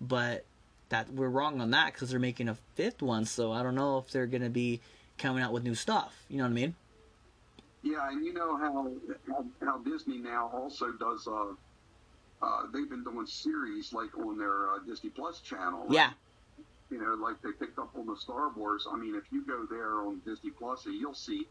but 0.00 0.44
that 0.88 1.12
we're 1.12 1.28
wrong 1.28 1.60
on 1.60 1.70
that 1.70 1.92
because 1.92 2.10
they're 2.10 2.18
making 2.20 2.48
a 2.48 2.56
fifth 2.74 3.02
one. 3.02 3.24
So 3.24 3.52
I 3.52 3.62
don't 3.62 3.74
know 3.74 3.98
if 3.98 4.10
they're 4.10 4.26
gonna 4.26 4.50
be 4.50 4.80
coming 5.18 5.42
out 5.42 5.52
with 5.52 5.62
new 5.62 5.74
stuff. 5.74 6.24
You 6.28 6.38
know 6.38 6.44
what 6.44 6.50
I 6.50 6.54
mean? 6.54 6.74
Yeah, 7.82 8.08
and 8.10 8.24
you 8.24 8.34
know 8.34 8.56
how 8.56 8.90
how, 9.28 9.44
how 9.64 9.78
Disney 9.78 10.18
now 10.18 10.50
also 10.52 10.92
does. 10.92 11.26
Uh, 11.26 11.54
uh, 12.42 12.62
they've 12.72 12.88
been 12.88 13.04
doing 13.04 13.26
series 13.26 13.92
like 13.92 14.16
on 14.18 14.38
their 14.38 14.70
uh, 14.70 14.78
Disney 14.86 15.10
Plus 15.10 15.40
channel. 15.40 15.80
Right? 15.80 15.92
Yeah. 15.92 16.10
You 16.90 17.00
know, 17.00 17.14
like 17.22 17.40
they 17.42 17.52
picked 17.52 17.78
up 17.78 17.90
on 17.96 18.06
the 18.06 18.16
Star 18.16 18.50
Wars. 18.56 18.86
I 18.90 18.96
mean, 18.96 19.14
if 19.14 19.24
you 19.30 19.44
go 19.46 19.66
there 19.70 20.00
on 20.00 20.20
Disney 20.24 20.50
Plus, 20.50 20.86
you'll 20.86 21.14
see 21.14 21.46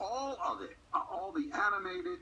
all 0.00 0.36
of 0.44 0.62
it, 0.62 0.76
uh, 0.94 1.00
all 1.10 1.32
the 1.32 1.50
animated, 1.56 2.18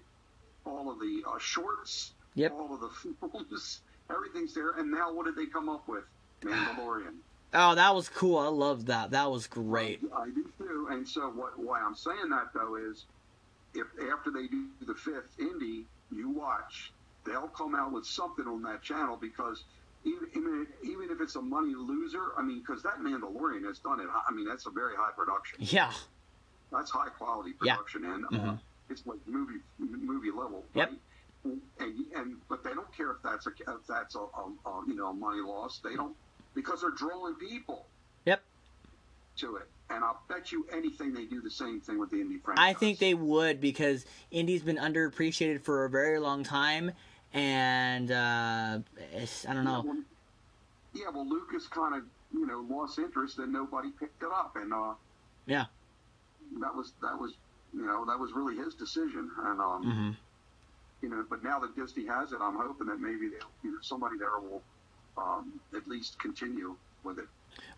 all 0.67 0.91
of 0.91 0.99
the 0.99 1.23
uh, 1.27 1.39
shorts, 1.39 2.13
Yep. 2.35 2.53
all 2.53 2.75
of 2.75 2.81
the 2.81 2.89
films, 3.31 3.81
everything's 4.11 4.55
there. 4.55 4.73
And 4.73 4.91
now 4.91 5.13
what 5.13 5.27
did 5.27 5.37
they 5.37 5.47
come 5.47 5.69
up 5.69 5.87
with? 5.89 6.05
Mandalorian. 6.43 7.15
Oh, 7.55 7.75
that 7.75 7.95
was 7.95 8.09
cool. 8.09 8.39
I 8.39 8.49
loved 8.49 8.87
that. 8.87 9.11
That 9.11 9.31
was 9.31 9.47
great. 9.47 10.01
I 10.15 10.27
do 10.27 10.51
too. 10.59 10.89
And 10.91 11.09
so 11.09 11.23
what? 11.31 11.59
Why 11.59 11.81
I'm 11.81 11.95
saying 11.97 12.29
that 12.31 12.53
though 12.55 12.77
is, 12.77 13.07
if 13.75 13.87
after 14.13 14.31
they 14.31 14.47
do 14.47 14.67
the 14.87 14.95
fifth 14.95 15.37
indie, 15.39 15.85
you 16.15 16.29
watch, 16.31 16.93
they'll 17.25 17.49
come 17.49 17.75
out 17.75 17.93
with 17.93 18.07
something 18.07 18.47
on 18.47 18.63
that 18.65 18.83
channel 18.83 19.17
because. 19.17 19.65
Even, 20.05 20.29
even, 20.31 20.67
even 20.85 21.11
if 21.11 21.21
it's 21.21 21.35
a 21.35 21.43
money 21.43 21.75
loser, 21.75 22.29
I 22.39 22.43
mean, 22.43 22.61
because 22.61 22.85
that 22.85 23.01
Mandalorian 23.01 23.65
has 23.67 23.81
done 23.81 23.99
it. 23.99 24.07
I 24.27 24.33
mean, 24.33 24.47
that's 24.47 24.65
a 24.67 24.71
very 24.71 24.95
high 24.97 25.11
production. 25.15 25.59
Yeah. 25.59 25.93
That's 26.71 26.91
high 26.91 27.09
quality 27.09 27.55
Yeah. 27.63 27.77
production, 27.77 28.05
and 28.05 28.25
uh, 28.27 28.29
Mhm. 28.29 28.61
it's 28.91 29.07
like 29.07 29.19
movie 29.27 29.61
movie 29.79 30.31
level. 30.31 30.65
Yep. 30.75 30.91
Right? 30.91 31.01
And, 31.79 32.07
and 32.15 32.37
but 32.49 32.63
they 32.65 32.75
don't 32.75 32.93
care 32.95 33.13
if 33.13 33.23
that's 33.23 33.47
a 33.47 33.51
if 33.51 33.87
that's 33.87 34.15
a, 34.15 34.19
a, 34.21 34.53
a 34.67 34.85
you 34.87 34.95
know 34.95 35.09
a 35.09 35.15
money 35.15 35.41
loss. 35.41 35.81
They 35.83 35.95
don't 35.95 36.17
because 36.55 36.81
they're 36.83 36.91
drawing 36.91 37.37
people 37.37 37.87
Yep. 38.27 38.43
to 39.39 39.57
it. 39.57 39.69
And 39.91 40.05
I'll 40.05 40.21
bet 40.29 40.53
you 40.53 40.67
anything 40.71 41.15
they 41.15 41.25
do 41.25 41.41
the 41.41 41.51
same 41.51 41.81
thing 41.81 41.99
with 41.99 42.11
the 42.11 42.17
indie 42.17 42.43
franchise. 42.43 42.75
I 42.75 42.75
think 42.75 42.99
they 42.99 43.15
would 43.15 43.61
because 43.61 44.05
indie's 44.31 44.63
been 44.63 44.77
underappreciated 44.77 45.63
for 45.63 45.87
a 45.87 45.91
very 45.91 46.19
long 46.19 46.45
time, 46.45 46.93
and 47.33 48.11
uh, 48.11 48.81
it's, 49.15 49.47
I 49.47 49.55
don't 49.55 49.65
Yeah, 49.65 49.73
know. 49.73 49.83
well, 49.87 50.03
yeah, 50.93 51.09
well, 51.15 51.27
Lucas 51.27 51.67
kind 51.69 51.95
of 51.95 52.03
you 52.33 52.47
know 52.47 52.61
lost 52.69 52.99
interest 52.99 53.39
and 53.39 53.53
nobody 53.53 53.91
picked 53.93 54.23
it 54.23 54.29
up, 54.31 54.57
and 54.57 54.75
uh, 54.75 54.95
Yeah. 55.47 55.67
That 56.61 56.75
was 56.75 56.93
that 57.03 57.19
was 57.19 57.35
you 57.73 57.85
know 57.85 58.05
that 58.07 58.19
was 58.19 58.33
really 58.35 58.57
his 58.57 58.75
decision, 58.75 59.31
and 59.45 59.61
um, 59.61 59.83
hmm 59.83 60.11
you 61.03 61.09
know, 61.09 61.25
but 61.29 61.43
now 61.45 61.59
that 61.61 61.77
Disney 61.77 62.07
has 62.07 62.33
it, 62.33 62.39
I'm 62.41 62.57
hoping 62.57 62.87
that 62.89 63.01
maybe 63.01 63.29
they'll, 63.29 63.51
you 63.63 63.73
know, 63.73 63.79
somebody 63.83 64.17
there 64.19 64.39
will 64.41 64.63
um, 65.17 65.61
at 65.75 65.87
least 65.87 66.19
continue 66.19 66.77
with 67.05 67.19
it. 67.19 67.27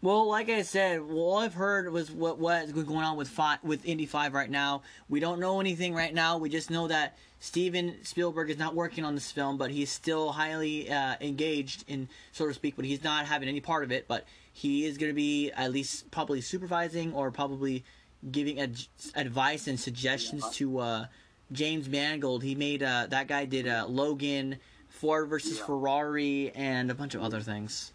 Well, 0.02 0.28
like 0.28 0.48
I 0.48 0.62
said, 0.62 1.00
all 1.00 1.38
I've 1.38 1.54
heard 1.54 1.90
was 1.92 2.10
what 2.10 2.38
what's 2.38 2.72
going 2.72 3.04
on 3.04 3.16
with 3.16 3.28
five, 3.28 3.58
with 3.62 3.84
Indy 3.86 4.06
Five 4.06 4.34
right 4.34 4.50
now. 4.50 4.82
We 5.08 5.20
don't 5.20 5.40
know 5.40 5.60
anything 5.60 5.94
right 5.94 6.12
now. 6.12 6.38
We 6.38 6.48
just 6.48 6.70
know 6.70 6.88
that 6.88 7.16
Steven 7.38 7.96
Spielberg 8.02 8.50
is 8.50 8.58
not 8.58 8.74
working 8.74 9.04
on 9.04 9.14
this 9.14 9.30
film, 9.30 9.58
but 9.58 9.70
he's 9.70 9.90
still 9.90 10.32
highly 10.32 10.90
uh, 10.90 11.16
engaged 11.20 11.84
in, 11.86 12.08
so 12.32 12.46
to 12.46 12.54
speak. 12.54 12.76
But 12.76 12.84
he's 12.84 13.04
not 13.04 13.26
having 13.26 13.48
any 13.48 13.60
part 13.60 13.84
of 13.84 13.92
it. 13.92 14.08
But 14.08 14.24
he 14.52 14.84
is 14.84 14.98
going 14.98 15.10
to 15.10 15.14
be 15.14 15.50
at 15.52 15.70
least 15.70 16.10
probably 16.10 16.40
supervising 16.40 17.14
or 17.14 17.30
probably 17.30 17.84
giving 18.30 18.60
ad- 18.60 18.86
advice 19.14 19.66
and 19.66 19.78
suggestions 19.78 20.42
Yeah. 20.44 20.50
to 20.52 20.78
uh, 20.78 21.06
James 21.52 21.88
Mangold. 21.88 22.42
He 22.42 22.54
made 22.54 22.82
uh, 22.82 23.06
that 23.10 23.28
guy 23.28 23.44
did 23.44 23.66
uh, 23.66 23.86
Logan, 23.88 24.58
Ford 24.88 25.28
versus 25.28 25.58
Yeah. 25.58 25.64
Ferrari, 25.66 26.52
and 26.54 26.90
a 26.90 26.94
bunch 26.94 27.14
of 27.14 27.22
other 27.22 27.40
things. 27.40 27.92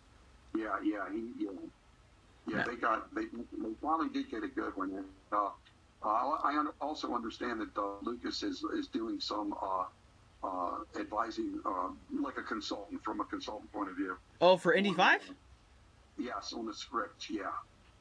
Yeah, 0.58 0.76
yeah, 0.84 1.06
he, 1.12 1.32
yeah, 1.38 1.50
yeah. 2.48 2.64
They 2.64 2.76
got 2.76 3.14
they, 3.14 3.24
they 3.26 3.74
finally 3.82 4.10
did 4.10 4.30
get 4.32 4.44
a 4.44 4.48
good 4.48 4.76
one. 4.78 4.92
And, 4.92 5.06
uh, 5.32 5.50
uh, 6.04 6.08
I 6.08 6.66
also 6.82 7.14
understand 7.14 7.62
that 7.62 7.78
uh, 7.78 7.96
Lucas 8.02 8.42
is 8.44 8.64
is 8.78 8.88
doing 8.88 9.20
some 9.20 9.54
uh, 9.62 9.86
uh, 10.48 10.78
advising, 11.00 11.60
uh, 11.66 11.90
like 12.22 12.38
a 12.38 12.44
consultant 12.44 13.04
from 13.04 13.20
a 13.20 13.26
consultant 13.26 13.72
point 13.74 13.90
of 13.90 13.96
view. 13.98 14.16
Oh, 14.42 14.56
for 14.58 14.74
Indy 14.74 14.94
Five. 14.94 15.22
Yes, 16.18 16.54
on 16.54 16.66
the 16.66 16.74
script. 16.74 17.30
Yeah. 17.30 17.50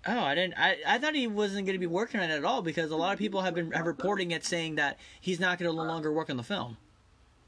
Oh, 0.06 0.20
I 0.20 0.34
didn't. 0.34 0.54
I, 0.58 0.76
I 0.86 0.98
thought 0.98 1.14
he 1.14 1.26
wasn't 1.26 1.66
going 1.66 1.74
to 1.74 1.80
be 1.80 1.86
working 1.86 2.20
on 2.20 2.30
it 2.30 2.34
at 2.34 2.44
all 2.44 2.62
because 2.62 2.90
a 2.90 2.96
lot 2.96 3.12
of 3.12 3.18
people 3.18 3.40
have 3.40 3.54
been 3.54 3.70
have 3.72 3.86
reporting 3.86 4.32
it 4.32 4.44
saying 4.44 4.74
that 4.74 4.98
he's 5.20 5.40
not 5.40 5.58
going 5.58 5.70
to 5.70 5.76
no 5.76 5.82
longer 5.82 6.12
work 6.12 6.28
on 6.30 6.36
the 6.36 6.42
film. 6.42 6.76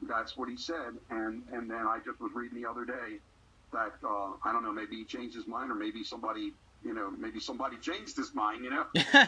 That's 0.03 0.37
what 0.37 0.49
he 0.49 0.57
said, 0.57 0.95
and 1.11 1.43
and 1.53 1.70
then 1.70 1.87
I 1.87 1.99
just 2.05 2.20
was 2.20 2.33
reading 2.35 2.61
the 2.61 2.69
other 2.69 2.85
day 2.85 3.19
that 3.73 3.93
uh, 4.05 4.33
I 4.45 4.53
don't 4.53 4.62
know, 4.62 4.73
maybe 4.73 4.97
he 4.97 5.05
changed 5.05 5.35
his 5.35 5.47
mind, 5.47 5.70
or 5.70 5.74
maybe 5.74 6.03
somebody, 6.03 6.53
you 6.85 6.95
know, 6.95 7.11
maybe 7.11 7.41
somebody 7.41 7.77
changed 7.78 8.16
his 8.16 8.35
mind, 8.35 8.65
you 8.65 8.70
know, 8.70 8.85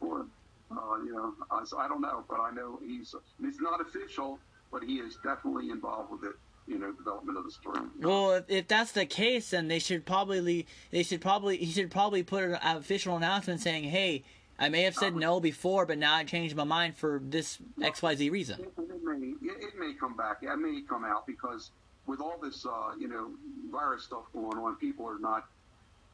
or 0.00 0.26
uh, 0.70 0.96
you 1.04 1.12
know, 1.12 1.34
I, 1.50 1.64
I 1.78 1.88
don't 1.88 2.00
know, 2.00 2.24
but 2.28 2.40
I 2.40 2.50
know 2.52 2.78
he's 2.84 3.14
it's 3.42 3.60
not 3.60 3.80
official, 3.80 4.38
but 4.70 4.82
he 4.82 4.96
is 4.96 5.18
definitely 5.24 5.70
involved 5.70 6.10
with 6.12 6.24
it, 6.24 6.36
you 6.66 6.78
know, 6.78 6.92
development 6.92 7.38
of 7.38 7.44
the 7.44 7.50
story. 7.50 7.80
well, 8.00 8.32
if, 8.32 8.44
if 8.48 8.68
that's 8.68 8.92
the 8.92 9.06
case, 9.06 9.50
then 9.50 9.68
they 9.68 9.78
should 9.78 10.06
probably 10.06 10.66
they 10.90 11.02
should 11.02 11.20
probably 11.20 11.56
he 11.56 11.70
should 11.72 11.90
probably 11.90 12.22
put 12.22 12.44
an 12.44 12.58
official 12.62 13.16
announcement 13.16 13.60
saying, 13.60 13.84
"Hey, 13.84 14.22
I 14.58 14.68
may 14.68 14.82
have 14.82 14.94
said 14.94 15.16
no 15.16 15.40
before, 15.40 15.86
but 15.86 15.98
now 15.98 16.14
I 16.14 16.24
changed 16.24 16.54
my 16.56 16.64
mind 16.64 16.96
for 16.96 17.20
this 17.24 17.58
X 17.82 18.02
Y 18.02 18.14
Z 18.14 18.30
reason." 18.30 18.60
It, 18.60 18.72
it 18.78 19.02
may 19.02 19.34
it, 19.42 19.78
may 19.78 19.92
come 19.98 20.16
back. 20.16 20.38
It 20.42 20.56
may 20.56 20.80
come 20.88 21.04
out 21.04 21.26
because 21.26 21.70
with 22.06 22.20
all 22.20 22.38
this 22.42 22.64
uh, 22.64 22.92
you 22.98 23.08
know 23.08 23.30
virus 23.70 24.04
stuff 24.04 24.24
going 24.32 24.58
on, 24.58 24.76
people 24.76 25.06
are 25.08 25.18
not 25.18 25.46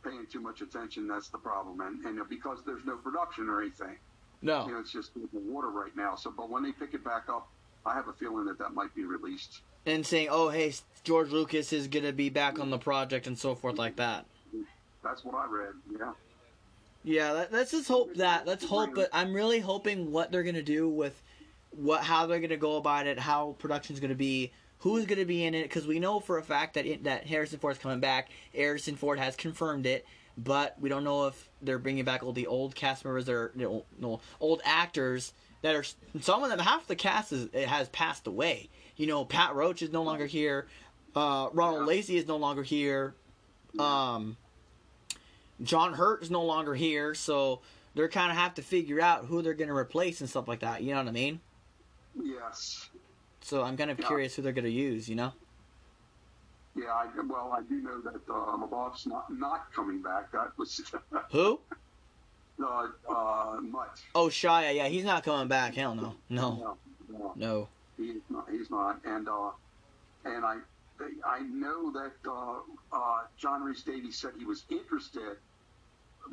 paying 0.02 0.26
too 0.30 0.40
much 0.40 0.60
attention. 0.60 1.06
That's 1.06 1.28
the 1.28 1.38
problem, 1.38 1.80
and 1.80 2.04
and 2.04 2.28
because 2.28 2.60
there's 2.64 2.84
no 2.84 2.96
production 2.96 3.48
or 3.48 3.60
anything, 3.60 3.96
you 4.40 4.48
know, 4.48 4.66
No, 4.66 4.78
it's 4.78 4.92
just 4.92 5.10
water 5.32 5.68
right 5.68 5.94
now. 5.96 6.14
So, 6.16 6.32
but 6.34 6.48
when 6.48 6.62
they 6.62 6.72
pick 6.72 6.94
it 6.94 7.04
back 7.04 7.28
up, 7.28 7.48
I 7.84 7.94
have 7.94 8.08
a 8.08 8.12
feeling 8.12 8.46
that 8.46 8.58
that 8.58 8.74
might 8.74 8.94
be 8.94 9.04
released. 9.04 9.60
And 9.88 10.06
saying, 10.06 10.28
"Oh, 10.30 10.48
hey, 10.48 10.74
George 11.04 11.30
Lucas 11.30 11.72
is 11.72 11.88
going 11.88 12.04
to 12.04 12.12
be 12.12 12.28
back 12.28 12.58
on 12.58 12.70
the 12.70 12.78
project 12.78 13.26
and 13.26 13.38
so 13.38 13.54
forth 13.54 13.78
like 13.78 13.96
that." 13.96 14.26
That's 15.02 15.24
what 15.24 15.34
I 15.34 15.46
read. 15.46 15.74
Yeah. 15.98 16.12
Yeah, 17.04 17.32
let, 17.32 17.52
let's 17.52 17.70
just 17.70 17.88
hope 17.88 18.14
that. 18.16 18.46
Let's 18.46 18.64
hope, 18.64 18.94
but 18.94 19.08
I'm 19.12 19.32
really 19.32 19.60
hoping 19.60 20.12
what 20.12 20.30
they're 20.30 20.42
gonna 20.42 20.62
do 20.62 20.88
with 20.88 21.22
what, 21.70 22.02
how 22.02 22.26
they're 22.26 22.40
gonna 22.40 22.56
go 22.56 22.76
about 22.76 23.06
it, 23.06 23.18
how 23.18 23.56
production's 23.58 24.00
gonna 24.00 24.14
be, 24.14 24.52
who's 24.80 25.06
gonna 25.06 25.24
be 25.24 25.44
in 25.44 25.54
it, 25.54 25.62
because 25.62 25.86
we 25.86 26.00
know 26.00 26.20
for 26.20 26.38
a 26.38 26.42
fact 26.42 26.74
that 26.74 26.86
it, 26.86 27.04
that 27.04 27.26
Harrison 27.26 27.58
Ford's 27.58 27.78
coming 27.78 28.00
back. 28.00 28.28
Harrison 28.54 28.96
Ford 28.96 29.18
has 29.18 29.36
confirmed 29.36 29.86
it, 29.86 30.04
but 30.36 30.76
we 30.80 30.88
don't 30.88 31.04
know 31.04 31.28
if 31.28 31.48
they're 31.62 31.78
bringing 31.78 32.04
back 32.04 32.22
all 32.22 32.32
the 32.32 32.46
old 32.46 32.74
cast 32.74 33.04
members 33.04 33.28
or 33.28 33.52
you 33.56 33.62
know, 33.62 33.84
no, 33.98 34.20
old 34.40 34.60
actors 34.64 35.32
that 35.62 35.74
are. 35.74 35.84
Some 36.20 36.42
of 36.42 36.50
them, 36.50 36.58
half 36.58 36.86
the 36.88 36.96
cast 36.96 37.32
is, 37.32 37.48
it 37.52 37.68
has 37.68 37.88
passed 37.88 38.26
away. 38.26 38.68
You 38.98 39.06
know, 39.06 39.24
Pat 39.24 39.54
Roach 39.54 39.80
is 39.80 39.90
no 39.90 40.02
longer 40.02 40.26
here. 40.26 40.66
Uh, 41.16 41.48
Ronald 41.52 41.82
Yeah. 41.82 41.86
Lacey 41.86 42.16
is 42.18 42.26
no 42.26 42.36
longer 42.36 42.62
here. 42.62 43.14
Um, 43.78 44.36
John 45.62 45.94
Hurt 45.94 46.22
is 46.22 46.30
no 46.30 46.42
longer 46.44 46.74
here, 46.74 47.14
so 47.14 47.60
they're 47.94 48.08
kind 48.08 48.30
of 48.30 48.36
have 48.36 48.54
to 48.54 48.62
figure 48.62 49.00
out 49.00 49.24
who 49.26 49.40
they're 49.40 49.54
going 49.54 49.68
to 49.68 49.74
replace 49.76 50.20
and 50.20 50.28
stuff 50.28 50.48
like 50.48 50.60
that. 50.60 50.82
You 50.82 50.90
know 50.92 50.98
what 50.98 51.08
I 51.08 51.12
mean? 51.12 51.40
Yes. 52.20 52.90
So 53.40 53.62
I'm 53.62 53.76
kind 53.76 53.90
of 53.90 53.98
Yeah. 54.00 54.06
curious 54.08 54.34
who 54.34 54.42
they're 54.42 54.52
gonna 54.52 54.68
use. 54.68 55.08
You 55.08 55.14
know? 55.14 55.32
Yeah, 56.74 56.92
I, 56.92 57.06
well, 57.28 57.52
I 57.56 57.62
do 57.62 57.76
know 57.80 58.00
that 58.00 58.14
uh, 58.28 58.56
LaBeouf's 58.56 59.06
not 59.06 59.32
not 59.32 59.72
coming 59.72 60.02
back. 60.02 60.30
That 60.32 60.56
was 60.58 60.80
Who? 61.30 61.60
uh, 62.62 62.88
uh, 63.08 63.56
Mutt. 63.60 64.00
Oh, 64.14 64.26
Shia. 64.26 64.74
Yeah, 64.74 64.88
he's 64.88 65.04
not 65.04 65.22
coming 65.24 65.48
back. 65.48 65.74
Hell 65.74 65.94
no. 65.94 66.14
No. 66.28 66.50
No, 66.50 66.76
no, 67.08 67.32
No. 67.36 67.68
He's 67.98 68.22
not. 68.30 68.48
He's 68.50 68.70
not. 68.70 69.00
And 69.04 69.28
uh, 69.28 69.50
and 70.24 70.44
I 70.44 70.56
I 71.26 71.40
know 71.40 71.92
that 71.92 72.12
uh, 72.26 72.58
uh, 72.92 73.18
John 73.36 73.62
Rhys 73.62 73.82
Davies 73.82 74.18
said 74.18 74.30
he 74.38 74.44
was 74.44 74.64
interested, 74.70 75.36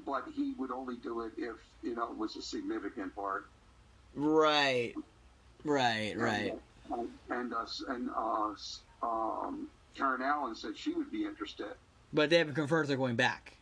but 0.06 0.24
he 0.36 0.54
would 0.58 0.72
only 0.72 0.96
do 0.98 1.22
it 1.22 1.34
if 1.38 1.56
you 1.84 1.96
know 1.96 2.12
it 2.12 2.18
was 2.18 2.36
a 2.36 2.42
significant 2.42 3.14
part. 3.16 3.48
Right. 4.16 4.94
Right. 5.64 6.14
Right. 6.18 6.54
And 6.92 7.10
and 7.30 7.54
uh, 7.54 7.66
and 7.90 8.10
uh, 8.16 8.54
um, 9.06 9.68
Karen 9.96 10.22
Allen 10.22 10.56
said 10.56 10.78
she 10.78 10.94
would 10.94 11.12
be 11.12 11.26
interested, 11.26 11.74
But 12.14 12.30
they 12.30 12.38
haven't 12.38 12.54
confirmed 12.56 12.88
they're 12.88 12.98
going 12.98 13.16
back. 13.16 13.54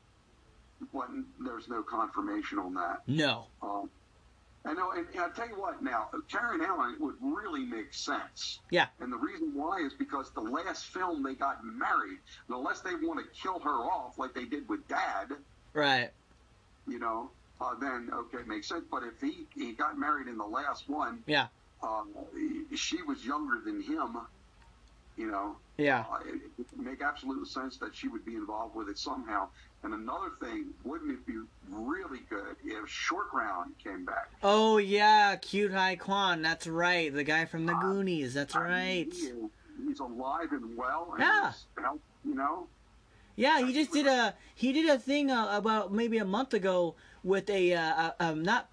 but 0.94 1.08
there's 1.40 1.70
no 1.70 1.82
confirmation 1.84 2.60
on 2.60 2.74
that. 2.74 3.02
No. 3.08 3.46
Um, 3.62 3.90
I 4.66 4.74
know, 4.74 4.92
and, 4.92 5.06
and 5.12 5.20
I'll 5.20 5.32
tell 5.32 5.48
you 5.50 5.60
what. 5.60 5.84
Now, 5.84 6.10
Karen 6.32 6.62
Allen 6.62 6.96
would 7.00 7.16
really 7.22 7.66
make 7.66 7.94
sense. 7.94 8.60
Yeah. 8.70 8.88
And 9.02 9.12
the 9.12 9.18
reason 9.18 9.52
why 9.54 9.80
is 9.86 9.94
because 9.94 10.32
the 10.32 10.42
last 10.42 10.86
film 10.86 11.22
they 11.22 11.34
got 11.34 11.66
married, 11.66 12.20
and 12.48 12.58
unless 12.58 12.80
they 12.82 12.96
want 12.96 13.20
to 13.20 13.26
kill 13.42 13.60
her 13.60 13.70
off 13.84 14.18
like 14.18 14.34
they 14.34 14.46
did 14.46 14.68
with 14.70 14.88
Dad, 14.88 15.30
Right. 15.74 16.12
you 16.88 17.00
know, 17.00 17.30
uh, 17.60 17.76
then 17.80 18.10
okay, 18.14 18.38
it 18.40 18.48
makes 18.48 18.68
sense. 18.70 18.86
But 18.90 19.04
if 19.04 19.20
he 19.20 19.46
he 19.54 19.74
got 19.74 19.98
married 20.00 20.28
in 20.28 20.38
the 20.38 20.46
last 20.46 20.88
one, 20.88 21.24
Yeah. 21.28 21.48
um, 21.82 22.10
she 22.76 23.02
was 23.02 23.26
younger 23.26 23.60
than 23.66 23.82
him, 23.82 24.18
you 25.18 25.28
know. 25.28 25.56
Yeah. 25.78 26.06
Uh, 26.12 26.18
it, 26.26 26.42
it 26.60 26.66
would 26.78 26.86
make 26.86 27.02
absolute 27.02 27.48
sense 27.48 27.78
that 27.78 27.96
she 27.96 28.08
would 28.08 28.26
be 28.26 28.36
involved 28.36 28.76
with 28.76 28.90
it 28.90 28.98
somehow. 28.98 29.48
And 29.84 29.94
another 29.94 30.30
thing, 30.40 30.68
wouldn't 30.84 31.12
it 31.12 31.26
be 31.26 31.34
really 31.70 32.20
good 32.30 32.56
if 32.64 32.88
Short 32.88 33.28
Round 33.34 33.74
came 33.84 34.06
back? 34.06 34.30
Oh 34.42 34.78
yeah, 34.78 35.36
cute 35.36 35.74
Hai 35.74 35.96
Kwan. 35.96 36.42
That's 36.42 36.68
right. 36.68 37.14
The 37.14 37.24
guy 37.24 37.46
from 37.46 37.66
the 37.66 37.74
Goonies. 37.74 38.34
That's 38.34 38.56
I 38.56 38.60
mean, 38.60 38.70
right. 38.72 39.14
he 39.14 39.32
he's 39.88 40.00
alive 40.00 40.52
and 40.52 40.78
well. 40.78 41.10
And 41.14 41.20
Yeah. 41.22 41.52
health- 41.82 42.00
you 42.24 42.36
know. 42.36 42.68
Yeah, 43.36 43.66
he 43.66 43.74
just 43.74 43.92
did 43.92 44.06
a 44.06 44.36
he 44.54 44.72
did 44.74 44.88
a 44.90 45.00
thing 45.00 45.32
uh, 45.32 45.50
about 45.52 45.92
maybe 45.92 46.20
a 46.20 46.26
month 46.26 46.54
ago 46.54 46.96
with 47.24 47.50
a 47.50 47.74
uh, 47.74 47.82
uh, 47.82 48.12
um 48.20 48.44
not 48.44 48.70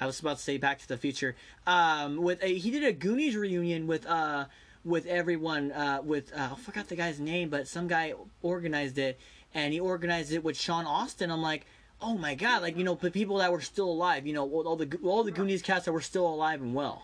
I 0.00 0.06
was 0.06 0.18
about 0.20 0.38
to 0.38 0.42
say 0.42 0.56
Back 0.56 0.78
to 0.80 0.88
the 0.88 0.96
Future 0.96 1.36
um 1.66 2.16
with 2.16 2.42
a 2.42 2.56
he 2.58 2.70
did 2.70 2.82
a 2.82 2.92
Goonies 2.92 3.36
reunion 3.36 3.86
with 3.86 4.06
uh 4.06 4.46
with 4.84 5.06
everyone 5.06 5.72
uh 5.72 6.00
with 6.02 6.32
uh, 6.34 6.50
I 6.52 6.54
forgot 6.56 6.88
the 6.88 6.96
guy's 6.96 7.20
name 7.20 7.50
but 7.50 7.68
some 7.68 7.86
guy 7.86 8.14
organized 8.42 8.98
it 8.98 9.18
and 9.54 9.72
he 9.72 9.80
organized 9.80 10.32
it 10.32 10.42
with 10.44 10.58
Sean 10.58 10.86
Astin. 10.86 11.30
I'm 11.30 11.42
like. 11.42 11.66
Oh 12.02 12.16
my 12.16 12.34
God! 12.34 12.62
Like 12.62 12.78
you 12.78 12.84
know, 12.84 12.94
the 12.94 13.10
people 13.10 13.36
that 13.36 13.52
were 13.52 13.60
still 13.60 13.90
alive. 13.90 14.26
You 14.26 14.32
know, 14.32 14.48
all 14.48 14.74
the 14.74 14.88
all 15.04 15.22
the 15.22 15.30
Goonies 15.30 15.60
cast 15.60 15.84
that 15.84 15.92
were 15.92 16.00
still 16.00 16.26
alive 16.26 16.62
and 16.62 16.74
well. 16.74 17.02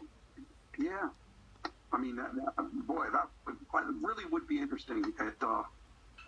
Yeah. 0.79 1.11
I 1.93 1.99
mean, 1.99 2.17
that, 2.17 2.35
that, 2.35 2.87
boy, 2.87 3.07
that 3.13 3.29
really 4.03 4.25
would 4.31 4.47
be 4.47 4.59
interesting. 4.59 5.05
At, 5.19 5.35
uh, 5.41 5.63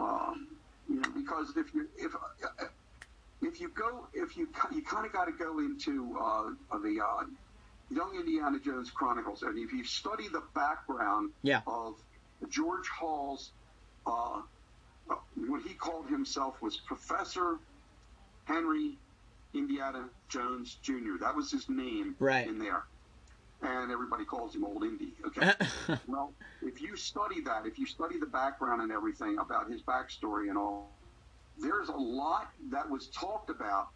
um, 0.01 0.49
you 0.89 0.97
know, 0.97 1.11
because 1.15 1.57
if 1.57 1.75
you 1.75 1.89
if 1.97 2.15
if 3.43 3.61
you 3.61 3.69
go 3.69 4.07
if 4.15 4.37
you 4.37 4.49
you 4.73 4.83
kind 4.83 5.07
of 5.07 5.13
got 5.13 5.27
to 5.27 5.33
go 5.33 5.59
into 5.59 6.17
uh, 6.19 6.51
the 6.79 7.01
uh, 7.05 7.25
Young 7.91 8.15
Indiana 8.17 8.59
Jones 8.61 8.91
Chronicles, 8.91 9.43
and 9.43 9.59
if 9.59 9.73
you 9.73 9.85
study 9.85 10.29
the 10.29 10.43
background 10.55 11.33
Yeah. 11.43 11.63
of 11.67 11.95
George 12.49 12.87
Hall's, 12.89 13.53
uh, 14.07 14.43
uh, 15.11 15.15
what 15.35 15.63
he 15.63 15.75
called 15.75 16.09
himself 16.09 16.61
was 16.61 16.77
Professor 16.87 17.59
Henry 18.45 18.99
Indiana 19.55 20.11
Jones 20.29 20.77
Jr. 20.83 21.17
That 21.21 21.35
was 21.35 21.51
his 21.51 21.69
name 21.69 22.15
Right. 22.19 22.47
in 22.47 22.59
there. 22.59 22.87
And 23.61 23.91
everybody 23.91 24.25
calls 24.25 24.55
him 24.55 24.65
Old 24.65 24.85
Indy. 24.85 25.17
Okay. 25.27 25.53
well, 26.07 26.35
if 26.63 26.81
you 26.81 26.95
study 26.97 27.41
that, 27.43 27.67
if 27.67 27.79
you 27.79 27.87
study 27.87 28.19
the 28.19 28.27
background 28.27 28.83
and 28.83 28.93
everything 28.93 29.39
about 29.39 29.71
his 29.71 29.83
backstory 29.83 30.49
and 30.49 30.59
all, 30.59 31.01
there's 31.57 31.89
a 31.89 31.97
lot 31.97 32.51
that 32.71 32.89
was 32.89 33.11
talked 33.11 33.51
about 33.51 33.87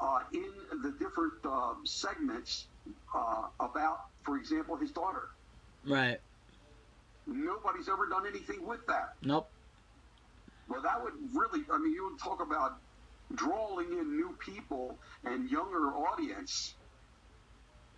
uh, 0.00 0.20
in 0.32 0.80
the 0.82 0.92
different 0.92 1.34
uh, 1.44 1.74
segments 1.84 2.68
uh, 3.14 3.42
about, 3.60 3.98
for 4.24 4.36
example, 4.36 4.76
his 4.76 4.92
daughter. 4.92 5.22
right. 5.86 6.18
Nobody's 7.26 7.88
ever 7.88 8.06
done 8.08 8.26
anything 8.26 8.66
with 8.66 8.80
that. 8.86 9.08
Nope. 9.22 9.48
Well, 10.68 10.82
that 10.82 11.02
would 11.02 11.14
really, 11.34 11.64
I 11.72 11.78
mean, 11.78 11.92
you 11.92 12.10
would 12.10 12.20
talk 12.22 12.40
about 12.42 12.72
drawing 13.34 13.92
in 13.92 14.16
new 14.16 14.36
people 14.44 14.98
and 15.24 15.48
younger 15.50 15.88
audience. 15.96 16.76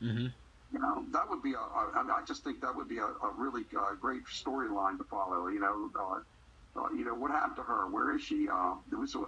hmm 0.01 0.27
You 0.73 0.79
know, 0.81 1.05
that 1.13 1.29
would 1.29 1.43
be 1.43 1.55
a, 1.55 1.59
a 1.59 1.91
I, 1.95 2.03
mean, 2.03 2.11
I 2.11 2.23
just 2.27 2.45
think 2.45 2.61
that 2.61 2.75
would 2.77 2.89
be 2.89 2.99
a, 2.99 3.05
a 3.07 3.31
really 3.37 3.63
uh, 3.79 3.95
great 4.01 4.23
storyline 4.27 4.99
to 4.99 5.05
follow. 5.11 5.49
You 5.49 5.61
know, 5.61 5.91
uh, 5.99 6.81
uh, 6.81 6.89
you 6.97 7.05
know, 7.05 7.15
what 7.15 7.31
happened 7.31 7.57
to 7.57 7.63
her? 7.63 7.91
Where 7.91 8.15
is 8.17 8.23
she? 8.23 8.49
Uh, 8.53 8.75
there 8.91 8.99
was 9.01 9.15
a, 9.15 9.25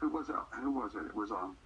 who 0.00 0.08
was 0.10 0.28
it? 0.28 0.36
Who 0.62 0.72
was 0.72 0.94
it? 0.94 1.06
It 1.06 1.14
was 1.14 1.30
um, 1.30 1.56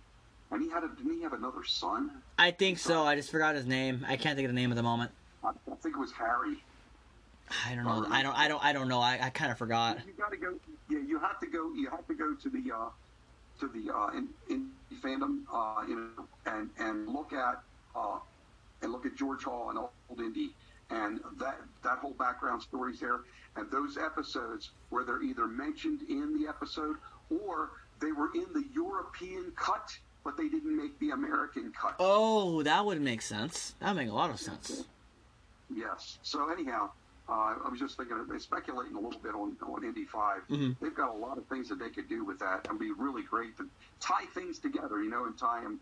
and 0.51 0.63
he 0.63 0.71
had 0.71 0.85
a, 0.85 0.89
didn't 0.89 1.17
he 1.17 1.23
have 1.23 1.33
another 1.33 1.65
son? 1.65 2.11
I 2.39 2.51
think 2.51 2.79
so. 2.79 3.05
I 3.05 3.15
just 3.17 3.31
forgot 3.31 3.55
his 3.55 3.67
name. 3.67 4.05
I 4.09 4.17
can't 4.17 4.37
think 4.37 4.47
of 4.49 4.55
the 4.55 4.61
name 4.61 4.71
at 4.71 4.77
the 4.77 4.83
moment. 4.83 5.11
I, 5.45 5.49
I 5.49 5.75
think 5.83 5.97
it 5.97 5.99
was 5.99 6.13
Harry. 6.13 6.63
I 7.67 7.75
don't 7.75 7.85
know. 7.85 8.07
I 8.11 8.23
don't. 8.23 8.39
I 8.39 8.49
don't. 8.49 8.65
I 8.65 8.73
don't 8.73 8.89
know. 8.89 9.01
I, 9.01 9.19
I 9.23 9.31
kind 9.31 9.51
of 9.51 9.57
forgot. 9.59 9.99
You 10.07 10.13
got 10.13 10.31
to 10.31 10.37
go. 10.37 10.55
Yeah, 10.91 10.99
you 10.99 11.19
have 11.19 11.41
to 11.41 11.47
go. 11.47 11.73
You 11.75 11.89
have 11.91 12.07
to 12.07 12.15
go 12.15 12.35
to 12.35 12.51
the 12.51 12.73
uh, 12.75 12.89
to 13.61 13.69
the 13.69 13.95
uh, 13.95 14.09
in, 14.09 14.29
in 14.51 14.71
fandom, 15.03 15.43
uh, 15.53 15.83
you 15.89 15.97
know, 15.97 16.25
and 16.47 16.71
and 16.79 17.09
look 17.09 17.33
at 17.33 17.63
uh, 17.97 18.19
and 18.83 18.93
look 18.93 19.07
at 19.07 19.17
George 19.17 19.45
Hall 19.45 19.71
and 19.71 19.79
Old 19.79 20.21
Indy, 20.21 20.51
and 20.91 21.21
that 21.39 21.59
that 21.83 21.99
whole 21.99 22.13
background 22.13 22.63
stories 22.63 23.01
there, 23.01 23.21
and 23.57 23.71
those 23.71 23.97
episodes 23.97 24.71
where 24.91 25.05
they're 25.05 25.23
either 25.23 25.47
mentioned 25.47 26.03
in 26.09 26.39
the 26.41 26.49
episode 26.49 26.97
or 27.31 27.71
they 28.01 28.13
were 28.13 28.31
in 28.35 28.47
the 28.53 28.65
European 28.75 29.53
cut, 29.57 29.97
but 30.25 30.37
they 30.37 30.49
didn't 30.49 30.77
make 30.77 30.99
the 30.99 31.11
American 31.11 31.73
cut. 31.73 31.95
Oh, 31.99 32.63
that 32.63 32.85
would 32.85 33.01
make 33.01 33.23
sense. 33.23 33.75
That 33.81 33.89
would 33.95 33.97
make 34.03 34.11
a 34.11 34.15
lot 34.15 34.31
of 34.31 34.39
sense. 34.41 34.85
Yes. 35.75 36.19
So 36.23 36.51
anyhow, 36.51 36.91
uh, 37.29 37.33
I 37.65 37.69
was 37.71 37.79
just 37.79 37.97
thinking, 37.97 38.17
uh, 38.17 38.39
speculating 38.39 38.97
a 38.97 39.01
little 39.01 39.21
bit 39.21 39.35
on, 39.35 39.57
on 39.63 39.85
Indy 39.85 40.05
5. 40.05 40.43
Mhm. 40.49 40.77
They've 40.81 40.95
got 40.95 41.11
a 41.11 41.17
lot 41.19 41.39
of 41.39 41.47
things 41.47 41.69
that 41.69 41.79
they 41.79 41.91
could 41.91 42.09
do 42.09 42.25
with 42.25 42.39
that 42.41 42.67
and 42.69 42.79
be 42.79 42.91
really 42.93 43.23
great 43.23 43.57
to 43.59 43.69
tie 44.01 44.25
things 44.35 44.59
together, 44.59 45.03
you 45.03 45.11
know, 45.11 45.25
and 45.27 45.37
tie 45.39 45.61
them. 45.63 45.81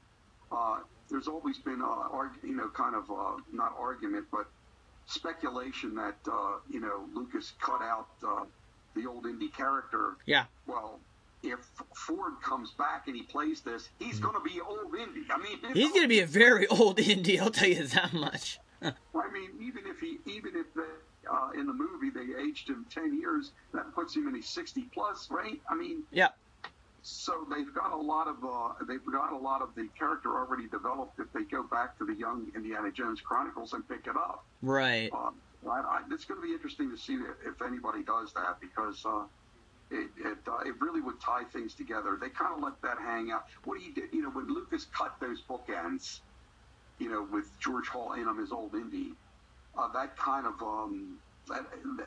Uh, 0.50 0.78
there's 1.08 1.28
always 1.28 1.58
been, 1.58 1.80
uh, 1.82 1.86
arg- 1.86 2.38
you 2.42 2.54
know, 2.56 2.68
kind 2.68 2.94
of 2.96 3.10
uh, 3.10 3.36
not 3.52 3.74
argument, 3.78 4.26
but 4.32 4.46
speculation 5.06 5.94
that, 5.94 6.16
uh, 6.30 6.54
you 6.68 6.80
know, 6.80 7.04
Lucas 7.14 7.52
cut 7.60 7.80
out 7.82 8.08
uh, 8.26 8.44
the 8.94 9.06
old 9.06 9.26
Indy 9.26 9.48
character. 9.48 10.16
Yeah. 10.26 10.44
Well, 10.66 10.98
if 11.50 11.58
Ford 11.94 12.34
comes 12.42 12.72
back 12.72 13.06
and 13.06 13.16
he 13.16 13.22
plays 13.22 13.60
this, 13.60 13.88
he's 13.98 14.18
going 14.20 14.34
to 14.34 14.40
be 14.40 14.60
old 14.60 14.94
Indy. 14.94 15.22
I 15.30 15.38
mean. 15.38 15.58
He's 15.74 15.92
gonna 15.92 16.08
be 16.08 16.20
a 16.20 16.26
very 16.26 16.66
old 16.68 16.98
Indy. 16.98 17.38
I'll 17.40 17.50
tell 17.50 17.68
you 17.68 17.86
that 17.86 18.12
much. 18.12 18.58
I 18.82 18.92
mean, 19.32 19.50
even 19.60 19.86
if 19.86 19.98
he, 20.00 20.18
even 20.26 20.54
if 20.54 20.66
they, 20.74 20.82
uh, 21.30 21.50
in 21.58 21.66
the 21.66 21.72
movie 21.72 22.10
they 22.10 22.40
aged 22.40 22.68
him 22.68 22.86
ten 22.90 23.18
years, 23.18 23.52
that 23.72 23.94
puts 23.94 24.14
him 24.14 24.28
in 24.28 24.34
his 24.34 24.46
sixty 24.46 24.82
plus, 24.92 25.28
right? 25.30 25.60
I 25.70 25.74
mean, 25.74 26.02
Yeah. 26.12 26.28
so 27.02 27.46
they've 27.50 27.72
got 27.74 27.92
a 27.92 27.96
lot 27.96 28.28
of, 28.28 28.36
uh, 28.44 28.84
they've 28.86 29.04
got 29.10 29.32
a 29.32 29.36
lot 29.38 29.62
of 29.62 29.74
the 29.74 29.88
character 29.98 30.36
already 30.36 30.68
developed. 30.68 31.18
If 31.18 31.32
they 31.32 31.42
go 31.44 31.62
back 31.62 31.96
to 31.98 32.04
the 32.04 32.14
young 32.14 32.50
Indiana 32.54 32.90
Jones 32.92 33.20
Chronicles 33.20 33.72
and 33.72 33.88
pick 33.88 34.06
it 34.06 34.16
up, 34.16 34.44
Right. 34.62 35.10
um, 35.12 35.34
I, 35.68 35.80
I, 35.80 36.00
it's 36.10 36.24
going 36.24 36.40
to 36.40 36.46
be 36.46 36.52
interesting 36.52 36.90
to 36.90 36.96
see 36.96 37.14
if, 37.14 37.54
if 37.54 37.62
anybody 37.62 38.02
does 38.02 38.32
that 38.34 38.58
because. 38.60 39.04
It 39.90 40.10
it, 40.18 40.38
uh, 40.48 40.58
it 40.64 40.74
really 40.80 41.00
would 41.00 41.20
tie 41.20 41.44
things 41.44 41.74
together. 41.74 42.18
They 42.20 42.28
kind 42.30 42.54
of 42.54 42.62
let 42.62 42.80
that 42.82 42.98
hang 42.98 43.30
out. 43.30 43.44
What 43.64 43.80
he 43.80 43.92
did, 43.92 44.12
you 44.12 44.22
know, 44.22 44.30
when 44.30 44.48
Lucas 44.48 44.86
cut 44.96 45.14
those 45.20 45.42
bookends, 45.42 46.20
you 46.98 47.08
know, 47.08 47.26
with 47.30 47.46
George 47.60 47.88
Hall 47.88 48.12
in 48.14 48.24
them, 48.24 48.38
his 48.38 48.52
old 48.52 48.74
Indy, 48.74 49.12
uh, 49.78 49.88
that 49.92 50.16
kind 50.16 50.46
of 50.46 50.60
um, 50.62 51.18
that, 51.48 51.64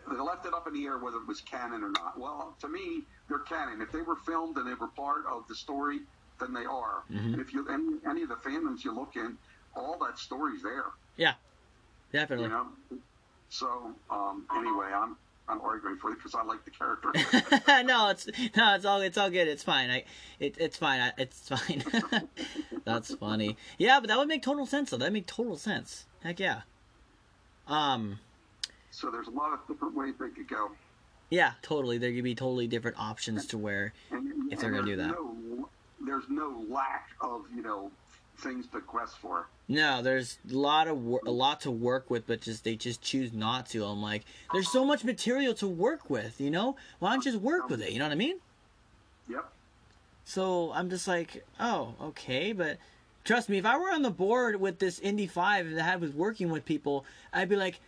they 0.09 0.17
left 0.17 0.45
it 0.45 0.53
up 0.53 0.67
in 0.67 0.73
the 0.73 0.85
air 0.85 0.97
whether 0.97 1.17
it 1.17 1.27
was 1.27 1.41
canon 1.41 1.83
or 1.83 1.91
not. 1.91 2.19
Well, 2.19 2.55
to 2.59 2.67
me, 2.67 3.03
they're 3.29 3.39
canon. 3.39 3.81
If 3.81 3.91
they 3.91 4.01
were 4.01 4.17
filmed 4.17 4.57
and 4.57 4.67
they 4.67 4.73
were 4.73 4.89
part 4.89 5.25
of 5.31 5.47
the 5.47 5.55
story, 5.55 6.01
then 6.39 6.53
they 6.53 6.65
are. 6.65 7.03
Mhm. 7.09 7.33
And 7.33 7.41
if 7.41 7.53
you 7.53 7.67
any, 7.69 7.99
any 8.09 8.23
of 8.23 8.29
the 8.29 8.35
fandoms 8.35 8.83
you 8.83 8.91
look 8.93 9.15
in, 9.15 9.37
all 9.75 9.97
that 9.99 10.17
story's 10.17 10.61
there. 10.63 10.85
Yeah, 11.15 11.35
definitely. 12.11 12.45
You 12.45 12.49
know. 12.49 12.67
So 13.49 13.95
um, 14.09 14.45
anyway, 14.53 14.91
I'm 14.93 15.17
Arguing 15.49 15.97
for 15.97 16.13
because 16.13 16.35
I 16.35 16.43
like 16.43 16.63
the 16.63 16.71
character. 16.71 17.11
no, 17.83 18.09
it's 18.09 18.27
no, 18.55 18.75
it's 18.75 18.85
all 18.85 19.01
it's 19.01 19.17
all 19.17 19.31
good. 19.31 19.47
It's 19.47 19.63
fine. 19.63 19.89
I 19.89 20.03
it, 20.39 20.55
it's 20.59 20.77
fine. 20.77 21.01
I, 21.01 21.11
it's 21.17 21.49
fine. 21.49 21.83
That's 22.85 23.15
funny. 23.15 23.57
Yeah, 23.79 23.99
but 23.99 24.09
that 24.09 24.17
would 24.17 24.27
make 24.27 24.43
total 24.43 24.67
sense 24.67 24.91
though. 24.91 24.97
That 24.97 25.05
would 25.05 25.13
make 25.13 25.25
total 25.25 25.57
sense. 25.57 26.05
Heck 26.23 26.39
yeah. 26.39 26.61
Um 27.67 28.19
So 28.91 29.09
there's 29.09 29.27
a 29.27 29.31
lot 29.31 29.53
of 29.53 29.59
different 29.67 29.95
ways 29.95 30.13
they 30.19 30.29
could 30.29 30.47
go. 30.47 30.69
Yeah, 31.31 31.53
totally. 31.63 31.97
There 31.97 32.11
could 32.13 32.23
be 32.23 32.35
totally 32.35 32.67
different 32.67 32.99
options 32.99 33.47
to 33.47 33.57
where 33.57 33.93
And, 34.11 34.51
if 34.51 34.59
they're 34.59 34.71
gonna 34.71 34.85
do 34.85 34.97
that. 34.97 35.11
No, 35.11 35.69
there's 35.99 36.29
no 36.29 36.63
lack 36.69 37.09
of 37.21 37.45
you 37.55 37.63
know 37.63 37.91
things 38.39 38.67
to 38.67 38.81
quest 38.81 39.17
for. 39.17 39.47
No, 39.67 40.01
there's 40.01 40.39
a 40.49 40.55
lot 40.55 40.87
of 40.87 41.03
wor- 41.03 41.21
a 41.25 41.31
lot 41.31 41.61
to 41.61 41.71
work 41.71 42.09
with, 42.09 42.25
but 42.25 42.41
just 42.41 42.63
they 42.63 42.75
just 42.75 43.01
choose 43.01 43.33
not 43.33 43.67
to. 43.67 43.85
I'm 43.85 44.01
like, 44.01 44.25
there's 44.51 44.71
so 44.71 44.83
much 44.83 45.03
material 45.03 45.53
to 45.55 45.67
work 45.67 46.09
with, 46.09 46.41
you 46.41 46.49
know. 46.49 46.75
Why 46.99 47.11
don't 47.11 47.25
you 47.25 47.31
just 47.31 47.43
work 47.43 47.69
with 47.69 47.81
it? 47.81 47.91
You 47.91 47.99
know 47.99 48.05
what 48.05 48.11
I 48.11 48.15
mean? 48.15 48.37
Yep. 49.29 49.51
So 50.25 50.71
I'm 50.73 50.89
just 50.89 51.07
like, 51.07 51.45
oh, 51.59 51.93
okay, 52.01 52.51
but 52.51 52.77
trust 53.23 53.49
me, 53.49 53.57
if 53.57 53.65
I 53.65 53.77
were 53.77 53.91
on 53.91 54.01
the 54.01 54.11
board 54.11 54.59
with 54.59 54.79
this 54.79 54.99
Indy 54.99 55.27
Five 55.27 55.67
and 55.67 55.79
I 55.79 55.95
was 55.95 56.11
working 56.11 56.49
with 56.49 56.65
people, 56.65 57.05
I'd 57.33 57.49
be 57.49 57.55
like, 57.55 57.79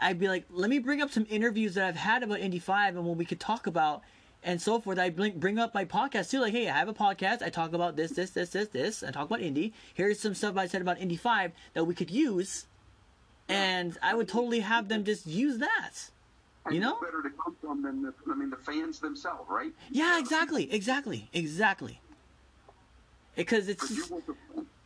I'd 0.00 0.18
be 0.18 0.28
like, 0.28 0.44
let 0.50 0.68
me 0.68 0.78
bring 0.78 1.00
up 1.00 1.10
some 1.10 1.26
interviews 1.30 1.74
that 1.74 1.86
I've 1.86 1.96
had 1.96 2.22
about 2.22 2.40
Indy 2.40 2.58
Five 2.58 2.96
and 2.96 3.04
what 3.04 3.16
we 3.16 3.24
could 3.24 3.40
talk 3.40 3.66
about 3.66 4.02
and 4.44 4.60
so 4.60 4.80
forth. 4.80 4.98
I 4.98 5.10
bring 5.10 5.38
bring 5.38 5.58
up 5.58 5.74
my 5.74 5.84
podcast 5.84 6.30
too, 6.30 6.40
like, 6.40 6.52
hey, 6.52 6.68
I 6.68 6.78
have 6.78 6.88
a 6.88 6.94
podcast. 6.94 7.42
I 7.42 7.48
talk 7.48 7.72
about 7.72 7.96
this, 7.96 8.12
this, 8.12 8.30
this, 8.30 8.50
this, 8.50 8.68
this. 8.68 9.02
I 9.02 9.10
talk 9.10 9.26
about 9.26 9.40
Indy. 9.40 9.72
Here's 9.94 10.20
some 10.20 10.34
stuff 10.34 10.56
I 10.56 10.66
said 10.66 10.82
about 10.82 11.00
Indy 11.00 11.16
Five 11.16 11.52
that 11.72 11.84
we 11.84 11.94
could 11.94 12.10
use, 12.10 12.66
and 13.48 13.98
I 14.02 14.14
would 14.14 14.28
totally 14.28 14.60
have 14.60 14.88
them 14.88 15.04
just 15.04 15.26
use 15.26 15.58
that. 15.58 16.10
You 16.70 16.80
know? 16.80 16.98
better 16.98 17.22
to 17.22 17.28
come 17.30 17.56
from 17.60 17.82
than 17.82 18.02
the, 18.02 18.14
I 18.30 18.34
mean 18.34 18.48
the 18.48 18.56
fans 18.56 18.98
themselves, 18.98 19.50
right? 19.50 19.72
Yeah, 19.90 20.18
exactly, 20.18 20.72
exactly, 20.72 21.28
exactly. 21.34 22.00
Because 23.36 23.68
it's 23.68 23.90
you 23.90 24.04
want 24.08 24.26
the 24.26 24.34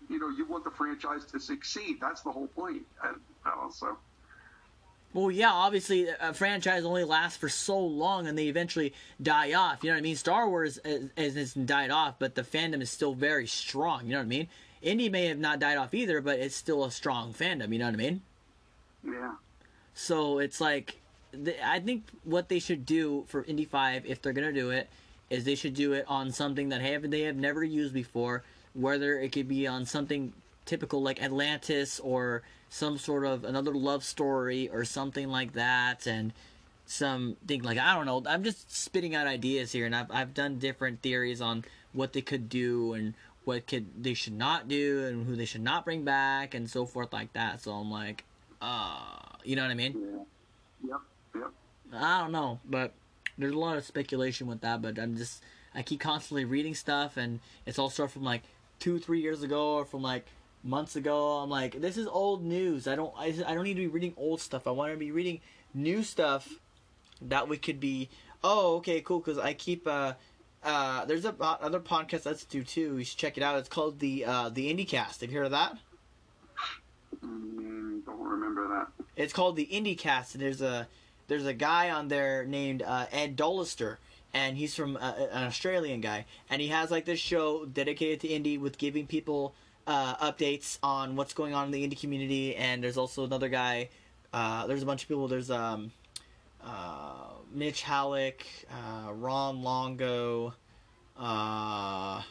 you 0.08 0.18
know 0.18 0.30
you 0.30 0.46
want 0.46 0.64
the 0.64 0.70
franchise 0.70 1.24
to 1.26 1.38
succeed. 1.38 1.98
That's 2.00 2.22
the 2.22 2.32
whole 2.32 2.48
point. 2.48 2.82
And 3.04 3.16
also, 3.44 3.98
Well, 5.14 5.30
yeah, 5.30 5.50
obviously 5.50 6.08
a 6.20 6.34
franchise 6.34 6.84
only 6.84 7.04
lasts 7.04 7.38
for 7.38 7.48
so 7.48 7.78
long 7.78 8.26
and 8.26 8.36
they 8.36 8.48
eventually 8.48 8.92
die 9.20 9.54
off. 9.54 9.82
You 9.82 9.90
know 9.90 9.94
what 9.94 10.00
I 10.00 10.02
mean? 10.02 10.16
Star 10.16 10.48
Wars 10.48 10.78
has, 10.84 11.34
has 11.34 11.54
died 11.54 11.90
off, 11.90 12.16
but 12.18 12.34
the 12.34 12.42
fandom 12.42 12.82
is 12.82 12.90
still 12.90 13.14
very 13.14 13.46
strong. 13.46 14.04
You 14.04 14.12
know 14.12 14.18
what 14.18 14.24
I 14.24 14.28
mean? 14.28 14.48
Indy 14.82 15.08
may 15.08 15.26
have 15.26 15.38
not 15.38 15.58
died 15.58 15.78
off 15.78 15.94
either, 15.94 16.20
but 16.20 16.38
it's 16.38 16.54
still 16.54 16.84
a 16.84 16.90
strong 16.90 17.32
fandom. 17.32 17.72
You 17.72 17.78
know 17.78 17.86
what 17.86 17.94
I 17.94 17.98
mean? 17.98 18.22
yeah, 19.04 19.34
So 19.94 20.38
it's 20.38 20.60
like, 20.60 21.00
I 21.64 21.80
think 21.80 22.04
what 22.24 22.48
they 22.48 22.58
should 22.58 22.86
do 22.86 23.24
for 23.28 23.44
Indy 23.44 23.64
Five, 23.64 24.06
if 24.06 24.22
they're 24.22 24.32
gonna 24.32 24.52
do 24.52 24.70
it, 24.70 24.88
is 25.30 25.44
they 25.44 25.54
should 25.54 25.74
do 25.74 25.92
it 25.92 26.04
on 26.08 26.32
something 26.32 26.68
that 26.70 26.80
have 26.80 27.10
they 27.10 27.22
have 27.22 27.36
never 27.36 27.62
used 27.64 27.92
before. 27.94 28.44
Whether 28.74 29.18
it 29.18 29.32
could 29.32 29.48
be 29.48 29.66
on 29.66 29.84
something 29.84 30.32
typical 30.64 31.02
like 31.02 31.22
Atlantis 31.22 31.98
or 32.00 32.42
some 32.68 32.98
sort 32.98 33.24
of 33.24 33.44
another 33.44 33.74
love 33.74 34.04
story 34.04 34.68
or 34.68 34.84
something 34.84 35.28
like 35.28 35.52
that, 35.54 36.06
and 36.06 36.32
something 36.86 37.62
like 37.62 37.78
I 37.78 37.94
don't 37.94 38.06
know. 38.06 38.22
I'm 38.26 38.44
just 38.44 38.74
spitting 38.74 39.14
out 39.14 39.26
ideas 39.26 39.72
here, 39.72 39.86
and 39.86 39.94
I've 39.94 40.10
I've 40.10 40.34
done 40.34 40.58
different 40.58 41.02
theories 41.02 41.40
on 41.40 41.64
what 41.92 42.12
they 42.12 42.20
could 42.20 42.48
do 42.48 42.92
and 42.94 43.14
what 43.44 43.66
could 43.66 44.02
they 44.02 44.14
should 44.14 44.34
not 44.34 44.68
do 44.68 45.06
and 45.06 45.26
who 45.26 45.34
they 45.34 45.46
should 45.46 45.62
not 45.62 45.84
bring 45.84 46.04
back 46.04 46.54
and 46.54 46.68
so 46.68 46.84
forth 46.84 47.12
like 47.12 47.32
that. 47.32 47.62
So 47.62 47.72
I'm 47.72 47.90
like, 47.90 48.24
uh, 48.60 49.20
you 49.42 49.56
know 49.56 49.62
what 49.62 49.70
I 49.70 49.74
mean? 49.74 50.26
yeah, 50.86 50.90
yep, 50.90 51.00
yep. 51.34 51.50
I 51.92 52.20
don't 52.20 52.32
know, 52.32 52.60
but 52.68 52.92
there's 53.38 53.54
a 53.54 53.58
lot 53.58 53.78
of 53.78 53.84
speculation 53.84 54.46
with 54.46 54.60
that. 54.60 54.82
But 54.82 54.98
I'm 54.98 55.16
just 55.16 55.42
I 55.74 55.82
keep 55.82 56.00
constantly 56.00 56.44
reading 56.44 56.74
stuff, 56.74 57.16
and 57.16 57.40
it's 57.66 57.78
all 57.78 57.90
stuff 57.90 58.12
from 58.12 58.24
like 58.24 58.42
two, 58.78 58.98
three 58.98 59.20
years 59.20 59.42
ago, 59.42 59.76
or 59.76 59.84
from 59.84 60.02
like 60.02 60.26
months 60.62 60.96
ago. 60.96 61.38
I'm 61.38 61.50
like, 61.50 61.80
this 61.80 61.96
is 61.96 62.06
old 62.06 62.44
news. 62.44 62.86
I 62.86 62.96
don't 62.96 63.14
I, 63.16 63.34
I 63.46 63.54
don't 63.54 63.64
need 63.64 63.74
to 63.74 63.80
be 63.80 63.86
reading 63.86 64.14
old 64.16 64.40
stuff. 64.40 64.66
I 64.66 64.70
want 64.70 64.92
to 64.92 64.98
be 64.98 65.10
reading 65.10 65.40
new 65.74 66.02
stuff 66.02 66.48
that 67.22 67.48
we 67.48 67.56
could 67.56 67.80
be. 67.80 68.08
Oh, 68.42 68.76
okay, 68.76 69.00
cool. 69.00 69.20
Because 69.20 69.38
I 69.38 69.54
keep 69.54 69.86
uh. 69.86 70.14
Uh, 70.60 71.04
there's 71.04 71.24
a 71.24 71.32
po- 71.32 71.56
other 71.60 71.78
podcast 71.78 72.26
let's 72.26 72.44
do 72.44 72.64
too. 72.64 72.98
You 72.98 73.04
should 73.04 73.16
check 73.16 73.36
it 73.36 73.44
out. 73.44 73.58
It's 73.60 73.68
called 73.68 74.00
the 74.00 74.24
uh, 74.24 74.48
the 74.48 74.74
IndieCast. 74.74 75.20
Have 75.20 75.30
you 75.30 75.38
heard 75.38 75.44
of 75.46 75.52
that? 75.52 75.78
Mm, 77.24 78.04
don't 78.04 78.20
remember 78.20 78.66
that. 78.68 78.88
It's 79.16 79.32
called 79.32 79.54
the 79.54 79.68
IndieCast. 79.72 80.34
And 80.34 80.42
there's 80.42 80.60
a 80.60 80.88
there's 81.28 81.46
a 81.46 81.54
guy 81.54 81.90
on 81.90 82.08
there 82.08 82.44
named 82.44 82.82
uh, 82.82 83.06
Ed 83.12 83.36
Dollister, 83.36 83.98
and 84.34 84.56
he's 84.56 84.74
from 84.74 84.96
uh, 84.96 85.12
an 85.30 85.44
Australian 85.44 86.00
guy, 86.00 86.24
and 86.50 86.60
he 86.60 86.68
has 86.68 86.90
like 86.90 87.04
this 87.04 87.20
show 87.20 87.64
dedicated 87.64 88.20
to 88.22 88.28
Indy 88.28 88.58
with 88.58 88.78
giving 88.78 89.06
people 89.06 89.54
uh, 89.88 90.30
updates 90.30 90.78
on 90.82 91.16
what's 91.16 91.32
going 91.32 91.54
on 91.54 91.64
in 91.64 91.70
the 91.72 91.82
Indy 91.82 91.96
community. 91.96 92.54
And 92.54 92.84
there's 92.84 92.98
also 92.98 93.24
another 93.24 93.48
guy. 93.48 93.88
Uh, 94.32 94.66
there's 94.66 94.82
a 94.82 94.86
bunch 94.86 95.02
of 95.02 95.08
people. 95.08 95.26
There's 95.26 95.50
um, 95.50 95.90
uh, 96.62 97.30
Mitch 97.52 97.82
Halleck, 97.82 98.46
uh, 98.70 99.12
Ron 99.12 99.62
Longo. 99.62 100.54
Uh, 101.16 102.22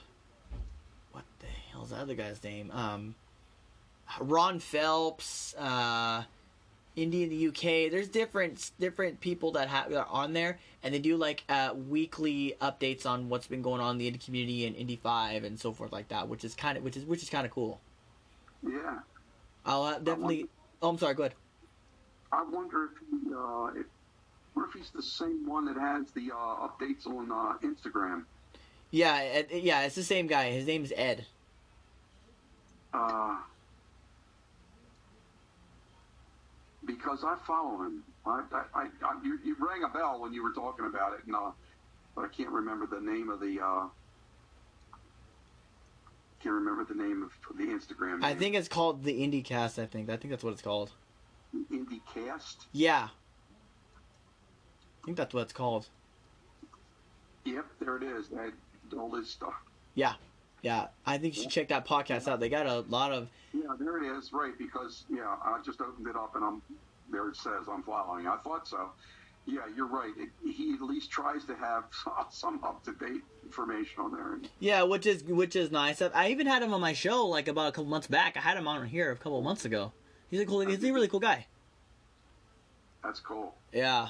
what 1.11 1.25
the 1.39 1.47
hell's 1.71 1.89
that 1.89 1.99
other 1.99 2.13
guy's 2.13 2.41
name? 2.43 2.71
Um, 2.71 3.15
Ron 4.21 4.59
Phelps. 4.59 5.55
Uh, 5.55 6.23
India 6.97 7.23
in 7.23 7.29
the 7.29 7.47
UK. 7.47 7.91
There's 7.91 8.09
different 8.09 8.71
different 8.79 9.21
people 9.21 9.51
that 9.51 9.69
have 9.69 9.91
that 9.91 9.99
are 9.99 10.07
on 10.09 10.33
there, 10.33 10.59
and 10.83 10.93
they 10.93 10.99
do 10.99 11.15
like 11.15 11.43
uh, 11.47 11.73
weekly 11.87 12.55
updates 12.59 13.05
on 13.05 13.29
what's 13.29 13.47
been 13.47 13.61
going 13.61 13.79
on 13.79 13.91
in 13.91 13.97
the 13.99 14.07
Indy 14.07 14.19
community 14.19 14.65
and 14.65 14.75
Indy 14.75 14.97
Five 14.97 15.43
and 15.43 15.59
so 15.59 15.71
forth 15.71 15.91
like 15.91 16.09
that, 16.09 16.27
which 16.27 16.43
is 16.43 16.55
kind 16.55 16.77
of 16.77 16.83
which 16.83 16.97
is 16.97 17.05
which 17.05 17.21
is 17.21 17.29
kind 17.29 17.45
of 17.45 17.51
cool. 17.51 17.79
Yeah, 18.67 18.99
I'll 19.65 19.83
uh, 19.83 19.99
definitely. 19.99 20.47
Oh, 20.81 20.89
I'm 20.89 20.97
sorry. 20.97 21.13
Go 21.13 21.23
ahead. 21.23 21.35
I 22.31 22.43
wonder 22.43 22.85
if 22.85 22.91
he, 22.99 23.33
uh, 23.33 23.67
if, 23.79 23.85
wonder 24.55 24.69
if 24.69 24.73
he's 24.73 24.89
the 24.89 25.03
same 25.03 25.47
one 25.47 25.65
that 25.65 25.77
has 25.77 26.11
the 26.11 26.31
uh, 26.31 26.67
updates 26.67 27.07
on 27.07 27.31
uh, 27.31 27.57
Instagram. 27.65 28.23
Yeah, 28.89 29.43
yeah, 29.51 29.81
it's 29.81 29.95
the 29.95 30.03
same 30.03 30.27
guy. 30.27 30.51
His 30.51 30.65
name's 30.65 30.91
Ed. 30.95 31.25
Uh, 32.93 33.37
because 36.87 37.23
I 37.23 37.35
follow 37.45 37.83
him. 37.83 38.03
I, 38.25 38.41
I, 38.73 38.81
I, 38.81 38.89
you, 39.23 39.37
you 39.45 39.55
rang 39.59 39.83
a 39.83 39.89
bell 39.89 40.19
when 40.21 40.33
you 40.33 40.41
were 40.41 40.53
talking 40.53 40.85
about 40.85 41.13
it, 41.13 41.19
and 41.27 41.35
uh, 41.35 41.51
but 42.15 42.25
I 42.25 42.29
can't 42.29 42.49
remember 42.49 42.87
the 42.87 42.99
name 42.99 43.29
of 43.29 43.39
the. 43.39 43.59
Uh, 43.63 43.87
can't 46.41 46.55
remember 46.55 46.85
the 46.85 46.95
name 46.95 47.23
of 47.23 47.31
the 47.57 47.65
Instagram. 47.65 48.23
I 48.23 48.33
think 48.33 48.55
it's 48.55 48.67
called 48.67 49.03
the 49.03 49.13
IndieCast. 49.13 49.81
I 49.81 49.85
think. 49.85 50.09
I 50.09 50.17
think 50.17 50.31
that's 50.31 50.43
what 50.43 50.53
it's 50.53 50.61
called. 50.61 50.91
IndieCast. 51.71 52.65
Yeah. 52.71 53.09
I 55.01 55.05
think 55.05 55.17
that's 55.17 55.33
what 55.33 55.41
it's 55.41 55.53
called. 55.53 55.87
Yep, 57.45 57.65
there 57.79 57.97
it 57.97 58.03
is. 58.03 58.27
That 58.29 58.51
all 58.97 59.09
this 59.09 59.29
stuff. 59.29 59.53
Yeah. 59.95 60.13
Yeah. 60.61 60.87
I 61.05 61.17
think 61.17 61.35
you 61.35 61.43
should 61.43 61.51
check 61.51 61.67
that 61.69 61.85
podcast 61.87 62.27
out. 62.27 62.39
They 62.39 62.49
got 62.49 62.65
a 62.65 62.79
lot 62.89 63.11
of 63.11 63.29
Yeah, 63.53 63.75
there 63.79 64.03
it 64.03 64.17
is. 64.17 64.33
Right, 64.33 64.57
because 64.57 65.05
yeah, 65.09 65.35
I 65.43 65.59
just 65.65 65.81
opened 65.81 66.07
it 66.07 66.15
up 66.15 66.35
and 66.35 66.43
I'm 66.43 66.61
there. 67.11 67.29
It 67.29 67.35
says 67.37 67.67
I'm 67.71 67.83
following. 67.83 68.27
I 68.27 68.37
thought 68.37 68.67
so. 68.67 68.89
Yeah, 69.45 69.61
you're 69.75 69.87
right. 69.87 70.11
It, 70.17 70.29
he 70.43 70.73
at 70.73 70.81
least 70.81 71.09
tries 71.09 71.45
to 71.45 71.55
have 71.55 71.85
some 72.31 72.61
up 72.63 72.83
to 72.83 72.91
date 72.93 73.21
information 73.45 73.99
on 74.03 74.11
there. 74.11 74.39
Yeah, 74.59 74.83
which 74.83 75.05
is 75.05 75.23
which 75.23 75.55
is 75.55 75.71
nice. 75.71 76.01
I- 76.01 76.27
even 76.29 76.47
had 76.47 76.61
him 76.63 76.73
on 76.73 76.81
my 76.81 76.91
show 76.93 77.25
like 77.27 77.47
about 77.47 77.69
a 77.69 77.71
couple 77.71 77.89
months 77.89 78.07
back. 78.07 78.35
I 78.35 78.41
had 78.41 78.57
him 78.57 78.67
on 78.67 78.85
here 78.87 79.11
a 79.11 79.15
couple 79.15 79.41
months 79.41 79.63
ago. 79.63 79.93
He's 80.29 80.41
a 80.41 80.45
cool. 80.45 80.59
He's 80.61 80.83
a 80.83 80.91
really 80.91 81.07
cool 81.07 81.21
guy. 81.21 81.45
that's 83.03 83.19
cool. 83.21 83.55
Yeah. 83.71 84.09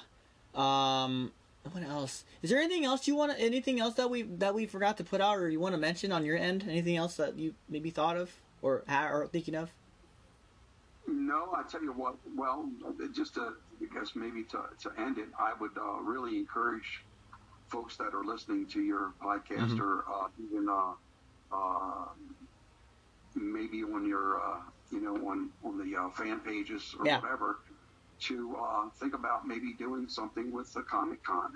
Um. 0.55 1.31
What 1.71 1.83
else? 1.83 2.23
Is 2.41 2.49
there 2.49 2.59
anything 2.59 2.85
else 2.85 3.07
you 3.07 3.15
want? 3.15 3.31
to 3.37 3.39
Anything 3.43 3.79
else 3.79 3.95
that 3.95 4.09
we 4.09 4.23
that 4.23 4.53
we 4.55 4.65
forgot 4.65 4.97
to 4.97 5.03
put 5.03 5.21
out, 5.21 5.37
or 5.37 5.49
you 5.49 5.59
want 5.59 5.73
to 5.73 5.79
mention 5.79 6.11
on 6.11 6.25
your 6.25 6.37
end? 6.37 6.63
Anything 6.67 6.95
else 6.97 7.15
that 7.17 7.37
you 7.37 7.53
maybe 7.69 7.89
thought 7.89 8.17
of 8.17 8.31
or 8.61 8.83
ha- 8.87 9.09
or 9.11 9.27
thinking 9.27 9.55
of? 9.55 9.71
No, 11.07 11.53
I 11.55 11.63
tell 11.63 11.81
you 11.81 11.93
what. 11.93 12.15
Well, 12.35 12.69
just 13.15 13.35
to 13.35 13.53
I 13.81 13.93
guess 13.99 14.11
maybe 14.15 14.43
to 14.45 14.63
to 14.81 14.91
end 14.99 15.17
it, 15.17 15.27
I 15.39 15.53
would 15.59 15.77
uh, 15.77 16.01
really 16.01 16.37
encourage 16.37 17.03
folks 17.67 17.97
that 17.97 18.13
are 18.13 18.23
listening 18.23 18.65
to 18.67 18.81
your 18.81 19.13
podcast 19.21 19.71
Mhm. 19.75 19.79
or 19.79 20.05
uh, 20.11 20.27
even 20.39 20.67
uh, 20.69 20.93
uh, 21.51 22.05
maybe 23.35 23.83
on 23.83 24.05
your 24.07 24.41
uh, 24.41 24.59
you 24.91 25.01
know 25.01 25.15
on 25.29 25.49
on 25.63 25.77
the 25.77 25.95
uh, 25.97 26.09
fan 26.11 26.39
pages 26.39 26.95
or 26.99 27.05
Yeah. 27.05 27.19
whatever 27.19 27.59
to 28.21 28.55
uh, 28.59 28.89
think 28.99 29.13
about 29.13 29.47
maybe 29.47 29.73
doing 29.73 30.07
something 30.07 30.51
with 30.51 30.73
the 30.73 30.81
Comic 30.81 31.23
Con. 31.23 31.53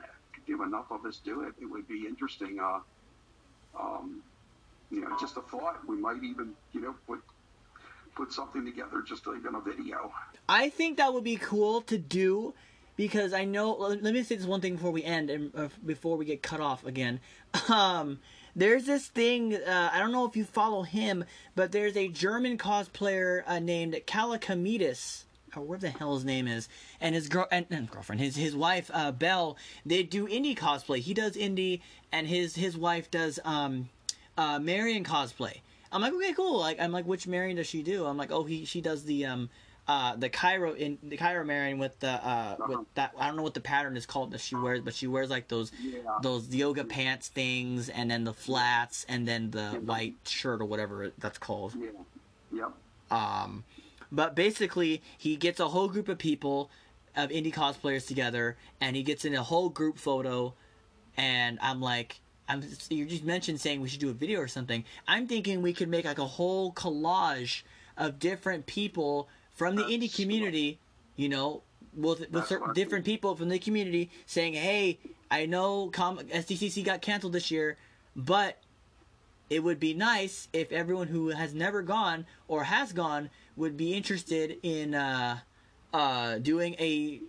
If 0.48 0.60
enough 0.60 0.92
of 0.92 1.06
us 1.06 1.22
do 1.24 1.44
it, 1.44 1.54
it 1.62 1.66
would 1.66 1.88
be 1.88 2.06
interesting. 2.08 2.60
Uh, 2.60 2.80
um, 3.80 4.22
you 4.90 5.02
know, 5.02 5.16
just 5.20 5.38
a 5.38 5.42
thought. 5.42 5.88
We 5.88 5.96
might 5.98 6.24
even 6.24 6.54
you 6.74 6.82
know 6.82 6.96
put 7.08 7.22
put 8.16 8.34
something 8.34 8.66
together, 8.66 9.02
just 9.02 9.24
even 9.28 9.56
a 9.56 9.62
video. 9.62 10.12
I 10.50 10.70
think 10.70 10.98
that 10.98 11.14
would 11.14 11.24
be 11.24 11.38
cool 11.38 11.82
to 11.84 11.98
do 11.98 12.54
because 12.96 13.34
I 13.34 13.46
know. 13.46 13.72
Let 13.74 14.02
me 14.02 14.24
say 14.24 14.36
this 14.36 14.46
one 14.46 14.62
thing 14.62 14.76
before 14.76 14.92
we 14.92 15.04
end 15.04 15.30
and 15.30 15.56
uh, 15.56 15.70
before 15.86 16.18
we 16.18 16.26
get 16.26 16.42
cut 16.42 16.60
off 16.60 16.86
again. 16.86 17.20
Um, 17.70 18.20
there's 18.56 18.86
this 18.86 19.08
thing. 19.08 19.56
Uh, 19.56 19.90
I 19.94 20.00
don't 20.00 20.12
know 20.12 20.26
if 20.26 20.36
you 20.36 20.44
follow 20.44 20.84
him, 20.84 21.24
but 21.56 21.72
there's 21.72 21.96
a 21.96 22.10
German 22.10 22.58
cosplayer 22.58 23.44
uh, 23.48 23.60
named 23.60 23.94
Calicamidas. 24.06 25.24
Whatever 25.60 25.78
the 25.78 25.90
hell 25.90 26.15
his 26.15 26.23
name 26.26 26.48
is, 26.48 26.69
and 27.02 27.14
his 27.14 27.28
girl 27.28 27.48
and, 27.52 27.65
and 27.69 27.90
girlfriend, 27.90 28.22
his 28.22 28.36
his 28.36 28.56
wife, 28.56 28.90
uh, 28.94 29.11
Belle, 29.11 29.57
they 29.86 30.03
do 30.03 30.28
Indy 30.28 30.56
cosplay. 30.56 30.99
He 30.99 31.14
does 31.14 31.36
Indy, 31.36 31.82
and 32.11 32.28
his 32.28 32.56
his 32.56 32.78
wife 32.78 33.11
does 33.11 33.40
um, 33.44 33.90
uh, 34.38 34.60
Marion 34.60 35.03
cosplay. 35.03 35.60
I'm 35.91 36.02
like, 36.02 36.14
okay, 36.14 36.32
cool. 36.34 36.57
Like, 36.60 36.80
I'm 36.80 36.94
like, 36.94 37.06
which 37.06 37.28
Marion 37.28 37.57
does 37.57 37.68
she 37.68 37.84
do? 37.84 38.06
I'm 38.06 38.15
like, 38.18 38.32
oh, 38.32 38.44
he 38.44 38.64
she 38.64 38.80
does 38.80 39.03
the 39.03 39.26
um, 39.26 39.49
uh, 39.90 40.15
the 40.15 40.30
Cairo 40.30 40.73
in 40.73 40.98
the 41.03 41.18
Cairo 41.18 41.44
Marion 41.44 41.78
with 41.80 41.99
the 41.99 42.11
uh, 42.11 42.56
with 42.68 42.80
that. 42.95 43.14
I 43.19 43.28
don't 43.28 43.36
know 43.36 43.44
what 43.44 43.53
the 43.53 43.60
pattern 43.61 43.98
is 43.98 44.06
called 44.06 44.32
that 44.32 44.40
she 44.40 44.56
wears, 44.56 44.80
but 44.80 44.94
she 44.94 45.07
wears 45.07 45.30
like 45.30 45.49
those 45.49 45.72
Yeah. 45.84 45.99
those 46.22 46.48
yoga 46.56 46.86
pants 46.86 47.28
things, 47.28 47.90
and 47.90 48.10
then 48.10 48.23
the 48.23 48.34
flats, 48.34 49.06
and 49.10 49.28
then 49.28 49.52
the 49.52 49.72
white 49.84 50.15
shirt 50.26 50.61
or 50.61 50.65
whatever 50.65 51.11
that's 51.18 51.38
called. 51.38 51.73
Yeah. 51.78 51.90
Yep. 52.53 52.72
Um, 53.11 53.65
but 54.12 54.36
basically, 54.36 55.02
he 55.18 55.36
gets 55.36 55.60
a 55.60 55.70
whole 55.70 55.88
group 55.88 56.10
of 56.10 56.18
people 56.18 56.70
of 57.16 57.32
Indy 57.32 57.52
cosplayers 57.52 58.08
together, 58.08 58.58
and 58.80 58.96
he 58.96 59.04
gets 59.04 59.26
in 59.26 59.34
a 59.36 59.44
whole 59.44 59.70
group 59.70 59.98
photo. 59.98 60.54
And 61.18 61.60
I'm 61.62 61.82
like, 61.82 62.20
I'm 62.48 62.64
you 62.90 63.06
just 63.06 63.24
mentioned 63.24 63.62
saying 63.62 63.82
we 63.82 63.90
should 63.90 64.00
do 64.00 64.10
a 64.10 64.14
video 64.14 64.40
or 64.40 64.48
something. 64.48 64.84
I'm 65.08 65.28
thinking 65.28 65.62
we 65.62 65.74
could 65.74 65.90
make 65.90 66.06
like 66.06 66.20
a 66.20 66.26
whole 66.26 66.74
collage 66.74 67.64
of 67.98 68.20
different 68.20 68.66
people 68.66 69.30
from 69.54 69.76
the 69.76 69.84
That's 69.84 69.94
Indy 69.94 70.08
community. 70.08 70.80
You 71.16 71.30
know, 71.30 71.62
with 71.96 72.30
with 72.32 72.48
certain 72.48 72.74
different 72.74 73.06
people 73.06 73.36
from 73.36 73.50
the 73.50 73.60
community 73.60 74.10
saying, 74.26 74.54
"Hey, 74.54 75.00
I 75.30 75.46
know 75.46 75.90
Com- 75.92 76.20
SDCC 76.20 76.84
got 76.84 77.02
canceled 77.02 77.34
this 77.34 77.52
year, 77.52 77.78
but 78.16 78.58
it 79.52 79.61
would 79.61 79.82
be 79.82 79.94
nice 79.94 80.48
if 80.53 80.72
everyone 80.72 81.07
who 81.07 81.28
has 81.28 81.53
never 81.53 81.82
gone 81.82 82.26
or 82.48 82.64
has 82.64 82.94
gone 82.94 83.30
would 83.57 83.76
be 83.76 83.94
interested 83.94 84.57
in 84.64 84.95
uh, 84.95 85.40
uh, 85.94 86.38
doing 86.38 86.73
a 86.80 87.19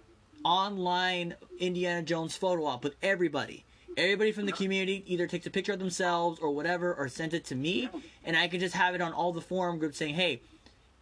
online 0.45 1.35
Indiana 1.59 2.01
Jones 2.01 2.37
photo 2.37 2.65
op 2.65 2.85
with 2.85 2.95
everybody. 3.03 3.65
Everybody 3.97 4.31
from 4.31 4.47
the 4.47 4.53
community 4.53 5.03
either 5.13 5.27
takes 5.27 5.47
a 5.47 5.51
picture 5.51 5.73
of 5.73 5.81
themselves 5.81 6.39
or 6.39 6.53
whatever, 6.53 6.95
or 6.95 7.09
sends 7.09 7.35
it 7.35 7.45
to 7.47 7.57
me, 7.57 7.91
and 8.25 8.37
I 8.37 8.47
can 8.47 8.61
just 8.61 8.77
have 8.77 8.95
it 8.95 9.03
on 9.03 9.13
all 9.13 9.33
the 9.33 9.41
forum 9.41 9.81
groups 9.81 9.99
saying, 9.99 10.15
"Hey, 10.15 10.41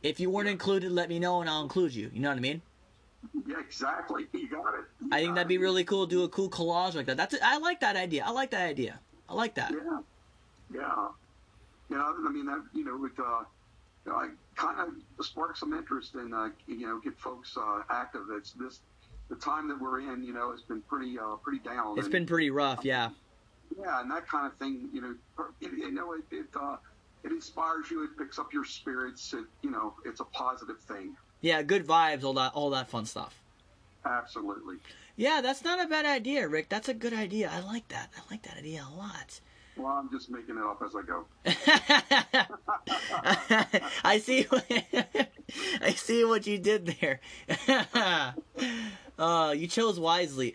if 0.02 0.20
you 0.20 0.30
weren't 0.30 0.48
included, 0.48 0.90
let 0.90 1.10
me 1.10 1.18
know 1.18 1.42
and 1.42 1.50
I'll 1.50 1.62
include 1.62 1.94
you." 1.94 2.10
You 2.14 2.20
know 2.20 2.30
what 2.30 2.38
I 2.38 2.40
mean? 2.40 2.62
Yeah, 3.46 3.60
exactly. 3.60 4.26
You 4.32 4.48
got 4.48 4.74
it. 4.74 4.86
You 5.02 5.08
I 5.12 5.20
think 5.20 5.34
that'd 5.34 5.48
be 5.48 5.58
really 5.58 5.84
cool. 5.84 6.06
Do 6.06 6.24
a 6.24 6.28
cool 6.30 6.48
collage 6.48 6.94
like 6.94 7.06
that. 7.06 7.18
That's 7.18 7.34
I 7.42 7.58
like 7.58 7.80
that 7.80 7.94
idea. 7.94 8.24
I 8.26 8.30
like 8.30 8.50
that 8.52 8.66
idea. 8.66 8.98
I 9.28 9.34
like 9.34 9.54
that. 9.54 9.70
Yeah. 9.72 10.00
Yeah. 10.72 11.08
You 11.88 11.96
know, 11.96 12.14
I 12.26 12.30
mean, 12.30 12.46
that, 12.46 12.62
you 12.72 12.84
know, 12.84 12.96
with, 12.96 13.18
uh, 13.18 13.44
you 14.06 14.12
know, 14.12 14.18
I 14.18 14.28
kind 14.54 14.80
of 14.80 15.24
spark 15.24 15.56
some 15.56 15.72
interest 15.72 16.14
in, 16.14 16.32
uh, 16.32 16.50
you 16.66 16.86
know, 16.86 17.00
get 17.00 17.18
folks 17.18 17.56
uh, 17.56 17.82
active. 17.90 18.22
It's 18.30 18.52
this, 18.52 18.80
the 19.28 19.36
time 19.36 19.68
that 19.68 19.80
we're 19.80 20.00
in, 20.00 20.22
you 20.22 20.32
know, 20.32 20.52
has 20.52 20.62
been 20.62 20.82
pretty, 20.82 21.18
uh, 21.18 21.36
pretty 21.36 21.58
down. 21.58 21.98
It's 21.98 22.06
And, 22.06 22.12
been 22.12 22.26
pretty 22.26 22.50
rough, 22.50 22.84
yeah. 22.84 23.10
yeah, 23.78 24.00
and 24.00 24.10
that 24.10 24.28
kind 24.28 24.46
of 24.46 24.56
thing, 24.58 24.88
you 24.92 25.00
know, 25.00 25.14
you 25.60 25.70
you 25.70 25.90
know, 25.92 26.12
it, 26.12 26.22
it, 26.30 26.46
uh, 26.54 26.76
it 27.24 27.32
inspires 27.32 27.90
you. 27.90 28.04
It 28.04 28.16
picks 28.16 28.38
up 28.38 28.52
your 28.52 28.64
spirits. 28.64 29.34
It, 29.34 29.44
you 29.62 29.70
know, 29.70 29.94
it's 30.04 30.20
a 30.20 30.24
positive 30.24 30.78
thing. 30.80 31.16
Yeah, 31.40 31.62
good 31.62 31.86
vibes, 31.86 32.24
all 32.24 32.34
that, 32.34 32.52
all 32.54 32.70
that 32.70 32.88
fun 32.88 33.04
stuff. 33.06 33.42
Absolutely. 34.04 34.76
Yeah, 35.16 35.40
that's 35.42 35.62
not 35.64 35.84
a 35.84 35.86
bad 35.88 36.06
idea, 36.06 36.48
Rick. 36.48 36.68
That's 36.68 36.88
a 36.88 36.94
good 36.94 37.12
idea. 37.12 37.50
I 37.52 37.60
like 37.60 37.88
that. 37.88 38.10
I 38.16 38.20
like 38.30 38.42
that 38.44 38.56
idea 38.56 38.86
a 38.90 38.96
lot. 38.96 39.40
Well, 39.80 39.92
I'm 39.92 40.10
just 40.10 40.30
making 40.30 40.56
it 40.58 40.62
up 40.62 40.82
as 40.84 40.94
I 40.94 41.00
go. 41.00 41.24
I 44.04 44.18
see. 44.18 44.42
What, 44.42 44.70
I 45.80 45.92
see 45.92 46.22
what 46.24 46.46
you 46.46 46.58
did 46.58 46.94
there. 47.00 47.20
uh, 49.18 49.54
you 49.56 49.66
chose 49.66 49.98
wisely. 49.98 50.54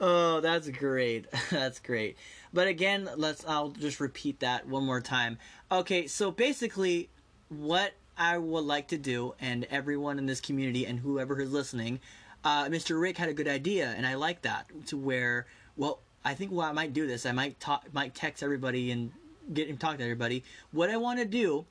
oh, 0.00 0.40
that's 0.40 0.70
great. 0.70 1.26
That's 1.50 1.78
great. 1.78 2.16
But 2.54 2.66
again, 2.66 3.10
let's. 3.16 3.44
I'll 3.46 3.68
just 3.68 4.00
repeat 4.00 4.40
that 4.40 4.66
one 4.66 4.84
more 4.84 5.02
time. 5.02 5.36
Okay, 5.70 6.06
so 6.06 6.30
basically, 6.30 7.10
what 7.50 7.92
I 8.16 8.38
would 8.38 8.64
like 8.64 8.88
to 8.88 8.96
do, 8.96 9.34
and 9.38 9.64
everyone 9.64 10.18
in 10.18 10.24
this 10.24 10.40
community 10.40 10.86
and 10.86 11.00
whoever 11.00 11.38
is 11.38 11.52
listening, 11.52 12.00
uh, 12.44 12.66
Mr. 12.66 13.00
Rick 13.00 13.16
had 13.16 13.28
a 13.28 13.32
good 13.32 13.48
idea, 13.48 13.94
and 13.96 14.06
I 14.06 14.14
like 14.14 14.42
that. 14.42 14.66
To 14.86 14.96
where, 14.96 15.46
well, 15.76 16.00
I 16.24 16.34
think 16.34 16.52
what 16.52 16.68
I 16.68 16.72
might 16.72 16.92
do 16.92 17.06
this. 17.06 17.26
I 17.26 17.32
might 17.32 17.58
talk, 17.58 17.92
might 17.92 18.14
text 18.14 18.42
everybody 18.42 18.90
and 18.90 19.10
get 19.52 19.68
him 19.68 19.76
talk 19.76 19.98
to 19.98 20.02
everybody. 20.02 20.44
What 20.72 20.90
I 20.90 20.96
want 20.96 21.18
to 21.18 21.24
do 21.24 21.64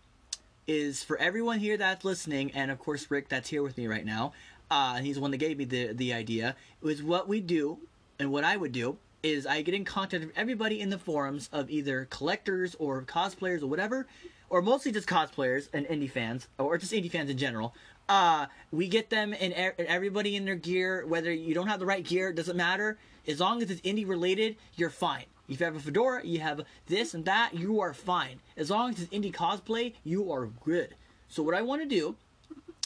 is 0.67 1.03
for 1.03 1.17
everyone 1.17 1.59
here 1.59 1.77
that's 1.77 2.03
listening, 2.03 2.51
and 2.51 2.71
of 2.71 2.79
course 2.79 3.09
Rick 3.09 3.29
that's 3.29 3.49
here 3.49 3.63
with 3.63 3.77
me 3.77 3.87
right 3.87 4.05
now, 4.05 4.33
uh, 4.71 4.93
and 4.97 5.05
he's 5.05 5.15
the 5.15 5.21
one 5.21 5.31
that 5.31 5.37
gave 5.37 5.57
me 5.57 5.65
the 5.65 5.93
the 5.93 6.13
idea. 6.13 6.55
Was 6.81 7.03
what 7.03 7.27
we 7.27 7.39
do, 7.39 7.79
and 8.19 8.31
what 8.31 8.43
I 8.43 8.57
would 8.57 8.71
do 8.71 8.97
is 9.21 9.45
I 9.45 9.61
get 9.61 9.73
in 9.73 9.85
contact 9.85 10.23
with 10.23 10.33
everybody 10.35 10.81
in 10.81 10.89
the 10.89 10.97
forums 10.97 11.49
of 11.53 11.69
either 11.69 12.07
collectors 12.09 12.75
or 12.77 13.01
cosplayers 13.03 13.63
or 13.63 13.67
whatever, 13.67 14.05
or 14.49 14.61
mostly 14.61 14.91
just 14.91 15.07
cosplayers 15.07 15.69
and 15.73 15.85
Indy 15.85 16.07
fans, 16.07 16.47
or 16.57 16.77
just 16.77 16.93
Indy 16.93 17.09
fans 17.09 17.29
in 17.29 17.37
general. 17.37 17.73
Uh, 18.09 18.47
we 18.71 18.87
get 18.87 19.09
them 19.09 19.33
and 19.39 19.53
everybody 19.53 20.35
in 20.35 20.45
their 20.45 20.55
gear. 20.55 21.05
Whether 21.05 21.31
you 21.31 21.53
don't 21.53 21.67
have 21.67 21.79
the 21.79 21.85
right 21.85 22.03
gear, 22.03 22.29
it 22.29 22.35
doesn't 22.35 22.57
matter. 22.57 22.97
As 23.27 23.39
long 23.39 23.61
as 23.61 23.71
it's 23.71 23.81
Indy 23.83 24.05
related, 24.05 24.57
you're 24.75 24.89
fine. 24.89 25.25
If 25.47 25.59
you 25.59 25.65
have 25.65 25.75
a 25.75 25.79
fedora, 25.79 26.25
you 26.25 26.39
have 26.39 26.61
this 26.87 27.13
and 27.13 27.25
that, 27.25 27.53
you 27.53 27.81
are 27.81 27.93
fine. 27.93 28.39
As 28.57 28.69
long 28.69 28.89
as 28.91 29.01
it's 29.01 29.11
Indy 29.11 29.31
cosplay, 29.31 29.93
you 30.03 30.31
are 30.31 30.47
good. 30.63 30.95
So 31.27 31.43
what 31.43 31.55
I 31.55 31.61
want 31.61 31.81
to 31.81 31.87
do 31.87 32.15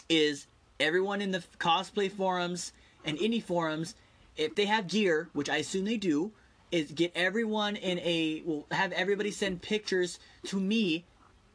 is 0.10 0.48
everyone 0.80 1.22
in 1.22 1.32
the 1.32 1.44
cosplay 1.60 2.12
forums 2.12 2.74
and 3.06 3.18
Indy 3.18 3.40
forums, 3.40 3.96
if 4.36 4.56
they 4.56 4.66
have 4.66 4.88
gear, 4.88 5.30
which 5.34 5.50
I 5.50 5.58
assume 5.58 5.86
they 5.86 5.98
do, 5.98 6.32
is 6.72 6.92
get 6.92 7.12
everyone 7.16 7.76
in 7.76 8.00
a 8.00 8.42
will 8.46 8.66
have 8.72 8.92
everybody 8.92 9.32
send 9.32 9.62
pictures 9.62 10.20
to 10.46 10.60
me 10.60 11.06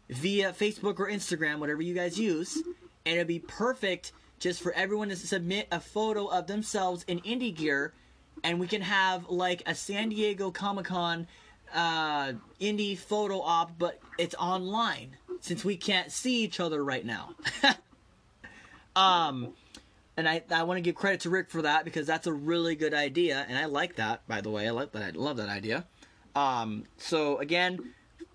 via 0.08 0.52
Facebook 0.52 0.98
or 0.98 1.08
Instagram, 1.08 1.58
whatever 1.58 1.82
you 1.82 1.94
guys 1.94 2.18
use, 2.18 2.62
and 3.04 3.16
it'd 3.16 3.26
be 3.26 3.38
perfect 3.38 4.12
just 4.38 4.60
for 4.60 4.72
everyone 4.72 5.08
to 5.08 5.16
submit 5.16 5.68
a 5.70 5.80
photo 5.80 6.26
of 6.26 6.46
themselves 6.46 7.04
in 7.06 7.18
Indy 7.20 7.52
gear, 7.52 7.92
and 8.42 8.58
we 8.58 8.66
can 8.66 8.82
have 8.82 9.28
like 9.28 9.62
a 9.66 9.74
San 9.74 10.08
Diego 10.08 10.50
Comic 10.50 10.86
Con 10.86 11.26
uh, 11.74 12.32
Indy 12.58 12.96
photo 12.96 13.40
op, 13.40 13.78
but 13.78 14.00
it's 14.18 14.34
online 14.34 15.16
since 15.40 15.64
we 15.64 15.76
can't 15.76 16.10
see 16.10 16.42
each 16.42 16.60
other 16.60 16.84
right 16.84 17.04
now. 17.04 17.34
um, 18.96 19.54
and 20.16 20.28
I, 20.28 20.42
I 20.50 20.64
want 20.64 20.78
to 20.78 20.82
give 20.82 20.94
credit 20.94 21.20
to 21.20 21.30
Rick 21.30 21.50
for 21.50 21.62
that 21.62 21.84
because 21.84 22.06
that's 22.06 22.26
a 22.26 22.32
really 22.32 22.74
good 22.74 22.94
idea, 22.94 23.46
and 23.48 23.58
I 23.58 23.66
like 23.66 23.96
that. 23.96 24.26
By 24.28 24.40
the 24.40 24.50
way, 24.50 24.66
I 24.66 24.70
like 24.70 24.92
that. 24.92 25.02
I 25.02 25.10
love 25.10 25.36
that 25.38 25.48
idea. 25.48 25.86
Um, 26.34 26.84
so 26.96 27.38
again, 27.38 27.92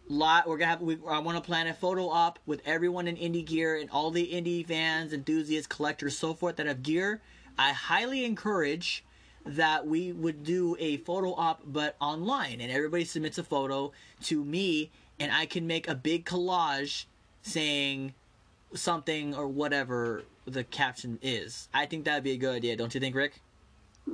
lot 0.10 0.48
we're 0.48 0.58
gonna 0.58 0.72
have. 0.72 0.82
We, 0.82 0.98
I 1.08 1.20
want 1.20 1.38
to 1.38 1.44
plan 1.44 1.68
a 1.68 1.74
photo 1.74 2.10
op 2.10 2.40
with 2.46 2.62
everyone 2.66 3.08
in 3.08 3.18
Indy 3.18 3.42
gear 3.42 3.76
and 3.78 3.90
all 3.90 4.12
the 4.12 4.24
Indy 4.24 4.64
fans, 4.64 5.14
enthusiasts, 5.14 5.68
collectors, 5.68 6.18
so 6.18 6.34
forth 6.34 6.58
that 6.58 6.68
have 6.68 6.84
gear. 6.84 7.22
I 7.58 7.72
highly 7.72 8.26
encourage 8.26 9.04
that 9.46 9.88
we 9.88 10.12
would 10.12 10.44
do 10.44 10.76
a 10.80 10.98
photo 10.98 11.34
op 11.34 11.62
but 11.66 11.96
online 12.00 12.60
and 12.60 12.72
everybody 12.72 13.06
submits 13.06 13.38
a 13.38 13.44
photo 13.44 13.92
to 14.24 14.44
me 14.44 14.92
and 15.20 15.32
I 15.32 15.46
can 15.46 15.66
make 15.66 15.88
a 15.88 15.96
big 15.96 16.26
collage 16.26 17.06
saying 17.42 18.14
something 18.74 19.34
or 19.34 19.48
whatever 19.48 20.24
the 20.46 20.64
caption 20.64 21.18
is. 21.22 21.70
I 21.74 21.86
think 21.86 22.06
that'd 22.06 22.24
be 22.24 22.32
a 22.32 22.38
good 22.38 22.56
idea, 22.56 22.76
don't 22.76 22.94
you 22.94 23.00
think, 23.00 23.16
Rick? 23.16 23.42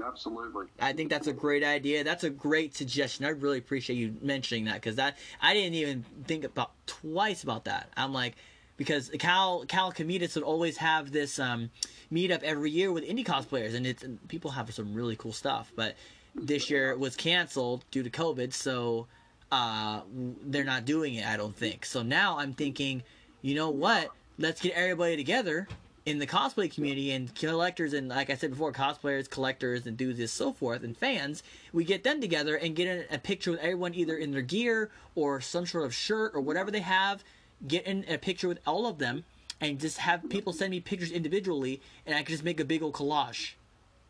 Absolutely. 0.02 0.68
I 0.80 0.94
think 0.94 1.10
that's 1.10 1.28
a 1.28 1.34
great 1.34 1.64
idea. 1.64 2.04
That's 2.04 2.24
a 2.24 2.30
great 2.30 2.76
suggestion. 2.76 3.26
I 3.26 3.30
really 3.30 3.58
appreciate 3.58 3.96
you 3.96 4.16
mentioning 4.22 4.66
that 4.66 4.76
because 4.76 4.96
that 4.96 5.18
I 5.42 5.54
didn't 5.54 5.76
even 5.76 6.06
think 6.26 6.44
about 6.44 6.72
twice 6.86 7.44
about 7.44 7.66
that. 7.66 7.90
I'm 7.96 8.14
like, 8.14 8.36
because 8.78 9.10
Cal 9.20 9.66
Cal 9.68 9.92
Cometas 9.92 10.36
would 10.36 10.44
always 10.44 10.78
have 10.78 11.12
this 11.12 11.40
um, 11.40 11.70
meetup 12.12 12.44
every 12.44 12.72
year 12.72 12.92
with 12.92 13.04
Indy 13.04 13.24
cosplayers, 13.24 13.76
and 13.76 13.86
it's 13.86 14.04
and 14.04 14.26
people 14.28 14.52
have 14.52 14.74
some 14.74 14.94
really 14.94 15.16
cool 15.16 15.34
stuff. 15.34 15.72
But 15.76 15.96
this 16.36 16.70
year 16.70 16.92
it 16.92 17.00
was 17.00 17.16
canceled 17.16 17.86
due 17.92 18.04
to 18.04 18.10
COVID, 18.10 18.54
so 18.54 19.08
uh, 19.52 20.02
they're 20.44 20.64
not 20.64 20.86
doing 20.86 21.16
it. 21.16 21.26
I 21.26 21.38
don't 21.38 21.56
think. 21.56 21.86
So 21.86 22.02
now 22.02 22.40
I'm 22.40 22.54
thinking, 22.54 23.04
you 23.42 23.56
know 23.56 23.70
what? 23.70 24.10
Let's 24.40 24.62
get 24.62 24.74
everybody 24.74 25.16
together 25.16 25.68
in 26.06 26.20
the 26.20 26.28
cosplay 26.28 26.74
community 26.74 27.12
and 27.12 27.34
collectors 27.36 27.94
and 27.94 28.10
like 28.10 28.30
I 28.30 28.36
said 28.36 28.52
before, 28.52 28.74
cosplayers, 28.74 29.30
collectors, 29.30 29.88
enthusiasts, 29.88 30.36
so 30.36 30.52
forth, 30.52 30.84
and 30.84 30.98
fans. 30.98 31.44
We 31.72 31.86
get 31.86 32.04
them 32.04 32.20
together 32.20 32.56
and 32.56 32.76
get 32.76 32.88
a, 32.88 33.16
a 33.16 33.18
picture 33.20 33.52
with 33.52 33.62
everyone 33.62 33.94
either 33.94 34.18
in 34.18 34.32
their 34.32 34.42
gear 34.42 34.90
or 35.16 35.40
some 35.42 35.66
sort 35.66 35.86
of 35.86 35.94
shirt 35.94 36.34
or 36.36 36.42
whatever 36.42 36.72
they 36.72 36.82
have. 36.82 37.24
Get 37.66 37.88
in 37.88 38.06
a 38.10 38.18
picture 38.18 38.48
with 38.50 38.60
all 38.68 38.86
of 38.86 38.98
them 38.98 39.24
and 39.62 39.80
just 39.80 39.98
have 40.00 40.30
people 40.30 40.52
send 40.52 40.72
me 40.72 40.82
pictures 40.82 41.12
individually, 41.12 41.82
and 42.06 42.16
I 42.16 42.24
can 42.24 42.34
just 42.34 42.44
make 42.44 42.60
a 42.60 42.66
big 42.66 42.84
old 42.84 42.94
collage 42.94 43.54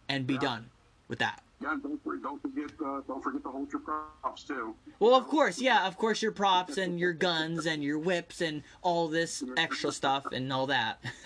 and 0.09 0.25
be 0.25 0.37
done 0.37 0.71
with 1.07 1.19
that. 1.19 1.43
Yeah, 1.63 1.77
don't, 1.81 2.21
don't 2.21 2.41
forget 2.41 2.71
uh, 2.85 2.99
don't 3.07 3.23
forget 3.23 3.41
to 3.43 3.49
hold 3.49 3.71
your 3.71 3.81
props 3.81 4.43
too. 4.43 4.75
Well, 4.99 5.15
of 5.15 5.27
course, 5.27 5.61
yeah, 5.61 5.87
of 5.87 5.97
course, 5.97 6.21
your 6.21 6.33
props 6.33 6.77
and 6.77 6.99
your 6.99 7.13
guns 7.13 7.65
and 7.65 7.81
your 7.81 7.99
whips 7.99 8.41
and 8.41 8.63
all 8.81 9.07
this 9.07 9.41
extra 9.55 9.93
stuff 9.93 10.25
and 10.33 10.51
all 10.51 10.67
that. 10.67 11.01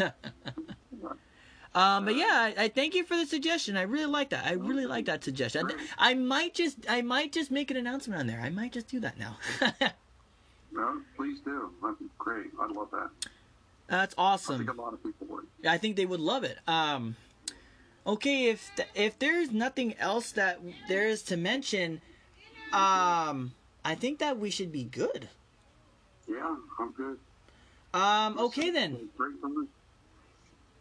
um, 1.73 2.05
but 2.05 2.15
yeah, 2.15 2.51
I, 2.55 2.65
I, 2.65 2.67
thank 2.69 2.93
you 2.93 3.03
for 3.03 3.15
the 3.15 3.25
suggestion. 3.25 3.75
I 3.77 3.81
really 3.81 4.05
like 4.05 4.29
that. 4.29 4.45
I 4.45 4.51
really 4.51 4.85
like 4.85 5.05
that 5.05 5.23
suggestion. 5.23 5.71
I, 5.97 6.11
I 6.11 6.13
might 6.13 6.53
just 6.53 6.77
I 6.87 7.01
might 7.01 7.31
just 7.31 7.49
make 7.49 7.71
an 7.71 7.77
announcement 7.77 8.19
on 8.19 8.27
there. 8.27 8.39
I 8.39 8.49
might 8.51 8.73
just 8.73 8.87
do 8.87 8.99
that 8.99 9.17
now. 9.17 9.37
no, 10.71 11.01
please 11.15 11.39
do. 11.39 11.71
That'd 11.81 11.97
be 11.97 12.05
great. 12.19 12.51
I'd 12.61 12.69
love 12.69 12.89
that. 12.91 13.09
That's 13.87 14.13
awesome. 14.19 14.55
I 14.55 14.57
think 14.59 14.77
a 14.77 14.81
lot 14.81 14.93
of 14.93 15.01
people 15.01 15.25
would. 15.31 15.47
I 15.65 15.79
think 15.79 15.95
they 15.95 16.05
would 16.05 16.19
love 16.19 16.43
it. 16.43 16.59
Um, 16.67 17.15
okay, 18.07 18.45
if 18.45 18.71
th- 18.75 18.89
if 18.95 19.19
there's 19.19 19.51
nothing 19.51 19.95
else 19.99 20.31
that 20.33 20.59
there 20.87 21.07
is 21.07 21.21
to 21.23 21.37
mention, 21.37 22.01
um, 22.73 23.53
I 23.83 23.95
think 23.95 24.19
that 24.19 24.39
we 24.39 24.49
should 24.49 24.71
be 24.71 24.83
good. 24.83 25.29
Yeah, 26.27 26.55
I'm 26.79 26.91
good. 26.91 27.19
Um, 27.93 28.39
okay 28.39 28.69
then. 28.69 29.09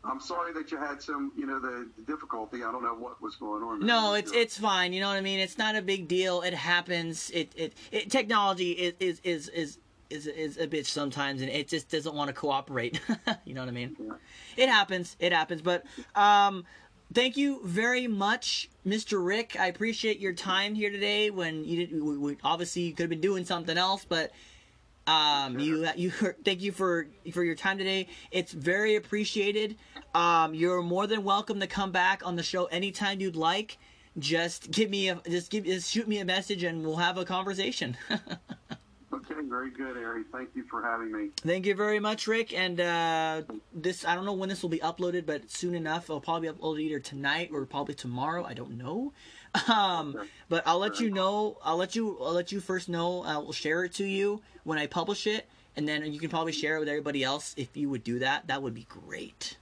I'm 0.05 0.21
sorry 0.21 0.53
that 0.53 0.71
you 0.71 0.79
had 0.79 1.03
some, 1.03 1.33
you 1.37 1.47
know, 1.47 1.59
the, 1.59 1.89
the 1.97 2.03
difficulty. 2.03 2.63
I 2.63 2.71
don't 2.71 2.85
know 2.85 2.95
what 2.95 3.21
was 3.21 3.35
going 3.37 3.63
on. 3.63 3.85
No, 3.85 4.15
it's 4.15 4.31
it's 4.33 4.57
fine. 4.57 4.93
You 4.93 5.01
know 5.01 5.09
what 5.09 5.17
I 5.17 5.21
mean. 5.21 5.41
It's 5.41 5.59
not 5.59 5.75
a 5.75 5.83
big 5.83 6.07
deal. 6.07 6.43
It 6.43 6.55
happens. 6.55 7.31
It 7.35 7.53
it, 7.57 7.73
it 7.91 8.11
technology 8.11 8.71
is 8.73 8.95
is 9.01 9.21
is 9.25 9.49
is 9.49 9.79
is, 10.09 10.27
is 10.29 10.57
a 10.59 10.69
bitch 10.69 10.87
sometimes, 10.87 11.43
and 11.43 11.51
it 11.51 11.67
just 11.67 11.91
doesn't 11.91 12.15
want 12.15 12.29
to 12.29 12.35
cooperate. 12.35 13.01
you 13.45 13.55
know 13.55 13.63
what 13.63 13.69
I 13.69 13.73
mean? 13.73 13.97
Yeah. 13.99 14.13
It 14.57 14.69
happens. 14.69 15.17
It 15.19 15.33
happens. 15.33 15.63
But 15.63 15.85
um, 16.15 16.65
thank 17.13 17.37
you 17.37 17.61
very 17.65 18.07
much, 18.07 18.69
Mr. 18.87 19.25
Rick. 19.25 19.57
I 19.59 19.67
appreciate 19.67 20.19
your 20.19 20.33
time 20.33 20.75
here 20.75 20.91
today. 20.91 21.31
When 21.31 21.65
you 21.65 21.87
did, 21.87 22.03
we, 22.03 22.19
we, 22.19 22.37
obviously 22.43 22.83
you 22.83 22.93
could 22.93 23.05
have 23.05 23.11
been 23.11 23.21
doing 23.21 23.45
something 23.45 23.77
else, 23.77 24.05
but 24.05 24.33
um, 25.07 25.59
you 25.59 25.89
you 25.97 26.11
thank 26.45 26.63
you 26.63 26.73
for 26.73 27.09
for 27.33 27.45
your 27.45 27.55
time 27.55 27.79
today. 27.79 28.09
It's 28.31 28.53
very 28.53 28.97
appreciated. 28.97 29.77
Um, 30.15 30.55
you're 30.55 30.83
more 30.83 31.07
than 31.07 31.25
welcome 31.25 31.61
to 31.61 31.67
come 31.67 31.93
back 31.93 32.27
on 32.27 32.37
the 32.37 32.43
show 32.43 32.67
anytime 32.67 33.21
you'd 33.21 33.37
like. 33.37 33.79
Just 34.19 34.71
give 34.71 34.91
me 34.91 35.09
a 35.11 35.21
just 35.29 35.51
give 35.51 35.65
just 35.65 35.91
shoot 35.91 36.09
me 36.09 36.19
a 36.19 36.25
message 36.25 36.63
and 36.63 36.85
we'll 36.85 36.97
have 36.97 37.19
a 37.19 37.25
conversation. 37.25 37.97
Okay, 39.29 39.41
very 39.49 39.71
good, 39.71 39.97
Ari. 39.97 40.25
Thank 40.33 40.51
you 40.55 40.65
for 40.71 40.83
having 40.83 41.11
me. 41.13 41.31
Thank 41.39 41.67
you 41.67 41.75
very 41.75 41.99
much, 41.99 42.27
Rick. 42.27 42.53
And 42.53 42.81
uh, 42.81 43.43
this, 43.73 44.05
I 44.05 44.15
don't 44.15 44.25
know 44.25 44.33
when 44.33 44.49
this 44.49 44.63
will 44.63 44.71
be 44.71 44.79
uploaded, 44.79 45.27
but 45.27 45.51
soon 45.51 45.75
enough, 45.75 46.05
it'll 46.05 46.21
probably 46.21 46.49
be 46.49 46.55
uploaded 46.55 46.81
either 46.81 47.01
tonight 47.01 47.51
or 47.53 47.65
probably 47.67 47.95
tomorrow. 47.95 48.45
I 48.45 48.55
don't 48.55 48.77
know. 48.79 49.13
Um, 49.69 50.15
okay. 50.15 50.29
but 50.51 50.65
I'll 50.67 50.79
let 50.79 51.01
you 51.01 51.11
know. 51.11 51.57
I'll 51.65 51.79
let 51.79 51.97
you. 51.97 52.19
I'll 52.21 52.35
let 52.35 52.53
you 52.53 52.61
first 52.61 52.91
know. 52.91 53.23
I'll 53.23 53.53
share 53.53 53.85
it 53.85 53.95
to 53.95 54.05
you 54.05 54.43
when 54.65 54.77
I 54.77 54.87
publish 54.87 55.27
it, 55.27 55.49
and 55.77 55.89
then 55.89 56.13
you 56.13 56.21
can 56.21 56.29
probably 56.29 56.53
share 56.53 56.77
it 56.77 56.81
with 56.81 56.91
everybody 56.91 57.25
else. 57.25 57.55
If 57.57 57.75
you 57.75 57.89
would 57.89 58.05
do 58.05 58.19
that, 58.19 58.49
that 58.49 58.61
would 58.61 58.75
be 58.75 58.87
great. 58.87 59.57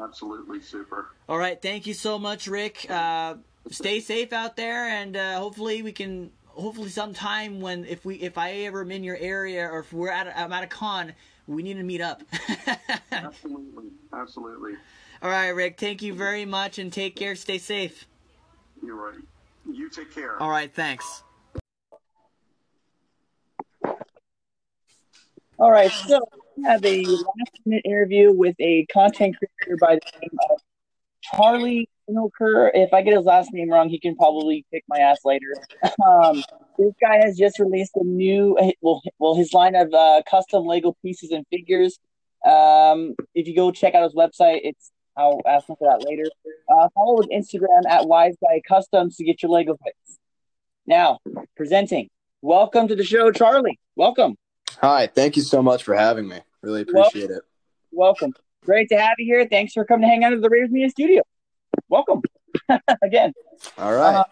Absolutely 0.00 0.60
super. 0.60 1.08
All 1.28 1.38
right, 1.38 1.60
thank 1.60 1.88
you 1.88 1.94
so 1.94 2.20
much, 2.20 2.46
Rick. 2.46 2.86
Uh, 2.88 3.34
stay 3.68 3.98
safe 3.98 4.32
out 4.32 4.54
there, 4.54 4.86
and 4.86 5.16
uh, 5.16 5.38
hopefully 5.40 5.82
we 5.82 5.90
can 5.90 6.30
hopefully 6.54 6.88
sometime 6.88 7.60
when 7.60 7.84
if 7.84 8.04
we 8.04 8.16
if 8.16 8.38
I 8.38 8.52
ever 8.64 8.82
am 8.82 8.90
in 8.90 9.04
your 9.04 9.16
area 9.16 9.66
or 9.66 9.80
if 9.80 9.92
we're 9.92 10.10
at 10.10 10.32
I'm 10.36 10.52
at 10.52 10.64
a 10.64 10.66
con, 10.66 11.12
we 11.46 11.62
need 11.62 11.74
to 11.74 11.82
meet 11.82 12.00
up. 12.00 12.22
absolutely, 13.12 13.90
absolutely. 14.12 14.74
All 15.22 15.30
right, 15.30 15.50
Rick. 15.50 15.78
Thank 15.78 16.02
you 16.02 16.14
very 16.14 16.44
much, 16.44 16.78
and 16.78 16.92
take 16.92 17.16
care. 17.16 17.36
Stay 17.36 17.58
safe. 17.58 18.06
You're 18.82 18.96
right. 18.96 19.20
You 19.70 19.88
take 19.88 20.12
care. 20.12 20.40
All 20.42 20.50
right. 20.50 20.72
Thanks. 20.72 21.22
All 25.58 25.70
right. 25.70 25.92
So 25.92 26.20
we 26.56 26.64
have 26.64 26.84
a 26.84 27.04
last 27.04 27.60
minute 27.64 27.82
interview 27.84 28.32
with 28.32 28.56
a 28.58 28.84
content 28.92 29.36
creator 29.38 29.76
by 29.80 29.94
the 29.94 30.20
name 30.20 30.38
of 30.50 30.60
Charlie 31.22 31.88
Snooker. 32.08 32.70
If 32.74 32.92
I 32.92 33.02
get 33.02 33.16
his 33.16 33.24
last 33.24 33.52
name 33.52 33.70
wrong, 33.70 33.88
he 33.88 33.98
can 33.98 34.16
probably 34.16 34.64
kick 34.72 34.84
my 34.88 34.98
ass 34.98 35.20
later. 35.24 35.54
Um, 36.04 36.42
this 36.78 36.92
guy 37.00 37.18
has 37.24 37.36
just 37.36 37.58
released 37.58 37.92
a 37.96 38.04
new, 38.04 38.56
well, 38.80 39.02
well 39.18 39.34
his 39.34 39.52
line 39.52 39.74
of 39.74 39.92
uh, 39.92 40.22
custom 40.28 40.64
Lego 40.64 40.96
pieces 41.02 41.30
and 41.30 41.46
figures. 41.48 41.98
Um, 42.44 43.14
if 43.34 43.46
you 43.46 43.54
go 43.54 43.70
check 43.70 43.94
out 43.94 44.02
his 44.02 44.14
website, 44.14 44.60
it's 44.64 44.90
I'll 45.16 45.40
ask 45.46 45.68
him 45.68 45.76
for 45.78 45.88
that 45.90 46.04
later. 46.08 46.24
Uh, 46.68 46.88
follow 46.94 47.18
his 47.18 47.28
Instagram 47.28 47.86
at 47.88 48.06
Wise 48.06 48.36
Guy 48.42 48.62
Customs 48.66 49.16
to 49.16 49.24
get 49.24 49.42
your 49.42 49.50
Lego 49.50 49.76
fix. 49.84 49.96
Now, 50.86 51.18
presenting. 51.56 52.08
Welcome 52.40 52.88
to 52.88 52.96
the 52.96 53.04
show, 53.04 53.30
Charlie. 53.30 53.78
Welcome. 53.94 54.36
Hi, 54.80 55.06
thank 55.06 55.36
you 55.36 55.42
so 55.42 55.62
much 55.62 55.84
for 55.84 55.94
having 55.94 56.26
me. 56.26 56.40
Really 56.62 56.82
appreciate 56.82 57.28
welcome. 57.28 57.36
it. 57.36 57.42
Welcome. 57.92 58.32
Great 58.64 58.88
to 58.88 58.98
have 58.98 59.14
you 59.18 59.26
here. 59.26 59.46
Thanks 59.46 59.74
for 59.74 59.84
coming 59.84 60.02
to 60.02 60.08
hang 60.08 60.24
out 60.24 60.32
at 60.32 60.40
the 60.40 60.48
Raiders 60.48 60.70
Media 60.70 60.90
Studio. 60.90 61.22
Welcome 61.92 62.22
again. 63.02 63.34
All 63.76 63.92
right. 63.92 64.14
Uh, 64.14 64.24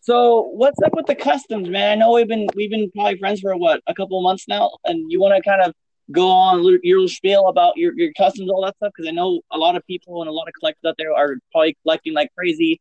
so 0.00 0.42
what's 0.52 0.78
up 0.82 0.94
with 0.94 1.06
the 1.06 1.14
customs, 1.14 1.66
man? 1.70 1.92
I 1.92 1.94
know 1.94 2.12
we've 2.12 2.28
been 2.28 2.46
we've 2.54 2.70
been 2.70 2.90
probably 2.90 3.16
friends 3.16 3.40
for 3.40 3.56
what 3.56 3.80
a 3.86 3.94
couple 3.94 4.18
of 4.18 4.22
months 4.22 4.46
now, 4.46 4.72
and 4.84 5.10
you 5.10 5.18
want 5.18 5.34
to 5.34 5.40
kind 5.40 5.62
of 5.62 5.72
go 6.12 6.28
on 6.28 6.62
your 6.82 6.96
little 6.96 7.08
spiel 7.08 7.48
about 7.48 7.78
your, 7.78 7.94
your 7.94 8.12
customs, 8.12 8.50
all 8.50 8.62
that 8.66 8.76
stuff, 8.76 8.92
because 8.94 9.08
I 9.08 9.12
know 9.12 9.40
a 9.50 9.56
lot 9.56 9.74
of 9.74 9.86
people 9.86 10.20
and 10.20 10.28
a 10.28 10.32
lot 10.32 10.48
of 10.48 10.54
collectors 10.60 10.86
out 10.86 10.96
there 10.98 11.14
are 11.14 11.36
probably 11.50 11.78
collecting 11.82 12.12
like 12.12 12.30
crazy, 12.36 12.78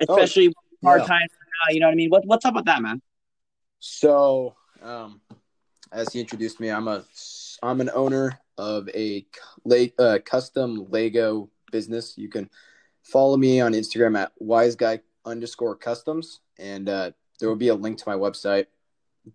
especially 0.00 0.48
oh, 0.48 0.52
hard 0.82 1.02
yeah. 1.02 1.08
times 1.08 1.30
now. 1.34 1.74
You 1.74 1.80
know 1.80 1.88
what 1.88 1.92
I 1.92 1.96
mean? 1.96 2.08
What, 2.08 2.24
what's 2.24 2.46
up 2.46 2.54
with 2.54 2.64
that, 2.64 2.80
man? 2.80 3.02
So, 3.80 4.54
um, 4.80 5.20
as 5.92 6.14
he 6.14 6.20
introduced 6.20 6.60
me, 6.60 6.70
I'm 6.70 6.88
a 6.88 7.04
I'm 7.62 7.82
an 7.82 7.90
owner 7.92 8.40
of 8.56 8.88
a 8.94 9.26
uh, 9.98 10.18
custom 10.24 10.86
Lego 10.88 11.50
business. 11.70 12.16
You 12.16 12.30
can 12.30 12.48
follow 13.06 13.36
me 13.36 13.60
on 13.60 13.72
Instagram 13.72 14.18
at 14.18 14.32
wiseguy 14.42 15.00
underscore 15.24 15.76
customs, 15.76 16.40
and 16.58 16.88
uh, 16.88 17.10
there 17.38 17.48
will 17.48 17.56
be 17.56 17.68
a 17.68 17.74
link 17.74 17.98
to 17.98 18.04
my 18.06 18.14
website 18.14 18.66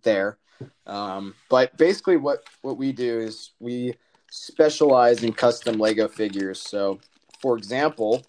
there. 0.02 0.38
Um, 0.86 1.34
but 1.48 1.76
basically, 1.76 2.16
what 2.16 2.44
what 2.62 2.76
we 2.76 2.92
do 2.92 3.18
is 3.18 3.52
we 3.58 3.94
specialize 4.30 5.22
in 5.22 5.32
custom 5.32 5.78
Lego 5.78 6.08
figures. 6.08 6.60
So, 6.60 7.00
for 7.40 7.56
example, 7.56 8.22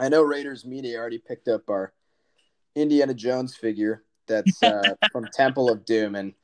I 0.00 0.08
know 0.08 0.22
Raiders 0.22 0.64
Media 0.64 0.98
already 0.98 1.18
picked 1.18 1.48
up 1.48 1.70
our 1.70 1.92
Indiana 2.74 3.14
Jones 3.14 3.56
figure 3.56 4.02
that's 4.26 4.62
uh, 4.62 4.94
from 5.12 5.26
Temple 5.32 5.70
of 5.70 5.84
Doom, 5.84 6.14
and 6.14 6.34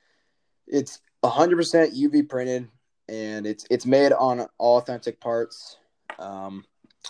it's 0.67 1.01
100% 1.25 1.97
UV 1.97 2.29
printed 2.29 2.69
and 3.09 3.47
it's 3.47 3.67
it's 3.71 3.87
made 3.87 4.13
on 4.13 4.47
all 4.59 4.79
authentic 4.79 5.21
parts, 5.21 5.77
um, 6.19 6.65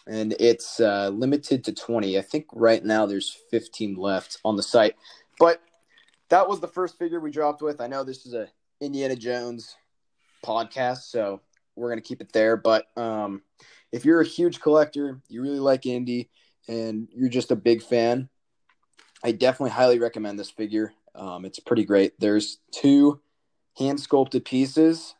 and 0.07 0.35
it's 0.41 0.81
uh, 0.81 1.09
limited 1.09 1.65
to 1.65 1.73
twenty. 1.73 2.19
I 2.19 2.23
think 2.23 2.47
right 2.53 2.85
now 2.85 3.07
there's 3.07 3.37
fifteen 3.51 3.95
left 3.97 4.39
on 4.45 4.57
the 4.57 4.63
site, 4.63 4.97
but 5.39 5.61
that 6.29 6.49
was 6.49 6.61
the 6.61 6.69
first 6.69 6.99
figure 6.99 7.21
we 7.21 7.31
dropped 7.31 7.63
with. 7.63 7.81
I 7.81 7.87
know 7.87 8.05
this 8.05 8.27
is 8.27 8.35
a 8.35 8.49
Indiana 8.81 9.17
Jones 9.17 9.77
podcast, 10.45 11.11
so 11.11 11.41
we're 11.77 11.89
gonna 11.89 12.01
keep 12.01 12.21
it 12.21 12.33
there. 12.33 12.57
But 12.57 12.87
um, 12.97 13.43
if 13.93 14.05
you're 14.05 14.21
a 14.21 14.27
huge 14.27 14.61
collector, 14.61 15.21
you 15.29 15.43
really 15.43 15.61
like 15.61 15.87
Indy, 15.87 16.31
and 16.69 17.09
you're 17.15 17.29
just 17.29 17.51
a 17.51 17.57
big 17.57 17.83
fan, 17.83 18.29
I 19.25 19.33
definitely 19.33 19.71
highly 19.71 19.99
recommend 19.99 20.39
this 20.39 20.51
figure. 20.51 20.93
Um, 21.15 21.45
it's 21.45 21.59
pretty 21.59 21.85
great. 21.85 22.19
There's 22.19 22.59
two 22.73 23.21
hand 23.79 24.01
sculpted 24.01 24.45
pieces 24.45 25.15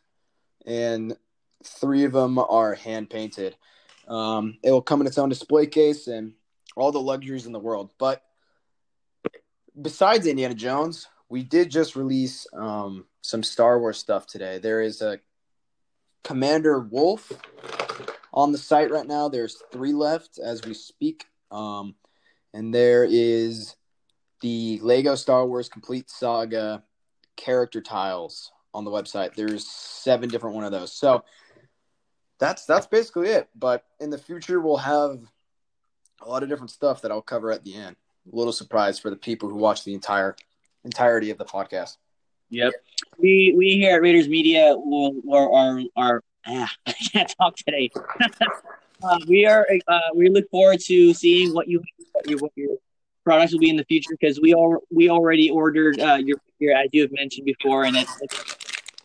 and 0.65 1.15
three 1.63 2.03
of 2.03 2.13
them 2.13 2.37
are 2.37 2.73
hand 2.73 3.09
painted. 3.09 3.55
Um, 4.07 4.57
it 4.63 4.71
will 4.71 4.81
come 4.81 5.01
in 5.01 5.07
its 5.07 5.17
own 5.17 5.29
display 5.29 5.65
case 5.67 6.07
and 6.07 6.33
all 6.75 6.91
the 6.91 6.99
luxuries 7.01 7.45
in 7.45 7.51
the 7.51 7.59
world. 7.59 7.91
But 7.97 8.21
besides 9.79 10.27
Indiana 10.27 10.55
Jones, 10.55 11.07
we 11.29 11.43
did 11.43 11.71
just 11.71 11.95
release 11.95 12.45
um, 12.53 13.05
some 13.21 13.43
Star 13.43 13.79
Wars 13.79 13.97
stuff 13.97 14.27
today. 14.27 14.59
There 14.59 14.81
is 14.81 15.01
a 15.01 15.19
Commander 16.23 16.79
Wolffe 16.79 17.31
on 18.33 18.51
the 18.51 18.57
site 18.57 18.91
right 18.91 19.07
now. 19.07 19.29
There's 19.29 19.61
three 19.71 19.93
left 19.93 20.39
as 20.39 20.63
we 20.63 20.73
speak. 20.73 21.25
Um, 21.51 21.95
and 22.53 22.73
there 22.73 23.05
is 23.09 23.75
the 24.41 24.79
Lego 24.81 25.15
Star 25.15 25.45
Wars 25.45 25.69
Complete 25.69 26.09
Saga 26.09 26.83
character 27.35 27.81
tiles 27.81 28.51
on 28.73 28.85
the 28.85 28.91
website. 28.91 29.35
There's 29.35 29.67
seven 29.67 30.29
different 30.29 30.55
one 30.55 30.65
of 30.65 30.71
those. 30.71 30.91
So 30.91 31.23
that's 32.43 32.65
that's 32.65 32.87
basically 32.87 33.29
it. 33.29 33.47
But 33.55 33.85
in 33.99 34.09
the 34.09 34.17
future, 34.17 34.59
we'll 34.59 34.77
have 34.77 35.19
a 36.21 36.29
lot 36.29 36.43
of 36.43 36.49
different 36.49 36.71
stuff 36.71 37.01
that 37.01 37.11
I'll 37.11 37.21
cover 37.21 37.51
at 37.51 37.63
the 37.63 37.75
end. 37.75 37.95
A 38.31 38.35
little 38.35 38.53
surprise 38.53 38.99
for 38.99 39.09
the 39.09 39.15
people 39.15 39.49
who 39.49 39.55
watch 39.55 39.83
the 39.85 39.93
entire 39.93 40.35
entirety 40.83 41.29
of 41.29 41.37
the 41.37 41.45
podcast. 41.45 41.97
Yep. 42.49 42.73
We 43.17 43.53
we 43.57 43.71
here 43.71 43.95
at 43.95 44.01
Raiders 44.01 44.27
Media 44.27 44.73
will 44.75 45.21
are 45.31 45.81
are, 45.95 46.23
ah, 46.45 46.71
I 46.85 46.93
can't 47.11 47.33
talk 47.39 47.55
today. 47.55 47.89
uh, 49.03 49.17
we 49.27 49.45
are 49.45 49.65
uh, 49.87 49.99
we 50.13 50.29
look 50.29 50.49
forward 50.49 50.79
to 50.87 51.13
seeing 51.13 51.53
what 51.53 51.67
you 51.69 51.81
what 52.11 52.29
your, 52.29 52.39
what 52.39 52.51
you 52.55 52.77
products 53.23 53.53
will 53.53 53.59
be 53.59 53.69
in 53.69 53.77
the 53.77 53.85
future 53.85 54.15
because 54.19 54.41
we 54.41 54.53
all 54.53 54.79
we 54.91 55.09
already 55.09 55.49
ordered 55.49 55.99
uh, 55.99 56.15
your 56.15 56.37
figure 56.59 56.75
as 56.75 56.89
you 56.91 57.03
have 57.03 57.11
mentioned 57.13 57.45
before, 57.45 57.85
and 57.85 57.95
it's, 57.95 58.21
it's 58.21 58.39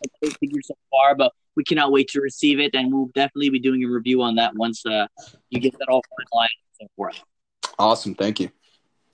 a 0.03 0.07
great 0.21 0.37
figure 0.39 0.61
so 0.63 0.75
far. 0.91 1.15
But 1.15 1.31
we 1.59 1.65
cannot 1.65 1.91
wait 1.91 2.07
to 2.07 2.21
receive 2.21 2.57
it, 2.61 2.73
and 2.73 2.93
we'll 2.93 3.11
definitely 3.13 3.49
be 3.49 3.59
doing 3.59 3.83
a 3.83 3.87
review 3.89 4.21
on 4.21 4.35
that 4.35 4.55
once 4.55 4.85
uh, 4.85 5.07
you 5.49 5.59
get 5.59 5.77
that 5.77 5.89
all 5.89 6.01
finalized 6.01 6.47
and 6.79 6.87
so 6.87 6.87
forth. 6.95 7.21
Awesome, 7.77 8.15
thank 8.15 8.39
you. 8.39 8.49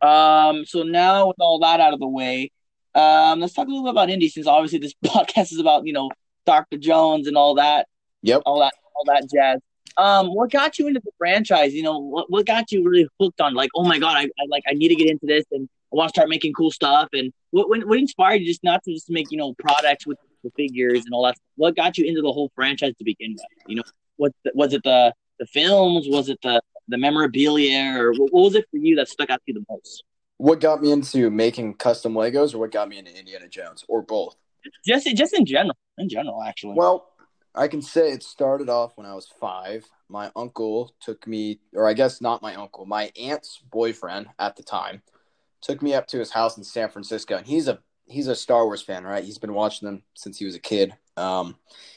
Um, 0.08 0.64
so 0.64 0.84
now 0.84 1.30
with 1.30 1.38
all 1.40 1.58
that 1.60 1.80
out 1.80 1.96
of 1.96 2.00
the 2.00 2.08
way, 2.08 2.52
um, 2.94 3.40
let's 3.40 3.54
talk 3.54 3.66
a 3.66 3.72
little 3.72 3.86
bit 3.86 3.90
about 3.90 4.12
Indy 4.12 4.30
since 4.30 4.46
obviously 4.46 4.78
this 4.78 4.94
podcast 5.06 5.52
is 5.54 5.58
about 5.58 5.88
you 5.88 5.94
know 5.94 6.12
Dr. 6.46 6.78
Jones 6.78 7.26
and 7.28 7.36
all 7.36 7.56
that. 7.56 7.88
Yep. 8.22 8.44
All 8.46 8.60
that 8.60 8.74
all 8.96 9.06
that 9.06 9.28
jazz. 9.34 9.60
Um, 9.98 10.28
what 10.28 10.52
got 10.52 10.78
you 10.78 10.88
into 10.88 11.00
the 11.04 11.12
franchise? 11.18 11.74
You 11.74 11.82
know, 11.82 11.98
what 11.98 12.30
what 12.30 12.46
got 12.46 12.72
you 12.72 12.88
really 12.88 13.08
hooked 13.20 13.42
on? 13.42 13.56
Like, 13.56 13.72
oh 13.74 13.86
my 13.86 13.98
god, 13.98 14.18
I, 14.18 14.26
I 14.26 14.46
like 14.50 14.64
I 14.68 14.74
need 14.74 14.90
to 14.90 14.96
get 14.96 15.10
into 15.10 15.26
this 15.26 15.46
and 15.52 15.68
I 15.92 15.96
want 15.96 16.10
to 16.10 16.16
start 16.16 16.30
making 16.30 16.54
cool 16.54 16.70
stuff. 16.70 17.10
And 17.12 17.34
what 17.50 17.70
what, 17.70 17.88
what 17.88 17.98
inspired 17.98 18.42
you 18.42 18.46
just 18.46 18.64
not 18.64 18.84
to 18.84 18.94
just 18.94 19.10
make 19.10 19.32
you 19.32 19.38
know 19.40 19.56
products 19.58 20.06
with 20.06 20.20
the 20.46 20.52
figures 20.56 21.04
and 21.06 21.14
all 21.14 21.26
that? 21.26 21.36
What 21.56 21.76
got 21.76 21.98
you 21.98 22.06
into 22.06 22.22
the 22.22 22.32
whole 22.32 22.52
franchise 22.56 22.94
to 22.98 23.04
begin 23.04 23.34
with? 23.34 23.46
You 23.68 23.76
know, 23.78 23.84
what 24.18 24.34
was 24.54 24.74
it 24.74 24.84
the 24.84 25.14
the 25.40 25.46
films? 25.48 26.08
Was 26.10 26.30
it 26.30 26.40
the 26.42 26.62
the 26.88 26.98
memorabilia, 26.98 28.00
or 28.00 28.12
what, 28.12 28.32
what 28.32 28.42
was 28.44 28.56
it 28.56 28.66
for 28.72 28.78
you 28.78 28.96
that 28.96 29.10
stuck 29.10 29.30
out 29.30 29.42
to 29.46 29.54
you 29.54 29.56
the 29.56 29.66
most? 29.70 30.04
What 30.38 30.60
got 30.60 30.82
me 30.82 30.92
into 30.92 31.30
making 31.30 31.76
custom 31.76 32.14
Legos, 32.14 32.54
or 32.54 32.60
what 32.60 32.72
got 32.72 32.88
me 32.88 32.98
into 32.98 33.18
Indiana 33.18 33.48
Jones, 33.48 33.84
or 33.88 34.02
both? 34.02 34.36
Just 34.86 35.08
just 35.16 35.34
in 35.34 35.46
general, 35.46 35.78
in 35.98 36.10
general, 36.10 36.42
actually. 36.44 36.76
Well, 36.76 37.10
I 37.54 37.68
can 37.68 37.82
say 37.82 38.12
it 38.12 38.24
started 38.24 38.70
off 38.70 38.98
when 38.98 39.08
I 39.08 39.14
was 39.14 39.28
five. 39.40 39.86
My 40.10 40.32
uncle 40.36 40.94
took 41.00 41.26
me, 41.26 41.60
or 41.74 41.88
I 41.88 41.94
guess 41.94 42.22
not 42.22 42.42
my 42.42 42.56
uncle, 42.56 42.86
my 42.86 43.12
aunt's 43.20 43.60
boyfriend 43.72 44.28
at 44.38 44.56
the 44.56 44.64
time, 44.64 45.02
took 45.62 45.82
me 45.82 45.94
up 45.94 46.08
to 46.08 46.20
his 46.20 46.32
house 46.32 46.58
in 46.58 46.64
San 46.64 46.90
Francisco, 46.90 47.38
and 47.38 47.48
he's 47.48 47.68
a 47.68 47.80
he's 48.08 48.28
a 48.28 48.36
Star 48.36 48.66
Wars 48.66 48.82
fan, 48.82 49.04
right? 49.04 49.24
He's 49.24 49.38
been 49.38 49.54
watching 49.54 49.86
them 49.88 50.04
since 50.14 50.38
he 50.38 50.46
was 50.46 50.56
a 50.56 50.60
kid. 50.60 50.94
Um, 51.18 51.56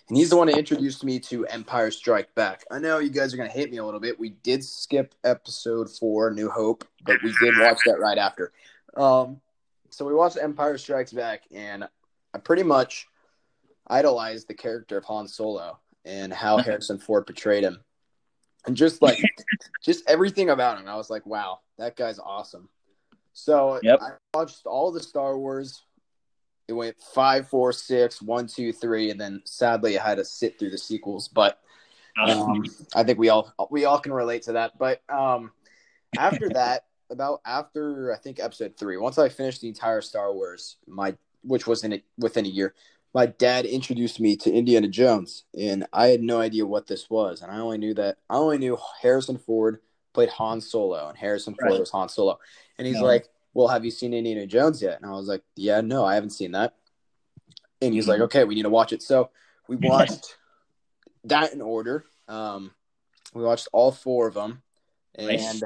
and 0.09 0.17
he's 0.17 0.31
the 0.31 0.37
one 0.37 0.47
that 0.47 0.57
introduced 0.57 1.05
me 1.05 1.19
to 1.21 1.45
Empire 1.47 1.91
Strike 1.91 2.35
Back. 2.35 2.65
I 2.71 2.79
know 2.79 2.99
you 2.99 3.11
guys 3.11 3.35
are 3.35 3.37
gonna 3.37 3.49
hate 3.51 3.71
me 3.71 3.79
a 3.79 3.85
little 3.85 4.01
bit. 4.01 4.19
We 4.19 4.31
did 4.31 4.65
skip 4.65 5.15
episode 5.25 5.91
four, 5.91 6.31
New 6.31 6.49
Hope, 6.49 6.85
but 7.05 7.17
we 7.23 7.35
did 7.41 7.59
watch 7.59 7.79
that 7.87 7.99
right 7.99 8.17
after. 8.19 8.53
Um, 8.97 9.41
so 9.91 10.05
we 10.07 10.15
watched 10.15 10.39
Empire 10.41 10.79
Strikes 10.79 11.13
Back, 11.13 11.43
and 11.53 11.89
I 12.33 12.39
pretty 12.39 12.63
much 12.63 13.07
idolized 13.87 14.49
the 14.49 14.55
character 14.55 14.99
of 14.99 15.05
Han 15.05 15.27
Solo 15.29 15.79
and 16.05 16.33
how 16.33 16.57
Harrison 16.59 16.99
Ford 16.99 17.27
portrayed 17.27 17.65
him, 17.65 17.81
and 18.67 18.77
just 18.77 19.03
like 19.03 19.19
just 19.85 20.09
everything 20.09 20.51
about 20.51 20.79
him. 20.79 20.89
I 20.89 20.97
was 20.97 21.11
like, 21.11 21.27
wow, 21.27 21.61
that 21.77 21.97
guy's 21.97 22.19
awesome. 22.19 22.69
So 23.33 23.79
Yep. 23.83 24.01
I 24.01 24.11
watched 24.33 24.67
all 24.67 24.91
the 24.91 25.01
Star 25.01 25.39
Wars. 25.39 25.83
It 26.69 26.75
went 26.75 26.97
five, 27.01 27.49
four, 27.49 27.73
six, 27.73 28.21
one, 28.21 28.47
two, 28.47 28.73
three, 28.73 29.11
and 29.11 29.21
then 29.21 29.41
sadly 29.45 29.99
I 29.99 30.07
had 30.07 30.19
to 30.19 30.25
sit 30.25 30.59
through 30.59 30.71
the 30.71 30.79
sequels. 30.79 31.29
But 31.29 31.59
um, 32.17 32.65
I 32.95 33.03
think 33.05 33.19
we 33.19 33.31
all 33.31 33.53
we 33.71 33.87
all 33.87 33.99
can 33.99 34.13
relate 34.13 34.43
to 34.43 34.53
that. 34.53 34.79
But 34.79 35.03
um, 35.09 35.53
after 36.17 36.49
that, 36.51 36.85
about 37.11 37.41
after 37.47 38.13
I 38.13 38.19
think 38.19 38.39
episode 38.39 38.77
three, 38.79 38.99
once 38.99 39.19
I 39.19 39.29
finished 39.29 39.63
the 39.63 39.69
entire 39.69 40.03
Star 40.03 40.33
Wars, 40.33 40.77
my 40.87 41.17
which 41.43 41.67
was 41.67 41.85
in 41.85 41.93
it 41.93 42.05
within 42.19 42.45
a 42.45 42.51
year, 42.51 42.75
my 43.15 43.27
dad 43.27 43.65
introduced 43.65 44.21
me 44.21 44.37
to 44.37 44.53
Indiana 44.53 44.89
Jones, 44.89 45.45
and 45.59 45.87
I 45.93 46.09
had 46.09 46.21
no 46.21 46.41
idea 46.41 46.67
what 46.67 46.87
this 46.87 47.09
was, 47.09 47.41
and 47.41 47.51
I 47.51 47.59
only 47.59 47.79
knew 47.79 47.95
that 47.95 48.19
I 48.29 48.37
only 48.37 48.59
knew 48.59 48.77
Harrison 49.01 49.39
Ford 49.39 49.81
played 50.13 50.29
Han 50.31 50.61
Solo, 50.61 51.09
and 51.09 51.17
Harrison 51.17 51.55
Ford 51.55 51.71
Right. 51.73 51.81
was 51.81 51.91
Han 51.91 52.09
Solo, 52.09 52.39
and 52.77 52.87
he's 52.87 53.01
No. 53.01 53.07
like, 53.07 53.29
"Well, 53.55 53.69
have 53.69 53.85
you 53.85 53.91
seen 53.91 54.15
Indiana 54.15 54.47
Jones 54.47 54.83
yet?" 54.83 55.01
And 55.01 55.07
I 55.11 55.15
was 55.15 55.29
like, 55.29 55.43
"Yeah, 55.57 55.81
no, 55.81 56.05
I 56.05 56.15
haven't 56.15 56.31
seen 56.31 56.53
that." 56.53 56.75
And 57.81 57.95
he's 57.95 58.09
like, 58.09 58.21
"Okay, 58.21 58.45
we 58.45 58.55
need 58.55 58.63
to 58.63 58.71
watch 58.71 58.93
it." 58.93 59.03
So 59.03 59.31
we 59.69 59.77
watched 59.77 60.37
that 61.25 61.53
in 61.53 61.61
order. 61.61 62.05
Um, 62.27 62.73
we 63.35 63.43
watched 63.43 63.69
all 63.73 63.93
four 63.93 64.27
of 64.27 64.35
them, 64.35 64.63
and 65.15 65.29
Nice. 65.29 65.63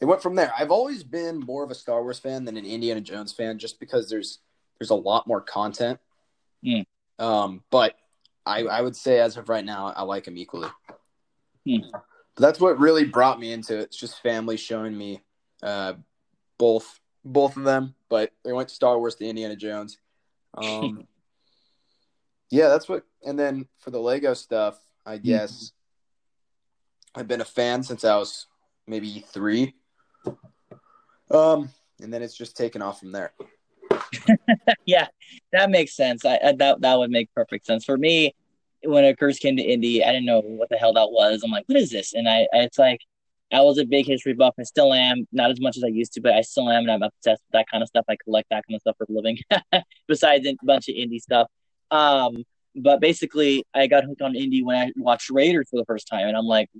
it 0.00 0.04
went 0.04 0.22
from 0.22 0.34
there. 0.34 0.52
I've 0.56 0.70
always 0.70 1.02
been 1.02 1.40
more 1.40 1.64
of 1.64 1.70
a 1.70 1.74
Star 1.74 2.02
Wars 2.02 2.18
fan 2.18 2.44
than 2.44 2.56
an 2.56 2.64
Indiana 2.64 3.00
Jones 3.00 3.32
fan, 3.32 3.58
just 3.58 3.80
because 3.80 4.08
there's 4.08 4.38
there's 4.78 4.90
a 4.90 4.94
lot 4.94 5.26
more 5.26 5.40
content. 5.40 5.98
Hmm. 6.64 6.82
Um, 7.18 7.64
but 7.70 7.96
I 8.46 8.62
I 8.64 8.80
would 8.80 8.96
say 8.96 9.18
as 9.18 9.36
of 9.36 9.48
right 9.48 9.64
now, 9.64 9.92
I 9.94 10.02
like 10.02 10.24
them 10.24 10.36
equally. 10.38 10.68
Hmm. 11.66 11.90
But 11.92 12.42
that's 12.42 12.60
what 12.60 12.78
really 12.78 13.04
brought 13.04 13.40
me 13.40 13.52
into 13.52 13.78
it. 13.78 13.82
It's 13.82 13.96
just 13.96 14.22
family 14.22 14.56
showing 14.56 14.96
me 14.96 15.22
uh, 15.62 15.94
both 16.58 16.99
both 17.24 17.56
of 17.56 17.64
them, 17.64 17.94
but 18.08 18.32
they 18.44 18.52
went 18.52 18.70
Star 18.70 18.98
Wars 18.98 19.14
to 19.16 19.26
Indiana 19.26 19.56
Jones. 19.56 19.98
Um, 20.52 21.06
yeah, 22.50 22.66
that's 22.66 22.88
what. 22.88 23.04
And 23.24 23.38
then 23.38 23.68
for 23.78 23.92
the 23.92 24.00
Lego 24.00 24.34
stuff, 24.34 24.80
I 25.06 25.16
guess 25.16 25.70
I've 27.14 27.28
been 27.28 27.40
a 27.40 27.44
fan 27.44 27.84
since 27.84 28.04
I 28.04 28.16
was 28.16 28.46
maybe 28.86 29.24
three. 29.28 29.74
Um, 31.30 31.70
and 32.00 32.12
then 32.12 32.22
it's 32.22 32.36
just 32.36 32.56
taken 32.56 32.82
off 32.82 33.00
from 33.00 33.12
there. 33.12 33.32
yeah, 34.86 35.06
that 35.52 35.70
makes 35.70 35.94
sense. 35.94 36.24
I, 36.24 36.38
I 36.44 36.52
that 36.58 36.80
that 36.80 36.98
would 36.98 37.10
make 37.10 37.32
perfect 37.34 37.66
sense 37.66 37.84
for 37.84 37.96
me. 37.96 38.34
When 38.82 39.04
it 39.04 39.18
first 39.18 39.40
came 39.40 39.56
to 39.56 39.62
Indy, 39.62 40.02
I 40.02 40.08
didn't 40.12 40.26
know 40.26 40.40
what 40.40 40.68
the 40.70 40.76
hell 40.76 40.94
that 40.94 41.10
was. 41.10 41.42
I'm 41.44 41.50
like, 41.50 41.64
what 41.66 41.78
is 41.78 41.90
this? 41.90 42.14
And 42.14 42.28
I, 42.28 42.46
it's 42.52 42.78
like, 42.78 43.00
I 43.52 43.60
was 43.62 43.78
a 43.78 43.84
big 43.84 44.06
history 44.06 44.32
buff. 44.32 44.54
I 44.58 44.62
still 44.62 44.92
am, 44.92 45.26
not 45.32 45.50
as 45.50 45.60
much 45.60 45.76
as 45.76 45.84
I 45.84 45.88
used 45.88 46.12
to, 46.14 46.20
but 46.20 46.34
I 46.34 46.42
still 46.42 46.68
am, 46.68 46.82
and 46.82 46.90
I'm 46.90 47.02
obsessed 47.02 47.42
with 47.48 47.52
that 47.52 47.66
kind 47.70 47.82
of 47.82 47.88
stuff. 47.88 48.04
I 48.08 48.16
collect 48.22 48.48
that 48.50 48.64
kind 48.66 48.76
of 48.76 48.80
stuff 48.80 48.96
for 48.98 49.06
a 49.08 49.12
living, 49.12 49.38
besides 50.08 50.46
a 50.46 50.56
bunch 50.62 50.88
of 50.88 50.94
Indy 50.94 51.18
stuff. 51.18 51.48
Um, 51.90 52.44
but 52.76 53.00
basically, 53.00 53.64
I 53.74 53.86
got 53.86 54.04
hooked 54.04 54.22
on 54.22 54.36
Indy 54.36 54.62
when 54.62 54.76
I 54.76 54.92
watched 54.96 55.30
Raiders 55.30 55.68
for 55.70 55.78
the 55.78 55.84
first 55.84 56.06
time, 56.08 56.28
and 56.28 56.36
I'm 56.36 56.46
like, 56.46 56.70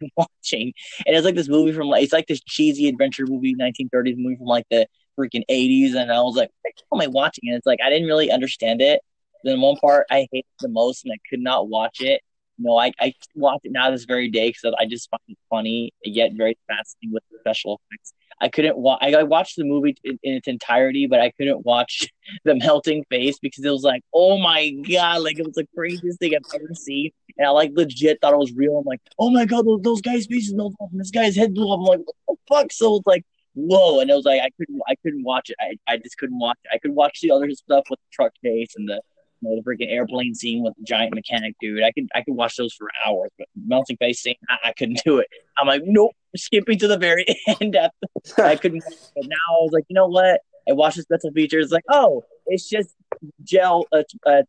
watching? 0.16 0.72
And 1.06 1.16
it's 1.16 1.24
like 1.24 1.34
this 1.34 1.48
movie 1.48 1.72
from 1.72 1.88
like, 1.88 2.02
it's 2.02 2.12
like 2.12 2.26
this 2.26 2.40
cheesy 2.42 2.88
adventure 2.88 3.26
movie, 3.26 3.54
1930s 3.54 4.16
movie 4.16 4.36
from 4.36 4.46
like 4.46 4.66
the 4.70 4.86
freaking 5.18 5.44
80s 5.50 5.94
and 5.94 6.10
I 6.10 6.20
was 6.22 6.36
like, 6.36 6.50
what 6.88 7.02
am 7.02 7.08
I 7.08 7.12
watching? 7.12 7.48
And 7.48 7.56
it's 7.56 7.66
like, 7.66 7.80
I 7.84 7.90
didn't 7.90 8.06
really 8.06 8.30
understand 8.30 8.80
it. 8.80 9.00
Then 9.44 9.60
one 9.60 9.76
part 9.76 10.06
I 10.10 10.26
hated 10.32 10.46
the 10.60 10.68
most 10.68 11.04
and 11.04 11.12
I 11.12 11.16
could 11.28 11.40
not 11.40 11.68
watch 11.68 12.00
it. 12.00 12.22
No, 12.62 12.76
I, 12.76 12.92
I 13.00 13.14
watch 13.34 13.60
it 13.64 13.72
now 13.72 13.90
this 13.90 14.04
very 14.04 14.28
day 14.28 14.50
because 14.50 14.74
I 14.78 14.84
just 14.84 15.08
find 15.08 15.22
it 15.28 15.38
funny 15.48 15.94
yet 16.04 16.32
very 16.34 16.58
fascinating 16.68 17.14
with 17.14 17.22
the 17.30 17.38
special 17.40 17.80
effects. 17.90 18.12
I 18.42 18.48
couldn't 18.48 18.76
watch. 18.76 18.98
I 19.00 19.14
I 19.14 19.22
watched 19.22 19.56
the 19.56 19.64
movie 19.64 19.96
in, 20.04 20.18
in 20.22 20.34
its 20.34 20.46
entirety, 20.46 21.06
but 21.06 21.20
I 21.20 21.30
couldn't 21.30 21.64
watch 21.64 22.06
the 22.44 22.54
melting 22.54 23.04
face 23.08 23.38
because 23.38 23.64
it 23.64 23.70
was 23.70 23.82
like, 23.82 24.02
oh 24.14 24.36
my 24.38 24.70
god, 24.90 25.22
like 25.22 25.38
it 25.38 25.46
was 25.46 25.54
the 25.54 25.66
craziest 25.74 26.18
thing 26.18 26.34
I've 26.34 26.54
ever 26.54 26.74
seen. 26.74 27.10
And 27.38 27.46
I 27.46 27.50
like 27.50 27.72
legit 27.74 28.18
thought 28.20 28.34
it 28.34 28.38
was 28.38 28.52
real. 28.52 28.76
I'm 28.78 28.84
like, 28.84 29.00
oh 29.18 29.30
my 29.30 29.46
god, 29.46 29.66
those, 29.66 29.80
those 29.82 30.00
guys' 30.02 30.26
faces 30.26 30.52
melted 30.52 30.76
off, 30.80 30.90
and 30.92 31.00
this 31.00 31.10
guy's 31.10 31.36
head 31.36 31.54
blew 31.54 31.72
up. 31.72 31.80
I'm 31.80 31.86
like, 31.86 32.00
what 32.04 32.16
the 32.28 32.54
fuck? 32.54 32.72
So 32.72 32.96
it's 32.96 33.06
like, 33.06 33.24
whoa 33.54 33.98
and 33.98 34.08
it 34.08 34.14
was 34.14 34.24
like 34.24 34.40
i 34.40 34.48
couldn't 34.56 34.80
i 34.86 34.94
couldn't 35.02 35.24
watch 35.24 35.50
it 35.50 35.56
i, 35.60 35.74
I 35.92 35.96
just 35.96 36.16
couldn't 36.18 36.38
watch 36.38 36.58
it 36.64 36.70
i 36.72 36.78
could 36.78 36.92
watch 36.92 37.20
the 37.20 37.32
other 37.32 37.50
stuff 37.50 37.82
with 37.90 37.98
the 37.98 38.06
truck 38.12 38.32
chase 38.44 38.74
and 38.76 38.88
the 38.88 39.00
you 39.40 39.48
know, 39.48 39.56
the 39.56 39.62
freaking 39.62 39.90
airplane 39.90 40.34
scene 40.34 40.62
with 40.62 40.74
the 40.76 40.84
giant 40.84 41.14
mechanic 41.14 41.54
dude. 41.60 41.82
I 41.82 41.92
could 41.92 42.08
i 42.14 42.22
could 42.22 42.34
watch 42.34 42.56
those 42.56 42.74
for 42.74 42.88
hours 43.06 43.30
but 43.38 43.48
melting 43.56 43.96
face 43.96 44.20
scene 44.20 44.36
i, 44.48 44.68
I 44.68 44.72
couldn't 44.72 45.00
do 45.04 45.18
it. 45.18 45.28
I'm 45.58 45.66
like 45.66 45.82
nope 45.84 46.12
skipping 46.36 46.78
to 46.78 46.88
the 46.88 46.98
very 46.98 47.26
end 47.60 47.76
after 47.76 48.44
i 48.44 48.56
couldn't 48.56 48.84
but 49.14 49.24
now 49.26 49.36
i 49.50 49.62
was 49.62 49.72
like 49.72 49.84
you 49.88 49.94
know 49.94 50.06
what? 50.06 50.40
I 50.68 50.72
watched 50.72 50.96
the 50.96 51.02
special 51.02 51.32
features 51.32 51.70
like 51.70 51.84
oh 51.90 52.24
it's 52.46 52.68
just 52.68 52.94
gel 53.42 53.86
uh, 53.92 54.02
uh, 54.26 54.42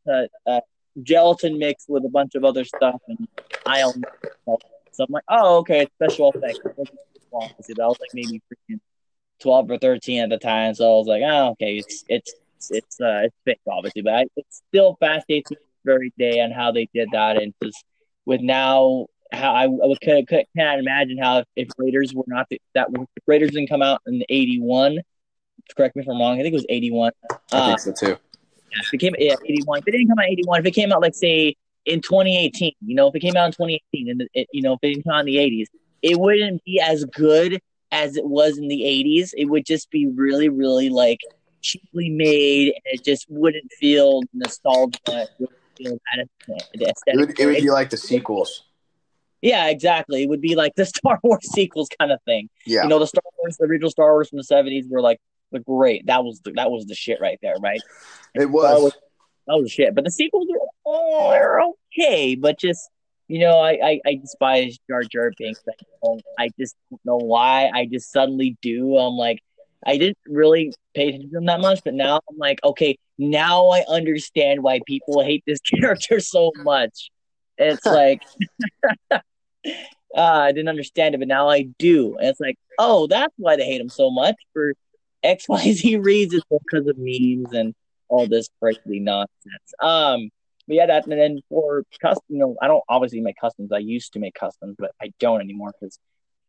uh, 0.47 0.61
gelatin 1.01 1.57
mixed 1.57 1.89
with 1.89 2.05
a 2.05 2.09
bunch 2.09 2.35
of 2.35 2.43
other 2.43 2.65
stuff 2.65 3.01
and 3.07 3.27
ion 3.65 4.03
so 4.91 5.03
i'm 5.03 5.11
like 5.11 5.23
oh 5.29 5.57
okay 5.59 5.81
it's 5.81 5.93
special 5.95 6.31
effects. 6.33 6.59
I 7.33 7.87
was 7.87 7.97
like 7.99 8.09
maybe 8.13 8.41
freaking 8.51 8.79
twelve 9.41 9.69
or 9.69 9.77
thirteen 9.77 10.21
at 10.21 10.29
the 10.29 10.37
time, 10.37 10.73
so 10.73 10.85
I 10.85 10.97
was 10.97 11.07
like, 11.07 11.23
oh, 11.25 11.49
okay, 11.51 11.77
it's 11.77 12.03
it's 12.07 12.33
it's 12.69 12.99
uh 13.01 13.21
it's 13.23 13.35
fake, 13.45 13.61
obviously, 13.69 14.01
but 14.01 14.13
I, 14.13 14.25
it's 14.35 14.61
still 14.69 14.97
fascinating 14.99 15.43
to 15.47 15.55
me 15.55 15.61
very 15.83 16.13
day 16.17 16.41
on 16.41 16.51
how 16.51 16.71
they 16.71 16.87
did 16.93 17.09
that, 17.13 17.41
and 17.41 17.53
just 17.63 17.83
with 18.25 18.41
now 18.41 19.07
how 19.31 19.53
I, 19.53 19.65
I 19.65 19.95
could, 20.03 20.27
could, 20.27 20.45
can't 20.55 20.79
imagine 20.79 21.17
how 21.17 21.39
if, 21.39 21.45
if 21.55 21.69
Raiders 21.77 22.13
were 22.13 22.25
not 22.27 22.47
the, 22.49 22.61
that 22.75 22.89
if 22.91 23.23
Raiders 23.27 23.51
didn't 23.51 23.69
come 23.69 23.81
out 23.81 24.01
in 24.05 24.23
eighty 24.29 24.59
one. 24.59 24.99
Correct 25.75 25.95
me 25.95 26.01
if 26.01 26.09
I'm 26.09 26.19
wrong. 26.19 26.39
I 26.39 26.41
think 26.41 26.53
it 26.53 26.57
was 26.57 26.65
eighty 26.69 26.91
one. 26.91 27.13
I 27.51 27.67
think 27.67 27.79
so 27.79 27.93
too. 27.93 28.17
Yeah, 28.71 28.79
if 28.81 28.93
it 28.93 28.97
came 28.97 29.15
yeah, 29.19 29.35
81. 29.43 29.79
If 29.79 29.87
it 29.87 29.91
didn't 29.91 30.07
come 30.07 30.19
out 30.19 30.25
81, 30.25 30.59
if 30.61 30.65
it 30.65 30.71
came 30.71 30.91
out 30.91 31.01
like 31.01 31.15
say 31.15 31.55
in 31.85 32.01
2018, 32.01 32.73
you 32.85 32.95
know, 32.95 33.07
if 33.07 33.15
it 33.15 33.19
came 33.19 33.35
out 33.35 33.47
in 33.47 33.51
2018 33.51 34.09
and 34.09 34.29
it, 34.33 34.47
you 34.53 34.61
know, 34.61 34.73
if 34.73 34.79
it 34.81 34.93
didn't 34.93 35.03
come 35.03 35.13
out 35.13 35.19
in 35.21 35.25
the 35.25 35.35
80s, 35.35 35.65
it 36.01 36.19
wouldn't 36.19 36.63
be 36.63 36.79
as 36.79 37.03
good 37.05 37.61
as 37.91 38.15
it 38.15 38.25
was 38.25 38.57
in 38.57 38.67
the 38.67 38.81
80s. 38.81 39.31
It 39.35 39.45
would 39.45 39.65
just 39.65 39.91
be 39.91 40.07
really, 40.07 40.49
really 40.49 40.89
like 40.89 41.19
cheaply 41.61 42.09
made, 42.09 42.73
and 42.73 42.81
it 42.85 43.03
just 43.03 43.25
wouldn't 43.29 43.71
feel 43.73 44.21
nostalgic. 44.33 45.01
It 45.07 45.29
wouldn't 45.39 45.59
feel 45.77 45.97
that 46.13 46.27
It 47.07 47.17
would, 47.17 47.39
it 47.39 47.45
would 47.45 47.55
be 47.55 47.71
like 47.71 47.89
the 47.89 47.97
sequels. 47.97 48.63
Yeah, 49.41 49.67
exactly. 49.69 50.23
It 50.23 50.29
would 50.29 50.41
be 50.41 50.55
like 50.55 50.75
the 50.75 50.85
Star 50.97 51.19
Wars 51.23 51.51
sequels 51.51 51.89
kind 51.99 52.11
of 52.11 52.19
thing. 52.23 52.49
Yeah. 52.65 52.83
You 52.83 52.89
know, 52.89 52.99
the 52.99 53.07
Star 53.07 53.23
Wars, 53.39 53.57
the 53.57 53.65
original 53.65 53.89
Star 53.89 54.11
Wars 54.11 54.29
from 54.29 54.37
the 54.37 54.43
seventies 54.43 54.85
were 54.89 55.01
like 55.01 55.19
the 55.51 55.59
great. 55.59 56.05
That 56.07 56.23
was 56.23 56.39
the, 56.41 56.51
that 56.53 56.71
was 56.71 56.85
the 56.85 56.95
shit 56.95 57.19
right 57.21 57.39
there, 57.41 57.55
right? 57.61 57.81
it 58.35 58.49
was. 58.49 58.81
Wars- 58.81 58.93
that 59.47 59.57
was 59.57 59.71
shit. 59.71 59.95
But 59.95 60.03
the 60.03 60.11
sequels 60.11 60.47
are 60.51 60.67
oh, 60.85 61.31
they're 61.31 61.59
okay, 61.61 62.35
but 62.35 62.59
just 62.59 62.89
you 63.27 63.39
know, 63.39 63.59
I 63.59 63.71
I, 63.71 64.01
I 64.05 64.15
despise 64.15 64.77
Jar 64.89 65.03
Jar 65.03 65.31
Binks. 65.37 65.61
I, 66.05 66.43
I 66.43 66.49
just 66.59 66.75
don't 66.89 67.01
know 67.05 67.17
why. 67.17 67.69
I 67.73 67.85
just 67.85 68.11
suddenly 68.11 68.57
do. 68.61 68.97
I'm 68.97 69.15
like, 69.15 69.41
I 69.85 69.97
didn't 69.97 70.17
really 70.27 70.73
pay 70.93 71.09
attention 71.09 71.29
to 71.29 71.35
them 71.35 71.45
that 71.45 71.61
much, 71.61 71.81
but 71.83 71.93
now 71.93 72.19
I'm 72.29 72.37
like, 72.37 72.59
okay, 72.63 72.97
now 73.17 73.69
I 73.69 73.83
understand 73.87 74.61
why 74.63 74.81
people 74.85 75.23
hate 75.23 75.43
this 75.45 75.59
character 75.79 76.19
so 76.19 76.51
much. 76.57 77.09
It's 77.57 77.85
like, 77.85 78.21
uh, 79.11 79.19
I 80.15 80.51
didn't 80.51 80.69
understand 80.69 81.15
it, 81.15 81.19
but 81.19 81.27
now 81.27 81.49
I 81.49 81.63
do. 81.79 82.17
And 82.17 82.27
it's 82.27 82.39
like, 82.39 82.57
oh, 82.79 83.07
that's 83.07 83.33
why 83.37 83.55
they 83.55 83.65
hate 83.65 83.81
him 83.81 83.89
so 83.89 84.09
much 84.09 84.35
for 84.53 84.73
X, 85.23 85.47
Y, 85.47 85.71
Z 85.73 85.97
reasons 86.01 86.43
because 86.49 86.87
of 86.87 86.95
memes 86.97 87.53
and 87.53 87.73
all 88.07 88.27
this 88.27 88.49
crazy 88.61 88.99
nonsense. 88.99 89.73
Um, 89.81 90.29
but 90.67 90.75
yeah, 90.75 90.85
that 90.85 91.07
and 91.07 91.19
then 91.19 91.39
for 91.49 91.83
custom, 92.01 92.23
you 92.29 92.37
know, 92.37 92.55
I 92.61 92.67
don't 92.67 92.83
obviously 92.87 93.21
make 93.21 93.35
customs. 93.39 93.71
I 93.71 93.79
used 93.79 94.13
to 94.13 94.19
make 94.19 94.35
customs, 94.35 94.75
but 94.77 94.91
I 95.01 95.11
don't 95.19 95.41
anymore 95.41 95.73
because 95.79 95.97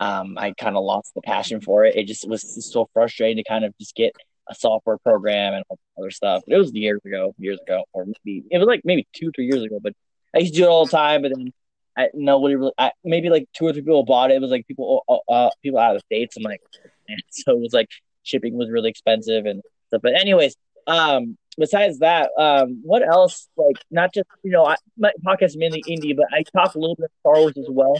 um, 0.03 0.37
I 0.37 0.53
kind 0.59 0.77
of 0.77 0.83
lost 0.83 1.15
the 1.15 1.23
passion 1.23 1.61
for 1.61 1.85
it. 1.85 1.95
It 1.95 2.09
just 2.09 2.29
was 2.29 2.69
so 2.73 2.89
frustrating 2.93 3.37
to 3.37 3.49
kind 3.49 3.65
of 3.65 3.73
just 3.79 3.95
get 3.95 4.13
a 4.49 4.55
software 4.55 4.99
program 4.99 5.55
and 5.55 5.65
all 5.69 5.79
other 5.97 6.11
stuff. 6.11 6.43
But 6.45 6.57
it 6.57 6.59
was 6.59 6.73
years 6.73 7.01
ago, 7.05 7.37
years 7.39 7.61
ago, 7.61 7.85
or 7.93 8.07
maybe 8.07 8.45
it 8.51 8.59
was 8.59 8.67
like 8.67 8.81
maybe 8.85 9.07
two, 9.13 9.31
three 9.33 9.47
years 9.47 9.63
ago. 9.63 9.79
But 9.81 9.93
I 10.35 10.41
used 10.41 10.55
to 10.55 10.61
do 10.61 10.65
it 10.65 10.69
all 10.69 10.87
the 10.87 10.91
time, 10.91 11.23
but 11.23 11.31
then 11.33 11.53
I 11.97 12.09
nobody 12.15 12.57
really. 12.57 12.73
I, 12.77 12.91
maybe 13.05 13.31
like 13.31 13.49
two 13.55 13.65
or 13.67 13.73
three 13.73 13.83
people 13.83 14.05
bought 14.05 14.33
it. 14.33 14.35
It 14.35 14.41
was 14.41 14.51
like 14.51 14.67
people, 14.67 15.05
uh, 15.09 15.33
uh, 15.33 15.51
people 15.63 15.79
out 15.79 15.95
of 15.95 16.03
the 16.03 16.17
states. 16.17 16.37
I'm 16.37 16.43
like, 16.43 16.63
man. 17.09 17.19
so 17.31 17.53
it 17.53 17.61
was 17.61 17.73
like 17.73 17.89
shipping 18.25 18.57
was 18.57 18.71
really 18.71 18.91
expensive 18.91 19.47
and 19.47 19.63
stuff. 19.87 20.03
But 20.03 20.21
anyways, 20.21 20.57
um, 20.89 21.39
besides 21.57 22.01
that, 22.01 22.31
um, 22.37 22.81
what 22.83 23.07
else? 23.07 23.47
Like, 23.57 23.77
not 23.93 24.13
just 24.13 24.27
you 24.43 24.51
know, 24.51 24.67
I, 24.67 24.75
my 24.99 25.13
podcast 25.25 25.51
is 25.51 25.57
mainly 25.57 25.85
Indy, 25.87 26.13
but 26.13 26.27
I 26.33 26.43
talk 26.43 26.75
a 26.75 26.79
little 26.81 26.97
bit 26.97 27.05
of 27.05 27.11
Star 27.21 27.41
Wars 27.41 27.57
as 27.57 27.69
well. 27.71 27.97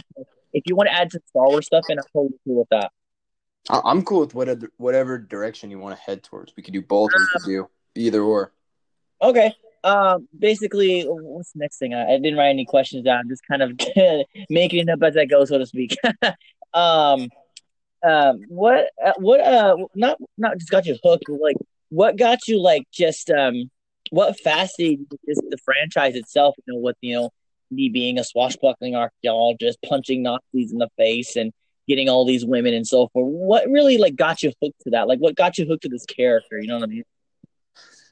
If 0.53 0.63
you 0.67 0.75
want 0.75 0.89
to 0.89 0.93
add 0.93 1.11
some 1.11 1.21
Star 1.27 1.47
Wars 1.47 1.65
stuff, 1.65 1.85
in, 1.89 1.97
I'm 1.97 2.05
totally 2.13 2.39
cool 2.45 2.59
with 2.59 2.69
that. 2.69 2.91
I- 3.69 3.81
I'm 3.85 4.03
cool 4.03 4.21
with 4.21 4.35
whatever 4.35 4.69
whatever 4.77 5.17
direction 5.17 5.71
you 5.71 5.79
want 5.79 5.95
to 5.97 6.01
head 6.01 6.23
towards. 6.23 6.53
We 6.55 6.63
could 6.63 6.73
do 6.73 6.81
both. 6.81 7.11
or 7.13 7.19
We 7.19 7.39
could 7.39 7.45
do 7.45 7.69
either 7.95 8.21
or. 8.21 8.51
Okay. 9.21 9.53
Um, 9.83 10.29
basically, 10.37 11.03
what's 11.03 11.51
the 11.51 11.59
next 11.59 11.77
thing? 11.77 11.93
I, 11.93 12.13
I 12.13 12.17
didn't 12.17 12.37
write 12.37 12.49
any 12.49 12.65
questions 12.65 13.03
down. 13.03 13.19
I'm 13.19 13.29
just 13.29 13.45
kind 13.47 13.61
of 13.61 13.71
making 14.49 14.87
it 14.87 14.89
up 14.89 15.03
as 15.03 15.17
I 15.17 15.25
go, 15.25 15.43
so 15.45 15.57
to 15.57 15.65
speak. 15.65 15.95
um, 16.73 17.29
um, 18.03 18.41
what, 18.47 18.89
uh, 19.03 19.13
what, 19.17 19.41
uh, 19.41 19.75
not, 19.95 20.17
not 20.37 20.57
just 20.57 20.71
got 20.71 20.85
you 20.85 20.97
hooked. 21.03 21.27
Like, 21.27 21.57
what 21.89 22.17
got 22.17 22.47
you, 22.47 22.61
like, 22.61 22.83
just, 22.93 23.29
um, 23.29 23.69
what 24.09 24.39
fascinated 24.41 25.05
the 25.25 25.57
franchise 25.63 26.15
itself? 26.15 26.55
You 26.65 26.73
know, 26.73 26.79
what? 26.79 26.95
you 27.01 27.15
know, 27.15 27.29
me 27.73 27.89
being 27.89 28.19
a 28.19 28.23
swashbuckling 28.23 28.95
archaeologist, 28.95 29.79
punching 29.87 30.23
Nazis 30.23 30.71
in 30.71 30.77
the 30.77 30.89
face, 30.97 31.35
and 31.35 31.51
getting 31.87 32.09
all 32.09 32.25
these 32.25 32.45
women 32.45 32.73
and 32.73 32.87
so 32.87 33.09
forth. 33.09 33.27
What 33.27 33.69
really 33.69 33.97
like 33.97 34.15
got 34.15 34.43
you 34.43 34.53
hooked 34.61 34.81
to 34.81 34.91
that? 34.91 35.07
Like, 35.07 35.19
what 35.19 35.35
got 35.35 35.57
you 35.57 35.65
hooked 35.65 35.83
to 35.83 35.89
this 35.89 36.05
character? 36.05 36.59
You 36.59 36.67
know 36.67 36.75
what 36.75 36.83
I 36.83 36.87
mean? 36.87 37.03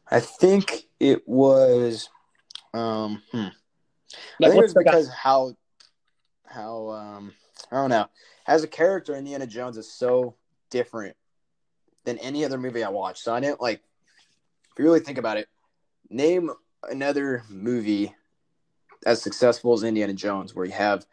I 0.10 0.20
think 0.20 0.84
it 1.00 1.28
was. 1.28 2.10
Um, 2.74 3.22
hmm. 3.32 3.48
I 4.44 4.50
think 4.50 4.56
it 4.56 4.62
was 4.62 4.74
because 4.74 5.10
how 5.10 5.56
how 6.46 6.90
um 6.90 7.34
I 7.72 7.78
don't 7.78 7.90
know. 7.90 8.08
As 8.48 8.64
a 8.64 8.68
character, 8.68 9.16
Indiana 9.16 9.48
Jones 9.48 9.78
is 9.78 9.92
so 9.92 10.36
different 10.70 11.16
than 12.04 12.18
any 12.18 12.44
other 12.44 12.58
movie 12.58 12.84
I 12.84 12.90
watched. 12.90 13.24
So 13.24 13.34
I 13.34 13.40
didn't 13.40 13.62
like. 13.62 13.82
If 14.72 14.80
you 14.80 14.86
really 14.86 15.02
think 15.02 15.18
about 15.18 15.38
it, 15.38 15.48
name 16.10 16.50
another 16.90 17.44
movie 17.50 18.14
as 19.06 19.22
successful 19.22 19.74
as 19.74 19.84
Indiana 19.84 20.14
Jones, 20.14 20.54
where 20.56 20.66
you 20.66 20.72
have 20.72 21.06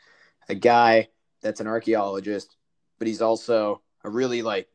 a 0.48 0.54
guy 0.54 1.08
that's 1.42 1.60
an 1.60 1.66
archaeologist, 1.66 2.56
but 2.98 3.06
he's 3.06 3.22
also 3.22 3.82
a 4.04 4.10
really 4.10 4.42
like 4.42 4.68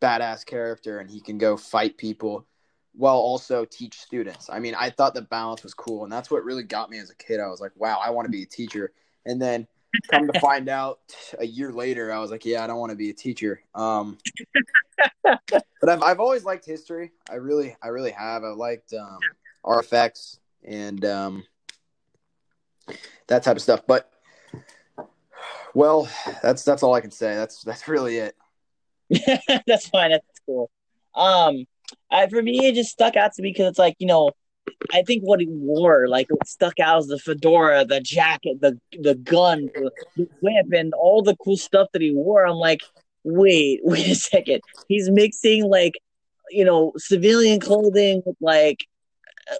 badass 0.00 0.44
character, 0.44 0.98
and 0.98 1.10
he 1.10 1.20
can 1.20 1.38
go 1.38 1.56
fight 1.56 1.96
people 1.96 2.46
while 2.94 3.16
also 3.16 3.64
teach 3.64 4.00
students. 4.00 4.50
I 4.50 4.58
mean, 4.58 4.74
I 4.74 4.90
thought 4.90 5.14
the 5.14 5.22
balance 5.22 5.62
was 5.62 5.74
cool, 5.74 6.04
and 6.04 6.12
that's 6.12 6.30
what 6.30 6.44
really 6.44 6.62
got 6.62 6.90
me 6.90 6.98
as 6.98 7.10
a 7.10 7.14
kid. 7.14 7.40
I 7.40 7.48
was 7.48 7.60
like, 7.60 7.72
wow, 7.76 8.00
I 8.04 8.10
want 8.10 8.26
to 8.26 8.30
be 8.30 8.42
a 8.42 8.46
teacher. 8.46 8.92
And 9.24 9.40
then 9.40 9.66
come 10.10 10.26
to 10.30 10.40
find 10.40 10.68
out 10.68 11.00
a 11.38 11.46
year 11.46 11.72
later, 11.72 12.12
I 12.12 12.18
was 12.18 12.30
like, 12.30 12.44
yeah, 12.44 12.64
I 12.64 12.66
don't 12.66 12.78
want 12.78 12.90
to 12.90 12.96
be 12.96 13.10
a 13.10 13.14
teacher. 13.14 13.62
Um, 13.74 14.18
but 15.22 15.88
I've, 15.88 16.02
I've 16.02 16.20
always 16.20 16.44
liked 16.44 16.66
history. 16.66 17.12
I 17.30 17.36
really, 17.36 17.76
I 17.82 17.88
really 17.88 18.10
have. 18.10 18.44
I 18.44 18.48
liked 18.48 18.92
um, 18.92 19.18
artifacts 19.64 20.40
and 20.64 21.04
um, 21.04 21.44
that 23.28 23.42
type 23.42 23.56
of 23.56 23.62
stuff. 23.62 23.82
But 23.86 24.10
well, 25.74 26.08
that's 26.42 26.64
that's 26.64 26.82
all 26.82 26.94
I 26.94 27.00
can 27.00 27.10
say. 27.10 27.34
That's 27.34 27.62
that's 27.62 27.88
really 27.88 28.18
it. 28.18 28.36
that's 29.66 29.88
fine. 29.88 30.10
That's 30.10 30.40
cool. 30.46 30.70
Um, 31.14 31.66
I, 32.10 32.26
for 32.28 32.42
me, 32.42 32.66
it 32.66 32.74
just 32.74 32.90
stuck 32.90 33.16
out 33.16 33.32
to 33.34 33.42
me 33.42 33.50
because 33.50 33.68
it's 33.68 33.78
like 33.78 33.96
you 33.98 34.06
know, 34.06 34.30
I 34.92 35.02
think 35.02 35.22
what 35.22 35.40
he 35.40 35.46
wore, 35.48 36.08
like 36.08 36.28
stuck 36.44 36.78
out 36.80 36.98
was 36.98 37.08
the 37.08 37.18
fedora, 37.18 37.84
the 37.84 38.00
jacket, 38.00 38.60
the 38.60 38.78
the 38.98 39.14
gun, 39.14 39.68
the, 39.74 39.90
the 40.16 40.28
whip, 40.40 40.66
and 40.72 40.92
all 40.94 41.22
the 41.22 41.36
cool 41.36 41.56
stuff 41.56 41.88
that 41.92 42.02
he 42.02 42.12
wore. 42.12 42.46
I'm 42.46 42.56
like, 42.56 42.82
wait, 43.24 43.80
wait 43.84 44.08
a 44.08 44.14
second. 44.14 44.60
He's 44.88 45.10
mixing 45.10 45.64
like, 45.64 45.94
you 46.50 46.64
know, 46.64 46.92
civilian 46.96 47.60
clothing 47.60 48.22
with 48.24 48.36
like, 48.40 48.84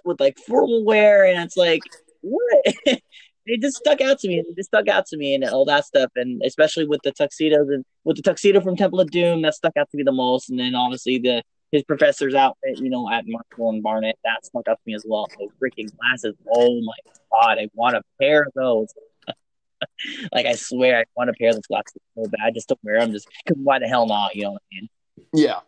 with 0.05 0.19
like 0.19 0.37
formal 0.37 0.83
wear, 0.83 1.25
and 1.25 1.43
it's 1.43 1.57
like, 1.57 1.81
what? 2.23 2.75
it 3.45 3.61
just 3.61 3.77
stuck 3.77 4.01
out 4.01 4.19
to 4.19 4.27
me. 4.27 4.39
It 4.39 4.55
just 4.55 4.69
stuck 4.69 4.87
out 4.87 5.05
to 5.07 5.17
me 5.17 5.35
and 5.35 5.43
all 5.45 5.65
that 5.65 5.85
stuff, 5.85 6.11
and 6.15 6.41
especially 6.43 6.87
with 6.87 7.01
the 7.03 7.11
tuxedos 7.11 7.69
and 7.69 7.85
with 8.03 8.17
the 8.17 8.23
tuxedo 8.23 8.61
from 8.61 8.75
Temple 8.75 8.99
of 8.99 9.11
Doom, 9.11 9.41
that 9.43 9.55
stuck 9.55 9.73
out 9.77 9.89
to 9.91 9.97
me 9.97 10.03
the 10.03 10.11
most. 10.11 10.49
And 10.49 10.59
then 10.59 10.75
obviously 10.75 11.19
the 11.19 11.43
his 11.71 11.83
professor's 11.83 12.35
outfit, 12.35 12.77
you 12.77 12.89
know, 12.89 13.09
at 13.11 13.25
Marshall 13.27 13.71
and 13.71 13.81
Barnett, 13.81 14.17
that 14.23 14.45
stuck 14.45 14.67
out 14.67 14.75
to 14.75 14.83
me 14.85 14.93
as 14.93 15.03
well. 15.07 15.27
Those 15.39 15.49
freaking 15.61 15.89
glasses, 15.97 16.35
oh 16.55 16.81
my 16.81 16.93
god, 17.31 17.57
I 17.57 17.67
want 17.73 17.95
a 17.95 18.03
pair 18.21 18.43
of 18.43 18.53
those. 18.53 18.93
like 20.31 20.45
I 20.45 20.53
swear, 20.53 20.99
I 20.99 21.03
want 21.17 21.31
a 21.31 21.33
pair 21.33 21.49
of 21.49 21.55
those 21.55 21.67
glasses 21.67 21.97
so 22.15 22.29
bad. 22.29 22.41
I 22.45 22.51
just 22.51 22.69
don't 22.69 22.79
wear 22.83 22.99
them, 22.99 23.11
just 23.11 23.27
because 23.43 23.59
why 23.61 23.79
the 23.79 23.87
hell 23.87 24.05
not? 24.05 24.35
You 24.35 24.43
know 24.43 24.51
what 24.51 24.61
I 24.71 24.75
mean? 24.75 24.89
Yeah. 25.33 25.59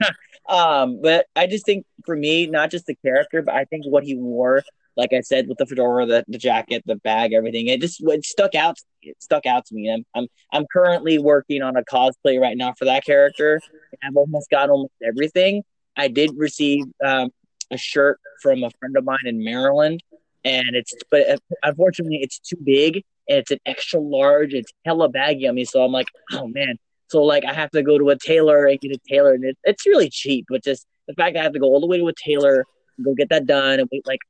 Um, 0.48 1.00
but 1.00 1.26
I 1.36 1.46
just 1.46 1.64
think 1.64 1.86
for 2.04 2.16
me, 2.16 2.48
not 2.48 2.72
just 2.72 2.86
the 2.86 2.96
character, 2.96 3.42
but 3.42 3.54
I 3.54 3.64
think 3.64 3.86
what 3.86 4.02
he 4.02 4.16
wore, 4.16 4.64
like 4.96 5.12
I 5.12 5.20
said, 5.20 5.48
with 5.48 5.58
the 5.58 5.66
fedora, 5.66 6.06
the, 6.06 6.24
the 6.28 6.38
jacket, 6.38 6.82
the 6.86 6.96
bag, 6.96 7.32
everything, 7.32 7.68
it 7.68 7.80
just 7.80 8.02
it 8.02 8.24
stuck 8.24 8.54
out. 8.54 8.76
It 9.02 9.16
stuck 9.20 9.46
out 9.46 9.66
to 9.66 9.74
me. 9.74 9.90
I'm 9.90 10.04
I'm 10.14 10.28
I'm 10.52 10.66
currently 10.72 11.18
working 11.18 11.62
on 11.62 11.76
a 11.76 11.82
cosplay 11.82 12.40
right 12.40 12.56
now 12.56 12.74
for 12.78 12.84
that 12.84 13.04
character. 13.04 13.60
I've 14.02 14.16
almost 14.16 14.50
got 14.50 14.70
almost 14.70 14.92
everything. 15.02 15.62
I 15.96 16.08
did 16.08 16.30
receive 16.36 16.84
um, 17.04 17.30
a 17.70 17.76
shirt 17.76 18.20
from 18.42 18.62
a 18.64 18.70
friend 18.78 18.96
of 18.96 19.04
mine 19.04 19.26
in 19.26 19.42
Maryland, 19.42 20.02
and 20.44 20.74
it's 20.74 20.92
but 21.10 21.28
uh, 21.28 21.36
unfortunately 21.62 22.18
it's 22.22 22.38
too 22.38 22.58
big 22.62 23.02
and 23.28 23.38
it's 23.38 23.50
an 23.50 23.60
extra 23.66 24.00
large. 24.00 24.54
It's 24.54 24.72
hella 24.84 25.08
baggy 25.08 25.48
on 25.48 25.54
me, 25.54 25.64
so 25.64 25.82
I'm 25.82 25.92
like, 25.92 26.08
oh 26.32 26.48
man. 26.48 26.76
So 27.08 27.22
like 27.22 27.44
I 27.44 27.52
have 27.52 27.70
to 27.72 27.82
go 27.82 27.98
to 27.98 28.10
a 28.10 28.18
tailor 28.18 28.66
and 28.66 28.80
get 28.80 28.92
a 28.92 28.98
tailor, 29.08 29.32
and 29.34 29.44
it, 29.44 29.58
it's 29.64 29.86
really 29.86 30.10
cheap. 30.10 30.46
But 30.48 30.64
just 30.64 30.86
the 31.08 31.14
fact 31.14 31.36
I 31.36 31.42
have 31.42 31.52
to 31.52 31.58
go 31.58 31.66
all 31.66 31.80
the 31.80 31.86
way 31.86 31.98
to 31.98 32.08
a 32.08 32.12
tailor, 32.14 32.64
go 33.02 33.14
get 33.14 33.28
that 33.30 33.46
done, 33.46 33.80
and 33.80 33.88
wait 33.92 34.06
like 34.06 34.20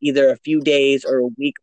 either 0.00 0.30
a 0.30 0.36
few 0.36 0.60
days 0.60 1.04
or 1.04 1.18
a 1.18 1.28
week. 1.38 1.56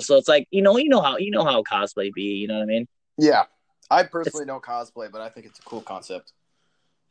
So 0.00 0.16
it's 0.16 0.28
like 0.28 0.46
you 0.50 0.62
know, 0.62 0.76
you 0.76 0.88
know 0.88 1.00
how 1.00 1.16
you 1.16 1.30
know 1.30 1.44
how 1.44 1.62
cosplay 1.62 2.12
be. 2.12 2.22
You 2.22 2.48
know 2.48 2.54
what 2.54 2.62
I 2.62 2.66
mean? 2.66 2.86
Yeah. 3.18 3.44
I 3.90 4.04
personally 4.04 4.46
don't 4.46 4.62
cosplay, 4.62 5.10
but 5.10 5.20
I 5.20 5.28
think 5.28 5.46
it's 5.46 5.58
a 5.58 5.62
cool 5.62 5.80
concept. 5.80 6.32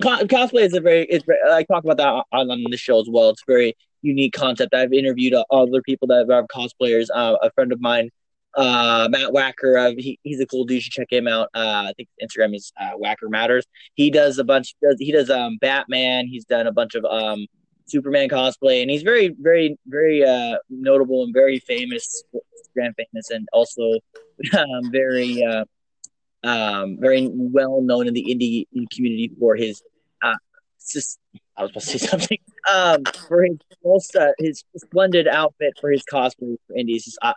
Co- 0.02 0.24
cosplay 0.24 0.62
is 0.62 0.74
a 0.74 0.80
very. 0.80 1.04
It's 1.04 1.26
very, 1.26 1.40
I 1.52 1.64
talk 1.64 1.84
about 1.84 1.98
that 1.98 2.24
on, 2.32 2.50
on 2.50 2.64
the 2.72 2.78
show 2.78 3.02
as 3.02 3.08
well. 3.10 3.32
It's 3.32 3.42
a 3.42 3.52
very 3.52 3.76
unique 4.02 4.32
concept. 4.32 4.74
I've 4.74 4.94
interviewed 4.94 5.34
uh, 5.34 5.44
other 5.52 5.82
people 5.82 6.08
that 6.08 6.32
are 6.32 6.48
cosplayers. 6.48 7.08
Uh, 7.14 7.36
a 7.42 7.52
friend 7.52 7.74
of 7.74 7.82
mine, 7.82 8.10
uh, 8.56 9.10
Matt 9.12 9.32
Wacker. 9.32 9.92
Uh, 9.92 9.96
he, 9.98 10.18
he's 10.24 10.40
a 10.40 10.46
cool 10.46 10.64
dude. 10.64 10.76
You 10.76 10.82
should 10.82 10.94
check 10.94 11.12
him 11.12 11.28
out. 11.28 11.50
Uh, 11.54 11.90
I 11.90 11.94
think 11.98 12.08
Instagram 12.24 12.56
is 12.56 12.72
uh, 12.80 12.92
Wacker 12.92 13.30
Matters. 13.30 13.66
He 13.96 14.10
does 14.10 14.38
a 14.38 14.46
bunch. 14.46 14.74
He 14.80 14.88
does, 14.88 14.96
he 15.00 15.12
does 15.12 15.30
um, 15.30 15.58
Batman. 15.60 16.28
He's 16.28 16.46
done 16.46 16.66
a 16.66 16.72
bunch 16.72 16.96
of 16.96 17.04
um, 17.04 17.46
Superman 17.90 18.30
cosplay, 18.30 18.82
and 18.82 18.90
he's 18.90 19.04
very, 19.04 19.36
very, 19.40 19.78
very 19.88 20.24
uh, 20.24 20.58
notable 20.70 21.24
and 21.24 21.34
very 21.34 21.60
famous, 21.60 22.24
Instagram 22.34 22.94
famous, 22.96 23.30
and 23.30 23.48
also 23.54 23.94
um, 24.58 24.92
very, 24.92 25.44
uh, 25.44 25.66
um, 26.44 26.98
very 27.00 27.30
well 27.32 27.82
known 27.82 28.08
in 28.08 28.14
the 28.14 28.32
Indy 28.32 28.68
community 28.94 29.32
for 29.40 29.56
his. 29.56 29.82
Uh, 30.22 30.36
I 31.58 31.64
was 31.64 31.72
supposed 31.72 31.90
to 31.90 32.00
say 32.00 32.08
something. 32.08 32.38
Um, 32.72 33.04
for 33.28 33.44
his 33.44 33.58
most, 33.84 34.16
uh, 34.16 34.32
his 34.38 34.64
splendid 34.78 35.28
outfit 35.28 35.74
for 35.80 35.92
his 35.92 36.04
cosplay 36.12 36.58
for 36.68 36.78
indies 36.78 37.08
is 37.08 37.18
uh, 37.22 37.34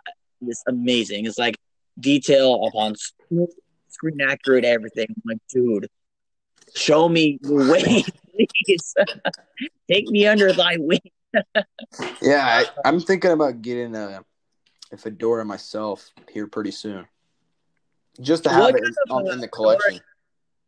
amazing. 0.67 1.25
It's 1.25 1.37
like 1.37 1.57
detail 1.99 2.65
upon 2.65 2.95
screen 3.89 4.21
accurate 4.21 4.65
everything. 4.65 5.07
I'm 5.09 5.21
like, 5.25 5.39
dude, 5.49 5.87
show 6.75 7.07
me 7.07 7.39
the 7.41 7.53
way, 7.53 8.03
please. 8.33 8.93
Take 9.91 10.07
me 10.09 10.27
under 10.27 10.51
thy 10.53 10.77
wing. 10.77 10.99
yeah, 12.21 12.63
I, 12.63 12.65
I'm 12.85 12.99
thinking 12.99 13.31
about 13.31 13.61
getting 13.61 13.95
a, 13.95 14.23
a 14.91 14.97
fedora 14.97 15.43
myself 15.45 16.11
here 16.31 16.47
pretty 16.47 16.71
soon, 16.71 17.07
just 18.21 18.43
to 18.43 18.49
have 18.49 18.61
What 18.61 18.75
it 18.75 18.83
kind 18.83 18.95
in, 19.09 19.27
of, 19.27 19.33
in 19.33 19.39
the 19.39 19.47
collection. 19.47 19.99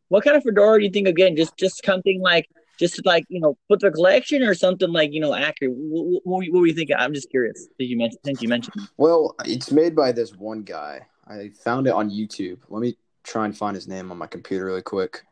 What 0.09 0.23
kind 0.23 0.37
of 0.37 0.43
fedora 0.43 0.79
do 0.79 0.85
you 0.85 0.91
think 0.91 1.07
again? 1.07 1.35
Just 1.35 1.55
just 1.57 1.83
something 1.85 2.21
like 2.21 2.47
just 2.79 3.05
like 3.05 3.25
you 3.29 3.39
know 3.39 3.57
put 3.69 3.79
the 3.79 3.91
collection 3.91 4.43
or 4.43 4.53
something 4.53 4.91
like 4.91 5.13
you 5.13 5.19
know 5.19 5.33
accurate. 5.33 5.73
What, 5.75 6.21
what, 6.23 6.45
what 6.49 6.59
were 6.59 6.67
you 6.67 6.73
thinking? 6.73 6.95
I'm 6.97 7.13
just 7.13 7.29
curious. 7.29 7.67
Did 7.79 7.85
you 7.85 7.97
mention? 7.97 8.19
Since 8.25 8.41
you 8.41 8.49
mentioned, 8.49 8.87
Well, 8.97 9.35
it's 9.45 9.71
made 9.71 9.95
by 9.95 10.11
this 10.11 10.33
one 10.33 10.63
guy. 10.63 11.07
I 11.27 11.49
found 11.63 11.87
it 11.87 11.93
on 11.93 12.09
YouTube. 12.09 12.59
Let 12.69 12.81
me 12.81 12.97
try 13.23 13.45
and 13.45 13.57
find 13.57 13.75
his 13.75 13.87
name 13.87 14.11
on 14.11 14.17
my 14.17 14.27
computer 14.27 14.65
really 14.65 14.83
quick. 14.83 15.23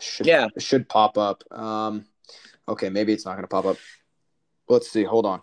Should, 0.00 0.26
Yeah. 0.26 0.48
should 0.58 0.88
pop 0.88 1.18
up. 1.18 1.42
Um, 1.52 2.06
okay, 2.68 2.88
maybe 2.88 3.12
it's 3.12 3.24
not 3.24 3.32
going 3.32 3.44
to 3.44 3.48
pop 3.48 3.64
up. 3.64 3.76
Let's 4.68 4.90
see. 4.90 5.04
Hold 5.04 5.26
on. 5.26 5.42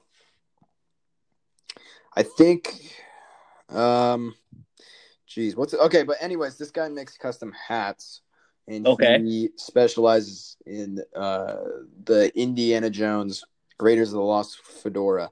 I 2.15 2.23
think. 2.23 2.95
Um, 3.69 4.33
geez, 5.25 5.55
what's 5.55 5.73
it? 5.73 5.79
Okay, 5.81 6.03
but 6.03 6.17
anyways, 6.21 6.57
this 6.57 6.71
guy 6.71 6.87
makes 6.89 7.17
custom 7.17 7.53
hats, 7.67 8.21
and 8.67 8.87
Okay. 8.87 9.19
he 9.21 9.49
specializes 9.57 10.57
in 10.65 11.03
uh, 11.15 11.57
the 12.05 12.31
Indiana 12.39 12.89
Jones 12.89 13.43
Raiders 13.79 14.09
of 14.09 14.15
the 14.15 14.21
Lost 14.21 14.59
Fedora. 14.63 15.29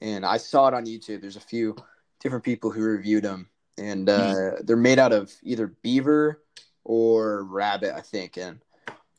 And 0.00 0.24
I 0.24 0.36
saw 0.36 0.68
it 0.68 0.74
on 0.74 0.86
YouTube. 0.86 1.20
There's 1.22 1.36
a 1.36 1.40
few 1.40 1.74
different 2.20 2.44
people 2.44 2.70
who 2.70 2.82
reviewed 2.82 3.24
them, 3.24 3.48
and 3.78 4.08
uh, 4.08 4.50
they're 4.62 4.76
made 4.76 4.98
out 5.00 5.12
of 5.12 5.32
either 5.42 5.68
beaver 5.82 6.44
or 6.84 7.42
rabbit, 7.44 7.94
I 7.96 8.00
think, 8.00 8.36
and 8.36 8.60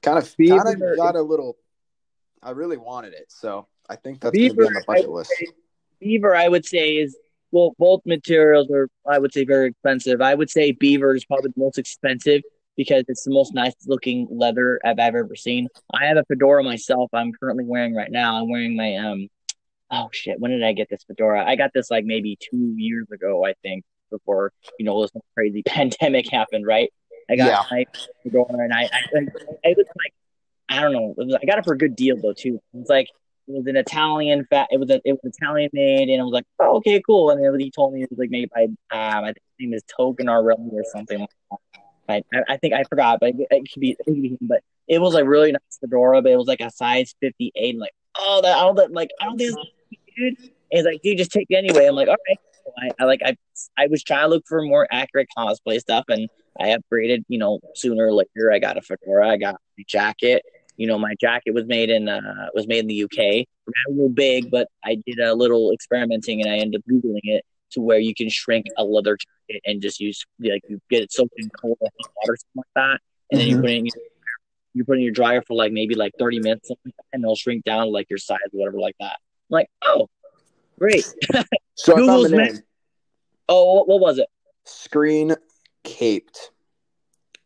kind 0.02 0.18
of 0.18 0.24
kind 0.26 0.36
Beaver- 0.38 0.92
of 0.94 0.98
got 0.98 1.16
a 1.16 1.22
little. 1.22 1.58
I 2.42 2.52
really 2.52 2.78
wanted 2.78 3.14
it, 3.14 3.26
so 3.30 3.68
I 3.90 3.96
think 3.96 4.22
that's 4.22 4.32
be 4.32 4.50
on 4.50 4.56
the 4.56 4.84
bucket 4.88 5.10
list. 5.10 5.32
say- 5.38 5.48
beaver, 6.00 6.36
I 6.36 6.48
would 6.48 6.66
say 6.66 6.96
is 6.98 7.18
well, 7.52 7.74
both 7.80 8.02
materials 8.06 8.70
are 8.72 8.90
I 9.10 9.18
would 9.20 9.34
say 9.34 9.44
very 9.46 9.70
expensive. 9.70 10.22
I 10.22 10.36
would 10.36 10.50
say 10.50 10.72
beaver 10.72 11.16
is 11.16 11.26
probably 11.26 11.52
the 11.56 11.60
most 11.60 11.78
expensive 11.78 12.42
because 12.78 13.04
it's 13.08 13.24
the 13.24 13.32
most 13.34 13.54
nice 13.54 13.74
looking 13.88 14.28
leather 14.30 14.80
I've, 14.86 15.00
I've 15.00 15.16
ever 15.16 15.36
seen. 15.36 15.68
I 15.94 16.06
have 16.06 16.18
a 16.18 16.24
fedora 16.26 16.64
myself. 16.64 17.10
I'm 17.14 17.34
currently 17.34 17.66
wearing 17.66 17.94
right 17.96 18.12
now. 18.12 18.42
I'm 18.42 18.50
wearing 18.50 18.76
my 18.78 18.96
um. 18.96 19.28
Oh 19.92 20.10
shit! 20.14 20.40
When 20.40 20.52
did 20.52 20.64
I 20.64 20.74
get 20.74 20.88
this 20.90 21.04
fedora? 21.08 21.44
I 21.46 21.56
got 21.56 21.72
this 21.74 21.90
like 21.90 22.06
maybe 22.06 22.38
two 22.40 22.76
years 22.78 23.08
ago, 23.12 23.44
I 23.44 23.54
think, 23.64 23.84
before 24.12 24.54
you 24.78 24.86
know 24.86 25.02
this 25.02 25.12
crazy 25.36 25.64
pandemic 25.68 26.30
happened. 26.30 26.66
Right? 26.66 26.94
I 27.30 27.36
got 27.36 27.48
Yeah. 27.48 27.64
my 27.72 27.86
fedora, 28.24 28.46
and 28.64 28.74
I, 28.74 28.84
I, 28.84 28.86
I 29.16 29.20
it 29.64 29.78
was 29.78 29.88
like 29.98 30.14
I 30.70 30.82
don't 30.82 30.94
know. 30.94 31.16
It 31.18 31.26
was, 31.26 31.36
I 31.42 31.46
got 31.46 31.58
it 31.60 31.66
for 31.66 31.74
a 31.74 31.78
good 31.78 31.96
deal 31.96 32.18
though 32.22 32.34
too. 32.34 32.56
It 32.74 32.78
was 32.78 32.90
like 32.90 33.08
it 33.48 33.54
was 33.54 33.66
an 33.68 33.76
Italian 33.76 34.46
fat. 34.50 34.68
It 34.72 34.80
was 34.80 34.90
a, 34.92 35.02
it 35.04 35.14
was 35.14 35.34
Italian 35.36 35.70
made, 35.74 36.10
and 36.10 36.22
I 36.22 36.24
was 36.24 36.34
like, 36.34 36.46
oh, 36.60 36.78
okay, 36.78 37.02
cool. 37.06 37.32
And 37.32 37.44
then 37.44 37.60
he 37.60 37.72
told 37.72 37.94
me 37.94 38.04
it 38.04 38.10
was 38.12 38.20
like 38.20 38.30
made 38.30 38.50
by 38.54 38.64
um, 38.64 39.24
I 39.24 39.28
think 39.28 39.38
his 39.58 39.66
name 39.66 39.74
is 39.74 39.84
Token 39.96 40.28
Arelli 40.28 40.72
or 40.74 40.84
something. 40.92 41.20
like 41.20 41.30
that. 41.52 41.60
I, 42.08 42.24
I 42.34 42.54
I 42.54 42.58
think 42.58 42.74
I 42.74 42.84
forgot, 42.84 43.20
but 43.20 43.30
it, 43.30 43.48
it 43.52 43.72
could 43.72 43.80
be, 43.80 43.92
it 43.92 43.98
could 44.06 44.22
be 44.22 44.30
him. 44.30 44.38
But 44.42 44.62
it 44.88 45.00
was 45.00 45.14
like 45.14 45.26
really 45.26 45.52
nice 45.52 45.62
fedora, 45.80 46.22
but 46.22 46.32
it 46.32 46.36
was 46.38 46.48
like 46.48 46.62
a 46.62 46.70
size 46.72 47.16
fifty 47.20 47.52
eight. 47.56 47.78
Like, 47.78 47.94
oh, 48.18 48.42
that 48.44 48.58
I 48.58 48.62
don't 48.62 48.76
that, 48.76 48.92
like 48.92 49.10
I 49.20 49.26
don't 49.26 49.38
think 49.38 49.56
it's 49.58 49.72
dude. 50.16 50.38
And 50.72 50.78
he's 50.78 50.86
like, 50.86 51.02
dude, 51.02 51.18
just 51.18 51.32
take 51.32 51.48
it 51.50 51.56
anyway. 51.56 51.88
I'm 51.88 51.96
like, 51.96 52.08
all 52.08 52.16
right. 52.28 52.38
I, 52.80 52.92
I 53.00 53.06
like 53.06 53.22
I 53.26 53.36
I 53.78 53.88
was 53.88 54.04
trying 54.04 54.24
to 54.24 54.28
look 54.30 54.44
for 54.48 54.62
more 54.64 54.88
accurate 54.92 55.28
cosplay 55.38 55.80
stuff, 55.80 56.06
and 56.10 56.30
I 56.60 56.76
upgraded. 56.78 57.24
You 57.28 57.40
know, 57.40 57.60
sooner 57.76 58.08
or 58.08 58.14
later, 58.14 58.52
I 58.52 58.60
got 58.60 58.78
a 58.78 58.82
fedora. 58.82 59.30
I 59.30 59.38
got 59.38 59.56
a 59.80 59.84
jacket. 59.88 60.44
You 60.78 60.88
know, 60.88 60.98
my 60.98 61.14
jacket 61.20 61.54
was 61.54 61.66
made 61.66 61.90
in 61.90 62.08
uh 62.08 62.22
was 62.54 62.68
made 62.68 62.80
in 62.80 62.88
the 62.88 63.04
UK. 63.04 63.46
Not 63.68 63.90
a 63.90 63.92
little 63.92 64.10
big, 64.10 64.50
but 64.50 64.68
I 64.84 64.98
did 65.06 65.20
a 65.20 65.34
little 65.34 65.72
experimenting, 65.72 66.42
and 66.42 66.52
I 66.52 66.58
ended 66.58 66.82
up 66.82 66.86
googling 66.92 67.20
it 67.24 67.44
to 67.72 67.82
where 67.82 68.00
you 68.00 68.16
can 68.16 68.30
shrink 68.30 68.66
a 68.78 68.84
leather 68.84 69.16
jacket 69.16 69.62
and 69.66 69.82
just 69.82 70.00
use 70.00 70.26
like 70.40 70.64
you 70.68 70.80
get 70.90 71.04
it 71.04 71.12
soaked 71.12 71.34
in 71.38 71.50
cold 71.62 71.78
water, 71.82 71.92
something 72.26 72.38
like 72.56 72.66
that, 72.76 73.00
and 73.32 73.40
then 73.40 73.48
you 73.48 73.58
Mhm. 73.58 73.62
put 73.62 73.70
it 73.70 73.76
in 73.76 73.86
your 73.86 73.94
you 74.76 74.86
put 74.86 74.94
it 74.94 74.98
in 74.98 75.04
your 75.04 75.12
dryer 75.14 75.42
for 75.42 75.56
like 75.56 75.72
maybe 75.72 75.96
like 75.96 76.14
thirty 76.18 76.40
minutes, 76.40 76.68
something 76.70 76.82
like 76.86 76.96
that, 76.96 77.06
and 77.14 77.24
it'll 77.24 77.36
shrink 77.36 77.64
down 77.66 77.86
to 77.86 77.92
like 77.92 78.10
your 78.10 78.18
size 78.20 78.38
or 78.54 78.60
whatever 78.60 78.80
like 78.80 78.96
that. 79.00 79.18
I'm 79.52 79.54
like, 79.56 79.68
oh, 79.84 80.08
great. 80.80 81.06
So 81.76 81.94
I 81.94 81.98
found 82.08 82.26
the 82.26 82.30
name. 82.38 82.64
Oh, 83.50 83.84
what, 83.84 84.00
was 84.00 84.20
it? 84.20 84.28
Screen 84.64 85.36
caped. 85.84 86.52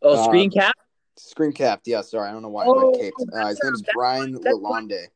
Oh, 0.02 0.14
Uh, 0.16 0.24
screen 0.26 0.52
cap. 0.52 0.76
Screen 1.18 1.54
capped. 1.54 1.88
Yeah, 1.88 2.02
sorry, 2.02 2.30
I 2.30 2.34
don't 2.34 2.42
know 2.42 2.50
why 2.50 2.66
I 2.66 2.68
Oh, 2.68 2.90
went 2.92 3.00
caped. 3.00 3.24
Uh, 3.34 3.48
his 3.48 3.60
name 3.64 3.74
is 3.74 3.84
Brian 3.94 4.38
Lalonde. 4.38 5.08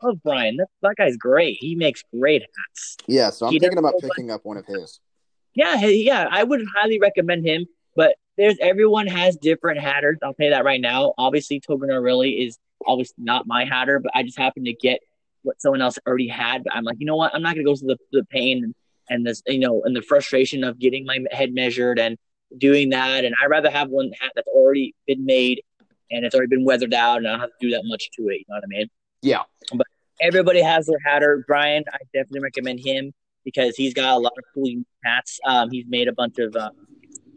Oh, 0.00 0.14
Brian, 0.22 0.56
that, 0.58 0.68
that 0.82 0.94
guy's 0.96 1.16
great. 1.16 1.58
He 1.60 1.74
makes 1.74 2.04
great 2.16 2.42
hats. 2.42 2.96
Yeah, 3.08 3.30
so 3.30 3.46
I'm 3.46 3.52
He 3.52 3.58
thinking 3.58 3.78
about 3.78 3.94
picking 4.00 4.30
up 4.30 4.44
one 4.44 4.56
of 4.56 4.64
his. 4.64 5.00
Yeah, 5.54 5.74
yeah, 5.86 6.28
I 6.30 6.44
would 6.44 6.64
highly 6.76 7.00
recommend 7.00 7.44
him. 7.44 7.66
But 7.96 8.14
there's 8.36 8.56
everyone 8.60 9.08
has 9.08 9.36
different 9.36 9.80
hatters. 9.80 10.18
I'll 10.22 10.34
tell 10.34 10.46
you 10.46 10.52
that 10.52 10.64
right 10.64 10.80
now. 10.80 11.14
Obviously, 11.18 11.60
Toganarelli 11.60 12.46
is 12.46 12.58
obviously 12.86 13.16
not 13.18 13.48
my 13.48 13.64
hatter, 13.64 13.98
but 13.98 14.12
I 14.14 14.22
just 14.22 14.38
happened 14.38 14.66
to 14.66 14.72
get 14.72 15.00
what 15.42 15.60
someone 15.60 15.82
else 15.82 15.98
already 16.06 16.28
had. 16.28 16.62
But 16.62 16.76
I'm 16.76 16.84
like, 16.84 16.98
you 17.00 17.06
know 17.06 17.16
what? 17.16 17.34
I'm 17.34 17.42
not 17.42 17.54
gonna 17.56 17.64
go 17.64 17.74
through 17.74 17.88
the, 17.88 17.98
the 18.12 18.24
pain 18.26 18.72
and, 19.10 19.26
this, 19.26 19.42
you 19.46 19.58
know, 19.58 19.82
and 19.84 19.94
the 19.96 20.02
frustration 20.02 20.64
of 20.64 20.78
getting 20.78 21.04
my 21.04 21.18
head 21.30 21.52
measured 21.52 21.98
and 21.98 22.16
doing 22.56 22.90
that. 22.90 23.24
And 23.24 23.34
I'd 23.42 23.48
rather 23.50 23.70
have 23.70 23.88
one 23.88 24.10
hat 24.20 24.32
that's 24.34 24.48
already 24.48 24.94
been 25.06 25.24
made 25.24 25.62
and 26.10 26.24
it's 26.24 26.34
already 26.34 26.48
been 26.48 26.64
weathered 26.64 26.94
out, 26.94 27.18
and 27.18 27.28
I 27.28 27.32
don't 27.32 27.40
have 27.40 27.50
to 27.50 27.56
do 27.60 27.70
that 27.72 27.82
much 27.84 28.10
to 28.12 28.28
it. 28.28 28.38
You 28.38 28.44
know 28.48 28.56
what 28.56 28.64
I 28.64 28.66
mean? 28.68 28.86
Yeah, 29.20 29.42
But 29.74 29.86
everybody 30.20 30.62
has 30.62 30.86
their 30.86 30.98
hatter. 31.04 31.44
Brian, 31.46 31.84
I 31.92 31.98
definitely 32.14 32.40
recommend 32.40 32.80
him 32.80 33.12
because 33.44 33.76
he's 33.76 33.94
got 33.94 34.14
a 34.14 34.18
lot 34.18 34.32
of 34.38 34.44
cool 34.54 34.70
hats. 35.04 35.38
Um, 35.44 35.70
he's 35.70 35.84
made 35.88 36.08
a 36.08 36.12
bunch 36.12 36.38
of 36.38 36.54
um, 36.56 36.70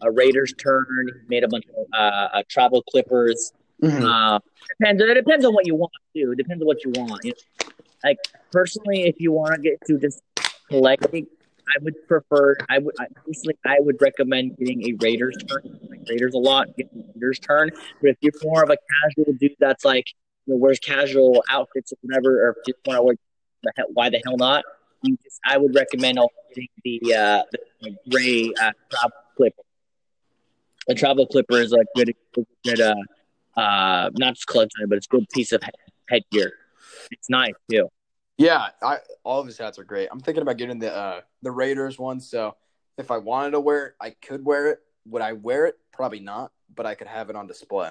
a 0.01 0.11
Raiders 0.11 0.53
turn. 0.57 0.85
He's 1.05 1.29
made 1.29 1.43
a 1.43 1.47
bunch 1.47 1.65
of 1.65 1.85
uh, 1.93 2.27
uh, 2.33 2.43
travel 2.49 2.81
clippers. 2.83 3.51
Mhm. 3.81 4.03
Um, 4.03 4.41
depends. 4.79 5.01
It 5.01 5.13
depends 5.15 5.43
on 5.43 5.53
what 5.53 5.65
you 5.65 5.75
want 5.75 5.91
too. 6.15 6.31
It 6.31 6.37
depends 6.37 6.61
on 6.61 6.67
what 6.67 6.83
you 6.83 6.91
want. 6.95 7.25
You 7.25 7.31
know, 7.31 7.67
like 8.03 8.17
personally, 8.51 9.03
if 9.03 9.19
you 9.19 9.31
want 9.31 9.55
to 9.55 9.61
get 9.61 9.79
to 9.87 9.97
just 9.97 10.21
collecting, 10.69 11.27
I 11.69 11.77
would 11.81 12.07
prefer. 12.07 12.55
I 12.69 12.79
would 12.79 12.95
I, 12.99 13.05
personally, 13.25 13.57
I 13.65 13.77
would 13.79 14.01
recommend 14.01 14.57
getting 14.57 14.83
a 14.89 14.93
Raiders 15.01 15.35
turn. 15.47 15.79
Like 15.89 16.01
Raiders 16.09 16.33
a 16.33 16.37
lot. 16.37 16.75
Get 16.77 16.87
a 16.93 17.03
Raiders 17.15 17.39
turn. 17.39 17.71
But 18.01 18.11
if 18.11 18.17
you're 18.21 18.33
more 18.43 18.63
of 18.63 18.69
a 18.69 18.77
casual 19.01 19.33
dude, 19.33 19.55
that's 19.59 19.85
like 19.85 20.05
you 20.45 20.53
know, 20.53 20.57
wears 20.57 20.79
casual 20.79 21.43
outfits 21.49 21.91
or 21.93 21.97
whatever, 22.01 22.47
or 22.47 22.55
just 22.65 22.79
want 22.85 22.97
to 22.97 23.03
wear 23.03 23.15
the 23.63 23.85
why 23.93 24.09
the 24.09 24.21
hell 24.25 24.37
not? 24.37 24.63
You 25.03 25.17
just, 25.23 25.39
I 25.45 25.57
would 25.57 25.73
recommend 25.75 26.19
also 26.19 26.33
getting 26.49 26.69
the 26.83 27.15
uh, 27.15 27.43
the 27.81 27.95
gray 28.09 28.53
uh, 28.59 28.71
travel 28.91 29.17
clipper. 29.37 29.61
The 30.87 30.95
travel 30.95 31.27
clipper 31.27 31.59
is 31.59 31.73
a 31.73 31.85
good, 31.95 32.13
good 32.63 32.81
uh, 32.81 32.95
uh, 33.59 34.09
not 34.17 34.35
just 34.35 34.47
collection, 34.47 34.87
but 34.87 34.97
it's 34.97 35.07
a 35.07 35.09
good 35.09 35.29
piece 35.29 35.51
of 35.51 35.63
head, 35.63 35.75
headgear. 36.09 36.53
It's 37.11 37.29
nice 37.29 37.53
too. 37.69 37.89
Yeah. 38.41 38.67
I 38.81 38.97
all 39.23 39.39
of 39.39 39.47
his 39.47 39.57
hats 39.57 39.77
are 39.79 39.83
great. 39.83 40.09
I'm 40.11 40.19
thinking 40.19 40.41
about 40.41 40.57
getting 40.57 40.79
the 40.79 40.93
uh, 40.93 41.21
the 41.41 41.51
Raiders 41.51 41.99
one. 41.99 42.19
So 42.19 42.55
if 42.97 43.11
I 43.11 43.17
wanted 43.17 43.51
to 43.51 43.59
wear 43.59 43.87
it, 43.87 43.95
I 44.01 44.11
could 44.11 44.43
wear 44.43 44.67
it. 44.67 44.79
Would 45.05 45.21
I 45.21 45.33
wear 45.33 45.65
it? 45.67 45.77
Probably 45.91 46.19
not. 46.19 46.51
But 46.73 46.85
I 46.85 46.95
could 46.95 47.07
have 47.07 47.29
it 47.29 47.35
on 47.35 47.47
display. 47.47 47.89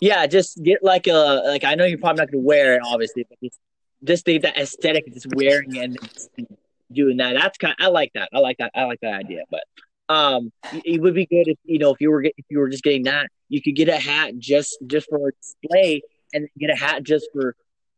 Yeah, 0.00 0.26
just 0.26 0.62
get 0.62 0.82
like 0.82 1.06
a 1.06 1.42
like. 1.46 1.64
I 1.64 1.74
know 1.74 1.84
you're 1.84 1.98
probably 1.98 2.20
not 2.20 2.30
going 2.30 2.42
to 2.42 2.46
wear 2.46 2.74
it, 2.74 2.82
obviously, 2.84 3.26
but 3.28 3.38
just 3.42 3.60
just 4.04 4.24
the, 4.24 4.38
the 4.38 4.60
aesthetic 4.60 5.06
of 5.06 5.14
just 5.14 5.26
wearing 5.34 5.74
it 5.76 5.98
and 6.36 6.58
doing 6.92 7.16
that. 7.18 7.34
That's 7.34 7.58
kind. 7.58 7.74
I 7.78 7.88
like 7.88 8.12
that. 8.14 8.28
I 8.32 8.38
like 8.38 8.58
that. 8.58 8.72
I 8.74 8.84
like 8.84 9.00
that 9.00 9.14
idea. 9.14 9.44
But 9.50 9.64
um, 10.08 10.52
it 10.72 11.00
would 11.00 11.14
be 11.14 11.26
good 11.26 11.48
if 11.48 11.58
you 11.64 11.78
know 11.78 11.92
if 11.92 12.00
you 12.00 12.10
were 12.10 12.22
if 12.24 12.44
you 12.48 12.58
were 12.58 12.68
just 12.68 12.82
getting 12.82 13.04
that, 13.04 13.28
you 13.48 13.62
could 13.62 13.76
get 13.76 13.88
a 13.88 13.96
hat 13.96 14.38
just 14.38 14.76
just 14.86 15.08
for 15.08 15.32
display, 15.40 16.02
and 16.32 16.48
get 16.58 16.70
a 16.70 16.76
hat 16.76 17.02
just 17.02 17.28
for 17.32 17.54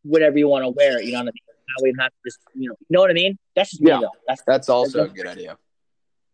whatever 0.08 0.38
you 0.38 0.48
want 0.48 0.64
to 0.64 0.70
wear. 0.70 1.00
You 1.02 1.12
know 1.12 1.18
what 1.18 1.22
I 1.22 1.32
mean? 1.36 1.42
That 1.76 1.82
way 1.82 1.90
don't 1.92 2.00
have 2.02 2.12
just 2.26 2.38
you 2.54 2.68
know 2.70 2.76
you 2.80 2.86
know 2.94 3.00
what 3.00 3.10
I 3.10 3.14
mean. 3.14 3.38
That's 3.54 3.70
just 3.70 3.82
me 3.82 3.90
Yeah. 3.90 4.00
though. 4.00 4.10
That's 4.26 4.42
That's 4.46 4.68
also 4.68 5.04
a 5.04 5.08
good 5.08 5.26
idea. 5.26 5.56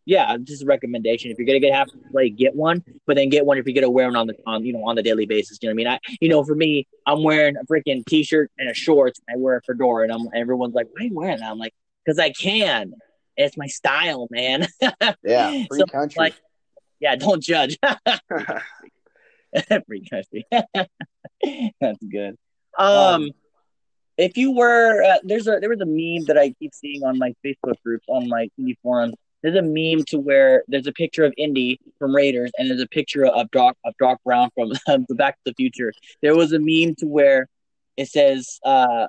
yeah, 0.07 0.37
just 0.43 0.63
a 0.63 0.67
recommendation. 0.67 1.31
If 1.31 1.39
you're 1.39 1.47
gonna 1.47 1.61
get 1.61 1.73
half 1.75 1.89
play, 2.13 2.29
get 2.31 2.55
one, 2.55 2.85
but 3.07 3.17
then 3.17 3.29
get 3.31 3.45
one 3.45 3.59
if 3.59 3.67
you're 3.67 3.75
gonna 3.75 3.91
wear 3.91 4.07
one 4.07 4.17
on 4.17 4.27
the 4.29 4.37
on 4.47 4.65
you 4.65 4.73
know 4.73 4.85
on 4.87 4.95
the 4.97 5.03
daily 5.03 5.27
basis. 5.27 5.59
You 5.61 5.69
know 5.69 5.75
what 5.75 5.89
I 5.89 5.99
mean? 5.99 6.01
I 6.09 6.17
you 6.21 6.29
know 6.29 6.45
for 6.45 6.55
me, 6.55 6.87
I'm 7.07 7.23
wearing 7.25 7.57
a 7.57 7.65
freaking 7.65 8.05
t-shirt 8.07 8.51
and 8.59 8.69
a 8.71 8.75
shorts. 8.75 9.21
And 9.27 9.37
I 9.37 9.39
wear 9.43 9.57
a 9.57 9.63
fedora, 9.63 10.05
and 10.05 10.13
I'm 10.13 10.29
everyone's 10.35 10.75
like, 10.75 10.87
"Why 10.93 11.03
are 11.03 11.09
you 11.09 11.15
wearing 11.15 11.39
that?" 11.41 11.51
I'm 11.51 11.59
like, 11.59 11.75
"Cause 12.07 12.19
I 12.19 12.31
can. 12.31 12.95
It's 13.37 13.57
my 13.57 13.67
style, 13.67 14.29
man." 14.31 14.67
Yeah, 15.25 15.51
free 15.69 15.81
So, 15.81 15.87
country. 15.87 16.19
like- 16.21 16.35
yeah, 17.01 17.17
don't 17.17 17.43
judge. 17.43 17.77
Free 19.87 20.05
country. 20.09 20.45
That's 21.81 22.03
good. 22.11 22.37
Um, 22.79 22.87
Um, 22.89 23.31
if 24.17 24.37
you 24.37 24.53
were 24.53 25.03
uh, 25.03 25.19
there's 25.25 25.47
a 25.47 25.59
there 25.61 25.71
was 25.71 25.81
a 25.81 25.87
meme 25.87 26.25
that 26.27 26.39
I 26.39 26.53
keep 26.59 26.73
seeing 26.75 27.05
on 27.05 27.19
my 27.19 27.35
Facebook 27.45 27.75
groups 27.85 28.05
on 28.09 28.29
my 28.29 28.49
indie 28.59 28.77
forums. 28.83 29.15
there's 29.43 29.57
a 29.57 29.63
meme 29.63 30.05
to 30.09 30.19
where 30.19 30.63
there's 30.69 30.87
a 30.87 30.93
picture 30.93 31.25
of 31.25 31.35
Indy 31.37 31.81
from 31.99 32.15
Raiders 32.15 32.51
and 32.59 32.71
there's 32.71 32.81
a 32.81 32.87
picture 32.87 33.27
of 33.27 33.51
Doc 33.51 33.77
of 33.85 33.95
Doc 33.99 34.21
Brown 34.25 34.51
from 34.55 34.71
the 35.09 35.15
Back 35.15 35.37
to 35.37 35.41
the 35.47 35.55
Future. 35.55 35.93
There 36.23 36.37
was 36.37 36.53
a 36.53 36.59
meme 36.59 36.95
to 36.97 37.07
where 37.07 37.49
it 37.97 38.09
says, 38.09 38.59
uh, 38.65 39.07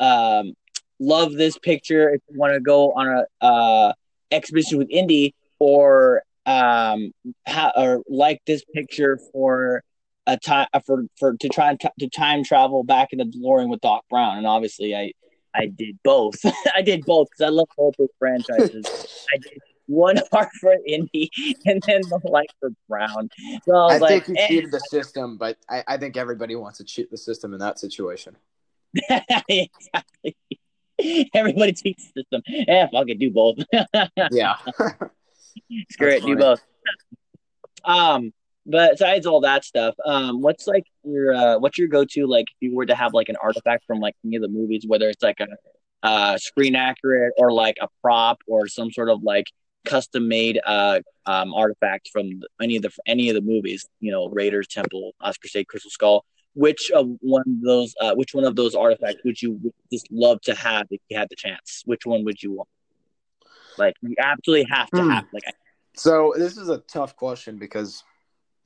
um, 0.00 0.54
"Love 0.98 1.32
this 1.32 1.58
picture 1.58 2.10
if 2.10 2.20
you 2.28 2.38
want 2.38 2.54
to 2.54 2.60
go 2.60 2.92
on 2.92 3.06
a 3.06 3.44
uh, 3.44 3.92
with 4.30 4.88
Indy, 4.90 5.34
or 5.58 6.22
um, 6.46 7.12
ha- 7.46 7.72
or 7.76 8.02
like 8.08 8.40
this 8.46 8.64
picture 8.74 9.18
for." 9.32 9.82
A 10.28 10.36
time 10.36 10.68
for 10.84 11.04
for 11.18 11.36
to 11.38 11.48
try 11.48 11.70
and 11.70 11.80
t- 11.80 11.88
to 12.00 12.08
time 12.08 12.44
travel 12.44 12.84
back 12.84 13.12
into 13.12 13.24
DeLorean 13.24 13.70
with 13.70 13.80
Doc 13.80 14.04
Brown, 14.10 14.36
and 14.36 14.46
obviously 14.46 14.94
I 14.94 15.12
I 15.54 15.66
did 15.66 15.98
both. 16.04 16.36
I 16.74 16.82
did 16.82 17.04
both 17.06 17.28
because 17.30 17.46
I 17.46 17.48
love 17.48 17.68
both 17.76 17.94
those 17.98 18.08
franchises. 18.18 19.26
I 19.34 19.38
did 19.38 19.58
one 19.86 20.18
heart 20.32 20.50
for 20.60 20.76
Indy 20.86 21.30
and 21.64 21.82
then 21.86 22.02
the 22.02 22.20
like 22.24 22.50
for 22.60 22.70
Brown. 22.88 23.30
So 23.64 23.74
I, 23.74 23.94
I, 23.94 23.98
like, 23.98 24.26
think 24.26 24.28
you 24.28 24.44
eh. 24.44 24.48
cheated 24.48 24.70
the 24.70 24.80
system, 24.80 25.38
but 25.38 25.56
I, 25.68 25.82
I 25.88 25.96
think 25.96 26.16
everybody 26.16 26.54
wants 26.56 26.78
to 26.78 26.84
cheat 26.84 27.10
the 27.10 27.16
system 27.16 27.52
in 27.54 27.60
that 27.60 27.78
situation. 27.78 28.36
exactly. 29.48 30.36
Everybody 31.34 31.72
takes 31.72 32.10
the 32.12 32.22
system. 32.22 32.42
Yeah, 32.46 32.88
fuck 32.92 33.08
it, 33.08 33.18
do 33.18 33.30
both. 33.30 33.58
Yeah. 34.30 34.56
Screw 35.90 36.08
it, 36.08 36.22
do 36.24 36.36
both. 36.36 36.60
Um, 37.84 38.32
but 38.68 38.92
besides 38.92 39.26
all 39.26 39.40
that 39.42 39.64
stuff, 39.64 39.94
um, 40.04 40.42
what's 40.42 40.66
like 40.68 40.84
your 41.04 41.34
uh, 41.34 41.58
what's 41.58 41.78
your 41.78 41.88
go 41.88 42.04
to 42.04 42.26
like 42.26 42.46
if 42.50 42.56
you 42.60 42.76
were 42.76 42.86
to 42.86 42.94
have 42.94 43.14
like 43.14 43.28
an 43.28 43.36
artifact 43.42 43.84
from 43.86 44.00
like 44.00 44.14
any 44.24 44.36
of 44.36 44.42
the 44.42 44.48
movies, 44.48 44.84
whether 44.86 45.08
it's 45.08 45.22
like 45.22 45.40
a 45.40 45.48
uh, 46.06 46.38
screen 46.38 46.76
accurate 46.76 47.32
or 47.38 47.52
like 47.52 47.76
a 47.80 47.88
prop 48.02 48.38
or 48.46 48.68
some 48.68 48.92
sort 48.92 49.10
of 49.10 49.22
like 49.22 49.46
custom 49.84 50.28
made 50.28 50.60
uh 50.66 51.00
um 51.26 51.54
artifact 51.54 52.10
from 52.12 52.28
any 52.60 52.76
of 52.76 52.82
the 52.82 52.90
any 53.06 53.30
of 53.30 53.34
the 53.34 53.40
movies, 53.42 53.86
you 54.00 54.12
know, 54.12 54.28
Raiders, 54.28 54.68
Temple, 54.68 55.12
Oscar 55.20 55.48
State, 55.48 55.68
Crystal 55.68 55.90
Skull. 55.90 56.24
Which 56.54 56.90
of 56.90 57.08
one 57.20 57.42
of 57.42 57.62
those 57.62 57.94
uh, 58.00 58.14
which 58.14 58.34
one 58.34 58.44
of 58.44 58.56
those 58.56 58.74
artifacts 58.74 59.22
would 59.24 59.40
you 59.40 59.72
just 59.92 60.08
love 60.10 60.40
to 60.42 60.54
have 60.54 60.86
if 60.90 61.00
you 61.08 61.18
had 61.18 61.28
the 61.30 61.36
chance? 61.36 61.82
Which 61.86 62.04
one 62.04 62.24
would 62.24 62.42
you 62.42 62.52
want? 62.52 62.68
Like 63.78 63.94
you 64.02 64.14
absolutely 64.18 64.66
have 64.70 64.92
to 64.92 65.02
Hmm. 65.02 65.08
have 65.10 65.24
like 65.32 65.44
So 65.94 66.34
this 66.36 66.56
is 66.56 66.68
a 66.68 66.78
tough 66.78 67.16
question 67.16 67.58
because 67.58 68.02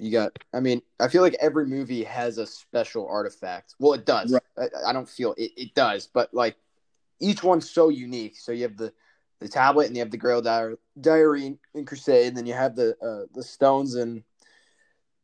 you 0.02 0.10
got. 0.10 0.36
I 0.52 0.60
mean, 0.60 0.82
I 0.98 1.08
feel 1.08 1.22
like 1.22 1.36
every 1.40 1.66
movie 1.66 2.02
has 2.04 2.38
a 2.38 2.46
special 2.46 3.06
artifact. 3.08 3.74
Well, 3.78 3.92
it 3.92 4.04
does. 4.04 4.32
Right. 4.32 4.70
I, 4.84 4.90
I 4.90 4.92
don't 4.92 5.08
feel 5.08 5.34
it. 5.38 5.52
It 5.56 5.74
does, 5.74 6.08
but 6.12 6.32
like 6.34 6.56
each 7.20 7.42
one's 7.42 7.70
so 7.70 7.88
unique. 7.88 8.36
So 8.38 8.52
you 8.52 8.64
have 8.64 8.76
the 8.76 8.92
the 9.38 9.48
tablet, 9.48 9.86
and 9.86 9.96
you 9.96 10.02
have 10.02 10.10
the 10.10 10.16
Grail 10.16 10.42
diary, 10.42 10.76
diary 11.00 11.58
in, 11.74 11.84
Crusade, 11.84 12.28
and 12.28 12.36
then 12.36 12.46
you 12.46 12.54
have 12.54 12.74
the 12.74 12.96
uh, 13.00 13.26
the 13.32 13.42
stones 13.42 13.94
in 13.94 14.24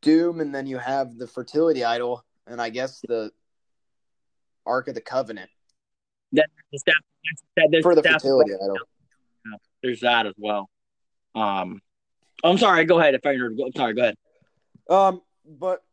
Doom, 0.01 0.39
and 0.39 0.55
then 0.55 0.65
you 0.65 0.77
have 0.77 1.17
the 1.17 1.27
fertility 1.27 1.83
idol, 1.83 2.23
and 2.47 2.61
I 2.61 2.69
guess 2.69 3.01
the 3.07 3.31
Ark 4.65 4.87
of 4.87 4.95
the 4.95 5.01
Covenant 5.01 5.49
staff, 6.77 6.95
there's 7.69 7.83
for 7.83 7.95
the 7.95 8.01
staff- 8.01 8.21
fertility 8.21 8.53
idol. 8.53 8.77
There's 9.81 10.01
that 10.01 10.25
as 10.25 10.33
well. 10.37 10.69
Um, 11.35 11.81
I'm 12.43 12.57
sorry. 12.57 12.85
Go 12.85 12.99
ahead. 12.99 13.15
If 13.15 13.25
I 13.25 13.35
heard, 13.35 13.57
I'm 13.59 13.71
sorry. 13.75 13.93
Go 13.93 14.03
ahead. 14.03 14.15
Um, 14.89 15.21
but 15.45 15.83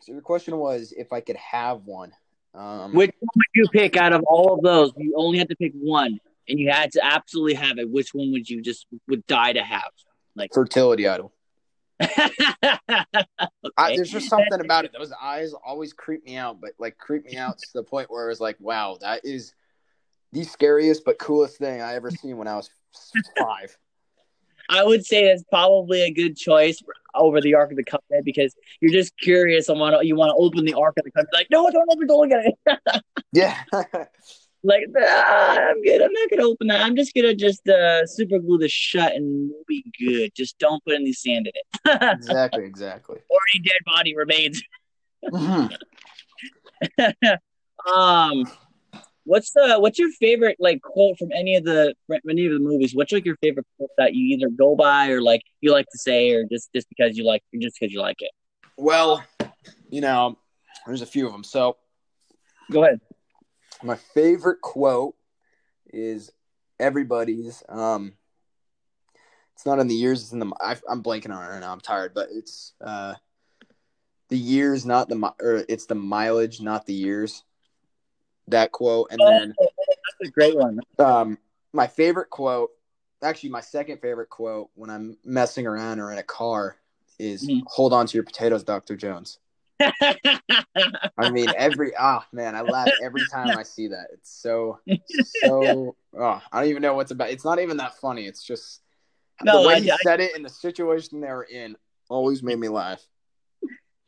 so 0.00 0.12
your 0.12 0.20
question 0.20 0.56
was 0.56 0.92
if 0.96 1.12
I 1.12 1.20
could 1.20 1.36
have 1.36 1.84
one. 1.84 2.12
Um, 2.54 2.94
Which 2.94 3.12
one 3.20 3.28
would 3.36 3.46
you 3.54 3.66
pick 3.72 3.96
out 3.96 4.12
of 4.12 4.22
all 4.26 4.54
of 4.54 4.62
those? 4.62 4.92
You 4.96 5.14
only 5.16 5.38
had 5.38 5.48
to 5.48 5.56
pick 5.56 5.72
one, 5.74 6.18
and 6.48 6.58
you 6.58 6.70
had 6.70 6.92
to 6.92 7.04
absolutely 7.04 7.54
have 7.54 7.78
it. 7.78 7.90
Which 7.90 8.12
one 8.12 8.32
would 8.32 8.48
you 8.48 8.60
just 8.60 8.86
would 9.08 9.26
die 9.26 9.52
to 9.52 9.62
have? 9.62 9.90
Like 10.34 10.52
fertility 10.52 11.06
idol. 11.06 11.32
I, 12.00 13.94
there's 13.94 14.10
just 14.10 14.28
something 14.28 14.60
about 14.60 14.84
it. 14.84 14.92
Those 14.92 15.12
eyes 15.20 15.52
always 15.52 15.92
creep 15.92 16.24
me 16.24 16.36
out, 16.36 16.60
but 16.60 16.72
like 16.78 16.96
creep 16.96 17.26
me 17.26 17.36
out 17.36 17.58
to 17.58 17.68
the 17.74 17.82
point 17.82 18.10
where 18.10 18.26
it 18.26 18.28
was 18.28 18.40
like, 18.40 18.56
wow, 18.58 18.96
that 19.00 19.20
is 19.24 19.54
the 20.32 20.44
scariest 20.44 21.04
but 21.04 21.18
coolest 21.18 21.58
thing 21.58 21.82
I 21.82 21.94
ever 21.94 22.10
seen 22.10 22.36
when 22.38 22.48
I 22.48 22.56
was 22.56 22.70
five. 23.38 23.76
I 24.70 24.84
would 24.84 25.04
say 25.04 25.26
that's 25.26 25.42
probably 25.50 26.02
a 26.02 26.12
good 26.12 26.36
choice 26.36 26.80
over 27.14 27.40
the 27.40 27.54
Ark 27.54 27.72
of 27.72 27.76
the 27.76 27.82
Covenant 27.84 28.24
because 28.24 28.54
you're 28.80 28.92
just 28.92 29.16
curious 29.18 29.68
and 29.68 29.80
want 29.80 30.00
to 30.00 30.06
you 30.06 30.14
want 30.14 30.30
to 30.30 30.36
open 30.36 30.64
the 30.64 30.74
Ark 30.74 30.94
of 30.96 31.04
the 31.04 31.10
Covenant. 31.10 31.34
Like, 31.34 31.48
no, 31.50 31.68
don't 31.70 31.88
open, 31.92 32.06
don't 32.06 32.28
look 32.28 32.32
at 32.32 32.46
it. 32.46 33.02
Yeah, 33.32 33.56
like, 34.64 34.82
ah, 35.00 35.56
I'm 35.70 35.82
good. 35.82 36.02
I'm 36.02 36.12
not 36.12 36.30
gonna 36.30 36.48
open 36.48 36.66
that. 36.68 36.80
I'm 36.80 36.96
just 36.96 37.14
gonna 37.14 37.34
just 37.34 37.68
uh, 37.68 38.04
super 38.06 38.38
glue 38.40 38.58
this 38.58 38.72
shut 38.72 39.12
and 39.14 39.50
we'll 39.50 39.64
be 39.68 39.84
good. 39.98 40.32
Just 40.34 40.58
don't 40.58 40.82
put 40.84 40.94
any 40.94 41.12
sand 41.12 41.46
in 41.46 41.52
it, 41.54 42.12
exactly, 42.12 42.64
exactly. 42.64 43.18
or 43.28 43.38
any 43.54 43.62
dead 43.62 43.78
body 43.86 44.16
remains. 44.16 44.62
Mhm. 45.32 45.76
um, 47.94 48.44
what's 49.30 49.52
the 49.52 49.76
what's 49.78 49.96
your 49.96 50.10
favorite 50.10 50.56
like 50.58 50.82
quote 50.82 51.16
from 51.16 51.30
any 51.32 51.54
of 51.54 51.62
the 51.62 51.94
from 52.08 52.18
any 52.28 52.46
of 52.46 52.52
the 52.52 52.58
movies? 52.58 52.96
What's 52.96 53.12
like 53.12 53.24
your 53.24 53.36
favorite 53.36 53.66
quote 53.76 53.90
that 53.96 54.12
you 54.12 54.34
either 54.34 54.48
go 54.50 54.74
by 54.74 55.10
or 55.10 55.22
like 55.22 55.42
you 55.60 55.70
like 55.70 55.86
to 55.92 55.98
say, 55.98 56.32
or 56.32 56.44
just 56.50 56.70
just 56.74 56.88
because 56.88 57.16
you 57.16 57.24
like 57.24 57.42
just 57.60 57.76
because 57.78 57.94
you 57.94 58.00
like 58.00 58.20
it? 58.20 58.32
Well, 58.76 59.24
you 59.88 60.00
know, 60.00 60.36
there's 60.84 61.02
a 61.02 61.06
few 61.06 61.26
of 61.26 61.32
them. 61.32 61.44
So 61.44 61.76
Go 62.72 62.82
ahead. 62.84 63.00
my 63.84 63.94
favorite 63.94 64.60
quote 64.60 65.14
is 65.92 66.32
everybody's. 66.80 67.62
Um, 67.68 68.14
it's 69.54 69.66
not 69.66 69.78
in 69.78 69.86
the 69.86 69.94
years. 69.94 70.22
It's 70.22 70.32
in 70.32 70.40
the. 70.40 70.52
I, 70.60 70.76
I'm 70.88 71.04
blanking 71.04 71.32
on 71.32 71.44
it 71.44 71.48
right 71.48 71.60
now. 71.60 71.72
I'm 71.72 71.80
tired, 71.80 72.14
but 72.14 72.30
it's 72.32 72.72
uh, 72.84 73.14
the 74.28 74.38
years, 74.38 74.84
not 74.84 75.08
the 75.08 75.32
or 75.40 75.64
it's 75.68 75.86
the 75.86 75.94
mileage, 75.94 76.60
not 76.60 76.86
the 76.86 76.94
years. 76.94 77.44
That 78.50 78.72
quote, 78.72 79.08
and 79.10 79.20
then 79.20 79.54
that's 79.58 80.28
a 80.28 80.30
great 80.30 80.54
one. 80.56 80.80
um, 80.98 81.38
my 81.72 81.86
favorite 81.86 82.30
quote, 82.30 82.70
actually 83.22 83.50
my 83.50 83.60
second 83.60 83.98
favorite 84.00 84.28
quote 84.30 84.70
when 84.74 84.90
I'm 84.90 85.16
messing 85.24 85.66
around 85.66 86.00
or 86.00 86.10
in 86.12 86.18
a 86.18 86.22
car 86.22 86.76
is 87.18 87.48
Mhm. 87.48 87.62
"Hold 87.66 87.92
on 87.92 88.06
to 88.06 88.14
your 88.16 88.24
potatoes, 88.24 88.64
Doctor 88.64 88.96
Jones." 88.96 89.38
I 89.80 91.28
mean, 91.30 91.52
every 91.56 91.92
ah 91.98 92.26
man, 92.32 92.54
I 92.56 92.62
laugh 92.62 92.90
every 93.00 93.26
time 93.26 93.56
I 93.56 93.62
see 93.62 93.88
that. 93.88 94.08
It's 94.12 94.30
so 94.30 94.78
so. 95.14 95.96
Oh, 96.16 96.42
I 96.52 96.60
don't 96.60 96.70
even 96.70 96.82
know 96.82 96.94
what's 96.94 97.10
about. 97.10 97.30
It's 97.30 97.44
not 97.44 97.58
even 97.60 97.76
that 97.78 97.96
funny. 97.98 98.26
It's 98.26 98.42
just 98.42 98.82
No, 99.42 99.60
the 99.62 99.68
way 99.68 99.74
I- 99.76 99.80
he 99.80 99.90
I- 99.92 99.96
said 100.02 100.20
it 100.20 100.34
and 100.34 100.44
the 100.44 100.48
situation 100.50 101.20
they 101.20 101.28
were 101.28 101.44
in 101.44 101.76
always 102.08 102.42
made 102.42 102.58
me 102.58 102.68
laugh. 102.68 103.02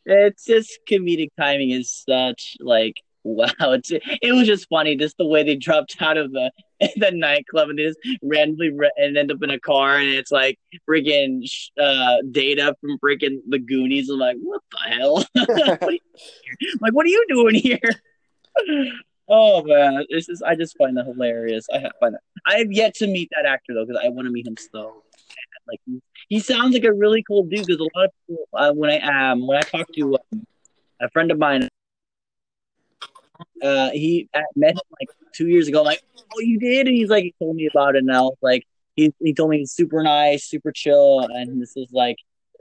it's 0.05 0.45
just 0.47 0.81
comedic 0.91 1.29
timing 1.39 1.71
is 1.71 1.91
such 1.91 2.57
like 2.61 3.01
wow. 3.25 3.73
It's 3.73 3.91
it 3.91 4.33
was 4.35 4.47
just 4.47 4.69
funny 4.69 4.97
just 4.97 5.17
the 5.19 5.27
way 5.27 5.43
they 5.43 5.57
dropped 5.57 5.97
out 6.01 6.17
of 6.17 6.33
the 6.33 6.51
the 6.97 7.11
nightclub 7.13 7.69
and 7.69 7.79
just 7.79 7.99
randomly 8.23 8.71
re- 8.71 8.93
and 8.97 9.17
end 9.17 9.31
up 9.31 9.43
in 9.43 9.51
a 9.51 9.61
car 9.61 9.97
and 9.97 10.09
it's 10.09 10.33
like 10.33 10.59
freaking 10.89 11.49
uh 11.81 12.17
Data 12.31 12.75
from 12.81 12.99
freaking 12.99 13.39
the 13.49 13.59
Goonies. 13.59 14.09
I'm 14.09 14.19
like, 14.19 14.37
what 14.43 14.63
the 14.71 14.91
hell? 14.91 15.25
What 15.35 15.81
like, 16.81 16.93
what 16.93 17.07
are 17.07 17.11
you 17.11 17.25
doing 17.29 17.55
here? 17.55 17.79
Oh 19.29 19.63
man, 19.65 20.05
this 20.11 20.29
is 20.29 20.43
I 20.43 20.55
just 20.55 20.77
find 20.77 20.97
that 20.97 21.07
hilarious. 21.07 21.67
I 21.73 21.81
ha- 21.81 21.91
find 22.01 22.15
that 22.15 22.21
I 22.47 22.59
have 22.59 22.73
yet 22.73 22.95
to 22.97 23.07
meet 23.07 23.31
that 23.35 23.47
actor 23.47 23.75
though 23.75 23.87
because 23.87 24.01
I 24.05 24.09
want 24.09 24.27
to 24.27 24.33
meet 24.33 24.47
him 24.47 24.57
so 24.57 25.03
bad. 25.29 25.63
Like 25.69 25.81
he, 25.87 26.01
he 26.29 26.41
sounds 26.41 26.75
like 26.75 26.85
a 26.85 26.93
really 26.93 27.23
cool 27.23 27.45
dude 27.45 27.67
because 27.67 27.81
a 27.81 27.99
lot 27.99 28.07
of 28.07 28.11
people 28.27 28.49
uh, 28.53 28.73
when 28.73 28.91
I 28.91 29.31
um 29.31 29.47
when 29.47 29.59
I 29.59 29.63
talk 29.63 29.87
to 29.95 30.17
um, 30.33 30.47
a 31.01 31.09
friend 31.11 31.31
of 31.31 31.39
mine, 31.39 31.69
uh 33.63 33.91
he 33.91 34.29
I 34.35 34.43
met 34.57 34.73
him 34.73 34.81
like 35.01 35.09
two 35.35 35.49
years 35.49 35.69
ago. 35.69 35.81
I'm 35.81 35.87
like, 35.87 36.03
oh, 36.35 36.41
you 36.41 36.59
did? 36.59 36.87
And 36.89 36.97
he's 36.97 37.09
like, 37.11 37.25
he 37.25 37.35
told 37.41 37.57
me 37.57 37.67
about 37.67 37.97
it 37.97 38.05
now. 38.05 38.33
Like 38.43 38.67
he 38.97 39.13
he 39.21 39.33
told 39.35 39.51
me 39.51 39.59
he's 39.59 39.73
super 39.73 40.03
nice, 40.03 40.45
super 40.45 40.73
chill, 40.73 41.21
and 41.21 41.61
this 41.61 41.77
is 41.77 41.89
like 41.93 42.17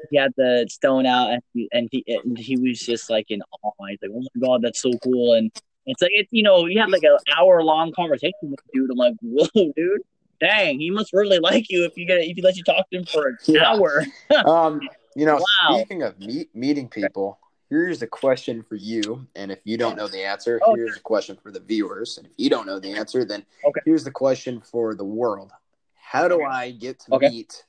he 0.10 0.18
had 0.18 0.34
the 0.38 0.65
stone 0.69 1.06
out 1.06 1.32
and 1.32 1.41
he, 1.53 1.69
and 1.72 1.88
he 1.91 2.03
and 2.07 2.38
he 2.38 2.57
was 2.57 2.80
just 2.80 3.10
like 3.10 3.26
in 3.30 3.41
awe. 3.64 3.72
He's 3.90 3.99
like, 4.02 4.11
oh 4.14 4.22
my 4.36 4.48
god, 4.48 4.61
that's 4.64 4.82
so 4.82 4.91
cool. 5.03 5.34
And 5.34 5.52
it's 5.86 6.02
like 6.02 6.11
it's 6.14 6.30
you 6.32 6.44
know 6.44 6.65
you 6.65 6.80
had 6.80 6.90
like 6.91 7.03
an 7.03 7.18
hour 7.38 7.64
long 7.64 7.91
conversation 7.94 8.34
with 8.44 8.60
the 8.73 8.80
dude. 8.80 8.91
I'm 8.91 8.98
like, 8.98 9.14
whoa, 9.22 9.72
dude, 9.76 10.02
dang, 10.40 10.80
he 10.80 10.91
must 10.91 11.14
really 11.14 11.40
like 11.40 11.69
you 11.69 11.86
if 11.86 11.94
you 11.95 12.06
get 12.06 12.19
if 12.22 12.36
he 12.36 12.41
lets 12.41 12.57
you 12.57 12.64
talk 12.64 12.90
to 12.91 12.98
him 12.98 13.06
for 13.06 13.28
an 13.30 13.38
Yeah. 13.48 13.73
hour. 13.73 14.03
Um, 14.45 14.82
you 15.15 15.26
know, 15.26 15.40
Wow. 15.40 15.76
speaking 15.76 16.03
of 16.03 16.19
meet, 16.19 16.56
meeting 16.56 16.88
people, 16.88 17.38
here's 17.72 18.02
a 18.02 18.07
question 18.07 18.61
for 18.61 18.76
you. 18.76 19.26
And 19.34 19.49
if 19.49 19.60
you 19.64 19.77
don't 19.77 19.95
know 19.95 20.10
the 20.10 20.22
answer, 20.23 20.60
Oh, 20.65 20.76
here's 20.76 20.98
a 20.98 20.99
question 20.99 21.38
for 21.41 21.52
the 21.52 21.61
viewers. 21.61 22.18
And 22.18 22.27
if 22.27 22.34
you 22.38 22.49
don't 22.49 22.68
know 22.68 22.80
the 22.80 22.91
answer, 22.91 23.23
then 23.23 23.45
Okay. 23.65 23.80
here's 23.85 24.03
the 24.03 24.11
question 24.11 24.60
for 24.60 24.93
the 24.93 25.06
world. 25.06 25.52
How 25.95 26.27
do 26.27 26.43
I 26.43 26.72
get 26.72 26.99
to 27.02 27.14
Okay. 27.15 27.30
meet 27.30 27.64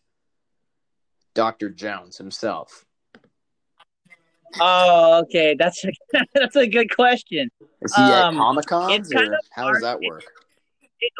Dr. 1.35 1.70
Jones 1.70 2.19
himself? 2.19 2.85
Oh, 4.61 5.20
okay, 5.23 5.55
that's 5.55 5.85
a, 5.85 5.93
that's 6.35 6.57
a 6.57 6.66
good 6.66 6.95
question. 6.95 7.49
Is 7.81 7.95
he 7.95 8.12
Um, 8.12 8.35
at 8.35 8.41
Comic 8.41 8.66
Cons 8.66 8.93
it's 9.07 9.12
kind 9.12 9.33
of 9.33 9.41
how 9.51 9.73
does 9.73 9.83
that 9.83 10.03
work? 10.03 10.24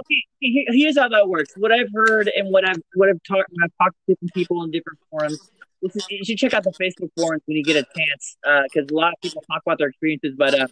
okay, 0.01 0.25
here's 0.41 0.99
how 0.99 1.09
that 1.09 1.29
works. 1.29 1.53
What 1.57 1.73
I've 1.73 1.89
heard 1.95 2.31
and 2.37 2.53
what 2.53 2.69
I've 2.69 2.83
what 2.95 3.09
I've 3.09 3.23
talked 3.27 3.49
I've 3.63 3.71
talked 3.81 3.97
to 4.07 4.13
different 4.15 4.35
people 4.35 4.65
in 4.65 4.71
different 4.71 4.99
forums. 5.09 5.51
Is, 5.83 6.07
you 6.11 6.25
should 6.25 6.39
check 6.39 6.55
out 6.55 6.65
the 6.65 6.73
Facebook 6.73 7.11
forums 7.17 7.43
when 7.47 7.57
you 7.57 7.65
get 7.65 7.77
a 7.77 7.85
chance, 7.97 8.37
because 8.43 8.89
uh, 8.91 8.95
a 8.95 8.97
lot 8.97 9.13
of 9.13 9.21
people 9.21 9.43
talk 9.51 9.63
about 9.67 9.79
their 9.79 9.89
experiences. 9.89 10.35
But 10.37 10.59
uh, 10.59 10.67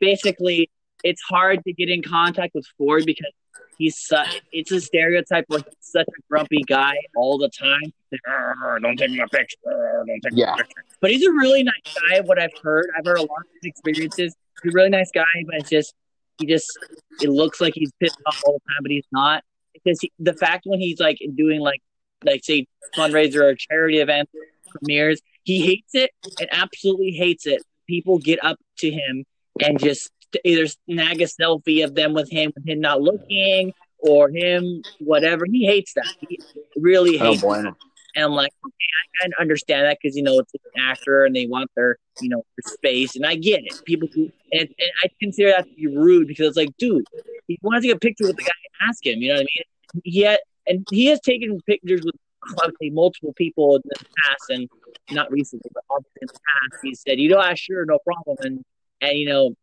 basically, 0.00 0.70
it's 1.02 1.22
hard 1.22 1.64
to 1.64 1.72
get 1.72 1.88
in 1.88 2.02
contact 2.02 2.54
with 2.54 2.66
Ford 2.76 3.04
because 3.06 3.32
he's 3.78 3.98
such. 3.98 4.42
It's 4.52 4.70
a 4.70 4.80
stereotype 4.80 5.44
where 5.48 5.60
he's 5.60 5.74
such 5.80 6.06
a 6.06 6.22
grumpy 6.28 6.62
guy 6.66 6.94
all 7.16 7.38
the 7.38 7.48
time. 7.48 7.92
Don't 8.82 8.96
take 8.96 9.10
my 9.10 9.24
picture. 9.32 9.56
Don't 9.64 10.20
take 10.22 10.32
yeah. 10.32 10.52
my 10.52 10.56
picture. 10.58 10.84
But 11.00 11.10
he's 11.10 11.26
a 11.26 11.32
really 11.32 11.62
nice 11.62 11.74
guy. 11.84 12.20
What 12.20 12.38
I've 12.38 12.50
heard, 12.62 12.88
I've 12.96 13.06
heard 13.06 13.18
a 13.18 13.22
lot 13.22 13.40
of 13.40 13.46
his 13.62 13.70
experiences. 13.70 14.34
He's 14.62 14.72
a 14.72 14.74
really 14.74 14.90
nice 14.90 15.10
guy, 15.14 15.24
but 15.46 15.54
it's 15.56 15.70
just 15.70 15.94
he 16.38 16.46
just 16.46 16.66
it 17.20 17.30
looks 17.30 17.60
like 17.60 17.74
he's 17.74 17.90
pissed 18.00 18.18
off 18.26 18.42
all 18.46 18.54
the 18.54 18.72
time, 18.72 18.82
but 18.82 18.90
he's 18.90 19.06
not. 19.12 19.42
Because 19.72 20.00
he, 20.00 20.12
the 20.18 20.34
fact 20.34 20.64
when 20.66 20.80
he's 20.80 21.00
like 21.00 21.18
doing 21.34 21.60
like 21.60 21.80
like 22.24 22.44
say 22.44 22.66
fundraiser 22.94 23.40
or 23.42 23.54
charity 23.54 23.98
event 23.98 24.28
premieres, 24.70 25.20
he 25.44 25.60
hates 25.60 25.94
it 25.94 26.10
and 26.38 26.48
absolutely 26.52 27.10
hates 27.10 27.46
it. 27.46 27.62
People 27.86 28.18
get 28.18 28.42
up 28.44 28.58
to 28.78 28.90
him 28.90 29.24
and 29.60 29.78
just 29.78 30.10
either 30.44 30.66
snag 30.66 31.20
a 31.20 31.26
selfie 31.26 31.84
of 31.84 31.94
them 31.94 32.14
with 32.14 32.30
him 32.30 32.52
with 32.54 32.66
him 32.68 32.80
not 32.80 33.00
looking 33.00 33.72
or 33.98 34.30
him 34.30 34.82
whatever. 35.00 35.44
He 35.50 35.66
hates 35.66 35.94
that. 35.94 36.06
He 36.28 36.38
really 36.76 37.16
hates. 37.16 37.42
Oh, 37.44 37.74
and 38.16 38.24
I'm 38.24 38.32
like, 38.32 38.52
okay, 38.66 38.74
I 38.74 39.22
can 39.22 39.32
understand 39.38 39.86
that 39.86 39.98
because 40.00 40.16
you 40.16 40.22
know 40.22 40.38
it's 40.38 40.52
an 40.54 40.82
actor 40.82 41.24
and 41.24 41.34
they 41.34 41.46
want 41.46 41.70
their 41.76 41.96
you 42.20 42.28
know 42.28 42.42
their 42.56 42.72
space, 42.72 43.16
and 43.16 43.24
I 43.24 43.36
get 43.36 43.64
it. 43.64 43.80
People 43.84 44.08
do, 44.12 44.30
and, 44.52 44.68
and 44.68 44.90
I 45.02 45.08
consider 45.20 45.50
that 45.50 45.68
to 45.68 45.74
be 45.74 45.86
rude 45.86 46.26
because 46.28 46.48
it's 46.48 46.56
like, 46.56 46.76
dude, 46.76 47.04
he 47.46 47.58
wants 47.62 47.82
to 47.82 47.88
get 47.88 47.96
a 47.96 48.00
picture 48.00 48.26
with 48.26 48.36
the 48.36 48.42
guy, 48.42 48.88
ask 48.88 49.04
him. 49.04 49.20
You 49.20 49.28
know 49.28 49.34
what 49.34 49.42
I 49.42 49.46
mean? 49.94 50.02
Yet, 50.04 50.40
and 50.66 50.86
he 50.90 51.06
has 51.06 51.20
taken 51.20 51.60
pictures 51.66 52.00
with 52.04 52.14
obviously 52.58 52.90
multiple 52.90 53.32
people 53.34 53.76
in 53.76 53.82
the 53.84 54.04
past, 54.24 54.50
and 54.50 54.68
not 55.10 55.30
recently, 55.30 55.70
but 55.72 55.84
obviously 55.90 56.18
in 56.22 56.28
the 56.28 56.32
past, 56.32 56.80
he 56.82 56.94
said, 56.94 57.18
you 57.18 57.28
know, 57.28 57.38
I 57.38 57.54
sure, 57.54 57.84
no 57.84 57.98
problem, 57.98 58.36
and 58.40 58.64
and 59.00 59.18
you 59.18 59.28
know, 59.28 59.54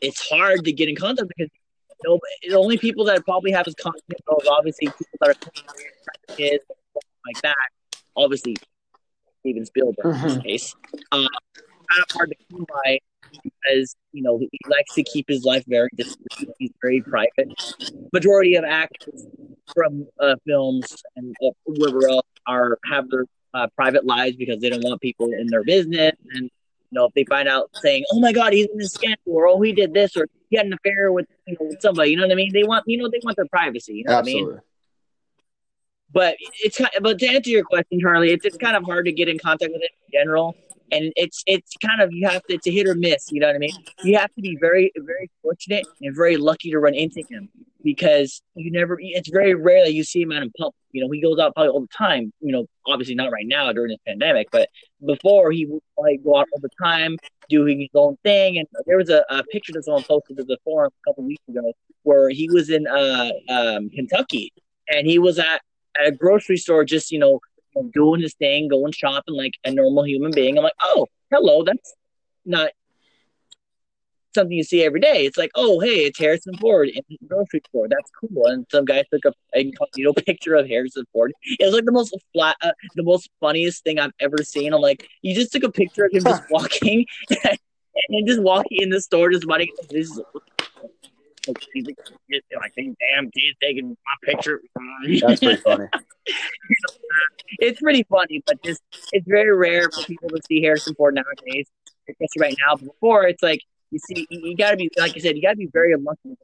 it's 0.00 0.28
hard 0.28 0.64
to 0.64 0.72
get 0.72 0.88
in 0.88 0.96
contact 0.96 1.28
because 1.28 1.50
you 2.04 2.10
know, 2.10 2.20
the 2.48 2.56
only 2.56 2.78
people 2.78 3.04
that 3.06 3.24
probably 3.24 3.52
have 3.52 3.66
his 3.66 3.74
contact 3.74 4.04
is 4.10 4.48
obviously 4.48 4.88
people 4.88 5.18
that 5.20 5.30
are 5.30 6.34
kids 6.36 6.64
like 7.26 7.42
that. 7.42 7.54
Obviously, 8.16 8.56
Steven 9.40 9.64
Spielberg 9.66 10.04
mm-hmm. 10.04 10.16
in 10.16 10.22
this 10.22 10.32
mm-hmm. 10.34 10.48
case. 10.48 10.74
Um, 11.12 11.28
kind 11.92 12.04
of 12.08 12.16
hard 12.16 12.30
to 12.30 12.36
come 12.50 12.66
by 12.84 12.98
because 13.42 13.96
you 14.12 14.22
know 14.22 14.38
he 14.38 14.58
likes 14.68 14.94
to 14.94 15.02
keep 15.02 15.26
his 15.28 15.44
life 15.44 15.64
very 15.66 15.88
discreet. 15.96 16.50
He's 16.58 16.72
very 16.80 17.00
private. 17.00 17.52
Majority 18.12 18.56
of 18.56 18.64
actors 18.64 19.26
from 19.74 20.06
uh, 20.20 20.36
films 20.46 21.02
and 21.16 21.34
uh, 21.44 21.50
whoever 21.66 22.08
else 22.08 22.26
are 22.46 22.78
have 22.90 23.08
their 23.10 23.24
uh, 23.54 23.68
private 23.76 24.04
lives 24.04 24.36
because 24.36 24.60
they 24.60 24.70
don't 24.70 24.84
want 24.84 25.00
people 25.00 25.32
in 25.32 25.46
their 25.46 25.64
business. 25.64 26.12
And 26.34 26.44
you 26.44 26.98
know, 26.98 27.06
if 27.06 27.14
they 27.14 27.24
find 27.24 27.48
out 27.48 27.70
saying, 27.74 28.04
"Oh 28.12 28.20
my 28.20 28.32
God, 28.32 28.52
he's 28.52 28.66
in 28.66 28.78
this 28.78 28.92
scandal," 28.92 29.18
or 29.26 29.46
"Oh, 29.46 29.60
he 29.60 29.72
did 29.72 29.94
this," 29.94 30.16
or 30.16 30.26
he 30.50 30.56
had 30.56 30.66
an 30.66 30.72
affair 30.72 31.12
with 31.12 31.26
you 31.46 31.56
know 31.58 31.66
with 31.68 31.80
somebody, 31.80 32.10
you 32.10 32.16
know 32.16 32.24
what 32.24 32.32
I 32.32 32.36
mean? 32.36 32.52
They 32.52 32.64
want 32.64 32.84
you 32.86 32.98
know 32.98 33.08
they 33.08 33.20
want 33.22 33.36
their 33.36 33.46
privacy. 33.46 33.94
You 33.94 34.04
know 34.04 34.14
Absolutely. 34.14 34.44
what 34.44 34.50
I 34.50 34.54
mean? 34.54 34.60
But 36.14 36.36
it's 36.62 36.78
but 37.00 37.18
to 37.20 37.26
answer 37.26 37.50
your 37.50 37.64
question, 37.64 37.98
Charlie, 38.00 38.32
it's 38.32 38.44
it's 38.44 38.58
kind 38.58 38.76
of 38.76 38.84
hard 38.84 39.06
to 39.06 39.12
get 39.12 39.28
in 39.28 39.38
contact 39.38 39.72
with 39.72 39.82
it 39.82 39.90
in 40.06 40.20
general, 40.20 40.54
and 40.92 41.12
it's 41.16 41.42
it's 41.46 41.74
kind 41.84 42.00
of 42.00 42.12
you 42.12 42.28
have 42.28 42.42
to 42.44 42.54
it's 42.54 42.66
a 42.66 42.70
hit 42.70 42.86
or 42.86 42.94
miss. 42.94 43.30
You 43.32 43.40
know 43.40 43.48
what 43.48 43.56
I 43.56 43.58
mean? 43.58 43.72
You 44.04 44.18
have 44.18 44.32
to 44.34 44.42
be 44.42 44.56
very 44.60 44.92
very 44.96 45.30
fortunate 45.42 45.86
and 46.00 46.14
very 46.14 46.36
lucky 46.36 46.70
to 46.70 46.78
run 46.78 46.94
into 46.94 47.22
him 47.28 47.48
because 47.82 48.42
you 48.54 48.70
never. 48.70 48.98
It's 49.00 49.30
very 49.30 49.54
rare 49.54 49.84
that 49.84 49.94
you 49.94 50.04
see 50.04 50.22
him 50.22 50.32
out 50.32 50.42
in 50.42 50.50
public. 50.58 50.74
You 50.92 51.02
know, 51.02 51.10
he 51.10 51.20
goes 51.20 51.38
out 51.38 51.54
probably 51.54 51.70
all 51.70 51.80
the 51.80 51.88
time. 51.96 52.32
You 52.40 52.52
know, 52.52 52.66
obviously 52.86 53.14
not 53.14 53.32
right 53.32 53.46
now 53.46 53.72
during 53.72 53.90
this 53.90 54.00
pandemic, 54.06 54.48
but 54.52 54.68
before 55.04 55.50
he 55.50 55.66
would 55.66 55.82
like 55.98 56.22
go 56.22 56.36
out 56.36 56.48
all 56.52 56.60
the 56.60 56.70
time 56.82 57.16
doing 57.48 57.80
his 57.80 57.90
own 57.94 58.16
thing. 58.22 58.58
And 58.58 58.68
there 58.86 58.96
was 58.96 59.10
a, 59.10 59.24
a 59.30 59.42
picture 59.44 59.72
that 59.72 59.84
someone 59.84 60.04
posted 60.04 60.36
to 60.36 60.44
the 60.44 60.58
forum 60.64 60.90
a 60.94 61.10
couple 61.10 61.24
weeks 61.24 61.42
ago 61.48 61.72
where 62.02 62.28
he 62.28 62.48
was 62.50 62.70
in 62.70 62.86
uh, 62.86 63.30
um, 63.48 63.90
Kentucky 63.90 64.52
and 64.88 65.06
he 65.06 65.18
was 65.18 65.38
at 65.38 65.62
at 65.98 66.06
a 66.06 66.12
grocery 66.12 66.56
store, 66.56 66.84
just 66.84 67.10
you 67.10 67.18
know, 67.18 67.40
doing 67.94 68.20
his 68.20 68.34
thing, 68.34 68.68
going 68.68 68.92
shopping 68.92 69.34
like 69.34 69.54
a 69.64 69.70
normal 69.70 70.06
human 70.06 70.32
being. 70.32 70.58
I'm 70.58 70.64
like, 70.64 70.74
oh, 70.80 71.06
hello, 71.30 71.64
that's 71.64 71.94
not 72.44 72.70
something 74.34 74.56
you 74.56 74.64
see 74.64 74.82
every 74.82 75.00
day. 75.00 75.26
It's 75.26 75.36
like, 75.36 75.50
oh, 75.54 75.80
hey, 75.80 76.06
it's 76.06 76.18
Harrison 76.18 76.56
Ford 76.56 76.88
in 76.88 77.02
the 77.08 77.18
grocery 77.28 77.62
store. 77.68 77.88
That's 77.88 78.10
cool. 78.20 78.46
And 78.46 78.66
some 78.70 78.84
guy 78.84 79.04
took 79.12 79.22
a 79.24 79.72
know 79.98 80.12
picture 80.26 80.54
of 80.54 80.68
Harrison 80.68 81.04
Ford. 81.12 81.32
It 81.42 81.64
was 81.64 81.74
like 81.74 81.84
the 81.84 81.92
most 81.92 82.16
flat, 82.32 82.56
uh, 82.62 82.72
the 82.94 83.02
most 83.02 83.28
funniest 83.40 83.84
thing 83.84 83.98
I've 83.98 84.12
ever 84.20 84.38
seen. 84.42 84.72
I'm 84.72 84.80
like, 84.80 85.08
you 85.22 85.34
just 85.34 85.52
took 85.52 85.64
a 85.64 85.70
picture 85.70 86.06
of 86.06 86.12
him 86.12 86.24
just 86.24 86.44
walking. 86.50 87.06
and 88.08 88.26
just 88.26 88.42
walking 88.42 88.82
in 88.82 88.88
the 88.90 89.00
store, 89.00 89.30
just 89.30 89.46
wanting 89.46 89.68
this 89.90 90.10
is 90.10 90.20
he's 91.72 91.86
like, 91.86 91.98
damn, 92.76 93.30
he's 93.34 93.54
taking 93.60 93.90
my 93.90 94.32
picture. 94.32 94.60
That's 95.20 95.40
pretty 95.40 95.60
funny. 95.60 95.86
it's 97.58 97.80
pretty 97.80 98.04
funny, 98.04 98.42
but 98.46 98.62
just 98.62 98.82
it's 99.12 99.26
very 99.26 99.54
rare 99.56 99.90
for 99.90 100.02
people 100.04 100.28
to 100.28 100.40
see 100.46 100.62
Harrison 100.62 100.94
Ford 100.94 101.14
nowadays, 101.14 101.66
especially 102.08 102.40
right 102.40 102.56
now. 102.66 102.76
Before, 102.76 103.26
it's 103.26 103.42
like 103.42 103.60
you 103.90 103.98
see, 103.98 104.26
you 104.30 104.56
got 104.56 104.70
to 104.70 104.76
be, 104.76 104.90
like 104.96 105.12
I 105.14 105.20
said, 105.20 105.36
you 105.36 105.42
got 105.42 105.50
to 105.50 105.56
be 105.56 105.68
very 105.72 105.92
unlucky. 105.92 106.36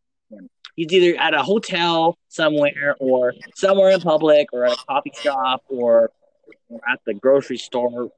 He's 0.76 0.92
either 0.92 1.18
at 1.18 1.34
a 1.34 1.42
hotel 1.42 2.16
somewhere, 2.28 2.94
or 3.00 3.34
somewhere 3.56 3.90
in 3.90 4.00
public, 4.00 4.48
or 4.52 4.66
at 4.66 4.72
a 4.72 4.76
coffee 4.76 5.12
shop, 5.20 5.64
or, 5.68 6.10
or 6.68 6.80
at 6.88 7.00
the 7.06 7.14
grocery 7.14 7.56
store 7.56 8.10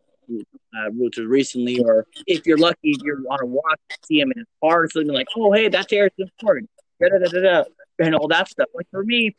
uh, 0.77 0.91
recently, 1.25 1.81
or 1.81 2.07
if 2.27 2.47
you're 2.47 2.59
lucky, 2.59 2.95
you're 3.03 3.19
on 3.31 3.39
a 3.43 3.47
walk, 3.47 3.79
see 4.05 4.21
him 4.21 4.33
in 4.33 4.39
his 4.39 4.47
car 4.63 4.85
or 4.85 4.91
something 4.91 5.13
like, 5.13 5.29
oh, 5.37 5.53
hey, 5.53 5.69
that's 5.69 5.91
Harrison 5.91 6.31
Ford, 6.41 6.67
da, 7.01 7.09
da, 7.09 7.41
da, 7.41 7.65
and 7.99 8.15
all 8.15 8.29
that 8.29 8.49
stuff. 8.49 8.69
Like 8.75 8.87
for 8.91 9.05
me, 9.05 9.35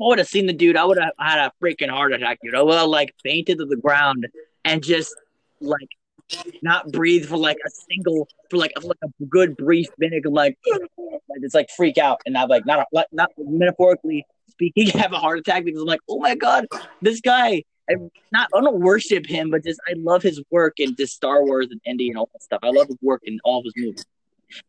I 0.00 0.04
would 0.04 0.18
have 0.18 0.28
seen 0.28 0.46
the 0.46 0.52
dude, 0.52 0.76
I 0.76 0.84
would 0.84 0.98
have 0.98 1.12
had 1.18 1.38
a 1.38 1.52
freaking 1.62 1.90
heart 1.90 2.12
attack, 2.12 2.38
dude. 2.42 2.54
I 2.54 2.62
would 2.62 2.78
have 2.78 2.88
like 2.88 3.14
fainted 3.22 3.58
to 3.58 3.66
the 3.66 3.76
ground 3.76 4.26
and 4.64 4.82
just 4.82 5.14
like 5.60 5.88
not 6.62 6.90
breathe 6.92 7.26
for 7.26 7.36
like 7.36 7.56
a 7.66 7.70
single 7.90 8.28
for 8.50 8.58
like 8.58 8.72
like 8.82 8.98
a 9.02 9.24
good 9.28 9.56
brief 9.56 9.88
minute. 9.98 10.22
I'm 10.26 10.32
like, 10.32 10.58
it's 11.30 11.54
like 11.54 11.68
freak 11.76 11.98
out, 11.98 12.20
and 12.26 12.36
I'm 12.36 12.48
like 12.48 12.66
not 12.66 12.86
not 13.12 13.30
metaphorically 13.38 14.24
speaking, 14.50 14.86
have 14.98 15.12
a 15.12 15.18
heart 15.18 15.38
attack 15.38 15.64
because 15.64 15.80
I'm 15.80 15.86
like, 15.86 16.00
oh 16.08 16.18
my 16.18 16.34
god, 16.34 16.66
this 17.00 17.20
guy 17.20 17.64
I 17.90 17.94
not 18.32 18.48
I 18.54 18.60
don't 18.60 18.80
worship 18.80 19.26
him, 19.26 19.50
but 19.50 19.64
just 19.64 19.80
I 19.88 19.94
love 19.96 20.22
his 20.22 20.42
work 20.50 20.74
in 20.78 20.94
just 20.96 21.14
Star 21.14 21.44
Wars 21.44 21.68
and 21.70 21.80
Indy 21.84 22.08
and 22.08 22.18
all 22.18 22.28
that 22.32 22.42
stuff. 22.42 22.60
I 22.62 22.70
love 22.70 22.88
his 22.88 22.96
work 23.02 23.22
in 23.24 23.38
all 23.44 23.58
of 23.60 23.64
his 23.64 23.74
movies. 23.76 24.04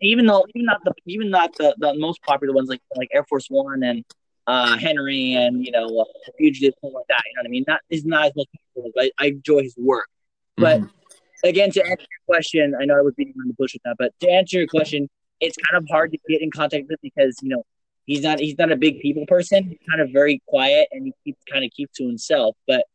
Even 0.02 0.26
though 0.26 0.46
even 0.54 0.66
not 0.66 0.84
the 0.84 0.94
even 1.06 1.30
not 1.30 1.56
the, 1.58 1.76
the 1.78 1.94
most 1.96 2.22
popular 2.24 2.54
ones 2.54 2.70
like 2.70 2.82
like 2.96 3.10
Air 3.14 3.26
Force 3.26 3.48
One 3.50 3.84
and 3.84 4.04
uh, 4.48 4.78
Henry 4.78 5.34
and 5.34 5.66
you 5.66 5.72
know 5.72 5.86
uh, 6.00 6.06
Fugitive 6.38 6.74
like 6.82 7.06
that. 7.10 7.22
You 7.26 7.36
know 7.36 7.41
what 7.41 7.48
I 7.48 7.50
mean? 7.50 7.66
Not 7.68 7.80
is 7.90 8.06
not 8.06 8.26
as 8.28 8.36
much 8.36 8.48
popular, 8.76 8.91
but 8.96 9.06
I, 9.06 9.26
I 9.26 9.28
enjoy 9.28 9.64
his 9.64 9.76
work. 9.78 10.08
But 10.58 10.82
mm-hmm. 10.82 11.48
again, 11.48 11.72
to 11.72 11.82
answer 11.82 12.02
your 12.02 12.26
question, 12.26 12.76
I 12.80 12.86
know 12.86 12.98
I 12.98 13.02
was 13.02 13.14
beating 13.16 13.34
around 13.38 13.50
the 13.50 13.54
bush 13.54 13.74
with 13.74 13.84
that, 13.84 13.96
but 13.98 14.12
to 14.22 14.30
answer 14.30 14.58
your 14.58 14.68
question, 14.68 15.10
it's 15.40 15.56
kind 15.58 15.82
of 15.82 15.88
hard 15.90 16.12
to 16.12 16.18
get 16.28 16.41
in 16.41 16.52
contact 16.52 16.86
with 16.90 17.00
because 17.02 17.38
you 17.41 17.50
know 17.50 17.64
he's 18.06 18.24
not 18.24 18.40
he's 18.40 18.58
not 18.58 18.72
a 18.72 18.76
big 18.76 19.00
people 19.00 19.26
person. 19.28 19.64
He's 19.70 19.80
kind 19.90 20.02
of 20.02 20.12
very 20.12 20.41
quiet 20.48 20.88
and 20.91 21.06
he 21.06 21.14
keeps 21.24 21.41
kind 21.52 21.64
of 21.64 21.72
keeps 21.72 21.98
to 21.98 22.08
himself. 22.08 22.56
But 22.68 22.86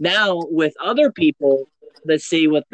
now 0.00 0.42
with 0.50 0.74
other 0.82 1.10
people, 1.10 1.68
let's 2.04 2.26
say 2.26 2.46
with 2.46 2.64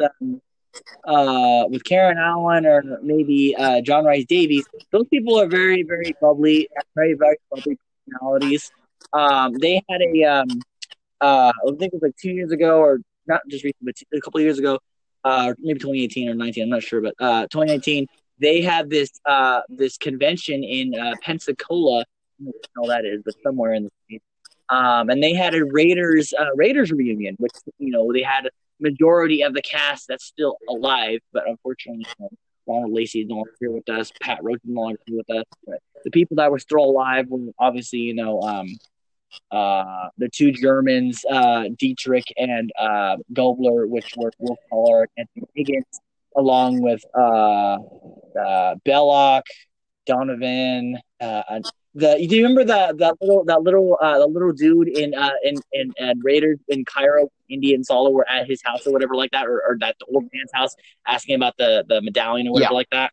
uh, 1.05 1.65
with 1.69 1.83
Karen 1.83 2.17
Allen 2.17 2.65
or 2.65 2.83
maybe 3.01 3.55
uh, 3.57 3.81
John 3.81 4.05
Rhys 4.05 4.25
Davies, 4.25 4.65
those 4.91 5.07
people 5.09 5.39
are 5.39 5.47
very, 5.47 5.83
very 5.83 6.15
bubbly, 6.21 6.69
very, 6.95 7.13
very 7.13 7.37
bubbly 7.49 7.77
personalities. 8.05 8.71
Um, 9.13 9.53
they 9.53 9.83
had 9.89 10.01
a, 10.01 10.23
um, 10.23 10.47
uh, 11.19 11.51
I 11.67 11.71
think 11.71 11.93
it 11.93 11.93
was 11.93 12.01
like 12.01 12.15
two 12.17 12.31
years 12.31 12.51
ago, 12.51 12.79
or 12.79 12.99
not 13.27 13.41
just 13.49 13.63
recently, 13.63 13.93
but 14.11 14.17
a 14.17 14.21
couple 14.21 14.39
of 14.39 14.43
years 14.43 14.59
ago, 14.59 14.79
uh, 15.23 15.53
maybe 15.59 15.79
2018 15.79 16.29
or 16.29 16.35
19, 16.35 16.63
I'm 16.63 16.69
not 16.69 16.83
sure, 16.83 17.01
but 17.01 17.15
uh, 17.19 17.43
2019, 17.51 18.07
they 18.39 18.61
had 18.61 18.89
this 18.89 19.11
uh, 19.25 19.61
this 19.69 19.97
convention 19.97 20.63
in 20.63 20.95
uh, 20.95 21.13
Pensacola. 21.21 22.01
I 22.01 22.43
don't 22.43 22.55
know 22.75 22.81
what 22.81 22.87
that 22.87 23.05
is, 23.05 23.21
but 23.23 23.35
somewhere 23.43 23.73
in 23.73 23.83
the 23.83 23.91
state. 24.05 24.23
Um, 24.71 25.09
and 25.09 25.21
they 25.21 25.33
had 25.33 25.53
a 25.53 25.65
Raiders 25.65 26.33
uh, 26.33 26.55
Raiders 26.55 26.91
reunion, 26.91 27.35
which 27.39 27.51
you 27.77 27.91
know 27.91 28.11
they 28.11 28.23
had 28.23 28.45
a 28.45 28.49
majority 28.79 29.43
of 29.43 29.53
the 29.53 29.61
cast 29.61 30.07
that's 30.07 30.25
still 30.25 30.57
alive, 30.67 31.19
but 31.33 31.43
unfortunately, 31.47 32.05
you 32.07 32.15
know, 32.19 32.29
Ronald 32.67 32.93
Lacey 32.93 33.21
is 33.21 33.27
no 33.27 33.35
longer 33.35 33.51
here 33.59 33.71
with 33.71 33.89
us. 33.89 34.11
Pat 34.21 34.39
Roach 34.41 34.61
is 34.63 34.69
no 34.69 34.81
longer 34.81 34.99
here 35.05 35.17
with 35.17 35.29
us. 35.29 35.45
But 35.67 35.79
the 36.03 36.11
people 36.11 36.37
that 36.37 36.49
were 36.49 36.59
still 36.59 36.79
alive 36.79 37.27
were 37.27 37.51
obviously, 37.59 37.99
you 37.99 38.13
know, 38.13 38.41
um, 38.41 38.67
uh, 39.51 40.09
the 40.17 40.29
two 40.29 40.51
Germans, 40.51 41.23
uh, 41.29 41.65
Dietrich 41.77 42.25
and 42.37 42.71
uh, 42.79 43.17
Gobler, 43.33 43.87
which 43.87 44.13
were 44.17 44.31
Wolf 44.39 44.59
Kahler 44.71 45.07
and 45.17 45.27
Higgins, 45.55 45.99
along 46.35 46.81
with 46.81 47.03
uh, 47.17 47.77
uh, 48.39 48.75
Belloq, 48.85 49.43
Donovan, 50.05 50.97
uh, 51.19 51.59
the 51.93 52.25
do 52.27 52.35
you 52.37 52.43
remember 52.43 52.63
the 52.63 52.95
that 52.99 53.15
little 53.21 53.43
that 53.45 53.61
little 53.63 53.97
uh 54.01 54.17
the 54.19 54.27
little 54.27 54.53
dude 54.53 54.87
in 54.87 55.13
uh 55.13 55.31
in 55.43 55.55
in, 55.73 55.91
in 55.97 56.19
Raiders 56.23 56.57
in 56.69 56.85
Cairo, 56.85 57.29
Indy 57.49 57.73
and 57.73 57.85
Sallah 57.85 58.11
were 58.11 58.29
at 58.29 58.47
his 58.47 58.61
house 58.63 58.87
or 58.87 58.93
whatever 58.93 59.15
like 59.15 59.31
that, 59.31 59.47
or, 59.47 59.61
or 59.67 59.77
that 59.79 59.95
old 60.13 60.23
man's 60.33 60.51
house 60.53 60.73
asking 61.05 61.35
about 61.35 61.55
the 61.57 61.83
the 61.87 62.01
medallion 62.01 62.47
or 62.47 62.53
whatever 62.53 62.73
Yeah. 62.73 62.77
like 62.77 62.89
that. 62.91 63.11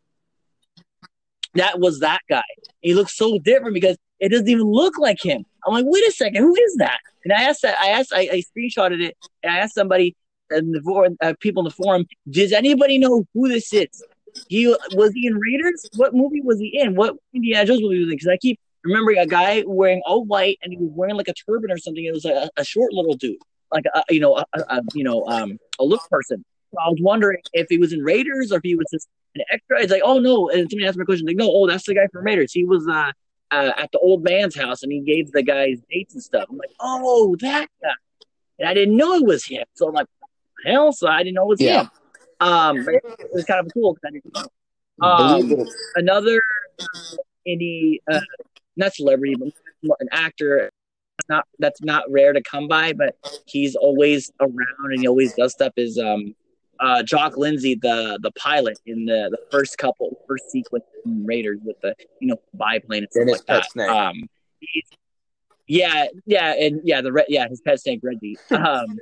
That 1.55 1.79
was 1.79 1.99
that 1.99 2.21
guy. 2.29 2.43
He 2.81 2.93
looks 2.93 3.17
so 3.17 3.39
different 3.39 3.73
because 3.73 3.97
it 4.19 4.29
doesn't 4.29 4.47
even 4.47 4.65
look 4.67 4.97
like 4.97 5.23
him. 5.23 5.45
I'm 5.65 5.73
like, 5.73 5.85
wait 5.87 6.07
a 6.07 6.11
second, 6.11 6.41
who 6.41 6.55
is 6.55 6.75
that? 6.77 6.99
And 7.23 7.33
I 7.33 7.43
asked 7.43 7.63
that 7.63 7.77
I 7.81 7.89
asked 7.89 8.13
I, 8.13 8.21
I 8.31 8.43
screenshotted 8.57 9.01
it 9.01 9.17
and 9.43 9.51
I 9.53 9.57
asked 9.57 9.75
somebody 9.75 10.15
in 10.51 10.71
the 10.71 10.81
forum, 10.81 11.17
uh, 11.21 11.33
people 11.39 11.61
in 11.61 11.65
the 11.65 11.71
forum, 11.83 12.05
does 12.29 12.53
anybody 12.53 12.97
know 12.97 13.25
who 13.33 13.49
this 13.49 13.73
is? 13.73 14.03
He 14.47 14.67
was 14.93 15.11
he 15.13 15.27
in 15.27 15.35
Raiders? 15.37 15.89
What 15.95 16.13
movie 16.13 16.41
was 16.41 16.59
he 16.59 16.79
in? 16.79 16.95
What 16.95 17.15
Indiana 17.33 17.65
Jones 17.65 17.81
movie 17.81 17.99
was 17.99 18.07
he 18.07 18.11
in? 18.11 18.17
Because 18.17 18.27
I 18.27 18.37
keep 18.37 18.59
remembering 18.83 19.17
a 19.19 19.25
guy 19.25 19.63
wearing 19.65 20.01
all 20.05 20.25
white 20.25 20.57
and 20.61 20.71
he 20.71 20.77
was 20.77 20.91
wearing 20.93 21.15
like 21.15 21.27
a 21.27 21.33
turban 21.33 21.71
or 21.71 21.77
something. 21.77 22.03
It 22.03 22.13
was 22.13 22.25
a, 22.25 22.49
a 22.57 22.63
short 22.63 22.93
little 22.93 23.13
dude, 23.13 23.37
like 23.71 23.85
a, 23.93 24.03
you 24.09 24.19
know, 24.19 24.37
a, 24.37 24.45
a, 24.59 24.81
you 24.93 25.03
know, 25.03 25.25
um, 25.27 25.57
a 25.79 25.83
look 25.83 26.01
person. 26.09 26.43
So 26.71 26.77
I 26.79 26.89
was 26.89 26.99
wondering 27.01 27.39
if 27.53 27.67
he 27.69 27.77
was 27.77 27.93
in 27.93 28.01
Raiders 28.01 28.51
or 28.51 28.57
if 28.57 28.63
he 28.63 28.75
was 28.75 28.85
just 28.91 29.07
an 29.35 29.43
extra. 29.51 29.81
It's 29.81 29.91
like, 29.91 30.03
oh 30.03 30.19
no, 30.19 30.49
and 30.49 30.69
somebody 30.69 30.87
asked 30.87 30.97
me 30.97 31.03
a 31.03 31.05
question, 31.05 31.27
like, 31.27 31.35
no, 31.35 31.49
oh, 31.51 31.67
that's 31.67 31.85
the 31.85 31.95
guy 31.95 32.07
from 32.11 32.25
Raiders. 32.25 32.53
He 32.53 32.63
was 32.63 32.87
uh, 32.87 33.11
uh 33.51 33.71
at 33.77 33.91
the 33.91 33.99
old 33.99 34.23
man's 34.23 34.55
house 34.55 34.83
and 34.83 34.91
he 34.91 35.01
gave 35.01 35.31
the 35.31 35.43
guys 35.43 35.79
dates 35.89 36.13
and 36.13 36.23
stuff. 36.23 36.45
I'm 36.49 36.57
like, 36.57 36.71
oh, 36.79 37.35
that 37.41 37.67
guy, 37.81 37.89
and 38.59 38.69
I 38.69 38.73
didn't 38.73 38.97
know 38.97 39.13
it 39.15 39.25
was 39.25 39.45
him. 39.45 39.65
So 39.73 39.87
I'm 39.87 39.93
like, 39.93 40.07
hell, 40.65 40.91
so 40.91 41.07
I 41.07 41.19
didn't 41.19 41.35
know 41.35 41.43
it 41.43 41.49
was 41.49 41.61
Yeah. 41.61 41.81
him. 41.81 41.91
Um, 42.41 42.85
but 42.85 42.95
it 42.95 43.29
was 43.33 43.45
kind 43.45 43.65
of 43.65 43.71
cool 43.73 43.93
because 43.93 44.07
I 44.07 44.11
didn't 44.11 44.33
know. 44.33 44.49
Um, 45.01 45.65
another 45.95 46.41
indie, 47.47 47.99
uh, 48.11 48.19
not 48.79 48.93
celebrity, 48.95 49.35
but 49.37 49.49
more 49.83 49.97
an 49.99 50.07
actor. 50.11 50.71
Not 51.27 51.45
that's 51.59 51.81
not 51.81 52.05
rare 52.09 52.33
to 52.33 52.41
come 52.41 52.67
by, 52.67 52.93
but 52.93 53.15
he's 53.45 53.75
always 53.75 54.31
around 54.39 54.91
and 54.91 54.99
he 55.01 55.07
always 55.07 55.33
does 55.35 55.51
stuff. 55.51 55.73
Is 55.77 55.99
um, 55.99 56.33
uh, 56.79 57.03
Jock 57.03 57.37
Lindsay, 57.37 57.75
the 57.75 58.17
the 58.23 58.31
pilot 58.31 58.79
in 58.85 59.05
the 59.05 59.27
the 59.29 59.37
first 59.51 59.77
couple 59.77 60.17
first 60.27 60.49
sequence 60.49 60.85
in 61.05 61.25
Raiders 61.25 61.59
with 61.63 61.79
the 61.81 61.93
you 62.19 62.29
know 62.29 62.37
biplane 62.53 63.03
and 63.03 63.11
stuff 63.11 63.21
And 63.21 63.31
like 63.31 63.45
that. 63.45 63.71
snake. 63.71 63.89
Um, 63.89 64.15
he's, 64.59 64.83
yeah, 65.67 66.07
yeah, 66.25 66.53
and 66.57 66.81
yeah, 66.83 67.01
the 67.01 67.25
yeah 67.27 67.47
his 67.47 67.61
pet 67.61 67.79
snake 67.79 67.99
Reggie. 68.01 68.37
Um, 68.51 68.97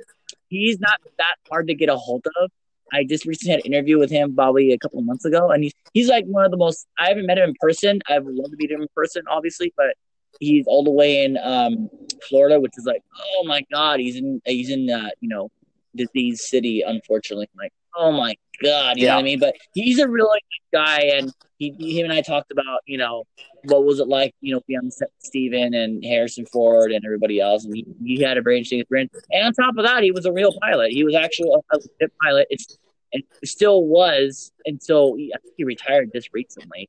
he's 0.48 0.78
not 0.80 1.00
that 1.18 1.36
hard 1.50 1.68
to 1.68 1.74
get 1.74 1.88
a 1.88 1.96
hold 1.96 2.26
of. 2.42 2.50
I 2.92 3.04
just 3.04 3.24
recently 3.26 3.52
had 3.52 3.60
an 3.64 3.72
interview 3.72 3.98
with 3.98 4.10
him 4.10 4.34
probably 4.34 4.72
a 4.72 4.78
couple 4.78 4.98
of 4.98 5.04
months 5.04 5.24
ago, 5.24 5.50
and 5.50 5.62
he's 5.64 5.72
he's 5.92 6.08
like 6.08 6.24
one 6.26 6.44
of 6.44 6.50
the 6.50 6.56
most. 6.56 6.86
I 6.98 7.08
haven't 7.08 7.26
met 7.26 7.38
him 7.38 7.50
in 7.50 7.54
person. 7.60 8.00
I 8.08 8.18
would 8.18 8.34
love 8.34 8.50
to 8.50 8.56
meet 8.56 8.70
him 8.70 8.82
in 8.82 8.88
person, 8.94 9.22
obviously, 9.30 9.72
but 9.76 9.94
he's 10.40 10.66
all 10.66 10.84
the 10.84 10.90
way 10.90 11.24
in 11.24 11.38
um, 11.42 11.88
Florida, 12.28 12.60
which 12.60 12.72
is 12.76 12.84
like, 12.84 13.02
oh 13.36 13.44
my 13.46 13.62
god, 13.72 14.00
he's 14.00 14.16
in 14.16 14.40
he's 14.44 14.70
in 14.70 14.90
uh, 14.90 15.10
you 15.20 15.28
know 15.28 15.50
disease 15.96 16.48
city. 16.48 16.82
Unfortunately, 16.86 17.48
like, 17.56 17.72
oh 17.96 18.12
my 18.12 18.34
god, 18.62 18.96
you 18.96 19.02
know 19.04 19.08
Yeah. 19.08 19.14
what 19.16 19.20
I 19.20 19.22
mean? 19.24 19.40
But 19.40 19.54
he's 19.74 19.98
a 19.98 20.08
really 20.08 20.40
good 20.72 20.78
guy, 20.78 21.00
and 21.14 21.32
he 21.58 21.98
him 21.98 22.04
and 22.04 22.12
I 22.12 22.22
talked 22.22 22.50
about 22.52 22.80
you 22.86 22.98
know 22.98 23.24
what 23.64 23.84
was 23.84 24.00
it 24.00 24.08
like, 24.08 24.34
you 24.40 24.54
know, 24.54 24.62
be 24.66 24.76
on 24.76 24.90
set 24.90 25.08
with 25.08 25.26
Steven 25.26 25.74
and 25.74 26.04
Harrison 26.04 26.46
Ford 26.46 26.92
and 26.92 27.04
everybody 27.04 27.40
else, 27.40 27.64
and 27.64 27.74
he, 27.74 27.86
he 28.04 28.22
had 28.22 28.38
a 28.38 28.42
very 28.42 28.56
interesting 28.56 28.80
experience. 28.80 29.12
And 29.30 29.46
on 29.46 29.52
top 29.52 29.76
of 29.76 29.84
that, 29.84 30.02
he 30.02 30.10
was 30.10 30.26
a 30.26 30.32
real 30.32 30.54
pilot. 30.60 30.92
He 30.92 31.04
was 31.04 31.14
actually 31.14 31.50
a, 31.72 32.04
a 32.04 32.08
pilot. 32.22 32.46
It's 32.50 32.78
and 33.12 33.22
still 33.44 33.84
was 33.84 34.52
until 34.66 35.14
he, 35.16 35.32
I 35.34 35.38
think 35.38 35.54
he 35.56 35.64
retired 35.64 36.10
just 36.14 36.28
recently, 36.32 36.88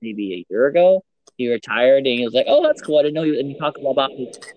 maybe 0.00 0.34
a 0.34 0.52
year 0.52 0.66
ago. 0.66 1.04
He 1.36 1.50
retired 1.50 1.98
and 1.98 2.18
he 2.18 2.24
was 2.24 2.34
like, 2.34 2.46
"Oh, 2.48 2.62
that's 2.62 2.82
cool." 2.82 2.98
I 2.98 3.02
didn't 3.02 3.14
know. 3.14 3.22
He, 3.22 3.38
and 3.38 3.48
he 3.48 3.58
talked 3.58 3.78
about 3.78 4.10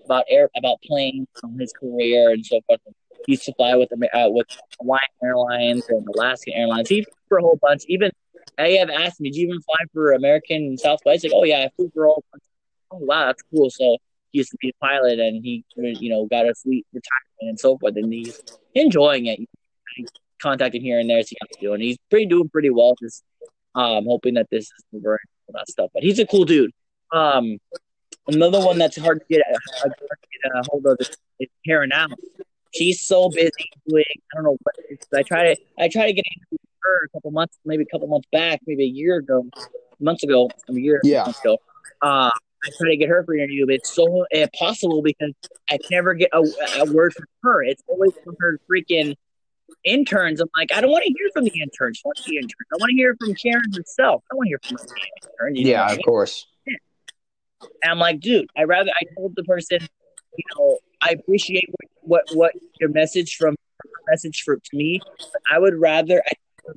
about 0.04 0.24
air 0.28 0.50
about 0.56 0.80
planes, 0.82 1.26
um, 1.42 1.58
his 1.58 1.72
career 1.72 2.30
and 2.30 2.44
so 2.44 2.60
forth. 2.66 2.80
He 3.26 3.32
used 3.32 3.44
to 3.44 3.54
fly 3.54 3.74
with 3.74 3.90
uh, 3.92 4.28
with 4.28 4.46
Hawaiian 4.78 5.00
Airlines 5.22 5.84
and 5.88 6.06
Alaska 6.14 6.52
Airlines. 6.54 6.88
He 6.88 7.06
for 7.28 7.38
a 7.38 7.42
whole 7.42 7.58
bunch. 7.60 7.84
Even 7.88 8.10
I 8.58 8.70
have 8.72 8.90
asked 8.90 9.20
me, 9.20 9.30
"Do 9.30 9.40
you 9.40 9.48
even 9.48 9.60
fly 9.62 9.76
for 9.92 10.12
American 10.12 10.76
Southwest?" 10.78 11.24
Like, 11.24 11.32
"Oh 11.34 11.44
yeah, 11.44 11.60
I 11.60 11.70
flew 11.76 11.90
for 11.94 12.04
a 12.04 12.08
whole 12.08 12.24
bunch." 12.32 12.42
Oh 12.90 12.98
wow, 12.98 13.26
that's 13.26 13.42
cool. 13.54 13.70
So 13.70 13.98
he 14.32 14.38
used 14.38 14.50
to 14.50 14.56
be 14.60 14.70
a 14.70 14.84
pilot 14.84 15.18
and 15.18 15.44
he 15.44 15.64
you 15.76 16.10
know 16.10 16.26
got 16.26 16.48
a 16.48 16.54
sweet 16.54 16.86
retirement 16.92 17.50
and 17.50 17.60
so 17.60 17.76
forth, 17.78 17.96
and 17.96 18.12
he's 18.12 18.40
enjoying 18.74 19.26
it. 19.26 19.40
Contacting 20.42 20.82
here 20.82 20.98
and 20.98 21.08
there, 21.08 21.22
see 21.22 21.36
he's 21.48 21.56
doing. 21.58 21.80
He's 21.80 21.96
pretty 22.10 22.26
doing 22.26 22.50
pretty 22.50 22.68
well. 22.68 22.94
Just 23.00 23.24
um, 23.74 24.04
hoping 24.06 24.34
that 24.34 24.48
this 24.50 24.64
is 24.64 24.72
and 24.92 25.04
all 25.04 25.18
that 25.54 25.68
stuff. 25.68 25.90
But 25.94 26.02
he's 26.02 26.18
a 26.18 26.26
cool 26.26 26.44
dude. 26.44 26.72
Um, 27.12 27.58
another 28.26 28.60
one 28.60 28.78
that's 28.78 28.98
hard 28.98 29.20
to 29.20 29.26
get, 29.28 29.42
hard 29.78 29.94
to 29.96 30.06
get 30.42 30.52
a 30.54 30.62
hold 30.70 30.86
of 30.86 30.98
is, 31.00 31.48
Karen 31.64 31.92
Allen. 31.92 32.16
She's 32.74 33.00
so 33.00 33.30
busy 33.30 33.70
doing 33.88 34.04
I 34.08 34.36
don't 34.36 34.44
know 34.44 34.56
what. 34.62 34.74
I 35.14 35.22
try 35.22 35.54
to 35.54 35.60
I 35.78 35.88
try 35.88 36.06
to 36.06 36.12
get 36.12 36.24
her 36.86 37.04
a 37.04 37.08
couple 37.10 37.30
months, 37.30 37.58
maybe 37.64 37.82
a 37.82 37.86
couple 37.86 38.06
months 38.08 38.28
back, 38.32 38.60
maybe 38.66 38.84
a 38.84 38.88
year 38.88 39.16
ago, 39.16 39.46
months 40.00 40.22
ago, 40.22 40.50
a 40.68 40.72
year 40.72 41.00
Yeah. 41.04 41.24
months 41.24 41.40
ago. 41.44 41.58
Uh, 42.02 42.30
I 42.64 42.70
try 42.78 42.90
to 42.90 42.96
get 42.96 43.08
her 43.08 43.24
for 43.24 43.34
an 43.34 43.40
interview, 43.40 43.66
but 43.66 43.76
it's 43.76 43.94
so 43.94 44.26
impossible 44.30 45.02
because 45.02 45.32
I 45.70 45.76
can 45.76 45.86
never 45.90 46.14
get 46.14 46.30
a, 46.32 46.40
a 46.40 46.84
word 46.86 47.14
from 47.14 47.26
her. 47.44 47.62
It's 47.62 47.82
always 47.88 48.12
from 48.24 48.34
her 48.40 48.58
freaking 48.70 49.14
interns. 49.84 50.40
I'm 50.40 50.48
like, 50.56 50.72
I 50.72 50.80
don't 50.80 50.90
want 50.90 51.04
to 51.04 51.14
hear 51.16 51.30
from 51.32 51.44
the 51.44 51.52
interns. 51.62 52.00
Fuck 52.00 52.16
the 52.26 52.36
interns. 52.36 52.66
I 52.72 52.76
want 52.78 52.90
to 52.90 52.96
hear 52.96 53.14
from 53.18 53.34
Karen 53.34 53.72
herself. 53.74 54.22
I 54.24 54.34
don't 54.34 54.38
want 54.38 54.46
to 54.46 54.50
hear 54.50 54.60
from 54.66 54.76
the 54.76 54.82
intern. 54.82 55.56
You 55.56 55.64
know 55.64 55.70
Yeah, 55.70 55.92
of 55.92 55.98
course. 56.04 56.46
And 57.82 57.92
I'm 57.92 57.98
like, 57.98 58.20
dude, 58.20 58.48
I 58.56 58.64
rather 58.64 58.90
I 58.90 59.04
told 59.16 59.34
the 59.36 59.44
person, 59.44 59.78
you 59.80 60.44
know, 60.56 60.78
I 61.02 61.10
appreciate 61.10 61.68
what 62.02 62.24
what, 62.26 62.36
what 62.36 62.52
your 62.80 62.90
message 62.90 63.36
from 63.36 63.54
message 64.08 64.42
for 64.44 64.56
to 64.56 64.76
me. 64.76 65.00
But 65.32 65.42
I 65.52 65.58
would 65.58 65.74
rather 65.74 66.22
I, 66.26 66.32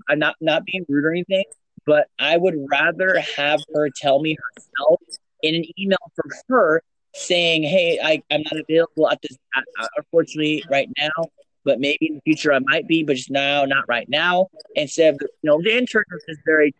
I'm 0.09 0.19
not 0.19 0.35
not 0.41 0.65
being 0.65 0.85
rude 0.87 1.05
or 1.05 1.11
anything, 1.11 1.45
but 1.85 2.07
I 2.17 2.37
would 2.37 2.55
rather 2.71 3.19
have 3.37 3.59
her 3.73 3.89
tell 3.89 4.19
me 4.19 4.37
herself 4.55 5.01
in 5.41 5.55
an 5.55 5.65
email 5.79 5.97
from 6.15 6.31
her 6.49 6.81
saying, 7.15 7.63
"Hey, 7.63 7.99
I, 8.01 8.21
I'm 8.31 8.43
not 8.43 8.59
available 8.59 9.09
at 9.09 9.21
this, 9.21 9.37
uh, 9.55 9.87
unfortunately, 9.97 10.63
right 10.69 10.89
now, 10.97 11.25
but 11.63 11.79
maybe 11.79 12.07
in 12.07 12.15
the 12.15 12.21
future 12.21 12.53
I 12.53 12.59
might 12.59 12.87
be, 12.87 13.03
but 13.03 13.15
just 13.15 13.31
now, 13.31 13.65
not 13.65 13.85
right 13.87 14.07
now." 14.09 14.47
Instead 14.75 15.15
of 15.15 15.21
you 15.21 15.27
know, 15.43 15.61
the 15.61 15.77
intern 15.77 16.05
is 16.27 16.37
very 16.45 16.73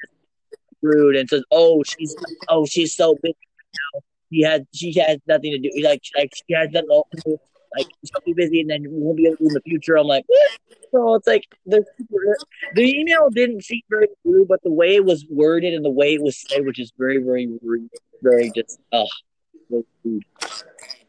rude 0.82 1.16
and 1.16 1.30
says, 1.30 1.44
"Oh, 1.52 1.84
she's 1.84 2.16
oh, 2.48 2.66
she's 2.66 2.94
so 2.96 3.16
busy 3.22 3.36
now. 3.94 4.02
She 4.32 4.42
has 4.44 4.62
she 4.74 4.94
has 5.00 5.18
nothing 5.28 5.52
to 5.52 5.60
do. 5.60 5.72
Like 5.84 6.04
like 6.18 6.32
she 6.36 6.54
has 6.54 6.70
nothing. 6.72 7.38
Like 7.78 7.88
she'll 8.06 8.22
be 8.26 8.34
busy, 8.34 8.62
and 8.62 8.70
then 8.70 8.86
won't 8.88 9.18
be 9.18 9.28
able 9.28 9.38
to 9.38 9.44
do 9.44 9.48
in 9.48 9.54
the 9.54 9.62
future." 9.62 9.98
I'm 9.98 10.08
like, 10.08 10.26
what? 10.28 10.52
So 10.92 11.16
it's 11.16 11.28
like 11.28 11.44
the 11.66 11.84
the 12.76 13.00
email 13.00 13.30
didn't 13.30 13.64
seem 13.64 13.82
very 13.90 14.08
rude, 14.26 14.48
but 14.48 14.62
the 14.64 14.72
way 14.72 14.96
it 14.96 15.06
was 15.06 15.26
worded 15.30 15.74
and 15.74 15.86
the 15.86 15.90
way 15.90 16.14
it 16.14 16.22
was 16.22 16.44
said, 16.50 16.66
which 16.66 16.80
is 16.80 16.92
very 16.98 17.18
very 17.18 17.48
rude, 17.62 17.90
very 18.22 18.52
just 18.56 18.80
ugh, 18.92 19.08
so 19.70 19.86
rude. 20.04 20.24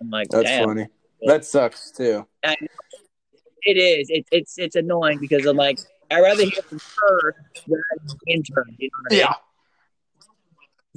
I'm 0.00 0.10
like, 0.10 0.28
That's 0.28 0.44
damn. 0.44 0.68
funny. 0.68 0.86
That 1.22 1.44
sucks 1.44 1.90
too. 1.90 2.26
It 2.42 3.76
is. 3.76 4.06
It's 4.10 4.28
it's 4.32 4.58
it's 4.58 4.76
annoying 4.76 5.18
because 5.18 5.44
I'm 5.46 5.56
like, 5.56 5.78
I'd 6.10 6.20
rather 6.20 6.42
hear 6.42 6.62
from 6.68 6.80
her 6.98 7.34
than 7.66 7.82
an 7.90 8.18
intern. 8.26 8.76
You 8.78 8.88
know 8.88 9.02
what 9.08 9.12
I 9.12 9.16
mean? 9.16 9.34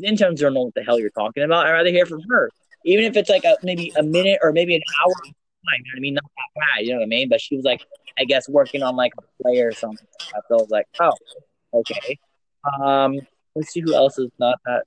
interns 0.02 0.42
don't 0.42 0.54
know 0.54 0.64
what 0.64 0.74
the 0.74 0.84
hell 0.84 1.00
you're 1.00 1.12
talking 1.12 1.44
about. 1.44 1.68
I'd 1.68 1.72
rather 1.72 1.90
hear 1.90 2.06
from 2.06 2.22
her, 2.30 2.50
even 2.86 3.06
if 3.06 3.16
it's 3.16 3.30
like 3.30 3.44
a 3.44 3.58
maybe 3.64 3.92
a 3.96 4.04
minute 4.04 4.40
or 4.42 4.52
maybe 4.52 4.76
an 4.76 4.82
hour. 5.04 5.14
You 5.72 5.84
know 5.84 5.90
what 5.94 5.98
I 5.98 6.02
mean? 6.02 6.14
Not 6.16 6.24
that 6.24 6.60
bad. 6.60 6.86
You 6.86 6.92
know 6.92 6.98
what 6.98 7.04
I 7.04 7.08
mean? 7.08 7.30
But 7.30 7.42
she 7.42 7.56
was 7.56 7.66
like, 7.66 7.82
I 8.18 8.26
guess 8.26 8.48
working 8.50 8.84
on 8.84 8.96
like 8.96 9.14
a 9.18 9.44
play 9.44 9.60
or 9.62 9.72
something. 9.72 10.08
So 10.20 10.36
I 10.36 10.62
was 10.62 10.70
like, 10.70 10.88
oh, 11.00 11.14
okay. 11.74 12.18
Um, 12.82 13.20
let's 13.56 13.72
see 13.72 13.82
who 13.82 13.94
else 13.94 14.18
is 14.18 14.30
not 14.40 14.60
that. 14.66 14.84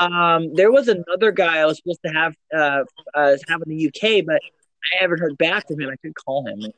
Um, 0.00 0.54
there 0.54 0.72
was 0.72 0.88
another 0.88 1.30
guy 1.30 1.58
I 1.58 1.66
was 1.66 1.78
supposed 1.78 2.00
to 2.04 2.12
have 2.12 2.34
uh, 2.56 2.84
uh 3.14 3.36
have 3.48 3.62
in 3.66 3.76
the 3.76 3.86
UK, 3.88 4.24
but 4.26 4.40
I 4.92 5.02
haven't 5.02 5.20
heard 5.20 5.38
back 5.38 5.66
from 5.68 5.80
him. 5.80 5.90
I 5.90 5.96
could 5.96 6.14
call 6.14 6.46
him 6.46 6.72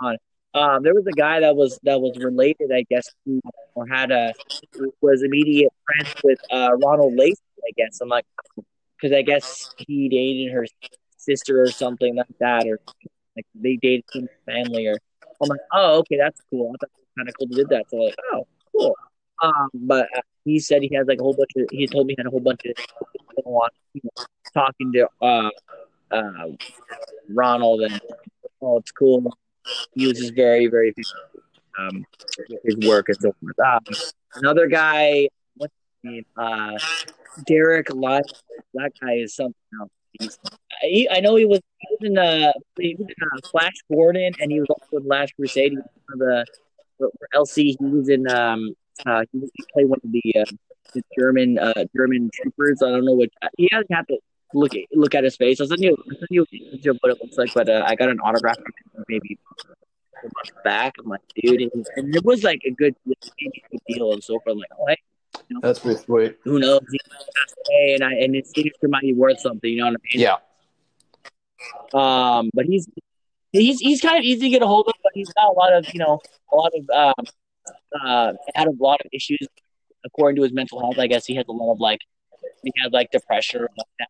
on. 0.00 0.16
Um, 0.54 0.82
there 0.82 0.94
was 0.94 1.06
a 1.06 1.12
guy 1.12 1.40
that 1.40 1.54
was 1.54 1.78
that 1.82 2.00
was 2.00 2.16
related, 2.18 2.72
I 2.72 2.84
guess, 2.88 3.06
to, 3.26 3.40
or 3.74 3.86
had 3.86 4.10
a 4.10 4.32
was 5.02 5.22
immediate 5.22 5.72
friends 5.84 6.14
with 6.24 6.38
uh, 6.50 6.70
Ronald 6.82 7.14
Lacey. 7.14 7.40
I 7.62 7.72
guess 7.76 8.00
I'm 8.00 8.08
like, 8.08 8.24
because 8.96 9.14
I 9.14 9.22
guess 9.22 9.74
he 9.76 10.08
dated 10.08 10.52
her 10.52 10.66
sister 11.16 11.62
or 11.62 11.70
something 11.70 12.16
like 12.16 12.26
that, 12.40 12.66
or 12.66 12.80
like 13.36 13.46
they 13.54 13.76
dated 13.76 14.04
some 14.12 14.28
family. 14.46 14.86
Or 14.86 14.96
I'm 15.42 15.48
like, 15.48 15.60
oh, 15.72 15.98
okay, 15.98 16.16
that's 16.16 16.40
cool. 16.50 16.72
I 16.74 16.76
thought 16.80 16.90
it 16.96 17.00
was 17.00 17.16
kind 17.18 17.28
of 17.28 17.34
cool 17.38 17.48
to 17.48 17.54
did 17.54 17.68
that. 17.70 17.90
So 17.90 17.96
like, 17.96 18.14
oh, 18.32 18.46
cool. 18.72 18.96
Um, 19.42 19.68
but 19.74 20.08
uh, 20.16 20.22
he 20.44 20.58
said 20.58 20.82
he 20.82 20.94
has 20.94 21.06
like 21.06 21.18
a 21.18 21.22
whole 21.22 21.34
bunch 21.34 21.50
of. 21.56 21.66
He 21.70 21.86
told 21.86 22.06
me 22.06 22.14
he 22.14 22.20
had 22.20 22.26
a 22.26 22.30
whole 22.30 22.40
bunch 22.40 22.62
of 22.64 22.74
you 23.92 24.00
know, 24.04 24.24
talking 24.54 24.92
to 24.92 25.08
uh, 25.20 25.50
uh, 26.10 26.46
Ronald, 27.28 27.82
and 27.82 28.00
oh, 28.62 28.78
it's 28.78 28.92
cool. 28.92 29.36
He 29.94 30.06
was 30.06 30.18
just 30.18 30.34
very, 30.34 30.68
very 30.68 30.94
um, 31.78 32.04
his 32.64 32.76
work 32.88 33.08
and 33.08 33.18
so 33.20 33.34
forth. 33.40 33.58
Um, 33.58 33.82
another 34.34 34.66
guy, 34.66 35.28
what's 35.56 35.74
his 36.02 36.12
name? 36.12 36.26
Uh, 36.36 36.78
Derek 37.46 37.92
Lyle, 37.92 38.22
that 38.74 38.92
guy 39.00 39.14
is 39.14 39.34
something 39.34 39.54
else. 39.80 39.90
He's, 40.18 40.38
he, 40.82 41.08
I 41.10 41.20
know 41.20 41.36
he 41.36 41.44
was, 41.44 41.60
he 41.78 41.88
was 41.90 42.10
in 42.10 42.18
uh, 42.18 42.52
he 42.78 42.96
was 42.98 43.08
in, 43.08 43.14
uh, 43.22 43.48
Flash 43.50 43.74
Gordon, 43.92 44.32
and 44.40 44.50
he 44.50 44.60
was 44.60 44.68
also 44.70 45.02
in 45.02 45.08
Last 45.08 45.34
Crusade. 45.36 45.72
He 45.72 45.78
was 45.78 46.44
the 46.98 47.10
LC. 47.34 47.56
He 47.56 47.76
was 47.80 48.08
in 48.08 48.30
um, 48.30 48.74
uh, 49.04 49.24
he, 49.32 49.38
was, 49.38 49.50
he 49.54 49.64
played 49.72 49.88
one 49.88 50.00
of 50.02 50.12
the, 50.12 50.40
uh, 50.40 50.44
the 50.94 51.02
German 51.18 51.58
uh, 51.58 51.84
German 51.94 52.30
troopers. 52.32 52.82
I 52.82 52.90
don't 52.90 53.04
know 53.04 53.14
what 53.14 53.30
he 53.56 53.68
hasn't 53.72 53.92
had 53.92 54.06
to 54.08 54.18
look 54.54 54.74
at, 54.74 54.82
look 54.92 55.14
at 55.14 55.24
his 55.24 55.36
face. 55.36 55.60
I 55.60 55.64
was 55.64 55.70
sending 55.70 55.90
you, 55.90 55.96
I 56.10 56.26
you 56.30 56.94
what 57.00 57.12
it 57.12 57.18
looks 57.22 57.36
like, 57.36 57.52
but 57.54 57.68
uh, 57.68 57.84
I 57.86 57.94
got 57.94 58.08
an 58.08 58.20
autograph 58.20 58.56
maybe 59.08 59.38
a 60.24 60.62
back. 60.64 60.94
I'm 60.98 61.08
like, 61.08 61.20
dude, 61.34 61.62
and, 61.62 61.86
and 61.96 62.14
it 62.14 62.24
was 62.24 62.42
like 62.42 62.62
a 62.66 62.70
good, 62.70 62.94
good 63.06 63.80
deal 63.88 64.12
and 64.12 64.22
so 64.22 64.34
forth. 64.40 64.54
I'm 64.54 64.58
like, 64.58 64.70
oh, 64.78 64.86
hey, 64.86 64.96
you 65.48 65.54
know, 65.54 65.60
That's 65.62 65.78
pretty 65.78 66.00
sweet. 66.00 66.38
who 66.44 66.58
knows? 66.58 66.80
He 66.90 66.98
away, 67.68 67.94
and 67.94 68.04
I 68.04 68.12
and 68.14 68.34
his 68.34 68.50
signature 68.54 68.88
might 68.88 69.02
be 69.02 69.12
worth 69.12 69.40
something. 69.40 69.70
You 69.70 69.78
know 69.78 69.86
what 69.86 70.00
I 70.00 70.16
mean? 70.16 70.22
Yeah. 70.22 70.36
Um, 71.94 72.50
but 72.54 72.66
he's 72.66 72.88
he's 73.52 73.80
he's 73.80 74.00
kind 74.00 74.18
of 74.18 74.24
easy 74.24 74.42
to 74.42 74.48
get 74.50 74.62
a 74.62 74.66
hold 74.66 74.86
of, 74.88 74.94
but 75.02 75.12
he's 75.14 75.32
got 75.32 75.48
a 75.48 75.52
lot 75.52 75.72
of 75.72 75.92
you 75.92 76.00
know 76.00 76.20
a 76.52 76.56
lot 76.56 76.72
of 76.74 76.90
um 77.18 77.26
uh 78.02 78.32
had 78.54 78.68
a 78.68 78.72
lot 78.78 79.00
of 79.00 79.06
issues 79.12 79.46
according 80.04 80.36
to 80.36 80.42
his 80.42 80.52
mental 80.52 80.80
health. 80.80 80.98
I 80.98 81.06
guess 81.06 81.26
he 81.26 81.34
has 81.36 81.46
a 81.48 81.52
lot 81.52 81.72
of 81.72 81.80
like 81.80 82.00
he 82.62 82.72
had 82.82 82.92
like 82.92 83.10
depression 83.10 83.60
or 83.60 83.68
like 83.76 83.86
that. 83.98 84.08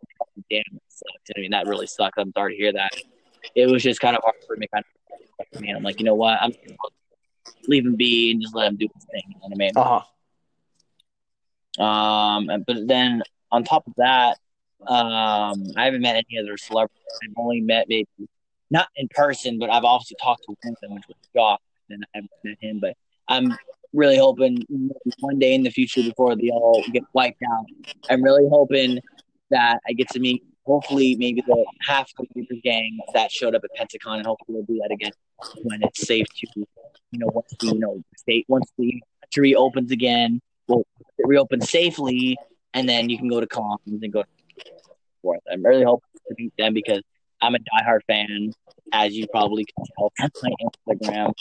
Damn, 0.51 0.63
that 0.73 0.83
sucked. 0.89 1.33
I 1.37 1.41
mean, 1.41 1.51
that 1.51 1.67
really 1.67 1.87
sucked. 1.87 2.19
I'm 2.19 2.33
sorry 2.33 2.55
to 2.55 2.59
hear 2.59 2.73
that. 2.73 2.93
It 3.55 3.67
was 3.71 3.83
just 3.83 4.01
kind 4.01 4.17
of 4.17 4.23
hard 4.23 4.37
for 4.47 4.57
me. 4.57 4.67
Kind 4.73 4.85
of, 5.55 5.61
man, 5.61 5.77
I'm 5.77 5.83
like, 5.83 5.99
you 5.99 6.05
know 6.05 6.15
what? 6.15 6.39
I'm 6.41 6.53
leave 7.69 7.85
him 7.85 7.97
be 7.97 8.31
and 8.33 8.43
just 8.43 8.55
let 8.55 8.69
him 8.69 8.77
do 8.77 8.87
his 8.95 9.05
thing. 9.05 9.23
You 9.29 9.35
know 9.35 9.41
what 9.43 9.53
I 9.53 9.57
mean? 9.57 9.73
Uh 9.77 9.85
huh. 9.85 10.01
Um, 11.79 12.49
but 12.67 12.87
then 12.87 13.23
on 13.51 13.65
top 13.65 13.87
of 13.87 13.95
that, 13.97 14.39
um, 14.87 15.65
I 15.77 15.85
haven't 15.87 16.03
met 16.03 16.17
any 16.17 16.39
other 16.39 16.57
celebrities. 16.57 17.03
I've 17.23 17.35
only 17.37 17.61
met 17.61 17.87
maybe 17.89 18.09
not 18.71 18.89
in 18.97 19.09
person, 19.09 19.59
but 19.59 19.71
I've 19.71 19.85
also 19.85 20.15
talked 20.21 20.45
to 20.45 20.57
them, 20.63 20.95
which 20.95 21.05
was 21.09 21.17
Josh, 21.35 21.59
and 21.91 22.05
I 22.05 22.19
haven't 22.19 22.31
met 22.45 22.57
him. 22.61 22.81
But 22.81 22.97
I'm 23.29 23.57
really 23.93 24.19
hoping 24.19 24.65
one 25.21 25.39
day 25.39 25.55
in 25.55 25.63
the 25.63 25.71
future, 25.71 26.03
before 26.03 26.37
they 26.37 26.51
all 26.51 26.83
get 26.93 27.05
wiped 27.13 27.43
out, 27.43 27.65
I'm 28.11 28.23
really 28.23 28.49
hoping 28.51 29.01
that 29.51 29.81
I 29.89 29.93
get 29.93 30.09
to 30.11 30.21
meet. 30.21 30.43
Hopefully, 30.65 31.15
maybe 31.17 31.43
the 31.47 31.65
half 31.87 32.11
of 32.19 32.27
the 32.35 32.61
gang 32.61 32.99
that 33.15 33.31
showed 33.31 33.55
up 33.55 33.63
at 33.63 33.71
Pensacon, 33.79 34.17
and 34.17 34.27
hopefully 34.27 34.57
we'll 34.57 34.65
do 34.65 34.79
that 34.83 34.93
again 34.93 35.13
when 35.63 35.81
it's 35.83 36.05
safe 36.05 36.27
to, 36.27 36.47
you 36.57 37.19
know, 37.19 37.29
once 37.33 37.55
the 37.61 37.67
you 37.67 37.79
know 37.79 38.03
state 38.17 38.45
once 38.49 38.69
the 38.77 39.01
country 39.23 39.55
opens 39.55 39.93
again, 39.93 40.41
well, 40.69 40.85
it 41.19 41.27
reopens 41.27 41.71
safely, 41.71 42.37
and 42.75 42.89
then 42.89 43.09
you 43.09 43.19
can 43.19 43.29
go 43.29 43.41
to 43.41 43.47
cons 43.47 43.81
and 43.87 44.13
go 44.13 44.25
forth. 45.23 45.41
I'm 45.51 45.65
really 45.65 45.85
hoping 45.85 46.09
to 46.29 46.35
meet 46.39 46.53
them 46.59 46.75
because 46.75 47.03
I'm 47.41 47.55
a 47.55 47.59
diehard 47.59 48.01
fan, 48.07 48.53
as 48.93 49.15
you 49.15 49.27
probably 49.29 49.65
can 49.65 49.85
tell 49.99 50.13
from 50.17 50.31
my 50.43 50.95
Instagram. 50.95 51.35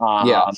Um, 0.00 0.28
Yeah. 0.28 0.50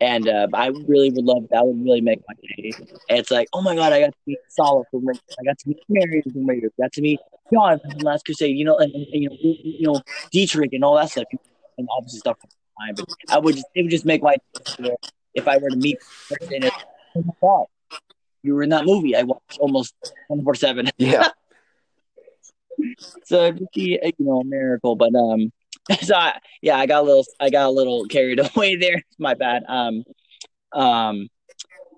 And 0.00 0.28
uh, 0.28 0.48
I 0.52 0.66
really 0.66 1.10
would 1.10 1.24
love 1.24 1.44
that. 1.50 1.64
Would 1.64 1.82
really 1.82 2.00
make 2.00 2.20
my 2.28 2.34
day. 2.34 2.72
It's 3.08 3.30
like, 3.30 3.48
oh 3.52 3.62
my 3.62 3.76
god, 3.76 3.92
I 3.92 4.00
got 4.00 4.10
to 4.10 4.18
meet 4.26 4.38
Sallah 4.48 4.82
from 4.90 5.06
Raiders. 5.06 5.22
I 5.40 5.44
got 5.44 5.58
to 5.60 5.68
meet 5.68 5.78
Mary 5.88 6.20
from 6.20 6.46
Raiders. 6.46 6.72
I 6.78 6.82
got 6.82 6.92
to 6.94 7.00
meet 7.00 7.20
John 7.52 7.78
from 7.78 7.98
Last 7.98 8.24
Crusade. 8.24 8.56
You 8.56 8.64
know, 8.64 8.76
and, 8.76 8.92
and, 8.92 9.06
you 9.22 9.28
know, 9.30 9.36
you 9.40 9.86
know, 9.86 10.00
Dietrich 10.32 10.72
and 10.72 10.84
all 10.84 10.96
that 10.96 11.10
stuff, 11.10 11.26
and 11.78 11.88
obviously 11.96 12.18
stuff 12.18 12.38
from 12.40 12.50
time. 12.80 12.94
But 12.96 13.06
I 13.30 13.38
would 13.38 13.54
just, 13.54 13.66
it 13.76 13.82
would 13.82 13.90
just 13.90 14.04
make 14.04 14.22
my 14.22 14.34
day 14.78 14.96
if 15.34 15.48
I 15.48 15.58
were 15.58 15.70
to 15.70 15.76
meet 15.76 15.98
person. 16.28 16.64
and, 16.64 16.72
Oh 17.42 17.66
you 18.42 18.54
were 18.54 18.62
in 18.62 18.70
that 18.70 18.84
movie. 18.84 19.16
I 19.16 19.22
watched 19.22 19.58
almost 19.58 19.94
24 20.28 20.54
seven. 20.56 20.90
Yeah. 20.98 21.28
So 23.24 23.44
it'd 23.44 23.68
be 23.74 24.00
you 24.02 24.24
know 24.24 24.40
a 24.40 24.44
miracle, 24.44 24.96
but 24.96 25.14
um, 25.14 25.52
so 26.00 26.16
I, 26.16 26.38
yeah, 26.62 26.76
I 26.78 26.86
got 26.86 27.02
a 27.02 27.06
little, 27.06 27.24
I 27.38 27.50
got 27.50 27.66
a 27.66 27.70
little 27.70 28.06
carried 28.06 28.40
away 28.56 28.76
there. 28.76 28.96
It's 28.96 29.18
my 29.18 29.34
bad. 29.34 29.62
Um, 29.68 30.04
um, 30.72 31.28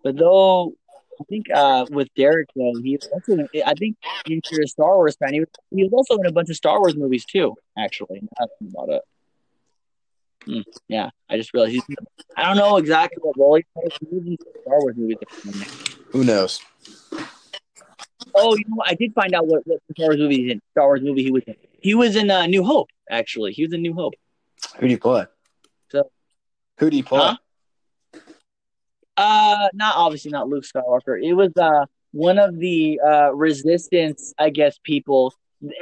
but 0.02 0.16
though 0.18 0.74
I 1.20 1.24
think 1.28 1.46
uh 1.54 1.86
with 1.90 2.08
Derek 2.16 2.48
though, 2.54 2.72
he 2.82 2.98
also 3.12 3.46
I 3.64 3.74
think 3.74 3.96
he's 4.26 4.58
a 4.58 4.66
Star 4.66 4.96
Wars 4.96 5.16
fan. 5.16 5.32
He 5.32 5.40
was, 5.40 5.48
he 5.70 5.84
was 5.84 5.92
also 5.92 6.20
in 6.20 6.26
a 6.26 6.32
bunch 6.32 6.50
of 6.50 6.56
Star 6.56 6.80
Wars 6.80 6.96
movies 6.96 7.24
too. 7.24 7.54
Actually, 7.78 8.20
now 8.20 8.28
that 8.40 8.48
I 8.50 8.58
think 8.58 8.74
about 8.74 8.88
it. 8.90 9.02
Hmm, 10.47 10.60
yeah, 10.89 11.10
I 11.28 11.36
just 11.36 11.55
realized 11.55 11.73
he's. 11.73 11.97
I 12.36 12.47
don't 12.47 12.56
know 12.56 12.76
exactly 12.76 13.18
what 13.23 13.36
role 13.39 13.56
he 13.56 13.64
plays. 13.74 13.92
He 14.00 14.39
Star 14.62 14.81
Wars 14.81 14.94
movies. 14.97 15.16
Who 16.10 16.24
knows? 16.24 16.60
Oh, 18.34 18.56
you 18.56 18.64
know. 18.68 18.82
I 18.84 18.94
did 18.94 19.14
find 19.14 19.32
out 19.34 19.47
what, 19.47 19.66
what 19.66 19.81
Star 19.92 20.06
Wars 20.08 20.18
movie 20.18 20.42
he's 20.42 20.52
in. 20.52 20.60
Star 20.73 20.86
Wars 20.86 21.00
movie 21.02 21.23
he 21.23 21.31
was 21.31 21.44
in. 21.47 21.55
He 21.81 21.94
was 21.94 22.16
in 22.16 22.31
uh, 22.31 22.47
New 22.47 22.64
Hope. 22.64 22.89
Actually, 23.10 23.52
he 23.52 23.64
was 23.64 23.73
in 23.73 23.82
New 23.82 23.94
Hope. 23.94 24.14
Who 24.78 24.86
do 24.86 24.90
you 24.92 24.98
play? 24.98 25.26
So- 25.90 26.10
Who 26.78 26.90
do 26.90 26.97
you 26.97 27.05
play? 27.05 27.20
Huh? 27.20 27.36
Uh, 29.16 29.68
not 29.73 29.94
obviously 29.97 30.31
not 30.32 30.48
Luke 30.48 30.64
Skywalker. 30.64 31.23
It 31.23 31.34
was 31.34 31.52
uh 31.56 31.86
one 32.10 32.39
of 32.39 32.58
the 32.58 33.00
uh 33.00 33.32
resistance, 33.34 34.34
I 34.39 34.50
guess, 34.50 34.78
people. 34.82 35.32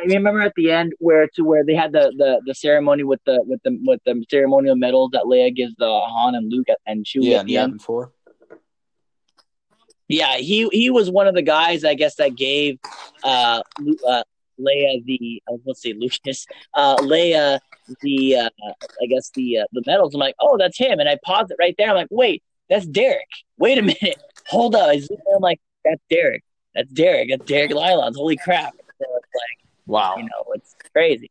I 0.03 0.07
remember 0.07 0.41
at 0.41 0.53
the 0.57 0.71
end 0.71 0.93
where 0.99 1.29
to 1.35 1.43
where 1.43 1.65
they 1.65 1.75
had 1.75 1.93
the, 1.93 2.13
the, 2.17 2.41
the 2.47 2.55
ceremony 2.55 3.05
with 3.05 3.21
the 3.25 3.43
with 3.47 3.61
the 3.65 3.79
with 3.85 4.01
the 4.05 4.25
ceremonial 4.31 4.77
medals 4.77 5.11
that 5.13 5.25
Leia 5.25 5.55
gives 5.55 5.75
the 5.77 5.89
Han 5.89 6.35
and 6.35 6.53
Luke 6.53 6.67
and 6.87 7.05
Chewie 7.05 7.31
Yeah, 7.31 7.41
at 7.41 7.47
the 7.47 7.57
end. 7.57 7.83
Four. 7.83 8.13
Yeah, 10.09 10.37
he 10.37 10.69
he 10.73 10.91
was 10.91 11.11
one 11.11 11.27
of 11.27 11.35
the 11.35 11.43
guys 11.43 11.85
I 11.85 11.95
guess 11.95 12.17
that 12.17 12.37
gave 12.37 12.79
uh, 13.25 13.63
uh 14.07 14.23
Leia 14.61 15.05
the 15.05 15.43
uh, 15.51 15.57
let's 15.65 15.83
say 15.83 15.93
Lucas 15.99 16.47
uh 16.75 16.97
Leia 16.97 17.59
the 18.01 18.37
uh 18.37 18.51
I 19.03 19.07
guess 19.09 19.31
the 19.31 19.61
uh, 19.61 19.65
the 19.73 19.83
medals. 19.87 20.15
I'm 20.15 20.21
like, 20.21 20.35
oh, 20.41 20.59
that's 20.59 20.79
him, 20.79 21.01
and 21.01 21.09
I 21.09 21.19
paused 21.25 21.51
it 21.51 21.57
right 21.59 21.75
there. 21.79 21.89
I'm 21.89 21.97
like, 21.97 22.09
wait, 22.11 22.43
that's 22.69 22.87
Derek. 22.87 23.29
Wait 23.59 23.79
a 23.79 23.83
minute, 24.03 24.17
hold 24.47 24.75
up. 24.75 24.89
I 24.89 24.99
zoom 24.99 25.19
in, 25.27 25.35
I'm 25.37 25.43
like, 25.43 25.61
that's 25.85 26.03
Derek. 26.11 26.45
That's 26.75 26.91
Derek. 26.93 27.29
That's 27.31 27.45
Derek 27.45 27.73
Lyons. 27.73 28.17
Holy 28.17 28.37
crap! 28.37 28.73
So 28.75 29.07
it's 29.17 29.35
like, 29.35 29.62
Wow. 29.93 30.17
you 30.17 30.25
know, 30.25 30.53
it's 30.55 30.75
crazy. 30.93 31.31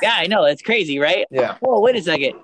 Yeah, 0.00 0.14
I 0.14 0.26
know 0.26 0.44
it's 0.44 0.62
crazy, 0.62 0.98
right? 0.98 1.26
Yeah. 1.30 1.58
Oh, 1.64 1.80
wait 1.80 1.96
a 1.96 2.02
second. 2.02 2.34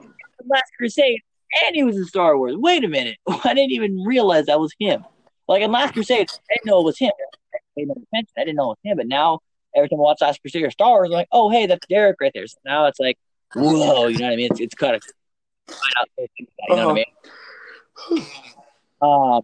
Last 0.45 0.73
Crusade, 0.77 1.21
and 1.65 1.77
he 1.77 1.85
was 1.85 1.97
in 1.97 2.05
Star 2.05 2.37
Wars. 2.37 2.57
Wait 2.57 2.85
a 2.85 2.89
minute. 2.89 3.17
I 3.29 3.55
didn't 3.55 3.71
even 3.71 4.03
realize 4.05 4.47
that 4.47 4.59
was 4.59 4.75
him. 4.79 5.05
Like 5.47 5.63
in 5.63 5.71
Last 5.71 5.95
Crusade, 5.95 6.29
I 6.31 6.55
didn't 6.55 6.67
know 6.67 6.81
it 6.81 6.85
was 6.85 6.99
him. 6.99 7.13
I 7.55 7.59
paid 7.77 7.89
no 7.89 7.93
attention. 7.93 8.33
I 8.37 8.45
didn't 8.45 8.57
know 8.57 8.73
it 8.73 8.79
was 8.83 8.91
him. 8.91 8.97
But 8.97 9.07
now, 9.07 9.41
every 9.77 9.89
time 9.89 10.01
I 10.01 10.03
watch 10.03 10.19
Last 10.21 10.41
Crusade 10.41 10.65
or 10.65 10.71
Star 10.71 10.91
Wars, 10.91 11.11
I'm 11.11 11.15
like, 11.15 11.29
oh, 11.31 11.51
hey, 11.51 11.67
that's 11.67 11.87
Derek 11.87 12.17
right 12.21 12.33
there. 12.35 12.47
So 12.47 12.59
now 12.65 12.87
it's 12.87 12.99
like, 12.99 13.19
whoa, 13.55 14.09
you 14.09 14.19
know 14.19 14.27
what 14.27 14.33
I 14.33 14.37
mean? 14.37 14.49
It's, 14.51 14.61
it's 14.61 14.75
kind 14.75 14.97
of, 14.97 15.03
you 16.39 16.47
know 16.71 16.89
what 16.89 16.93
I 16.93 16.95
mean? 16.95 18.27
Um, 19.01 19.43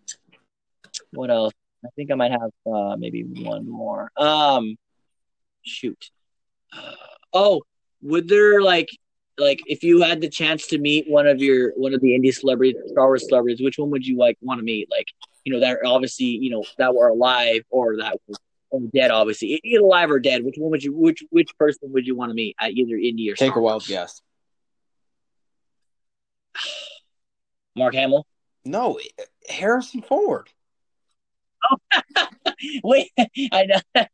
what 1.12 1.30
else? 1.30 1.52
I 1.84 1.88
think 1.94 2.10
I 2.10 2.14
might 2.14 2.32
have 2.32 2.50
uh, 2.66 2.96
maybe 2.96 3.22
one 3.22 3.68
more. 3.68 4.10
Um, 4.16 4.76
shoot. 5.68 6.10
Oh, 7.32 7.62
would 8.02 8.28
there 8.28 8.62
like 8.62 8.88
like 9.38 9.60
if 9.66 9.82
you 9.82 10.02
had 10.02 10.20
the 10.20 10.28
chance 10.28 10.66
to 10.68 10.78
meet 10.78 11.08
one 11.08 11.26
of 11.26 11.40
your 11.40 11.72
one 11.76 11.94
of 11.94 12.00
the 12.00 12.18
indie 12.18 12.34
celebrities, 12.34 12.76
Star 12.86 13.06
Wars 13.06 13.28
celebrities, 13.28 13.60
which 13.62 13.78
one 13.78 13.90
would 13.90 14.06
you 14.06 14.16
like 14.18 14.36
want 14.40 14.58
to 14.58 14.64
meet? 14.64 14.90
Like 14.90 15.08
you 15.44 15.52
know 15.52 15.60
that 15.60 15.76
are 15.76 15.86
obviously 15.86 16.26
you 16.26 16.50
know 16.50 16.64
that 16.78 16.94
were 16.94 17.08
alive 17.08 17.62
or 17.70 17.98
that 17.98 18.18
were 18.26 18.36
or 18.70 18.80
dead, 18.94 19.10
obviously 19.10 19.60
either 19.64 19.82
alive 19.82 20.10
or 20.10 20.20
dead. 20.20 20.44
Which 20.44 20.56
one 20.58 20.70
would 20.70 20.82
you 20.82 20.92
which 20.94 21.22
which 21.30 21.56
person 21.58 21.92
would 21.92 22.06
you 22.06 22.16
want 22.16 22.30
to 22.30 22.34
meet 22.34 22.56
at 22.60 22.72
either 22.72 22.96
indie 22.96 23.32
or 23.32 23.36
Take 23.36 23.52
Star 23.52 23.58
a 23.58 23.62
wild 23.62 23.86
guess. 23.86 24.20
Mark 27.76 27.94
Hamill. 27.94 28.26
No, 28.64 28.98
Harrison 29.48 30.02
Ford. 30.02 30.50
Oh. 31.70 32.26
Wait, 32.84 33.10
I 33.52 33.64
know. 33.66 33.80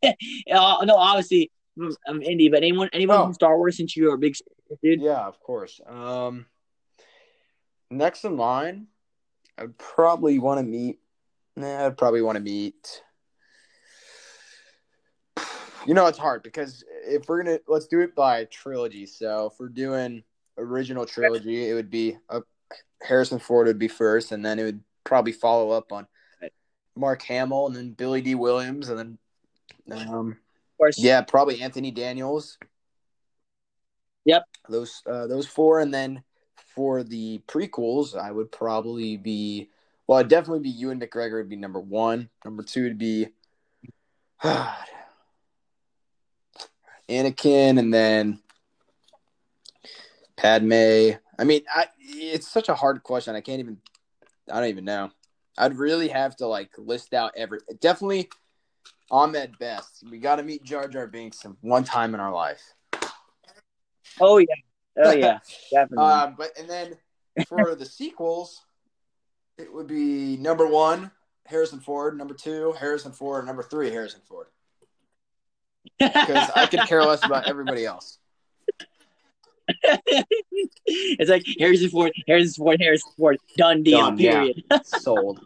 uh, 0.52 0.84
no, 0.84 0.96
obviously 0.96 1.50
I'm 1.80 1.94
I'm 2.06 2.20
indie, 2.20 2.50
but 2.50 2.58
anyone 2.62 2.88
anyone 2.92 3.16
Oh. 3.18 3.24
from 3.24 3.34
Star 3.34 3.56
Wars 3.56 3.76
since 3.76 3.96
you're 3.96 4.14
a 4.14 4.18
big 4.18 4.36
dude. 4.82 5.00
Yeah, 5.00 5.26
of 5.26 5.40
course. 5.40 5.80
Um, 5.86 6.46
next 7.90 8.24
in 8.24 8.36
line, 8.36 8.86
I'd 9.58 9.76
probably 9.78 10.38
want 10.38 10.58
to 10.60 10.64
meet. 10.64 10.98
Nah, 11.56 11.86
I'd 11.86 11.96
probably 11.98 12.22
want 12.22 12.36
to 12.36 12.42
meet. 12.42 13.02
You 15.86 15.92
know, 15.92 16.06
it's 16.06 16.18
hard 16.18 16.42
because 16.42 16.82
if 17.06 17.28
we're 17.28 17.42
gonna 17.42 17.58
let's 17.68 17.86
do 17.86 18.00
it 18.00 18.14
by 18.14 18.44
trilogy. 18.44 19.04
So 19.06 19.50
if 19.52 19.60
we're 19.60 19.68
doing 19.68 20.22
original 20.56 21.04
trilogy, 21.04 21.68
it 21.68 21.74
would 21.74 21.90
be 21.90 22.16
uh, 22.30 22.40
Harrison 23.02 23.38
Ford 23.38 23.66
would 23.66 23.78
be 23.78 23.88
first, 23.88 24.32
and 24.32 24.44
then 24.44 24.58
it 24.58 24.64
would 24.64 24.80
probably 25.04 25.32
follow 25.32 25.70
up 25.70 25.92
on 25.92 26.06
Mark 26.96 27.22
Hamill, 27.22 27.66
and 27.66 27.76
then 27.76 27.90
Billy 27.90 28.20
Dee 28.20 28.34
Williams, 28.34 28.88
and 28.88 28.98
then 28.98 29.18
um, 30.08 30.36
yeah, 30.96 31.22
probably 31.22 31.62
Anthony 31.62 31.90
Daniels. 31.90 32.58
Yep. 34.24 34.44
Those 34.68 35.02
uh, 35.06 35.26
those 35.26 35.46
four, 35.46 35.80
and 35.80 35.92
then 35.92 36.22
for 36.74 37.02
the 37.02 37.40
prequels, 37.46 38.16
I 38.16 38.30
would 38.30 38.50
probably 38.50 39.16
be 39.16 39.68
Well, 40.06 40.18
it'd 40.18 40.30
definitely 40.30 40.60
be 40.60 40.70
Ewan 40.70 41.00
McGregor 41.00 41.38
would 41.38 41.48
be 41.48 41.56
number 41.56 41.80
one. 41.80 42.30
Number 42.44 42.62
two 42.62 42.84
would 42.84 42.98
be 42.98 43.28
Anakin, 47.08 47.78
and 47.78 47.92
then 47.92 48.40
Padme. 50.36 51.12
I 51.36 51.44
mean, 51.44 51.62
I, 51.74 51.86
it's 51.98 52.48
such 52.48 52.68
a 52.68 52.74
hard 52.74 53.02
question. 53.02 53.34
I 53.36 53.40
can't 53.40 53.60
even. 53.60 53.78
I 54.50 54.60
don't 54.60 54.68
even 54.68 54.84
know. 54.84 55.10
I'd 55.56 55.76
really 55.76 56.08
have 56.08 56.36
to 56.36 56.46
like 56.46 56.70
list 56.78 57.14
out 57.14 57.32
every. 57.36 57.60
Definitely, 57.80 58.28
Ahmed 59.10 59.58
Best. 59.58 60.04
We 60.10 60.18
got 60.18 60.36
to 60.36 60.42
meet 60.42 60.64
Jar 60.64 60.88
Jar 60.88 61.06
Binks 61.06 61.44
one 61.60 61.84
time 61.84 62.14
in 62.14 62.20
our 62.20 62.32
life. 62.32 62.62
Oh 64.20 64.38
yeah, 64.38 64.46
oh 64.98 65.12
yeah, 65.12 65.38
definitely. 65.72 66.06
Um, 66.06 66.34
but 66.36 66.50
and 66.58 66.68
then 66.68 66.96
for 67.48 67.74
the 67.74 67.86
sequels, 67.86 68.62
it 69.58 69.72
would 69.72 69.86
be 69.86 70.36
number 70.36 70.66
one 70.66 71.10
Harrison 71.46 71.80
Ford, 71.80 72.16
number 72.16 72.34
two 72.34 72.72
Harrison 72.72 73.12
Ford, 73.12 73.46
number 73.46 73.62
three 73.62 73.90
Harrison 73.90 74.20
Ford. 74.26 74.46
Because 75.98 76.50
I 76.56 76.66
could 76.66 76.80
care 76.86 77.02
less 77.04 77.24
about 77.24 77.46
everybody 77.46 77.84
else. 77.84 78.18
it's 80.86 81.30
like 81.30 81.44
Harrison 81.58 81.90
Ford, 81.90 82.12
Harrison 82.26 82.64
Ford, 82.64 82.80
Harrison 82.80 83.12
Ford, 83.16 83.38
done 83.56 83.82
deal. 83.82 83.98
Done, 83.98 84.18
yeah. 84.18 84.32
period. 84.32 84.64
Sold. 84.84 85.40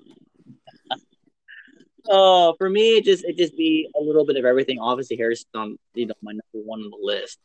Oh, 2.10 2.54
for 2.56 2.70
me, 2.70 2.96
it 2.96 3.04
just 3.04 3.24
it 3.24 3.36
just 3.36 3.56
be 3.56 3.88
a 3.94 4.00
little 4.00 4.24
bit 4.24 4.36
of 4.36 4.44
everything. 4.44 4.78
Obviously, 4.80 5.16
Harrison 5.16 5.48
on 5.54 5.78
you 5.94 6.06
know 6.06 6.14
my 6.22 6.32
number 6.32 6.66
one 6.66 6.80
on 6.80 6.90
the 6.90 6.98
list. 7.00 7.38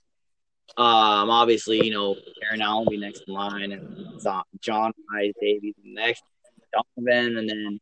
Um, 0.77 1.29
obviously, 1.29 1.85
you 1.85 1.91
know 1.91 2.15
Karen 2.41 2.61
Allen 2.61 2.85
will 2.85 2.91
be 2.91 2.97
next 2.97 3.23
in 3.27 3.33
line, 3.33 3.71
and 3.71 4.21
John 4.61 4.93
Rhys 5.11 5.33
Davies 5.41 5.75
next, 5.83 6.23
Donovan, 6.71 7.37
and 7.37 7.49
then 7.49 7.79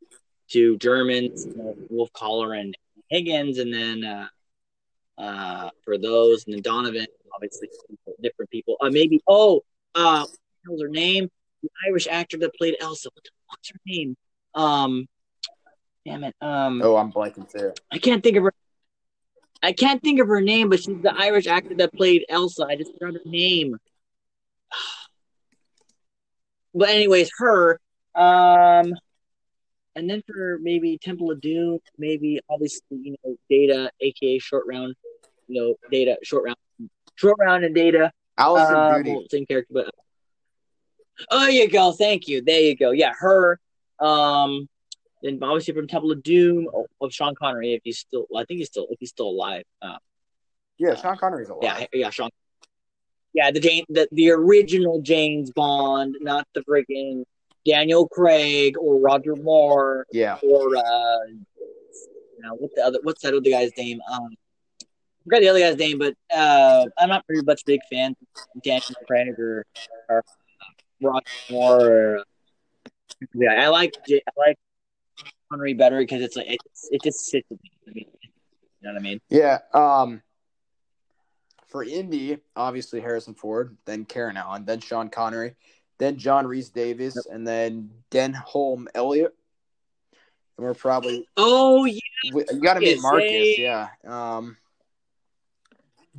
two 0.49 0.77
Germans, 0.77 1.47
Wolf 1.89 2.11
Kahler 2.13 2.59
and 2.59 2.75
Higgins, 3.09 3.59
and 3.59 3.73
then 3.73 4.03
uh, 4.03 4.27
uh, 5.17 5.69
for 5.83 5.97
those, 5.97 6.45
and 6.45 6.55
then 6.55 6.61
Donovan, 6.61 7.05
obviously 7.33 7.69
different 8.21 8.49
people. 8.51 8.75
Uh, 8.81 8.89
maybe 8.89 9.21
oh, 9.27 9.61
uh, 9.95 10.25
what 10.65 10.73
was 10.73 10.81
her 10.81 10.89
name? 10.89 11.29
The 11.63 11.69
Irish 11.87 12.07
actor 12.09 12.37
that 12.39 12.55
played 12.55 12.75
Elsa. 12.79 13.09
What 13.13 13.23
the 13.23 13.29
fuck's 13.49 13.69
her 13.69 13.79
name? 13.85 14.15
Um, 14.55 15.07
damn 16.05 16.23
it. 16.23 16.35
Um, 16.41 16.81
oh, 16.83 16.97
I'm 16.97 17.11
blanking 17.11 17.51
too. 17.51 17.73
I 17.91 17.97
can't 17.97 18.23
think 18.23 18.37
of 18.37 18.43
her. 18.43 18.53
I 19.63 19.73
can't 19.73 20.01
think 20.01 20.19
of 20.19 20.27
her 20.27 20.41
name, 20.41 20.69
but 20.69 20.79
she's 20.79 21.01
the 21.01 21.13
Irish 21.15 21.45
actor 21.45 21.75
that 21.75 21.93
played 21.93 22.25
Elsa. 22.29 22.65
I 22.67 22.75
just 22.75 22.93
forgot 22.93 23.13
her 23.13 23.21
name. 23.25 23.77
But 26.73 26.87
anyways, 26.87 27.29
her. 27.37 27.81
Um, 28.15 28.93
and 29.95 30.09
then 30.09 30.23
for 30.25 30.57
maybe 30.61 30.97
Temple 30.97 31.31
of 31.31 31.41
Doom, 31.41 31.79
maybe 31.97 32.39
obviously 32.49 32.97
you 32.97 33.15
know 33.23 33.35
Data, 33.49 33.91
aka 33.99 34.39
Short 34.39 34.65
Round, 34.67 34.95
you 35.47 35.61
know 35.61 35.75
Data, 35.91 36.17
Short 36.23 36.45
Round, 36.45 36.57
Short 37.21 37.37
Round 37.39 37.63
and 37.63 37.75
Data. 37.75 38.11
Alison 38.37 38.75
um, 38.75 39.03
Doody. 39.03 39.27
same 39.29 39.45
character, 39.45 39.71
but 39.73 39.89
oh, 41.29 41.47
you 41.47 41.69
go. 41.69 41.91
Thank 41.91 42.27
you. 42.27 42.41
There 42.41 42.59
you 42.59 42.75
go. 42.75 42.89
Yeah, 42.91 43.13
her. 43.19 43.59
Um, 43.99 44.67
then 45.21 45.37
obviously 45.43 45.75
from 45.75 45.87
Temple 45.87 46.11
of 46.11 46.23
Doom 46.23 46.67
of 46.99 47.13
Sean 47.13 47.35
Connery, 47.35 47.73
if 47.73 47.81
he's 47.83 47.99
still, 47.99 48.25
well, 48.29 48.41
I 48.41 48.45
think 48.45 48.57
he's 48.57 48.67
still, 48.69 48.87
if 48.89 48.97
he's 48.99 49.09
still 49.09 49.27
alive. 49.29 49.63
Um, 49.83 49.97
Yeah, 50.79 50.95
Sean 50.95 51.15
Connery's 51.17 51.49
alive. 51.49 51.61
yeah, 51.63 51.85
yeah, 51.93 52.09
Sean. 52.09 52.31
Yeah, 53.33 53.51
the 53.51 53.59
Jane, 53.59 53.85
the, 53.89 54.07
the 54.11 54.31
original 54.31 54.99
James 55.01 55.51
Bond, 55.51 56.15
not 56.21 56.47
the 56.55 56.61
freaking 56.61 57.23
Daniel 57.65 58.07
Craig 58.07 58.75
or 58.79 58.99
Roger 58.99 59.35
Moore 59.35 60.07
Yeah. 60.11 60.39
or 60.41 60.75
uh, 60.75 61.25
you 61.27 62.41
know, 62.41 62.55
what 62.55 62.71
the 62.75 62.81
other, 62.83 62.99
what's 63.03 63.21
that 63.21 63.35
other 63.35 63.47
guy's 63.49 63.71
name? 63.77 63.99
Um, 64.11 64.29
forgot 65.23 65.41
the 65.41 65.49
other 65.49 65.59
guy's 65.59 65.77
name, 65.77 65.99
but 65.99 66.15
uh, 66.35 66.85
I'm 66.97 67.09
not 67.09 67.25
very 67.27 67.41
much 67.43 67.63
big 67.65 67.81
fan 67.89 68.15
of 68.55 68.61
Daniel 68.61 68.95
Craig 69.07 69.37
or, 69.37 69.65
or 70.09 70.19
uh, 70.19 70.21
Roger 71.01 71.25
Moore. 71.49 71.81
Or, 71.81 72.17
uh, 72.19 72.23
yeah, 73.33 73.63
I 73.63 73.67
like 73.67 73.93
I 74.09 74.19
like 74.37 74.57
Connery 75.51 75.73
better 75.73 75.99
because 75.99 76.21
it's 76.21 76.35
like 76.35 76.47
it, 76.47 76.59
it 76.91 77.03
just 77.03 77.19
sits 77.25 77.47
with 77.49 77.61
me. 77.61 77.71
I 77.87 77.91
mean, 77.91 78.05
you 78.23 78.87
know 78.87 78.93
what 78.93 78.99
I 78.99 79.03
mean? 79.03 79.19
Yeah. 79.29 79.59
Um, 79.73 80.21
for 81.67 81.83
Indy, 81.83 82.37
obviously 82.55 82.99
Harrison 82.99 83.33
Ford, 83.33 83.77
then 83.85 84.05
Karen 84.05 84.37
Allen, 84.37 84.65
then 84.65 84.79
Sean 84.79 85.09
Connery, 85.09 85.55
then 85.99 86.17
John 86.17 86.45
Rhys 86.47 86.69
Davies, 86.69 87.15
and 87.31 87.47
then 87.47 87.91
Denholm 88.11 88.87
Elliott. 88.93 89.35
And 90.57 90.65
we're 90.65 90.73
probably 90.73 91.27
Oh 91.37 91.85
yeah, 91.85 91.99
you 92.23 92.59
got 92.61 92.73
to 92.75 92.79
meet 92.81 93.01
Marcus, 93.01 93.31
Marcus. 93.31 93.57
Yeah. 93.57 93.87
Um, 94.05 94.57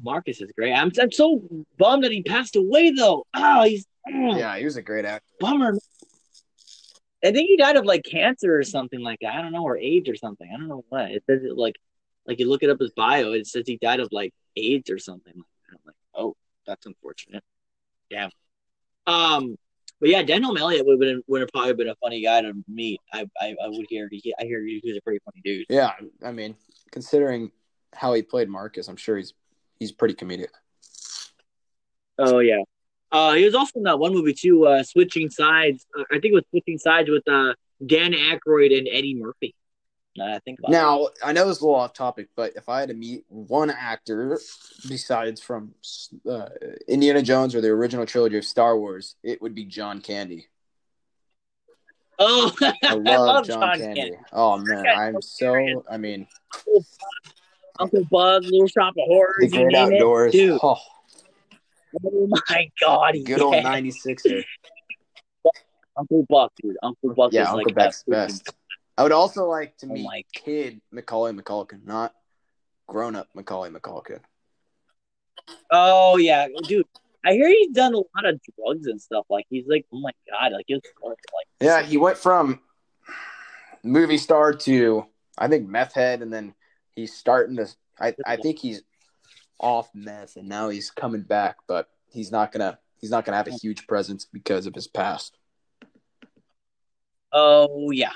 Marcus 0.01 0.41
is 0.41 0.53
great. 0.57 0.73
I'm 0.73 0.91
I'm 1.01 1.13
so 1.13 1.43
bummed 1.79 2.05
that 2.05 2.13
he 2.13 2.23
passed 2.23 2.57
away 2.57 2.91
though. 2.91 3.27
Oh, 3.35 3.63
he's 3.65 3.87
oh, 4.09 4.37
yeah, 4.37 4.57
he 4.57 4.65
was 4.65 4.77
a 4.77 4.83
great 4.83 5.05
actor. 5.05 5.27
bummer. 5.41 5.77
I 7.25 7.31
think 7.31 7.49
he 7.49 7.57
died 7.57 7.77
of 7.77 7.85
like 7.85 8.03
cancer 8.05 8.57
or 8.59 8.65
something 8.65 9.01
like 9.01 9.21
that. 9.23 9.35
I 9.35 9.43
don't 9.43 9.53
know, 9.53 9.65
or 9.65 9.79
AIDS 9.79 10.09
or 10.09 10.17
something. 10.17 10.49
I 10.53 10.57
don't 10.57 10.69
know 10.69 10.85
what. 10.89 11.11
It 11.11 11.23
says 11.29 11.45
it 11.45 11.57
like 11.57 11.77
like 12.27 12.39
you 12.39 12.49
look 12.49 12.63
it 12.63 12.71
up 12.71 12.81
his 12.81 12.93
bio, 12.93 13.33
it 13.33 13.47
says 13.47 13.65
he 13.67 13.77
died 13.77 14.01
of 14.01 14.09
like 14.13 14.33
AIDS 14.57 14.91
or 14.91 14.99
something 14.99 15.35
like 15.37 15.47
that. 15.69 15.75
I'm 15.75 15.81
like, 15.87 15.97
oh, 16.15 16.37
that's 16.67 16.87
unfortunate. 16.87 17.43
Yeah. 18.11 18.29
Um 19.07 19.57
but 20.01 20.11
yeah, 20.11 20.25
Denholm 20.25 20.59
Elliott 20.59 20.85
would 20.85 20.95
have 20.95 21.01
been 21.01 21.23
would 21.29 21.43
have 21.43 21.51
probably 21.53 21.75
been 21.75 21.89
a 21.89 21.95
funny 21.97 22.23
guy 22.23 22.43
to 22.43 22.53
meet. 22.67 23.01
I 23.13 23.29
I, 23.41 23.55
I 23.63 23.69
would 23.69 23.87
hear 23.89 24.09
he, 24.11 24.35
I 24.39 24.45
hear 24.45 24.65
he's 24.65 24.97
a 24.97 25.01
pretty 25.03 25.21
funny 25.25 25.41
dude. 25.45 25.67
Yeah, 25.69 25.93
I 26.25 26.33
mean, 26.33 26.57
considering 26.91 27.53
how 27.95 28.13
he 28.13 28.23
played 28.23 28.49
Marcus, 28.49 28.89
I'm 28.89 28.97
sure 28.97 29.17
he's 29.17 29.33
he's 29.83 29.93
pretty 29.93 30.15
comedic. 30.15 30.49
Oh 32.19 32.39
yeah. 32.39 32.63
Uh, 33.11 33.35
he 33.35 33.45
was 33.45 33.55
also 33.55 33.73
in 33.77 33.83
that 33.83 33.99
one 33.99 34.15
movie 34.15 34.33
too, 34.33 34.67
uh, 34.67 34.83
Switching 34.83 35.29
Sides. 35.29 35.85
Uh, 35.99 36.05
I 36.11 36.15
think 36.15 36.33
it 36.33 36.35
was 36.35 36.45
Switching 36.51 36.79
Sides 36.79 37.11
with 37.11 37.27
uh, 37.29 37.53
Dan 37.85 38.13
Aykroyd 38.13 38.77
and 38.77 38.89
Eddie 38.91 39.15
Murphy. 39.15 39.55
I 40.21 40.39
think. 40.45 40.59
Now, 40.69 41.09
I 41.25 41.33
know 41.33 41.49
it's 41.49 41.61
a 41.61 41.65
little 41.65 41.81
off 41.81 41.95
topic, 41.95 42.29
but 42.37 42.53
if 42.55 42.69
I 42.69 42.81
had 42.81 42.91
to 42.91 42.95
meet 42.95 43.25
one 43.29 43.71
actor 43.71 44.39
besides 44.87 45.41
from 45.41 45.75
uh, 46.29 46.49
Indiana 46.87 47.23
Jones 47.23 47.55
or 47.55 47.63
the 47.63 47.69
original 47.69 48.05
trilogy 48.05 48.37
of 48.37 48.45
Star 48.45 48.79
Wars, 48.79 49.17
it 49.23 49.41
would 49.41 49.55
be 49.55 49.65
John 49.65 50.01
Candy. 50.01 50.49
Oh, 52.19 52.53
I 52.85 52.95
love, 52.95 53.47
John, 53.47 53.79
Candy. 53.79 54.13
Oh 54.33 54.59
man, 54.59 54.87
I'm 54.87 55.23
so. 55.23 55.83
I 55.91 55.97
mean, 55.97 56.27
Uncle 57.83 58.05
Bud, 58.11 58.45
Little 58.45 58.67
Shop 58.69 58.95
of 58.97 59.05
Horrors, 59.07 59.35
the 59.39 59.45
you 59.47 59.51
great 59.65 59.73
name 59.73 59.93
it. 59.93 59.95
outdoors. 59.97 60.33
Dude, 60.33 60.59
Oh, 60.63 60.77
oh 62.05 62.29
my 62.49 62.71
God, 62.81 63.15
good 63.25 63.41
old 63.41 63.55
'96er. 63.55 64.43
Uncle 65.97 66.27
Buck, 66.29 66.53
dude. 66.63 66.77
Uncle 66.83 67.15
Buck 67.15 67.33
Yeah, 67.33 67.43
is 67.43 67.49
Uncle 67.49 67.65
like 67.67 67.75
Buck's 67.75 68.03
that. 68.05 68.11
best. 68.29 68.55
I 68.97 69.03
would 69.03 69.13
also 69.13 69.47
like 69.47 69.77
to 69.79 69.87
Oh 69.87 69.93
meet 69.93 70.05
my- 70.05 70.23
kid 70.35 70.81
Macaulay 70.91 71.33
McCulkin, 71.33 71.85
not 71.85 72.15
grown 72.87 73.15
up 73.17 73.29
Macaulay 73.35 73.71
McCulkin. 73.71 74.21
Oh 75.71 76.17
yeah, 76.17 76.47
dude. 76.67 76.87
I 77.25 77.33
hear 77.35 77.49
he's 77.49 77.71
done 77.71 77.95
a 77.95 77.99
lot 77.99 78.25
of 78.25 78.41
drugs 78.59 78.87
and 78.87 79.01
stuff. 79.01 79.27
Like 79.31 79.47
he's 79.49 79.67
like, 79.67 79.87
oh 79.93 80.01
my 80.01 80.11
God, 80.31 80.53
like 80.53 80.65
he's 80.67 80.81
like 81.05 81.17
Yeah, 81.61 81.83
he 81.83 81.97
went 81.97 82.17
from 82.19 82.61
movie 83.83 84.19
star 84.19 84.53
to 84.55 85.07
I 85.39 85.49
think 85.49 85.69
meth 85.69 85.95
head, 85.95 86.23
and 86.23 86.33
then 86.33 86.55
he's 86.97 87.15
starting 87.15 87.57
to. 87.57 87.67
I 88.01 88.15
I 88.25 88.37
think 88.37 88.59
he's 88.59 88.83
off 89.59 89.91
meth, 89.95 90.37
and 90.37 90.49
now 90.49 90.69
he's 90.69 90.91
coming 90.91 91.23
back, 91.23 91.57
but 91.67 91.89
he's 92.11 92.31
not 92.31 92.53
gonna 92.53 92.79
he's 93.01 93.11
not 93.11 93.25
gonna 93.25 93.37
have 93.37 93.49
a 93.49 93.53
huge 93.53 93.87
presence 93.87 94.25
because 94.25 94.67
of 94.67 94.75
his 94.75 94.89
past. 94.89 95.37
Oh 97.33 97.91
yeah, 97.91 98.13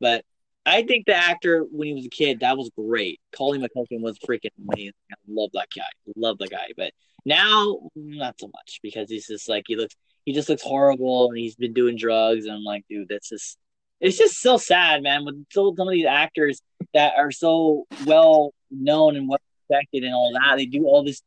but 0.00 0.24
I 0.66 0.82
think 0.82 1.06
the 1.06 1.14
actor 1.14 1.64
when 1.70 1.88
he 1.88 1.94
was 1.94 2.06
a 2.06 2.10
kid 2.10 2.40
that 2.40 2.56
was 2.56 2.70
great. 2.76 3.20
Colin 3.34 3.62
McCulkin 3.62 4.00
was 4.00 4.18
freaking 4.18 4.50
amazing. 4.70 4.92
I 5.12 5.16
love 5.28 5.50
that 5.54 5.68
guy. 5.74 5.84
Love 6.16 6.38
the 6.38 6.48
guy. 6.48 6.68
But 6.76 6.92
now 7.24 7.90
not 7.94 8.36
so 8.40 8.48
much 8.48 8.80
because 8.82 9.10
he's 9.10 9.26
just 9.26 9.48
like 9.48 9.64
he 9.66 9.76
looks. 9.76 9.94
He 10.24 10.34
just 10.34 10.48
looks 10.50 10.62
horrible, 10.62 11.30
and 11.30 11.38
he's 11.38 11.56
been 11.56 11.72
doing 11.72 11.96
drugs. 11.96 12.44
And 12.44 12.54
I'm 12.54 12.64
like, 12.64 12.84
dude, 12.88 13.08
that's 13.08 13.30
just. 13.30 13.58
It's 14.00 14.16
just 14.16 14.40
so 14.40 14.58
sad, 14.58 15.02
man. 15.02 15.24
With 15.24 15.44
some 15.50 15.74
of 15.76 15.90
these 15.90 16.06
actors 16.06 16.62
that 16.94 17.14
are 17.16 17.30
so 17.30 17.86
well 18.06 18.52
known 18.70 19.16
and 19.16 19.28
well 19.28 19.38
respected 19.68 20.04
and 20.04 20.14
all 20.14 20.32
that, 20.32 20.56
they 20.56 20.66
do 20.66 20.84
all 20.86 21.02
this 21.04 21.22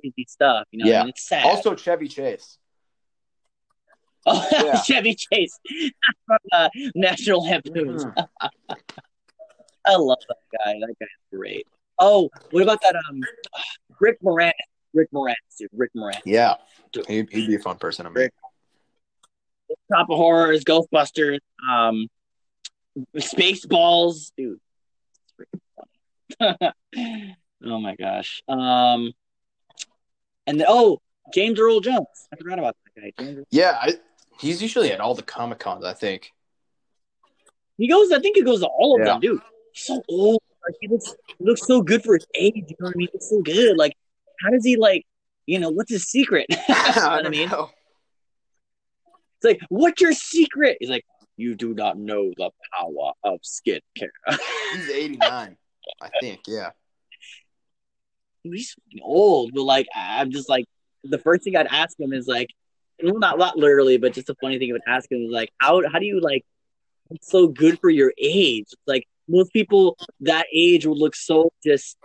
crazy 0.00 0.24
stuff. 0.28 0.66
You 0.70 0.84
know, 0.84 0.90
Yeah. 0.90 1.00
and 1.02 1.10
it's 1.10 1.26
sad. 1.28 1.44
Also, 1.46 1.74
Chevy 1.74 2.08
Chase. 2.08 2.58
Oh, 4.26 4.46
Yeah. 4.52 4.80
Chevy 4.80 5.14
Chase 5.14 5.58
from 6.26 6.38
uh, 6.52 6.68
National 6.94 7.42
Lampoons. 7.44 8.04
Mhm. 8.14 8.26
I 9.86 9.96
love 9.96 10.18
that 10.28 10.36
guy. 10.64 10.72
That 10.80 10.94
guy's 10.98 11.08
great. 11.30 11.66
Oh, 11.98 12.30
what 12.50 12.62
about 12.62 12.80
that? 12.80 12.96
Um, 12.96 13.20
Rick 14.00 14.22
Moranis. 14.22 14.52
Rick 14.94 15.10
Moranis, 15.12 15.34
dude. 15.58 15.68
Rick 15.74 15.90
Moranis. 15.94 16.22
Yeah, 16.24 16.54
he'd, 17.06 17.28
he'd 17.30 17.46
be 17.48 17.56
a 17.56 17.58
fun 17.58 17.76
person 17.76 18.06
I 18.06 18.08
to 18.08 18.14
meet. 18.18 18.30
Top 19.92 20.08
of 20.08 20.16
Horrors, 20.16 20.64
Ghostbusters. 20.64 21.40
Um, 21.70 22.08
Spaceballs, 23.14 24.32
dude. 24.38 24.58
Freaking 25.38 26.74
funny. 26.94 27.36
oh 27.64 27.80
my 27.80 27.96
gosh. 27.96 28.42
Um, 28.48 29.12
and 30.46 30.60
then, 30.60 30.66
oh, 30.68 31.00
James 31.34 31.58
Earl 31.58 31.80
Jones. 31.80 32.06
I 32.32 32.36
forgot 32.36 32.58
about 32.58 32.76
that 32.96 33.00
guy. 33.16 33.24
James, 33.24 33.44
Yeah, 33.50 33.78
I, 33.80 33.94
he's 34.40 34.60
usually 34.62 34.92
at 34.92 35.00
all 35.00 35.14
the 35.14 35.22
Comic 35.22 35.58
Cons, 35.58 35.84
I 35.84 35.92
think. 35.94 36.30
he 37.78 37.88
goes. 37.88 38.12
I 38.12 38.18
think 38.20 38.36
he 38.36 38.42
goes 38.42 38.60
to 38.60 38.66
all 38.66 38.96
of 38.96 39.00
Yeah. 39.06 39.12
them, 39.14 39.20
dude. 39.20 39.40
He's 39.72 39.86
so 39.86 40.02
old. 40.08 40.42
Like 40.66 40.76
he 40.80 40.88
looks, 40.88 41.14
he 41.38 41.44
looks 41.44 41.66
so 41.66 41.82
good 41.82 42.02
for 42.02 42.14
his 42.14 42.26
age. 42.34 42.54
You 42.56 42.76
know 42.80 42.86
what 42.86 42.94
I 42.94 42.98
mean? 42.98 43.08
He 43.08 43.12
looks 43.14 43.28
so 43.30 43.42
good. 43.42 43.76
Like, 43.76 43.92
how 44.42 44.50
does 44.50 44.64
he 44.64 44.76
like? 44.76 45.04
You 45.46 45.58
know, 45.58 45.68
what's 45.70 45.90
his 45.90 46.04
secret? 46.04 46.46
you 46.50 46.56
know 46.56 46.64
what 46.68 46.98
I 46.98 47.22
don't 47.22 47.30
mean? 47.30 47.48
know. 47.50 47.70
It's 49.36 49.44
like, 49.44 49.60
what's 49.68 50.00
your 50.00 50.12
secret? 50.14 50.78
He's 50.80 50.88
like, 50.88 51.04
you 51.36 51.54
do 51.54 51.74
not 51.74 51.98
know 51.98 52.32
the 52.36 52.50
power 52.72 53.12
of 53.22 53.40
skincare. 53.42 54.10
He's 54.74 54.90
89, 54.92 55.56
I 56.00 56.10
think. 56.20 56.40
Yeah. 56.46 56.70
He's 58.42 58.74
old, 59.02 59.52
but 59.54 59.62
like, 59.62 59.86
I'm 59.94 60.30
just 60.30 60.48
like, 60.48 60.66
the 61.02 61.18
first 61.18 61.44
thing 61.44 61.56
I'd 61.56 61.66
ask 61.66 61.98
him 61.98 62.12
is 62.12 62.26
like, 62.26 62.50
well, 63.02 63.18
not 63.18 63.38
not 63.38 63.56
literally, 63.56 63.96
but 63.96 64.12
just 64.12 64.30
a 64.30 64.34
funny 64.40 64.58
thing 64.58 64.70
I 64.70 64.74
would 64.74 64.82
ask 64.86 65.10
him 65.10 65.22
is 65.22 65.32
like, 65.32 65.50
how 65.58 65.82
how 65.90 65.98
do 65.98 66.06
you 66.06 66.20
like, 66.20 66.44
it's 67.10 67.30
so 67.30 67.48
good 67.48 67.80
for 67.80 67.90
your 67.90 68.12
age? 68.18 68.68
Like 68.86 69.06
most 69.28 69.52
people 69.52 69.96
that 70.20 70.46
age 70.54 70.86
would 70.86 70.98
look 70.98 71.14
so 71.14 71.50
just 71.62 71.96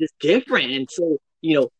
just 0.00 0.14
different 0.20 0.70
and 0.72 0.88
so 0.90 1.18
you 1.40 1.60
know 1.60 1.70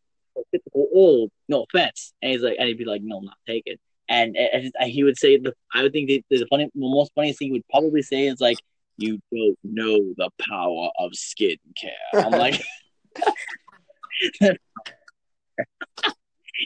typical 0.53 0.89
old. 0.93 1.31
No 1.49 1.65
offense, 1.65 2.13
and 2.23 2.33
he's 2.33 2.43
like, 2.43 2.57
and 2.59 2.69
he'd 2.69 2.79
be 2.79 2.85
like, 2.85 3.03
no, 3.03 3.21
not 3.21 3.37
taken. 3.47 3.77
And, 4.09 4.37
he 4.85 5.03
would 5.05 5.19
say 5.19 5.37
the 5.37 5.55
I 5.75 5.83
would 5.83 5.93
think 5.93 6.09
the, 6.09 6.23
the 6.31 6.47
funny 6.49 6.67
the 6.67 6.71
most 6.75 7.13
funniest 7.15 7.39
thing 7.39 7.49
he 7.49 7.53
would 7.53 7.69
probably 7.69 8.03
say 8.03 8.27
is 8.27 8.41
like 8.41 8.59
you 8.97 9.21
don't 9.33 9.59
know 9.65 10.15
the 10.17 10.31
power 10.49 10.91
of 10.99 11.13
skincare. 11.13 11.59
I'm 12.15 12.31
like 12.39 12.63
it'd 14.41 14.59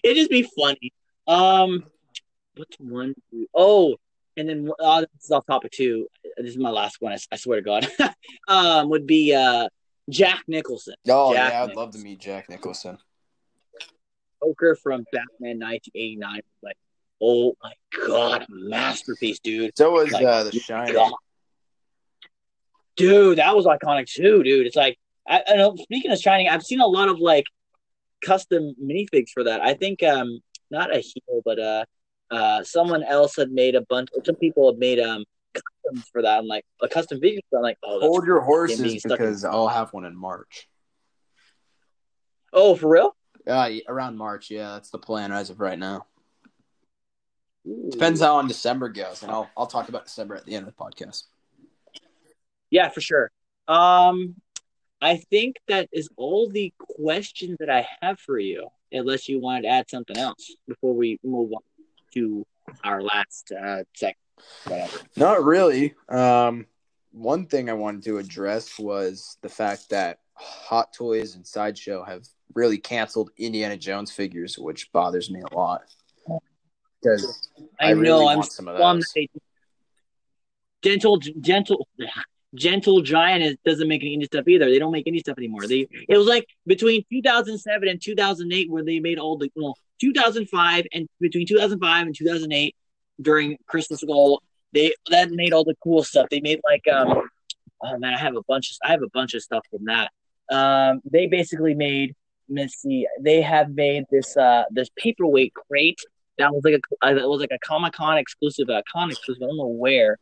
just 0.04 0.30
be 0.30 0.48
funny. 0.58 0.92
Um 1.26 1.84
what's 2.56 2.76
one 2.78 3.14
oh 3.54 3.96
and 4.36 4.48
then 4.48 4.70
uh, 4.78 5.00
this 5.00 5.24
is 5.24 5.30
off 5.30 5.46
topic 5.46 5.72
too. 5.72 6.06
This 6.36 6.50
is 6.50 6.58
my 6.58 6.70
last 6.70 6.96
one, 7.00 7.12
I, 7.12 7.18
I 7.32 7.36
swear 7.36 7.60
to 7.60 7.62
God. 7.62 7.88
um 8.48 8.90
would 8.90 9.06
be 9.06 9.34
uh 9.34 9.68
Jack 10.10 10.42
Nicholson. 10.48 10.94
Oh, 11.08 11.32
Jack 11.32 11.52
yeah, 11.52 11.62
I'd 11.62 11.68
Nicholson. 11.68 11.76
love 11.76 11.90
to 11.92 11.98
meet 11.98 12.20
Jack 12.20 12.48
Nicholson. 12.50 12.98
Joker 14.42 14.74
from 14.74 15.04
Batman 15.12 15.58
1989. 15.60 16.40
Like, 16.62 16.76
oh 17.20 17.54
my 17.62 17.72
god, 18.06 18.46
masterpiece, 18.48 19.40
dude. 19.40 19.76
So 19.76 19.92
was 19.92 20.12
Like, 20.12 20.26
uh, 20.26 20.44
The 20.44 20.52
Shining. 20.52 20.94
God. 20.94 21.12
Dude, 22.96 23.38
that 23.38 23.56
was 23.56 23.66
iconic 23.66 24.06
too, 24.06 24.42
dude. 24.42 24.66
It's 24.66 24.76
like 24.76 24.98
I, 25.26 25.42
I 25.46 25.56
know. 25.56 25.74
Speaking 25.76 26.10
of 26.10 26.18
Shining, 26.18 26.48
I've 26.48 26.62
seen 26.62 26.80
a 26.80 26.86
lot 26.86 27.08
of 27.08 27.18
like 27.18 27.44
custom 28.24 28.74
minifigs 28.82 29.30
for 29.32 29.44
that. 29.44 29.60
I 29.60 29.74
think 29.74 30.02
um 30.02 30.40
not 30.70 30.94
a 30.94 30.98
heel, 30.98 31.40
but 31.44 31.58
uh 31.58 31.84
uh 32.30 32.62
someone 32.62 33.02
else 33.02 33.36
had 33.36 33.50
made 33.50 33.74
a 33.74 33.80
bunch. 33.82 34.08
Some 34.24 34.36
people 34.36 34.70
have 34.70 34.78
made 34.78 34.98
um 35.00 35.24
customs 35.54 36.08
for 36.12 36.22
that. 36.22 36.38
I'm 36.38 36.46
like 36.46 36.64
a 36.82 36.88
custom 36.88 37.20
figure. 37.20 37.40
I'm 37.54 37.62
like, 37.62 37.78
oh, 37.82 38.00
Hold 38.00 38.26
your 38.26 38.40
horses 38.40 39.00
stuck 39.00 39.18
in- 39.18 39.26
because 39.26 39.44
I'll 39.44 39.68
have 39.68 39.92
one 39.92 40.04
in 40.04 40.16
March. 40.16 40.68
oh, 42.52 42.74
for 42.74 42.88
real? 42.88 43.16
Uh, 43.46 43.70
around 43.88 44.18
March, 44.18 44.50
yeah, 44.50 44.72
that's 44.72 44.90
the 44.90 44.98
plan 44.98 45.32
as 45.32 45.50
of 45.50 45.60
right 45.60 45.78
now. 45.78 46.06
Depends 47.90 48.20
how 48.20 48.36
on 48.36 48.48
December 48.48 48.88
goes, 48.88 49.22
and 49.22 49.30
I'll 49.30 49.50
I'll 49.56 49.66
talk 49.66 49.88
about 49.88 50.04
December 50.04 50.34
at 50.34 50.46
the 50.46 50.54
end 50.54 50.66
of 50.66 50.74
the 50.74 50.82
podcast. 50.82 51.24
Yeah, 52.70 52.88
for 52.88 53.00
sure. 53.00 53.30
Um, 53.68 54.36
I 55.02 55.16
think 55.16 55.56
that 55.68 55.88
is 55.92 56.08
all 56.16 56.48
the 56.48 56.72
questions 56.78 57.56
that 57.60 57.70
I 57.70 57.86
have 58.00 58.18
for 58.18 58.38
you, 58.38 58.68
unless 58.92 59.28
you 59.28 59.40
wanted 59.40 59.62
to 59.62 59.68
add 59.68 59.90
something 59.90 60.16
else 60.16 60.54
before 60.66 60.94
we 60.94 61.18
move 61.22 61.52
on 61.52 61.62
to 62.14 62.46
our 62.84 63.02
last 63.02 63.52
uh, 63.52 63.84
segment. 63.94 64.16
Whatever. 64.64 64.98
Not 65.16 65.44
really. 65.44 65.94
Um, 66.08 66.66
one 67.12 67.46
thing 67.46 67.68
I 67.68 67.74
wanted 67.74 68.04
to 68.04 68.18
address 68.18 68.78
was 68.78 69.36
the 69.42 69.48
fact 69.48 69.90
that 69.90 70.20
Hot 70.34 70.92
Toys 70.92 71.34
and 71.34 71.46
Sideshow 71.46 72.04
have 72.04 72.26
really 72.54 72.78
canceled 72.78 73.30
Indiana 73.36 73.76
Jones 73.76 74.10
figures, 74.10 74.58
which 74.58 74.90
bothers 74.92 75.30
me 75.30 75.42
a 75.50 75.54
lot. 75.54 75.82
Because 77.02 77.48
I, 77.80 77.88
I 77.88 77.90
really 77.90 78.08
know. 78.08 78.28
I'm 78.28 78.38
want 78.38 78.52
some 78.52 78.68
of 78.68 78.76
those. 78.76 79.04
gentle, 80.82 81.18
gentle, 81.18 81.88
gentle 82.54 83.00
giant 83.00 83.58
doesn't 83.64 83.88
make 83.88 84.02
any 84.02 84.14
Indy 84.14 84.26
stuff 84.26 84.48
either. 84.48 84.66
They 84.66 84.78
don't 84.78 84.92
make 84.92 85.06
any 85.06 85.20
stuff 85.20 85.38
anymore. 85.38 85.66
They 85.66 85.88
it 86.08 86.16
was 86.16 86.26
like 86.26 86.46
between 86.66 87.04
2007 87.10 87.88
and 87.88 88.02
2008 88.02 88.70
where 88.70 88.84
they 88.84 89.00
made 89.00 89.18
all 89.18 89.38
the 89.38 89.50
well 89.54 89.76
2005 90.00 90.86
and 90.92 91.08
between 91.20 91.46
2005 91.46 92.06
and 92.06 92.14
2008 92.14 92.74
during 93.20 93.56
Crystal 93.66 93.96
Skull 93.96 94.42
they 94.72 94.92
that 95.10 95.30
made 95.30 95.52
all 95.52 95.64
the 95.64 95.76
cool 95.82 96.02
stuff. 96.02 96.28
They 96.30 96.40
made 96.40 96.60
like 96.64 96.86
um 96.92 97.28
oh 97.82 97.98
man 97.98 98.14
I 98.14 98.18
have 98.18 98.36
a 98.36 98.42
bunch 98.48 98.70
of 98.70 98.76
I 98.84 98.92
have 98.92 99.02
a 99.02 99.10
bunch 99.12 99.34
of 99.34 99.42
stuff 99.42 99.64
from 99.70 99.84
that. 99.86 100.10
Um 100.50 101.00
they 101.04 101.26
basically 101.26 101.74
made 101.74 102.14
let's 102.48 102.80
see 102.80 103.06
they 103.20 103.42
have 103.42 103.70
made 103.70 104.04
this 104.10 104.36
uh 104.36 104.64
this 104.70 104.88
paperweight 104.96 105.54
crate 105.54 106.00
that 106.40 106.52
was 106.52 106.62
like 106.64 106.74
a 106.74 107.06
uh, 107.06 107.14
that 107.14 107.28
was 107.28 107.40
like 107.40 107.52
a 107.52 107.58
Comic 107.58 107.92
Con 107.92 108.18
exclusive, 108.18 108.68
a 108.68 108.82
con 108.92 109.10
exclusive. 109.10 109.42
I 109.42 109.46
don't 109.46 109.56
know 109.56 109.66
where. 109.66 110.18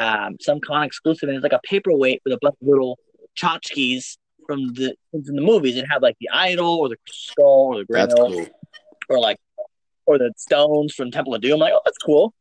Um, 0.00 0.36
some 0.40 0.60
con 0.60 0.84
exclusive, 0.84 1.28
and 1.28 1.36
it's 1.36 1.42
like 1.42 1.52
a 1.52 1.60
paperweight 1.64 2.22
with 2.24 2.32
a 2.32 2.38
bunch 2.40 2.54
of 2.62 2.68
little 2.68 2.98
tchotchkes 3.36 4.16
from 4.46 4.72
the 4.74 4.94
from 5.10 5.22
the 5.24 5.42
movies. 5.42 5.76
It 5.76 5.86
had 5.90 6.02
like 6.02 6.16
the 6.20 6.30
idol 6.32 6.76
or 6.76 6.88
the 6.88 6.96
skull 7.08 7.74
or 7.74 7.78
the 7.78 7.84
grail 7.84 8.06
cool. 8.08 8.46
or 9.08 9.18
like 9.18 9.38
or 10.06 10.18
the 10.18 10.32
stones 10.36 10.94
from 10.94 11.10
Temple 11.10 11.34
of 11.34 11.40
Doom. 11.40 11.54
I'm 11.54 11.58
like, 11.58 11.72
oh, 11.74 11.80
that's 11.84 11.98
cool. 11.98 12.32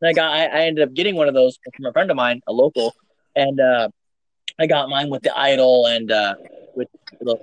And 0.00 0.08
I 0.08 0.12
got 0.12 0.32
I, 0.32 0.44
I 0.44 0.60
ended 0.66 0.88
up 0.88 0.94
getting 0.94 1.16
one 1.16 1.28
of 1.28 1.34
those 1.34 1.58
from 1.74 1.86
a 1.86 1.92
friend 1.92 2.10
of 2.10 2.16
mine, 2.16 2.40
a 2.46 2.52
local, 2.52 2.94
and 3.34 3.60
uh, 3.60 3.88
I 4.58 4.66
got 4.66 4.88
mine 4.88 5.08
with 5.08 5.22
the 5.22 5.36
idol 5.36 5.86
and 5.86 6.10
uh, 6.10 6.34
with 6.74 6.88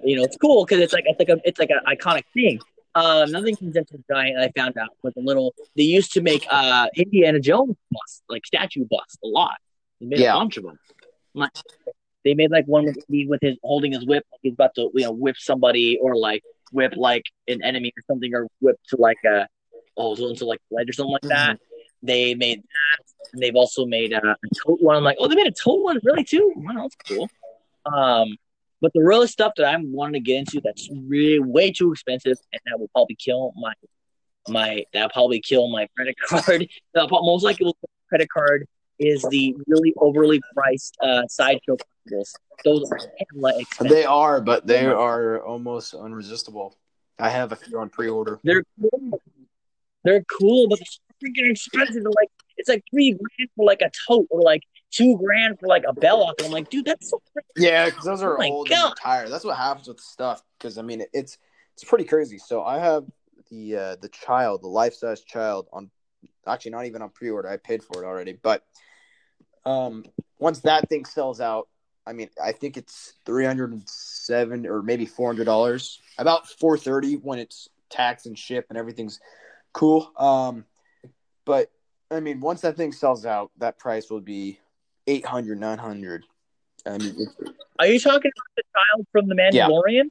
you 0.03 0.17
know 0.17 0.23
it's 0.23 0.38
cool 0.38 0.65
because 0.65 0.81
it's 0.81 0.93
like 0.93 1.05
it's 1.07 1.19
like 1.19 1.30
a 1.30 1.39
it's 1.43 1.59
like 1.59 1.69
an 1.69 1.80
iconic 1.88 2.23
thing. 2.33 2.59
Um, 2.95 3.30
from 3.30 3.74
Gentle 3.74 3.99
Giant 4.09 4.40
I 4.40 4.51
found 4.57 4.77
out 4.77 4.90
was 5.03 5.14
a 5.17 5.19
little. 5.19 5.53
They 5.75 5.83
used 5.83 6.14
to 6.14 6.22
make 6.22 6.45
uh 6.49 6.88
Indiana 6.95 7.40
Jones 7.40 7.75
busts, 7.91 8.24
like 8.30 8.45
statue 8.45 8.85
busts, 8.90 9.17
a 9.24 9.27
lot. 9.27 9.57
They 9.99 10.07
made 10.07 10.19
Yeah. 10.19 10.35
a 10.35 10.38
bunch 10.40 10.57
of 10.57 10.64
them. 10.64 10.80
Like, 11.33 11.51
they 12.24 12.33
made 12.33 12.51
like 12.51 12.65
one 12.65 12.85
with 12.85 13.09
me 13.09 13.25
with 13.27 13.41
his 13.41 13.57
holding 13.64 13.91
his 13.91 14.06
whip, 14.06 14.25
like 14.32 14.40
he's 14.43 14.53
about 14.53 14.74
to 14.75 14.90
you 14.93 15.03
know 15.03 15.11
whip 15.11 15.35
somebody 15.38 15.99
or 16.01 16.15
like 16.15 16.41
whip 16.72 16.93
like 16.95 17.24
an 17.48 17.61
enemy 17.64 17.91
or 17.95 18.03
something, 18.07 18.33
or 18.33 18.48
whip 18.61 18.77
to 18.90 18.98
like 18.98 19.17
a 19.25 19.48
oh 19.98 20.15
into 20.15 20.45
like 20.45 20.61
a 20.72 20.75
ledge 20.75 20.90
or 20.90 20.93
something 20.93 21.11
like 21.14 21.22
that. 21.24 21.59
They 22.01 22.33
made 22.35 22.59
that. 22.61 23.06
And 23.33 23.41
they've 23.41 23.56
also 23.56 23.85
made 23.85 24.14
uh, 24.14 24.19
a 24.22 24.56
Toht 24.56 24.82
one. 24.82 24.95
I'm 24.95 25.03
like, 25.03 25.17
oh, 25.19 25.27
they 25.27 25.35
made 25.35 25.48
a 25.48 25.51
Toht 25.51 25.83
one, 25.83 25.99
really 26.03 26.24
too? 26.24 26.53
Wow, 26.56 26.83
that's 26.83 26.95
cool. 27.07 27.30
Um, 27.85 28.38
but 28.81 28.91
the 28.93 29.01
real 29.01 29.27
stuff 29.27 29.53
that 29.57 29.65
I'm 29.65 29.91
wanting 29.93 30.13
to 30.13 30.19
get 30.19 30.39
into 30.39 30.61
that's 30.63 30.89
really 31.07 31.39
way 31.39 31.71
too 31.71 31.91
expensive, 31.91 32.37
and 32.51 32.61
that 32.65 32.79
will 32.79 32.89
probably 32.89 33.15
kill 33.15 33.53
my 33.55 33.73
my 34.47 34.83
that'll 34.93 35.09
probably 35.09 35.41
kill 35.41 35.67
my 35.69 35.87
credit 35.95 36.15
card. 36.27 36.67
Most 36.95 37.43
likely 37.43 37.65
will 37.65 37.73
kill 37.73 37.89
my 37.89 38.09
credit 38.09 38.29
card 38.31 38.67
is 38.99 39.25
the 39.29 39.55
really 39.67 39.93
overly 39.97 40.41
priced 40.53 40.95
uh, 41.01 41.23
sideshow 41.27 41.75
collectibles. 41.75 42.33
Those 42.63 42.89
are 42.91 42.99
hella 43.33 43.59
expensive. 43.59 43.95
They 43.95 44.05
are, 44.05 44.39
but 44.39 44.65
they 44.65 44.85
are 44.85 45.41
almost 45.41 45.93
unresistible. 45.93 46.75
I 47.19 47.29
have 47.29 47.51
a 47.51 47.55
few 47.55 47.79
on 47.79 47.89
pre-order. 47.89 48.39
They're 48.43 48.63
cool. 48.79 49.21
They're 50.03 50.23
cool, 50.39 50.67
but 50.69 50.79
they're 50.79 51.29
freaking 51.29 51.51
expensive. 51.51 52.03
They're 52.03 52.11
like 52.11 52.29
it's 52.57 52.69
like 52.69 52.83
three 52.89 53.11
grand 53.11 53.49
for 53.55 53.65
like 53.65 53.81
a 53.81 53.91
Toht, 54.09 54.27
or 54.29 54.41
like 54.41 54.61
two 54.95 55.17
grand 55.17 55.59
for 55.59 55.67
like 55.67 55.83
a 55.88 55.93
bell. 55.93 56.33
I'm 56.43 56.51
like, 56.51 56.69
dude, 56.69 56.85
that's 56.85 57.09
so 57.09 57.22
Yeah, 57.56 57.85
because 57.85 58.06
those 58.06 58.24
are 58.24 58.40
Oh 58.41 58.45
old 58.49 58.69
God. 58.69 58.77
and 58.85 58.90
retired. 58.91 59.30
That's 59.30 59.43
what 59.43 59.57
happens 59.57 59.88
with 59.88 59.99
stuff. 59.99 60.41
Because 60.57 60.77
I 60.77 60.82
mean, 60.82 61.03
it's 61.14 61.38
it's 61.74 61.83
pretty 61.83 62.06
crazy. 62.06 62.38
So 62.38 62.64
I 62.64 62.80
have 62.80 63.06
the 63.49 63.75
uh, 63.75 63.95
the 64.01 64.09
child, 64.09 64.61
the 64.61 64.67
life 64.67 64.93
size 64.93 65.22
child, 65.22 65.67
on 65.74 65.90
actually 66.48 66.72
not 66.72 66.85
even 66.85 67.01
on 67.01 67.09
pre 67.09 67.30
order. 67.30 67.49
I 67.49 67.57
paid 67.57 67.83
for 67.83 68.03
it 68.03 68.07
already. 68.07 68.33
But 68.41 68.64
um, 69.65 70.06
once 70.40 70.59
that 70.61 70.88
thing 70.90 71.06
sells 71.06 71.41
out, 71.41 71.67
I 72.07 72.14
mean, 72.14 72.30
I 72.43 72.51
think 72.51 72.77
it's 72.77 73.14
three 73.25 73.45
hundred 73.45 73.72
and 73.74 73.83
seven 73.88 74.65
or 74.65 74.82
maybe 74.82 75.06
four 75.06 75.27
hundred 75.27 75.45
dollars. 75.45 75.99
About 76.17 76.48
four 76.48 76.77
thirty 76.77 77.15
when 77.15 77.40
it's 77.40 77.69
tax 77.90 78.25
and 78.25 78.38
ship 78.38 78.67
and 78.69 78.77
everything's 78.77 79.19
cool. 79.74 80.11
Um, 80.17 80.65
but 81.45 81.72
I 82.11 82.19
mean, 82.19 82.40
once 82.40 82.61
that 82.61 82.77
thing 82.77 82.91
sells 82.91 83.25
out, 83.25 83.51
that 83.57 83.77
price 83.80 84.09
will 84.09 84.22
be 84.22 84.59
800 85.08 85.59
900 85.59 86.24
I 86.85 86.90
um, 86.90 86.98
mean, 87.00 87.16
it's, 87.17 87.51
Are 87.80 87.88
you 87.88 88.00
talking 88.00 88.32
about 88.35 88.56
the 88.56 88.64
child 88.74 89.08
from 89.11 89.27
the 89.27 89.35
Yeah. 89.51 89.67
Mandalorian? 89.67 90.06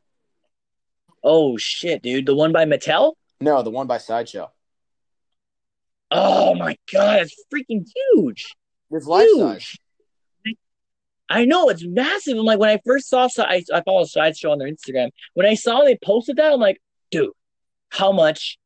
Oh 1.23 1.57
shit, 1.57 2.03
dude, 2.03 2.27
the 2.27 2.35
one 2.35 2.53
by 2.53 2.65
Mattel? 2.65 3.15
no, 3.41 3.63
the 3.63 3.71
one 3.71 3.87
by 3.87 3.99
Sideshow. 3.99 4.51
Oh 6.11 6.55
my 6.55 6.77
god, 6.93 7.23
it's 7.23 7.45
freaking 7.53 7.87
huge. 8.15 8.47
It's 8.91 9.07
life 9.07 9.29
size. 9.37 9.77
I 11.29 11.47
know 11.47 11.69
it's 11.71 11.85
massive. 11.85 12.37
I'm 12.37 12.45
like, 12.45 12.59
when 12.59 12.69
I 12.71 12.79
first 12.85 13.09
saw, 13.09 13.29
I, 13.39 13.65
I 13.73 13.83
follow 13.83 14.05
Sideshow 14.05 14.53
on 14.53 14.59
their 14.59 14.71
Instagram. 14.71 15.11
When 15.33 15.47
I 15.47 15.55
saw 15.55 15.81
they 15.81 15.97
posted 16.05 16.37
that, 16.37 16.53
I'm 16.53 16.61
like, 16.61 16.81
dude, 17.11 17.31
how 17.89 18.13
much 18.13 18.59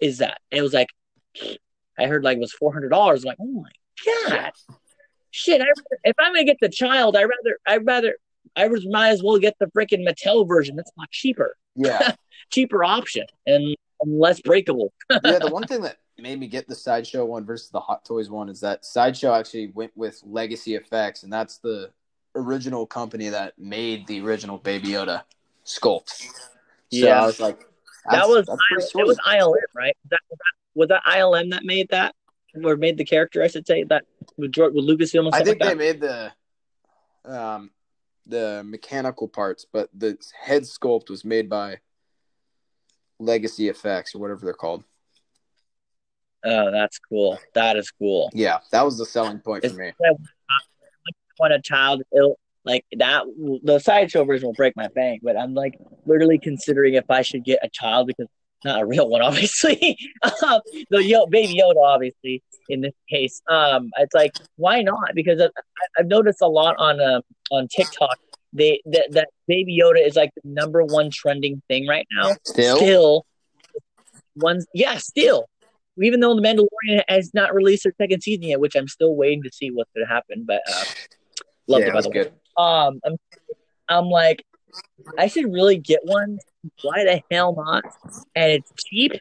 is 0.00 0.18
that? 0.18 0.40
And 0.50 0.58
it 0.58 0.62
was 0.62 0.74
like, 0.74 0.88
I 1.98 2.06
heard 2.06 2.24
like 2.24 2.36
it 2.36 2.40
was 2.40 2.52
four 2.52 2.72
hundred 2.72 2.90
dollars. 2.90 3.24
Like, 3.24 3.38
oh 3.40 3.46
my 3.46 3.70
god, 4.28 4.52
shit! 5.32 5.60
I, 5.60 5.64
if 6.04 6.14
I'm 6.20 6.32
gonna 6.32 6.44
get 6.44 6.58
the 6.60 6.68
child, 6.68 7.16
I 7.16 7.22
rather, 7.22 7.58
I 7.66 7.78
rather, 7.78 8.16
I 8.56 8.68
might 8.86 9.08
as 9.08 9.22
well 9.22 9.38
get 9.38 9.56
the 9.58 9.66
freaking 9.66 10.06
Mattel 10.06 10.46
version. 10.46 10.76
That's 10.76 10.92
a 10.96 11.00
lot 11.00 11.10
cheaper. 11.10 11.56
Yeah, 11.74 12.12
cheaper 12.50 12.84
option 12.84 13.26
and, 13.46 13.76
and 14.00 14.18
less 14.20 14.40
breakable. 14.40 14.92
yeah, 15.10 15.40
the 15.40 15.50
one 15.50 15.66
thing 15.66 15.82
that 15.82 15.96
made 16.18 16.38
me 16.38 16.46
get 16.46 16.68
the 16.68 16.74
sideshow 16.74 17.24
one 17.24 17.44
versus 17.44 17.70
the 17.70 17.80
Hot 17.80 18.04
Toys 18.04 18.30
one 18.30 18.48
is 18.48 18.60
that 18.60 18.84
sideshow 18.84 19.34
actually 19.34 19.72
went 19.74 19.90
with 19.96 20.22
Legacy 20.24 20.76
Effects, 20.76 21.24
and 21.24 21.32
that's 21.32 21.58
the 21.58 21.90
original 22.34 22.86
company 22.86 23.28
that 23.28 23.58
made 23.58 24.06
the 24.06 24.20
original 24.20 24.58
Baby 24.58 24.88
Yoda 24.88 25.22
sculpt. 25.66 26.10
So 26.10 26.28
Yeah. 26.90 27.22
I 27.22 27.26
was 27.26 27.40
like, 27.40 27.66
that 28.10 28.28
was 28.28 28.48
it 28.48 29.06
was. 29.06 29.18
ILM, 29.18 29.54
right? 29.74 29.96
That, 30.10 30.20
was 30.28 30.38
that 30.38 30.54
was 30.74 30.88
that 30.88 31.02
ILM 31.04 31.50
that 31.50 31.64
made 31.64 31.88
that 31.90 32.14
or 32.64 32.76
made 32.76 32.96
the 32.96 33.04
character? 33.04 33.42
I 33.42 33.48
should 33.48 33.66
say 33.66 33.84
that 33.84 34.04
with 34.36 34.52
George, 34.52 34.74
with 34.74 34.84
Lucasfilm. 34.84 35.30
I 35.32 35.42
think 35.42 35.60
like 35.60 35.70
they 35.70 35.74
made 35.74 36.00
the 36.00 36.32
um 37.24 37.70
the 38.26 38.62
mechanical 38.64 39.28
parts, 39.28 39.66
but 39.70 39.88
the 39.96 40.16
head 40.40 40.62
sculpt 40.62 41.10
was 41.10 41.24
made 41.24 41.48
by 41.48 41.78
Legacy 43.18 43.68
Effects 43.68 44.14
or 44.14 44.18
whatever 44.18 44.44
they're 44.44 44.54
called. 44.54 44.84
Oh, 46.44 46.70
that's 46.70 46.98
cool. 46.98 47.38
That 47.54 47.76
is 47.76 47.90
cool. 47.90 48.30
Yeah, 48.32 48.58
that 48.72 48.84
was 48.84 48.98
the 48.98 49.06
selling 49.06 49.38
point 49.38 49.64
for 49.64 49.74
me. 49.74 49.92
When 51.38 51.52
a 51.52 51.60
child 51.60 52.02
ill 52.14 52.36
like 52.64 52.84
that, 52.96 53.24
the 53.62 53.78
sideshow 53.78 54.24
version 54.24 54.46
will 54.46 54.54
break 54.54 54.76
my 54.76 54.88
bank. 54.88 55.22
But 55.24 55.36
I'm 55.36 55.54
like 55.54 55.78
literally 56.04 56.38
considering 56.38 56.94
if 56.94 57.10
I 57.10 57.22
should 57.22 57.44
get 57.44 57.60
a 57.62 57.68
child 57.68 58.08
because 58.08 58.26
not 58.64 58.82
a 58.82 58.86
real 58.86 59.08
one, 59.08 59.22
obviously. 59.30 59.98
um, 60.44 60.60
the 60.90 61.02
Yo- 61.02 61.26
baby 61.26 61.60
Yoda, 61.60 61.82
obviously, 61.84 62.42
in 62.68 62.80
this 62.80 62.94
case. 63.08 63.42
Um, 63.48 63.90
it's 63.98 64.14
like 64.14 64.32
why 64.56 64.82
not? 64.82 65.14
Because 65.14 65.40
I, 65.40 65.48
I've 65.98 66.06
noticed 66.06 66.40
a 66.42 66.48
lot 66.48 66.76
on 66.78 67.00
um, 67.00 67.22
on 67.50 67.68
TikTok. 67.68 68.18
They 68.52 68.82
that, 68.86 69.08
that 69.12 69.28
baby 69.48 69.78
Yoda 69.82 70.06
is 70.06 70.16
like 70.16 70.30
the 70.34 70.42
number 70.44 70.84
one 70.84 71.10
trending 71.10 71.62
thing 71.68 71.86
right 71.86 72.06
now. 72.12 72.34
Still, 72.44 72.76
Still, 72.76 73.26
one's 74.36 74.66
yeah, 74.74 74.98
still. 74.98 75.46
Even 76.02 76.20
though 76.20 76.34
the 76.34 76.40
Mandalorian 76.40 77.02
has 77.08 77.34
not 77.34 77.54
released 77.54 77.84
their 77.84 77.92
second 77.98 78.22
season 78.22 78.44
yet, 78.44 78.60
which 78.60 78.74
I'm 78.74 78.88
still 78.88 79.14
waiting 79.14 79.42
to 79.42 79.50
see 79.52 79.70
what's 79.70 79.90
gonna 79.94 80.08
happen. 80.08 80.44
But 80.46 80.62
uh, 80.66 80.84
loved 81.66 81.82
yeah, 81.82 81.86
it 81.86 81.88
it 81.88 81.92
by 81.92 81.96
was 81.96 82.04
the 82.06 82.10
way. 82.10 82.30
Um, 82.56 83.00
I'm, 83.04 83.16
I'm 83.88 84.06
like, 84.06 84.44
I 85.18 85.26
should 85.26 85.52
really 85.52 85.76
get 85.78 86.00
one. 86.04 86.38
Why 86.82 87.04
the 87.04 87.22
hell 87.30 87.54
not? 87.56 87.84
And 88.34 88.52
it's 88.52 88.70
cheap, 88.84 89.12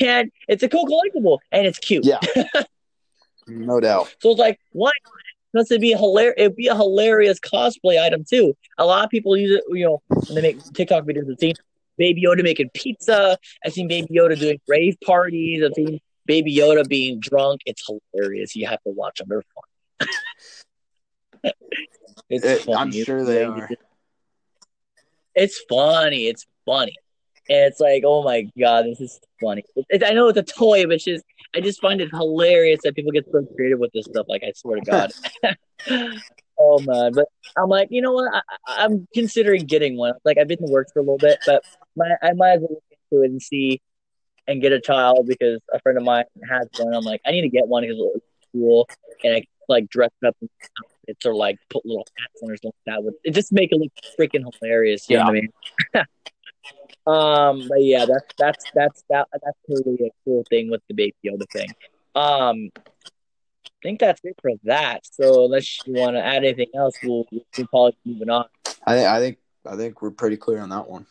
and 0.00 0.30
it's 0.48 0.62
a 0.62 0.68
cool 0.68 0.86
collectible, 0.86 1.38
and 1.50 1.66
it's 1.66 1.78
cute. 1.78 2.04
Yeah, 2.04 2.20
no 3.46 3.80
doubt. 3.80 4.14
So 4.20 4.30
it's 4.30 4.40
like, 4.40 4.58
why 4.72 4.90
not? 5.04 5.12
Plus, 5.54 5.70
it'd 5.70 5.82
be 5.82 5.92
a 5.92 5.98
hilarious. 5.98 6.34
It'd 6.38 6.56
be 6.56 6.68
a 6.68 6.74
hilarious 6.74 7.38
cosplay 7.38 8.02
item 8.02 8.24
too. 8.28 8.56
A 8.78 8.86
lot 8.86 9.04
of 9.04 9.10
people 9.10 9.36
use 9.36 9.50
it. 9.58 9.64
You 9.68 9.84
know, 9.84 10.02
when 10.08 10.34
they 10.36 10.40
make 10.42 10.62
TikTok 10.72 11.04
videos. 11.04 11.30
I've 11.30 11.38
seen 11.38 11.54
Baby 11.98 12.22
Yoda 12.22 12.42
making 12.42 12.70
pizza. 12.72 13.36
I've 13.64 13.72
seen 13.74 13.86
Baby 13.86 14.08
Yoda 14.16 14.38
doing 14.38 14.58
rave 14.66 14.96
parties. 15.04 15.62
I've 15.62 15.74
seen 15.74 16.00
Baby 16.24 16.56
Yoda 16.56 16.88
being 16.88 17.20
drunk. 17.20 17.60
It's 17.66 17.86
hilarious. 18.14 18.56
You 18.56 18.66
have 18.66 18.82
to 18.84 18.90
watch 18.90 19.18
them. 19.18 19.28
They're 19.28 19.42
fun. 20.00 20.08
it's 22.30 22.44
It- 22.46 22.62
funny. 22.62 22.76
I'm 22.78 22.88
It's 22.88 23.04
sure 23.04 23.22
they 23.24 23.44
really- 23.44 23.60
are. 23.60 23.68
It's 25.34 25.60
funny. 25.68 26.26
It's 26.28 26.46
funny. 26.64 26.94
And 27.48 27.66
it's 27.66 27.80
like, 27.80 28.04
oh 28.06 28.22
my 28.22 28.48
god, 28.58 28.86
this 28.86 29.00
is 29.00 29.20
funny. 29.40 29.64
It, 29.88 30.04
I 30.04 30.10
know 30.12 30.28
it's 30.28 30.38
a 30.38 30.42
toy, 30.42 30.84
but 30.84 30.94
it's 30.94 31.04
just 31.04 31.24
I 31.54 31.60
just 31.60 31.80
find 31.80 32.00
it 32.00 32.10
hilarious 32.10 32.80
that 32.84 32.94
people 32.94 33.12
get 33.12 33.26
so 33.30 33.44
creative 33.56 33.78
with 33.78 33.92
this 33.92 34.06
stuff. 34.06 34.26
Like 34.28 34.42
I 34.42 34.52
swear 34.54 34.80
to 34.80 34.90
God. 34.90 35.12
oh 36.58 36.78
man, 36.80 37.12
but 37.12 37.26
I'm 37.56 37.68
like, 37.68 37.88
you 37.90 38.00
know 38.00 38.12
what? 38.12 38.32
I, 38.32 38.42
I'm 38.84 39.06
considering 39.12 39.66
getting 39.66 39.96
one. 39.96 40.14
Like 40.24 40.38
I've 40.38 40.48
been 40.48 40.58
in 40.60 40.66
the 40.66 40.72
works 40.72 40.92
for 40.92 41.00
a 41.00 41.02
little 41.02 41.18
bit, 41.18 41.38
but 41.44 41.62
my, 41.96 42.14
I 42.22 42.32
might 42.32 42.52
as 42.52 42.60
well 42.60 42.70
look 42.70 42.98
into 43.10 43.22
it 43.24 43.30
and 43.30 43.42
see 43.42 43.82
and 44.46 44.60
get 44.60 44.72
a 44.72 44.80
child 44.80 45.26
because 45.26 45.60
a 45.72 45.80
friend 45.80 45.98
of 45.98 46.04
mine 46.04 46.24
has 46.48 46.68
one. 46.78 46.94
I'm 46.94 47.04
like, 47.04 47.20
I 47.26 47.32
need 47.32 47.42
to 47.42 47.48
get 47.48 47.66
one 47.66 47.82
because 47.82 47.98
it 47.98 48.02
looks 48.02 48.26
cool 48.52 48.88
and 49.24 49.36
I 49.36 49.44
like 49.68 49.88
dress 49.88 50.10
it 50.22 50.26
up 50.26 50.36
in 50.40 50.48
outfits 50.80 51.26
or 51.26 51.34
like 51.34 51.58
put 51.70 51.84
little 51.84 52.06
hats 52.18 52.40
on 52.42 52.50
or 52.50 52.56
something 52.56 52.72
like 52.86 52.96
that. 52.96 53.04
Would 53.04 53.14
it 53.24 53.32
just 53.32 53.52
make 53.52 53.72
it 53.72 53.78
look 53.78 53.92
freaking 54.18 54.44
hilarious? 54.60 55.08
You 55.08 55.18
know 55.18 55.24
what 55.24 55.30
I 55.30 55.32
mean? 55.32 55.48
um, 57.06 57.66
but 57.68 57.82
yeah, 57.82 58.04
that's 58.06 58.34
that's 58.38 58.64
that's 58.74 59.04
that 59.10 59.28
that's 59.32 59.58
totally 59.68 60.06
a 60.06 60.10
cool 60.24 60.44
thing 60.48 60.70
with 60.70 60.82
the 60.88 60.94
baby 60.94 61.14
Yoda 61.24 61.50
thing. 61.50 61.68
Um, 62.14 62.70
I 62.76 63.82
think 63.82 64.00
that's 64.00 64.20
it 64.22 64.36
for 64.40 64.52
that. 64.64 65.00
So 65.10 65.46
unless 65.46 65.84
you 65.86 65.94
want 65.94 66.14
to 66.14 66.24
add 66.24 66.44
anything 66.44 66.68
else, 66.74 66.94
we'll 67.02 67.26
we'll 67.32 67.66
probably 67.68 67.96
moving 68.04 68.30
on. 68.30 68.46
I 68.86 68.96
think 68.96 69.08
I 69.08 69.18
think 69.18 69.38
I 69.66 69.76
think 69.76 70.02
we're 70.02 70.10
pretty 70.12 70.36
clear 70.36 70.60
on 70.60 70.68
that 70.70 70.88
one. 70.88 71.06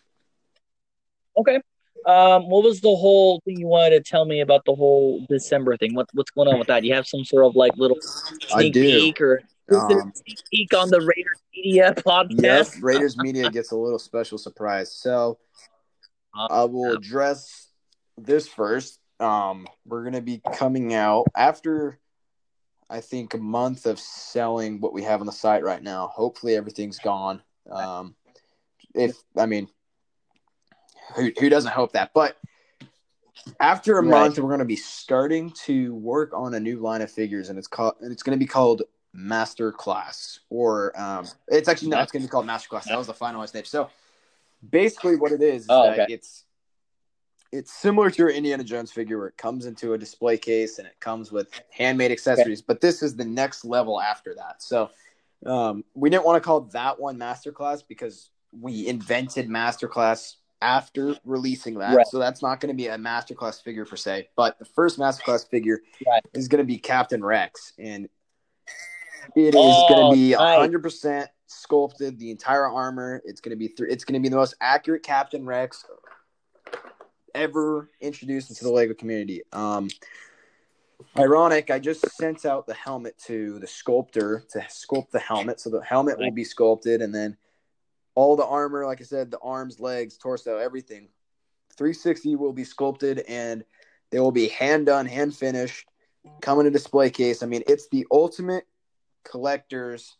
Okay. 1.37 1.61
Um, 2.05 2.49
what 2.49 2.63
was 2.63 2.81
the 2.81 2.95
whole 2.95 3.41
thing 3.45 3.59
you 3.59 3.67
wanted 3.67 3.91
to 3.91 4.09
tell 4.09 4.25
me 4.25 4.41
about 4.41 4.65
the 4.65 4.73
whole 4.73 5.25
December 5.29 5.77
thing? 5.77 5.93
What 5.93 6.07
what's 6.13 6.31
going 6.31 6.47
on 6.47 6.57
with 6.57 6.67
that? 6.67 6.81
Do 6.81 6.87
you 6.87 6.93
have 6.93 7.07
some 7.07 7.25
sort 7.25 7.45
of 7.45 7.55
like 7.55 7.73
little 7.75 7.97
sneak 8.01 8.73
peek 8.73 9.21
or 9.21 9.35
is 9.35 9.41
there 9.41 9.45
a 9.45 9.50
Um, 9.69 10.13
peek 10.51 10.73
on 10.73 10.89
the 10.89 10.99
Raiders 11.01 11.41
Media 11.55 11.93
podcast. 11.95 12.41
Yes, 12.43 12.81
Raiders 12.81 13.17
Media 13.21 13.49
gets 13.49 13.71
a 13.71 13.75
little 13.75 13.99
special 13.99 14.37
surprise. 14.37 14.93
So 14.93 15.37
I 16.33 16.63
will 16.65 16.93
address 16.93 17.69
this 18.17 18.47
first. 18.47 18.99
Um, 19.19 19.67
we're 19.85 20.03
gonna 20.03 20.21
be 20.21 20.41
coming 20.53 20.93
out 20.93 21.25
after 21.35 21.99
I 22.89 22.99
think 23.01 23.33
a 23.33 23.37
month 23.37 23.85
of 23.85 23.99
selling 23.99 24.81
what 24.81 24.93
we 24.93 25.03
have 25.03 25.21
on 25.21 25.25
the 25.25 25.31
site 25.31 25.63
right 25.63 25.81
now. 25.81 26.07
Hopefully 26.07 26.55
everything's 26.55 26.99
gone. 26.99 27.41
Um, 27.69 28.15
if 28.95 29.15
I 29.37 29.45
mean, 29.45 29.67
who 31.15 31.31
who 31.39 31.49
doesn't 31.49 31.71
hope 31.71 31.93
that? 31.93 32.11
But 32.13 32.37
after 33.59 33.97
a 33.97 34.01
Right. 34.01 34.09
month, 34.09 34.39
we're 34.39 34.49
gonna 34.49 34.65
be 34.65 34.75
starting 34.75 35.51
to 35.65 35.95
work 35.95 36.33
on 36.33 36.53
a 36.53 36.59
new 36.59 36.79
line 36.79 37.01
of 37.01 37.11
figures, 37.11 37.49
and 37.49 37.57
it's 37.57 37.67
called 37.67 37.95
and 38.01 38.11
it's 38.11 38.23
gonna 38.23 38.37
be 38.37 38.47
called 38.47 38.83
Master 39.13 39.71
Class, 39.71 40.39
or 40.49 40.99
um, 40.99 41.27
it's 41.47 41.67
actually 41.67 41.89
no, 41.89 41.99
it's 41.99 42.11
gonna 42.11 42.25
be 42.25 42.29
called 42.29 42.45
Master 42.45 42.69
Class. 42.69 42.87
That 42.87 42.97
was 42.97 43.07
the 43.07 43.13
finalized 43.13 43.53
name. 43.53 43.65
So 43.65 43.89
basically, 44.69 45.15
what 45.15 45.31
it 45.31 45.41
is, 45.41 45.63
is 45.63 45.67
Oh, 45.69 45.91
okay. 45.91 46.05
it's 46.09 46.45
it's 47.51 47.73
similar 47.73 48.09
to 48.09 48.17
your 48.17 48.29
Indiana 48.29 48.63
Jones 48.63 48.91
figure, 48.91 49.17
where 49.17 49.27
it 49.27 49.37
comes 49.37 49.65
into 49.65 49.93
a 49.93 49.97
display 49.97 50.37
case 50.37 50.79
and 50.79 50.87
it 50.87 50.97
comes 51.01 51.31
with 51.31 51.49
handmade 51.69 52.11
accessories. 52.11 52.61
But 52.61 52.79
this 52.79 53.03
is 53.03 53.15
the 53.15 53.25
next 53.25 53.65
level 53.65 53.99
after 53.99 54.33
that. 54.35 54.61
So 54.63 54.89
um, 55.45 55.83
we 55.93 56.09
didn't 56.09 56.23
want 56.25 56.41
to 56.41 56.45
call 56.45 56.61
that 56.61 56.97
one 56.99 57.17
Masterclass 57.17 57.83
because 57.85 58.29
we 58.57 58.87
invented 58.87 59.49
Masterclass 59.49 60.35
after 60.61 61.17
releasing 61.25 61.73
that. 61.79 61.95
Right. 61.95 62.07
So 62.07 62.19
that's 62.19 62.41
not 62.41 62.61
going 62.61 62.69
to 62.73 62.77
be 62.77 62.87
a 62.87 62.97
Masterclass 62.97 63.61
figure 63.61 63.83
per 63.83 63.97
se. 63.97 64.29
But 64.37 64.57
the 64.59 64.65
first 64.65 64.97
Masterclass 64.97 65.49
figure 65.49 65.81
Right. 66.07 66.23
is 66.33 66.47
going 66.47 66.59
to 66.59 66.65
be 66.65 66.77
Captain 66.77 67.23
Rex, 67.23 67.73
and 67.77 68.07
it 69.35 69.55
is 69.55 69.55
Oh, 69.55 69.85
going 69.89 70.11
to 70.11 70.15
be 70.15 70.31
hundred 70.33 70.81
percent 70.83 71.29
sculpted. 71.47 72.17
The 72.19 72.31
entire 72.31 72.67
armor. 72.67 73.21
It's 73.25 73.41
going 73.41 73.51
to 73.51 73.57
be 73.57 73.67
th- 73.67 73.89
it's 73.89 74.03
going 74.05 74.13
to 74.13 74.19
be 74.19 74.29
the 74.29 74.35
most 74.37 74.55
accurate 74.61 75.03
Captain 75.03 75.45
Rex 75.45 75.85
ever 77.33 77.89
introduced 78.01 78.49
into 78.49 78.63
the 78.63 78.71
Lego 78.71 78.93
community. 78.93 79.41
Um, 79.53 79.89
ironic, 81.17 81.71
I 81.71 81.79
just 81.79 82.09
sent 82.17 82.45
out 82.45 82.67
the 82.67 82.73
helmet 82.73 83.17
to 83.25 83.59
the 83.59 83.67
sculptor 83.67 84.43
to 84.51 84.59
sculpt 84.59 85.11
the 85.11 85.19
helmet. 85.19 85.59
So 85.59 85.69
the 85.69 85.81
helmet 85.81 86.17
will 86.17 86.31
be 86.31 86.43
sculpted, 86.43 87.01
and 87.01 87.13
then 87.13 87.37
all 88.15 88.35
the 88.35 88.45
armor, 88.45 88.85
like 88.85 89.01
I 89.01 89.05
said, 89.05 89.31
the 89.31 89.39
arms, 89.39 89.79
legs, 89.79 90.17
torso, 90.17 90.57
everything, 90.57 91.07
360 91.77 92.35
will 92.35 92.53
be 92.53 92.65
sculpted, 92.65 93.19
and 93.27 93.63
they 94.09 94.19
will 94.19 94.31
be 94.33 94.49
hand 94.49 94.87
done, 94.87 95.05
hand 95.05 95.33
finished, 95.35 95.87
come 96.41 96.59
in 96.59 96.65
a 96.65 96.71
display 96.71 97.09
case. 97.09 97.41
I 97.41 97.45
mean, 97.45 97.63
it's 97.67 97.87
the 97.87 98.05
ultimate 98.11 98.65
collector's 99.23 100.15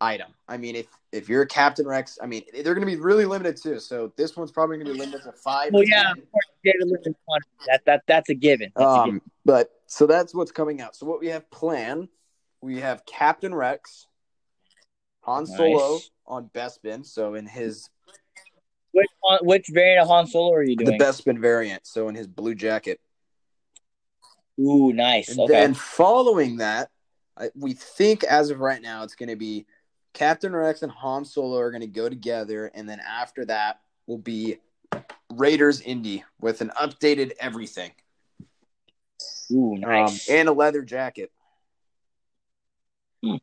item. 0.00 0.34
I 0.48 0.56
mean, 0.56 0.76
if 0.76 0.86
if 1.12 1.28
you're 1.28 1.42
a 1.42 1.46
Captain 1.46 1.86
Rex, 1.86 2.18
I 2.22 2.26
mean, 2.26 2.42
they're 2.52 2.74
going 2.74 2.80
to 2.80 2.86
be 2.86 2.96
really 2.96 3.24
limited 3.24 3.56
too. 3.56 3.78
So 3.80 4.12
this 4.16 4.36
one's 4.36 4.52
probably 4.52 4.76
going 4.76 4.86
to 4.88 4.92
be 4.92 4.98
limited 4.98 5.22
to 5.24 5.32
five. 5.32 5.72
Well, 5.72 5.84
yeah, 5.84 6.10
of 6.12 6.30
course, 6.30 6.44
David 6.64 6.88
Lynch 6.88 7.06
and 7.06 7.14
Connery. 7.28 7.44
That 7.66 7.84
that 7.86 8.02
that's 8.06 8.28
a 8.28 8.34
given. 8.34 8.72
That's 8.76 8.92
a 8.94 8.98
given. 9.04 9.10
Um, 9.16 9.22
but 9.44 9.70
so 9.86 10.06
that's 10.06 10.34
what's 10.34 10.52
coming 10.52 10.80
out. 10.80 10.96
So 10.96 11.06
what 11.06 11.20
we 11.20 11.28
have 11.28 11.50
planned, 11.50 12.08
we 12.60 12.80
have 12.80 13.06
Captain 13.06 13.54
Rex, 13.54 14.06
Han 15.22 15.46
Solo 15.46 15.94
Nice. 15.94 16.10
on 16.26 16.50
Bespin. 16.54 17.06
So 17.06 17.34
in 17.34 17.46
his 17.46 17.88
Which 18.92 19.08
which 19.42 19.66
variant 19.68 20.02
of 20.02 20.08
Han 20.08 20.26
Solo 20.26 20.52
are 20.54 20.62
you 20.62 20.76
doing? 20.76 20.98
the? 20.98 21.04
Bespin 21.04 21.40
variant. 21.40 21.86
So 21.86 22.08
in 22.08 22.14
his 22.14 22.26
blue 22.26 22.54
jacket. 22.54 23.00
Ooh, 24.58 24.92
nice. 24.92 25.28
And 25.28 25.40
Okay. 25.40 25.52
then 25.52 25.74
following 25.74 26.56
that, 26.58 26.90
I, 27.36 27.50
we 27.54 27.74
think 27.74 28.24
as 28.24 28.50
of 28.50 28.60
right 28.60 28.80
now, 28.80 29.02
it's 29.02 29.14
going 29.14 29.28
to 29.28 29.36
be 29.36 29.66
Captain 30.14 30.54
Rex 30.54 30.82
and 30.82 30.92
Han 30.92 31.24
Solo 31.24 31.58
are 31.58 31.70
going 31.70 31.82
to 31.82 31.86
go 31.86 32.08
together, 32.08 32.70
and 32.74 32.88
then 32.88 33.00
after 33.00 33.44
that 33.46 33.80
will 34.06 34.18
be 34.18 34.58
Raiders 35.32 35.80
Indy 35.80 36.24
with 36.40 36.60
an 36.60 36.70
updated 36.80 37.32
everything. 37.38 37.92
Ooh, 39.52 39.76
nice. 39.76 40.28
Um, 40.30 40.36
and 40.36 40.48
a 40.48 40.52
leather 40.52 40.82
jacket. 40.82 41.30
Hmm. 43.22 43.36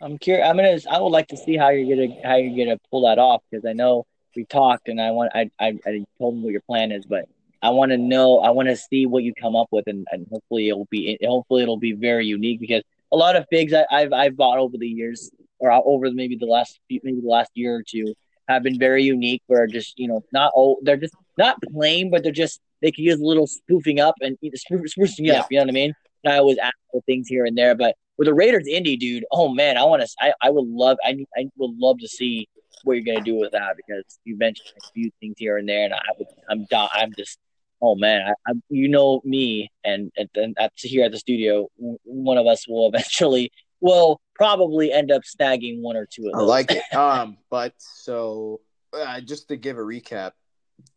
I'm 0.00 0.18
curious. 0.18 0.48
I'm 0.48 0.56
gonna. 0.56 0.78
I 0.90 1.00
would 1.00 1.08
like 1.08 1.28
to 1.28 1.36
see 1.36 1.56
how 1.56 1.70
you're 1.70 1.96
gonna 1.96 2.20
how 2.24 2.36
you're 2.36 2.64
gonna 2.64 2.78
pull 2.90 3.06
that 3.06 3.18
off 3.18 3.42
because 3.50 3.64
I 3.66 3.72
know 3.72 4.06
we 4.34 4.44
talked 4.44 4.88
and 4.88 5.00
I 5.00 5.10
want. 5.10 5.32
I 5.34 5.50
I, 5.58 5.78
I 5.84 6.04
told 6.18 6.36
me 6.36 6.44
what 6.44 6.52
your 6.52 6.60
plan 6.62 6.92
is, 6.92 7.04
but 7.04 7.26
I 7.62 7.70
want 7.70 7.90
to 7.90 7.98
know. 7.98 8.38
I 8.38 8.50
want 8.50 8.68
to 8.68 8.76
see 8.76 9.06
what 9.06 9.24
you 9.24 9.34
come 9.34 9.56
up 9.56 9.68
with, 9.70 9.86
and, 9.88 10.06
and 10.10 10.26
hopefully 10.30 10.68
it'll 10.68 10.86
be. 10.90 11.18
Hopefully 11.22 11.62
it'll 11.62 11.78
be 11.78 11.92
very 11.92 12.26
unique 12.26 12.60
because 12.60 12.82
a 13.12 13.16
lot 13.16 13.36
of 13.36 13.46
figs 13.50 13.72
I, 13.72 13.86
I've 13.90 14.12
I've 14.12 14.36
bought 14.36 14.58
over 14.58 14.76
the 14.78 14.86
years 14.86 15.30
or 15.58 15.70
over 15.72 16.10
maybe 16.10 16.36
the 16.36 16.46
last 16.46 16.80
maybe 16.90 17.20
the 17.20 17.28
last 17.28 17.50
year 17.54 17.74
or 17.74 17.82
two 17.82 18.14
have 18.48 18.62
been 18.62 18.78
very 18.78 19.02
unique. 19.02 19.42
Where 19.46 19.66
just 19.66 19.98
you 19.98 20.08
know 20.08 20.22
not 20.32 20.52
oh 20.56 20.78
they're 20.82 20.96
just 20.96 21.14
not 21.36 21.60
plain, 21.72 22.10
but 22.10 22.22
they're 22.22 22.32
just 22.32 22.60
they 22.82 22.90
could 22.90 23.04
use 23.04 23.20
a 23.20 23.24
little 23.24 23.46
spoofing 23.46 24.00
up 24.00 24.14
and 24.20 24.36
sprucing 24.42 25.26
yeah. 25.26 25.40
up. 25.40 25.46
You 25.50 25.58
know 25.58 25.64
what 25.64 25.70
I 25.70 25.72
mean? 25.72 25.92
And 26.24 26.32
I 26.32 26.38
always 26.38 26.58
ask 26.58 26.74
for 26.92 27.00
things 27.02 27.28
here 27.28 27.44
and 27.44 27.56
there, 27.56 27.74
but 27.74 27.94
with 28.18 28.26
the 28.26 28.34
Raiders 28.34 28.66
Indy, 28.66 28.96
dude, 28.96 29.24
oh 29.30 29.48
man, 29.48 29.76
I 29.78 29.84
want 29.84 30.02
to. 30.02 30.08
I, 30.20 30.32
I 30.42 30.50
would 30.50 30.66
love. 30.66 30.98
I 31.04 31.16
I 31.36 31.46
would 31.56 31.78
love 31.78 31.98
to 32.00 32.08
see 32.08 32.48
what 32.84 32.94
you're 32.94 33.04
gonna 33.04 33.24
do 33.24 33.36
with 33.36 33.52
that 33.52 33.76
because 33.76 34.04
you 34.24 34.36
mentioned 34.36 34.70
a 34.76 34.92
few 34.92 35.10
things 35.20 35.36
here 35.38 35.56
and 35.56 35.68
there, 35.68 35.84
and 35.84 35.94
I 35.94 36.00
would, 36.18 36.26
I'm 36.50 36.66
I'm 36.72 37.12
just. 37.16 37.38
Oh 37.80 37.94
man, 37.94 38.22
I, 38.26 38.50
I, 38.50 38.54
you 38.68 38.88
know 38.88 39.20
me, 39.24 39.70
and 39.84 40.10
and, 40.16 40.28
and 40.34 40.56
at, 40.58 40.72
here 40.76 41.04
at 41.04 41.12
the 41.12 41.18
studio, 41.18 41.68
one 41.76 42.38
of 42.38 42.46
us 42.46 42.66
will 42.66 42.88
eventually, 42.92 43.52
will 43.80 44.20
probably 44.34 44.92
end 44.92 45.10
up 45.10 45.22
snagging 45.22 45.80
one 45.80 45.96
or 45.96 46.06
two 46.06 46.26
of 46.26 46.32
those. 46.32 46.42
I 46.42 46.44
like 46.44 46.70
it. 46.72 46.82
um, 46.94 47.38
but 47.50 47.74
so 47.78 48.60
uh, 48.92 49.20
just 49.20 49.48
to 49.48 49.56
give 49.56 49.78
a 49.78 49.82
recap, 49.82 50.32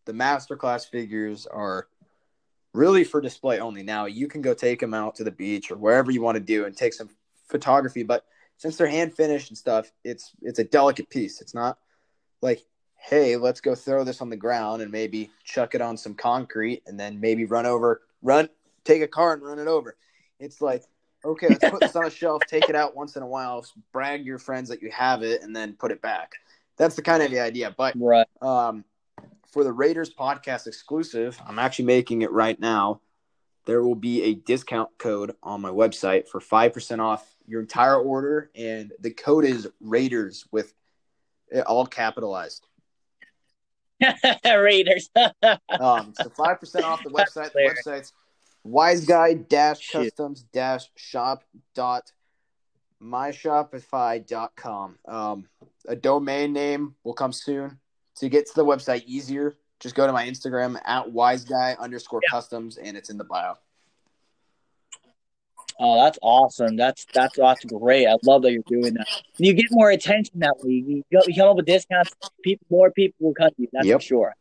the 0.06 0.14
masterclass 0.14 0.90
figures 0.90 1.46
are 1.48 1.88
really 2.74 3.04
for 3.04 3.22
display 3.22 3.60
only. 3.60 3.84
Now 3.84 4.06
you 4.06 4.28
can 4.28 4.42
go 4.42 4.54
take 4.54 4.80
them 4.80 4.94
out 4.94 5.16
to 5.16 5.24
the 5.24 5.32
beach 5.32 5.72
or 5.72 5.78
wherever 5.78 6.12
you 6.12 6.22
want 6.22 6.36
to 6.36 6.44
do 6.44 6.66
and 6.66 6.76
take 6.76 6.94
some 6.94 7.10
photography, 7.50 8.04
but 8.04 8.26
since 8.58 8.78
they're 8.78 8.88
hand 8.88 9.16
finished 9.16 9.50
and 9.50 9.58
stuff, 9.58 9.92
it's 10.04 10.32
it's 10.42 10.60
a 10.60 10.64
delicate 10.64 11.10
piece. 11.10 11.42
It's 11.42 11.56
not 11.56 11.80
like, 12.42 12.64
hey, 13.02 13.36
let's 13.36 13.62
go 13.62 13.76
throw 13.76 14.04
this 14.04 14.22
on 14.22 14.30
the 14.30 14.38
ground 14.38 14.82
and 14.82 14.92
maybe 14.92 15.32
chuck 15.44 15.76
it 15.76 15.82
on 15.82 15.98
some 15.98 16.14
concrete 16.14 16.84
and 16.86 17.00
then 17.00 17.20
maybe 17.20 17.46
run 17.46 17.66
over, 17.66 18.02
run, 18.22 18.48
take 18.84 19.02
a 19.02 19.08
car 19.08 19.34
and 19.34 19.42
run 19.42 19.60
it 19.60 19.68
over. 19.68 19.98
It's 20.40 20.62
like, 20.62 20.84
okay, 21.26 21.50
let's 21.50 21.70
put 21.70 21.82
this 21.82 21.96
on 21.96 22.06
a 22.06 22.12
shelf, 22.12 22.42
take 22.48 22.70
it 22.70 22.76
out 22.76 22.96
once 22.96 23.16
in 23.16 23.24
a 23.24 23.28
while, 23.28 23.66
brag 23.92 24.26
your 24.26 24.38
friends 24.38 24.70
that 24.70 24.82
you 24.82 24.92
have 24.92 25.24
it, 25.24 25.42
and 25.42 25.56
then 25.56 25.74
put 25.74 25.92
it 25.92 26.02
back. 26.02 26.34
That's 26.78 26.96
the 26.96 27.02
kind 27.02 27.22
of 27.24 27.32
the 27.32 27.40
idea. 27.40 27.74
But 27.76 27.96
right. 28.00 28.28
um, 28.42 28.86
for 29.52 29.64
the 29.64 29.74
Raiders 29.74 30.14
podcast 30.14 30.68
exclusive, 30.68 31.40
I'm 31.46 31.60
actually 31.60 31.86
making 31.86 32.22
it 32.22 32.32
right 32.32 32.60
now. 32.60 33.02
There 33.66 33.84
will 33.84 33.96
be 33.96 34.24
a 34.24 34.36
discount 34.36 34.90
code 34.98 35.36
on 35.44 35.62
my 35.62 35.70
website 35.70 36.28
for 36.28 36.40
5% 36.40 37.00
off 37.00 37.36
your 37.48 37.62
entire 37.62 38.00
order. 38.00 38.50
And 38.56 38.94
the 39.00 39.12
code 39.12 39.46
is 39.46 39.68
Raiders 39.80 40.46
with 40.52 40.74
it 41.50 41.62
all 41.62 41.86
capitalized. 41.86 42.66
Raiders. 44.46 45.10
um, 45.16 46.14
so 46.16 46.30
5% 46.30 46.84
off 46.84 47.04
the 47.04 47.10
website. 47.10 47.52
The 47.54 47.74
website's 47.86 48.14
wise 48.64 49.06
guy 49.06 49.34
dash 49.34 49.90
customs 49.90 50.44
dash 50.54 50.90
shop 50.96 51.44
dot 51.76 52.12
myshopify.com. 53.02 54.98
Um, 55.08 55.48
a 55.88 55.96
domain 55.96 56.54
name 56.54 56.96
will 57.04 57.14
come 57.14 57.34
soon 57.34 57.80
to 58.18 58.30
get 58.30 58.46
to 58.48 58.54
the 58.56 58.66
website 58.66 59.04
easier, 59.06 59.58
just 59.80 59.96
go 59.96 60.06
to 60.06 60.14
my 60.14 60.26
Instagram 60.26 60.80
at 60.86 61.08
wiseguy 61.08 61.78
underscore 61.80 62.22
yeah. 62.24 62.32
customs 62.32 62.78
and 62.78 62.96
it's 62.96 63.10
in 63.10 63.18
the 63.18 63.24
bio. 63.24 63.56
Oh, 65.84 65.96
that's 65.96 66.20
awesome. 66.22 66.76
That's 66.76 67.06
that's 67.12 67.38
that's 67.38 67.66
great. 67.66 68.08
I 68.08 68.16
love 68.24 68.44
that 68.44 68.52
you're 68.52 68.64
doing 68.68 68.94
that. 68.94 69.08
You 69.38 69.54
get 69.54 69.66
more 69.72 69.90
attention 69.90 70.40
that 70.40 70.58
way. 70.60 70.74
You, 70.74 71.04
you 71.10 71.36
come 71.36 71.50
up 71.50 71.56
with 71.56 71.66
discounts. 71.66 72.12
People, 72.44 72.68
more 72.70 72.92
people 72.92 73.16
will 73.20 73.34
come 73.34 73.50
to 73.50 73.56
you. 73.58 73.68
That's 73.74 73.88
yep. 73.88 74.00
for 74.00 74.06
sure. 74.06 74.36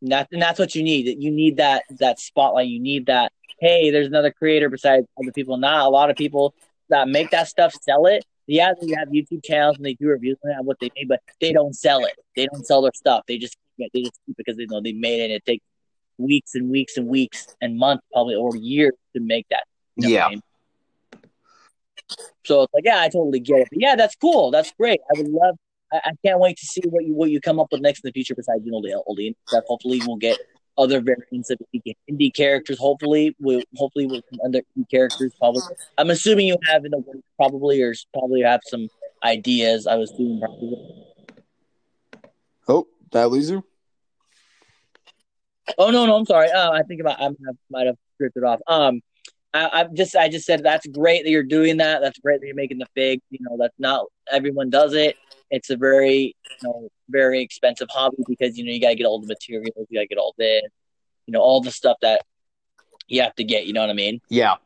And, 0.00 0.12
that, 0.12 0.28
and 0.30 0.40
that's 0.40 0.58
what 0.58 0.74
you 0.74 0.82
need. 0.84 1.22
You 1.22 1.32
need 1.32 1.56
that 1.56 1.82
that 1.98 2.20
spotlight. 2.20 2.68
You 2.68 2.80
need 2.80 3.06
that. 3.06 3.32
Hey, 3.58 3.90
there's 3.90 4.06
another 4.06 4.30
creator 4.30 4.68
besides 4.68 5.06
other 5.20 5.32
people. 5.32 5.56
Not 5.56 5.84
a 5.84 5.88
lot 5.88 6.10
of 6.10 6.16
people 6.16 6.54
that 6.88 7.08
make 7.08 7.30
that 7.30 7.48
stuff 7.48 7.74
sell 7.82 8.06
it 8.06 8.24
yeah, 8.46 8.72
they 8.80 8.94
have 8.98 9.08
YouTube 9.08 9.44
channels 9.44 9.76
and 9.76 9.86
they 9.86 9.94
do 9.94 10.08
reviews 10.08 10.36
on 10.44 10.66
what 10.66 10.78
they 10.80 10.90
made, 10.96 11.08
but 11.08 11.20
they 11.40 11.52
don't 11.52 11.74
sell 11.74 12.04
it. 12.04 12.12
They 12.36 12.46
don't 12.46 12.66
sell 12.66 12.82
their 12.82 12.92
stuff. 12.94 13.22
They 13.26 13.38
just 13.38 13.56
they 13.78 13.88
just 14.02 14.18
keep 14.26 14.34
it 14.34 14.36
because 14.36 14.56
they 14.56 14.66
know 14.66 14.80
they 14.80 14.92
made 14.92 15.20
it. 15.20 15.24
And 15.24 15.32
it 15.32 15.44
takes 15.44 15.64
weeks 16.18 16.54
and 16.54 16.70
weeks 16.70 16.96
and 16.96 17.06
weeks 17.06 17.46
and 17.60 17.78
months, 17.78 18.04
probably 18.12 18.34
or 18.34 18.56
years 18.56 18.92
to 19.14 19.22
make 19.22 19.46
that. 19.50 19.64
Yeah. 19.96 20.30
So 22.44 22.62
it's 22.62 22.74
like, 22.74 22.84
yeah, 22.84 23.00
I 23.00 23.08
totally 23.08 23.40
get 23.40 23.60
it. 23.60 23.68
But 23.70 23.80
yeah, 23.80 23.96
that's 23.96 24.16
cool. 24.16 24.50
That's 24.50 24.72
great. 24.72 25.00
I 25.08 25.18
would 25.20 25.28
love. 25.28 25.56
I, 25.92 26.00
I, 26.04 26.10
can't 26.24 26.40
wait 26.40 26.56
to 26.58 26.66
see 26.66 26.82
what 26.84 27.04
you 27.04 27.14
what 27.14 27.30
you 27.30 27.40
come 27.40 27.60
up 27.60 27.68
with 27.70 27.80
next 27.80 28.04
in 28.04 28.08
the 28.08 28.12
future. 28.12 28.34
Besides, 28.34 28.62
you 28.64 28.72
know, 28.72 28.80
the 28.80 29.02
oldie 29.08 29.34
stuff. 29.46 29.64
Hopefully, 29.66 30.00
we'll 30.06 30.16
get 30.16 30.38
other 30.78 31.00
variants 31.00 31.50
of 31.50 31.58
Indy 32.08 32.30
characters. 32.30 32.78
Hopefully, 32.78 33.36
we'll 33.38 33.62
hopefully 33.76 34.06
we'll 34.06 34.22
other 34.44 34.62
Indy 34.76 34.86
characters. 34.90 35.32
Probably, 35.38 35.62
I'm 35.98 36.10
assuming 36.10 36.48
you 36.48 36.56
have 36.64 36.84
in 36.84 36.90
the 36.90 36.98
work 36.98 37.18
probably 37.36 37.82
or 37.82 37.94
probably 38.12 38.42
have 38.42 38.60
some 38.64 38.88
ideas. 39.22 39.86
I 39.86 39.96
was 39.96 40.10
doing 40.10 40.40
probably. 40.40 40.76
Oh, 42.68 42.88
that 43.12 43.30
loser. 43.30 43.62
Oh 45.78 45.90
no, 45.90 46.06
no, 46.06 46.16
I'm 46.16 46.26
sorry. 46.26 46.50
Uh, 46.50 46.72
I 46.72 46.82
think 46.82 47.00
about 47.00 47.20
I 47.20 47.30
might 47.70 47.86
have 47.86 47.96
drifted 48.18 48.44
off. 48.44 48.60
Um, 48.66 49.00
I, 49.54 49.82
am 49.82 49.94
just 49.94 50.16
I 50.16 50.28
just 50.28 50.46
said 50.46 50.62
that's 50.62 50.86
great 50.86 51.24
that 51.24 51.30
you're 51.30 51.42
doing 51.42 51.76
that. 51.78 52.00
That's 52.00 52.18
great 52.18 52.40
that 52.40 52.46
you're 52.46 52.56
making 52.56 52.78
the 52.78 52.86
fig. 52.94 53.20
You 53.30 53.38
know, 53.42 53.56
that's 53.58 53.78
not 53.78 54.06
everyone 54.30 54.70
does 54.70 54.94
it. 54.94 55.16
It's 55.50 55.70
a 55.70 55.76
very 55.76 56.34
you 56.62 56.68
know 56.68 56.88
very 57.10 57.42
expensive 57.42 57.88
hobby 57.90 58.24
because 58.26 58.56
you 58.56 58.64
know 58.64 58.72
you 58.72 58.80
gotta 58.80 58.94
get 58.94 59.04
all 59.04 59.20
the 59.20 59.26
materials, 59.26 59.86
you 59.90 59.98
gotta 59.98 60.06
get 60.06 60.18
all 60.18 60.34
this, 60.38 60.62
you 61.26 61.32
know, 61.32 61.40
all 61.40 61.60
the 61.60 61.70
stuff 61.70 61.98
that 62.00 62.22
you 63.08 63.22
have 63.22 63.34
to 63.36 63.44
get. 63.44 63.66
You 63.66 63.74
know 63.74 63.82
what 63.82 63.90
I 63.90 63.94
mean? 63.94 64.20
Yeah. 64.28 64.56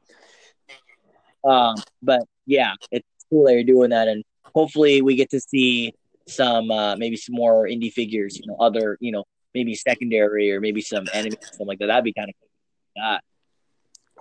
Um, 1.45 1.77
but 2.03 2.23
yeah, 2.47 2.75
it's 2.91 3.07
cool 3.31 3.47
that 3.47 3.55
you're 3.55 3.65
doing 3.65 3.91
that, 3.91 4.07
and 4.09 4.23
hopefully 4.55 5.03
we 5.03 5.17
get 5.17 5.31
to 5.31 5.41
see 5.41 5.95
some 6.29 6.71
uh, 6.71 6.97
maybe 6.97 7.17
some 7.17 7.35
more 7.35 7.67
Indy 7.67 7.91
figures. 7.91 8.39
You 8.39 8.47
know, 8.47 8.57
other 8.61 8.99
you 9.01 9.11
know 9.11 9.25
maybe 9.53 9.75
secondary 9.75 10.53
or 10.53 10.61
maybe 10.61 10.81
some 10.81 11.07
anime 11.13 11.33
something 11.41 11.67
like 11.67 11.81
that. 11.81 11.87
That'd 11.87 12.05
be 12.05 12.13
kind 12.13 12.29
of 12.29 12.35
cool. 12.39 12.49
That. 12.97 13.25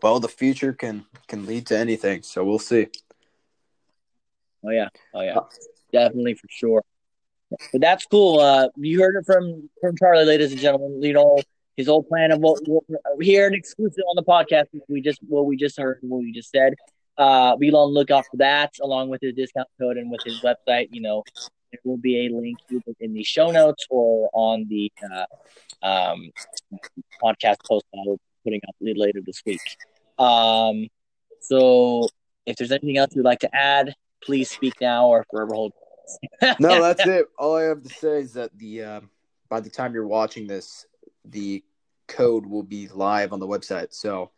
Well, 0.05 0.19
the 0.19 0.27
future 0.27 0.71
can 0.71 1.03
can 1.27 1.47
lead 1.47 1.65
to 1.65 1.75
anything, 1.75 2.21
so 2.21 2.45
we'll 2.45 2.59
see. 2.59 2.89
Oh 4.63 4.69
yeah, 4.69 4.89
oh 5.15 5.21
yeah, 5.21 5.37
uh, 5.37 5.45
definitely 5.91 6.35
for 6.35 6.47
sure. 6.47 6.83
But 7.71 7.81
that's 7.81 8.05
cool. 8.05 8.39
Uh, 8.39 8.67
you 8.75 9.01
heard 9.01 9.15
it 9.15 9.25
from 9.25 9.67
from 9.81 9.97
Charlie, 9.97 10.25
ladies 10.25 10.51
and 10.51 10.61
gentlemen. 10.61 11.01
You 11.01 11.13
know 11.13 11.39
his 11.75 11.87
whole 11.87 12.03
plan 12.03 12.31
of 12.31 12.39
what, 12.39 12.59
what 12.67 12.83
here 13.19 13.47
and 13.47 13.55
exclusive 13.55 14.03
on 14.07 14.15
the 14.15 14.21
podcast. 14.21 14.65
We 14.87 15.01
just 15.01 15.21
what 15.27 15.47
we 15.47 15.57
just 15.57 15.75
heard, 15.79 15.97
what 16.03 16.19
we 16.19 16.31
just 16.31 16.51
said. 16.51 16.75
Uh, 17.17 17.55
be 17.55 17.71
on 17.71 17.91
lookout 17.91 18.25
for 18.29 18.37
that, 18.37 18.75
along 18.83 19.09
with 19.09 19.21
his 19.21 19.33
discount 19.33 19.69
code 19.81 19.97
and 19.97 20.11
with 20.11 20.21
his 20.23 20.39
website. 20.41 20.89
You 20.91 21.01
know, 21.01 21.23
there 21.71 21.79
will 21.83 21.97
be 21.97 22.27
a 22.27 22.29
link 22.29 22.59
in 22.99 23.13
the 23.15 23.23
show 23.23 23.49
notes 23.49 23.87
or 23.89 24.29
on 24.33 24.67
the 24.69 24.91
uh, 25.11 25.25
um, 25.81 26.29
podcast 27.23 27.57
post 27.67 27.85
will 27.91 28.17
be 28.17 28.21
putting 28.43 28.61
up 28.67 28.75
later 28.79 29.21
this 29.25 29.41
week. 29.47 29.61
Um, 30.17 30.87
so, 31.41 32.07
if 32.45 32.55
there's 32.57 32.71
anything 32.71 32.97
else 32.97 33.15
you'd 33.15 33.25
like 33.25 33.39
to 33.39 33.55
add, 33.55 33.93
please 34.23 34.49
speak 34.49 34.73
now 34.81 35.07
or 35.07 35.25
forever 35.29 35.53
hold. 35.53 35.73
no, 36.59 36.81
that's 36.81 37.05
it. 37.05 37.27
All 37.37 37.55
I 37.55 37.63
have 37.63 37.81
to 37.83 37.89
say 37.89 38.19
is 38.19 38.33
that 38.33 38.55
the 38.57 38.83
uh, 38.83 39.01
by 39.49 39.59
the 39.59 39.69
time 39.69 39.93
you're 39.93 40.07
watching 40.07 40.47
this, 40.47 40.85
the 41.25 41.63
code 42.07 42.45
will 42.45 42.63
be 42.63 42.87
live 42.87 43.33
on 43.33 43.39
the 43.39 43.47
website. 43.47 43.93
So, 43.93 44.31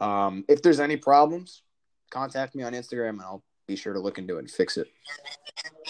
um, 0.00 0.44
if 0.48 0.62
there's 0.62 0.80
any 0.80 0.96
problems, 0.96 1.62
contact 2.10 2.54
me 2.54 2.62
on 2.62 2.72
Instagram 2.72 3.10
and 3.10 3.22
I'll 3.22 3.44
be 3.66 3.76
sure 3.76 3.92
to 3.92 4.00
look 4.00 4.18
into 4.18 4.36
it 4.36 4.40
and 4.40 4.50
fix 4.50 4.76
it. 4.76 4.88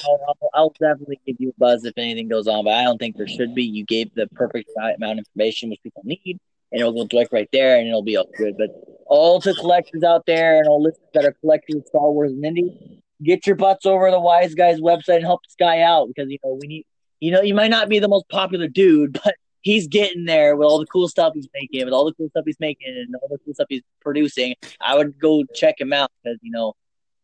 I'll, 0.05 0.37
I'll, 0.55 0.75
definitely 0.81 1.21
give 1.27 1.37
you 1.39 1.51
a 1.51 1.55
buzz 1.59 1.85
if 1.85 1.97
anything 1.97 2.29
goes 2.29 2.47
on, 2.47 2.65
but 2.65 2.75
I 2.75 2.85
don't 2.85 2.99
think 2.99 3.17
there 3.17 3.29
should 3.29 3.55
be. 3.55 3.65
You 3.65 3.85
gave 3.85 4.15
the 4.15 4.27
perfect 4.29 4.71
amount 4.77 5.19
of 5.19 5.27
information 5.27 5.71
which 5.71 5.83
people 5.83 6.03
need, 6.05 6.39
and 6.73 6.81
it'll 6.81 6.93
go 6.93 7.07
direct 7.07 7.33
right 7.33 7.49
there, 7.53 7.79
and 7.79 7.87
it'll 7.87 8.03
be 8.03 8.17
all 8.17 8.29
good. 8.37 8.57
But 8.59 8.71
all 9.07 9.41
to 9.43 9.55
collectors 9.55 10.03
out 10.03 10.25
there 10.27 10.59
and 10.59 10.67
all 10.67 10.83
listeners 10.83 11.09
that 11.15 11.25
are 11.25 11.37
collecting 11.41 11.83
Star 11.87 12.11
Wars 12.11 12.33
and 12.33 12.45
Indy, 12.45 13.03
get 13.23 13.47
your 13.47 13.57
butts 13.57 13.87
over 13.87 14.11
the 14.11 14.21
Wise 14.21 14.55
Guys 14.55 14.81
website 14.81 15.17
and 15.17 15.25
help 15.25 15.43
this 15.45 15.55
guy 15.59 15.81
out 15.81 16.09
because 16.09 16.31
you 16.31 16.39
know 16.43 16.59
we 16.61 16.67
need. 16.67 16.87
You 17.21 17.31
know, 17.31 17.41
you 17.41 17.55
might 17.55 17.71
not 17.71 17.89
be 17.89 18.01
the 18.01 18.09
most 18.09 18.29
popular 18.31 18.67
dude, 18.67 19.13
but 19.25 19.35
he's 19.61 19.87
getting 19.87 20.25
there 20.25 20.57
with 20.57 20.67
all 20.67 20.81
the 20.81 20.87
cool 20.87 21.09
stuff 21.09 21.35
he's 21.35 21.49
making, 21.55 21.85
with 21.85 21.95
all 21.95 22.05
the 22.05 22.15
cool 22.15 22.29
stuff 22.31 22.45
he's 22.47 22.59
making, 22.59 22.89
and 22.89 23.15
all 23.23 23.29
the 23.29 23.39
cool 23.45 23.55
stuff 23.55 23.67
he's 23.69 23.83
producing. 24.01 24.55
I 24.81 24.97
would 24.97 25.19
go 25.21 25.45
check 25.55 25.81
him 25.81 25.93
out 25.93 26.11
because 26.23 26.39
you 26.43 26.51
know, 26.51 26.75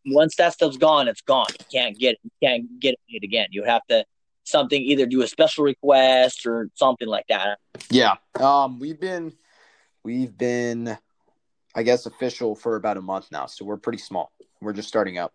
once 0.07 0.37
that 0.37 0.53
stuff's 0.53 0.77
gone, 0.77 1.09
it's 1.09 1.23
gone. 1.23 1.47
You 1.59 1.81
can't 1.81 1.99
get 1.99 2.13
it. 2.13 2.21
You 2.23 2.31
can't 2.43 2.81
get 2.81 2.95
it 3.09 3.25
again. 3.25 3.49
You 3.51 3.65
have 3.65 3.85
to 3.89 4.05
something 4.49 4.81
either 4.81 5.07
do 5.07 5.23
a 5.23 5.29
special 5.29 5.65
request 5.65 6.47
or 6.47 6.71
something 6.75 7.09
like 7.09 7.27
that. 7.29 7.59
Yeah. 7.91 8.17
Um, 8.39 8.79
we've 8.79 9.01
been 9.01 9.33
we've 10.05 10.37
been 10.37 10.97
I 11.75 11.83
guess 11.83 12.07
official 12.07 12.55
for 12.55 12.77
about 12.77 12.97
a 12.97 13.03
month 13.03 13.29
now, 13.31 13.47
so 13.47 13.65
we're 13.65 13.77
pretty 13.77 13.99
small. 13.99 14.33
We're 14.61 14.73
just 14.73 14.89
starting 14.89 15.19
out. 15.19 15.33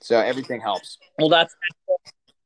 So 0.00 0.18
everything 0.18 0.60
helps. 0.60 0.98
Well, 1.18 1.28
that's 1.28 1.54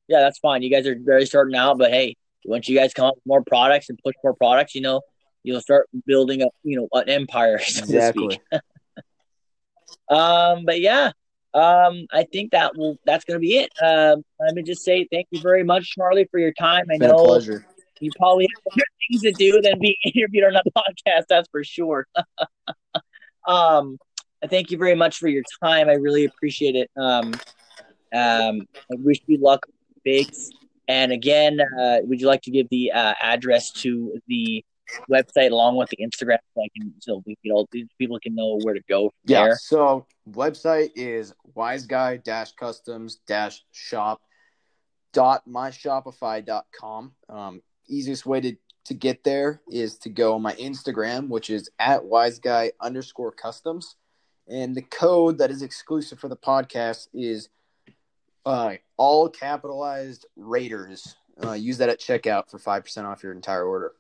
yeah, 0.09 0.21
that's 0.21 0.39
fine. 0.39 0.63
You 0.63 0.71
guys 0.71 0.87
are 0.87 0.97
very 0.99 1.27
starting 1.27 1.57
out, 1.57 1.79
but 1.79 1.91
hey, 1.91 2.17
once 2.45 2.69
you 2.69 2.77
guys 2.77 2.93
come 2.93 3.07
up 3.07 3.15
with 3.17 3.27
more 3.27 3.43
products 3.43 3.89
and 3.89 3.99
push 4.05 4.15
more 4.23 4.35
products, 4.35 4.75
you 4.75 4.81
know, 4.81 5.01
you'll 5.43 5.61
start 5.61 5.89
building 6.07 6.43
up, 6.43 6.51
you 6.63 6.77
know, 6.81 6.89
an 6.93 7.09
empire. 7.09 7.59
So 7.67 7.85
exactly. 7.85 8.41
um, 10.11 10.65
but 10.65 10.81
yeah, 10.81 11.13
um, 11.57 12.07
I 12.13 12.25
think 12.25 12.53
that 12.53 12.77
will 12.77 12.99
that's 13.07 13.25
going 13.25 13.37
to 13.37 13.41
be 13.41 13.57
it. 13.57 13.71
Um, 13.83 14.23
let 14.39 14.55
me 14.55 14.63
just 14.63 14.85
say 14.85 15.09
thank 15.11 15.27
you 15.31 15.41
very 15.41 15.65
much, 15.65 15.95
Charlie, 15.95 16.29
for 16.31 16.39
your 16.39 16.53
time. 16.53 16.85
I 16.93 16.99
know 16.99 17.25
pleasure. 17.25 17.65
you 17.99 18.11
probably 18.17 18.47
have 18.55 18.73
other 18.75 18.85
things 19.09 19.23
to 19.23 19.33
do 19.33 19.63
than 19.63 19.79
be 19.81 19.97
interviewed 20.05 20.45
on 20.45 20.57
a 20.57 20.63
podcast. 20.79 21.25
That's 21.31 21.49
for 21.49 21.65
sure. 21.65 22.07
um, 23.49 23.97
thank 24.51 24.71
you 24.71 24.77
very 24.77 24.95
much 24.95 25.17
for 25.17 25.29
your 25.29 25.45
time. 25.65 25.89
I 25.89 25.95
really 25.95 26.27
appreciate 26.27 26.77
it. 26.77 26.91
Um, 26.95 27.33
um, 28.13 28.61
I 28.93 28.97
wish 28.99 29.21
you 29.27 29.39
luck, 29.39 29.65
Bigs. 30.05 30.51
And 30.89 31.11
again, 31.11 31.59
uh, 31.61 31.99
would 32.03 32.21
you 32.21 32.27
like 32.27 32.43
to 32.43 32.51
give 32.51 32.69
the 32.69 32.93
uh, 32.93 33.15
address 33.21 33.71
to 33.73 34.21
the 34.29 34.63
website 35.11 35.51
along 35.51 35.77
with 35.77 35.89
the 35.91 35.99
Instagram 35.99 36.39
so 36.55 36.63
I 36.63 36.69
can 36.77 36.95
so 37.01 37.23
we 37.27 37.37
can 37.43 37.53
all 37.53 37.69
people 37.99 38.19
can 38.21 38.35
know 38.35 38.59
where 38.63 38.75
to 38.75 38.83
go 38.89 39.13
yeah, 39.25 39.45
there? 39.45 39.57
So 39.61 40.07
website 40.31 40.91
is 40.95 41.35
wiseguy 41.57 42.23
dash 42.23 42.53
customs 42.53 43.21
dash 43.27 43.65
shop 43.73 44.21
dot 45.13 45.49
myshopify.com. 45.49 47.13
Um, 47.29 47.63
easiest 47.89 48.27
way 48.27 48.41
to, 48.43 48.55
to 48.85 48.95
get 48.95 49.25
there 49.25 49.63
is 49.71 49.97
to 49.99 50.11
go 50.11 50.35
on 50.35 50.43
my 50.43 50.53
Instagram, 50.55 51.29
which 51.29 51.51
is 51.51 51.71
at 51.79 52.03
wiseguy 52.03 52.71
underscore 52.81 53.33
customs. 53.33 53.97
And 54.49 54.75
the 54.75 54.83
code 54.83 55.39
that 55.39 55.51
is 55.51 55.63
exclusive 55.63 56.21
for 56.21 56.29
the 56.29 56.37
podcast 56.37 57.09
is 57.15 57.49
uh, 58.45 58.75
all 58.97 59.29
capitalized 59.29 60.27
Raiders. 60.37 61.17
Uh, 61.43 61.53
use 61.53 61.79
that 61.79 61.89
at 61.89 61.99
checkout 61.99 62.51
for 62.51 62.59
5% 62.59 63.05
off 63.05 63.23
your 63.23 63.33
entire 63.33 63.65
order. 63.65 63.93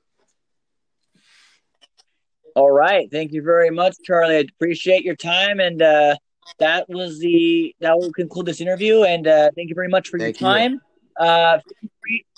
All 2.56 2.70
right. 2.70 3.06
Thank 3.12 3.32
you 3.32 3.42
very 3.42 3.68
much, 3.68 3.96
Charlie. 4.02 4.36
I 4.36 4.38
appreciate 4.38 5.04
your 5.04 5.14
time. 5.14 5.60
And 5.60 5.82
uh, 5.82 6.16
that 6.58 6.88
was 6.88 7.18
the, 7.18 7.76
that 7.80 7.98
will 7.98 8.10
conclude 8.12 8.46
this 8.46 8.62
interview. 8.62 9.02
And 9.02 9.26
uh, 9.26 9.50
thank 9.54 9.68
you 9.68 9.74
very 9.74 9.88
much 9.88 10.08
for 10.08 10.18
thank 10.18 10.40
your 10.40 10.50
time. 10.50 10.80
You. 11.20 11.26
Uh, 11.26 11.58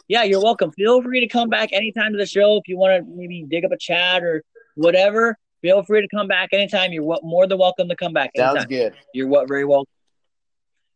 yeah, 0.09 0.25
you're 0.25 0.43
welcome. 0.43 0.73
Feel 0.73 1.01
free 1.03 1.21
to 1.21 1.29
come 1.29 1.49
back 1.49 1.73
anytime 1.73 2.11
to 2.13 2.19
the 2.19 2.27
show 2.27 2.57
if 2.57 2.67
you 2.67 2.77
want 2.77 3.01
to 3.01 3.09
maybe 3.15 3.45
dig 3.49 3.65
up 3.65 3.71
a 3.71 3.79
chat 3.79 4.25
or 4.25 4.43
whatever. 4.75 5.39
Feel 5.63 5.85
free 5.85 6.01
to 6.01 6.09
come 6.09 6.27
back 6.27 6.49
anytime. 6.53 6.93
You're 6.93 7.19
more 7.23 7.47
than 7.47 7.59
welcome 7.59 7.89
to 7.89 7.95
come 7.95 8.13
back. 8.13 8.31
Anytime. 8.35 8.57
Sounds 8.57 8.67
good. 8.67 8.95
You're 9.15 9.29
what 9.29 9.47
very 9.47 9.65
welcome. 9.65 9.93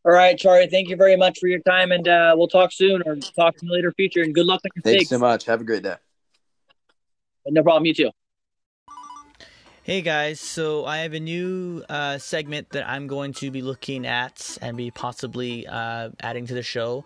All 0.05 0.11
right, 0.11 0.37
Charlie. 0.37 0.67
Thank 0.67 0.89
you 0.89 0.97
very 0.97 1.17
much 1.17 1.39
for 1.39 1.47
your 1.47 1.61
time, 1.61 1.93
and 1.93 2.09
uh, 2.09 2.35
we'll 2.37 2.49
talk 2.49 2.73
soon 2.73 3.03
or 3.07 3.15
talk 3.15 3.55
in 3.63 3.69
the 3.69 3.75
later 3.75 3.93
future. 3.93 4.23
And 4.23 4.35
good 4.35 4.47
luck 4.47 4.63
on 4.65 4.71
your 4.75 4.83
Thanks 4.83 5.11
so 5.11 5.19
much. 5.19 5.45
Have 5.45 5.61
a 5.61 5.65
great 5.65 5.85
day. 5.85 5.95
No 7.47 7.63
problem. 7.63 7.87
You 7.87 7.95
too. 7.95 8.11
Hey 9.85 10.01
guys, 10.01 10.39
so 10.39 10.85
I 10.85 10.99
have 10.99 11.13
a 11.13 11.19
new 11.19 11.83
uh, 11.89 12.17
segment 12.19 12.71
that 12.71 12.89
I'm 12.89 13.09
going 13.09 13.33
to 13.33 13.51
be 13.51 13.63
looking 13.63 14.07
at 14.07 14.57
and 14.63 14.77
be 14.77 14.93
possibly 14.93 15.67
uh, 15.67 16.11
adding 16.21 16.47
to 16.47 16.55
the 16.55 16.63
show 16.63 17.05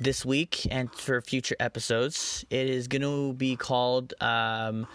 this 0.00 0.26
week 0.26 0.66
and 0.68 0.92
for 0.92 1.20
future 1.20 1.54
episodes. 1.60 2.44
It 2.50 2.68
is 2.68 2.88
going 2.88 3.02
to 3.02 3.32
be 3.34 3.54
called 3.54 4.14
um, 4.20 4.88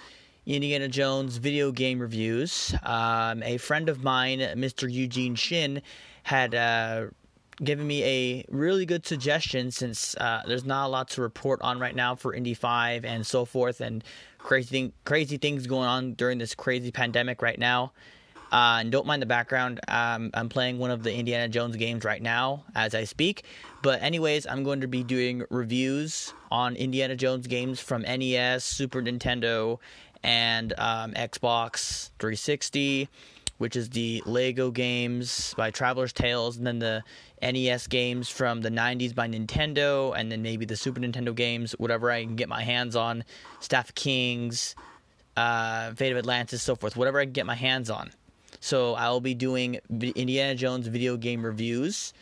Indiana 0.45 0.90
Jones 0.90 1.38
video 1.38 1.72
game 1.72 2.00
reviews. 2.00 2.76
Um, 2.84 3.43
a 3.43 3.56
friend 3.60 3.88
of 3.88 4.03
mine, 4.03 4.40
Mr. 4.40 4.92
Eugene 4.92 5.35
Shin, 5.35 5.84
had 6.24 6.53
uh, 6.53 7.06
given 7.64 7.85
me 7.85 8.03
a 8.03 8.45
really 8.49 8.85
good 8.85 9.06
suggestion 9.06 9.72
since 9.72 10.15
uh, 10.15 10.41
there's 10.48 10.65
not 10.65 10.88
a 10.88 10.90
lot 10.90 11.09
to 11.09 11.22
report 11.22 11.61
on 11.61 11.80
right 11.80 11.95
now 11.95 12.15
for 12.15 12.33
Indy 12.33 12.53
5 12.53 13.06
and 13.06 13.25
so 13.25 13.45
forth, 13.45 13.81
and 13.81 14.03
crazy 14.38 14.93
crazy 15.06 15.38
things 15.38 15.67
going 15.67 15.88
on 15.88 16.14
during 16.14 16.38
this 16.38 16.56
crazy 16.56 16.91
pandemic 16.91 17.41
right 17.41 17.59
now. 17.59 17.91
Uh, 18.51 18.80
and 18.81 18.91
don't 18.91 19.06
mind 19.06 19.22
the 19.22 19.27
background. 19.27 19.80
Um, 19.88 20.30
I'm 20.33 20.49
playing 20.49 20.77
one 20.77 20.91
of 20.91 21.03
the 21.03 21.14
Indiana 21.14 21.48
Jones 21.48 21.77
games 21.77 22.03
right 22.03 22.22
now 22.22 22.65
as 22.75 22.93
I 22.93 23.06
speak. 23.06 23.45
But 23.81 24.03
anyways, 24.03 24.45
I'm 24.45 24.64
going 24.64 24.81
to 24.81 24.88
be 24.88 25.03
doing 25.03 25.43
reviews 25.49 26.33
on 26.51 26.75
Indiana 26.75 27.15
Jones 27.15 27.48
games 27.48 27.80
from 27.80 28.01
NES, 28.01 28.65
Super 28.65 29.01
Nintendo, 29.01 29.80
and 30.22 30.73
um, 30.77 31.14
Xbox 31.14 32.09
360 32.19 33.07
which 33.61 33.75
is 33.75 33.91
the 33.91 34.23
Lego 34.25 34.72
games 34.72 35.53
by 35.56 35.69
Traveller's 35.69 36.11
Tales, 36.11 36.57
and 36.57 36.65
then 36.65 36.80
the 36.80 37.03
NES 37.43 37.85
games 37.85 38.27
from 38.27 38.61
the 38.61 38.72
90s 38.72 39.14
by 39.14 39.27
Nintendo, 39.27 40.17
and 40.17 40.31
then 40.31 40.41
maybe 40.41 40.65
the 40.65 40.75
Super 40.75 40.99
Nintendo 40.99 41.33
games, 41.35 41.73
whatever 41.73 42.09
I 42.09 42.23
can 42.23 42.35
get 42.35 42.49
my 42.49 42.64
hands 42.64 42.95
on, 42.95 43.23
Staff 43.59 43.90
of 43.90 43.95
Kings, 43.95 44.75
uh, 45.38 45.93
Fate 45.93 46.11
of 46.11 46.17
Atlantis, 46.17 46.64
so 46.64 46.75
forth, 46.75 46.98
whatever 46.98 47.19
I 47.19 47.25
can 47.25 47.33
get 47.33 47.45
my 47.45 47.53
hands 47.53 47.91
on. 47.91 48.09
So 48.61 48.95
I 48.95 49.11
will 49.11 49.22
be 49.22 49.35
doing 49.35 49.80
Indiana 49.91 50.56
Jones 50.56 50.88
video 50.88 51.15
game 51.15 51.45
reviews. 51.45 52.14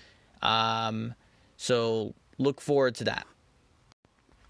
Um, 0.42 1.16
so 1.56 2.16
look 2.38 2.60
forward 2.60 2.96
to 2.96 3.06
that. 3.06 3.26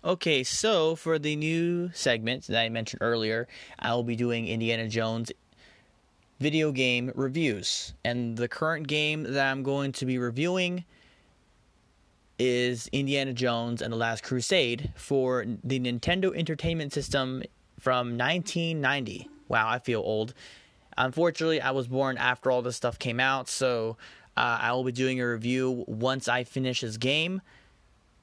Okay, 0.03 0.43
so 0.43 0.95
for 0.95 1.19
the 1.19 1.35
new 1.35 1.91
segment 1.93 2.47
that 2.47 2.59
I 2.59 2.69
mentioned 2.69 3.03
earlier, 3.03 3.47
I 3.77 3.93
will 3.93 4.03
be 4.03 4.15
doing 4.15 4.47
Indiana 4.47 4.87
Jones 4.87 5.31
video 6.39 6.71
game 6.71 7.11
reviews. 7.15 7.93
And 8.03 8.37
the 8.37 8.47
current 8.47 8.87
game 8.87 9.23
that 9.23 9.51
I'm 9.51 9.63
going 9.63 9.91
to 9.93 10.05
be 10.05 10.17
reviewing 10.17 10.85
is 12.37 12.87
Indiana 12.93 13.33
Jones 13.33 13.81
and 13.81 13.91
the 13.91 13.97
Last 13.97 14.23
Crusade 14.23 14.91
for 14.95 15.45
the 15.63 15.79
Nintendo 15.79 16.35
Entertainment 16.35 16.93
System 16.93 17.43
from 17.79 18.17
1990. 18.17 19.29
Wow, 19.49 19.67
I 19.67 19.79
feel 19.79 19.99
old. 19.99 20.33
Unfortunately, 20.97 21.61
I 21.61 21.71
was 21.71 21.87
born 21.87 22.17
after 22.17 22.51
all 22.51 22.61
this 22.61 22.75
stuff 22.75 22.97
came 22.97 23.19
out, 23.19 23.49
so 23.49 23.97
uh, 24.37 24.57
I 24.61 24.71
will 24.71 24.83
be 24.83 24.91
doing 24.91 25.19
a 25.19 25.27
review 25.27 25.83
once 25.87 26.27
I 26.27 26.45
finish 26.45 26.81
this 26.81 26.97
game 26.97 27.41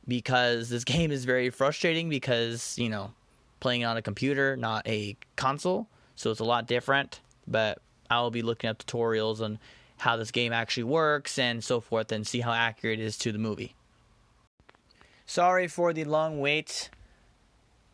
because 0.09 0.71
this 0.71 0.85
game 0.85 1.11
is 1.11 1.25
very 1.25 1.51
frustrating 1.51 2.09
because, 2.09 2.79
you 2.79 2.89
know, 2.89 3.13
playing 3.61 3.85
on 3.85 3.97
a 3.97 4.03
computer, 4.03 4.57
not 4.57 4.87
a 4.89 5.17
console, 5.37 5.89
so 6.15 6.31
it's 6.31 6.41
a 6.41 6.45
lot 6.45 6.67
different. 6.67 7.21
But 7.47 7.79
I'll 8.11 8.31
be 8.31 8.43
looking 8.43 8.71
at 8.71 8.79
tutorials 8.79 9.41
on 9.41 9.59
how 9.99 10.17
this 10.17 10.31
game 10.31 10.53
actually 10.53 10.85
works 10.85 11.39
and 11.39 11.63
so 11.65 11.81
forth 11.81 12.13
and 12.13 12.27
see 12.27 12.41
how 12.41 12.53
accurate 12.53 13.01
it 13.01 13.03
is 13.03 13.17
to 13.19 13.33
the 13.33 13.39
movie. 13.39 13.75
Sorry 15.25 15.67
for 15.67 15.93
the 15.93 16.05
long 16.05 16.41
wait. 16.41 16.91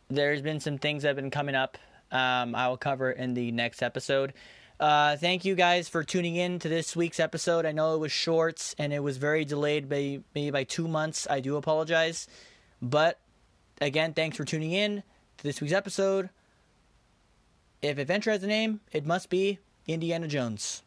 There's 0.08 0.42
been 0.42 0.60
some 0.60 0.78
things 0.78 1.02
that 1.02 1.10
have 1.10 1.16
been 1.16 1.30
coming 1.30 1.54
up. 1.54 1.78
Um, 2.10 2.54
I 2.54 2.68
will 2.68 2.76
cover 2.76 3.10
in 3.10 3.34
the 3.34 3.52
next 3.52 3.82
episode. 3.82 4.34
Uh, 4.78 5.16
thank 5.16 5.44
you 5.44 5.54
guys 5.54 5.88
for 5.88 6.02
tuning 6.02 6.36
in 6.36 6.58
to 6.58 6.68
this 6.68 6.96
week's 6.96 7.20
episode. 7.20 7.64
I 7.64 7.72
know 7.72 7.94
it 7.94 7.98
was 7.98 8.12
short 8.12 8.74
and 8.78 8.92
it 8.92 8.98
was 8.98 9.16
very 9.16 9.44
delayed 9.44 9.88
by 9.88 10.20
maybe 10.34 10.50
by 10.50 10.64
two 10.64 10.88
months. 10.88 11.26
I 11.30 11.40
do 11.40 11.56
apologize. 11.56 12.26
But 12.82 13.20
again, 13.80 14.12
thanks 14.12 14.36
for 14.36 14.44
tuning 14.44 14.72
in 14.72 15.04
to 15.38 15.44
this 15.44 15.60
week's 15.60 15.72
episode. 15.72 16.30
If 17.80 17.98
adventure 17.98 18.32
has 18.32 18.42
a 18.42 18.48
name, 18.48 18.80
it 18.92 19.06
must 19.06 19.30
be 19.30 19.58
Indiana 19.86 20.28
Jones. 20.28 20.82